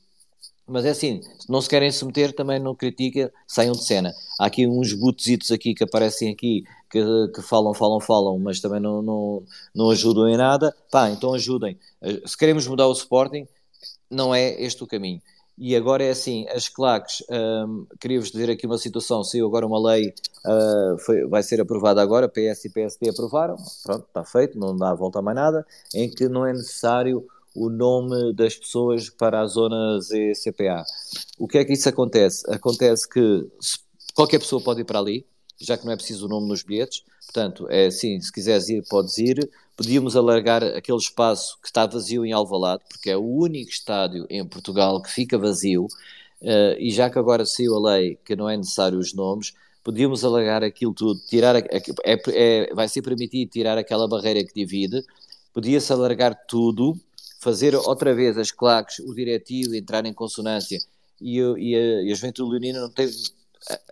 mas 0.67 0.85
é 0.85 0.91
assim, 0.91 1.23
se 1.23 1.51
não 1.51 1.61
se 1.63 1.71
querem 1.71 1.91
se 1.91 2.05
meter, 2.05 2.35
também 2.35 2.61
não 2.61 2.75
critica, 2.75 3.33
saiam 3.49 3.73
de 3.73 3.83
cena. 3.83 4.13
Há 4.39 4.47
aqui 4.47 4.67
uns 4.67 4.93
botesitos 4.93 5.51
aqui 5.51 5.75
que 5.75 5.85
aparecem 5.85 6.31
aqui, 6.31 6.65
que, 6.91 7.03
que 7.35 7.43
falam, 7.43 7.73
falam, 7.73 7.99
falam, 7.99 8.39
mas 8.39 8.61
também 8.61 8.79
não, 8.79 9.01
não, 9.01 9.43
não 9.75 9.91
ajudam 9.91 10.29
em 10.29 10.37
nada. 10.37 10.77
Pá, 10.91 11.11
então 11.11 11.35
ajudem. 11.35 11.79
Se 12.27 12.37
queremos 12.37 12.67
mudar 12.67 12.87
o 12.87 12.93
Sporting, 12.93 13.49
não 14.11 14.35
é 14.35 14.63
este 14.63 14.85
o 14.85 14.87
caminho. 14.87 15.21
E 15.62 15.77
agora 15.77 16.03
é 16.03 16.09
assim, 16.09 16.47
as 16.49 16.70
claques, 16.70 17.23
um, 17.31 17.85
queria-vos 18.01 18.31
dizer 18.31 18.49
aqui 18.49 18.65
uma 18.65 18.78
situação, 18.78 19.23
saiu 19.23 19.47
agora 19.47 19.66
uma 19.66 19.78
lei, 19.91 20.15
uh, 20.47 20.97
foi, 21.01 21.27
vai 21.27 21.43
ser 21.43 21.61
aprovada 21.61 22.01
agora, 22.01 22.31
PS 22.31 22.65
e 22.65 22.70
PSD 22.70 23.11
aprovaram, 23.11 23.57
pronto, 23.85 24.07
está 24.09 24.24
feito, 24.24 24.59
não 24.59 24.74
dá 24.74 24.93
a 24.93 24.95
volta 24.95 25.19
a 25.19 25.23
mais 25.23 25.37
nada, 25.37 25.66
em 25.95 26.09
que 26.09 26.31
não 26.31 26.47
é 26.47 26.55
necessário 26.55 27.28
o 27.55 27.69
nome 27.69 28.32
das 28.32 28.57
pessoas 28.57 29.11
para 29.11 29.43
a 29.43 29.47
zona 29.47 30.01
ZCPA. 30.01 30.82
O 31.39 31.47
que 31.47 31.59
é 31.59 31.65
que 31.66 31.74
isso 31.74 31.91
acontece? 31.91 32.43
Acontece 32.51 33.07
que 33.07 33.47
qualquer 34.15 34.39
pessoa 34.39 34.62
pode 34.62 34.81
ir 34.81 34.85
para 34.85 34.99
ali, 34.99 35.27
já 35.61 35.77
que 35.77 35.85
não 35.85 35.93
é 35.93 35.97
preciso 35.97 36.24
o 36.24 36.28
nome 36.31 36.49
nos 36.49 36.62
bilhetes, 36.62 37.05
portanto, 37.27 37.66
é 37.69 37.89
assim, 37.89 38.19
se 38.19 38.32
quiseres 38.32 38.70
ir, 38.70 38.82
podes 38.89 39.19
ir, 39.19 39.51
podíamos 39.81 40.15
alargar 40.15 40.62
aquele 40.62 40.98
espaço 40.98 41.59
que 41.62 41.69
está 41.69 41.86
vazio 41.86 42.27
em 42.27 42.32
Alvalade, 42.32 42.82
porque 42.86 43.09
é 43.09 43.16
o 43.16 43.24
único 43.24 43.70
estádio 43.70 44.27
em 44.28 44.47
Portugal 44.47 45.01
que 45.01 45.11
fica 45.11 45.39
vazio, 45.39 45.86
uh, 46.43 46.77
e 46.78 46.90
já 46.90 47.09
que 47.09 47.19
agora 47.19 47.47
saiu 47.47 47.74
a 47.74 47.93
lei 47.93 48.19
que 48.23 48.36
não 48.36 48.47
é 48.47 48.59
necessário 48.59 48.98
os 48.98 49.15
nomes, 49.15 49.55
podíamos 49.82 50.23
alargar 50.23 50.62
aquilo 50.62 50.93
tudo, 50.93 51.19
tirar 51.20 51.57
a, 51.57 51.61
é, 51.61 51.82
é, 52.05 52.74
vai 52.74 52.89
ser 52.90 53.01
permitido 53.01 53.48
tirar 53.48 53.78
aquela 53.78 54.07
barreira 54.07 54.44
que 54.44 54.52
divide, 54.52 55.02
podia-se 55.51 55.90
alargar 55.90 56.39
tudo, 56.47 56.94
fazer 57.40 57.74
outra 57.74 58.15
vez 58.15 58.36
as 58.36 58.51
claques, 58.51 58.98
o 58.98 59.15
diretivo 59.15 59.74
entrar 59.74 60.05
em 60.05 60.12
consonância, 60.12 60.78
e, 61.19 61.39
e, 61.39 61.74
a, 61.74 62.02
e 62.02 62.12
a 62.12 62.15
Juventude 62.15 62.51
Leonina 62.51 62.82
não 62.82 62.90
tem 62.90 63.09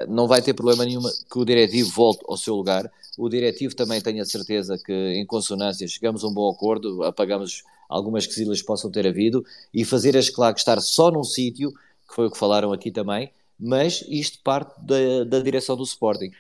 não 0.09 0.27
vai 0.27 0.41
ter 0.43 0.55
problema 0.55 0.85
nenhum 0.85 1.03
que 1.31 1.39
o 1.39 1.45
diretivo 1.45 1.91
volte 1.91 2.25
ao 2.27 2.37
seu 2.37 2.55
lugar. 2.55 2.91
O 3.17 3.29
diretivo 3.29 3.75
também 3.75 4.01
tenho 4.01 4.23
a 4.23 4.25
certeza 4.25 4.79
que, 4.79 4.93
em 4.93 5.27
consonância, 5.27 5.87
chegamos 5.87 6.25
a 6.25 6.29
um 6.29 6.33
bom 6.33 6.51
acordo, 6.51 7.03
apagamos 7.03 7.63
algumas 7.89 8.27
quesilhas 8.27 8.61
que 8.61 8.67
possam 8.67 8.91
ter 8.91 9.07
havido 9.07 9.45
e 9.73 9.85
fazer 9.85 10.17
as 10.17 10.31
claques 10.31 10.63
estar 10.63 10.81
só 10.81 11.11
num 11.11 11.25
sítio, 11.25 11.73
que 12.09 12.15
foi 12.15 12.27
o 12.27 12.31
que 12.31 12.39
falaram 12.39 12.73
aqui 12.73 12.91
também, 12.91 13.31
mas 13.59 14.05
isto 14.09 14.39
parte 14.43 14.75
da, 14.81 15.25
da 15.25 15.41
direção 15.41 15.77
do 15.77 15.83
Sporting. 15.83 16.31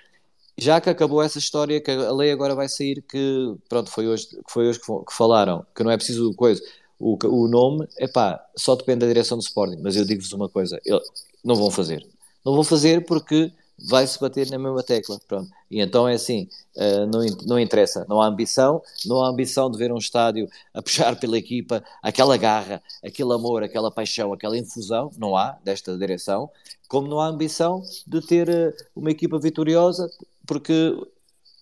já 0.56 0.80
que 0.80 0.90
acabou 0.90 1.22
essa 1.22 1.38
história, 1.38 1.80
que 1.80 1.90
a 1.90 2.12
lei 2.12 2.32
agora 2.32 2.54
vai 2.54 2.68
sair, 2.68 3.02
que 3.02 3.54
pronto, 3.68 3.90
foi 3.90 4.08
hoje, 4.08 4.26
que 4.28 4.52
foi 4.52 4.68
hoje 4.68 4.80
que 4.80 5.14
falaram, 5.14 5.64
que 5.74 5.84
não 5.84 5.90
é 5.90 5.96
preciso 5.96 6.34
coisa. 6.34 6.62
O, 6.98 7.16
o 7.26 7.48
nome, 7.48 7.86
é 7.96 8.08
pá, 8.08 8.44
só 8.56 8.74
depende 8.74 9.00
da 9.00 9.06
direção 9.06 9.38
do 9.38 9.42
Sporting, 9.42 9.80
mas 9.82 9.96
eu 9.96 10.04
digo-vos 10.04 10.32
uma 10.32 10.48
coisa, 10.48 10.80
eu, 10.84 11.00
não 11.44 11.54
vão 11.54 11.70
fazer. 11.70 12.04
Não 12.48 12.54
vão 12.54 12.64
fazer 12.64 13.04
porque 13.04 13.52
vai-se 13.90 14.18
bater 14.18 14.50
na 14.50 14.58
mesma 14.58 14.82
tecla. 14.82 15.20
Pronto. 15.28 15.50
E 15.70 15.82
então 15.82 16.08
é 16.08 16.14
assim, 16.14 16.48
uh, 16.76 17.06
não, 17.06 17.20
não 17.46 17.60
interessa, 17.60 18.06
não 18.08 18.22
há 18.22 18.26
ambição, 18.26 18.80
não 19.04 19.22
há 19.22 19.28
ambição 19.28 19.70
de 19.70 19.76
ver 19.76 19.92
um 19.92 19.98
estádio 19.98 20.48
a 20.72 20.80
puxar 20.80 21.20
pela 21.20 21.36
equipa, 21.36 21.84
aquela 22.02 22.38
garra, 22.38 22.82
aquele 23.04 23.34
amor, 23.34 23.62
aquela 23.62 23.90
paixão, 23.90 24.32
aquela 24.32 24.56
infusão, 24.56 25.10
não 25.18 25.36
há 25.36 25.58
desta 25.62 25.94
direção, 25.98 26.48
como 26.88 27.06
não 27.06 27.20
há 27.20 27.26
ambição 27.26 27.82
de 28.06 28.26
ter 28.26 28.48
uh, 28.48 28.72
uma 28.96 29.10
equipa 29.10 29.38
vitoriosa, 29.38 30.10
porque 30.46 30.96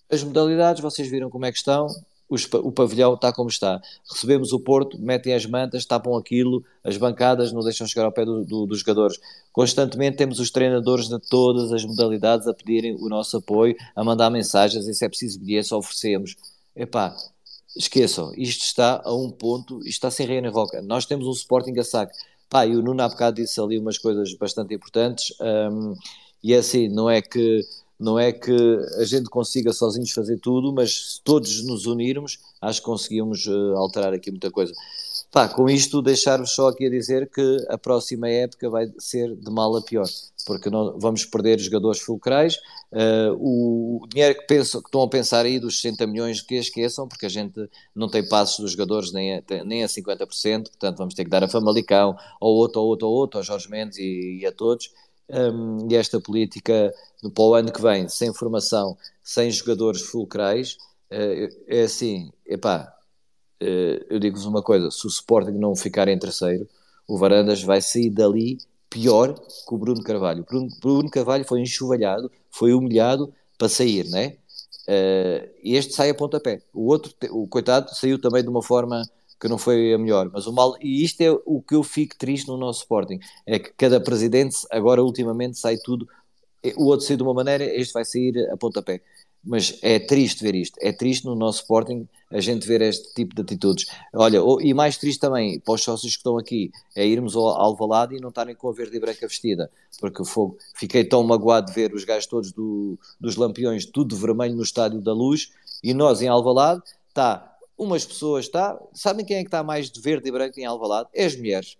as 0.09 0.23
modalidades, 0.23 0.81
vocês 0.81 1.09
viram 1.09 1.29
como 1.29 1.45
é 1.45 1.51
que 1.51 1.57
estão, 1.57 1.87
o 2.29 2.71
pavilhão 2.71 3.13
está 3.13 3.31
como 3.31 3.49
está. 3.49 3.81
Recebemos 4.09 4.51
o 4.51 4.59
Porto, 4.59 4.99
metem 4.99 5.33
as 5.33 5.45
mantas, 5.45 5.85
tapam 5.85 6.15
aquilo, 6.17 6.63
as 6.83 6.97
bancadas 6.97 7.53
não 7.53 7.61
deixam 7.61 7.87
chegar 7.87 8.05
ao 8.05 8.11
pé 8.11 8.25
do, 8.25 8.43
do, 8.43 8.65
dos 8.65 8.79
jogadores. 8.79 9.17
Constantemente 9.53 10.17
temos 10.17 10.39
os 10.39 10.51
treinadores 10.51 11.07
de 11.07 11.19
todas 11.19 11.71
as 11.71 11.85
modalidades 11.85 12.47
a 12.47 12.53
pedirem 12.53 12.95
o 12.95 13.07
nosso 13.07 13.37
apoio, 13.37 13.75
a 13.95 14.03
mandar 14.03 14.29
mensagens, 14.29 14.87
e 14.87 14.93
se 14.93 15.05
é 15.05 15.09
preciso 15.09 15.39
bilhetes, 15.39 15.71
oferecemos. 15.71 16.35
Epá, 16.75 17.15
esqueçam, 17.75 18.33
isto 18.35 18.63
está 18.63 19.01
a 19.03 19.13
um 19.13 19.31
ponto, 19.31 19.79
isto 19.79 19.89
está 19.89 20.11
sem 20.11 20.25
reino 20.25 20.43
nem 20.43 20.51
roca. 20.51 20.81
Nós 20.81 21.05
temos 21.05 21.27
um 21.27 21.31
Sporting 21.31 21.77
a 21.79 21.83
saco. 21.83 22.11
Pá, 22.49 22.65
e 22.65 22.75
o 22.75 22.81
Nuno 22.81 23.01
há 23.03 23.09
bocado 23.09 23.41
disse 23.41 23.59
ali 23.59 23.79
umas 23.79 23.97
coisas 23.97 24.33
bastante 24.33 24.73
importantes, 24.73 25.33
um, 25.39 25.93
e 26.43 26.53
é 26.53 26.57
assim, 26.57 26.87
não 26.87 27.09
é 27.09 27.21
que 27.21 27.61
não 27.99 28.17
é 28.17 28.31
que 28.31 28.55
a 28.99 29.05
gente 29.05 29.29
consiga 29.29 29.73
sozinhos 29.73 30.11
fazer 30.11 30.37
tudo, 30.39 30.71
mas 30.71 31.15
se 31.15 31.21
todos 31.23 31.63
nos 31.65 31.85
unirmos, 31.85 32.39
acho 32.61 32.79
que 32.79 32.85
conseguimos 32.85 33.45
uh, 33.47 33.75
alterar 33.75 34.13
aqui 34.13 34.29
muita 34.29 34.51
coisa. 34.51 34.73
Pá, 35.31 35.49
com 35.49 35.69
isto, 35.69 36.01
deixar-vos 36.01 36.51
só 36.51 36.69
aqui 36.69 36.85
a 36.85 36.89
dizer 36.89 37.29
que 37.29 37.65
a 37.69 37.77
próxima 37.77 38.29
época 38.29 38.69
vai 38.69 38.87
ser 38.97 39.35
de 39.35 39.51
mal 39.51 39.75
a 39.75 39.81
pior, 39.81 40.05
porque 40.45 40.69
não, 40.69 40.97
vamos 40.97 41.25
perder 41.25 41.59
jogadores 41.59 41.99
fulcrais. 41.99 42.55
Uh, 42.91 43.35
o 43.37 44.07
dinheiro 44.07 44.35
que, 44.39 44.47
penso, 44.47 44.81
que 44.81 44.87
estão 44.87 45.01
a 45.01 45.09
pensar 45.09 45.45
aí 45.45 45.59
dos 45.59 45.81
60 45.81 46.07
milhões 46.07 46.41
que 46.41 46.55
esqueçam, 46.55 47.07
porque 47.07 47.25
a 47.25 47.29
gente 47.29 47.69
não 47.93 48.07
tem 48.07 48.27
passos 48.27 48.59
dos 48.59 48.71
jogadores 48.71 49.11
nem 49.11 49.37
a, 49.37 49.43
nem 49.65 49.83
a 49.83 49.87
50%, 49.87 50.69
portanto 50.69 50.97
vamos 50.97 51.13
ter 51.13 51.25
que 51.25 51.29
dar 51.29 51.43
a 51.43 51.49
Famalicão, 51.49 52.15
ou 52.39 52.55
outro, 52.55 52.79
ou 52.81 52.87
outro, 52.87 53.07
ou 53.07 53.13
outro, 53.13 53.39
ao 53.39 53.43
Jorge 53.43 53.69
Mendes 53.69 53.97
e, 53.97 54.39
e 54.41 54.45
a 54.45 54.51
todos 54.51 54.91
um, 55.29 55.87
e 55.89 55.95
esta 55.95 56.19
política 56.19 56.93
para 57.33 57.43
o 57.43 57.53
ano 57.53 57.71
que 57.71 57.81
vem, 57.81 58.07
sem 58.07 58.33
formação, 58.33 58.97
sem 59.23 59.51
jogadores 59.51 60.01
fulcrais, 60.01 60.77
uh, 61.11 61.55
é 61.67 61.83
assim, 61.83 62.31
epá, 62.45 62.93
uh, 63.61 64.05
eu 64.09 64.19
digo-vos 64.19 64.45
uma 64.45 64.61
coisa, 64.61 64.89
se 64.91 65.05
o 65.05 65.09
Sporting 65.09 65.57
não 65.57 65.75
ficar 65.75 66.07
em 66.07 66.17
terceiro, 66.17 66.67
o 67.07 67.17
Varandas 67.17 67.63
vai 67.63 67.81
sair 67.81 68.09
dali 68.09 68.57
pior 68.89 69.33
que 69.33 69.73
o 69.73 69.77
Bruno 69.77 70.03
Carvalho. 70.03 70.41
O 70.41 70.45
Bruno, 70.45 70.69
Bruno 70.81 71.09
Carvalho 71.09 71.45
foi 71.45 71.61
enxovalhado, 71.61 72.31
foi 72.49 72.73
humilhado 72.73 73.33
para 73.57 73.69
sair, 73.69 74.09
né? 74.09 74.37
Uh, 74.87 75.49
este 75.63 75.93
sai 75.93 76.09
a 76.09 76.15
pontapé. 76.15 76.61
O 76.73 76.87
outro, 76.87 77.13
o 77.31 77.47
coitado, 77.47 77.93
saiu 77.93 78.19
também 78.19 78.41
de 78.41 78.49
uma 78.49 78.61
forma 78.61 79.03
que 79.39 79.47
não 79.47 79.57
foi 79.57 79.93
a 79.93 79.97
melhor, 79.97 80.29
mas 80.31 80.47
o 80.47 80.53
mal, 80.53 80.75
e 80.81 81.03
isto 81.03 81.21
é 81.21 81.31
o 81.45 81.61
que 81.61 81.75
eu 81.75 81.83
fico 81.83 82.17
triste 82.17 82.47
no 82.47 82.57
nosso 82.57 82.79
Sporting, 82.81 83.19
é 83.45 83.59
que 83.59 83.71
cada 83.73 83.99
presidente 83.99 84.57
agora 84.71 85.03
ultimamente 85.03 85.57
sai 85.57 85.77
tudo, 85.77 86.07
o 86.75 86.85
outro 86.85 87.05
sai 87.05 87.17
de 87.17 87.23
uma 87.23 87.33
maneira, 87.33 87.63
este 87.63 87.93
vai 87.93 88.03
sair 88.03 88.49
a 88.51 88.57
pontapé. 88.57 89.01
Mas 89.43 89.79
é 89.81 89.99
triste 89.99 90.43
ver 90.43 90.55
isto, 90.55 90.77
é 90.81 90.91
triste 90.91 91.25
no 91.25 91.35
nosso 91.35 91.59
Sporting 91.59 92.07
a 92.29 92.41
gente 92.41 92.67
ver 92.67 92.81
este 92.81 93.13
tipo 93.13 93.33
de 93.33 93.41
atitudes. 93.41 93.85
Olha, 94.13 94.39
e 94.59 94.73
mais 94.73 94.97
triste 94.97 95.19
também 95.19 95.59
para 95.59 95.75
os 95.75 95.83
sócios 95.83 96.13
que 96.13 96.19
estão 96.19 96.37
aqui, 96.37 96.71
é 96.95 97.05
irmos 97.05 97.35
ao 97.35 97.47
Alvalade 97.47 98.15
e 98.15 98.19
não 98.19 98.29
estarem 98.29 98.55
com 98.55 98.67
a 98.67 98.73
verde 98.73 98.97
e 98.97 98.99
branca 98.99 99.25
vestida, 99.27 99.71
porque 99.99 100.25
fogo, 100.25 100.57
fiquei 100.75 101.05
tão 101.05 101.23
magoado 101.23 101.67
de 101.67 101.73
ver 101.73 101.93
os 101.93 102.03
gajos 102.03 102.25
todos 102.25 102.51
do, 102.51 102.99
dos 103.19 103.37
lampiões, 103.37 103.85
tudo 103.85 104.17
vermelho 104.17 104.55
no 104.55 104.63
Estádio 104.63 104.99
da 104.99 105.13
Luz, 105.13 105.51
e 105.81 105.93
nós 105.93 106.21
em 106.21 106.27
Alvalade, 106.27 106.81
está 107.07 107.56
umas 107.77 108.05
pessoas 108.05 108.45
está. 108.45 108.77
Sabem 108.93 109.25
quem 109.25 109.37
é 109.37 109.41
que 109.41 109.47
está 109.47 109.63
mais 109.63 109.89
de 109.89 110.01
verde 110.01 110.27
e 110.27 110.31
branco 110.31 110.59
em 110.59 110.65
Alvalade? 110.65 111.09
É 111.13 111.25
as 111.25 111.35
mulheres. 111.35 111.77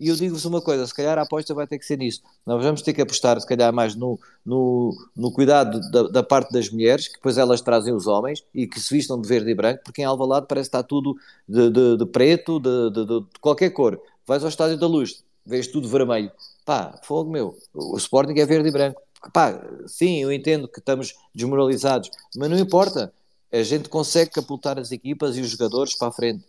E 0.00 0.08
eu 0.08 0.16
digo-vos 0.16 0.44
uma 0.44 0.60
coisa: 0.60 0.86
se 0.86 0.94
calhar 0.94 1.18
a 1.18 1.22
aposta 1.22 1.52
vai 1.54 1.66
ter 1.66 1.78
que 1.78 1.86
ser 1.86 1.98
nisso. 1.98 2.22
Nós 2.46 2.62
vamos 2.62 2.82
ter 2.82 2.92
que 2.92 3.02
apostar, 3.02 3.40
se 3.40 3.46
calhar, 3.46 3.72
mais 3.72 3.94
no, 3.94 4.18
no, 4.44 4.94
no 5.16 5.32
cuidado 5.32 5.80
da, 5.90 6.02
da, 6.04 6.22
parte 6.22 6.52
das 6.52 6.70
mulheres, 6.70 7.08
que 7.08 7.14
depois 7.14 7.36
elas 7.36 7.60
trazem 7.60 7.92
os 7.92 8.06
homens 8.06 8.44
e 8.54 8.66
que 8.66 8.78
se 8.78 8.94
vistam 8.94 9.20
de 9.20 9.28
verde 9.28 9.50
e 9.50 9.54
branco, 9.54 9.82
porque 9.84 10.02
em 10.02 10.04
Alvalade 10.04 10.46
parece 10.48 10.70
que 10.70 10.76
está 10.76 10.82
tudo 10.82 11.16
de, 11.48 11.70
de, 11.70 11.96
de 11.96 12.06
preto, 12.06 12.60
de, 12.60 12.90
de, 12.90 13.26
qualquer 13.40 13.70
cor. 13.70 14.00
Vais 14.26 14.42
ao 14.42 14.48
Estádio 14.48 14.78
da 14.78 14.86
Luz, 14.86 15.24
vês 15.44 15.66
tudo 15.66 15.88
vermelho. 15.88 16.30
Pá, 16.64 17.00
fogo 17.02 17.30
meu. 17.30 17.56
O 17.74 17.96
Sporting 17.96 18.38
é 18.38 18.46
verde 18.46 18.68
e 18.68 18.72
branco. 18.72 19.00
Pá, 19.32 19.60
sim, 19.86 20.22
eu 20.22 20.32
entendo 20.32 20.68
que 20.68 20.78
estamos 20.78 21.14
desmoralizados, 21.34 22.10
mas 22.36 22.48
não 22.48 22.58
importa 22.58 23.12
a 23.52 23.62
gente 23.62 23.88
consegue 23.88 24.30
capultar 24.30 24.78
as 24.78 24.92
equipas 24.92 25.36
e 25.36 25.40
os 25.40 25.50
jogadores 25.50 25.96
para 25.96 26.08
a 26.08 26.12
frente. 26.12 26.44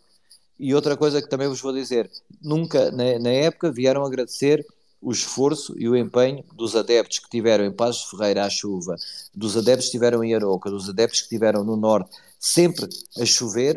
E 0.60 0.76
outra 0.76 0.98
coisa 0.98 1.22
que 1.22 1.30
também 1.30 1.48
vos 1.48 1.62
vou 1.62 1.74
dizer: 1.74 2.10
nunca, 2.42 2.92
na, 2.92 3.18
na 3.20 3.30
época, 3.30 3.72
vieram 3.72 4.04
agradecer 4.04 4.66
o 5.02 5.12
esforço 5.12 5.74
e 5.78 5.88
o 5.88 5.96
empenho 5.96 6.44
dos 6.54 6.76
adeptos 6.76 7.20
que 7.20 7.30
tiveram 7.30 7.66
em 7.66 7.72
Passos 7.72 8.10
Ferreira 8.10 8.46
à 8.46 8.50
chuva, 8.50 8.98
dos 9.34 9.56
adeptos 9.56 9.86
que 9.86 9.92
estiveram 9.92 10.24
em 10.24 10.36
Aroca, 10.36 10.70
dos 10.70 10.90
adeptos 10.90 11.22
que 11.22 11.26
estiveram 11.28 11.64
no 11.64 11.78
Norte, 11.78 12.10
sempre 12.38 12.88
a 13.18 13.26
chover, 13.26 13.76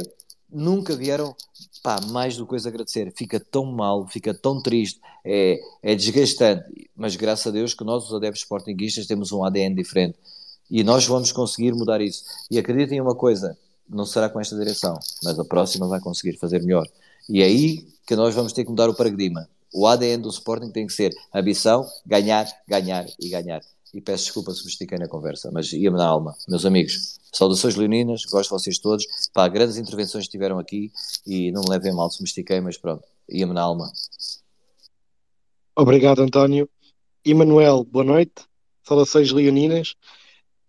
nunca 0.51 0.97
vieram 0.97 1.35
pá, 1.82 2.01
mais 2.09 2.36
do 2.36 2.44
que 2.44 2.51
coisa 2.51 2.69
agradecer. 2.69 3.12
Fica 3.16 3.39
tão 3.39 3.65
mal, 3.65 4.07
fica 4.09 4.35
tão 4.35 4.61
triste, 4.61 5.01
é, 5.24 5.61
é 5.82 5.94
desgastante, 5.94 6.90
mas 6.97 7.15
graças 7.15 7.47
a 7.47 7.51
Deus 7.51 7.73
que 7.73 7.85
nós, 7.85 8.05
os 8.05 8.15
adeptos 8.15 8.43
sportinguistas, 8.43 9.07
temos 9.07 9.31
um 9.31 9.44
ADN 9.44 9.77
diferente. 9.77 10.19
E 10.70 10.82
nós 10.82 11.06
vamos 11.06 11.32
conseguir 11.32 11.72
mudar 11.72 12.01
isso. 12.01 12.24
E 12.51 12.59
acreditem 12.59 12.98
em 12.98 13.01
uma 13.01 13.14
coisa: 13.14 13.56
não 13.89 14.06
será 14.06 14.28
com 14.28 14.40
esta 14.40 14.56
direção, 14.56 14.98
mas 15.22 15.39
a 15.39 15.44
próxima 15.44 15.86
vai 15.86 16.01
conseguir 16.01 16.39
fazer 16.39 16.62
melhor. 16.62 16.86
E 17.28 17.43
é 17.43 17.44
aí 17.44 17.86
que 18.06 18.16
nós 18.16 18.34
vamos 18.34 18.52
ter 18.52 18.64
que 18.64 18.70
mudar 18.70 18.89
o 18.89 18.94
paradigma. 18.94 19.48
O 19.72 19.86
ADN 19.86 20.22
do 20.22 20.28
Sporting 20.28 20.70
tem 20.70 20.86
que 20.86 20.93
ser 20.93 21.14
ambição, 21.32 21.86
ganhar, 22.06 22.47
ganhar 22.68 23.06
e 23.18 23.28
ganhar. 23.28 23.62
E 23.94 24.01
peço 24.01 24.24
desculpa 24.24 24.52
se 24.55 24.64
me 24.64 24.70
estiquei 24.70 24.98
na 24.98 25.06
conversa, 25.06 25.51
mas 25.51 25.72
ia-me 25.72 25.97
na 25.97 26.06
alma. 26.06 26.34
Meus 26.48 26.64
amigos, 26.64 27.20
saudações 27.32 27.76
leoninas, 27.76 28.24
gosto 28.24 28.48
de 28.48 28.62
vocês 28.62 28.78
todos. 28.78 29.06
Pá, 29.32 29.47
grandes 29.48 29.76
intervenções 29.76 30.28
tiveram 30.28 30.59
aqui 30.59 30.90
e 31.26 31.52
não 31.52 31.62
me 31.62 31.70
levem 31.70 31.93
mal 31.93 32.10
se 32.10 32.22
me 32.22 32.26
estiquei, 32.26 32.60
mas 32.60 32.78
pronto, 32.78 33.05
ia-me 33.28 33.52
na 33.52 33.62
alma. 33.62 33.93
Obrigado, 35.76 36.22
António. 36.22 36.68
Emanuel, 37.24 37.84
boa 37.84 38.05
noite. 38.05 38.32
Saudações 38.82 39.30
leoninas. 39.30 39.94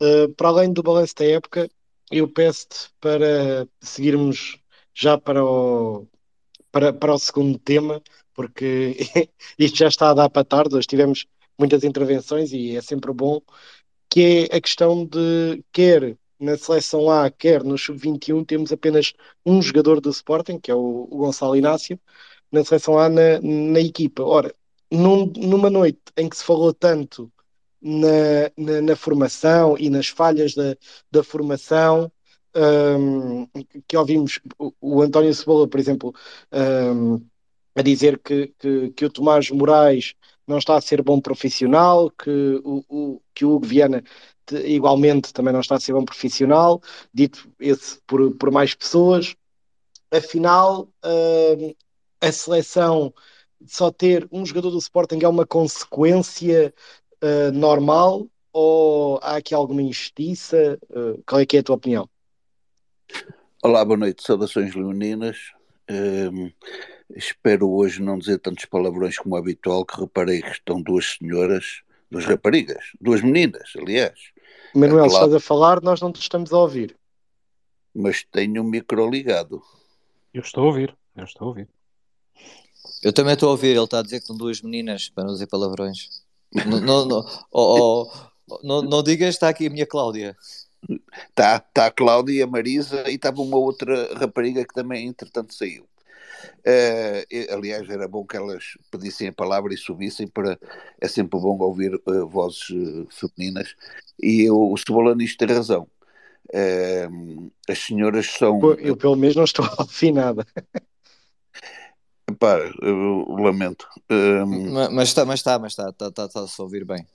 Uh, 0.04 0.28
para 0.36 0.50
além 0.50 0.74
do 0.74 0.84
balanço 0.84 1.16
da 1.16 1.26
época, 1.26 1.70
eu 2.12 2.28
peço-te 2.28 2.90
para 3.00 3.66
seguirmos 3.80 4.58
já 4.94 5.18
para 5.18 5.44
o, 5.46 6.06
para, 6.72 6.92
para 6.92 7.14
o 7.14 7.20
segundo 7.20 7.58
tema, 7.58 8.02
porque 8.34 8.98
isto 9.58 9.78
já 9.78 9.88
está 9.88 10.10
a 10.10 10.14
dar 10.14 10.30
para 10.30 10.44
tarde, 10.44 10.76
hoje 10.76 10.88
tivemos 10.88 11.26
muitas 11.58 11.86
intervenções 11.86 12.52
e 12.52 12.76
é 12.76 12.82
sempre 12.82 13.14
bom, 13.14 13.42
que 14.10 14.50
é 14.52 14.58
a 14.58 14.62
questão 14.62 15.06
de 15.06 15.64
quer 15.72 16.18
na 16.40 16.58
seleção 16.58 17.10
A, 17.10 17.32
quer 17.32 17.64
no 17.64 17.78
sub-21, 17.78 18.46
temos 18.46 18.74
apenas 18.74 19.14
um 19.46 19.62
jogador 19.62 20.02
do 20.02 20.10
Sporting, 20.10 20.60
que 20.60 20.70
é 20.70 20.76
o, 20.76 21.08
o 21.10 21.18
Gonçalo 21.20 21.56
Inácio, 21.56 21.98
na 22.52 22.64
seleção 22.66 23.00
A 23.00 23.08
na, 23.10 23.40
na 23.42 23.80
equipa. 23.80 24.24
Ora, 24.24 24.54
num, 24.92 25.26
numa 25.38 25.70
noite 25.70 26.02
em 26.18 26.28
que 26.28 26.36
se 26.38 26.44
falou 26.44 26.74
tanto 26.74 27.32
na, 27.84 28.50
na, 28.58 28.82
na, 28.82 28.96
formação 28.96 29.78
e 29.78 29.90
nas 29.90 30.08
falhas 30.08 30.56
da, 30.56 30.76
da 31.12 31.24
formação. 31.24 32.12
Um, 32.56 33.48
que 33.88 33.98
ouvimos 33.98 34.40
o, 34.60 34.72
o, 34.80 35.02
António 35.02 35.34
Cebola, 35.34 35.68
por 35.68 35.80
exemplo, 35.80 36.14
um, 36.54 37.20
a 37.76 37.82
dizer 37.82 38.20
que, 38.20 38.54
que, 38.60 38.92
que, 38.92 39.06
o 39.06 39.10
Tomás 39.10 39.50
Moraes 39.50 40.14
não 40.46 40.60
está 40.60 40.78
a 40.78 40.82
ser 40.82 41.02
bom 41.02 41.20
profissional, 41.20 42.12
que 42.12 42.62
o, 42.64 42.84
o, 42.88 43.22
que 43.34 43.44
o 43.44 43.56
Hugo 43.56 43.66
Viana 43.66 44.04
igualmente 44.66 45.34
também 45.34 45.52
não 45.52 45.62
está 45.62 45.76
a 45.76 45.80
ser 45.80 45.94
bom 45.94 46.06
profissional, 46.06 46.80
dito 47.14 47.50
esse 47.60 48.00
por, 48.06 48.36
por 48.36 48.52
mais 48.52 48.76
pessoas. 48.76 49.36
Afinal, 50.12 50.88
um, 51.04 51.74
a 52.22 52.32
seleção 52.32 53.12
só 53.66 53.92
ter 53.92 54.28
um 54.32 54.46
jogador 54.46 54.72
do 54.72 54.78
Sporting 54.78 55.20
é 55.24 55.28
uma 55.28 55.46
consequência 55.46 56.74
uh, 57.24 57.52
normal 57.52 58.28
ou 58.52 59.20
há 59.24 59.38
aqui 59.38 59.56
alguma 59.56 59.82
injustiça? 59.82 60.78
Uh, 60.90 61.24
qual 61.26 61.41
é 61.41 61.45
que 61.45 61.58
é 61.58 61.62
a 61.62 61.64
tua 61.64 61.76
opinião? 61.76 62.08
Olá, 63.64 63.84
boa 63.84 63.98
noite, 63.98 64.24
saudações 64.24 64.76
leoninas. 64.76 65.38
Um, 65.90 66.45
ehm, 66.45 66.54
espero 67.16 67.70
hoje 67.70 68.02
não 68.02 68.18
dizer 68.18 68.40
tantos 68.40 68.66
palavrões 68.66 69.18
como 69.18 69.36
habitual, 69.36 69.86
que 69.86 70.00
reparei 70.00 70.41
que 70.41 70.52
estão 70.52 70.82
duas 70.82 71.18
senhoras, 71.18 71.82
duas 72.12 72.26
raparigas, 72.26 72.84
duas 73.02 73.22
meninas, 73.22 73.74
aliás, 73.78 74.34
Manuel, 74.76 75.08
se 75.08 75.16
estás 75.16 75.34
a 75.34 75.40
falar, 75.40 75.82
nós 75.82 76.02
não 76.02 76.12
te 76.12 76.20
estamos 76.20 76.52
a 76.52 76.58
ouvir. 76.58 76.98
Mas 77.94 78.24
tenho 78.24 78.62
o 78.62 78.66
micro 78.66 79.08
ligado. 79.08 79.62
Eu 80.34 80.41
estou 80.41 80.64
a 80.64 80.68
ouvir, 80.68 80.98
eu 81.16 81.24
estou 81.24 81.45
a 81.45 81.50
ouvir. 81.50 81.70
Eu 83.04 83.14
também 83.14 83.34
estou 83.34 83.50
a 83.50 83.52
ouvir, 83.52 83.76
ele 83.76 83.84
está 83.84 84.00
a 84.00 84.02
dizer 84.02 84.20
que 84.20 84.26
são 84.26 84.36
duas 84.36 84.62
meninas, 84.62 85.10
para 85.10 85.26
não 85.26 85.34
dizer 85.34 85.45
palavrões. 85.45 86.23
Não, 86.54 86.80
não, 86.80 87.06
não, 87.06 87.26
oh, 87.52 88.10
oh, 88.50 88.60
não, 88.64 88.82
não 88.82 89.04
digas, 89.04 89.36
está 89.36 89.50
aqui 89.50 89.68
a 89.68 89.70
minha 89.70 89.86
Cláudia. 89.86 90.36
Está 91.30 91.60
tá 91.60 91.88
a 91.88 91.92
Cláudia 91.92 92.40
e 92.40 92.42
a 92.42 92.48
Marisa 92.48 93.10
e 93.10 93.16
estava 93.16 93.42
uma 93.42 93.58
outra 93.58 94.14
rapariga 94.16 94.66
que 94.66 94.74
também, 94.74 95.08
entretanto, 95.08 95.54
saiu. 95.54 95.88
Uh, 96.60 97.54
aliás, 97.54 97.90
era 97.90 98.08
bom 98.08 98.26
que 98.26 98.38
elas 98.38 98.78
pedissem 98.92 99.30
a 99.30 99.34
palavra 99.34 99.74
e 99.74 99.78
subissem 99.78 100.28
para. 100.28 100.60
É 101.00 101.08
sempre 101.08 101.40
bom 101.40 101.58
ouvir 101.60 101.96
uh, 101.96 102.28
vozes 102.28 102.70
uh, 102.70 103.08
femininas. 103.10 103.76
E 104.22 104.44
eu, 104.44 104.72
o 104.72 104.78
Cebolanista 104.78 105.46
tem 105.46 105.56
razão. 105.56 105.88
as 107.68 107.80
senhoras 107.80 108.28
são. 108.28 108.60
Eu, 108.76 108.96
pelo 108.96 109.16
menos, 109.16 109.36
não 109.36 109.44
estou 109.44 109.66
a 109.72 109.76
ouvir 109.80 110.12
nada. 110.12 110.46
Pá, 112.40 112.60
eu 112.82 113.26
lamento. 113.30 113.88
mas 114.92 115.10
está, 115.10 115.26
mas 115.26 115.40
está, 115.40 115.60
mas 115.60 115.72
está, 115.74 115.90
está, 115.90 116.08
está, 116.08 116.26
está 116.26 116.40
a 116.42 116.48
se 116.48 116.62
ouvir 116.62 116.86
bem. 116.86 117.06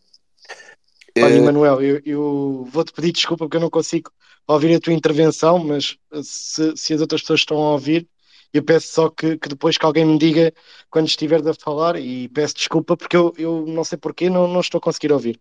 Olha, 1.16 1.43
Manuel, 1.43 1.82
eu, 1.82 2.01
eu 2.05 2.69
vou-te 2.70 2.93
pedir 2.93 3.12
desculpa 3.12 3.45
porque 3.45 3.57
eu 3.57 3.61
não 3.61 3.70
consigo 3.70 4.11
ouvir 4.47 4.74
a 4.74 4.81
tua 4.81 4.93
intervenção, 4.93 5.59
mas 5.59 5.99
se, 6.23 6.77
se 6.77 6.95
as 6.95 7.01
outras 7.01 7.20
pessoas 7.20 7.40
estão 7.40 7.59
a 7.59 7.73
ouvir, 7.73 8.09
eu 8.53 8.62
peço 8.62 8.89
só 8.89 9.09
que, 9.11 9.36
que, 9.36 9.49
depois 9.49 9.77
que 9.77 9.85
alguém 9.85 10.05
me 10.05 10.19
diga 10.19 10.53
quando 10.90 11.07
estiver 11.07 11.47
a 11.47 11.55
falar 11.55 11.97
e 11.97 12.28
peço 12.28 12.55
desculpa 12.55 12.97
porque 12.97 13.16
eu, 13.16 13.32
eu 13.36 13.66
não 13.66 13.85
sei 13.85 13.99
porquê, 13.99 14.31
não, 14.31 14.49
não 14.49 14.61
estou 14.61 14.78
a 14.78 14.82
conseguir 14.82 15.12
ouvir. 15.12 15.40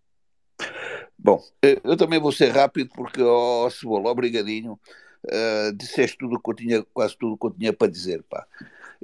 Bom, 1.17 1.41
eh, 1.63 1.79
eu 1.83 1.95
também 1.95 2.19
vou 2.19 2.31
ser 2.31 2.49
rápido 2.49 2.89
porque, 2.93 3.21
ó 3.21 3.65
oh, 3.65 3.69
Cebola, 3.69 4.09
obrigadinho, 4.09 4.79
uh, 5.25 5.73
disseste 5.75 6.17
tudo 6.17 6.39
que 6.39 6.49
eu 6.49 6.55
tinha, 6.55 6.83
quase 6.93 7.17
tudo 7.17 7.37
que 7.37 7.47
eu 7.47 7.51
tinha 7.51 7.73
para 7.73 7.91
dizer, 7.91 8.23
pá. 8.23 8.45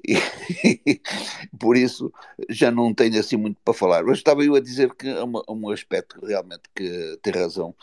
E, 0.05 0.15
por 1.59 1.77
isso 1.77 2.11
já 2.49 2.71
não 2.71 2.93
tenho 2.93 3.19
assim 3.19 3.37
muito 3.37 3.57
para 3.63 3.73
falar. 3.73 4.03
Mas 4.03 4.17
estava 4.17 4.43
eu 4.43 4.55
a 4.55 4.59
dizer 4.59 4.93
que 4.95 5.09
há 5.09 5.23
um 5.51 5.69
aspecto 5.69 6.25
realmente 6.25 6.63
que 6.75 7.19
tem 7.21 7.33
razão 7.33 7.75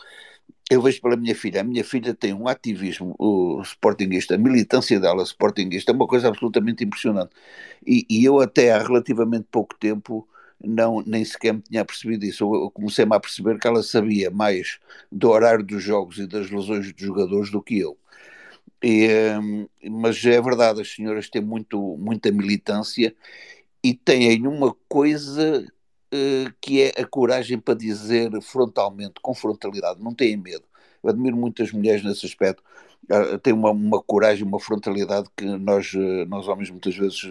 eu 0.71 0.81
vejo 0.81 1.01
pela 1.01 1.17
minha 1.17 1.35
filha, 1.35 1.59
a 1.59 1.63
minha 1.65 1.83
filha 1.83 2.13
tem 2.13 2.33
um 2.33 2.47
ativismo 2.47 3.13
o 3.19 3.61
sportinguista, 3.61 4.35
a 4.35 4.37
militância 4.37 4.97
dela 5.01 5.21
sportinguista, 5.23 5.91
é 5.91 5.93
uma 5.93 6.07
coisa 6.07 6.29
absolutamente 6.29 6.81
impressionante. 6.81 7.31
E, 7.85 8.05
e, 8.09 8.23
eu 8.23 8.39
até 8.39 8.71
há 8.71 8.77
relativamente 8.81 9.47
pouco 9.51 9.75
tempo 9.77 10.25
não, 10.63 11.01
nem 11.05 11.25
sequer 11.25 11.53
me 11.53 11.61
tinha 11.61 11.83
percebido 11.83 12.23
isso. 12.25 12.43
Eu 12.55 12.71
comecei-me 12.71 13.13
a 13.13 13.19
perceber 13.19 13.59
que 13.59 13.67
ela 13.67 13.83
sabia 13.83 14.31
mais 14.31 14.79
do 15.11 15.29
horário 15.29 15.65
dos 15.65 15.83
jogos 15.83 16.19
e 16.19 16.27
das 16.27 16.49
lesões 16.49 16.93
dos 16.93 17.05
jogadores 17.05 17.51
do 17.51 17.61
que 17.61 17.79
eu. 17.79 17.97
E, 18.83 19.07
hum, 19.39 19.67
mas 19.91 20.23
é 20.25 20.41
verdade, 20.41 20.81
as 20.81 20.93
senhoras 20.93 21.29
têm 21.29 21.41
muito, 21.41 21.97
muita 21.97 22.31
militância 22.31 23.15
e 23.83 23.93
têm 23.93 24.47
uma 24.47 24.75
coisa 24.89 25.65
uh, 26.13 26.53
que 26.61 26.81
é 26.81 27.01
a 27.01 27.05
coragem 27.05 27.59
para 27.59 27.75
dizer 27.75 28.29
frontalmente, 28.41 29.15
com 29.21 29.33
frontalidade, 29.33 30.01
não 30.01 30.13
têm 30.13 30.37
medo. 30.37 30.63
Eu 31.03 31.09
admiro 31.09 31.35
muitas 31.37 31.71
mulheres 31.71 32.03
nesse 32.03 32.25
aspecto, 32.25 32.63
uh, 33.11 33.37
têm 33.39 33.53
uma, 33.53 33.71
uma 33.71 34.01
coragem, 34.01 34.45
uma 34.45 34.59
frontalidade 34.59 35.29
que 35.35 35.45
nós, 35.45 35.93
uh, 35.93 36.25
nós 36.27 36.47
homens 36.47 36.69
muitas 36.69 36.95
vezes 36.95 37.21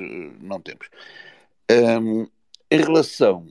não 0.40 0.60
temos. 0.60 0.89
Um, 1.70 2.27
em 2.70 2.78
relação. 2.78 3.47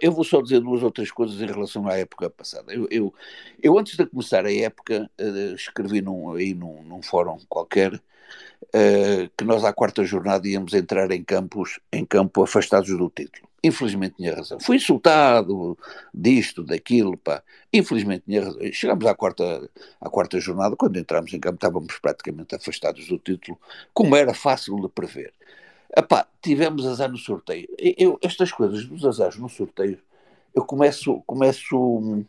Eu 0.00 0.12
vou 0.12 0.24
só 0.24 0.40
dizer 0.40 0.60
duas 0.60 0.82
ou 0.82 0.90
três 0.90 1.10
coisas 1.10 1.40
em 1.40 1.46
relação 1.46 1.86
à 1.86 1.98
época 1.98 2.30
passada. 2.30 2.72
Eu, 2.72 2.88
eu, 2.90 3.14
eu 3.62 3.78
antes 3.78 3.96
de 3.96 4.06
começar 4.06 4.46
a 4.46 4.52
época, 4.52 5.10
escrevi 5.54 6.00
num, 6.00 6.32
aí 6.32 6.54
num, 6.54 6.82
num 6.82 7.02
fórum 7.02 7.38
qualquer 7.48 7.94
uh, 7.94 9.30
que 9.36 9.44
nós 9.44 9.64
à 9.64 9.72
quarta 9.72 10.04
jornada 10.04 10.46
íamos 10.48 10.72
entrar 10.72 11.10
em 11.10 11.22
campos 11.22 11.78
em 11.92 12.04
campo 12.04 12.42
afastados 12.42 12.88
do 12.88 13.10
título. 13.10 13.48
Infelizmente 13.62 14.16
tinha 14.16 14.34
razão. 14.34 14.60
Fui 14.60 14.76
insultado 14.76 15.76
disto, 16.14 16.62
daquilo, 16.62 17.16
pá. 17.16 17.42
Infelizmente 17.72 18.24
tinha 18.24 18.44
razão. 18.44 18.60
Chegámos 18.72 19.04
à 19.06 19.14
quarta, 19.14 19.68
à 20.00 20.08
quarta 20.08 20.38
jornada, 20.38 20.76
quando 20.76 20.98
entramos 20.98 21.32
em 21.32 21.40
campo 21.40 21.56
estávamos 21.56 21.98
praticamente 21.98 22.54
afastados 22.54 23.06
do 23.08 23.18
título, 23.18 23.58
como 23.92 24.14
era 24.14 24.32
fácil 24.32 24.76
de 24.76 24.88
prever. 24.88 25.32
Epá, 25.96 26.26
tivemos 26.42 26.86
azar 26.86 27.10
no 27.10 27.18
sorteio. 27.18 27.68
Eu, 27.78 28.18
estas 28.22 28.52
coisas 28.52 28.84
dos 28.86 29.04
azares 29.04 29.36
no 29.36 29.48
sorteio, 29.48 30.00
eu 30.54 30.64
começo, 30.64 31.22
começo 31.26 32.24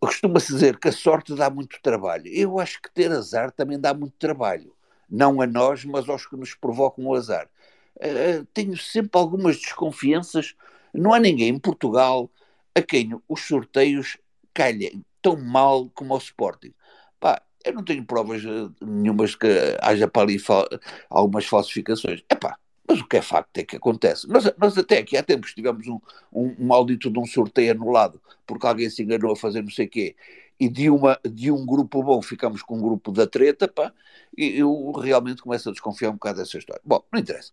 costuma-se 0.00 0.52
dizer 0.52 0.78
que 0.78 0.88
a 0.88 0.92
sorte 0.92 1.34
dá 1.34 1.50
muito 1.50 1.80
trabalho. 1.82 2.26
Eu 2.28 2.58
acho 2.58 2.80
que 2.80 2.90
ter 2.90 3.10
azar 3.10 3.50
também 3.50 3.78
dá 3.78 3.92
muito 3.92 4.14
trabalho 4.18 4.72
não 5.08 5.40
a 5.40 5.46
nós, 5.46 5.84
mas 5.84 6.08
aos 6.08 6.26
que 6.26 6.36
nos 6.36 6.54
provocam 6.54 7.06
o 7.06 7.14
azar. 7.14 7.48
Uh, 7.96 8.44
tenho 8.52 8.76
sempre 8.76 9.18
algumas 9.18 9.56
desconfianças. 9.56 10.54
Não 10.92 11.12
há 11.14 11.18
ninguém 11.18 11.48
em 11.48 11.58
Portugal 11.58 12.30
a 12.74 12.82
quem 12.82 13.18
os 13.28 13.40
sorteios 13.46 14.18
calhem 14.52 15.04
tão 15.22 15.36
mal 15.36 15.90
como 15.90 16.12
ao 16.12 16.18
Sporting. 16.18 16.74
Pá, 17.18 17.42
eu 17.68 17.74
não 17.74 17.84
tenho 17.84 18.04
provas 18.04 18.44
uh, 18.44 18.72
nenhumas 18.80 19.34
que 19.34 19.46
haja 19.80 20.08
para 20.08 20.22
ali 20.22 20.38
fa 20.38 20.66
algumas 21.08 21.46
falsificações. 21.46 22.22
Epá, 22.30 22.58
mas 22.88 23.00
o 23.00 23.06
que 23.06 23.18
é 23.18 23.22
facto 23.22 23.56
é 23.58 23.64
que 23.64 23.76
acontece. 23.76 24.26
Nós, 24.28 24.50
nós 24.58 24.76
até 24.78 24.98
aqui 24.98 25.16
há 25.16 25.22
tempos 25.22 25.54
tivemos 25.54 25.86
um, 25.86 26.00
um, 26.32 26.54
um 26.58 26.86
de 26.86 27.18
um 27.18 27.26
sorteio 27.26 27.72
anulado 27.72 28.20
porque 28.46 28.66
alguém 28.66 28.88
se 28.88 29.02
enganou 29.02 29.32
a 29.32 29.36
fazer 29.36 29.62
não 29.62 29.70
sei 29.70 29.86
o 29.86 29.90
quê 29.90 30.16
e 30.58 30.68
de, 30.68 30.90
uma, 30.90 31.18
de 31.24 31.50
um 31.50 31.64
grupo 31.64 32.02
bom 32.02 32.20
ficamos 32.20 32.62
com 32.62 32.76
um 32.76 32.82
grupo 32.82 33.12
da 33.12 33.26
treta, 33.26 33.68
pá, 33.68 33.92
e 34.36 34.58
eu 34.58 34.90
realmente 34.92 35.42
começo 35.42 35.68
a 35.68 35.72
desconfiar 35.72 36.10
um 36.10 36.14
bocado 36.14 36.38
dessa 36.38 36.58
história. 36.58 36.82
Bom, 36.84 37.02
não 37.12 37.20
interessa. 37.20 37.52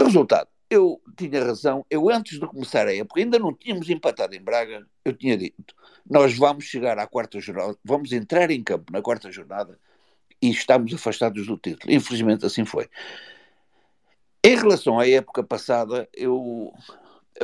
Resultado, 0.00 0.48
eu 0.70 1.00
tinha 1.16 1.44
razão, 1.44 1.84
eu 1.90 2.10
antes 2.10 2.38
de 2.38 2.46
começar 2.46 2.86
a 2.86 2.94
época, 2.94 3.20
ainda 3.20 3.38
não 3.38 3.52
tínhamos 3.52 3.88
empatado 3.88 4.34
em 4.34 4.40
Braga, 4.40 4.86
eu 5.04 5.12
tinha 5.12 5.36
dito, 5.36 5.74
nós 6.08 6.36
vamos 6.36 6.64
chegar 6.64 6.98
à 6.98 7.06
quarta 7.06 7.40
jornada, 7.40 7.76
vamos 7.84 8.12
entrar 8.12 8.50
em 8.50 8.62
campo 8.62 8.92
na 8.92 9.00
quarta 9.00 9.30
jornada 9.30 9.78
e 10.40 10.50
estamos 10.50 10.92
afastados 10.92 11.46
do 11.46 11.56
título. 11.56 11.92
Infelizmente 11.92 12.44
assim 12.44 12.64
foi. 12.64 12.88
Em 14.44 14.56
relação 14.56 14.98
à 14.98 15.08
época 15.08 15.42
passada, 15.42 16.08
eu 16.12 16.72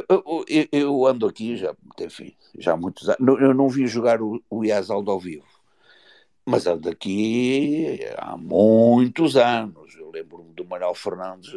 eu, 0.09 0.45
eu, 0.49 0.69
eu, 0.73 1.07
ando 1.07 1.27
aqui 1.27 1.57
já, 1.57 1.75
enfim, 2.01 2.35
já 2.57 2.73
há 2.73 2.77
muitos 2.77 3.09
anos. 3.09 3.41
Eu 3.41 3.53
não 3.53 3.69
vi 3.69 3.87
jogar 3.87 4.23
o, 4.23 4.43
o 4.49 4.63
ao 5.11 5.21
vivo, 5.21 5.45
mas 6.45 6.67
ando 6.67 6.89
aqui 6.89 8.01
há 8.19 8.37
muitos 8.37 9.37
anos. 9.37 9.95
Eu 9.97 10.11
lembro-me 10.11 10.53
do 10.55 10.65
Manuel 10.65 10.95
Fernandes 10.95 11.53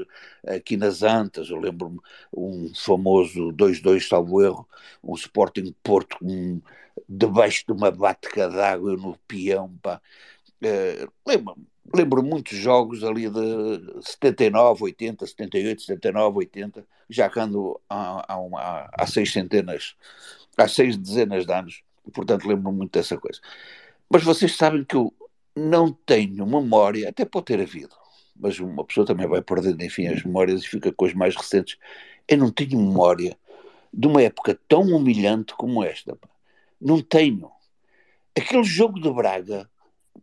aqui 0.47 0.77
nas 0.77 1.03
Antas, 1.03 1.49
eu 1.49 1.57
lembro-me 1.57 1.99
um 2.33 2.71
famoso 2.73 3.51
2-2, 3.53 4.07
salvo 4.07 4.41
erro, 4.43 4.67
um 5.03 5.15
Sporting 5.15 5.73
Porto 5.83 6.17
um, 6.21 6.61
debaixo 7.07 7.65
de 7.65 7.73
uma 7.73 7.91
batca 7.91 8.49
d'água 8.49 8.95
no 8.95 9.17
peão. 9.27 9.77
Pá. 9.81 10.01
Uh, 10.63 11.11
lembro-me 11.27 11.67
lembro 11.93 12.23
muitos 12.23 12.57
jogos 12.57 13.03
ali 13.03 13.29
de 13.29 14.01
79, 14.01 14.83
80, 14.85 15.25
78, 15.25 15.81
79, 15.81 16.37
80, 16.37 16.85
já 17.09 17.29
que 17.29 17.39
ando 17.39 17.79
há, 17.89 18.33
há, 18.33 18.37
uma, 18.37 18.89
há 18.91 19.07
seis 19.07 19.31
centenas, 19.31 19.95
há 20.57 20.67
seis 20.67 20.97
dezenas 20.97 21.45
de 21.45 21.53
anos, 21.53 21.83
portanto 22.13 22.47
lembro 22.47 22.71
muito 22.71 22.91
dessa 22.91 23.17
coisa. 23.17 23.39
Mas 24.09 24.23
vocês 24.23 24.55
sabem 24.55 24.83
que 24.83 24.95
eu 24.95 25.13
não 25.55 25.91
tenho 25.91 26.45
memória, 26.45 27.09
até 27.09 27.25
pode 27.25 27.45
ter 27.45 27.61
havido, 27.61 27.95
mas 28.35 28.59
uma 28.59 28.83
pessoa 28.83 29.05
também 29.05 29.27
vai 29.27 29.41
perdendo, 29.41 29.81
enfim, 29.83 30.07
as 30.07 30.23
memórias 30.23 30.63
e 30.63 30.67
fica 30.67 30.91
com 30.91 31.05
as 31.05 31.13
mais 31.13 31.35
recentes. 31.35 31.77
Eu 32.27 32.37
não 32.37 32.51
tenho 32.51 32.77
memória 32.77 33.37
de 33.93 34.07
uma 34.07 34.21
época 34.21 34.59
tão 34.67 34.81
humilhante 34.81 35.53
como 35.55 35.83
esta. 35.83 36.17
Não 36.79 37.01
tenho. 37.01 37.49
Aquele 38.37 38.63
jogo 38.63 38.99
de 38.99 39.09
Braga 39.09 39.69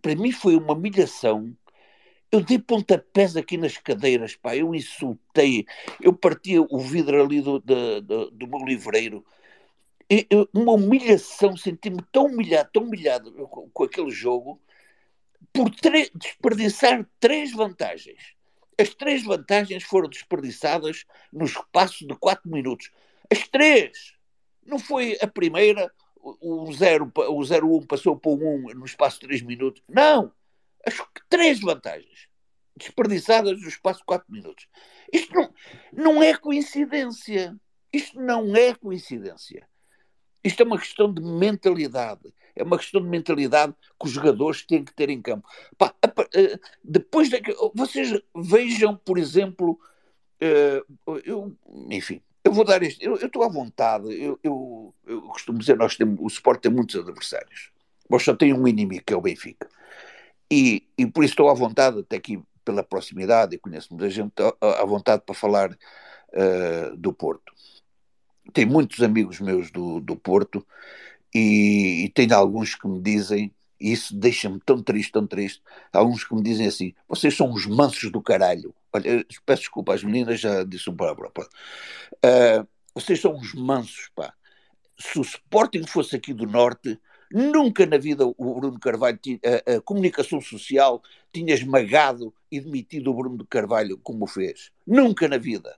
para 0.01 0.15
mim 0.15 0.33
foi 0.33 0.57
uma 0.57 0.75
humilhação. 0.75 1.57
Eu 2.31 2.41
dei 2.41 2.59
pontapés 2.59 3.37
aqui 3.37 3.57
nas 3.57 3.77
cadeiras, 3.77 4.35
pá, 4.35 4.57
eu 4.57 4.75
insultei, 4.75 5.67
eu 6.01 6.13
partia 6.15 6.63
o 6.63 6.79
vidro 6.79 7.23
ali 7.23 7.43
do, 7.43 7.59
do, 7.59 8.01
do, 8.01 8.31
do 8.31 8.47
meu 8.47 8.65
livreiro. 8.65 9.25
Uma 10.53 10.73
humilhação, 10.73 11.57
senti-me 11.57 12.03
tão 12.11 12.27
humilhado, 12.27 12.71
tão 12.73 12.85
humilhado 12.85 13.33
com, 13.49 13.71
com 13.71 13.85
aquele 13.85 14.11
jogo, 14.11 14.61
por 15.53 15.71
desperdiçar 15.71 17.07
três 17.19 17.53
vantagens. 17.53 18.35
As 18.79 18.95
três 18.95 19.23
vantagens 19.25 19.83
foram 19.85 20.09
desperdiçadas 20.09 21.05
no 21.33 21.45
espaço 21.45 22.07
de 22.07 22.15
quatro 22.17 22.51
minutos. 22.51 22.91
As 23.31 23.47
três! 23.49 24.15
Não 24.65 24.79
foi 24.79 25.19
a 25.21 25.27
primeira, 25.27 25.93
o 26.23 26.73
0 26.73 27.13
o 27.15 27.45
0 27.45 27.77
1 27.77 27.87
passou 27.87 28.17
para 28.17 28.31
o 28.31 28.35
1 28.35 28.75
no 28.75 28.85
espaço 28.85 29.21
de 29.21 29.27
3 29.27 29.43
minutos. 29.43 29.83
Não! 29.89 30.33
Que 30.85 31.23
três 31.29 31.61
vantagens 31.61 32.29
desperdiçadas 32.77 33.61
no 33.61 33.69
espaço 33.69 34.01
de 34.01 34.07
4 34.07 34.33
minutos. 34.33 34.69
Isto 35.13 35.35
não, 35.35 35.55
não 35.93 36.23
é 36.23 36.35
coincidência. 36.35 37.57
Isto 37.93 38.21
não 38.21 38.57
é 38.57 38.75
coincidência. 38.75 39.69
Isto 40.45 40.63
é 40.63 40.67
uma 40.67 40.79
questão 40.79 41.13
de 41.13 41.23
mentalidade. 41.23 42.33
É 42.55 42.63
uma 42.63 42.79
questão 42.79 43.01
de 43.01 43.09
mentalidade 43.09 43.75
que 43.99 44.07
os 44.07 44.13
jogadores 44.13 44.63
têm 44.63 44.85
que 44.85 44.93
ter 44.93 45.09
em 45.09 45.23
campo. 45.23 45.49
Pá, 45.79 45.95
eh, 46.35 46.59
depois 46.85 47.29
de, 47.31 47.41
vocês 47.75 48.21
vejam, 48.37 48.97
por 48.97 49.19
exemplo, 49.19 49.79
eh, 50.41 50.83
eu, 51.25 51.57
enfim, 51.91 52.21
eu 52.45 52.53
vou 52.53 52.65
dar 52.65 52.83
este. 52.83 53.05
Eu 53.05 53.15
estou 53.15 53.43
à 53.43 53.49
vontade. 53.49 54.13
Eu, 54.13 54.39
eu, 54.43 54.95
eu, 55.07 55.23
costumo 55.23 55.59
dizer, 55.59 55.77
nós 55.77 55.97
temos, 55.97 56.19
o 56.21 56.27
Sport 56.27 56.61
tem 56.61 56.73
muitos 56.73 56.97
adversários. 56.97 57.71
Mas 58.09 58.25
só 58.25 58.35
tem 58.35 58.53
um 58.53 58.67
inimigo, 58.67 59.05
que 59.07 59.15
é 59.15 59.17
o 59.17 59.21
Benfica. 59.21 59.69
E, 60.51 60.87
e 60.99 61.07
por 61.07 61.25
isso 61.25 61.33
estou 61.33 61.49
à 61.49 61.55
vontade, 61.55 62.01
até 62.01 62.17
aqui 62.17 62.43
pela 62.65 62.83
proximidade, 62.83 63.55
e 63.55 63.59
conheço 63.59 63.89
muita 63.91 64.11
gente, 64.11 64.33
à 64.61 64.85
vontade 64.85 65.23
para 65.25 65.35
falar 65.35 65.71
uh, 65.71 66.97
do 66.97 67.13
Porto. 67.13 67.53
Tenho 68.53 68.69
muitos 68.69 69.03
amigos 69.03 69.41
meus 69.41 69.71
do, 69.71 70.01
do 70.01 70.17
Porto 70.17 70.67
e, 71.35 72.05
e 72.05 72.09
tenho 72.11 72.35
alguns 72.35 72.75
que 72.75 72.87
me 72.87 73.01
dizem, 73.01 73.53
e 73.81 73.93
isso 73.93 74.15
deixa-me 74.15 74.61
tão 74.61 74.83
triste, 74.83 75.13
tão 75.13 75.27
triste, 75.27 75.63
alguns 75.93 76.25
que 76.25 76.35
me 76.35 76.43
dizem 76.43 76.67
assim, 76.67 76.95
vocês 77.09 77.37
são 77.37 77.53
os 77.53 77.67
mansos 77.67 78.11
do 78.11 78.21
caralho. 78.21 78.75
Olha, 78.93 79.25
peço 79.47 79.63
desculpa, 79.63 79.95
as 79.95 80.05
meninas 80.05 80.41
já 80.41 80.63
disse 80.65 80.91
um 80.91 80.97
palavra. 80.97 81.29
Uh, 81.29 82.67
vocês 82.95 83.21
são 83.21 83.35
uns 83.35 83.55
mansos, 83.55 84.11
pá. 84.15 84.35
Se 84.99 85.19
o 85.19 85.23
Sporting 85.23 85.87
fosse 85.87 86.15
aqui 86.15 86.35
do 86.35 86.47
Norte, 86.47 87.01
nunca 87.33 87.87
na 87.87 87.97
vida 87.97 88.27
o 88.27 88.61
Bruno 88.61 88.79
Carvalho, 88.79 89.19
a, 89.67 89.77
a 89.77 89.81
comunicação 89.81 90.41
social, 90.41 91.03
tinha 91.33 91.55
esmagado 91.55 92.33
e 92.51 92.61
demitido 92.61 93.11
o 93.11 93.15
Bruno 93.15 93.47
Carvalho 93.47 93.99
como 93.99 94.27
fez. 94.27 94.71
Nunca 94.87 95.27
na 95.27 95.39
vida. 95.39 95.77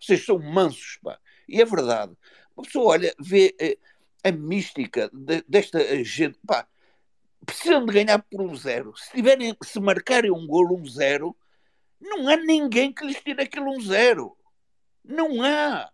Vocês 0.00 0.24
são 0.24 0.38
mansos, 0.38 0.98
pá. 1.02 1.18
E 1.48 1.60
é 1.60 1.64
verdade. 1.64 2.16
Uma 2.56 2.64
pessoa 2.64 2.92
olha, 2.92 3.14
vê 3.18 3.54
eh, 3.60 3.78
a 4.24 4.32
mística 4.32 5.10
de, 5.12 5.44
desta 5.48 6.04
gente, 6.04 6.38
pá. 6.46 6.66
Precisam 7.44 7.86
de 7.86 7.92
ganhar 7.92 8.18
por 8.18 8.42
um 8.42 8.56
zero. 8.56 8.96
Se, 8.96 9.12
tiverem, 9.12 9.56
se 9.62 9.78
marcarem 9.78 10.32
um 10.32 10.46
golo 10.46 10.76
um 10.76 10.84
zero, 10.84 11.36
não 12.00 12.28
há 12.28 12.36
ninguém 12.36 12.92
que 12.92 13.06
lhes 13.06 13.22
tire 13.22 13.42
aquilo 13.42 13.70
um 13.70 13.80
zero. 13.80 14.36
Não 15.04 15.42
há. 15.42 15.90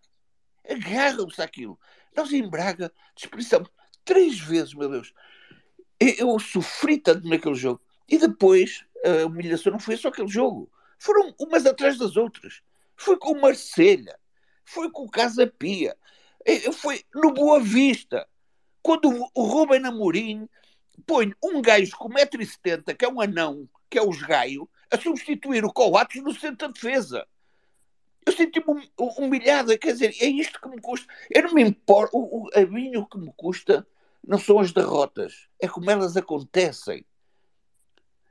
Agarram-se 0.68 1.42
àquilo. 1.42 1.78
Nós 2.16 2.32
em 2.32 2.48
Braga 2.48 2.92
desperdiçamos 3.14 3.68
três 4.04 4.38
vezes, 4.38 4.72
meu 4.72 4.88
Deus. 4.88 5.12
Eu 6.00 6.38
sofri 6.38 6.98
tanto 6.98 7.28
naquele 7.28 7.54
jogo. 7.54 7.82
E 8.08 8.18
depois, 8.18 8.84
a 9.04 9.26
humilhação 9.26 9.72
não 9.72 9.78
foi 9.78 9.96
só 9.96 10.08
aquele 10.08 10.28
jogo. 10.28 10.70
Foram 10.98 11.34
umas 11.38 11.66
atrás 11.66 11.98
das 11.98 12.16
outras. 12.16 12.62
Foi 12.96 13.18
com 13.18 13.32
o 13.32 13.40
Marselha. 13.40 14.18
Foi 14.64 14.90
com 14.90 15.08
Casa 15.08 15.46
Pia. 15.46 15.96
Foi 16.74 17.04
no 17.14 17.32
Boa 17.32 17.60
Vista. 17.60 18.28
Quando 18.82 19.08
o 19.34 19.44
Rubem 19.44 19.84
Amorim 19.84 20.48
põe 21.06 21.32
um 21.42 21.62
gajo 21.62 21.96
com 21.96 22.08
1,70m, 22.08 22.96
que 22.96 23.04
é 23.04 23.08
um 23.08 23.20
anão, 23.20 23.68
que 23.88 23.98
é 23.98 24.02
o 24.02 24.10
Gaio, 24.10 24.68
a 24.90 24.98
substituir 24.98 25.64
o 25.64 25.72
Coates 25.72 26.22
no 26.22 26.34
centro 26.34 26.68
da 26.68 26.72
defesa. 26.72 27.26
Eu 28.24 28.32
senti-me 28.32 28.90
humilhada, 29.18 29.76
quer 29.76 29.92
dizer, 29.92 30.14
é 30.20 30.26
isto 30.26 30.60
que 30.60 30.68
me 30.68 30.80
custa. 30.80 31.12
Eu 31.30 31.42
não 31.42 31.54
me 31.54 31.62
importo, 31.62 32.16
o, 32.16 32.44
o, 32.44 32.50
a 32.54 32.64
mim 32.66 32.96
o 32.96 33.06
que 33.06 33.18
me 33.18 33.32
custa 33.36 33.86
não 34.24 34.38
são 34.38 34.58
as 34.60 34.72
derrotas, 34.72 35.48
é 35.60 35.66
como 35.66 35.90
elas 35.90 36.16
acontecem. 36.16 37.04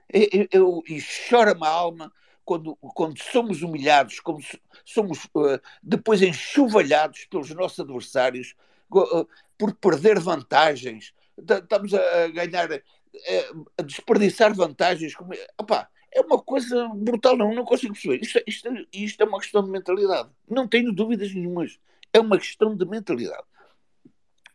Eu, 0.09 0.47
eu, 0.51 0.83
e 0.87 1.01
chora-me 1.01 1.65
a 1.65 1.69
alma 1.69 2.11
quando, 2.43 2.75
quando 2.75 3.21
somos 3.21 3.61
humilhados, 3.61 4.19
como 4.19 4.39
somos 4.85 5.25
uh, 5.35 5.59
depois 5.81 6.21
enxovalhados 6.21 7.25
pelos 7.25 7.49
nossos 7.51 7.79
adversários 7.79 8.55
uh, 8.91 9.27
por 9.57 9.73
perder 9.75 10.19
vantagens. 10.19 11.13
Estamos 11.37 11.93
a 11.93 12.27
ganhar, 12.27 12.71
uh, 12.71 13.65
a 13.77 13.81
desperdiçar 13.81 14.53
vantagens. 14.53 15.15
Como, 15.15 15.33
é 16.13 16.21
uma 16.21 16.41
coisa 16.41 16.89
brutal, 16.89 17.37
não, 17.37 17.53
não 17.53 17.63
consigo 17.63 17.93
perceber. 17.93 18.21
Isto, 18.21 18.41
isto, 18.45 18.69
isto 18.91 19.21
é 19.23 19.25
uma 19.25 19.39
questão 19.39 19.63
de 19.63 19.69
mentalidade. 19.69 20.29
Não 20.49 20.67
tenho 20.67 20.91
dúvidas 20.91 21.33
nenhumas. 21.33 21.79
É 22.11 22.19
uma 22.19 22.37
questão 22.37 22.75
de 22.75 22.85
mentalidade. 22.85 23.43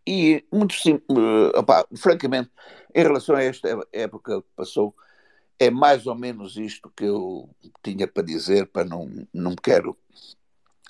E, 0.07 0.45
muito 0.53 0.75
sim, 0.75 1.01
uh, 1.11 1.97
francamente, 1.97 2.51
em 2.95 3.03
relação 3.03 3.35
a 3.35 3.43
esta 3.43 3.69
época 3.93 4.43
que 4.43 4.49
passou, 4.55 4.95
é 5.59 5.71
mais 5.71 6.07
ou 6.07 6.15
menos 6.15 6.57
isto 6.57 6.93
que 6.97 7.05
eu 7.05 7.49
tinha 7.83 8.07
para 8.07 8.23
dizer, 8.23 8.67
para 8.67 8.85
não, 8.85 9.11
não 9.33 9.55
quero, 9.55 9.97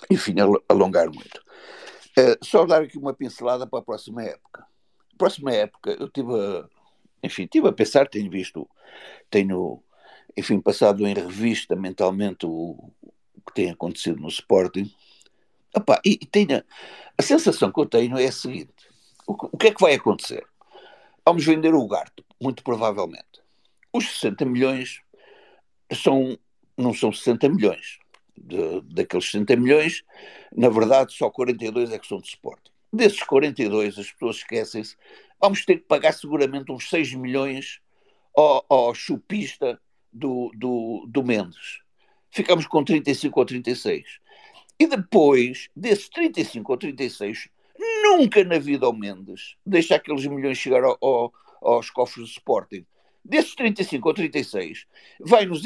enfim, 0.09 0.35
alongar 0.67 1.09
muito. 1.09 1.41
Uh, 2.17 2.43
só 2.43 2.65
dar 2.65 2.81
aqui 2.81 2.97
uma 2.97 3.13
pincelada 3.13 3.67
para 3.67 3.79
a 3.79 3.83
próxima 3.83 4.23
época. 4.23 4.65
Próxima 5.17 5.51
época, 5.51 5.95
eu 5.99 6.09
tive 6.09 6.33
a, 6.33 6.67
enfim, 7.23 7.47
tive 7.47 7.67
a 7.67 7.73
pensar, 7.73 8.07
tenho 8.07 8.29
visto, 8.29 8.67
tenho 9.29 9.81
enfim, 10.35 10.59
passado 10.59 11.07
em 11.07 11.13
revista 11.13 11.75
mentalmente 11.75 12.45
o, 12.45 12.91
o 13.01 13.41
que 13.47 13.53
tem 13.53 13.71
acontecido 13.71 14.21
no 14.21 14.27
Sporting, 14.27 14.91
Opa, 15.75 16.01
e, 16.03 16.13
e 16.21 16.25
tenho, 16.25 16.63
a 17.17 17.21
sensação 17.21 17.71
que 17.71 17.79
eu 17.79 17.85
tenho 17.85 18.17
é 18.17 18.25
a 18.25 18.31
seguinte: 18.31 18.73
o, 19.27 19.33
o 19.33 19.57
que 19.57 19.67
é 19.67 19.73
que 19.73 19.81
vai 19.81 19.93
acontecer? 19.93 20.45
Vamos 21.25 21.45
vender 21.45 21.73
o 21.73 21.81
Ugarte, 21.81 22.25
muito 22.41 22.63
provavelmente. 22.63 23.41
Os 23.93 24.07
60 24.19 24.45
milhões 24.45 25.01
são, 25.93 26.37
não 26.77 26.93
são 26.93 27.11
60 27.11 27.49
milhões. 27.49 27.99
De, 28.37 28.81
daqueles 28.81 29.25
60 29.25 29.55
milhões, 29.55 30.03
na 30.55 30.69
verdade, 30.69 31.13
só 31.13 31.29
42 31.29 31.91
é 31.91 31.97
que 31.97 32.07
são 32.07 32.19
de 32.19 32.27
Sporting. 32.27 32.71
Desses 32.93 33.21
42, 33.23 33.97
as 33.97 34.11
pessoas 34.11 34.37
esquecem-se, 34.37 34.95
vamos 35.41 35.65
ter 35.65 35.77
que 35.77 35.87
pagar 35.87 36.13
seguramente 36.13 36.71
uns 36.71 36.89
6 36.89 37.15
milhões 37.15 37.79
ao, 38.35 38.65
ao 38.69 38.93
chupista 38.93 39.79
do, 40.13 40.51
do, 40.55 41.05
do 41.07 41.23
Mendes. 41.23 41.81
Ficamos 42.31 42.67
com 42.67 42.83
35 42.83 43.39
ou 43.39 43.45
36. 43.45 44.19
E 44.79 44.85
depois, 44.85 45.69
desses 45.75 46.07
35 46.09 46.71
ou 46.71 46.77
36, 46.77 47.49
nunca 48.03 48.43
na 48.43 48.59
vida 48.59 48.85
ao 48.85 48.93
Mendes 48.93 49.55
deixa 49.65 49.95
aqueles 49.95 50.25
milhões 50.27 50.57
chegar 50.57 50.83
ao, 50.83 50.97
ao, 51.01 51.33
aos 51.61 51.89
cofres 51.89 52.27
do 52.27 52.31
Sporting. 52.31 52.85
Desses 53.27 53.55
35 53.55 54.07
ou 54.07 54.13
36, 54.13 54.85
vai-nos 55.19 55.61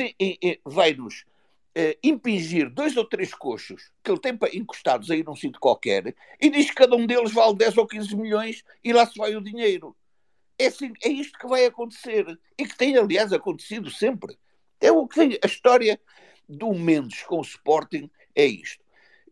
vai 0.65 0.93
-nos, 0.93 1.25
eh, 1.75 1.95
impingir 2.03 2.69
dois 2.69 2.97
ou 2.97 3.05
três 3.05 3.33
coxos 3.35 3.91
que 4.03 4.09
ele 4.09 4.19
tem 4.19 4.37
encostados 4.53 5.11
aí 5.11 5.23
num 5.23 5.35
sítio 5.35 5.59
qualquer 5.59 6.15
e 6.41 6.49
diz 6.49 6.69
que 6.69 6.75
cada 6.75 6.95
um 6.95 7.05
deles 7.05 7.31
vale 7.31 7.55
10 7.55 7.77
ou 7.77 7.87
15 7.87 8.15
milhões 8.15 8.63
e 8.83 8.91
lá 8.91 9.05
se 9.05 9.17
vai 9.17 9.35
o 9.35 9.41
dinheiro. 9.41 9.95
É, 10.57 10.65
assim, 10.67 10.91
é 11.03 11.09
isto 11.09 11.37
que 11.37 11.47
vai 11.47 11.65
acontecer. 11.65 12.25
E 12.57 12.65
que 12.65 12.75
tem, 12.75 12.97
aliás, 12.97 13.31
acontecido 13.31 13.89
sempre. 13.91 14.37
É 14.79 14.91
o 14.91 15.07
que. 15.07 15.39
A 15.43 15.47
história 15.47 15.99
do 16.49 16.73
Mendes 16.73 17.23
com 17.23 17.37
o 17.39 17.41
Sporting 17.41 18.09
é 18.35 18.45
isto. 18.45 18.83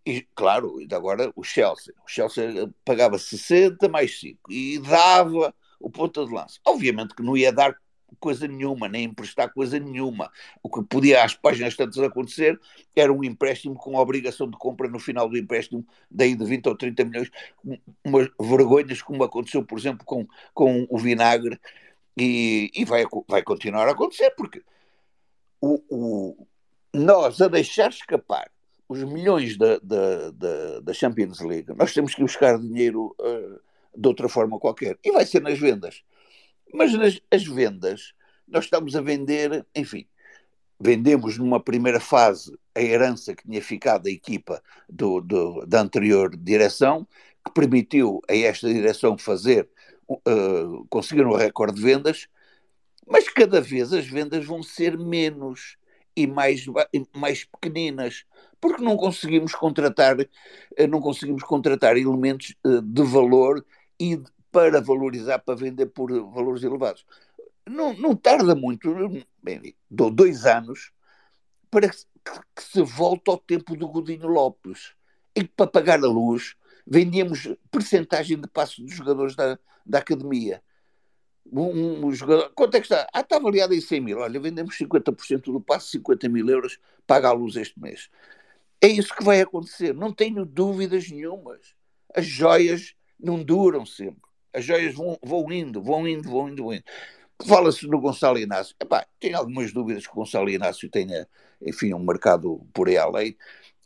E, 0.05 0.21
claro, 0.33 0.79
agora 0.91 1.31
o 1.35 1.43
Chelsea. 1.43 1.93
O 2.05 2.07
Chelsea 2.07 2.71
pagava 2.85 3.17
60 3.17 3.89
mais 3.89 4.19
5 4.19 4.51
e 4.51 4.79
dava 4.79 5.53
o 5.79 5.89
ponta 5.89 6.25
de 6.25 6.33
lança. 6.33 6.59
Obviamente 6.65 7.15
que 7.15 7.23
não 7.23 7.35
ia 7.35 7.51
dar 7.51 7.75
coisa 8.19 8.47
nenhuma, 8.47 8.87
nem 8.87 9.05
emprestar 9.05 9.53
coisa 9.53 9.79
nenhuma. 9.79 10.31
O 10.63 10.69
que 10.69 10.83
podia 10.83 11.23
às 11.23 11.33
páginas 11.33 11.75
tantas 11.75 11.99
acontecer 11.99 12.59
era 12.95 13.11
um 13.11 13.23
empréstimo 13.23 13.75
com 13.75 13.95
obrigação 13.95 14.49
de 14.49 14.57
compra 14.57 14.87
no 14.87 14.99
final 14.99 15.29
do 15.29 15.37
empréstimo, 15.37 15.85
daí 16.09 16.35
de 16.35 16.45
20 16.45 16.67
ou 16.67 16.75
30 16.75 17.05
milhões, 17.05 17.31
umas 18.03 18.29
vergonhas 18.39 19.01
como 19.01 19.23
aconteceu, 19.23 19.63
por 19.63 19.77
exemplo, 19.77 20.05
com, 20.05 20.27
com 20.53 20.87
o 20.89 20.97
vinagre, 20.97 21.59
e, 22.17 22.71
e 22.73 22.85
vai, 22.85 23.05
vai 23.27 23.41
continuar 23.41 23.87
a 23.87 23.91
acontecer, 23.91 24.31
porque 24.31 24.61
o, 25.61 25.81
o, 25.89 26.47
nós 26.93 27.41
a 27.41 27.47
deixar 27.47 27.89
escapar 27.89 28.49
os 28.87 29.03
milhões 29.03 29.55
da, 29.55 29.77
da, 29.79 30.31
da, 30.31 30.79
da, 30.79 30.93
Champions 30.93 31.39
League, 31.41 31.71
nós 31.75 31.93
temos 31.93 32.15
que 32.15 32.21
buscar 32.21 32.57
dinheiro 32.57 33.15
uh, 33.19 33.59
de 33.95 34.07
outra 34.07 34.27
forma 34.27 34.59
qualquer. 34.59 34.97
E 35.03 35.11
vai 35.11 35.25
ser 35.25 35.41
nas 35.41 35.59
vendas. 35.59 36.03
Mas 36.73 36.93
nas 36.93 37.19
as 37.31 37.43
vendas, 37.43 38.13
nós 38.47 38.65
estamos 38.65 38.95
a 38.95 39.01
vender, 39.01 39.65
enfim, 39.75 40.07
vendemos 40.79 41.37
numa 41.37 41.59
primeira 41.59 41.99
fase 41.99 42.57
a 42.73 42.81
herança 42.81 43.35
que 43.35 43.43
tinha 43.43 43.61
ficado 43.61 44.03
da 44.03 44.09
equipa 44.09 44.61
do, 44.87 45.19
do, 45.21 45.65
da 45.65 45.81
anterior 45.81 46.35
direção, 46.35 47.07
que 47.45 47.53
permitiu 47.53 48.21
a 48.29 48.35
esta 48.35 48.71
direção 48.71 49.17
fazer, 49.17 49.69
uh, 50.09 50.85
conseguir 50.89 51.25
um 51.25 51.35
recorde 51.35 51.77
de 51.77 51.83
vendas, 51.83 52.27
mas 53.05 53.27
cada 53.27 53.59
vez 53.59 53.91
as 53.91 54.05
vendas 54.05 54.45
vão 54.45 54.63
ser 54.63 54.97
menos 54.97 55.77
e 56.15 56.27
mais, 56.27 56.65
mais 57.15 57.43
pequeninas, 57.45 58.25
porque 58.59 58.83
não 58.83 58.97
conseguimos 58.97 59.55
contratar, 59.55 60.17
eh, 60.19 60.87
não 60.87 60.99
conseguimos 60.99 61.43
contratar 61.43 61.97
elementos 61.97 62.55
uh, 62.65 62.81
de 62.81 63.03
valor 63.03 63.65
e 63.99 64.21
para 64.51 64.81
valorizar, 64.81 65.39
para 65.39 65.55
vender 65.55 65.87
por 65.87 66.11
valores 66.31 66.63
elevados. 66.63 67.05
Não, 67.67 67.93
não 67.93 68.15
tarda 68.15 68.55
muito, 68.55 68.93
bem, 69.41 69.75
dou 69.89 70.09
dois 70.09 70.45
anos 70.45 70.91
para 71.69 71.89
que, 71.89 71.97
que 72.55 72.63
se 72.63 72.81
volte 72.81 73.29
ao 73.29 73.37
tempo 73.37 73.75
do 73.75 73.87
Godinho 73.87 74.27
Lopes, 74.27 74.93
e 75.35 75.43
que 75.43 75.53
para 75.55 75.67
pagar 75.67 75.99
a 75.99 76.07
luz 76.07 76.55
vendíamos 76.85 77.47
percentagem 77.71 78.39
de 78.39 78.47
passos 78.47 78.79
dos 78.79 78.93
jogadores 78.93 79.35
da, 79.35 79.59
da 79.85 79.99
academia. 79.99 80.61
Um, 81.51 82.05
um, 82.05 82.11
jogador, 82.11 82.51
quanto 82.53 82.75
é 82.75 82.79
que 82.79 82.85
está? 82.85 83.07
Ah, 83.13 83.21
está 83.21 83.37
avaliado 83.37 83.73
em 83.73 83.81
100 83.81 84.01
mil. 84.01 84.19
Olha, 84.19 84.39
vendemos 84.39 84.77
50% 84.77 85.51
do 85.51 85.61
passo, 85.61 85.89
50 85.91 86.29
mil 86.29 86.47
euros, 86.47 86.79
paga 87.07 87.29
a 87.29 87.31
luz 87.31 87.55
este 87.55 87.79
mês. 87.79 88.09
É 88.81 88.87
isso 88.87 89.15
que 89.15 89.23
vai 89.23 89.41
acontecer, 89.41 89.93
não 89.93 90.13
tenho 90.13 90.45
dúvidas 90.45 91.09
nenhumas. 91.09 91.75
As 92.15 92.25
joias 92.25 92.95
não 93.19 93.43
duram 93.43 93.85
sempre. 93.85 94.28
As 94.53 94.65
joias 94.65 94.95
vão, 94.95 95.17
vão 95.23 95.51
indo, 95.51 95.81
vão 95.81 96.07
indo, 96.07 96.29
vão 96.29 96.49
indo, 96.49 96.63
vão 96.63 96.73
indo. 96.73 96.83
Fala-se 97.45 97.87
no 97.87 98.01
Gonçalo 98.01 98.37
Inácio. 98.37 98.75
Epá, 98.79 99.05
tenho 99.19 99.37
algumas 99.37 99.71
dúvidas 99.71 100.05
que 100.05 100.11
o 100.11 100.15
Gonçalo 100.15 100.49
Inácio 100.49 100.89
tenha, 100.89 101.27
enfim, 101.61 101.93
um 101.93 102.03
mercado 102.03 102.67
por 102.73 102.89
aí 102.89 102.97
além. 102.97 103.37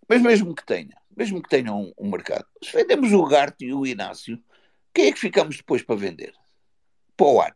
Mas 0.07 0.21
mesmo 0.21 0.55
que 0.55 0.65
tenha, 0.65 0.95
mesmo 1.15 1.41
que 1.41 1.49
tenha 1.49 1.73
um, 1.73 1.91
um 1.97 2.09
mercado, 2.09 2.45
se 2.63 2.71
vendemos 2.71 3.11
o 3.13 3.25
Garte 3.25 3.65
e 3.65 3.73
o 3.73 3.85
Inácio, 3.85 4.41
quem 4.93 5.07
é 5.07 5.11
que 5.11 5.19
ficamos 5.19 5.57
depois 5.57 5.81
para 5.81 5.95
vender? 5.95 6.33
Para 7.15 7.27
o 7.27 7.41
ano. 7.41 7.55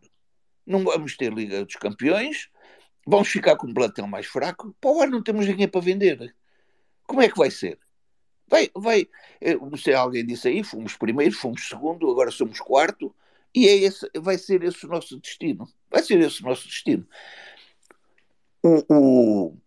Não 0.65 0.83
vamos 0.83 1.15
ter 1.15 1.33
Liga 1.33 1.63
dos 1.65 1.75
Campeões, 1.75 2.49
vamos 3.05 3.29
ficar 3.29 3.55
com 3.55 3.67
um 3.67 3.73
plantel 3.73 4.07
mais 4.07 4.25
fraco. 4.25 4.75
Para 4.79 4.91
o 4.91 5.01
ano 5.01 5.13
não 5.13 5.23
temos 5.23 5.47
ninguém 5.47 5.67
para 5.67 5.81
vender. 5.81 6.35
Como 7.05 7.21
é 7.21 7.29
que 7.29 7.37
vai 7.37 7.49
ser? 7.49 7.79
Vai, 8.47 8.69
vai, 8.73 9.07
não 9.41 9.99
alguém 9.99 10.25
disse 10.25 10.47
aí, 10.47 10.63
fomos 10.63 10.95
primeiro, 10.95 11.35
fomos 11.35 11.67
segundo, 11.67 12.09
agora 12.09 12.31
somos 12.31 12.59
quarto, 12.59 13.13
e 13.53 13.67
é 13.67 13.75
esse, 13.75 14.09
vai 14.15 14.37
ser 14.37 14.63
esse 14.63 14.85
o 14.85 14.89
nosso 14.89 15.17
destino. 15.19 15.67
Vai 15.89 16.01
ser 16.01 16.19
esse 16.19 16.41
o 16.41 16.45
nosso 16.45 16.67
destino. 16.67 17.05
O, 18.63 18.85
o 18.89 19.57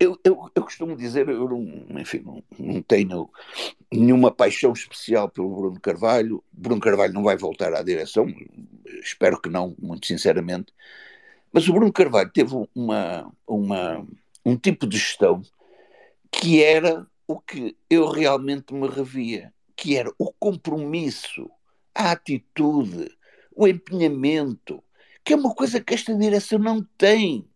eu, 0.00 0.16
eu, 0.22 0.48
eu, 0.54 0.62
costumo 0.62 0.96
dizer, 0.96 1.28
eu 1.28 1.48
não, 1.48 2.00
enfim, 2.00 2.20
não, 2.24 2.42
não, 2.56 2.80
tenho 2.82 3.28
nenhuma 3.92 4.30
paixão 4.30 4.72
especial 4.72 5.28
pelo 5.28 5.48
Bruno 5.48 5.80
Carvalho. 5.80 6.44
Bruno 6.52 6.80
Carvalho 6.80 7.12
não 7.12 7.24
vai 7.24 7.36
voltar 7.36 7.74
à 7.74 7.82
direção, 7.82 8.26
espero 9.02 9.40
que 9.40 9.48
não, 9.48 9.74
muito 9.76 10.06
sinceramente. 10.06 10.72
Mas 11.52 11.66
o 11.68 11.72
Bruno 11.72 11.92
Carvalho 11.92 12.30
teve 12.30 12.54
uma, 12.74 13.32
uma, 13.44 14.06
um 14.44 14.56
tipo 14.56 14.86
de 14.86 14.98
gestão 14.98 15.42
que 16.30 16.62
era 16.62 17.04
o 17.28 17.38
que 17.38 17.76
eu 17.90 18.08
realmente 18.08 18.72
me 18.72 18.88
revia, 18.88 19.52
que 19.76 19.96
era 19.96 20.10
o 20.18 20.32
compromisso, 20.32 21.50
a 21.94 22.12
atitude, 22.12 23.14
o 23.54 23.68
empenhamento, 23.68 24.82
que 25.22 25.34
é 25.34 25.36
uma 25.36 25.54
coisa 25.54 25.78
que 25.78 25.92
esta 25.92 26.14
direção 26.16 26.58
não 26.58 26.82
tem. 26.96 27.46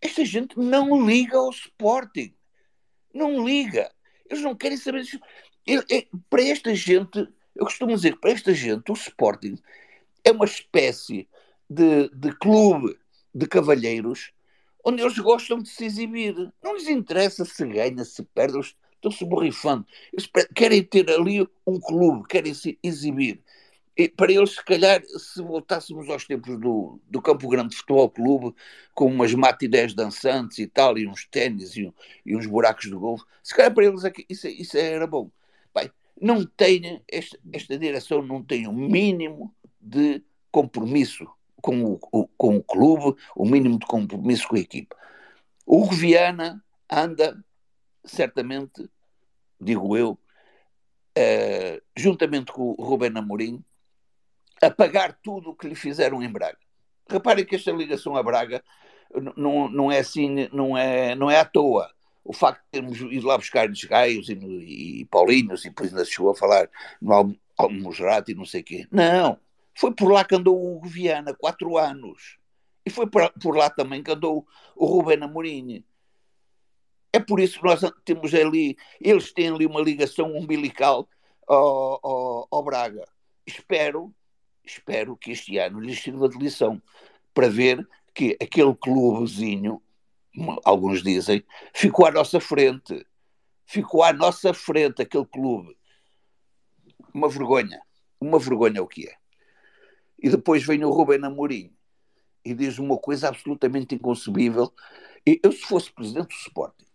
Esta 0.00 0.24
gente 0.24 0.58
não 0.58 1.06
liga 1.06 1.36
ao 1.36 1.50
Sporting. 1.50 2.34
Não 3.12 3.46
liga. 3.46 3.92
Eles 4.30 4.42
não 4.42 4.56
querem 4.56 4.78
saber 4.78 5.02
disso. 5.02 5.20
Para 6.30 6.42
esta 6.42 6.74
gente, 6.74 7.28
eu 7.54 7.64
costumo 7.66 7.94
dizer 7.94 8.14
que 8.14 8.20
para 8.20 8.30
esta 8.30 8.54
gente 8.54 8.90
o 8.90 8.94
Sporting 8.94 9.56
é 10.24 10.30
uma 10.30 10.46
espécie 10.46 11.28
de, 11.68 12.08
de 12.08 12.32
clube 12.38 12.98
de 13.34 13.46
cavalheiros 13.46 14.32
onde 14.82 15.02
eles 15.02 15.18
gostam 15.18 15.58
de 15.58 15.68
se 15.68 15.84
exibir. 15.84 16.34
Não 16.62 16.74
lhes 16.74 16.88
interessa 16.88 17.44
se 17.44 17.66
ganha, 17.66 18.04
se 18.04 18.22
perde, 18.22 18.56
eles 18.56 18.74
estão-se 18.96 19.24
borrifando. 19.24 19.86
Eles 20.12 20.28
querem 20.54 20.82
ter 20.82 21.08
ali 21.10 21.46
um 21.66 21.80
clube, 21.80 22.26
querem 22.28 22.52
se 22.52 22.78
exibir. 22.82 23.40
E 23.96 24.08
para 24.08 24.30
eles, 24.30 24.50
se 24.50 24.64
calhar, 24.64 25.02
se 25.06 25.40
voltássemos 25.40 26.10
aos 26.10 26.26
tempos 26.26 26.58
do, 26.60 27.00
do 27.08 27.22
Campo 27.22 27.48
Grande 27.48 27.74
Futebol 27.74 28.10
Clube, 28.10 28.54
com 28.94 29.06
umas 29.06 29.32
matinés 29.32 29.94
dançantes 29.94 30.58
e 30.58 30.66
tal, 30.66 30.98
e 30.98 31.08
uns 31.08 31.26
ténis 31.26 31.74
e, 31.76 31.90
e, 32.24 32.36
uns 32.36 32.46
buracos 32.46 32.84
de 32.84 32.94
golfe, 32.94 33.24
se 33.42 33.54
calhar 33.54 33.72
para 33.72 33.86
eles 33.86 34.02
isso, 34.28 34.48
isso 34.48 34.76
era 34.76 35.06
bom. 35.06 35.30
Bem, 35.74 35.90
não 36.20 36.44
tem, 36.44 37.02
esta, 37.08 37.38
esta 37.50 37.78
direção 37.78 38.20
não 38.20 38.42
tem 38.42 38.66
o 38.66 38.70
um 38.70 38.74
mínimo 38.74 39.54
de 39.80 40.22
compromisso 40.50 41.26
com 41.62 41.82
o, 41.82 41.98
o, 42.12 42.28
com 42.36 42.56
o 42.58 42.62
clube, 42.62 43.18
o 43.34 43.46
mínimo 43.46 43.78
de 43.78 43.86
compromisso 43.86 44.46
com 44.46 44.56
a 44.56 44.60
equipa. 44.60 44.94
O 45.64 45.86
Viana 45.86 46.62
anda, 46.90 47.42
certamente, 48.06 48.88
digo 49.60 49.96
eu, 49.96 50.12
uh, 50.12 51.82
juntamente 51.96 52.52
com 52.52 52.74
o 52.76 52.84
Rubén 52.84 53.16
Amorim, 53.16 53.64
a 54.62 54.70
pagar 54.70 55.18
tudo 55.22 55.50
o 55.50 55.54
que 55.54 55.68
lhe 55.68 55.74
fizeram 55.74 56.22
em 56.22 56.30
Braga. 56.30 56.58
Reparem 57.08 57.44
que 57.44 57.56
esta 57.56 57.70
ligação 57.70 58.16
a 58.16 58.22
Braga 58.22 58.62
não, 59.36 59.90
é 59.90 59.98
assim, 59.98 60.48
não 60.52 60.76
é, 60.76 61.14
não 61.14 61.30
é 61.30 61.38
à 61.38 61.44
toa. 61.44 61.90
O 62.24 62.32
facto 62.32 62.62
de 62.64 62.70
termos 62.72 63.00
ido 63.00 63.26
lá 63.26 63.38
buscar 63.38 63.68
desgaios 63.68 64.28
e, 64.28 64.32
e 64.34 65.04
Paulinhos 65.06 65.64
e 65.64 65.68
depois 65.68 65.90
ainda 65.90 66.04
chegou 66.04 66.30
a 66.30 66.34
falar 66.34 66.68
no 67.00 67.36
Almozrato 67.56 68.30
e 68.30 68.34
não 68.34 68.44
sei 68.44 68.62
o 68.62 68.64
quê. 68.64 68.86
Não. 68.90 69.38
Foi 69.74 69.94
por 69.94 70.10
lá 70.10 70.24
que 70.24 70.34
andou 70.34 70.58
o 70.58 70.84
Viana, 70.84 71.34
quatro 71.34 71.76
anos. 71.76 72.38
E 72.84 72.90
foi 72.90 73.06
por, 73.08 73.30
por 73.40 73.56
lá 73.56 73.70
também 73.70 74.02
que 74.02 74.10
andou 74.10 74.46
o 74.74 74.86
Rubén 74.86 75.22
Amorim. 75.22 75.84
É 77.12 77.20
por 77.20 77.40
isso 77.40 77.58
que 77.58 77.64
nós 77.64 77.80
temos 78.04 78.34
ali, 78.34 78.76
eles 79.00 79.32
têm 79.32 79.48
ali 79.48 79.66
uma 79.66 79.80
ligação 79.80 80.34
umbilical 80.36 81.08
ao, 81.46 82.00
ao, 82.02 82.48
ao 82.50 82.62
Braga. 82.62 83.04
Espero 83.46 84.14
espero 84.66 85.16
que 85.16 85.30
este 85.30 85.58
ano 85.58 85.80
lhes 85.80 86.02
sirva 86.02 86.28
de 86.28 86.36
lição 86.36 86.82
para 87.32 87.48
ver 87.48 87.86
que 88.12 88.36
aquele 88.40 88.74
clubezinho, 88.74 89.80
alguns 90.64 91.02
dizem, 91.02 91.44
ficou 91.72 92.06
à 92.06 92.10
nossa 92.10 92.40
frente. 92.40 93.06
Ficou 93.64 94.02
à 94.02 94.12
nossa 94.12 94.54
frente 94.54 95.02
aquele 95.02 95.26
clube. 95.26 95.76
Uma 97.12 97.28
vergonha. 97.28 97.80
Uma 98.20 98.38
vergonha 98.38 98.82
o 98.82 98.86
que 98.86 99.08
é. 99.08 99.14
E 100.18 100.30
depois 100.30 100.64
vem 100.64 100.84
o 100.84 100.90
Rubem 100.90 101.24
Amorim 101.24 101.74
e 102.44 102.54
diz 102.54 102.78
uma 102.78 102.96
coisa 102.96 103.28
absolutamente 103.28 103.94
inconcebível. 103.94 104.72
Eu, 105.24 105.52
se 105.52 105.62
fosse 105.62 105.92
presidente 105.92 106.28
do 106.28 106.40
Sporting, 106.40 106.85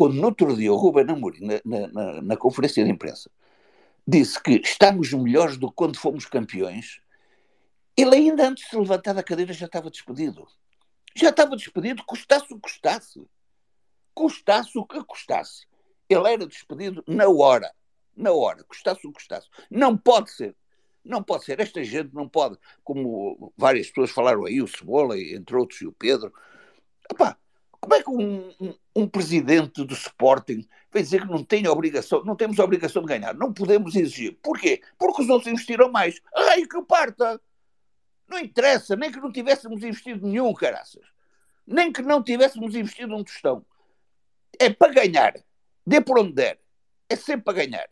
quando 0.00 0.14
no 0.14 0.28
outro 0.28 0.56
dia 0.56 0.72
o 0.72 0.76
Rubem 0.76 1.04
Amorim, 1.10 1.46
na, 1.62 1.86
na, 1.88 2.22
na 2.22 2.34
conferência 2.34 2.82
de 2.82 2.90
imprensa, 2.90 3.30
disse 4.08 4.42
que 4.42 4.52
estamos 4.52 5.12
melhores 5.12 5.58
do 5.58 5.68
que 5.68 5.74
quando 5.74 5.98
fomos 5.98 6.24
campeões, 6.24 7.02
ele 7.94 8.16
ainda 8.16 8.48
antes 8.48 8.64
de 8.64 8.70
se 8.70 8.78
levantar 8.78 9.12
da 9.12 9.22
cadeira 9.22 9.52
já 9.52 9.66
estava 9.66 9.90
despedido. 9.90 10.48
Já 11.14 11.28
estava 11.28 11.54
despedido, 11.54 12.02
custasse 12.06 12.46
o 12.46 12.56
que 12.56 12.62
custasse. 12.62 13.22
Custasse 14.14 14.78
o 14.78 14.86
que 14.86 15.04
custasse. 15.04 15.66
Ele 16.08 16.32
era 16.32 16.46
despedido 16.46 17.04
na 17.06 17.28
hora. 17.28 17.70
Na 18.16 18.32
hora, 18.32 18.64
custasse 18.64 19.06
o 19.06 19.10
que 19.10 19.16
custasse. 19.16 19.50
Não 19.70 19.98
pode 19.98 20.30
ser. 20.30 20.56
Não 21.04 21.22
pode 21.22 21.44
ser. 21.44 21.60
Esta 21.60 21.84
gente 21.84 22.14
não 22.14 22.26
pode, 22.26 22.56
como 22.82 23.52
várias 23.54 23.88
pessoas 23.88 24.12
falaram 24.12 24.46
aí, 24.46 24.62
o 24.62 24.66
Cebola, 24.66 25.18
entre 25.18 25.56
outros, 25.56 25.82
e 25.82 25.86
o 25.86 25.92
Pedro. 25.92 26.32
Epá, 27.12 27.36
como 27.80 27.94
é 27.94 28.02
que 28.02 28.10
um, 28.10 28.54
um, 28.60 28.74
um, 28.94 29.08
presidente 29.08 29.84
do 29.84 29.94
Sporting 29.94 30.68
vai 30.92 31.02
dizer 31.02 31.22
que 31.22 31.32
não 31.32 31.42
tem 31.42 31.66
obrigação, 31.66 32.22
não 32.24 32.36
temos 32.36 32.58
obrigação 32.58 33.02
de 33.02 33.08
ganhar? 33.08 33.34
Não 33.34 33.52
podemos 33.52 33.96
exigir. 33.96 34.38
Porquê? 34.42 34.82
Porque 34.98 35.22
os 35.22 35.28
outros 35.30 35.50
investiram 35.50 35.90
mais. 35.90 36.20
Ai, 36.34 36.66
que 36.66 36.82
parta! 36.82 37.40
Não 38.28 38.38
interessa, 38.38 38.94
nem 38.94 39.10
que 39.10 39.18
não 39.18 39.32
tivéssemos 39.32 39.82
investido 39.82 40.26
nenhum, 40.26 40.52
caraças. 40.52 41.04
Nem 41.66 41.90
que 41.90 42.02
não 42.02 42.22
tivéssemos 42.22 42.74
investido 42.74 43.16
um 43.16 43.24
tostão. 43.24 43.64
É 44.58 44.70
para 44.70 44.92
ganhar. 44.92 45.34
Dê 45.86 46.00
por 46.00 46.18
onde 46.18 46.34
der. 46.34 46.60
É 47.08 47.16
sempre 47.16 47.44
para 47.44 47.64
ganhar. 47.64 47.88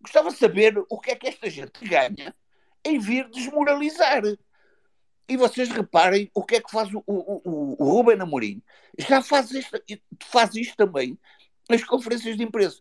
Gostava 0.00 0.30
de 0.30 0.36
saber 0.36 0.82
o 0.88 0.98
que 0.98 1.10
é 1.10 1.16
que 1.16 1.28
esta 1.28 1.48
gente 1.50 1.86
ganha 1.86 2.34
em 2.84 2.98
vir 2.98 3.28
desmoralizar. 3.30 4.22
E 5.28 5.36
vocês 5.36 5.68
reparem 5.70 6.30
o 6.34 6.44
que 6.44 6.56
é 6.56 6.60
que 6.60 6.70
faz 6.70 6.92
o, 6.92 7.02
o, 7.06 7.76
o, 7.78 7.84
Ruben 7.84 8.20
Amorim. 8.20 8.62
Já 8.98 9.22
faz 9.22 9.50
isto, 9.50 9.80
faz 10.24 10.54
isto 10.54 10.76
também 10.76 11.18
nas 11.68 11.82
conferências 11.82 12.36
de 12.36 12.42
imprensa. 12.42 12.80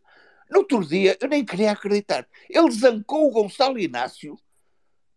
No 0.49 0.59
outro 0.59 0.85
dia, 0.85 1.17
eu 1.21 1.27
nem 1.27 1.45
queria 1.45 1.71
acreditar. 1.71 2.27
Ele 2.49 2.69
zancou 2.71 3.27
o 3.27 3.31
Gonçalo 3.31 3.79
Inácio 3.79 4.37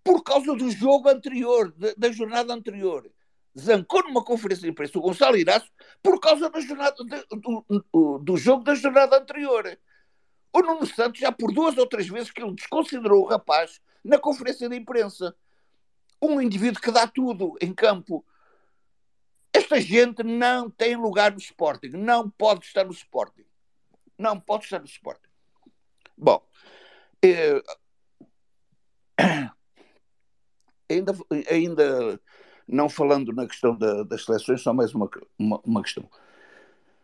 por 0.05 0.22
causa 0.22 0.55
do 0.55 0.70
jogo 0.70 1.08
anterior, 1.08 1.72
da, 1.72 1.92
da 1.96 2.12
jornada 2.12 2.55
anterior. 2.55 3.10
Zancou 3.58 4.05
numa 4.05 4.22
conferência 4.22 4.62
de 4.62 4.70
imprensa 4.70 4.98
o 4.98 5.02
Gonçalo 5.02 5.36
Inácio 5.36 5.68
por 6.02 6.20
causa 6.20 6.48
da 6.48 6.60
jornada, 6.60 6.96
do, 7.30 7.64
do, 7.92 8.18
do 8.18 8.36
jogo 8.36 8.62
da 8.62 8.74
jornada 8.74 9.18
anterior. 9.18 9.76
O 10.52 10.60
Nuno 10.60 10.86
Santos 10.86 11.20
já 11.20 11.32
por 11.32 11.52
duas 11.52 11.76
ou 11.76 11.86
três 11.86 12.08
vezes 12.08 12.30
que 12.30 12.40
ele 12.40 12.55
desconsiderou 12.55 13.24
o 13.24 13.28
rapaz 13.28 13.80
na 14.05 14.18
conferência 14.18 14.68
de 14.68 14.76
imprensa. 14.76 15.34
Um 16.20 16.40
indivíduo 16.40 16.80
que 16.80 16.90
dá 16.90 17.06
tudo 17.06 17.56
em 17.60 17.74
campo. 17.74 18.24
Esta 19.52 19.80
gente 19.80 20.22
não 20.22 20.70
tem 20.70 20.96
lugar 20.96 21.32
no 21.32 21.38
Sporting. 21.38 21.88
Não 21.88 22.28
pode 22.28 22.64
estar 22.66 22.84
no 22.84 22.92
Sporting. 22.92 23.44
Não 24.18 24.38
pode 24.38 24.64
estar 24.64 24.78
no 24.78 24.86
Sporting. 24.86 25.28
Bom, 26.16 26.46
eh, 27.22 27.62
ainda, 30.90 31.12
ainda 31.50 32.20
não 32.66 32.88
falando 32.88 33.32
na 33.32 33.46
questão 33.46 33.76
da, 33.76 34.02
das 34.02 34.24
seleções, 34.24 34.62
só 34.62 34.72
mais 34.72 34.94
uma, 34.94 35.08
uma, 35.38 35.60
uma 35.64 35.82
questão. 35.82 36.08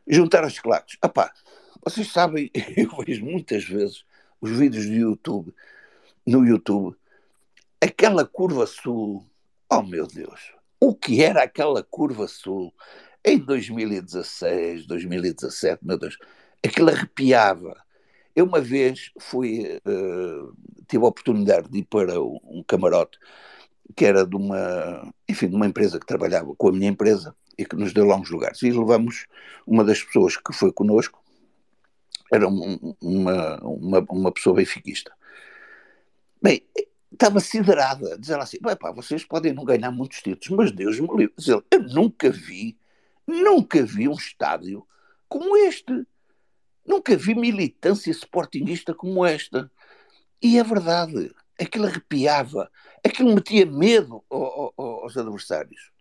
Juntar 0.06 0.44
as 0.44 0.58
claques. 0.58 0.98
Epá, 1.04 1.32
vocês 1.84 2.10
sabem, 2.10 2.50
eu 2.76 2.90
vejo 3.04 3.24
muitas 3.24 3.64
vezes 3.64 4.04
os 4.40 4.50
vídeos 4.50 4.86
do 4.86 4.92
YouTube, 4.92 5.54
no 6.26 6.44
YouTube, 6.44 6.96
aquela 7.82 8.24
curva 8.24 8.64
sul, 8.64 9.26
oh 9.68 9.82
meu 9.82 10.06
Deus, 10.06 10.52
o 10.78 10.94
que 10.94 11.22
era 11.22 11.42
aquela 11.42 11.82
curva 11.82 12.28
sul 12.28 12.72
em 13.24 13.38
2016, 13.38 14.86
2017, 14.86 15.84
meu 15.84 15.98
Deus, 15.98 16.16
aquilo 16.64 16.90
arrepiava. 16.90 17.76
Eu 18.34 18.46
uma 18.46 18.60
vez 18.60 19.10
fui, 19.18 19.80
uh, 19.84 20.56
tive 20.88 21.04
a 21.04 21.08
oportunidade 21.08 21.68
de 21.68 21.80
ir 21.80 21.84
para 21.84 22.20
um 22.20 22.64
camarote 22.66 23.18
que 23.96 24.06
era 24.06 24.24
de 24.24 24.36
uma, 24.36 25.12
enfim, 25.28 25.48
de 25.48 25.56
uma 25.56 25.66
empresa 25.66 25.98
que 25.98 26.06
trabalhava 26.06 26.54
com 26.54 26.68
a 26.68 26.72
minha 26.72 26.88
empresa 26.88 27.34
e 27.58 27.66
que 27.66 27.76
nos 27.76 27.92
deu 27.92 28.08
uns 28.10 28.30
lugares. 28.30 28.62
E 28.62 28.70
levamos 28.70 29.26
uma 29.66 29.84
das 29.84 30.02
pessoas 30.02 30.36
que 30.36 30.52
foi 30.52 30.72
connosco, 30.72 31.22
era 32.32 32.48
um, 32.48 32.94
uma, 33.02 33.58
uma, 33.62 34.06
uma 34.08 34.32
pessoa 34.32 34.56
benfiquista. 34.56 35.12
Bem, 36.40 36.62
estava 37.22 37.38
siderada, 37.38 38.18
dizendo 38.18 38.42
assim, 38.42 38.58
pá, 38.58 38.90
vocês 38.90 39.24
podem 39.24 39.52
não 39.52 39.64
ganhar 39.64 39.92
muitos 39.92 40.20
títulos, 40.20 40.48
mas 40.50 40.72
Deus 40.72 40.98
me 40.98 41.06
livre. 41.08 41.34
Eu 41.70 41.82
nunca 41.84 42.30
vi, 42.30 42.76
nunca 43.26 43.84
vi 43.84 44.08
um 44.08 44.14
estádio 44.14 44.86
como 45.28 45.56
este. 45.56 46.04
Nunca 46.84 47.16
vi 47.16 47.34
militância 47.36 48.10
sportinguista 48.10 48.92
como 48.92 49.24
esta. 49.24 49.70
E 50.42 50.58
é 50.58 50.64
verdade, 50.64 51.32
aquilo 51.60 51.86
arrepiava, 51.86 52.68
aquilo 53.06 53.32
metia 53.32 53.64
medo 53.64 54.24
aos 54.28 55.16
adversários. 55.16 55.92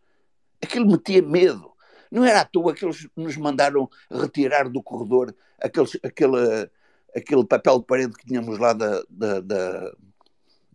Aquilo 0.59 0.89
metia 0.89 1.21
medo. 1.21 1.71
Não 2.11 2.25
era 2.25 2.41
à 2.41 2.45
toa 2.45 2.73
que 2.73 2.83
eles 2.83 3.07
nos 3.15 3.37
mandaram 3.37 3.87
retirar 4.09 4.67
do 4.67 4.81
corredor 4.81 5.35
aqueles, 5.61 5.97
aquele, 6.03 6.69
aquele 7.15 7.45
papel 7.45 7.79
de 7.79 7.85
parede 7.85 8.13
que 8.13 8.25
tínhamos 8.25 8.57
lá 8.57 8.73
da, 8.73 9.03
da, 9.07 9.39
da 9.39 9.93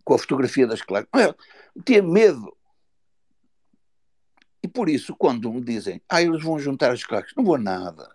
com 0.07 0.13
a 0.13 0.17
fotografia 0.17 0.65
das 0.65 0.81
claques. 0.81 1.11
Metia 1.75 2.01
medo. 2.01 2.55
E 4.63 4.67
por 4.69 4.87
isso, 4.87 5.13
quando 5.13 5.51
me 5.51 5.59
dizem, 5.59 6.01
ah, 6.07 6.21
eles 6.21 6.41
vão 6.41 6.57
juntar 6.57 6.91
as 6.91 7.03
claques, 7.03 7.33
não 7.35 7.43
vou 7.43 7.57
nada. 7.57 8.09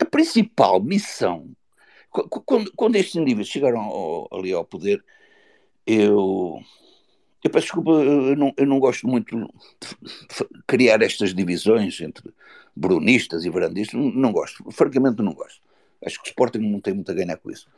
A 0.00 0.04
principal 0.04 0.80
missão, 0.80 1.50
quando, 2.10 2.72
quando 2.76 2.94
estes 2.94 3.16
indivíduos 3.16 3.48
chegaram 3.48 3.80
ao, 3.80 4.28
ali 4.32 4.52
ao 4.52 4.64
poder, 4.64 5.04
eu, 5.84 6.60
eu 7.42 7.50
peço 7.50 7.66
desculpa, 7.66 7.90
eu 7.90 8.36
não, 8.36 8.54
eu 8.56 8.66
não 8.66 8.78
gosto 8.78 9.08
muito 9.08 9.36
de 9.36 10.62
criar 10.68 11.02
estas 11.02 11.34
divisões 11.34 12.00
entre 12.00 12.32
brunistas 12.74 13.44
e 13.44 13.50
verandistas, 13.50 13.98
não, 14.00 14.12
não 14.12 14.32
gosto, 14.32 14.70
francamente 14.70 15.20
não 15.22 15.34
gosto. 15.34 15.60
Acho 16.06 16.22
que 16.22 16.28
o 16.28 16.30
Sporting 16.30 16.60
não 16.60 16.80
tem 16.80 16.94
muito 16.94 17.10
a 17.10 17.14
ganhar 17.14 17.36
com 17.36 17.50
isso. 17.50 17.68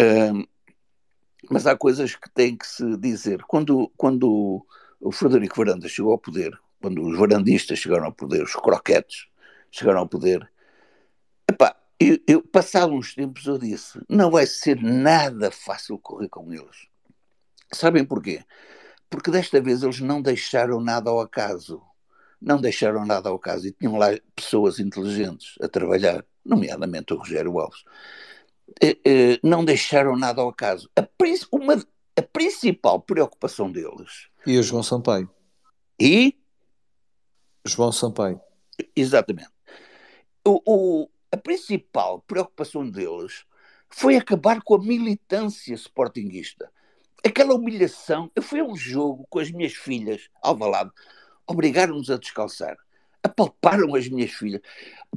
Um, 0.00 0.44
mas 1.50 1.66
há 1.66 1.76
coisas 1.76 2.14
que 2.14 2.30
têm 2.30 2.56
que 2.56 2.66
se 2.66 2.96
dizer. 2.96 3.42
Quando, 3.42 3.90
quando 3.96 4.64
o 5.00 5.12
Frederico 5.12 5.56
Varanda 5.56 5.88
chegou 5.88 6.12
ao 6.12 6.18
poder, 6.18 6.58
quando 6.80 7.02
os 7.02 7.18
varandistas 7.18 7.78
chegaram 7.78 8.06
ao 8.06 8.12
poder, 8.12 8.42
os 8.42 8.54
croquetes 8.54 9.26
chegaram 9.70 10.00
ao 10.00 10.08
poder, 10.08 10.50
epá, 11.48 11.74
eu, 11.98 12.18
eu, 12.26 12.42
passado 12.42 12.92
uns 12.92 13.14
tempos 13.14 13.46
eu 13.46 13.58
disse, 13.58 14.00
não 14.08 14.30
vai 14.30 14.46
ser 14.46 14.80
nada 14.82 15.50
fácil 15.50 15.98
correr 15.98 16.28
com 16.28 16.52
eles. 16.52 16.88
Sabem 17.72 18.04
porquê? 18.04 18.44
Porque 19.08 19.30
desta 19.30 19.60
vez 19.60 19.82
eles 19.82 20.00
não 20.00 20.20
deixaram 20.20 20.80
nada 20.80 21.10
ao 21.10 21.20
acaso. 21.20 21.82
Não 22.40 22.60
deixaram 22.60 23.06
nada 23.06 23.28
ao 23.28 23.36
acaso 23.36 23.66
e 23.66 23.72
tinham 23.72 23.96
lá 23.96 24.08
pessoas 24.34 24.78
inteligentes 24.78 25.54
a 25.62 25.68
trabalhar, 25.68 26.24
nomeadamente 26.44 27.14
o 27.14 27.16
Rogério 27.16 27.58
Alves. 27.58 27.84
Eh, 28.80 28.98
eh, 29.04 29.40
não 29.42 29.64
deixaram 29.64 30.16
nada 30.16 30.42
ao 30.42 30.48
acaso. 30.48 30.90
A, 30.96 31.06
uma, 31.52 31.74
a 32.16 32.22
principal 32.22 33.00
preocupação 33.00 33.70
deles. 33.70 34.28
E 34.46 34.58
o 34.58 34.62
João 34.62 34.82
Sampaio. 34.82 35.30
E? 35.98 36.36
João 37.64 37.92
Sampaio. 37.92 38.40
Exatamente. 38.94 39.50
O, 40.46 40.60
o, 40.66 41.10
a 41.32 41.36
principal 41.36 42.20
preocupação 42.26 42.88
deles 42.88 43.44
foi 43.88 44.16
acabar 44.16 44.60
com 44.62 44.74
a 44.74 44.82
militância 44.82 45.74
sportinguista. 45.74 46.70
Aquela 47.24 47.54
humilhação. 47.54 48.30
Eu 48.34 48.42
fui 48.42 48.60
a 48.60 48.64
um 48.64 48.76
jogo 48.76 49.26
com 49.30 49.38
as 49.38 49.50
minhas 49.50 49.72
filhas, 49.72 50.28
ao 50.42 50.56
lado, 50.58 50.92
obrigaram-nos 51.46 52.10
a 52.10 52.18
descalçar 52.18 52.76
apalparam 53.24 53.94
as 53.94 54.06
minhas 54.08 54.30
filhas. 54.30 54.60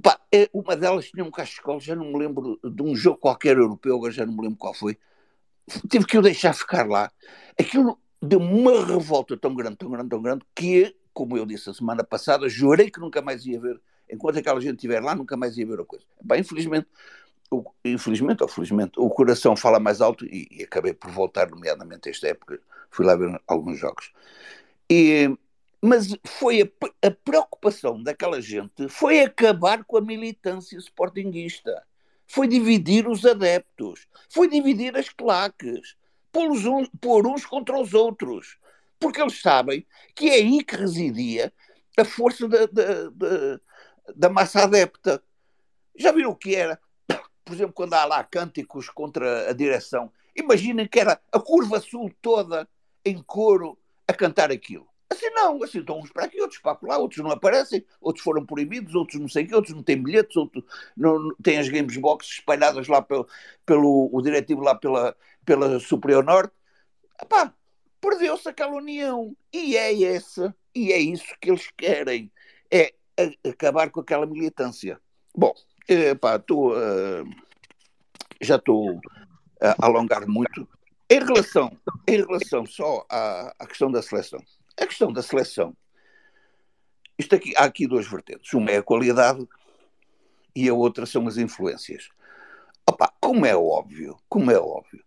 Pá, 0.01 0.19
é, 0.33 0.49
uma 0.53 0.75
delas 0.75 1.09
tinha 1.09 1.23
um 1.23 1.29
cachecol, 1.29 1.79
já 1.79 1.95
não 1.95 2.05
me 2.05 2.17
lembro 2.17 2.59
de 2.63 2.81
um 2.81 2.95
jogo 2.95 3.17
qualquer 3.17 3.57
europeu, 3.57 3.99
já 4.09 4.25
não 4.25 4.33
me 4.33 4.43
lembro 4.43 4.57
qual 4.57 4.73
foi. 4.73 4.97
Tive 5.89 6.05
que 6.05 6.17
o 6.17 6.21
deixar 6.21 6.53
ficar 6.53 6.87
lá. 6.87 7.11
Aquilo 7.59 7.99
deu 8.21 8.39
uma 8.39 8.85
revolta 8.85 9.35
tão 9.35 9.53
grande, 9.53 9.75
tão 9.75 9.89
grande, 9.89 10.09
tão 10.09 10.21
grande, 10.21 10.45
que, 10.55 10.95
como 11.13 11.37
eu 11.37 11.45
disse 11.45 11.69
a 11.69 11.73
semana 11.73 12.03
passada, 12.03 12.47
jurei 12.47 12.89
que 12.89 12.99
nunca 12.99 13.21
mais 13.21 13.45
ia 13.45 13.59
ver. 13.59 13.79
Enquanto 14.09 14.39
aquela 14.39 14.61
gente 14.61 14.75
estiver 14.75 15.03
lá, 15.03 15.13
nunca 15.13 15.35
mais 15.35 15.57
ia 15.57 15.67
ver 15.67 15.81
a 15.81 15.85
coisa. 15.85 16.05
Bem, 16.23 16.39
infelizmente, 16.39 16.87
o, 17.51 17.63
infelizmente 17.83 18.41
ou 18.41 18.47
felizmente, 18.47 18.93
o 18.97 19.09
coração 19.09 19.55
fala 19.55 19.79
mais 19.79 19.99
alto 19.99 20.25
e, 20.25 20.47
e 20.49 20.63
acabei 20.63 20.93
por 20.93 21.11
voltar, 21.11 21.49
nomeadamente 21.49 22.09
esta 22.09 22.27
época, 22.27 22.59
fui 22.89 23.05
lá 23.05 23.15
ver 23.15 23.41
alguns 23.45 23.77
jogos. 23.77 24.13
E, 24.89 25.37
mas 25.81 26.15
foi 26.25 26.61
a, 26.61 27.07
a, 27.07 27.11
preocupação 27.11 28.01
daquela 28.01 28.41
gente 28.41 28.89
foi 28.89 29.21
acabar 29.21 29.83
com 29.83 29.97
a 29.97 30.01
militância 30.01 30.77
sportinguista, 30.77 31.83
foi 32.25 32.47
dividir 32.47 33.07
os 33.07 33.25
adeptos, 33.25 34.07
foi 34.29 34.47
dividir 34.47 34.97
as 34.97 35.09
claques, 35.09 35.95
pôr, 36.31 36.49
uns, 36.49 36.89
pôr 36.99 37.27
uns 37.27 37.45
contra 37.45 37.79
os 37.79 37.93
outros, 37.93 38.57
porque 38.99 39.21
eles 39.21 39.39
sabem 39.39 39.85
que 40.15 40.29
é 40.29 40.35
aí 40.35 40.63
que 40.63 40.75
residia 40.75 41.53
a 41.97 42.03
força 42.03 42.47
da, 42.47 42.65
da, 42.65 43.09
da, 43.09 43.59
da 44.15 44.29
massa 44.29 44.63
adepta. 44.63 45.21
Já 45.95 46.11
viram 46.11 46.31
o 46.31 46.35
que 46.35 46.55
era? 46.55 46.79
Por 47.45 47.53
exemplo, 47.53 47.73
quando 47.73 47.93
há 47.93 48.05
lá 48.05 48.23
cânticos 48.23 48.89
contra 48.89 49.49
a 49.49 49.53
direção, 49.53 50.11
imaginem 50.35 50.87
que 50.87 50.99
era 50.99 51.19
a 51.31 51.39
curva 51.39 51.79
sul 51.79 52.11
toda 52.21 52.67
em 53.05 53.21
coro 53.23 53.79
a 54.07 54.13
cantar 54.13 54.51
aquilo. 54.51 54.87
Assim 55.09 55.29
não, 55.29 55.63
assim 55.63 55.79
estão 55.79 55.99
uns 55.99 56.11
para 56.11 56.25
aqui, 56.25 56.39
outros 56.41 56.59
para 56.59 56.77
lá, 56.81 56.97
outros 56.97 57.23
não 57.23 57.31
aparecem, 57.31 57.85
outros 58.01 58.23
foram 58.23 58.45
proibidos, 58.45 58.93
outros 58.93 59.19
não 59.19 59.29
sei 59.29 59.45
o 59.45 59.47
quê, 59.47 59.55
outros 59.55 59.73
não 59.73 59.81
têm 59.81 60.01
bilhetes, 60.01 60.35
outros 60.35 60.63
não, 60.97 61.33
têm 61.41 61.57
as 61.59 61.69
games 61.69 61.95
boxes 61.95 62.33
espalhadas 62.33 62.87
lá 62.87 63.01
pelo, 63.01 63.27
pelo 63.65 64.09
o 64.11 64.21
diretivo 64.21 64.61
lá 64.61 64.75
pela, 64.75 65.15
pela 65.45 65.79
Superior 65.79 66.25
Norte. 66.25 66.53
Epá, 67.21 67.53
perdeu-se 68.01 68.49
aquela 68.49 68.75
união. 68.75 69.35
E 69.53 69.77
é 69.77 70.03
essa, 70.03 70.53
e 70.75 70.91
é 70.91 70.99
isso 70.99 71.33
que 71.39 71.49
eles 71.49 71.71
querem, 71.77 72.29
é 72.69 72.93
acabar 73.47 73.89
com 73.89 74.01
aquela 74.01 74.25
militância. 74.25 74.99
Bom, 75.33 75.53
epá, 75.87 76.37
tô, 76.37 76.73
uh, 76.73 77.25
já 78.41 78.57
estou 78.57 78.99
a 79.61 79.85
alongar 79.85 80.27
muito. 80.27 80.67
Em 81.09 81.23
relação, 81.23 81.71
em 82.05 82.17
relação 82.17 82.65
só 82.65 83.05
à, 83.09 83.53
à 83.57 83.65
questão 83.65 83.89
da 83.89 84.01
seleção, 84.01 84.43
a 84.79 84.87
questão 84.87 85.11
da 85.11 85.21
seleção. 85.21 85.75
Isto 87.17 87.35
aqui, 87.35 87.53
há 87.57 87.63
aqui 87.63 87.87
duas 87.87 88.07
vertentes. 88.07 88.53
Uma 88.53 88.71
é 88.71 88.77
a 88.77 88.83
qualidade 88.83 89.47
e 90.55 90.69
a 90.69 90.73
outra 90.73 91.05
são 91.05 91.27
as 91.27 91.37
influências. 91.37 92.09
Opa, 92.87 93.11
como 93.19 93.45
é 93.45 93.55
óbvio, 93.55 94.17
como 94.29 94.51
é 94.51 94.57
óbvio, 94.57 95.03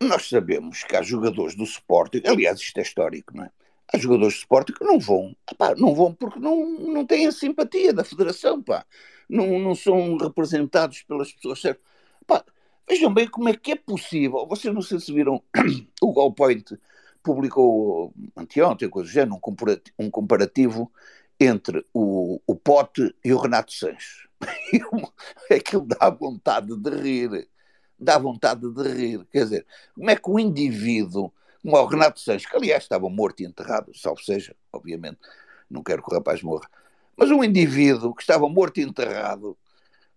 nós 0.00 0.28
sabemos 0.28 0.82
que 0.84 0.96
há 0.96 1.02
jogadores 1.02 1.54
do 1.54 1.64
Sporting, 1.64 2.22
aliás, 2.26 2.58
isto 2.60 2.78
é 2.78 2.82
histórico, 2.82 3.36
não 3.36 3.44
é? 3.44 3.50
Há 3.92 3.98
jogadores 3.98 4.34
do 4.34 4.38
Sporting 4.38 4.72
que 4.72 4.84
não 4.84 4.98
vão, 4.98 5.36
não 5.76 5.94
vão 5.94 6.14
porque 6.14 6.38
não, 6.38 6.64
não 6.64 7.04
têm 7.04 7.26
a 7.26 7.32
simpatia 7.32 7.92
da 7.92 8.02
federação, 8.02 8.62
pá. 8.62 8.86
Não, 9.28 9.58
não 9.58 9.74
são 9.74 10.16
representados 10.16 11.02
pelas 11.02 11.32
pessoas 11.32 11.60
certas. 11.60 11.84
Vejam 12.88 13.12
bem 13.12 13.28
como 13.28 13.48
é 13.48 13.56
que 13.56 13.72
é 13.72 13.76
possível. 13.76 14.46
Vocês 14.46 14.74
não 14.74 14.82
sei 14.82 14.98
se 14.98 15.12
viram 15.12 15.42
o 16.02 16.12
Goal 16.12 16.32
Point 16.32 16.78
publicou 17.22 18.12
anteontem, 18.36 18.88
coisa 18.88 19.08
do 19.08 19.12
género, 19.12 19.40
um 19.98 20.10
comparativo, 20.10 20.82
um 20.82 20.88
entre 21.38 21.84
o, 21.92 22.40
o 22.46 22.54
Pote 22.54 23.14
e 23.24 23.32
o 23.32 23.38
Renato 23.38 23.72
Sanches. 23.72 24.26
Aquilo 25.50 25.86
dá 25.86 26.10
vontade 26.10 26.76
de 26.76 26.90
rir. 26.90 27.48
Dá 27.98 28.18
vontade 28.18 28.68
de 28.68 28.88
rir. 28.88 29.26
Quer 29.30 29.44
dizer, 29.44 29.66
como 29.94 30.10
é 30.10 30.16
que 30.16 30.30
o 30.30 30.38
indivíduo, 30.38 31.32
como 31.62 31.76
é 31.76 31.80
o 31.80 31.86
Renato 31.86 32.20
Sanches, 32.20 32.48
que 32.48 32.56
aliás 32.56 32.82
estava 32.82 33.08
morto 33.08 33.40
e 33.40 33.46
enterrado, 33.46 33.96
salvo 33.96 34.22
seja, 34.22 34.54
obviamente, 34.72 35.18
não 35.70 35.82
quero 35.82 36.02
que 36.02 36.10
o 36.10 36.14
rapaz 36.14 36.42
morra, 36.42 36.68
mas 37.16 37.30
um 37.30 37.42
indivíduo 37.42 38.14
que 38.14 38.22
estava 38.22 38.48
morto 38.48 38.78
e 38.78 38.82
enterrado, 38.82 39.56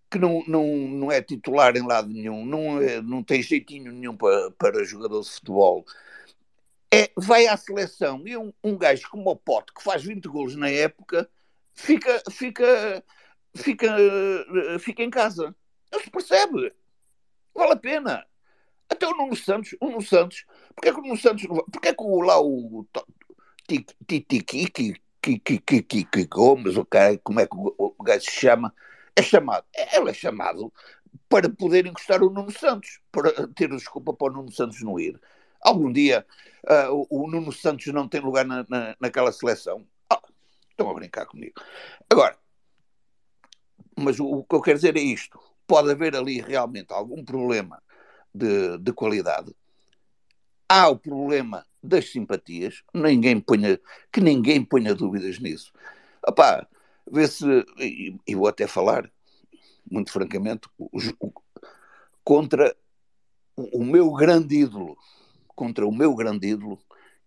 que 0.09 0.17
não, 0.17 0.43
não, 0.48 0.66
não 0.66 1.11
é 1.11 1.22
titular 1.22 1.75
em 1.75 1.85
lado 1.85 2.08
nenhum, 2.08 2.45
não, 2.45 2.82
é, 2.82 3.01
não 3.01 3.24
tem 3.24 3.42
jeitinho 3.42 3.92
nenhum 3.92 4.16
para, 4.16 4.51
para 4.51 4.84
jogador 4.84 5.22
de 5.22 5.30
futebol, 5.30 5.85
é, 7.03 7.11
vai 7.15 7.48
à 7.48 7.57
seleção 7.57 8.22
e 8.25 8.38
um, 8.38 8.53
um 8.64 8.77
gajo 8.77 9.09
como 9.09 9.30
o 9.30 9.35
Pote, 9.35 9.74
que 9.74 9.83
faz 9.83 10.03
20 10.03 10.25
golos 10.27 10.56
na 10.56 10.69
época, 10.69 11.30
fica, 11.74 12.22
fica, 12.32 13.03
fica, 13.56 13.95
fica 14.80 15.03
em 15.03 15.09
casa. 15.09 15.56
Não 15.91 15.99
se 15.99 16.09
percebe. 16.09 16.74
Vale 17.53 17.74
a 17.74 17.77
pena. 17.77 18.25
Até 18.90 19.07
o 19.07 19.15
Nuno 19.15 19.35
Santos, 19.35 19.75
o 19.80 19.88
Nuno 19.88 20.01
Santos, 20.01 20.45
porque 20.75 20.90
é 20.90 20.93
que 20.93 20.99
o 20.99 21.01
Nuno 21.01 21.17
Santos, 21.17 21.48
porque 21.72 21.88
é 21.88 21.93
que 21.93 22.03
o, 22.03 22.22
lá 22.22 22.40
o 22.40 22.85
Titiquiki, 23.67 25.01
que 25.22 26.25
Gomes, 26.25 26.77
o 26.77 26.85
cara, 26.85 27.17
como 27.24 27.40
é 27.40 27.48
que 27.48 27.56
o 27.56 27.95
gajo 28.03 28.25
se 28.25 28.32
chama, 28.32 28.74
é 29.15 29.24
chamado, 29.24 29.65
ele 29.93 30.11
é 30.11 30.14
chamado 30.14 30.72
para 31.27 31.49
poder 31.49 31.88
encostar 31.88 32.22
o 32.22 32.30
Nuno 32.30 32.51
Santos, 32.51 32.99
para 33.11 33.48
ter 33.48 33.69
desculpa 33.69 34.14
para 34.14 34.32
o 34.32 34.35
Nuno 34.35 34.51
Santos 34.51 34.82
não 34.83 34.99
ir. 34.99 35.19
Algum 35.66 35.92
dia 35.92 36.24
uh, 36.69 37.08
o, 37.10 37.24
o, 37.24 37.27
Nuno 37.27 37.52
Santos 37.52 37.88
não 37.88 38.08
tem 38.08 38.22
lugar 38.22 38.45
na, 38.45 38.64
na, 38.69 38.95
naquela 39.00 39.32
seleção. 39.32 39.84
Oh, 40.14 40.19
estão 40.69 40.92
a 40.92 40.94
brincar 40.94 41.26
comigo. 41.26 41.60
Agora, 42.08 42.38
mas 43.98 44.19
o, 44.19 44.26
o, 44.27 44.44
que 44.44 44.56
eu 44.56 44.61
quero 44.61 44.77
dizer 44.77 44.95
é 44.95 45.02
isto: 45.02 45.40
pode 45.66 45.90
haver 45.90 46.16
ali 46.16 46.40
realmente 46.40 46.94
algum 46.94 47.26
problema 47.26 47.82
de, 48.32 48.77
de 48.77 48.94
qualidade. 48.94 49.56
Há 50.69 50.88
o 50.88 51.00
problema 51.00 51.66
das 51.82 52.11
simpatias, 52.11 52.84
ninguém 52.94 53.40
ponha, 53.40 53.80
que 54.11 54.22
ninguém 54.22 54.64
ponha 54.64 54.94
dúvidas 54.94 55.40
nisso. 55.40 55.74
Opá, 56.27 56.68
vê 57.11 57.27
se, 57.27 57.45
e, 57.80 58.16
e 58.27 58.35
vou 58.35 58.48
até 58.48 58.68
falar, 58.68 59.11
muito 59.90 60.11
francamente, 60.11 60.68
o, 60.77 60.90
o, 61.19 61.34
contra 62.24 62.76
o, 63.56 63.80
o 63.80 63.84
meu 63.84 64.11
grande 64.11 64.58
ídolo, 64.58 64.95
contra 65.56 65.85
o 65.88 65.92
meu 65.92 66.14
grande 66.16 66.48
ídolo, 66.50 66.80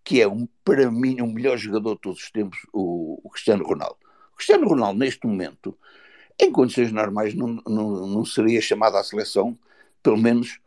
que 0.04 0.20
é 0.20 0.28
um, 0.28 0.48
para 0.64 0.90
mim 0.90 1.20
o 1.20 1.26
melhor 1.26 1.56
jogador 1.56 1.94
de 1.94 2.00
todos 2.00 2.22
os 2.22 2.30
tempos, 2.30 2.58
o, 2.72 3.20
o, 3.22 3.30
Cristiano 3.30 3.64
Ronaldo. 3.64 3.96
O 4.32 4.36
Cristiano 4.36 4.68
Ronaldo, 4.68 4.98
neste 4.98 5.26
momento, 5.26 5.76
em 6.38 6.52
condições 6.52 6.92
normais, 6.92 7.34
não, 7.34 7.60
não, 7.66 8.06
não 8.06 8.24
seria 8.24 8.60
chamado 8.60 8.96
à 8.96 9.04
seleção, 9.04 9.58
pelo 10.02 10.16
menos 10.16 10.60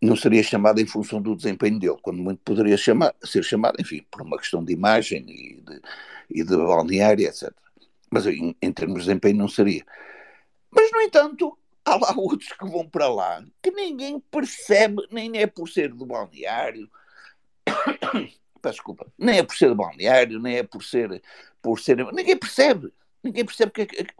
não 0.00 0.14
seria 0.14 0.42
chamado 0.42 0.80
em 0.80 0.86
função 0.86 1.22
do 1.22 1.34
desempenho 1.34 1.78
dele, 1.78 1.96
quando 2.02 2.18
muito 2.18 2.40
poderia 2.44 2.76
chamar, 2.76 3.14
ser 3.24 3.42
chamado, 3.42 3.76
enfim, 3.80 4.04
por 4.10 4.22
uma 4.22 4.36
questão 4.36 4.62
de 4.62 4.72
imagem 4.72 5.24
e 5.28 5.60
de, 5.60 5.80
e 6.30 6.44
de 6.44 6.56
balneário, 6.56 7.26
etc. 7.26 7.52
Mas 8.10 8.26
em, 8.26 8.54
em 8.60 8.72
termos 8.72 9.00
de 9.00 9.06
desempenho 9.06 9.38
não 9.38 9.48
seria. 9.48 9.84
Mas, 10.70 10.92
no 10.92 11.00
entanto, 11.00 11.58
há 11.86 11.96
lá 11.96 12.12
outros 12.16 12.52
que 12.52 12.66
vão 12.68 12.88
para 12.88 13.08
lá 13.08 13.42
que 13.62 13.70
ninguém 13.70 14.18
percebe, 14.18 15.06
nem 15.10 15.38
é 15.38 15.46
por 15.46 15.68
ser 15.68 15.94
do 15.94 16.04
balneário, 16.04 16.90
desculpa, 18.62 19.06
nem 19.16 19.38
é 19.38 19.42
por 19.42 19.56
ser 19.56 19.68
do 19.68 19.76
balneário, 19.76 20.40
nem 20.40 20.56
é 20.56 20.62
por 20.64 20.82
ser, 20.82 21.22
por 21.62 21.78
ser, 21.78 21.96
ninguém 22.12 22.36
percebe. 22.36 22.92
Ninguém 23.22 23.44
percebe 23.44 23.72
que, 23.72 23.86
que, 23.86 24.14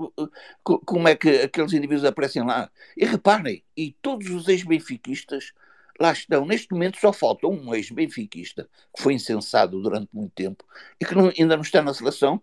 como 0.64 1.06
é 1.06 1.14
que 1.14 1.28
aqueles 1.42 1.72
indivíduos 1.72 2.04
aparecem 2.04 2.44
lá. 2.44 2.68
E 2.96 3.04
reparem, 3.04 3.62
e 3.76 3.92
todos 4.02 4.28
os 4.30 4.48
ex-benfiquistas 4.48 5.52
lá 6.00 6.10
estão. 6.10 6.44
Neste 6.44 6.72
momento 6.72 6.98
só 6.98 7.12
falta 7.12 7.46
um 7.46 7.72
ex-benfiquista 7.72 8.68
que 8.94 9.00
foi 9.00 9.14
incensado 9.14 9.80
durante 9.80 10.08
muito 10.12 10.32
tempo 10.32 10.64
e 11.00 11.04
que 11.04 11.14
não, 11.14 11.32
ainda 11.38 11.56
não 11.56 11.62
está 11.62 11.80
na 11.82 11.94
seleção, 11.94 12.42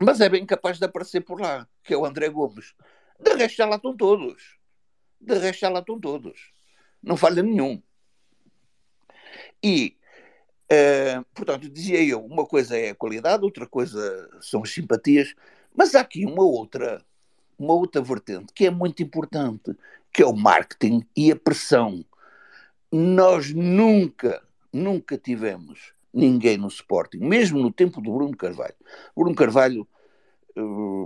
mas 0.00 0.20
é 0.20 0.28
bem 0.28 0.46
capaz 0.46 0.78
de 0.78 0.84
aparecer 0.84 1.22
por 1.22 1.40
lá, 1.40 1.66
que 1.82 1.92
é 1.92 1.96
o 1.96 2.06
André 2.06 2.28
Gomes. 2.28 2.74
De 3.18 3.34
resto 3.34 3.56
já 3.56 3.66
lá 3.66 3.76
estão 3.76 3.96
todos. 3.96 4.58
De 5.20 5.34
resto 5.38 5.60
já 5.60 5.68
lá 5.68 5.80
estão 5.80 5.98
todos. 5.98 6.52
Não 7.02 7.16
falha 7.16 7.42
nenhum. 7.42 7.82
E, 9.62 9.96
uh, 10.72 11.24
portanto, 11.34 11.68
dizia 11.68 12.02
eu, 12.02 12.24
uma 12.24 12.46
coisa 12.46 12.76
é 12.76 12.90
a 12.90 12.94
qualidade, 12.94 13.44
outra 13.44 13.66
coisa 13.66 14.28
são 14.40 14.62
as 14.62 14.70
simpatias, 14.70 15.34
mas 15.74 15.94
há 15.94 16.00
aqui 16.00 16.24
uma 16.24 16.44
outra, 16.44 17.04
uma 17.58 17.74
outra 17.74 18.00
vertente 18.00 18.52
que 18.52 18.66
é 18.66 18.70
muito 18.70 19.02
importante, 19.02 19.76
que 20.12 20.22
é 20.22 20.26
o 20.26 20.36
marketing 20.36 21.04
e 21.16 21.30
a 21.32 21.36
pressão 21.36 22.04
nós 22.90 23.52
nunca, 23.52 24.42
nunca 24.72 25.18
tivemos 25.18 25.92
ninguém 26.12 26.56
no 26.56 26.68
Sporting, 26.68 27.18
mesmo 27.18 27.60
no 27.60 27.70
tempo 27.70 28.00
do 28.00 28.12
Bruno 28.12 28.36
Carvalho. 28.36 28.74
Bruno 29.14 29.34
Carvalho 29.34 29.86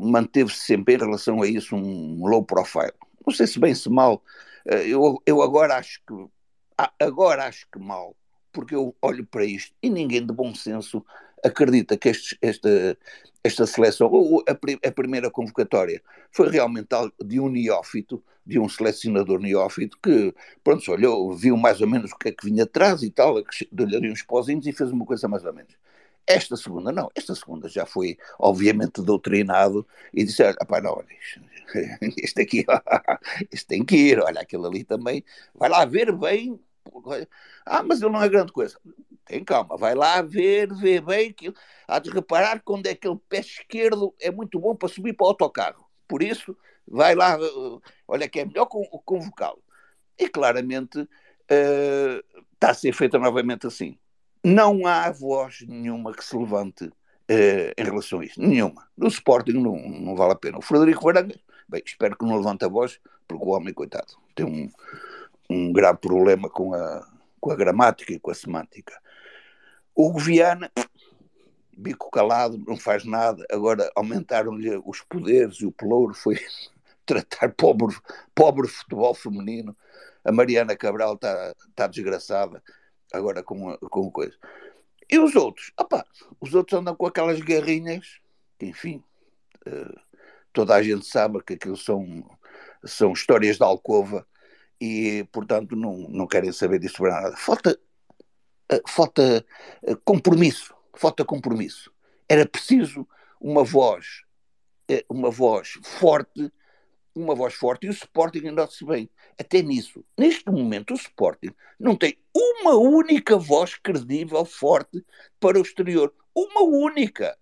manteve-se 0.02 0.60
sempre 0.60 0.94
em 0.94 0.98
relação 0.98 1.42
a 1.42 1.46
isso 1.46 1.76
um 1.76 2.26
low 2.26 2.44
profile. 2.44 2.92
Não 3.26 3.32
sei 3.32 3.46
se 3.46 3.58
bem 3.58 3.74
se 3.74 3.88
mal, 3.88 4.22
uh, 4.66 4.74
eu, 4.74 5.22
eu 5.26 5.42
agora 5.42 5.76
acho 5.76 6.00
que 6.06 6.14
agora 6.98 7.44
acho 7.46 7.66
que 7.70 7.78
mal, 7.78 8.16
porque 8.52 8.74
eu 8.74 8.94
olho 9.00 9.24
para 9.26 9.44
isto 9.44 9.74
e 9.82 9.88
ninguém 9.88 10.24
de 10.24 10.32
bom 10.32 10.54
senso 10.54 11.04
acredita 11.44 11.96
que 11.96 12.08
este, 12.08 12.36
esta, 12.40 12.98
esta 13.42 13.66
seleção, 13.66 14.08
ou 14.10 14.44
a, 14.48 14.52
a, 14.52 14.92
primeira 14.92 15.30
convocatória, 15.30 16.02
foi 16.30 16.48
realmente 16.48 16.88
de 17.24 17.40
um 17.40 17.48
neófito, 17.48 18.22
de 18.46 18.58
um 18.58 18.68
selecionador 18.68 19.40
neófito, 19.40 19.98
que, 20.02 20.34
pronto, 20.62 20.90
olhou, 20.90 21.34
viu 21.34 21.56
mais 21.56 21.80
ou 21.80 21.88
menos 21.88 22.12
o 22.12 22.16
que 22.16 22.28
é 22.28 22.32
que 22.32 22.44
vinha 22.44 22.64
atrás 22.64 23.02
e 23.02 23.10
tal, 23.10 23.42
deu-lhe 23.70 24.10
uns 24.10 24.22
pozinhos 24.22 24.66
e 24.66 24.72
fez 24.72 24.90
uma 24.90 25.04
coisa 25.04 25.28
mais 25.28 25.44
ou 25.44 25.52
menos. 25.52 25.74
Esta 26.34 26.56
segunda 26.56 26.92
não, 26.92 27.10
esta 27.14 27.34
segunda 27.34 27.68
já 27.68 27.86
foi 27.86 28.16
obviamente 28.38 29.02
doutrinado 29.02 29.86
e 30.12 30.24
disse, 30.24 30.42
olha, 30.42 30.56
pá, 30.56 30.80
não, 30.80 31.02
este 32.18 32.40
aqui, 32.42 32.64
este 33.50 33.66
tem 33.66 33.84
que 33.84 33.96
ir, 33.96 34.20
olha, 34.20 34.40
aquele 34.40 34.66
ali 34.66 34.84
também, 34.84 35.24
vai 35.54 35.68
lá 35.68 35.84
ver 35.84 36.12
bem, 36.12 36.58
ah, 37.66 37.82
mas 37.82 38.02
ele 38.02 38.10
não 38.10 38.22
é 38.22 38.28
grande 38.28 38.52
coisa 38.52 38.78
tem 39.24 39.44
calma, 39.44 39.76
vai 39.76 39.94
lá 39.94 40.20
ver, 40.22 40.72
ver 40.74 41.00
bem, 41.00 41.32
que 41.32 41.52
há 41.86 41.98
de 41.98 42.10
reparar 42.10 42.60
quando 42.62 42.86
é 42.86 42.94
que 42.94 43.06
aquele 43.06 43.20
pé 43.28 43.40
esquerdo 43.40 44.14
é 44.20 44.30
muito 44.30 44.58
bom 44.58 44.74
para 44.74 44.88
subir 44.88 45.14
para 45.14 45.24
o 45.24 45.28
autocarro. 45.28 45.86
Por 46.06 46.22
isso, 46.22 46.56
vai 46.86 47.14
lá, 47.14 47.38
uh, 47.38 47.80
olha 48.06 48.28
que 48.28 48.40
é 48.40 48.44
melhor 48.44 48.66
convocá-lo. 48.66 49.62
E 50.18 50.28
claramente 50.28 50.98
uh, 51.00 52.42
está 52.52 52.70
a 52.70 52.74
ser 52.74 52.92
feita 52.92 53.18
novamente 53.18 53.66
assim. 53.66 53.98
Não 54.44 54.86
há 54.86 55.10
voz 55.10 55.64
nenhuma 55.68 56.12
que 56.12 56.24
se 56.24 56.36
levante 56.36 56.84
uh, 56.84 56.92
em 57.76 57.84
relação 57.84 58.20
a 58.20 58.24
isso. 58.24 58.40
Nenhuma. 58.40 58.88
No 58.96 59.06
Sporting 59.06 59.52
não, 59.52 59.76
não 59.76 60.16
vale 60.16 60.32
a 60.32 60.36
pena. 60.36 60.58
O 60.58 60.62
Frederico 60.62 61.04
Varangas, 61.04 61.38
bem, 61.68 61.82
espero 61.84 62.16
que 62.16 62.24
não 62.24 62.36
levante 62.36 62.64
a 62.64 62.68
voz, 62.68 62.98
porque 63.28 63.44
o 63.44 63.50
homem, 63.50 63.72
coitado, 63.72 64.14
tem 64.34 64.44
um, 64.44 64.70
um 65.48 65.72
grave 65.72 65.98
problema 65.98 66.50
com 66.50 66.74
a, 66.74 67.06
com 67.40 67.52
a 67.52 67.56
gramática 67.56 68.12
e 68.12 68.18
com 68.18 68.32
a 68.32 68.34
semântica. 68.34 69.00
O 69.94 70.18
Viana, 70.18 70.70
bico 71.76 72.10
calado, 72.10 72.58
não 72.66 72.76
faz 72.76 73.04
nada. 73.04 73.46
Agora 73.50 73.90
aumentaram-lhe 73.94 74.80
os 74.84 75.02
poderes 75.02 75.60
e 75.60 75.66
o 75.66 75.72
pelouro 75.72 76.14
foi 76.14 76.36
tratar 77.06 77.52
pobre, 77.52 77.94
pobre 78.34 78.66
futebol 78.66 79.14
feminino. 79.14 79.76
A 80.24 80.32
Mariana 80.32 80.76
Cabral 80.76 81.14
está 81.14 81.54
tá 81.76 81.86
desgraçada 81.86 82.62
agora 83.12 83.42
com, 83.42 83.76
com 83.78 84.10
coisa. 84.10 84.36
E 85.10 85.18
os 85.18 85.34
outros? 85.34 85.72
Opa, 85.78 86.06
os 86.40 86.54
outros 86.54 86.78
andam 86.78 86.94
com 86.94 87.06
aquelas 87.06 87.40
guerrinhas, 87.40 88.20
que, 88.58 88.66
enfim, 88.66 89.02
uh, 89.66 90.00
toda 90.52 90.74
a 90.74 90.82
gente 90.82 91.06
sabe 91.06 91.42
que 91.42 91.54
aquilo 91.54 91.76
são, 91.76 92.24
são 92.84 93.12
histórias 93.12 93.56
de 93.56 93.62
alcova 93.62 94.26
e, 94.80 95.26
portanto, 95.30 95.76
não, 95.76 96.08
não 96.08 96.26
querem 96.26 96.52
saber 96.52 96.78
disso 96.78 96.98
para 96.98 97.20
nada. 97.20 97.36
Falta 97.36 97.78
eh, 98.72 98.82
falta 98.88 99.44
eh, 99.82 99.96
compromisso, 100.04 100.74
falta 100.94 101.24
compromisso. 101.24 101.92
Era 102.28 102.46
preciso 102.46 103.06
uma 103.38 103.62
voz, 103.62 104.22
uma 105.08 105.30
voz 105.30 105.78
forte, 105.82 106.50
uma 107.14 107.34
voz 107.34 107.54
forte, 107.54 107.86
e 107.86 107.90
o 107.90 107.92
Sporting 107.92 108.46
andou-se 108.46 108.84
bem. 108.84 109.08
Até 109.38 109.62
nisso. 109.62 110.04
Neste 110.16 110.50
momento, 110.50 110.92
o 110.92 110.96
Sporting 110.96 111.50
não 111.78 111.96
tem 111.96 112.16
uma 112.34 112.74
única 112.76 113.36
voz 113.36 113.74
credível, 113.74 114.44
forte, 114.44 115.04
para 115.38 115.58
o 115.58 115.62
exterior. 115.62 116.12
Uma 116.34 116.62
única. 116.62 117.36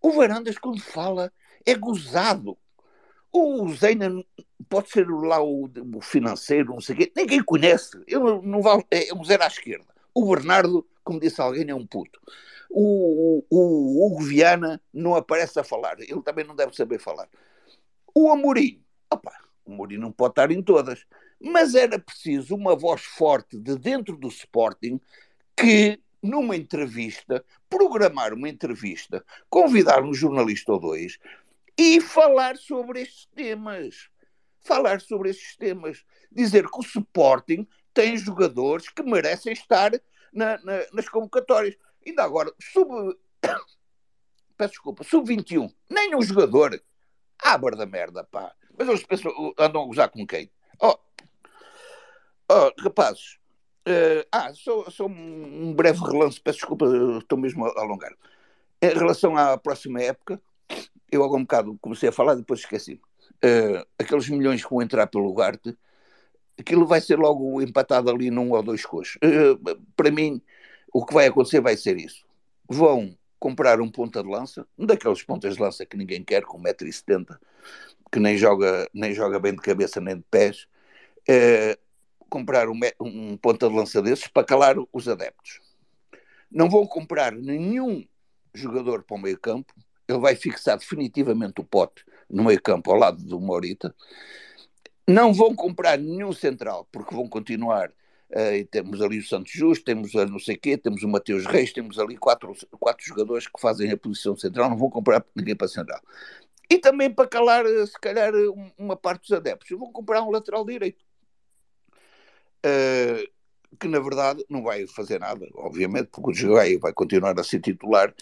O 0.00 0.12
Varandas, 0.12 0.58
quando 0.58 0.80
fala, 0.80 1.32
é 1.64 1.74
gozado. 1.74 2.56
O 3.32 3.72
Zeina 3.74 4.10
pode 4.68 4.90
ser 4.90 5.08
lá 5.08 5.42
o, 5.42 5.70
o 5.94 6.00
financeiro, 6.00 6.74
não 6.74 6.80
sei 6.80 6.94
o 6.94 6.98
quê, 6.98 7.12
ninguém 7.16 7.42
conhece. 7.42 8.02
Ele 8.06 8.40
não 8.42 8.60
vale, 8.60 8.84
é 8.90 9.12
um 9.14 9.24
zero 9.24 9.42
à 9.42 9.46
esquerda. 9.46 9.86
O 10.14 10.28
Bernardo, 10.28 10.86
como 11.02 11.20
disse 11.20 11.40
alguém, 11.40 11.68
é 11.70 11.74
um 11.74 11.86
puto. 11.86 12.20
O, 12.70 13.44
o, 13.50 14.04
o 14.04 14.06
Hugo 14.06 14.22
Viana 14.22 14.80
não 14.92 15.14
aparece 15.14 15.58
a 15.58 15.64
falar, 15.64 16.00
ele 16.00 16.22
também 16.22 16.44
não 16.44 16.56
deve 16.56 16.74
saber 16.74 16.98
falar. 16.98 17.28
O 18.14 18.30
Amorim, 18.30 18.82
opa, 19.10 19.32
o 19.64 19.72
Amorim 19.72 19.96
não 19.96 20.12
pode 20.12 20.32
estar 20.32 20.50
em 20.50 20.62
todas, 20.62 21.06
mas 21.40 21.74
era 21.74 21.98
preciso 21.98 22.54
uma 22.54 22.76
voz 22.76 23.02
forte 23.02 23.58
de 23.58 23.76
dentro 23.76 24.16
do 24.16 24.28
Sporting 24.28 25.00
que, 25.56 26.00
numa 26.22 26.56
entrevista, 26.56 27.44
programar 27.68 28.32
uma 28.32 28.48
entrevista, 28.48 29.24
convidar 29.48 30.02
um 30.02 30.14
jornalista 30.14 30.72
ou 30.72 30.80
dois 30.80 31.18
e 31.76 32.00
falar 32.00 32.56
sobre 32.56 33.02
estes 33.02 33.26
temas. 33.34 34.08
Falar 34.60 35.00
sobre 35.00 35.30
estes 35.30 35.56
temas. 35.56 36.04
Dizer 36.30 36.68
que 36.70 36.78
o 36.78 36.82
Sporting 36.82 37.66
tem 37.92 38.16
jogadores 38.16 38.88
que 38.88 39.02
merecem 39.02 39.52
estar 39.52 39.90
na, 40.32 40.58
na, 40.58 40.86
nas 40.92 41.08
convocatórias. 41.08 41.76
Ainda 42.06 42.22
agora, 42.22 42.52
sub. 42.60 43.16
Peço 44.56 44.74
desculpa, 44.74 45.02
sub-21, 45.02 45.72
nem 45.90 46.14
um 46.14 46.22
jogador. 46.22 46.80
Ábar 47.42 47.76
da 47.76 47.86
merda, 47.86 48.24
pá. 48.24 48.52
Mas 48.78 48.88
eles 48.88 49.04
pensam, 49.04 49.32
andam 49.58 49.82
a 49.82 49.86
gozar 49.86 50.08
com 50.10 50.26
quem? 50.26 50.50
Oh, 50.80 50.96
Oh, 52.54 52.70
rapazes, 52.82 53.38
uh, 53.88 54.28
ah, 54.30 54.52
só, 54.52 54.84
só 54.90 55.06
um 55.06 55.72
breve 55.72 56.00
relance, 56.00 56.38
peço 56.38 56.58
desculpa, 56.58 56.84
estou 57.18 57.38
mesmo 57.38 57.64
a 57.64 57.80
alongar. 57.80 58.12
Em 58.82 58.90
relação 58.90 59.38
à 59.38 59.56
próxima 59.56 60.02
época, 60.02 60.38
eu 61.10 61.22
algum 61.22 61.40
bocado 61.40 61.78
comecei 61.80 62.10
a 62.10 62.12
falar, 62.12 62.34
depois 62.34 62.60
esqueci. 62.60 63.00
Uh, 63.42 63.86
aqueles 63.98 64.28
milhões 64.28 64.62
que 64.62 64.70
vão 64.70 64.82
entrar 64.82 65.06
pelo 65.06 65.32
Garte, 65.32 65.74
aquilo 66.58 66.84
vai 66.86 67.00
ser 67.00 67.18
logo 67.18 67.62
empatado 67.62 68.10
ali 68.10 68.30
num 68.30 68.50
ou 68.50 68.62
dois 68.62 68.84
coxos. 68.84 69.16
Uh, 69.24 69.80
para 69.96 70.10
mim, 70.10 70.42
o 70.92 71.06
que 71.06 71.14
vai 71.14 71.28
acontecer 71.28 71.62
vai 71.62 71.74
ser 71.74 71.96
isso. 71.96 72.22
Vão 72.68 73.16
comprar 73.42 73.80
um 73.80 73.90
ponta 73.90 74.22
de 74.22 74.28
lança, 74.28 74.64
um 74.78 74.86
daqueles 74.86 75.20
pontas 75.24 75.56
de 75.56 75.60
lança 75.60 75.84
que 75.84 75.96
ninguém 75.96 76.22
quer, 76.22 76.44
com 76.44 76.62
1,70m, 76.62 77.36
que 78.12 78.20
nem 78.20 78.36
joga, 78.36 78.88
nem 78.94 79.12
joga 79.12 79.40
bem 79.40 79.52
de 79.52 79.60
cabeça 79.60 80.00
nem 80.00 80.14
de 80.14 80.24
pés, 80.30 80.68
uh, 81.28 81.76
comprar 82.30 82.68
um, 82.68 82.78
um 83.00 83.36
ponta 83.36 83.68
de 83.68 83.74
lança 83.74 84.00
desses 84.00 84.28
para 84.28 84.46
calar 84.46 84.76
os 84.92 85.08
adeptos. 85.08 85.60
Não 86.48 86.70
vão 86.70 86.86
comprar 86.86 87.32
nenhum 87.32 88.06
jogador 88.54 89.02
para 89.02 89.16
o 89.16 89.20
meio 89.20 89.40
campo, 89.40 89.74
ele 90.06 90.20
vai 90.20 90.36
fixar 90.36 90.78
definitivamente 90.78 91.60
o 91.60 91.64
pote 91.64 92.04
no 92.30 92.44
meio 92.44 92.62
campo 92.62 92.92
ao 92.92 92.96
lado 92.96 93.24
do 93.24 93.40
Morita. 93.40 93.92
Não 95.04 95.34
vão 95.34 95.52
comprar 95.52 95.98
nenhum 95.98 96.32
central, 96.32 96.86
porque 96.92 97.12
vão 97.12 97.28
continuar. 97.28 97.92
Uh, 98.32 98.66
temos 98.70 99.02
ali 99.02 99.18
o 99.18 99.26
Santos 99.26 99.52
Justo, 99.52 99.84
temos 99.84 100.16
a 100.16 100.24
não 100.24 100.38
sei 100.38 100.56
quê, 100.56 100.78
temos 100.78 101.02
o 101.02 101.08
Mateus 101.08 101.44
Reis, 101.44 101.70
temos 101.70 101.98
ali 101.98 102.16
quatro, 102.16 102.56
quatro 102.80 103.04
jogadores 103.04 103.46
que 103.46 103.60
fazem 103.60 103.90
a 103.90 103.96
posição 103.96 104.34
central, 104.34 104.70
não 104.70 104.76
vão 104.78 104.88
comprar 104.88 105.22
ninguém 105.36 105.54
para 105.54 105.68
central. 105.68 106.00
E 106.70 106.78
também 106.78 107.10
para 107.10 107.28
calar, 107.28 107.66
eh, 107.66 107.84
se 107.84 108.00
calhar, 108.00 108.32
uma 108.78 108.96
parte 108.96 109.28
dos 109.28 109.32
adeptos, 109.32 109.68
vão 109.78 109.92
comprar 109.92 110.22
um 110.22 110.30
lateral 110.30 110.64
direito. 110.64 111.04
Uh, 112.64 113.30
que 113.78 113.88
na 113.88 113.98
verdade 113.98 114.44
não 114.48 114.62
vai 114.62 114.86
fazer 114.86 115.18
nada, 115.18 115.46
obviamente, 115.54 116.08
porque 116.10 116.30
o 116.30 116.34
Jogaio 116.34 116.80
vai 116.80 116.92
continuar 116.92 117.38
a 117.38 117.44
ser 117.44 117.60
titular 117.60 118.14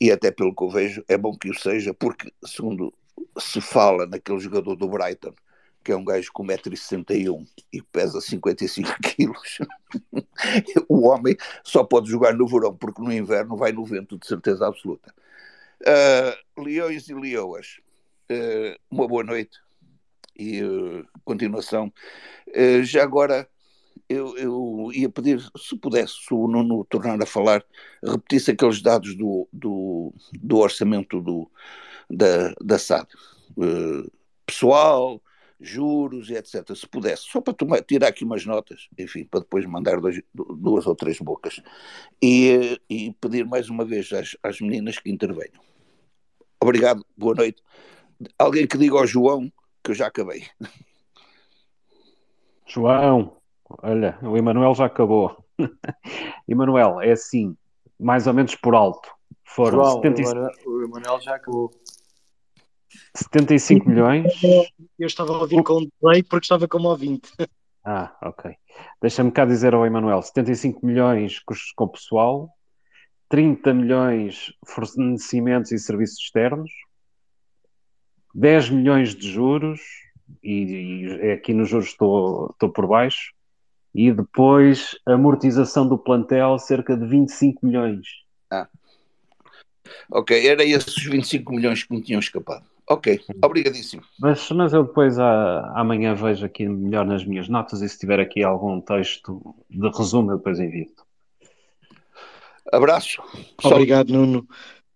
e 0.00 0.12
até 0.12 0.30
pelo 0.30 0.54
que 0.54 0.62
eu 0.62 0.70
vejo 0.70 1.04
é 1.08 1.16
bom 1.16 1.36
que 1.36 1.48
o 1.48 1.58
seja, 1.58 1.94
porque 1.94 2.32
segundo 2.44 2.92
se 3.38 3.60
fala 3.60 4.06
naquele 4.06 4.38
jogador 4.38 4.76
do 4.76 4.88
Brighton, 4.88 5.34
que 5.86 5.92
é 5.92 5.96
um 5.96 6.04
gajo 6.04 6.32
com 6.32 6.44
1,61m 6.44 7.46
e 7.72 7.80
pesa 7.80 8.20
55 8.20 8.90
quilos, 9.14 9.58
o 10.88 11.06
homem 11.06 11.36
só 11.62 11.84
pode 11.84 12.10
jogar 12.10 12.34
no 12.34 12.44
verão, 12.44 12.74
porque 12.74 13.00
no 13.00 13.12
inverno 13.12 13.56
vai 13.56 13.70
no 13.70 13.84
vento, 13.84 14.18
de 14.18 14.26
certeza 14.26 14.66
absoluta. 14.66 15.14
Uh, 15.82 16.64
leões 16.64 17.08
e 17.08 17.14
leoas, 17.14 17.78
uh, 18.32 18.76
uma 18.90 19.06
boa 19.06 19.22
noite 19.22 19.60
e 20.36 20.60
uh, 20.60 21.06
continuação. 21.24 21.92
Já 22.82 23.04
agora 23.04 23.48
eu, 24.08 24.36
eu, 24.36 24.90
ia 24.92 25.08
pedir, 25.08 25.40
se 25.56 25.76
pudesse, 25.78 26.14
se 26.14 26.34
o 26.34 26.48
Nuno 26.48 26.84
tornar 26.90 27.22
a 27.22 27.26
falar, 27.26 27.64
repetisse 28.02 28.50
aqueles 28.50 28.82
dados 28.82 29.14
do, 29.14 29.48
do, 29.52 30.12
do 30.32 30.58
orçamento 30.58 31.20
do, 31.20 31.48
da, 32.10 32.52
da 32.60 32.76
SAD. 32.76 33.08
Pessoal, 34.44 35.20
juros 35.60 36.30
e 36.30 36.34
etc. 36.34 36.74
Se 36.74 36.86
pudesse, 36.86 37.24
só 37.24 37.40
para 37.40 37.54
tomar, 37.54 37.82
tirar 37.82 38.08
aqui 38.08 38.24
umas 38.24 38.44
notas, 38.44 38.88
enfim, 38.98 39.24
para 39.24 39.40
depois 39.40 39.64
mandar 39.66 40.00
dois, 40.00 40.20
duas 40.34 40.86
ou 40.86 40.94
três 40.94 41.18
bocas. 41.18 41.60
E, 42.22 42.80
e 42.88 43.12
pedir 43.20 43.46
mais 43.46 43.68
uma 43.70 43.84
vez 43.84 44.12
às, 44.12 44.36
às 44.42 44.60
meninas 44.60 44.98
que 44.98 45.10
intervenham. 45.10 45.60
Obrigado, 46.60 47.04
boa 47.16 47.34
noite. 47.34 47.62
Alguém 48.38 48.66
que 48.66 48.78
diga 48.78 48.96
ao 48.96 49.06
João 49.06 49.50
que 49.82 49.90
eu 49.90 49.94
já 49.94 50.06
acabei. 50.06 50.46
João, 52.66 53.36
Olha, 53.82 54.18
o 54.22 54.36
Emanuel 54.36 54.74
já 54.74 54.86
acabou. 54.86 55.36
Emanuel, 56.48 57.00
é 57.00 57.12
assim, 57.12 57.56
mais 57.98 58.26
ou 58.26 58.34
menos 58.34 58.54
por 58.54 58.74
alto. 58.74 59.10
Foram 59.44 59.84
João, 59.84 60.02
75... 60.02 60.70
o 60.70 60.84
Emanuel 60.84 61.20
já 61.20 61.34
acabou. 61.34 61.70
75 63.14 63.88
milhões. 63.88 64.32
Eu 64.98 65.06
estava 65.06 65.32
a 65.32 65.40
ouvir 65.40 65.62
com 65.62 65.86
delay 66.00 66.22
porque 66.22 66.44
estava 66.44 66.68
como 66.68 66.88
ouvinte. 66.88 67.30
Ah, 67.84 68.16
ok. 68.22 68.52
Deixa-me 69.00 69.30
cá 69.30 69.44
dizer 69.44 69.74
ao 69.74 69.86
Emanuel: 69.86 70.20
75 70.20 70.84
milhões 70.84 71.38
custos 71.38 71.72
com 71.72 71.86
pessoal, 71.86 72.50
30 73.28 73.72
milhões 73.72 74.52
fornecimentos 74.66 75.72
e 75.72 75.78
serviços 75.78 76.18
externos, 76.18 76.70
10 78.34 78.70
milhões 78.70 79.14
de 79.14 79.30
juros, 79.30 79.80
e, 80.42 81.06
e 81.22 81.30
aqui 81.32 81.54
nos 81.54 81.68
juros 81.68 81.88
estou, 81.88 82.50
estou 82.50 82.70
por 82.70 82.86
baixo, 82.86 83.32
e 83.94 84.12
depois 84.12 84.98
amortização 85.06 85.88
do 85.88 85.96
plantel 85.96 86.58
cerca 86.58 86.96
de 86.96 87.06
25 87.06 87.64
milhões. 87.64 88.06
Ah. 88.50 88.68
Ok, 90.10 90.46
era 90.46 90.64
esses 90.64 91.02
25 91.04 91.52
milhões 91.52 91.84
que 91.84 91.94
me 91.94 92.02
tinham 92.02 92.18
escapado. 92.18 92.66
Ok, 92.88 93.20
obrigadíssimo. 93.42 94.02
Mas, 94.18 94.48
mas 94.50 94.72
eu 94.72 94.84
depois 94.84 95.18
a, 95.18 95.72
amanhã 95.74 96.14
vejo 96.14 96.46
aqui 96.46 96.68
melhor 96.68 97.04
nas 97.04 97.24
minhas 97.24 97.48
notas 97.48 97.82
e 97.82 97.88
se 97.88 97.98
tiver 97.98 98.20
aqui 98.20 98.44
algum 98.44 98.80
texto 98.80 99.54
de 99.68 99.88
resumo 99.88 100.30
eu 100.30 100.36
depois 100.36 100.60
envio. 100.60 100.86
Abraço. 102.72 103.22
Obrigado, 103.62 104.12
Nuno. 104.12 104.46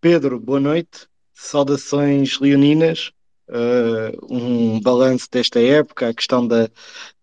Pedro, 0.00 0.38
boa 0.38 0.60
noite. 0.60 1.08
Saudações 1.32 2.38
leoninas. 2.38 3.12
Uh, 3.48 4.32
um 4.32 4.80
balanço 4.80 5.28
desta 5.28 5.60
época, 5.60 6.08
a 6.08 6.14
questão 6.14 6.46
da, 6.46 6.70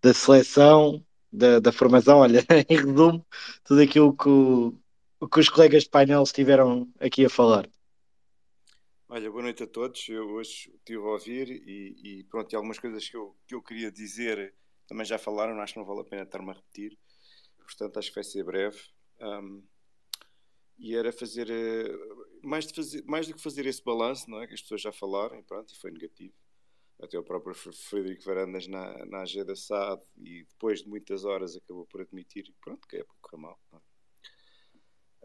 da 0.01 0.13
seleção, 0.13 1.01
da, 1.31 1.59
da 1.59 1.71
formação. 1.71 2.19
Olha, 2.19 2.43
em 2.67 2.75
resumo, 2.75 3.25
tudo 3.63 3.81
aquilo 3.81 4.13
que, 4.13 4.27
o, 4.27 5.27
que 5.31 5.39
os 5.39 5.47
colegas 5.47 5.83
de 5.83 5.89
painel 5.89 6.23
estiveram 6.23 6.87
aqui 6.99 7.25
a 7.25 7.29
falar. 7.29 7.65
Olha, 9.09 9.31
boa 9.31 9.41
noite 9.41 9.63
a 9.63 9.67
todos. 9.67 10.07
Eu 10.09 10.27
hoje 10.31 10.69
estive 10.75 10.99
a 10.99 11.11
ouvir 11.11 11.49
e, 11.49 12.19
e 12.19 12.23
pronto, 12.25 12.51
e 12.51 12.55
algumas 12.57 12.77
coisas 12.77 13.07
que 13.07 13.15
eu, 13.15 13.37
que 13.47 13.55
eu 13.55 13.61
queria 13.61 13.89
dizer 13.89 14.53
também 14.85 15.05
já 15.05 15.17
falaram, 15.17 15.59
acho 15.61 15.73
que 15.73 15.79
não 15.79 15.85
vale 15.85 16.01
a 16.01 16.03
pena 16.03 16.23
estar-me 16.23 16.49
a 16.49 16.53
repetir. 16.53 16.97
Portanto, 17.57 17.97
acho 17.97 18.09
que 18.09 18.15
vai 18.15 18.23
ser 18.25 18.43
breve. 18.43 18.77
Um, 19.21 19.63
e 20.77 20.93
era 20.93 21.11
fazer, 21.13 21.49
eh, 21.49 21.97
mais, 22.43 22.69
fazer, 22.69 23.03
mais 23.05 23.27
do 23.27 23.33
que 23.33 23.41
fazer 23.41 23.65
esse 23.65 23.83
balanço, 23.83 24.29
não 24.29 24.41
é? 24.41 24.47
Que 24.47 24.53
as 24.53 24.61
pessoas 24.61 24.81
já 24.81 24.91
falaram, 24.91 25.39
e 25.39 25.43
pronto, 25.43 25.73
e 25.73 25.77
foi 25.77 25.91
negativo 25.91 26.33
até 27.01 27.17
o 27.17 27.23
próprio 27.23 27.55
Frederico 27.55 28.23
Varandas 28.25 28.67
na, 28.67 29.05
na 29.05 29.21
AG 29.21 29.43
da 29.45 29.55
SAD 29.55 30.01
e 30.17 30.43
depois 30.43 30.81
de 30.81 30.89
muitas 30.89 31.23
horas 31.23 31.55
acabou 31.55 31.85
por 31.85 32.01
admitir 32.01 32.53
pronto, 32.61 32.87
que 32.87 32.97
é 32.97 33.03
porque 33.03 33.19
correu 33.21 33.41
mal. 33.41 33.59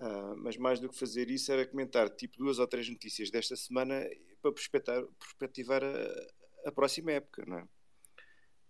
Uh, 0.02 0.36
mas 0.36 0.56
mais 0.56 0.80
do 0.80 0.88
que 0.88 0.98
fazer 0.98 1.30
isso 1.30 1.52
era 1.52 1.64
comentar 1.64 2.10
tipo 2.10 2.36
duas 2.36 2.58
ou 2.58 2.66
três 2.66 2.88
notícias 2.88 3.30
desta 3.30 3.54
semana 3.54 4.04
para 4.40 4.52
perspectivar 4.52 5.84
a, 5.84 6.68
a 6.68 6.72
próxima 6.72 7.12
época, 7.12 7.44
não 7.46 7.58
é? 7.58 7.68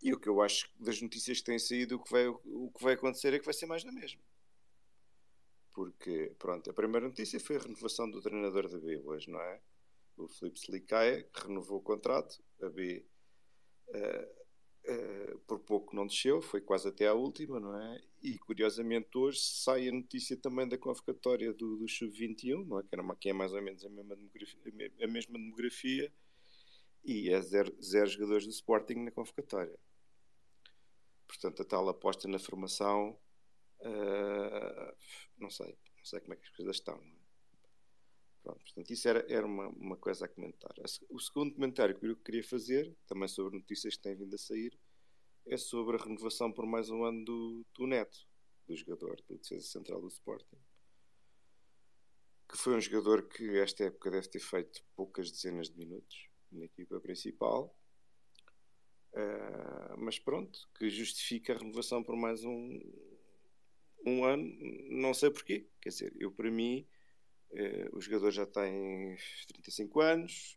E 0.02 0.12
o 0.12 0.20
que 0.20 0.28
eu 0.28 0.42
acho 0.42 0.68
das 0.78 1.00
notícias 1.00 1.38
que 1.38 1.44
têm 1.44 1.58
saído, 1.58 1.96
o 1.96 2.02
que 2.02 2.10
vai, 2.10 2.26
o 2.28 2.70
que 2.76 2.82
vai 2.82 2.94
acontecer 2.94 3.32
é 3.32 3.38
que 3.38 3.44
vai 3.46 3.54
ser 3.54 3.66
mais 3.66 3.82
da 3.82 3.92
mesma. 3.92 4.20
Porque, 5.72 6.34
pronto, 6.38 6.68
a 6.68 6.74
primeira 6.74 7.08
notícia 7.08 7.40
foi 7.40 7.56
a 7.56 7.60
renovação 7.60 8.10
do 8.10 8.20
treinador 8.20 8.68
da 8.68 8.78
Bíblias, 8.78 9.26
não 9.26 9.40
é? 9.40 9.60
o 10.16 10.28
Felipe 10.28 10.58
Slicaia, 10.58 11.26
renovou 11.34 11.78
o 11.78 11.82
contrato, 11.82 12.42
a 12.62 12.68
B 12.68 13.04
uh, 13.88 14.41
uh, 14.88 15.38
por 15.46 15.60
pouco 15.60 15.94
não 15.94 16.06
desceu, 16.06 16.40
foi 16.40 16.60
quase 16.60 16.88
até 16.88 17.06
à 17.06 17.14
última, 17.14 17.60
não 17.60 17.80
é? 17.80 18.00
E 18.22 18.38
curiosamente 18.38 19.16
hoje 19.16 19.40
sai 19.40 19.88
a 19.88 19.92
notícia 19.92 20.36
também 20.36 20.68
da 20.68 20.78
convocatória 20.78 21.52
do, 21.52 21.76
do 21.76 21.88
Sub-21, 21.88 22.66
não 22.66 22.80
é? 22.80 22.82
Que, 22.82 22.88
era 22.92 23.02
uma, 23.02 23.16
que 23.16 23.28
é 23.28 23.32
mais 23.32 23.52
ou 23.52 23.62
menos 23.62 23.84
a 23.84 23.88
mesma 23.88 24.16
demografia, 24.16 24.92
a 25.02 25.06
mesma 25.06 25.38
demografia 25.38 26.12
e 27.04 27.30
é 27.30 27.40
zero, 27.40 27.74
zero 27.82 28.08
jogadores 28.08 28.46
do 28.46 28.52
Sporting 28.52 28.94
na 28.94 29.10
convocatória. 29.10 29.78
Portanto, 31.26 31.62
a 31.62 31.64
tal 31.64 31.88
aposta 31.88 32.28
na 32.28 32.38
formação, 32.38 33.18
uh, 33.80 34.96
não 35.38 35.50
sei, 35.50 35.76
não 35.96 36.04
sei 36.04 36.20
como 36.20 36.34
é 36.34 36.36
que 36.36 36.44
as 36.44 36.50
coisas 36.50 36.76
estão. 36.76 37.00
Pronto, 38.42 38.60
portanto, 38.64 38.90
isso 38.90 39.08
era, 39.08 39.24
era 39.32 39.46
uma, 39.46 39.68
uma 39.68 39.96
coisa 39.96 40.24
a 40.24 40.28
comentar. 40.28 40.74
O 41.08 41.20
segundo 41.20 41.54
comentário 41.54 41.96
que 41.96 42.06
eu 42.06 42.16
queria 42.16 42.42
fazer, 42.42 42.92
também 43.06 43.28
sobre 43.28 43.56
notícias 43.56 43.96
que 43.96 44.02
têm 44.02 44.16
vindo 44.16 44.34
a 44.34 44.38
sair, 44.38 44.76
é 45.46 45.56
sobre 45.56 45.96
a 45.96 46.02
renovação 46.02 46.52
por 46.52 46.66
mais 46.66 46.90
um 46.90 47.04
ano 47.04 47.24
do, 47.24 47.66
do 47.74 47.86
Neto, 47.86 48.18
do 48.66 48.76
jogador 48.76 49.16
do 49.28 49.38
defesa 49.38 49.64
central 49.64 50.00
do 50.00 50.08
Sporting. 50.08 50.58
Que 52.48 52.58
foi 52.58 52.74
um 52.74 52.80
jogador 52.80 53.28
que 53.28 53.58
esta 53.58 53.84
época 53.84 54.10
deve 54.10 54.28
ter 54.28 54.40
feito 54.40 54.84
poucas 54.96 55.30
dezenas 55.30 55.70
de 55.70 55.78
minutos 55.78 56.28
na 56.50 56.64
equipa 56.64 57.00
principal. 57.00 57.76
Uh, 59.12 59.96
mas 59.98 60.18
pronto, 60.18 60.68
que 60.76 60.90
justifica 60.90 61.54
a 61.54 61.58
renovação 61.58 62.02
por 62.02 62.16
mais 62.16 62.42
um, 62.44 62.80
um 64.04 64.24
ano, 64.24 64.52
não 64.90 65.14
sei 65.14 65.30
porquê. 65.30 65.68
Quer 65.80 65.90
dizer, 65.90 66.16
eu 66.18 66.32
para 66.32 66.50
mim 66.50 66.86
o 67.92 68.00
jogador 68.00 68.30
já 68.30 68.46
tem 68.46 69.16
35 69.48 70.00
anos, 70.00 70.56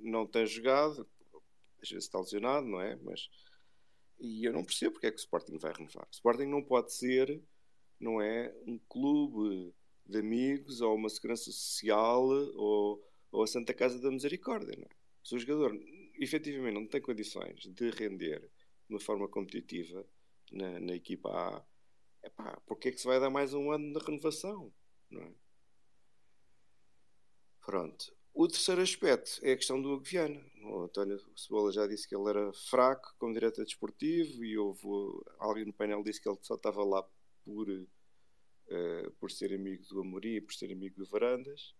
não 0.00 0.26
tem 0.26 0.46
jogado, 0.46 1.06
às 1.82 1.88
vezes 1.88 2.04
está 2.04 2.18
lesionado, 2.18 2.66
não 2.66 2.80
é? 2.80 2.96
Mas 2.96 3.28
E 4.18 4.44
eu 4.44 4.52
não 4.52 4.64
percebo 4.64 4.92
porque 4.92 5.06
é 5.06 5.10
que 5.10 5.18
o 5.18 5.20
Sporting 5.20 5.58
vai 5.58 5.72
renovar. 5.72 6.06
O 6.06 6.12
Sporting 6.14 6.46
não 6.46 6.62
pode 6.62 6.92
ser, 6.92 7.42
não 7.98 8.20
é, 8.20 8.54
um 8.66 8.78
clube 8.88 9.74
de 10.06 10.18
amigos 10.18 10.80
ou 10.80 10.94
uma 10.94 11.08
segurança 11.08 11.50
social 11.50 12.24
ou, 12.56 13.02
ou 13.32 13.42
a 13.42 13.46
Santa 13.46 13.72
Casa 13.74 14.00
da 14.00 14.10
Misericórdia. 14.10 14.74
Não 14.76 14.84
é? 14.84 14.88
Se 15.24 15.34
o 15.34 15.38
jogador 15.38 15.78
efetivamente 16.18 16.74
não 16.74 16.86
tem 16.86 17.00
condições 17.00 17.60
de 17.60 17.90
render 17.90 18.40
de 18.40 18.94
uma 18.94 19.00
forma 19.00 19.28
competitiva 19.28 20.06
na, 20.52 20.80
na 20.80 20.94
equipa 20.94 21.30
A, 21.30 21.64
epá, 22.26 22.60
porque 22.66 22.88
é 22.88 22.92
que 22.92 22.98
se 23.00 23.06
vai 23.06 23.20
dar 23.20 23.30
mais 23.30 23.54
um 23.54 23.70
ano 23.70 23.92
de 23.92 24.04
renovação? 24.04 24.72
Não 25.10 25.22
é? 25.22 25.34
Pronto. 27.64 28.14
O 28.32 28.46
terceiro 28.48 28.80
aspecto 28.80 29.40
é 29.42 29.52
a 29.52 29.56
questão 29.56 29.80
do 29.80 30.00
Viana. 30.00 30.40
O 30.62 30.84
António 30.84 31.20
Cebola 31.36 31.72
já 31.72 31.86
disse 31.86 32.08
que 32.08 32.14
ele 32.14 32.28
era 32.30 32.52
fraco 32.52 33.14
como 33.18 33.34
diretor 33.34 33.64
desportivo 33.64 34.44
e 34.44 34.56
houve 34.56 34.86
alguém 35.38 35.64
no 35.64 35.72
painel 35.72 36.02
disse 36.02 36.20
que 36.20 36.28
ele 36.28 36.38
só 36.42 36.54
estava 36.54 36.82
lá 36.84 37.02
por, 37.44 37.68
uh, 37.68 39.10
por 39.18 39.30
ser 39.30 39.52
amigo 39.52 39.84
do 39.86 40.00
Amorim 40.00 40.40
por 40.40 40.54
ser 40.54 40.72
amigo 40.72 40.96
do 40.96 41.06
Varandas. 41.06 41.74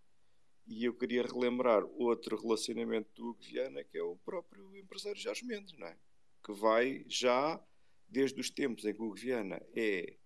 E 0.66 0.84
eu 0.84 0.94
queria 0.94 1.22
relembrar 1.22 1.84
outro 1.96 2.36
relacionamento 2.36 3.10
do 3.14 3.30
Hugo 3.30 3.42
Viana, 3.42 3.82
que 3.82 3.96
é 3.96 4.02
o 4.02 4.16
próprio 4.16 4.76
empresário 4.76 5.20
Jorge 5.20 5.44
Mendes, 5.44 5.76
não 5.78 5.86
é? 5.86 5.96
que 6.44 6.52
vai 6.52 7.04
já 7.08 7.62
desde 8.08 8.40
os 8.40 8.50
tempos 8.50 8.84
em 8.84 8.94
que 8.94 9.00
o 9.00 9.06
Hugo 9.06 9.14
Viana 9.14 9.62
é 9.74 10.16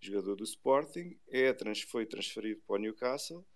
jogador 0.00 0.36
do 0.36 0.44
Sporting, 0.44 1.18
é, 1.28 1.54
foi 1.88 2.06
transferido 2.06 2.60
para 2.66 2.76
o 2.76 2.78
Newcastle 2.78 3.46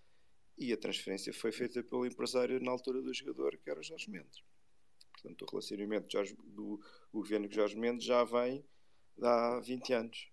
e 0.56 0.72
a 0.72 0.76
transferência 0.76 1.32
foi 1.32 1.52
feita 1.52 1.82
pelo 1.82 2.06
empresário 2.06 2.60
na 2.60 2.70
altura 2.70 3.02
do 3.02 3.12
jogador, 3.12 3.56
que 3.58 3.70
era 3.70 3.80
o 3.80 3.82
Jorge 3.82 4.10
Mendes. 4.10 4.42
Portanto, 5.12 5.42
o 5.42 5.50
relacionamento 5.50 6.12
Jorge, 6.12 6.36
do 6.44 6.80
governo 7.12 7.48
com 7.48 7.54
Jorge 7.54 7.76
Mendes 7.76 8.04
já 8.04 8.24
vem 8.24 8.64
há 9.22 9.60
20 9.60 9.92
anos. 9.92 10.28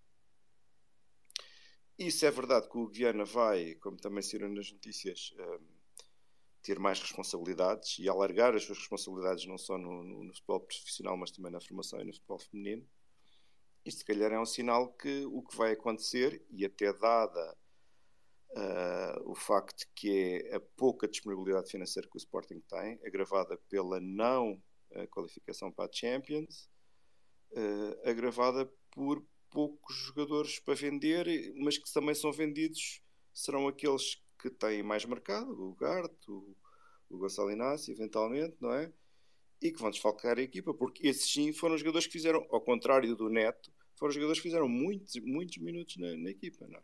Isso 1.98 2.24
é 2.24 2.30
verdade 2.30 2.68
que 2.68 2.78
o 2.78 2.88
Guiana 2.88 3.24
vai, 3.24 3.74
como 3.74 3.96
também 3.98 4.22
saíram 4.22 4.48
nas 4.48 4.72
notícias, 4.72 5.34
um, 5.38 5.66
ter 6.62 6.78
mais 6.78 7.00
responsabilidades 7.00 7.98
e 7.98 8.08
alargar 8.08 8.54
as 8.54 8.64
suas 8.64 8.78
responsabilidades 8.78 9.46
não 9.46 9.58
só 9.58 9.76
no, 9.76 10.02
no, 10.02 10.24
no 10.24 10.34
futebol 10.34 10.60
profissional, 10.60 11.16
mas 11.16 11.30
também 11.30 11.52
na 11.52 11.60
formação 11.60 12.00
e 12.00 12.04
no 12.04 12.12
futebol 12.12 12.38
feminino. 12.38 12.86
Isto, 13.84 13.98
se 13.98 14.04
calhar, 14.04 14.32
é 14.32 14.40
um 14.40 14.46
sinal 14.46 14.92
que 14.92 15.24
o 15.26 15.42
que 15.42 15.56
vai 15.56 15.72
acontecer, 15.72 16.44
e 16.50 16.64
até 16.64 16.92
dada 16.92 17.56
Uh, 18.52 19.30
o 19.30 19.34
facto 19.34 19.86
que 19.94 20.10
é 20.50 20.56
a 20.56 20.60
pouca 20.60 21.06
disponibilidade 21.06 21.70
financeira 21.70 22.08
que 22.08 22.16
o 22.16 22.18
Sporting 22.18 22.60
tem, 22.68 22.98
agravada 23.06 23.56
pela 23.68 24.00
não 24.00 24.60
uh, 24.90 25.06
qualificação 25.08 25.70
para 25.70 25.88
a 25.88 25.92
Champions, 25.92 26.68
uh, 27.52 28.08
agravada 28.08 28.68
por 28.90 29.24
poucos 29.50 29.94
jogadores 29.94 30.58
para 30.58 30.74
vender, 30.74 31.26
mas 31.56 31.78
que 31.78 31.92
também 31.92 32.14
são 32.14 32.32
vendidos, 32.32 33.00
serão 33.32 33.68
aqueles 33.68 34.20
que 34.40 34.50
têm 34.50 34.82
mais 34.82 35.04
mercado, 35.04 35.50
o 35.50 35.74
Gart, 35.74 36.12
o, 36.28 36.56
o 37.08 37.18
Gonçalo 37.18 37.52
Inácio, 37.52 37.92
eventualmente, 37.92 38.56
não 38.60 38.72
é? 38.72 38.92
E 39.62 39.70
que 39.70 39.80
vão 39.80 39.90
desfalcar 39.90 40.38
a 40.38 40.42
equipa, 40.42 40.72
porque 40.72 41.06
esses 41.06 41.30
sim 41.30 41.52
foram 41.52 41.74
os 41.74 41.80
jogadores 41.80 42.06
que 42.06 42.12
fizeram, 42.12 42.46
ao 42.50 42.60
contrário 42.60 43.14
do 43.14 43.28
Neto, 43.28 43.70
foram 43.96 44.08
os 44.08 44.14
jogadores 44.14 44.40
que 44.40 44.48
fizeram 44.48 44.68
muitos, 44.68 45.14
muitos 45.22 45.58
minutos 45.58 45.96
na, 45.98 46.16
na 46.16 46.30
equipa, 46.30 46.66
não 46.66 46.78
é? 46.78 46.82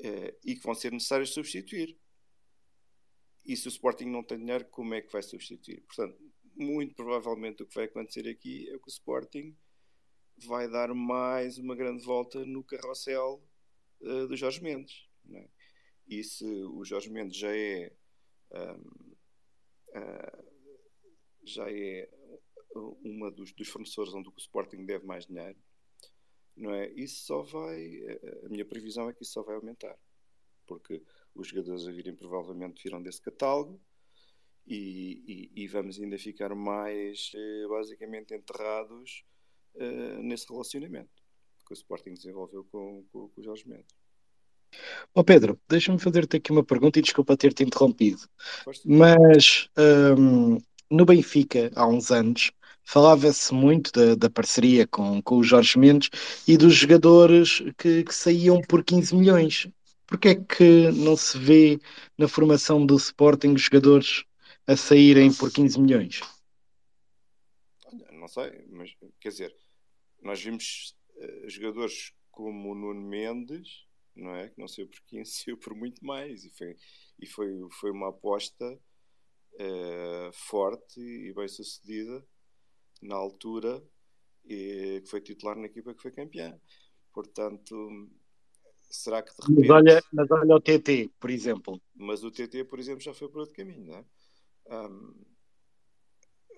Uh, 0.00 0.38
e 0.44 0.56
que 0.56 0.62
vão 0.62 0.74
ser 0.74 0.92
necessários 0.92 1.32
substituir. 1.32 1.98
E 3.44 3.56
se 3.56 3.66
o 3.66 3.70
Sporting 3.70 4.06
não 4.06 4.22
tem 4.22 4.38
dinheiro, 4.38 4.64
como 4.66 4.94
é 4.94 5.00
que 5.00 5.12
vai 5.12 5.22
substituir? 5.22 5.80
Portanto, 5.82 6.18
muito 6.54 6.94
provavelmente 6.94 7.62
o 7.62 7.66
que 7.66 7.74
vai 7.74 7.84
acontecer 7.84 8.28
aqui 8.28 8.68
é 8.68 8.78
que 8.78 8.86
o 8.86 8.90
Sporting 8.90 9.56
vai 10.46 10.68
dar 10.70 10.94
mais 10.94 11.58
uma 11.58 11.74
grande 11.74 12.04
volta 12.04 12.44
no 12.44 12.62
carrossel 12.62 13.42
uh, 14.00 14.26
do 14.26 14.36
Jorge 14.36 14.62
Mendes. 14.62 15.08
É? 15.32 15.48
E 16.06 16.24
se 16.24 16.44
o 16.44 16.84
Jorge 16.84 17.10
Mendes 17.10 17.36
já 17.36 17.54
é 17.54 17.92
um, 18.52 19.14
uh, 19.98 20.48
já 21.44 21.70
é 21.70 22.08
uma 23.02 23.30
dos, 23.30 23.52
dos 23.52 23.68
fornecedores 23.68 24.14
onde 24.14 24.28
o 24.28 24.34
Sporting 24.36 24.84
deve 24.84 25.06
mais 25.06 25.26
dinheiro, 25.26 25.58
não 26.58 26.74
é? 26.74 26.88
Isso 26.90 27.24
só 27.24 27.42
vai, 27.42 28.00
a 28.44 28.48
minha 28.48 28.64
previsão 28.64 29.08
é 29.08 29.12
que 29.12 29.22
isso 29.22 29.32
só 29.32 29.42
vai 29.42 29.56
aumentar, 29.56 29.96
porque 30.66 31.02
os 31.34 31.48
jogadores 31.48 31.86
a 31.86 31.92
virem 31.92 32.14
provavelmente 32.14 32.82
viram 32.82 33.02
desse 33.02 33.20
catálogo 33.20 33.80
e, 34.66 35.50
e, 35.54 35.62
e 35.62 35.66
vamos 35.66 35.98
ainda 35.98 36.18
ficar 36.18 36.54
mais 36.54 37.32
eh, 37.34 37.66
basicamente 37.68 38.34
enterrados 38.34 39.24
uh, 39.74 40.22
nesse 40.22 40.46
relacionamento 40.48 41.22
que 41.66 41.72
o 41.72 41.74
Sporting 41.74 42.14
desenvolveu 42.14 42.64
com, 42.64 43.04
com, 43.12 43.28
com 43.28 43.40
o 43.40 43.44
Jorge 43.44 43.68
Mendes. 43.68 43.94
Oh 45.14 45.24
Pedro, 45.24 45.58
deixa-me 45.68 45.98
fazer-te 45.98 46.36
aqui 46.36 46.50
uma 46.50 46.64
pergunta 46.64 46.98
e 46.98 47.02
desculpa 47.02 47.36
ter-te 47.36 47.62
interrompido. 47.62 48.22
Mas 48.84 49.68
um, 50.18 50.58
no 50.90 51.04
Benfica, 51.04 51.70
há 51.74 51.86
uns 51.86 52.10
anos, 52.10 52.50
falava-se 52.88 53.52
muito 53.52 53.92
da, 53.92 54.14
da, 54.14 54.30
parceria 54.30 54.86
com, 54.86 55.20
com 55.20 55.36
o 55.36 55.44
Jorge 55.44 55.78
Mendes 55.78 56.08
e 56.48 56.56
dos 56.56 56.74
jogadores 56.74 57.62
que, 57.76 58.02
que 58.02 58.14
saíam 58.14 58.62
por 58.62 58.82
15 58.82 59.14
milhões. 59.14 59.68
Porquê 60.06 60.28
é 60.28 60.34
que 60.34 60.90
não 60.92 61.14
se 61.14 61.36
vê 61.38 61.78
na 62.16 62.26
formação 62.26 62.86
do 62.86 62.96
Sporting 62.96 63.58
jogadores 63.58 64.24
a 64.66 64.74
saírem 64.74 65.30
por 65.30 65.52
15 65.52 65.78
milhões? 65.78 66.20
Não 68.10 68.26
sei, 68.26 68.64
mas 68.70 68.96
quer 69.20 69.28
dizer, 69.28 69.54
nós 70.22 70.42
vimos 70.42 70.96
uh, 71.16 71.50
jogadores 71.50 72.14
como 72.30 72.72
o 72.72 72.74
Nuno 72.74 73.02
Mendes, 73.02 73.84
não 74.16 74.34
é? 74.34 74.48
Que 74.48 74.58
não 74.58 74.66
saiu 74.66 74.88
por 74.88 75.02
15, 75.08 75.30
saiu 75.44 75.58
por 75.58 75.74
muito 75.74 76.02
mais 76.02 76.42
e 76.42 76.50
foi, 76.56 76.74
e 77.20 77.26
foi, 77.26 77.52
foi 77.78 77.90
uma 77.90 78.08
aposta 78.08 78.64
uh, 78.64 80.32
forte 80.32 80.98
e 80.98 81.34
bem 81.34 81.48
sucedida 81.48 82.26
na 83.00 83.14
altura, 83.14 83.82
e, 84.44 85.00
que 85.02 85.10
foi 85.10 85.20
titular 85.20 85.56
na 85.56 85.66
equipa 85.66 85.94
que 85.94 86.02
foi 86.02 86.10
campeã. 86.10 86.58
Portanto, 87.12 88.08
será 88.90 89.22
que 89.22 89.30
de 89.34 89.42
repente. 89.42 89.68
Mas 89.68 89.70
olha, 89.70 90.02
mas 90.12 90.30
olha 90.30 90.56
o 90.56 90.60
TT, 90.60 91.10
por 91.20 91.30
exemplo. 91.30 91.80
Mas 91.94 92.24
o 92.24 92.30
TT, 92.30 92.64
por 92.64 92.78
exemplo, 92.78 93.00
já 93.02 93.12
foi 93.12 93.28
por 93.28 93.40
outro 93.40 93.54
caminho, 93.54 93.86
não 93.86 93.94
é? 93.94 94.04
Um, 94.70 94.96
uh, 95.06 95.24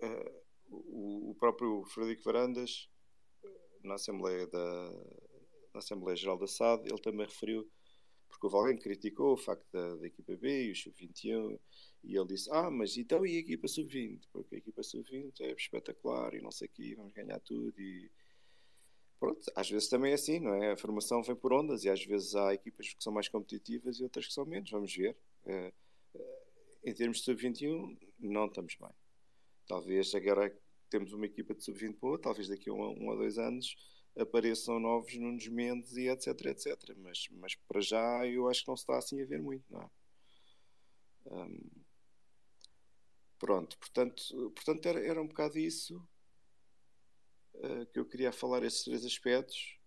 eh, 0.02 0.42
o, 0.68 1.30
o, 1.30 1.34
próprio 1.36 1.84
Frederico 1.86 2.24
Varandas, 2.24 2.88
na 3.82 3.94
Assembleia, 3.94 4.46
da, 4.46 4.90
na 5.72 5.78
Assembleia 5.78 6.16
Geral 6.16 6.38
da 6.38 6.46
SAD, 6.46 6.88
ele 6.88 7.00
também 7.00 7.26
referiu, 7.26 7.70
porque 8.30 8.46
houve 8.46 8.56
alguém 8.56 8.76
que 8.76 8.84
criticou 8.84 9.34
o 9.34 9.36
facto 9.36 9.66
da, 9.72 9.96
da 9.96 10.06
equipa 10.06 10.36
B 10.36 10.66
e 10.66 10.70
o 10.70 10.76
Sub-21 10.76 11.58
e 12.04 12.16
ele 12.16 12.26
disse: 12.26 12.48
Ah, 12.52 12.70
mas 12.70 12.96
então 12.96 13.26
e 13.26 13.36
a 13.36 13.40
equipa 13.40 13.68
sub-20? 13.68 14.22
Porque 14.32 14.54
a 14.54 14.58
equipa 14.58 14.82
sub-20 14.82 15.40
é 15.40 15.52
espetacular 15.52 16.34
e 16.34 16.40
não 16.40 16.50
sei 16.50 16.68
o 16.68 16.70
quê, 16.70 16.94
vamos 16.96 17.12
ganhar 17.12 17.38
tudo. 17.40 17.78
E 17.78 18.10
pronto, 19.18 19.40
às 19.54 19.68
vezes 19.68 19.88
também 19.88 20.12
é 20.12 20.14
assim, 20.14 20.40
não 20.40 20.54
é? 20.54 20.72
A 20.72 20.76
formação 20.76 21.22
vem 21.22 21.36
por 21.36 21.52
ondas 21.52 21.84
e 21.84 21.90
às 21.90 22.02
vezes 22.04 22.34
há 22.34 22.54
equipas 22.54 22.94
que 22.94 23.02
são 23.02 23.12
mais 23.12 23.28
competitivas 23.28 23.98
e 23.98 24.04
outras 24.04 24.26
que 24.26 24.32
são 24.32 24.46
menos. 24.46 24.70
Vamos 24.70 24.94
ver. 24.94 25.16
É, 25.44 25.72
em 26.84 26.94
termos 26.94 27.18
de 27.18 27.24
sub-21, 27.24 27.98
não 28.18 28.46
estamos 28.46 28.74
bem. 28.76 28.90
Talvez 29.66 30.14
agora 30.14 30.56
temos 30.88 31.12
uma 31.12 31.26
equipa 31.26 31.54
de 31.54 31.62
sub-20 31.62 31.98
boa, 31.98 32.18
talvez 32.18 32.48
daqui 32.48 32.70
a 32.70 32.72
um, 32.72 33.04
um 33.04 33.10
a 33.12 33.16
dois 33.16 33.38
anos 33.38 33.76
apareçam 34.16 34.78
novos 34.80 35.14
Nunes 35.16 35.48
Mendes 35.48 35.96
e 35.96 36.08
etc, 36.08 36.28
etc. 36.46 36.94
Mas, 36.98 37.28
mas 37.32 37.54
para 37.54 37.80
já 37.80 38.26
eu 38.26 38.48
acho 38.48 38.62
que 38.62 38.68
não 38.68 38.76
se 38.76 38.82
está 38.82 38.98
assim 38.98 39.20
a 39.22 39.26
ver 39.26 39.40
muito, 39.40 39.64
não 39.70 39.82
é? 39.82 39.90
Um, 41.26 41.80
Pronto, 43.40 43.78
portanto, 43.78 44.22
portanto 44.54 44.86
era, 44.86 45.00
era 45.02 45.22
um 45.22 45.26
bocado 45.26 45.58
isso 45.58 45.96
uh, 47.54 47.86
que 47.86 47.98
eu 47.98 48.04
queria 48.04 48.30
falar, 48.30 48.62
esses 48.62 48.84
três 48.84 49.02
aspectos. 49.02 49.78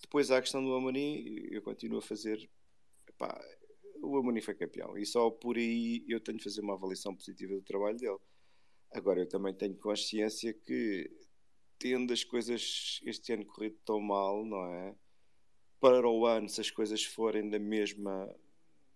Depois 0.00 0.32
há 0.32 0.38
a 0.38 0.40
questão 0.42 0.62
do 0.62 0.74
Amorim, 0.74 1.24
eu 1.48 1.62
continuo 1.62 1.98
a 1.98 2.02
fazer. 2.02 2.50
Epá, 3.08 3.40
o 4.02 4.16
Amorim 4.16 4.40
foi 4.40 4.56
campeão 4.56 4.98
e 4.98 5.06
só 5.06 5.30
por 5.30 5.56
aí 5.56 6.04
eu 6.08 6.18
tenho 6.18 6.38
de 6.38 6.44
fazer 6.44 6.60
uma 6.60 6.74
avaliação 6.74 7.14
positiva 7.14 7.54
do 7.54 7.62
trabalho 7.62 7.96
dele. 7.96 8.18
Agora, 8.92 9.20
eu 9.20 9.28
também 9.28 9.54
tenho 9.54 9.76
consciência 9.76 10.52
que, 10.52 11.08
tendo 11.80 12.12
as 12.12 12.22
coisas 12.22 13.00
este 13.04 13.32
ano 13.32 13.46
corrido 13.46 13.76
tão 13.84 13.98
mal, 14.00 14.44
não 14.44 14.64
é? 14.66 14.94
Para 15.80 16.06
o 16.08 16.26
ano, 16.26 16.48
se 16.48 16.60
as 16.60 16.70
coisas 16.70 17.02
forem 17.02 17.48
da 17.48 17.58
mesma. 17.58 18.32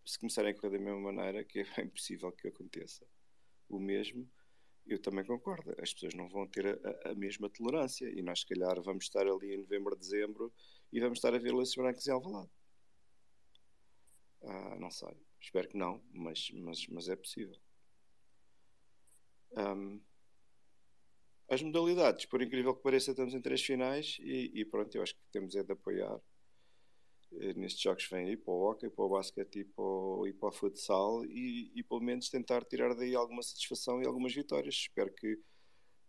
Se 0.05 0.19
começarem 0.19 0.53
a 0.53 0.55
correr 0.55 0.79
da 0.79 0.85
mesma 0.85 1.01
maneira, 1.13 1.43
que 1.43 1.61
é 1.61 1.65
bem 1.77 1.89
possível 1.89 2.31
que 2.31 2.47
aconteça 2.47 3.07
o 3.71 3.81
mesmo, 3.81 4.31
eu 4.87 5.01
também 5.01 5.25
concordo. 5.25 5.75
As 5.81 5.95
pessoas 5.95 6.15
não 6.15 6.29
vão 6.29 6.47
ter 6.47 6.67
a, 6.67 7.11
a, 7.11 7.15
mesma 7.15 7.49
tolerância 7.49 8.07
e 8.11 8.21
nós, 8.21 8.41
se 8.41 8.47
calhar, 8.47 8.81
vamos 8.83 9.05
estar 9.05 9.27
ali 9.27 9.55
em 9.55 9.59
novembro, 9.59 9.97
dezembro 9.97 10.53
e 10.93 11.01
vamos 11.01 11.19
estar 11.19 11.35
a 11.35 11.39
ver 11.39 11.55
laços 11.55 11.75
brancos 11.75 12.07
em 12.07 12.13
Alvalade. 12.13 12.51
Ah, 14.43 14.77
não 14.79 14.91
sei. 14.91 15.17
Espero 15.41 15.69
que 15.69 15.77
não, 15.79 16.03
mas, 16.13 16.51
mas, 16.51 16.87
mas 16.89 17.09
é 17.09 17.17
possível. 17.17 17.59
Um, 19.57 20.03
as 21.49 21.63
modalidades, 21.63 22.27
por 22.27 22.43
incrível 22.43 22.75
que 22.75 22.83
pareça, 22.83 23.11
estamos 23.11 23.35
em 23.35 23.41
três 23.41 23.63
finais 23.63 24.17
e, 24.21 24.51
e 24.55 24.65
pronto, 24.65 24.95
eu 24.95 25.03
acho 25.03 25.15
que 25.15 25.21
temos 25.33 25.55
é 25.55 25.63
de 25.63 25.73
apoiar 25.73 26.21
eh, 27.41 27.55
nestes 27.55 27.83
jogos 27.83 28.07
vêm 28.11 28.29
aí 28.29 28.37
para 28.37 28.53
o 28.53 28.63
hockey, 28.63 28.89
para 28.89 29.05
o 29.05 29.09
basquete 29.09 29.61
e 29.61 29.65
para 29.65 29.85
o, 29.85 30.27
e 30.27 30.33
para 30.33 30.49
o 30.49 30.53
futsal 30.53 31.25
e, 31.27 31.73
e 31.75 31.83
pelo 31.83 32.01
menos 32.01 32.29
tentar 32.29 32.65
tirar 32.65 32.95
daí 32.95 33.15
alguma 33.15 33.43
satisfação 33.43 34.03
e 34.03 34.07
algumas 34.07 34.35
vitórias. 34.35 34.75
Espero 34.75 35.13
que 35.13 35.39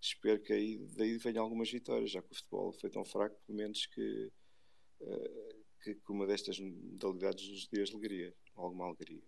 espero 0.02 0.42
que 0.42 0.54
aí 0.54 0.78
daí 0.96 1.18
venham 1.18 1.44
algumas 1.44 1.72
vitórias, 1.72 2.12
já 2.12 2.22
que 2.22 2.32
o 2.32 2.36
futebol 2.36 2.74
foi 2.74 2.90
tão 2.90 3.04
fraco, 3.04 3.36
pelo 3.46 3.58
menos 3.58 3.86
que, 3.88 4.32
uh, 5.02 5.66
que, 5.84 5.96
que, 5.96 6.12
uma 6.12 6.28
destas 6.28 6.60
modalidades 6.60 7.50
nos 7.50 7.68
dê 7.68 7.84
alegria, 7.92 8.34
alguma 8.56 8.86
alegria. 8.86 9.24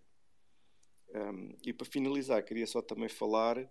Um, 1.14 1.56
e 1.64 1.72
para 1.72 1.86
finalizar, 1.86 2.44
queria 2.44 2.66
só 2.66 2.82
também 2.82 3.08
falar 3.08 3.68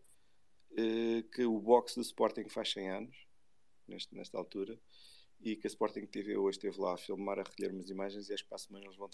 que 1.33 1.45
o 1.45 1.59
box 1.59 1.95
do 1.95 2.01
Sporting 2.01 2.47
faz 2.49 2.71
100 2.71 2.89
anos, 2.89 3.27
neste, 3.87 4.15
nesta 4.15 4.37
altura, 4.37 4.79
e 5.39 5.55
que 5.55 5.67
a 5.67 5.69
Sporting 5.69 6.05
TV 6.05 6.37
hoje 6.37 6.57
esteve 6.57 6.79
lá 6.79 6.93
a 6.93 6.97
filmar, 6.97 7.39
a 7.39 7.43
recolher 7.43 7.71
umas 7.71 7.89
imagens 7.89 8.29
e 8.29 8.33
acho 8.33 8.43
que 8.43 8.49
para 8.49 8.55
a 8.55 8.59
semana 8.59 8.85
eles 8.85 8.97
vão, 8.97 9.09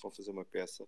vão 0.00 0.10
fazer 0.10 0.30
uma 0.30 0.44
peça, 0.44 0.86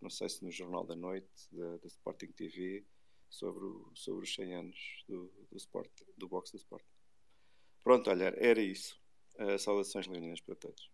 não 0.00 0.10
sei 0.10 0.28
se 0.28 0.44
no 0.44 0.50
Jornal 0.50 0.84
da 0.84 0.96
Noite, 0.96 1.28
da, 1.50 1.76
da 1.76 1.86
Sporting 1.86 2.32
TV, 2.32 2.84
sobre, 3.30 3.64
o, 3.64 3.90
sobre 3.94 4.24
os 4.24 4.34
100 4.34 4.54
anos 4.54 5.04
do, 5.06 5.30
do, 5.50 5.56
sport, 5.56 5.90
do 6.16 6.28
boxe 6.28 6.52
do 6.52 6.58
Sporting. 6.58 6.86
Pronto, 7.84 8.10
olha, 8.10 8.34
era 8.36 8.60
isso. 8.60 8.98
Uh, 9.38 9.58
saudações 9.58 10.06
leoninas 10.06 10.40
para 10.40 10.56
todos. 10.56 10.90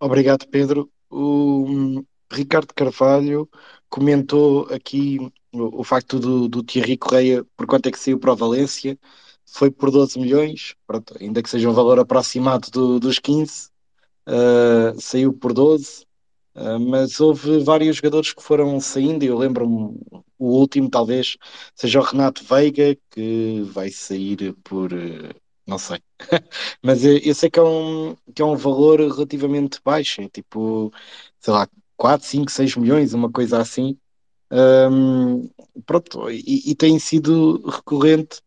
Obrigado, 0.00 0.48
Pedro. 0.48 0.90
O 1.10 2.04
Ricardo 2.30 2.72
Carvalho 2.74 3.48
comentou 3.88 4.66
aqui 4.72 5.18
o, 5.52 5.84
facto 5.84 6.18
do, 6.18 6.48
do 6.48 6.62
Thierry 6.62 6.96
Correia, 6.96 7.44
por 7.56 7.66
quanto 7.66 7.88
é 7.88 7.92
que 7.92 7.98
saiu 7.98 8.18
para 8.18 8.32
o 8.32 8.36
Valência, 8.36 8.98
foi 9.46 9.70
por 9.70 9.90
12 9.90 10.18
milhões, 10.18 10.74
pronto, 10.86 11.14
ainda 11.20 11.42
que 11.42 11.50
seja 11.50 11.68
um 11.68 11.72
valor 11.72 11.98
aproximado 11.98 12.70
do, 12.70 13.00
dos 13.00 13.18
15, 13.18 13.70
uh, 14.28 15.00
saiu 15.00 15.32
por 15.32 15.52
12, 15.52 16.02
uh, 16.54 16.60
ah, 16.60 16.78
mas 16.78 17.20
houve 17.20 17.62
vários 17.64 17.96
jogadores 17.96 18.32
que 18.32 18.42
foram 18.42 18.78
saindo, 18.80 19.24
eu 19.24 19.38
lembro-me, 19.38 19.98
o 20.38 20.46
último 20.58 20.90
talvez 20.90 21.36
seja 21.74 22.00
o 22.00 22.02
Renato 22.02 22.44
Veiga, 22.44 22.96
que 23.10 23.62
vai 23.72 23.90
sair 23.90 24.54
por, 24.64 24.92
uh, 24.92 25.34
não 25.66 25.78
sei, 25.78 26.00
mas 26.82 27.04
eu 27.04 27.34
sei 27.34 27.50
que 27.50 27.58
é, 27.58 27.62
um, 27.62 28.16
que 28.34 28.42
é 28.42 28.44
um 28.44 28.56
valor 28.56 29.00
relativamente 29.00 29.80
baixo, 29.84 30.20
é 30.20 30.28
tipo, 30.28 30.92
sei 31.40 31.52
lá, 31.54 31.68
4, 31.96 32.26
5, 32.26 32.50
6 32.50 32.76
milhões, 32.76 33.12
uma 33.12 33.30
coisa 33.30 33.60
assim. 33.60 33.98
Um, 34.50 35.50
pronto, 35.84 36.30
e, 36.30 36.70
e 36.70 36.74
tem 36.74 36.98
sido 36.98 37.62
recorrente 37.66 38.40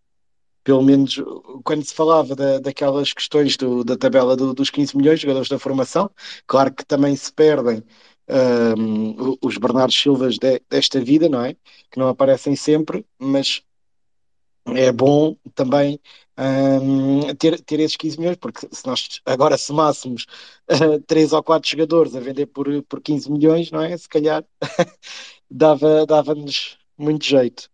pelo 0.63 0.81
menos 0.83 1.19
quando 1.63 1.83
se 1.83 1.93
falava 1.93 2.35
da, 2.35 2.59
daquelas 2.59 3.13
questões 3.13 3.57
do, 3.57 3.83
da 3.83 3.97
tabela 3.97 4.35
do, 4.35 4.53
dos 4.53 4.69
15 4.69 4.95
milhões 4.95 5.19
de 5.19 5.23
jogadores 5.23 5.49
da 5.49 5.59
formação, 5.59 6.09
claro 6.45 6.73
que 6.73 6.85
também 6.85 7.15
se 7.15 7.31
perdem 7.33 7.83
um, 8.77 9.37
os 9.41 9.57
Bernardos 9.57 9.99
Silvas 9.99 10.37
de, 10.37 10.61
desta 10.69 10.99
vida, 11.01 11.27
não 11.27 11.43
é? 11.43 11.53
Que 11.89 11.99
não 11.99 12.07
aparecem 12.07 12.55
sempre, 12.55 13.05
mas 13.19 13.63
é 14.67 14.91
bom 14.91 15.35
também 15.55 15.99
um, 16.41 17.35
ter, 17.35 17.61
ter 17.61 17.79
esses 17.79 17.95
15 17.95 18.19
milhões, 18.19 18.37
porque 18.37 18.67
se 18.71 18.85
nós 18.87 19.21
agora 19.25 19.57
somássemos 19.57 20.25
uh, 20.71 20.99
3 21.05 21.33
ou 21.33 21.43
4 21.43 21.69
jogadores 21.69 22.15
a 22.15 22.19
vender 22.19 22.47
por, 22.47 22.67
por 22.83 23.01
15 23.01 23.31
milhões, 23.31 23.71
não 23.71 23.81
é? 23.81 23.95
Se 23.95 24.09
calhar 24.09 24.43
dava-nos 25.49 26.07
dava 26.07 26.35
muito 26.97 27.25
jeito. 27.25 27.69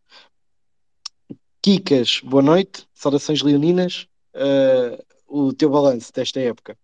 Kikas, 1.61 2.21
boa 2.23 2.43
noite, 2.43 2.87
saudações 2.93 3.41
leoninas. 3.41 4.07
Uh, 4.35 5.01
o 5.27 5.53
teu 5.53 5.69
balanço 5.69 6.11
desta 6.13 6.39
época. 6.39 6.77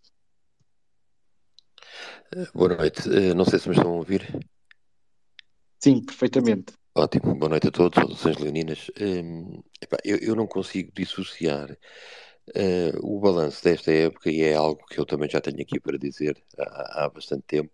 Boa 2.53 2.76
noite, 2.76 3.08
uh, 3.08 3.36
não 3.36 3.45
sei 3.45 3.60
se 3.60 3.70
me 3.70 3.76
estão 3.76 3.92
a 3.92 3.95
ouvir. 3.95 4.28
Sim, 5.80 6.02
perfeitamente. 6.03 6.74
Ótimo, 6.96 7.34
boa 7.34 7.50
noite 7.50 7.68
a 7.70 7.72
todos, 7.72 7.96
saudações 7.96 8.38
leoninas. 8.38 8.92
Um, 9.02 9.64
epá, 9.82 9.98
eu, 10.06 10.18
eu, 10.18 10.36
não 10.36 10.46
consigo 10.46 10.92
dissociar 10.94 11.72
uh, 11.72 13.00
o 13.02 13.20
balanço 13.20 13.64
desta 13.64 13.92
época 13.92 14.30
e 14.30 14.44
é 14.44 14.54
algo 14.54 14.86
que 14.86 15.00
eu 15.00 15.06
também 15.06 15.28
já 15.28 15.42
tenho 15.42 15.60
aqui 15.60 15.80
para 15.80 15.98
dizer 15.98 16.38
há, 16.56 17.06
há 17.06 17.10
bastante 17.10 17.44
tempo. 17.48 17.72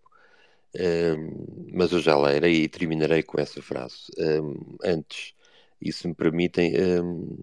Um, 0.74 1.68
mas 1.74 1.92
eu 1.92 2.00
já 2.00 2.16
lerei 2.18 2.62
e 2.64 2.68
terminarei 2.68 3.22
com 3.22 3.38
essa 3.38 3.60
frase. 3.60 4.06
Um, 4.18 4.76
antes 4.82 5.34
e 5.82 5.92
se 5.92 6.08
me 6.08 6.14
permitem 6.14 6.74
um, 7.02 7.38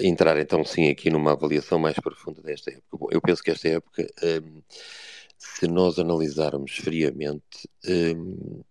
entrar 0.00 0.36
então 0.38 0.64
sim 0.64 0.88
aqui 0.90 1.08
numa 1.10 1.32
avaliação 1.32 1.78
mais 1.78 1.96
profunda 2.00 2.42
desta 2.42 2.70
época. 2.72 2.96
Bom, 2.98 3.08
eu 3.12 3.20
penso 3.20 3.42
que 3.44 3.50
esta 3.52 3.68
época, 3.68 4.06
um, 4.24 4.62
se 5.38 5.68
nós 5.68 6.00
analisarmos 6.00 6.76
friamente, 6.76 7.68
um, 7.88 8.62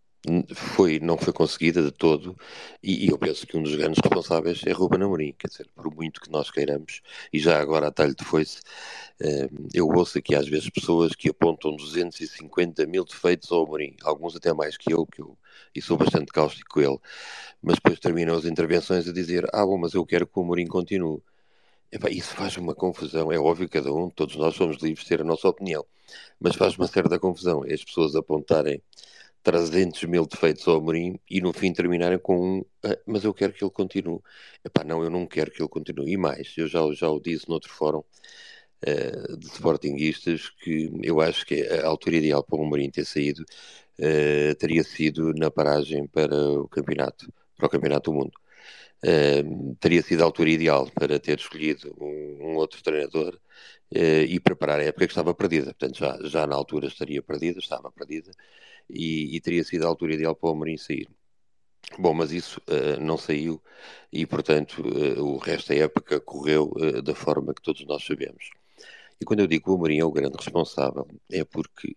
foi, 0.54 1.00
não 1.00 1.18
foi 1.18 1.34
conseguida 1.34 1.82
de 1.82 1.92
todo, 1.92 2.36
e, 2.82 3.06
e, 3.06 3.10
eu 3.10 3.18
penso 3.18 3.46
que 3.46 3.58
um 3.58 3.64
dos 3.64 3.76
grandes 3.76 4.00
responsáveis 4.04 4.62
é 4.66 4.72
Ruben 4.72 5.04
Amorim, 5.04 5.34
quer 5.38 5.48
dizer, 5.48 5.68
por 5.76 5.94
muito 5.94 6.22
que 6.22 6.32
nós 6.32 6.50
queiramos, 6.52 7.02
e 7.32 7.40
já 7.40 7.60
agora 7.60 7.88
a 7.88 7.92
talho 7.92 8.16
de 8.16 8.24
foice, 8.24 8.60
eu 9.74 9.88
ouço 9.88 10.18
aqui 10.18 10.36
às 10.36 10.48
vezes 10.48 10.70
pessoas 10.70 11.16
que 11.16 11.30
apontam 11.30 11.76
250 11.76 12.86
mil 12.86 13.06
defeitos 13.06 13.52
ao 13.52 13.66
Amorim, 13.66 13.96
alguns 14.04 14.36
até 14.36 14.54
mais 14.54 14.78
que 14.78 14.94
eu, 14.94 15.06
que 15.06 15.22
eu 15.22 15.38
e 15.74 15.82
sou 15.82 15.98
bastante 15.98 16.32
cáustico 16.32 16.76
com 16.76 16.82
ele, 16.82 17.00
mas 17.62 17.76
depois 17.76 18.00
terminam 18.00 18.36
as 18.36 18.46
intervenções 18.46 19.08
a 19.08 19.14
dizer, 19.14 19.48
ah 19.54 19.66
bom, 19.66 19.78
mas 19.78 19.94
eu 19.94 20.06
quero 20.06 20.28
que 20.28 20.40
o 20.40 20.42
Amorim 20.42 20.68
continue. 20.68 21.22
Isso 22.12 22.36
faz 22.36 22.58
uma 22.58 22.76
confusão, 22.76 23.32
é 23.32 23.40
óbvio 23.40 23.68
que 23.70 23.78
cada 23.78 23.94
um, 23.94 24.10
todos 24.10 24.36
nós 24.36 24.56
somos 24.56 24.78
livres 24.82 25.04
de 25.04 25.10
ter 25.10 25.22
a 25.22 25.24
nossa 25.24 25.48
opinião, 25.48 25.86
mas 26.40 26.56
faz 26.56 26.78
uma 26.78 26.88
certa 26.88 27.18
confusão 27.20 27.64
é 27.66 27.74
as 27.74 27.84
pessoas 27.84 28.16
apontarem 28.16 28.82
300 29.46 30.04
mil 30.06 30.26
defeitos 30.26 30.68
ao 30.68 30.78
Amorim 30.78 31.20
e 31.30 31.40
no 31.40 31.54
fim 31.54 31.72
terminarem 31.72 32.18
com 32.18 32.58
um, 32.60 32.66
ah, 32.84 32.98
mas 33.06 33.24
eu 33.24 33.34
quero 33.34 33.54
que 33.54 33.64
ele 33.64 33.72
continue. 33.72 34.20
Epá, 34.64 34.84
não, 34.84 35.04
eu 35.04 35.10
não 35.10 35.28
quero 35.28 35.52
que 35.52 35.62
ele 35.62 35.70
continue. 35.70 36.12
E 36.12 36.18
mais, 36.18 36.54
eu 36.58 36.68
já, 36.68 36.80
já 36.94 37.10
o 37.10 37.20
disse 37.20 37.48
noutro 37.48 37.72
fórum 37.72 38.00
uh, 38.00 39.38
de 39.38 39.46
Sportinguistas 39.46 40.50
que 40.50 40.92
eu 41.04 41.22
acho 41.22 41.46
que 41.46 41.62
a 41.62 41.86
altura 41.86 42.18
ideal 42.18 42.44
para 42.44 42.60
o 42.60 42.64
Amorim 42.66 42.90
ter 42.90 43.06
saído 43.06 43.44
uh, 44.00 44.56
teria 44.56 44.84
sido 44.84 45.32
na 45.36 45.52
paragem 45.52 46.08
para 46.08 46.36
o 46.36 46.68
campeonato, 46.68 47.32
para 47.56 47.68
o 47.68 47.70
campeonato 47.70 48.12
do 48.12 48.18
mundo. 48.18 48.32
Uh, 49.04 49.76
teria 49.80 50.02
sido 50.02 50.22
a 50.22 50.26
altura 50.26 50.50
ideal 50.50 50.90
para 50.90 51.20
ter 51.20 51.38
escolhido 51.38 51.96
um, 52.02 52.52
um 52.52 52.56
outro 52.56 52.82
treinador 52.84 53.40
e 54.28 54.40
preparar 54.40 54.80
a 54.80 54.84
época 54.84 55.06
que 55.06 55.12
estava 55.12 55.34
perdida. 55.34 55.68
Portanto, 55.68 56.00
já, 56.00 56.18
já 56.24 56.48
na 56.48 56.56
altura 56.56 56.88
estaria 56.88 57.22
perdida, 57.22 57.60
estava 57.60 57.92
perdida 57.92 58.32
e, 58.90 59.36
e 59.36 59.42
teria 59.42 59.64
sido 59.64 59.86
a 59.86 59.88
altura 59.88 60.14
ideal 60.14 60.36
para 60.36 60.50
o 60.50 60.54
Amorim 60.54 60.78
sair. 60.78 61.08
Bom, 61.98 62.14
mas 62.14 62.32
isso 62.32 62.60
uh, 62.68 63.00
não 63.00 63.18
saiu 63.18 63.62
e, 64.12 64.26
portanto, 64.26 64.82
uh, 64.82 65.24
o 65.24 65.38
resto 65.38 65.70
da 65.70 65.76
época 65.76 66.20
correu 66.20 66.74
uh, 66.76 67.02
da 67.02 67.14
forma 67.16 67.54
que 67.54 67.62
todos 67.62 67.86
nós 67.86 68.04
sabemos. 68.04 68.50
E 69.22 69.24
quando 69.24 69.40
eu 69.42 69.48
digo 69.48 69.66
que 69.66 69.70
o 69.70 69.76
Amorim 69.76 70.00
é 70.00 70.04
o 70.04 70.12
grande 70.12 70.36
responsável, 70.36 71.08
é 71.32 71.46
porque 71.46 71.96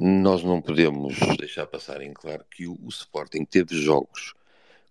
nós 0.00 0.42
não 0.42 0.62
podemos 0.62 1.18
deixar 1.38 1.66
passar 1.66 2.00
em 2.00 2.14
claro 2.14 2.44
que 2.50 2.66
o, 2.66 2.78
o 2.82 2.88
Sporting 2.88 3.44
teve 3.44 3.76
jogos 3.76 4.32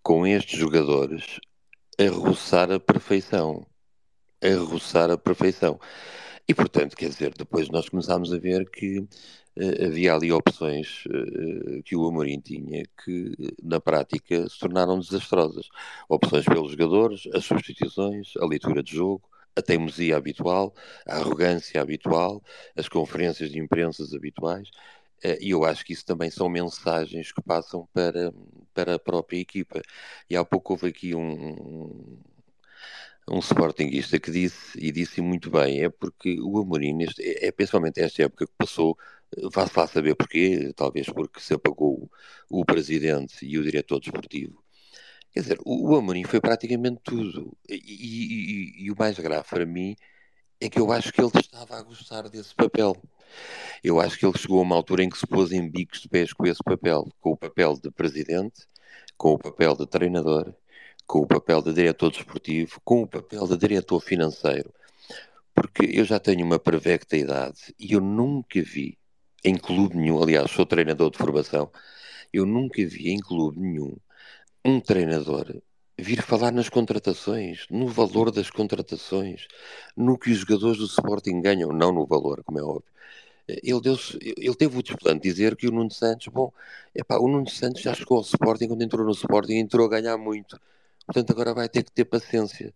com 0.04 0.28
estes 0.28 0.60
jogadores 0.60 1.40
a 1.98 2.08
roçar 2.10 2.72
a 2.72 2.80
perfeição. 2.80 3.66
A 4.44 4.56
roçar 4.60 5.10
a 5.10 5.18
perfeição. 5.18 5.80
E, 6.48 6.54
portanto, 6.54 6.96
quer 6.96 7.10
dizer, 7.10 7.34
depois 7.34 7.70
nós 7.70 7.90
começámos 7.90 8.34
a 8.34 8.38
ver 8.38 8.70
que 8.70 9.08
havia 9.86 10.14
ali 10.14 10.32
opções 10.32 11.04
uh, 11.06 11.84
que 11.84 11.96
o 11.96 12.08
Amorim 12.08 12.40
tinha 12.40 12.84
que, 13.04 13.34
na 13.62 13.80
prática, 13.80 14.48
se 14.50 14.60
tornaram 14.60 15.00
desastrosas. 15.00 15.68
Opções 16.08 16.46
pelos 16.46 16.72
jogadores, 16.72 17.28
as 17.34 17.46
substituições, 17.46 18.34
a 18.38 18.46
leitura 18.46 18.82
de 18.82 18.96
jogo, 18.96 19.22
a 19.56 19.62
teimosia 19.62 20.18
habitual, 20.18 20.74
a 21.06 21.18
arrogância 21.18 21.82
habitual, 21.82 22.42
as 22.76 22.88
conferências 22.88 23.52
de 23.52 23.60
imprensas 23.60 24.14
habituais. 24.14 24.70
E 25.40 25.52
eu 25.52 25.64
acho 25.64 25.86
que 25.86 25.94
isso 25.94 26.06
também 26.06 26.32
são 26.32 26.50
mensagens 26.50 27.32
que 27.32 27.42
passam 27.44 27.88
para, 27.94 28.34
para 28.74 28.96
a 28.96 29.00
própria 29.00 29.38
equipa. 29.40 29.82
E 30.30 30.36
há 30.36 30.44
pouco 30.44 30.74
houve 30.74 30.88
aqui 30.88 31.14
um, 31.14 32.18
um 33.30 33.40
Sportingista 33.40 34.20
que 34.20 34.32
disse, 34.32 34.78
e 34.78 34.92
disse 34.92 35.22
muito 35.22 35.50
bem, 35.50 35.84
é 35.84 35.90
porque 35.90 36.40
o 36.42 36.60
Amorim, 36.60 37.04
é, 37.20 37.48
é 37.48 37.52
principalmente 37.52 38.02
esta 38.02 38.24
época 38.24 38.46
que 38.48 38.54
passou, 38.58 38.98
vá-se 39.54 39.78
lá 39.78 39.88
saber 39.88 40.16
porquê, 40.16 40.74
talvez 40.76 41.08
porque 41.08 41.40
se 41.40 41.54
apagou 41.54 42.10
o, 42.50 42.62
o 42.62 42.66
presidente 42.66 43.46
e 43.46 43.58
o 43.58 43.64
diretor 43.64 44.00
desportivo. 44.00 44.64
Quer 45.32 45.42
dizer, 45.42 45.60
o, 45.66 45.90
o 45.92 45.96
Amorim 45.96 46.24
foi 46.24 46.42
praticamente 46.42 47.00
tudo. 47.04 47.58
E, 47.70 47.76
e, 47.76 48.84
e, 48.84 48.86
e 48.86 48.92
o 48.92 48.96
mais 48.98 49.18
grave 49.18 49.48
para 49.50 49.66
mim 49.66 49.96
é 50.60 50.70
que 50.70 50.80
eu 50.80 50.92
acho 50.92 51.12
que 51.12 51.22
ele 51.22 51.32
estava 51.40 51.78
a 51.78 51.82
gostar 51.84 52.30
desse 52.30 52.54
papel. 52.54 52.96
Eu 53.84 54.00
acho 54.00 54.18
que 54.18 54.26
ele 54.26 54.38
chegou 54.38 54.60
a 54.60 54.64
uma 54.64 54.76
altura 54.76 55.04
em 55.04 55.10
que 55.10 55.18
se 55.18 55.26
pôs 55.28 55.52
em 55.52 55.70
bicos 55.70 56.02
de 56.02 56.10
pés 56.10 56.34
com 56.34 56.46
esse 56.46 56.62
papel, 56.64 57.08
com 57.20 57.32
o 57.32 57.38
papel 57.38 57.80
de 57.82 57.90
presidente, 57.92 58.68
com 59.18 59.34
o 59.34 59.40
papel 59.40 59.76
de 59.76 59.88
treinador 59.88 60.54
com 61.12 61.20
o 61.20 61.28
papel 61.28 61.62
de 61.62 61.74
diretor 61.74 62.10
desportivo, 62.10 62.80
com 62.86 63.02
o 63.02 63.08
papel 63.08 63.46
de 63.46 63.58
diretor 63.58 64.00
financeiro, 64.00 64.74
porque 65.54 65.84
eu 65.94 66.06
já 66.06 66.18
tenho 66.22 66.46
uma 66.46 66.58
prevecta 66.58 67.18
idade 67.18 67.76
e 67.78 67.92
eu 67.92 68.00
nunca 68.00 68.62
vi 68.62 68.98
em 69.44 69.58
clube 69.58 69.98
nenhum, 69.98 70.24
aliás, 70.24 70.50
sou 70.52 70.66
treinador 70.66 71.12
de 71.12 71.18
formação, 71.18 71.70
eu 72.32 72.46
nunca 72.46 72.78
vi 72.86 73.10
em 73.10 73.20
clube 73.20 73.60
nenhum 73.60 73.98
um 74.64 74.80
treinador 74.80 75.62
vir 76.00 76.22
falar 76.22 76.50
nas 76.54 76.70
contratações, 76.70 77.66
no 77.70 77.90
valor 77.90 78.32
das 78.32 78.50
contratações, 78.50 79.50
no 79.98 80.18
que 80.18 80.32
os 80.32 80.38
jogadores 80.38 80.78
do 80.78 80.86
Sporting 80.86 81.42
ganham, 81.42 81.74
não 81.74 81.92
no 81.92 82.06
valor, 82.06 82.42
como 82.42 82.58
é 82.58 82.64
óbvio. 82.64 82.86
Ele, 83.50 83.82
deu 83.82 83.98
ele 84.22 84.56
teve 84.56 84.78
o 84.78 84.82
desplante 84.82 85.24
de 85.24 85.30
dizer 85.30 85.58
que 85.58 85.68
o 85.68 85.72
Nuno 85.74 85.92
Santos, 85.92 86.30
bom, 86.30 86.54
epá, 86.96 87.18
o 87.18 87.28
Nuno 87.28 87.50
Santos 87.50 87.82
já 87.82 87.94
chegou 87.94 88.20
ao 88.20 88.24
Sporting, 88.24 88.70
quando 88.70 88.82
entrou 88.82 89.06
no 89.06 89.12
Sporting, 89.12 89.56
entrou 89.56 89.86
a 89.88 89.90
ganhar 89.90 90.18
muito. 90.18 90.58
Portanto, 91.06 91.32
agora 91.32 91.54
vai 91.54 91.70
ter 91.70 91.84
que 91.84 91.92
ter 91.92 92.06
paciência. 92.06 92.74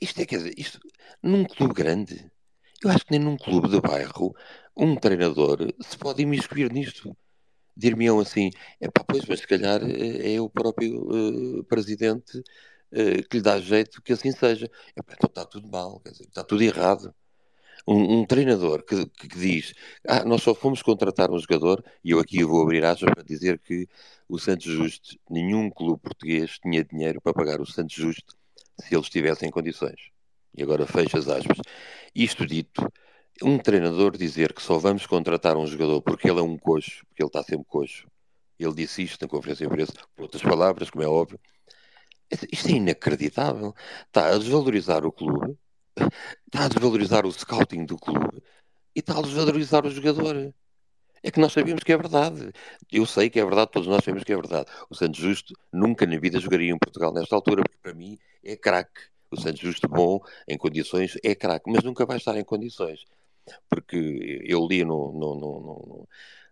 Isto 0.00 0.20
é, 0.22 0.26
quer 0.26 0.38
dizer, 0.38 0.54
isto, 0.56 0.80
num 1.22 1.44
clube 1.44 1.74
grande, 1.74 2.30
eu 2.82 2.90
acho 2.90 3.04
que 3.04 3.12
nem 3.12 3.20
num 3.20 3.36
clube 3.36 3.68
de 3.68 3.80
bairro, 3.80 4.34
um 4.76 4.96
treinador 4.96 5.58
se 5.80 5.96
pode 5.98 6.22
imiscuir 6.22 6.72
nisto. 6.72 7.16
Dir-me-ão 7.76 8.18
assim, 8.20 8.50
é 8.80 8.90
pá, 8.90 9.04
pois, 9.04 9.24
mas 9.24 9.40
se 9.40 9.46
calhar 9.46 9.80
eh, 9.82 10.34
é 10.34 10.40
o 10.40 10.50
próprio 10.50 11.60
uh, 11.60 11.64
presidente 11.64 12.38
uh, 12.38 13.28
que 13.28 13.36
lhe 13.36 13.42
dá 13.42 13.58
jeito 13.60 14.02
que 14.02 14.12
assim 14.12 14.32
seja. 14.32 14.70
Epá, 14.96 15.14
então 15.14 15.28
está 15.28 15.44
tudo 15.44 15.68
mal, 15.68 16.00
quer 16.00 16.10
dizer, 16.10 16.24
está 16.24 16.42
tudo 16.44 16.62
errado. 16.62 17.14
Um, 17.90 18.18
um 18.20 18.26
treinador 18.26 18.84
que, 18.84 19.06
que, 19.06 19.28
diz, 19.28 19.72
ah, 20.06 20.22
nós 20.22 20.42
só 20.42 20.54
fomos 20.54 20.82
contratar 20.82 21.30
um 21.30 21.38
jogador, 21.38 21.82
e 22.04 22.10
eu 22.10 22.20
aqui 22.20 22.44
vou 22.44 22.60
abrir 22.62 22.84
aspas 22.84 23.14
para 23.14 23.22
dizer 23.24 23.58
que 23.58 23.88
o 24.28 24.38
Santos 24.38 24.66
Justo, 24.66 25.16
nenhum 25.30 25.70
clube 25.70 26.02
português 26.02 26.58
tinha 26.58 26.84
dinheiro 26.84 27.18
para 27.18 27.32
pagar 27.32 27.62
o 27.62 27.66
Santos 27.66 27.96
Justo 27.96 28.36
se 28.78 28.94
eles 28.94 29.08
tivessem 29.08 29.50
condições. 29.50 30.10
E 30.54 30.62
agora 30.62 30.86
fecha 30.86 31.18
as 31.18 31.28
aspas. 31.28 31.56
Isto 32.14 32.46
dito, 32.46 32.86
um 33.42 33.58
treinador 33.58 34.18
dizer 34.18 34.52
que 34.52 34.60
só 34.60 34.78
vamos 34.78 35.06
contratar 35.06 35.56
um 35.56 35.66
jogador 35.66 36.02
porque 36.02 36.28
ele 36.30 36.40
é 36.40 36.42
um 36.42 36.58
coxo, 36.58 37.06
porque 37.08 37.22
ele 37.22 37.28
está 37.28 37.42
sempre 37.42 37.66
coxo, 37.66 38.06
ele 38.58 38.74
disse 38.74 39.02
isto 39.02 39.22
na 39.22 39.28
conferência 39.28 39.66
de 39.66 39.72
imprensa, 39.72 39.94
por 40.14 40.24
outras 40.24 40.42
palavras, 40.42 40.90
como 40.90 41.04
é 41.04 41.08
óbvio, 41.08 41.40
isto 42.52 42.68
é 42.68 42.72
inacreditável. 42.72 43.74
Está 44.06 44.28
a 44.34 44.38
desvalorizar 44.38 45.06
o 45.06 45.12
clube, 45.12 45.56
está 46.46 46.64
a 46.64 46.68
desvalorizar 46.68 47.26
o 47.26 47.32
scouting 47.32 47.84
do 47.84 47.96
clube 47.96 48.42
e 48.94 49.00
está 49.00 49.18
a 49.18 49.22
desvalorizar 49.22 49.86
o 49.86 49.90
jogador. 49.90 50.54
É 51.22 51.30
que 51.30 51.40
nós 51.40 51.52
sabemos 51.52 51.82
que 51.82 51.92
é 51.92 51.96
verdade. 51.96 52.52
Eu 52.92 53.04
sei 53.04 53.28
que 53.28 53.40
é 53.40 53.44
verdade, 53.44 53.70
todos 53.72 53.88
nós 53.88 54.04
sabemos 54.04 54.24
que 54.24 54.32
é 54.32 54.36
verdade. 54.36 54.70
O 54.88 54.94
Santos 54.94 55.20
Justo 55.20 55.54
nunca 55.72 56.06
na 56.06 56.18
vida 56.18 56.38
jogaria 56.38 56.72
em 56.72 56.78
Portugal 56.78 57.12
nesta 57.12 57.34
altura, 57.34 57.62
porque 57.62 57.78
para 57.82 57.94
mim 57.94 58.18
é 58.44 58.56
craque. 58.56 59.02
O 59.30 59.36
Santos 59.40 59.60
Justo 59.60 59.88
bom, 59.88 60.20
em 60.48 60.56
condições, 60.56 61.18
é 61.22 61.34
craque, 61.34 61.70
mas 61.70 61.82
nunca 61.82 62.06
vai 62.06 62.16
estar 62.16 62.36
em 62.36 62.44
condições 62.44 63.04
porque 63.68 64.42
eu 64.44 64.66
li 64.66 64.84
no, 64.84 65.12
no, 65.12 65.34
no, 65.34 66.08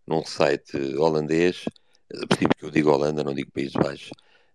num 0.06 0.24
site 0.24 0.76
holandês, 0.96 1.64
possível 2.28 2.50
que 2.56 2.64
eu 2.64 2.70
digo 2.70 2.90
Holanda, 2.90 3.24
não 3.24 3.34
digo 3.34 3.50
Países 3.50 3.74
Baixos, 3.74 4.10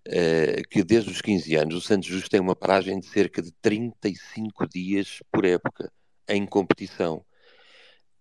uh, 0.07 0.67
que 0.69 0.83
desde 0.83 1.11
os 1.11 1.21
15 1.21 1.55
anos 1.55 1.75
o 1.75 1.81
Santos 1.81 2.07
Justo 2.07 2.29
tem 2.29 2.39
uma 2.39 2.55
paragem 2.55 2.99
de 2.99 3.07
cerca 3.07 3.41
de 3.41 3.51
35 3.61 4.67
dias 4.67 5.19
por 5.31 5.45
época 5.45 5.91
em 6.27 6.45
competição. 6.45 7.25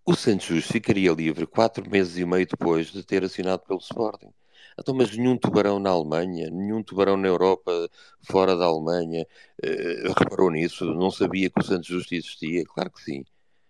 O 0.05 0.15
Santos 0.15 0.47
Justo 0.47 0.73
ficaria 0.73 1.13
livre 1.13 1.47
quatro 1.47 1.89
meses 1.89 2.17
e 2.19 2.25
meio 2.25 2.47
depois 2.47 2.89
de 2.93 3.05
ter 3.05 3.25
assinado 3.25 3.63
pelo 3.67 3.81
Sporting. 3.81 4.33
Então, 4.79 4.95
mas 4.95 5.17
nenhum 5.17 5.37
tubarão 5.37 5.79
na 5.79 5.91
Alemanha, 5.91 6.51
nenhum 6.51 6.83
tubarão 6.83 7.17
na 7.17 7.29
Europa, 7.29 7.89
fora 8.23 8.57
da 8.57 8.65
Alemanha, 8.65 9.27
uh, 9.65 10.13
reparou 10.19 10.51
nisso? 10.51 10.85
Não 10.95 11.11
sabia 11.11 11.51
que 11.51 11.61
o 11.61 11.65
Santos 11.65 11.89
Justo 11.89 12.15
existia? 12.15 12.65
Claro 12.65 12.91
que 12.91 13.03
sim. 13.03 13.25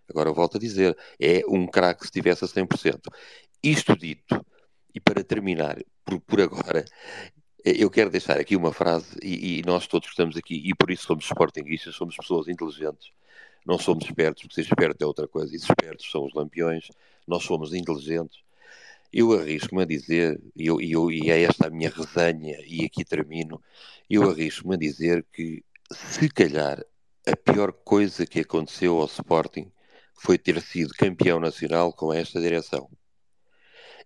Agora 0.09 0.31
volto 0.33 0.57
a 0.57 0.59
dizer, 0.59 0.97
é 1.19 1.41
um 1.47 1.67
craque 1.67 2.01
se 2.01 2.07
estivesse 2.07 2.45
a 2.45 2.47
100%. 2.47 3.09
Isto 3.63 3.95
dito, 3.95 4.45
e 4.93 4.99
para 4.99 5.23
terminar, 5.23 5.77
por, 6.05 6.19
por 6.21 6.41
agora, 6.41 6.85
eu 7.63 7.89
quero 7.89 8.09
deixar 8.09 8.39
aqui 8.39 8.55
uma 8.55 8.73
frase, 8.73 9.17
e, 9.21 9.59
e, 9.59 9.61
nós 9.63 9.87
todos 9.87 10.07
que 10.07 10.13
estamos 10.13 10.35
aqui, 10.37 10.61
e 10.65 10.73
por 10.73 10.89
isso 10.91 11.05
somos 11.05 11.25
sportinguistas, 11.25 11.95
somos 11.95 12.15
pessoas 12.15 12.47
inteligentes, 12.47 13.11
não 13.65 13.77
somos 13.77 14.05
espertos, 14.05 14.43
porque 14.43 14.55
ser 14.55 14.61
esperto 14.61 15.01
é 15.01 15.05
outra 15.05 15.27
coisa, 15.27 15.53
e 15.53 15.57
espertos 15.57 16.09
são 16.09 16.25
os 16.25 16.33
lampiões, 16.33 16.89
nós 17.27 17.43
somos 17.43 17.73
inteligentes. 17.73 18.39
Eu 19.13 19.33
arrisco-me 19.33 19.83
a 19.83 19.85
dizer, 19.85 20.41
e, 20.55 20.67
eu, 20.67 20.81
eu, 20.81 21.11
e 21.11 21.29
é 21.29 21.43
esta 21.43 21.67
a 21.67 21.69
minha 21.69 21.89
resenha, 21.89 22.57
e 22.65 22.85
aqui 22.85 23.03
termino, 23.05 23.61
eu 24.09 24.29
arrisco-me 24.29 24.75
a 24.75 24.77
dizer 24.77 25.25
que, 25.31 25.63
se 25.91 26.29
calhar, 26.29 26.83
a 27.27 27.35
pior 27.35 27.71
coisa 27.71 28.25
que 28.25 28.39
aconteceu 28.39 28.99
ao 28.99 29.05
Sporting 29.05 29.71
foi 30.15 30.37
ter 30.37 30.61
sido 30.61 30.93
campeão 30.93 31.39
nacional 31.39 31.93
com 31.93 32.13
esta 32.13 32.39
direção. 32.39 32.89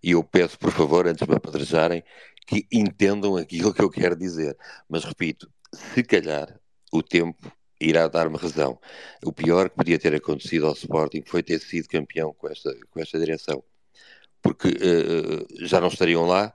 E 0.02 0.12
eu 0.12 0.22
peço, 0.22 0.58
por 0.58 0.70
favor, 0.70 1.06
antes 1.06 1.24
de 1.24 1.30
me 1.30 1.36
apedrejarem, 1.36 2.02
que 2.46 2.66
entendam 2.72 3.36
aquilo 3.36 3.74
que 3.74 3.82
eu 3.82 3.90
quero 3.90 4.16
dizer. 4.16 4.56
Mas 4.88 5.04
repito, 5.04 5.50
se 5.72 6.02
calhar 6.02 6.58
o 6.92 7.02
tempo 7.02 7.50
irá 7.80 8.08
dar-me 8.08 8.36
razão. 8.38 8.78
O 9.24 9.32
pior 9.32 9.68
que 9.68 9.76
podia 9.76 9.98
ter 9.98 10.14
acontecido 10.14 10.66
ao 10.66 10.72
Sporting 10.72 11.22
foi 11.26 11.42
ter 11.42 11.60
sido 11.60 11.88
campeão 11.88 12.32
com 12.32 12.48
esta, 12.48 12.74
com 12.90 13.00
esta 13.00 13.18
direção. 13.18 13.62
Porque 14.40 14.68
uh, 14.68 15.66
já 15.66 15.80
não 15.80 15.88
estariam 15.88 16.26
lá 16.26 16.54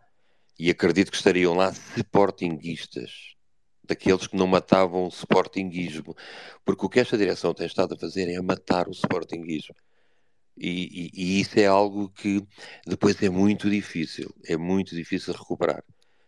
e 0.57 0.69
acredito 0.69 1.11
que 1.11 1.17
estariam 1.17 1.53
lá 1.53 1.71
sportinguistas 1.97 3.35
daqueles 3.83 4.27
que 4.27 4.37
não 4.37 4.47
matavam 4.47 5.05
o 5.05 5.09
sportinguismo, 5.09 6.15
porque 6.63 6.85
o 6.85 6.89
que 6.89 6.99
esta 6.99 7.17
direção 7.17 7.53
tem 7.53 7.65
estado 7.65 7.93
a 7.93 7.97
fazer 7.97 8.29
é 8.29 8.39
matar 8.41 8.87
o 8.87 8.91
sportinguismo. 8.91 9.75
E, 10.57 11.11
e, 11.15 11.37
e, 11.37 11.41
isso 11.41 11.59
é 11.59 11.65
algo 11.65 12.09
que 12.09 12.45
depois 12.85 13.21
é 13.23 13.29
muito 13.29 13.69
difícil, 13.69 14.33
é 14.45 14.57
muito 14.57 14.95
difícil 14.95 15.33
recuperar. 15.33 15.83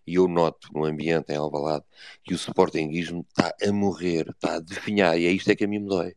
E 0.06 0.16
eu 0.16 0.28
noto 0.28 0.70
no 0.74 0.86
ambiente 0.86 1.32
em 1.32 1.36
Alvalade 1.38 1.86
que 2.24 2.34
o 2.34 2.38
sportinguismo 2.38 3.26
está 3.30 3.54
a 3.62 3.72
morrer, 3.72 4.30
está 4.30 4.56
a 4.56 4.60
definhar, 4.60 5.18
e 5.20 5.26
é 5.26 5.32
isto 5.32 5.50
é 5.52 5.56
que 5.56 5.64
a 5.66 5.68
mim 5.68 5.80
me 5.80 5.88
dói. 5.88 6.16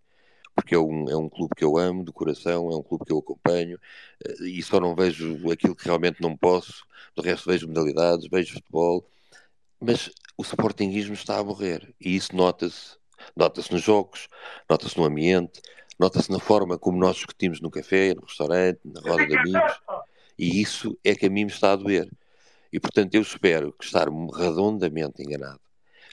Porque 0.54 0.74
é 0.74 0.78
um, 0.78 1.08
é 1.10 1.16
um 1.16 1.28
clube 1.28 1.54
que 1.56 1.64
eu 1.64 1.76
amo, 1.76 2.02
do 2.04 2.12
coração, 2.12 2.70
é 2.72 2.76
um 2.76 2.82
clube 2.82 3.04
que 3.04 3.12
eu 3.12 3.18
acompanho, 3.18 3.78
eh, 4.24 4.44
e 4.44 4.62
só 4.62 4.80
não 4.80 4.94
vejo 4.94 5.50
aquilo 5.50 5.76
que 5.76 5.84
realmente 5.84 6.20
não 6.20 6.36
posso, 6.36 6.84
do 7.14 7.22
resto 7.22 7.48
vejo 7.50 7.68
modalidades, 7.68 8.28
vejo 8.30 8.54
futebol, 8.54 9.06
mas 9.80 10.10
o 10.36 10.42
sportinguismo 10.42 11.14
está 11.14 11.38
a 11.38 11.44
morrer 11.44 11.94
e 12.00 12.16
isso 12.16 12.34
nota-se. 12.36 12.96
Nota-se 13.34 13.72
nos 13.72 13.82
jogos, 13.82 14.28
nota-se 14.68 14.96
no 14.98 15.04
ambiente, 15.04 15.60
nota-se 15.98 16.30
na 16.30 16.38
forma 16.38 16.78
como 16.78 16.98
nós 16.98 17.16
discutimos 17.16 17.60
no 17.60 17.70
café, 17.70 18.14
no 18.14 18.22
restaurante, 18.22 18.80
na 18.84 19.00
roda 19.00 19.26
de 19.26 19.36
amigos. 19.36 19.80
E 20.38 20.60
isso 20.60 20.98
é 21.02 21.14
que 21.14 21.26
a 21.26 21.30
mim 21.30 21.44
me 21.44 21.50
está 21.50 21.72
a 21.72 21.76
doer. 21.76 22.10
E 22.72 22.78
portanto 22.78 23.14
eu 23.14 23.22
espero 23.22 23.72
que 23.72 23.84
estar 23.84 24.08
redondamente 24.08 25.22
enganado. 25.22 25.60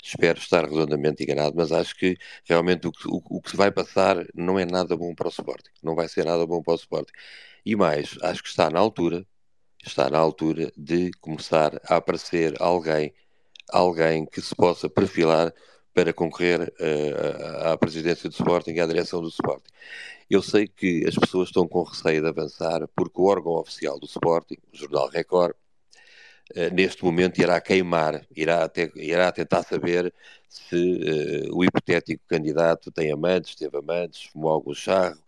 Espero 0.02 0.38
estar 0.38 0.66
redondamente 0.66 1.24
enganado, 1.24 1.56
mas 1.56 1.72
acho 1.72 1.96
que 1.96 2.18
realmente 2.44 2.88
o 2.88 2.92
que, 2.92 3.08
o, 3.08 3.22
o 3.30 3.42
que 3.42 3.52
se 3.52 3.58
vai 3.58 3.72
passar 3.72 4.26
não 4.36 4.60
é 4.60 4.66
nada 4.66 4.98
bom 4.98 5.16
para 5.16 5.28
o 5.28 5.30
Sporting. 5.30 5.72
Não 5.82 5.96
vai 5.96 6.08
ser 6.10 6.26
nada 6.26 6.46
bom 6.46 6.62
para 6.62 6.74
o 6.74 6.76
Sporting. 6.76 7.14
E 7.66 7.76
mais, 7.76 8.18
acho 8.22 8.44
que 8.44 8.50
está 8.50 8.70
na 8.70 8.80
altura, 8.80 9.26
está 9.86 10.10
na 10.10 10.18
altura 10.18 10.72
de 10.76 11.12
começar 11.22 11.80
a 11.88 11.96
aparecer 11.98 12.54
alguém 12.60 13.14
alguém 13.72 14.26
que 14.26 14.42
se 14.42 14.56
possa 14.56 14.90
perfilar 14.90 15.54
para 15.94 16.12
concorrer 16.12 16.62
uh, 16.62 17.72
à 17.72 17.78
presidência 17.78 18.30
do 18.30 18.34
Sporting 18.34 18.72
e 18.72 18.80
à 18.82 18.88
direção 18.88 19.22
do 19.22 19.28
Sporting. 19.28 19.70
Eu 20.30 20.42
sei 20.42 20.68
que 20.68 21.06
as 21.08 21.16
pessoas 21.16 21.50
estão 21.50 21.68
com 21.68 21.84
receio 21.84 22.22
de 22.22 22.28
avançar 22.28 22.88
porque 22.96 23.22
o 23.22 23.26
órgão 23.26 23.54
oficial 23.54 24.00
do 24.00 24.06
Sporting, 24.06 24.58
o 24.74 24.78
Jornal 24.78 25.08
Record, 25.10 25.54
uh, 26.56 26.74
neste 26.74 27.04
momento 27.06 27.40
irá 27.40 27.62
queimar, 27.62 28.26
irá, 28.36 28.70
irá 28.96 29.32
tentar 29.32 29.64
saber 29.64 30.14
se 30.50 30.76
uh, 30.76 31.56
o 31.56 31.64
hipotético 31.64 32.24
candidato 32.28 32.92
tem 32.92 33.12
amantes, 33.12 33.56
teve 33.56 33.78
amantes, 33.78 34.24
fumou 34.24 34.52
algum 34.52 34.74
charro, 34.74 35.20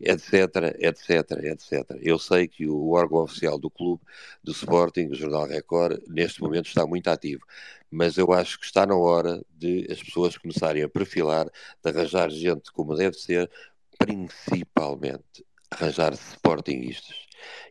etc, 0.00 0.76
etc, 0.78 1.30
etc. 1.44 1.98
Eu 2.00 2.18
sei 2.18 2.46
que 2.48 2.66
o 2.68 2.90
órgão 2.90 3.22
oficial 3.22 3.58
do 3.58 3.70
clube, 3.70 4.02
do 4.42 4.52
Sporting, 4.52 5.08
o 5.08 5.14
Jornal 5.14 5.46
Record, 5.46 6.00
neste 6.08 6.40
momento 6.40 6.66
está 6.66 6.86
muito 6.86 7.08
ativo, 7.08 7.44
mas 7.90 8.16
eu 8.16 8.32
acho 8.32 8.58
que 8.58 8.66
está 8.66 8.86
na 8.86 8.96
hora 8.96 9.42
de 9.50 9.86
as 9.90 10.02
pessoas 10.02 10.36
começarem 10.36 10.82
a 10.82 10.88
perfilar, 10.88 11.46
de 11.46 11.90
arranjar 11.90 12.30
gente 12.30 12.70
como 12.72 12.94
deve 12.94 13.16
ser, 13.16 13.50
principalmente 13.98 15.44
arranjar 15.70 16.12
Sportingistas. 16.14 17.16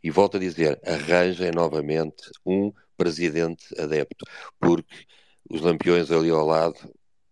E 0.03 0.09
volto 0.11 0.37
a 0.37 0.39
dizer, 0.39 0.79
arranjem 0.85 1.51
novamente 1.51 2.29
um 2.45 2.71
presidente 2.95 3.65
adepto, 3.79 4.25
porque 4.59 5.05
os 5.49 5.61
lampiões 5.61 6.11
ali 6.11 6.29
ao 6.29 6.45
lado 6.45 6.77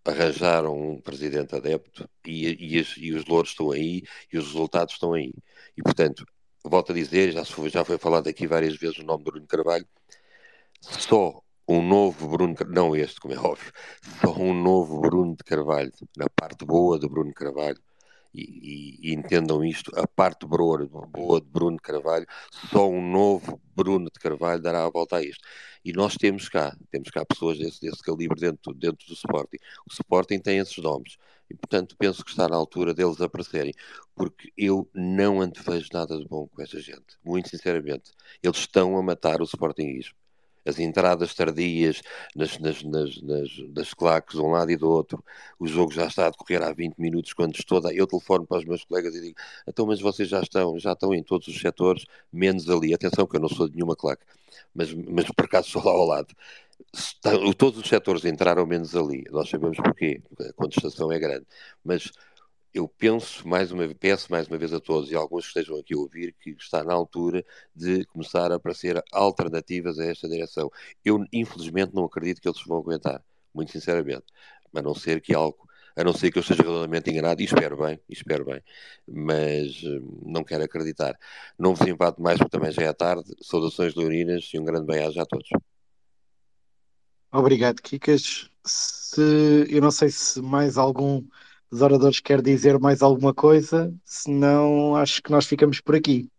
arranjaram 0.05 0.77
um 0.77 1.01
presidente 1.01 1.55
adepto 1.55 2.07
e, 2.25 2.77
e, 2.77 2.85
e, 2.97 3.13
os 3.13 3.25
louros 3.25 3.49
estão 3.51 3.71
aí 3.71 4.03
e 4.31 4.37
os 4.37 4.45
resultados 4.45 4.93
estão 4.93 5.13
aí. 5.13 5.33
E, 5.75 5.81
portanto, 5.81 6.25
volto 6.63 6.91
a 6.91 6.95
dizer, 6.95 7.31
já 7.31 7.43
foi, 7.43 7.69
já 7.69 7.83
foi 7.83 7.97
falado 7.97 8.27
aqui 8.27 8.45
várias 8.47 8.75
vezes 8.75 8.99
o 8.99 9.03
nome 9.03 9.23
do 9.23 9.31
Bruno 9.31 9.47
Carvalho, 9.47 9.87
só 10.79 11.41
um 11.67 11.81
novo 11.81 12.27
Bruno, 12.27 12.55
não 12.67 12.95
este, 12.95 13.19
como 13.19 13.33
é 13.33 13.39
óbvio, 13.39 13.71
só 14.21 14.31
um 14.35 14.53
novo 14.53 15.01
Bruno 15.01 15.35
de 15.35 15.43
Carvalho, 15.43 15.91
na 16.15 16.27
parte 16.29 16.63
boa 16.65 16.99
do 16.99 17.09
Bruno 17.09 17.33
Carvalho, 17.33 17.79
e, 18.35 19.09
e, 19.09 19.13
entendam 19.13 19.63
isto, 19.63 19.91
a 19.97 20.07
parte 20.07 20.45
boa, 20.45 20.85
boa 21.07 21.41
de 21.41 21.47
Bruno 21.47 21.77
de 21.77 21.81
Carvalho, 21.81 22.25
só 22.69 22.89
um 22.89 23.01
novo 23.01 23.61
Bruno 23.75 24.05
de 24.05 24.19
Carvalho 24.19 24.61
dará 24.61 24.85
a 24.85 24.89
volta 24.89 25.17
a 25.17 25.23
isto. 25.23 25.43
E 25.83 25.93
nós 25.93 26.15
temos 26.15 26.49
cá, 26.49 26.75
temos 26.91 27.09
cá 27.09 27.23
pessoas 27.25 27.57
desse, 27.57 27.79
desse 27.81 28.01
calibre 28.01 28.39
dentro, 28.39 28.73
dentro 28.73 29.05
do 29.07 29.13
Sporting. 29.13 29.57
O 29.87 29.93
Sporting 29.93 30.39
tem 30.39 30.57
esses 30.57 30.77
nomes. 30.77 31.17
E, 31.49 31.53
portanto, 31.53 31.95
penso 31.97 32.25
que 32.25 32.31
está 32.31 32.49
na 32.49 32.55
altura 32.55 32.93
deles 32.93 33.21
aparecerem, 33.21 33.73
porque 34.15 34.51
eu 34.57 34.89
não 34.93 35.41
antevejo 35.41 35.89
nada 35.93 36.17
de 36.17 36.27
bom 36.27 36.47
com 36.47 36.61
essa 36.61 36.79
gente, 36.79 37.17
muito 37.23 37.49
sinceramente. 37.49 38.11
Eles 38.41 38.57
estão 38.57 38.97
a 38.97 39.03
matar 39.03 39.41
o 39.41 39.45
Sportingismo 39.45 40.24
as 40.65 40.79
entradas 40.79 41.33
tardias 41.33 42.01
nas, 42.35 42.57
nas, 42.59 42.83
nas, 42.83 43.21
nas, 43.21 43.49
nas 43.73 43.93
claques 43.93 44.35
de 44.35 44.41
um 44.41 44.51
lado 44.51 44.71
e 44.71 44.75
do 44.75 44.89
outro, 44.89 45.23
o 45.59 45.67
jogo 45.67 45.91
já 45.91 46.07
está 46.07 46.27
a 46.27 46.29
decorrer 46.29 46.63
há 46.63 46.73
20 46.73 46.97
minutos, 46.97 47.33
quando 47.33 47.55
estou 47.55 47.85
a... 47.85 47.93
eu 47.93 48.07
telefono 48.07 48.45
para 48.45 48.57
os 48.57 48.65
meus 48.65 48.83
colegas 48.83 49.15
e 49.15 49.21
digo, 49.21 49.37
então 49.67 49.85
mas 49.85 50.01
vocês 50.01 50.27
já 50.27 50.41
estão, 50.41 50.77
já 50.79 50.93
estão 50.93 51.13
em 51.13 51.23
todos 51.23 51.47
os 51.47 51.59
setores, 51.59 52.05
menos 52.33 52.69
ali, 52.69 52.93
atenção 52.93 53.27
que 53.27 53.35
eu 53.35 53.41
não 53.41 53.49
sou 53.49 53.67
de 53.67 53.75
nenhuma 53.75 53.95
claque, 53.95 54.23
mas, 54.73 54.93
mas 54.93 55.25
por 55.25 55.45
acaso 55.45 55.69
sou 55.69 55.83
lá 55.83 55.91
ao 55.91 56.05
lado. 56.05 56.33
Está, 56.93 57.31
todos 57.57 57.79
os 57.79 57.87
setores 57.87 58.25
entraram 58.25 58.65
menos 58.65 58.95
ali, 58.95 59.23
nós 59.31 59.49
sabemos 59.49 59.77
porquê, 59.77 60.21
a 60.39 60.53
contestação 60.53 61.11
é 61.11 61.19
grande, 61.19 61.45
mas 61.83 62.11
eu 62.75 62.89
penso 62.89 63.47
mais 63.47 63.71
uma 63.71 63.87
peço 63.95 64.29
mais 64.29 64.49
uma 64.49 64.57
vez 64.57 64.73
a 64.73 64.81
todos 64.81 65.09
e 65.09 65.15
alguns 65.15 65.45
que 65.45 65.47
estejam 65.47 65.79
aqui 65.79 65.93
a 65.93 65.97
ouvir 65.97 66.33
que 66.33 66.49
está 66.59 66.83
na 66.83 66.93
altura 66.93 67.43
de 67.73 68.03
começar 68.07 68.51
a 68.51 68.55
aparecer 68.55 69.01
alternativas 69.13 69.97
a 69.97 70.03
esta 70.03 70.27
direção. 70.27 70.69
Eu 71.03 71.23
infelizmente 71.31 71.95
não 71.95 72.03
acredito 72.03 72.41
que 72.41 72.49
eles 72.49 72.61
vão 72.67 72.79
aguentar, 72.79 73.23
muito 73.53 73.71
sinceramente, 73.71 74.25
a 74.75 74.81
não 74.81 74.93
ser 74.93 75.21
que 75.21 75.33
algo, 75.33 75.57
a 75.95 76.03
não 76.03 76.11
ser 76.11 76.29
que 76.29 76.37
eu 76.37 76.41
esteja 76.41 76.63
redondamente 76.63 77.09
enganado 77.09 77.41
e 77.41 77.45
espero 77.45 77.77
bem, 77.77 77.97
espero 78.09 78.43
bem, 78.43 78.61
mas 79.07 79.81
hum, 79.81 80.19
não 80.25 80.43
quero 80.43 80.65
acreditar. 80.65 81.17
Não 81.57 81.73
vos 81.73 81.87
empate 81.87 82.21
mais 82.21 82.37
porque 82.37 82.57
também 82.57 82.73
já 82.73 82.81
é 82.81 82.91
tarde. 82.91 83.33
Saudações 83.41 83.95
leoninas 83.95 84.51
e 84.53 84.59
um 84.59 84.65
grande 84.65 84.85
bem-aja 84.85 85.21
a 85.21 85.25
todos. 85.25 85.47
Obrigado, 87.31 87.81
Kikas. 87.81 88.49
Se, 88.65 89.65
eu 89.69 89.81
não 89.81 89.91
sei 89.91 90.09
se 90.09 90.41
mais 90.41 90.77
algum 90.77 91.23
dos 91.71 91.81
oradores 91.81 92.19
quer 92.19 92.41
dizer 92.41 92.79
mais 92.79 93.01
alguma 93.01 93.33
coisa, 93.33 93.93
senão 94.03 94.95
acho 94.95 95.21
que 95.21 95.31
nós 95.31 95.45
ficamos 95.45 95.81
por 95.81 95.95
aqui. 95.95 96.29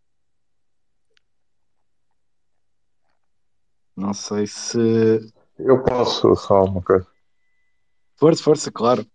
Não 3.95 4.13
sei 4.13 4.45
se. 4.45 5.33
Eu 5.57 5.83
posso 5.83 6.35
só 6.35 6.63
uma 6.63 6.81
coisa. 6.81 7.07
Força, 8.15 8.43
força, 8.43 8.71
claro. 8.71 9.05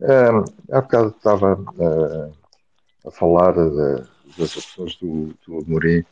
É, 0.00 0.28
há 0.72 0.80
bocado 0.80 1.08
estava 1.16 1.58
é, 1.78 3.08
a 3.08 3.10
falar 3.10 3.52
de, 3.52 4.04
das 4.36 4.54
pessoas 4.54 4.96
do, 4.96 5.34
do 5.46 5.58
Amorim 5.58 6.04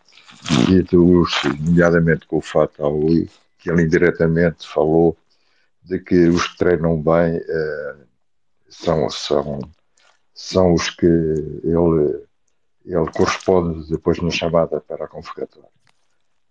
e 0.70 0.82
dos, 0.82 1.32
nomeadamente 1.60 2.26
com 2.26 2.38
o 2.38 2.42
Fato 2.42 2.84
Aui, 2.84 3.28
que 3.58 3.70
ele 3.70 3.82
indiretamente 3.82 4.66
falou 4.66 5.16
de 5.82 5.98
que 5.98 6.28
os 6.28 6.46
que 6.48 6.58
treinam 6.58 7.02
bem 7.02 7.36
é, 7.36 7.96
são, 8.70 9.10
são, 9.10 9.60
são 10.32 10.72
os 10.72 10.88
que 10.90 11.06
ele, 11.06 12.24
ele 12.84 13.10
corresponde 13.12 13.90
depois 13.90 14.20
na 14.22 14.30
chamada 14.30 14.80
para 14.80 15.04
a 15.04 15.08
convocatória. 15.08 15.68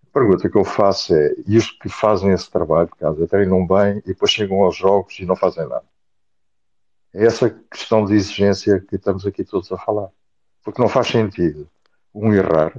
A 0.04 0.12
pergunta 0.12 0.50
que 0.50 0.58
eu 0.58 0.66
faço 0.66 1.16
é: 1.16 1.34
e 1.48 1.58
os 1.58 1.72
que 1.72 1.88
fazem 1.88 2.32
esse 2.32 2.50
trabalho 2.52 2.88
de 2.88 2.96
casa 2.96 3.28
treinam 3.28 3.66
bem 3.66 4.00
e 4.00 4.08
depois 4.08 4.32
chegam 4.32 4.62
aos 4.62 4.76
jogos 4.76 5.18
e 5.20 5.26
não 5.26 5.36
fazem 5.36 5.68
nada? 5.68 5.86
É 7.14 7.26
essa 7.26 7.50
questão 7.50 8.06
de 8.06 8.14
exigência 8.14 8.80
que 8.80 8.96
estamos 8.96 9.26
aqui 9.26 9.44
todos 9.44 9.72
a 9.72 9.78
falar. 9.78 10.10
Porque 10.64 10.82
não 10.82 10.90
faz 10.90 11.08
sentido 11.08 11.70
um 12.14 12.34
errar, 12.34 12.74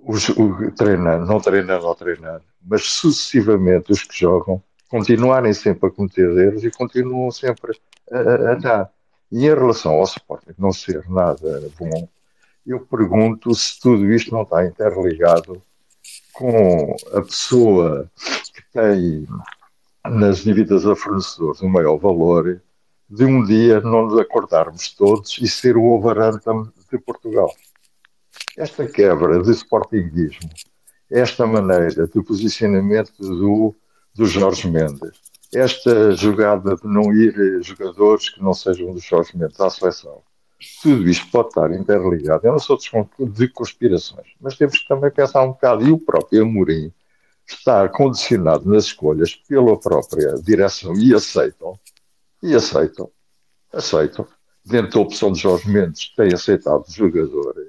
os, 0.00 0.28
o 0.30 0.72
treinar, 0.72 1.24
não 1.24 1.40
treinar, 1.40 1.80
não 1.80 1.94
treinar, 1.94 2.42
mas 2.60 2.84
sucessivamente 2.84 3.92
os 3.92 4.02
que 4.02 4.18
jogam 4.18 4.62
continuarem 4.88 5.52
sempre 5.52 5.88
a 5.88 5.90
cometer 5.90 6.28
erros 6.36 6.64
e 6.64 6.70
continuam 6.70 7.30
sempre 7.30 7.78
a, 8.10 8.52
a 8.52 8.54
dar. 8.54 8.90
E 9.30 9.46
em 9.46 9.54
relação 9.54 9.92
ao 9.92 10.04
Sporting 10.04 10.54
não 10.58 10.72
ser 10.72 11.08
nada 11.08 11.70
bom, 11.78 12.08
eu 12.66 12.80
pergunto 12.80 13.54
se 13.54 13.78
tudo 13.80 14.10
isto 14.12 14.32
não 14.32 14.42
está 14.42 14.64
interligado 14.64 15.62
com 16.32 16.96
a 17.12 17.20
pessoa 17.22 18.10
que 18.54 18.62
tem 18.72 19.26
nas 20.04 20.38
dívidas 20.38 20.86
a 20.86 20.94
fornecedores 20.94 21.62
um 21.62 21.68
maior 21.68 21.98
valor 21.98 22.60
de 23.08 23.24
um 23.24 23.42
dia 23.42 23.80
não 23.80 24.06
nos 24.06 24.18
acordarmos 24.18 24.94
todos 24.94 25.38
e 25.40 25.48
ser 25.48 25.76
o 25.76 25.84
Overhampton 25.84 26.68
de 26.90 26.98
Portugal. 26.98 27.50
Esta 28.56 28.86
quebra 28.86 29.42
de 29.42 29.50
sportinguismo, 29.50 30.50
esta 31.10 31.46
maneira 31.46 32.06
de 32.06 32.22
posicionamento 32.22 33.16
do 33.18 33.74
do 34.18 34.26
Jorge 34.26 34.68
Mendes. 34.68 35.16
Esta 35.54 36.10
jogada 36.10 36.74
de 36.74 36.88
não 36.88 37.12
ir 37.12 37.62
jogadores 37.62 38.28
que 38.28 38.42
não 38.42 38.52
sejam 38.52 38.92
do 38.92 38.98
Jorge 38.98 39.38
Mendes 39.38 39.60
à 39.60 39.70
seleção, 39.70 40.20
tudo 40.82 41.08
isto 41.08 41.30
pode 41.30 41.48
estar 41.48 41.72
interligado. 41.72 42.44
Eu 42.44 42.50
não 42.50 42.58
sou 42.58 42.76
de 42.76 43.48
conspirações, 43.48 44.26
mas 44.40 44.56
temos 44.56 44.76
que 44.76 44.88
também 44.88 45.12
pensar 45.12 45.44
um 45.44 45.52
bocado. 45.52 45.86
E 45.86 45.92
o 45.92 45.98
próprio 45.98 46.42
Amorim 46.42 46.92
está 47.46 47.88
condicionado 47.88 48.68
nas 48.68 48.86
escolhas 48.86 49.36
pela 49.36 49.78
própria 49.78 50.34
direção 50.42 50.94
e 50.96 51.14
aceitam, 51.14 51.78
e 52.42 52.56
aceitam, 52.56 53.08
aceitam, 53.72 54.26
dentro 54.64 54.94
da 54.94 55.00
opção 55.00 55.30
de 55.30 55.38
Jorge 55.38 55.70
Mendes, 55.70 56.12
tem 56.16 56.34
aceitado 56.34 56.84
jogadores, 56.88 57.68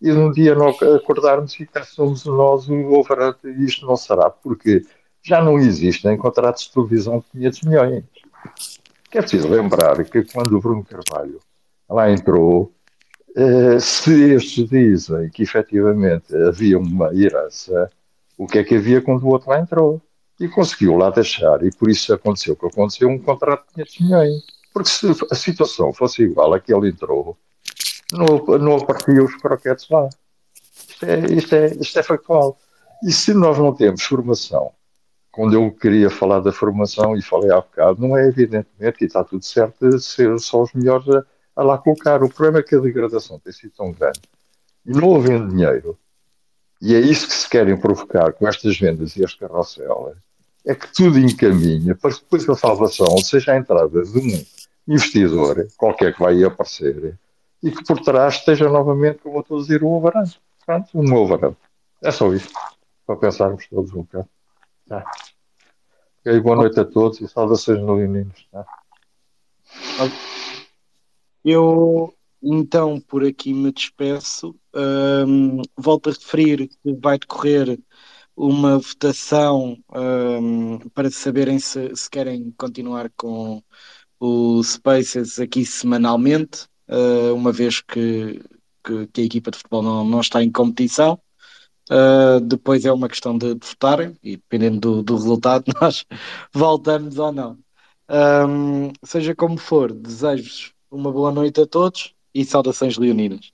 e 0.00 0.10
um 0.10 0.32
dia 0.32 0.56
acordarmos 0.96 1.60
e 1.60 1.66
cá 1.66 1.84
somos 1.84 2.24
nós 2.24 2.66
o 2.68 2.92
overante 2.94 3.46
e 3.46 3.64
isto 3.64 3.86
não 3.86 3.94
será, 3.94 4.30
porque 4.30 4.82
já 5.22 5.42
não 5.42 5.58
existem 5.58 6.16
contratos 6.16 6.64
de 6.64 6.72
televisão 6.72 7.20
de 7.20 7.26
500 7.32 7.62
milhões. 7.62 8.04
É 9.12 9.20
preciso 9.20 9.48
lembrar 9.48 10.02
que 10.04 10.24
quando 10.24 10.56
o 10.56 10.60
Bruno 10.60 10.84
Carvalho 10.84 11.38
lá 11.88 12.10
entrou, 12.10 12.72
eh, 13.36 13.78
se 13.78 14.32
estes 14.32 14.68
dizem 14.68 15.30
que 15.30 15.42
efetivamente 15.42 16.34
havia 16.34 16.78
uma 16.78 17.14
herança, 17.14 17.90
o 18.36 18.46
que 18.46 18.58
é 18.58 18.64
que 18.64 18.74
havia 18.74 19.00
quando 19.00 19.24
o 19.24 19.28
outro 19.28 19.50
lá 19.50 19.60
entrou? 19.60 20.00
E 20.40 20.48
conseguiu 20.48 20.96
lá 20.96 21.10
deixar, 21.10 21.62
e 21.62 21.70
por 21.70 21.88
isso 21.88 22.12
aconteceu 22.12 22.54
o 22.54 22.56
que 22.56 22.66
aconteceu, 22.66 23.08
um 23.08 23.18
contrato 23.18 23.66
de 23.68 23.84
500 23.84 24.00
milhões. 24.00 24.42
Porque 24.72 24.88
se 24.88 25.06
a 25.30 25.34
situação 25.34 25.92
fosse 25.92 26.22
igual 26.22 26.52
a 26.54 26.58
que 26.58 26.72
ele 26.72 26.88
entrou, 26.88 27.36
não, 28.12 28.58
não 28.58 28.76
apareciam 28.76 29.24
os 29.24 29.36
croquetes 29.36 29.88
lá. 29.90 30.08
Isto 30.88 31.04
é, 31.06 31.20
isto, 31.32 31.54
é, 31.54 31.66
isto 31.78 31.98
é 31.98 32.02
factual. 32.02 32.58
E 33.04 33.12
se 33.12 33.34
nós 33.34 33.58
não 33.58 33.74
temos 33.74 34.02
formação 34.02 34.72
quando 35.32 35.54
eu 35.54 35.72
queria 35.72 36.10
falar 36.10 36.40
da 36.40 36.52
formação 36.52 37.16
e 37.16 37.22
falei 37.22 37.50
há 37.50 37.56
bocado, 37.56 38.00
não 38.06 38.16
é 38.16 38.28
evidentemente 38.28 38.98
que 38.98 39.06
está 39.06 39.24
tudo 39.24 39.44
certo 39.44 39.98
ser 39.98 40.38
só 40.38 40.62
os 40.62 40.72
melhores 40.74 41.08
a, 41.08 41.24
a, 41.56 41.62
lá 41.62 41.78
colocar. 41.78 42.22
O 42.22 42.28
problema 42.28 42.58
é 42.58 42.62
que 42.62 42.76
a 42.76 42.80
degradação 42.80 43.38
tem 43.38 43.52
sido 43.52 43.72
tão 43.74 43.90
grande 43.92 44.20
e 44.84 44.92
não 44.92 45.16
havendo 45.16 45.48
dinheiro, 45.48 45.98
e 46.80 46.94
é 46.94 47.00
isso 47.00 47.26
que 47.28 47.32
se 47.32 47.48
querem 47.48 47.76
provocar 47.76 48.32
com 48.32 48.46
estas 48.46 48.78
vendas 48.78 49.16
e 49.16 49.24
este 49.24 49.38
carrossel, 49.38 50.14
é 50.66 50.74
que 50.74 50.92
tudo 50.92 51.18
encaminha 51.18 51.94
para 51.94 52.12
que 52.12 52.20
depois 52.20 52.48
a 52.48 52.54
salvação 52.54 53.18
seja 53.18 53.52
a 53.52 53.56
entrada 53.56 54.02
de 54.02 54.18
um 54.18 54.44
investidor, 54.86 55.66
qualquer 55.76 56.12
que 56.12 56.20
vai 56.20 56.42
aparecer, 56.42 57.16
e 57.62 57.70
que 57.70 57.84
por 57.84 58.00
trás 58.00 58.34
esteja 58.34 58.68
novamente, 58.68 59.20
como 59.20 59.36
eu 59.36 59.40
estou 59.42 59.58
a 59.58 59.60
dizer, 59.60 59.82
o 59.82 59.88
overante. 59.88 60.40
Pronto, 60.66 60.88
um 60.94 61.14
overante. 61.14 61.58
É 62.02 62.10
só 62.10 62.32
isso, 62.32 62.50
para 63.06 63.16
pensarmos 63.16 63.66
todos 63.68 63.92
um 63.92 64.02
bocado. 64.02 64.28
Tá. 64.88 65.04
E 66.24 66.30
aí, 66.30 66.40
boa 66.40 66.56
noite 66.56 66.78
a 66.78 66.84
todos 66.84 67.20
e 67.20 67.28
saudações 67.28 67.78
leoninos. 67.78 68.46
Tá? 68.50 68.64
Eu 71.44 72.14
então 72.42 73.00
por 73.00 73.24
aqui 73.24 73.54
me 73.54 73.72
despeço. 73.72 74.54
Um, 74.74 75.62
volto 75.76 76.10
a 76.10 76.12
referir 76.12 76.68
que 76.68 76.92
vai 76.94 77.18
decorrer 77.18 77.78
uma 78.36 78.78
votação 78.78 79.78
um, 79.94 80.78
para 80.90 81.10
saberem 81.10 81.58
se, 81.58 81.94
se, 81.94 82.10
querem 82.10 82.50
continuar 82.52 83.10
com 83.16 83.62
o 84.18 84.62
Spaces 84.62 85.38
aqui 85.38 85.64
semanalmente, 85.64 86.66
uh, 86.88 87.34
uma 87.34 87.52
vez 87.52 87.80
que, 87.80 88.40
que, 88.82 89.06
que, 89.08 89.20
a 89.20 89.24
equipa 89.24 89.50
de 89.50 89.58
futebol 89.58 89.82
não, 89.82 90.04
não 90.04 90.20
está 90.20 90.42
em 90.42 90.50
competição. 90.50 91.20
Uh, 91.92 92.40
depois 92.40 92.86
é 92.86 92.92
uma 92.92 93.06
questão 93.06 93.36
de, 93.36 93.54
de 93.54 93.66
votarem 93.66 94.16
e 94.22 94.36
dependendo 94.36 94.80
do, 94.80 95.02
do, 95.02 95.14
resultado 95.14 95.64
nós 95.78 96.06
voltamos 96.50 97.18
ou 97.18 97.30
não. 97.30 97.58
Um, 98.08 98.92
seja 99.04 99.34
como 99.34 99.58
for, 99.58 99.92
desejo-vos 99.92 100.72
uma 100.90 101.12
boa 101.12 101.30
noite 101.30 101.60
a 101.60 101.66
todos 101.66 102.14
e 102.34 102.46
saudações 102.46 102.96
leoninas. 102.96 103.52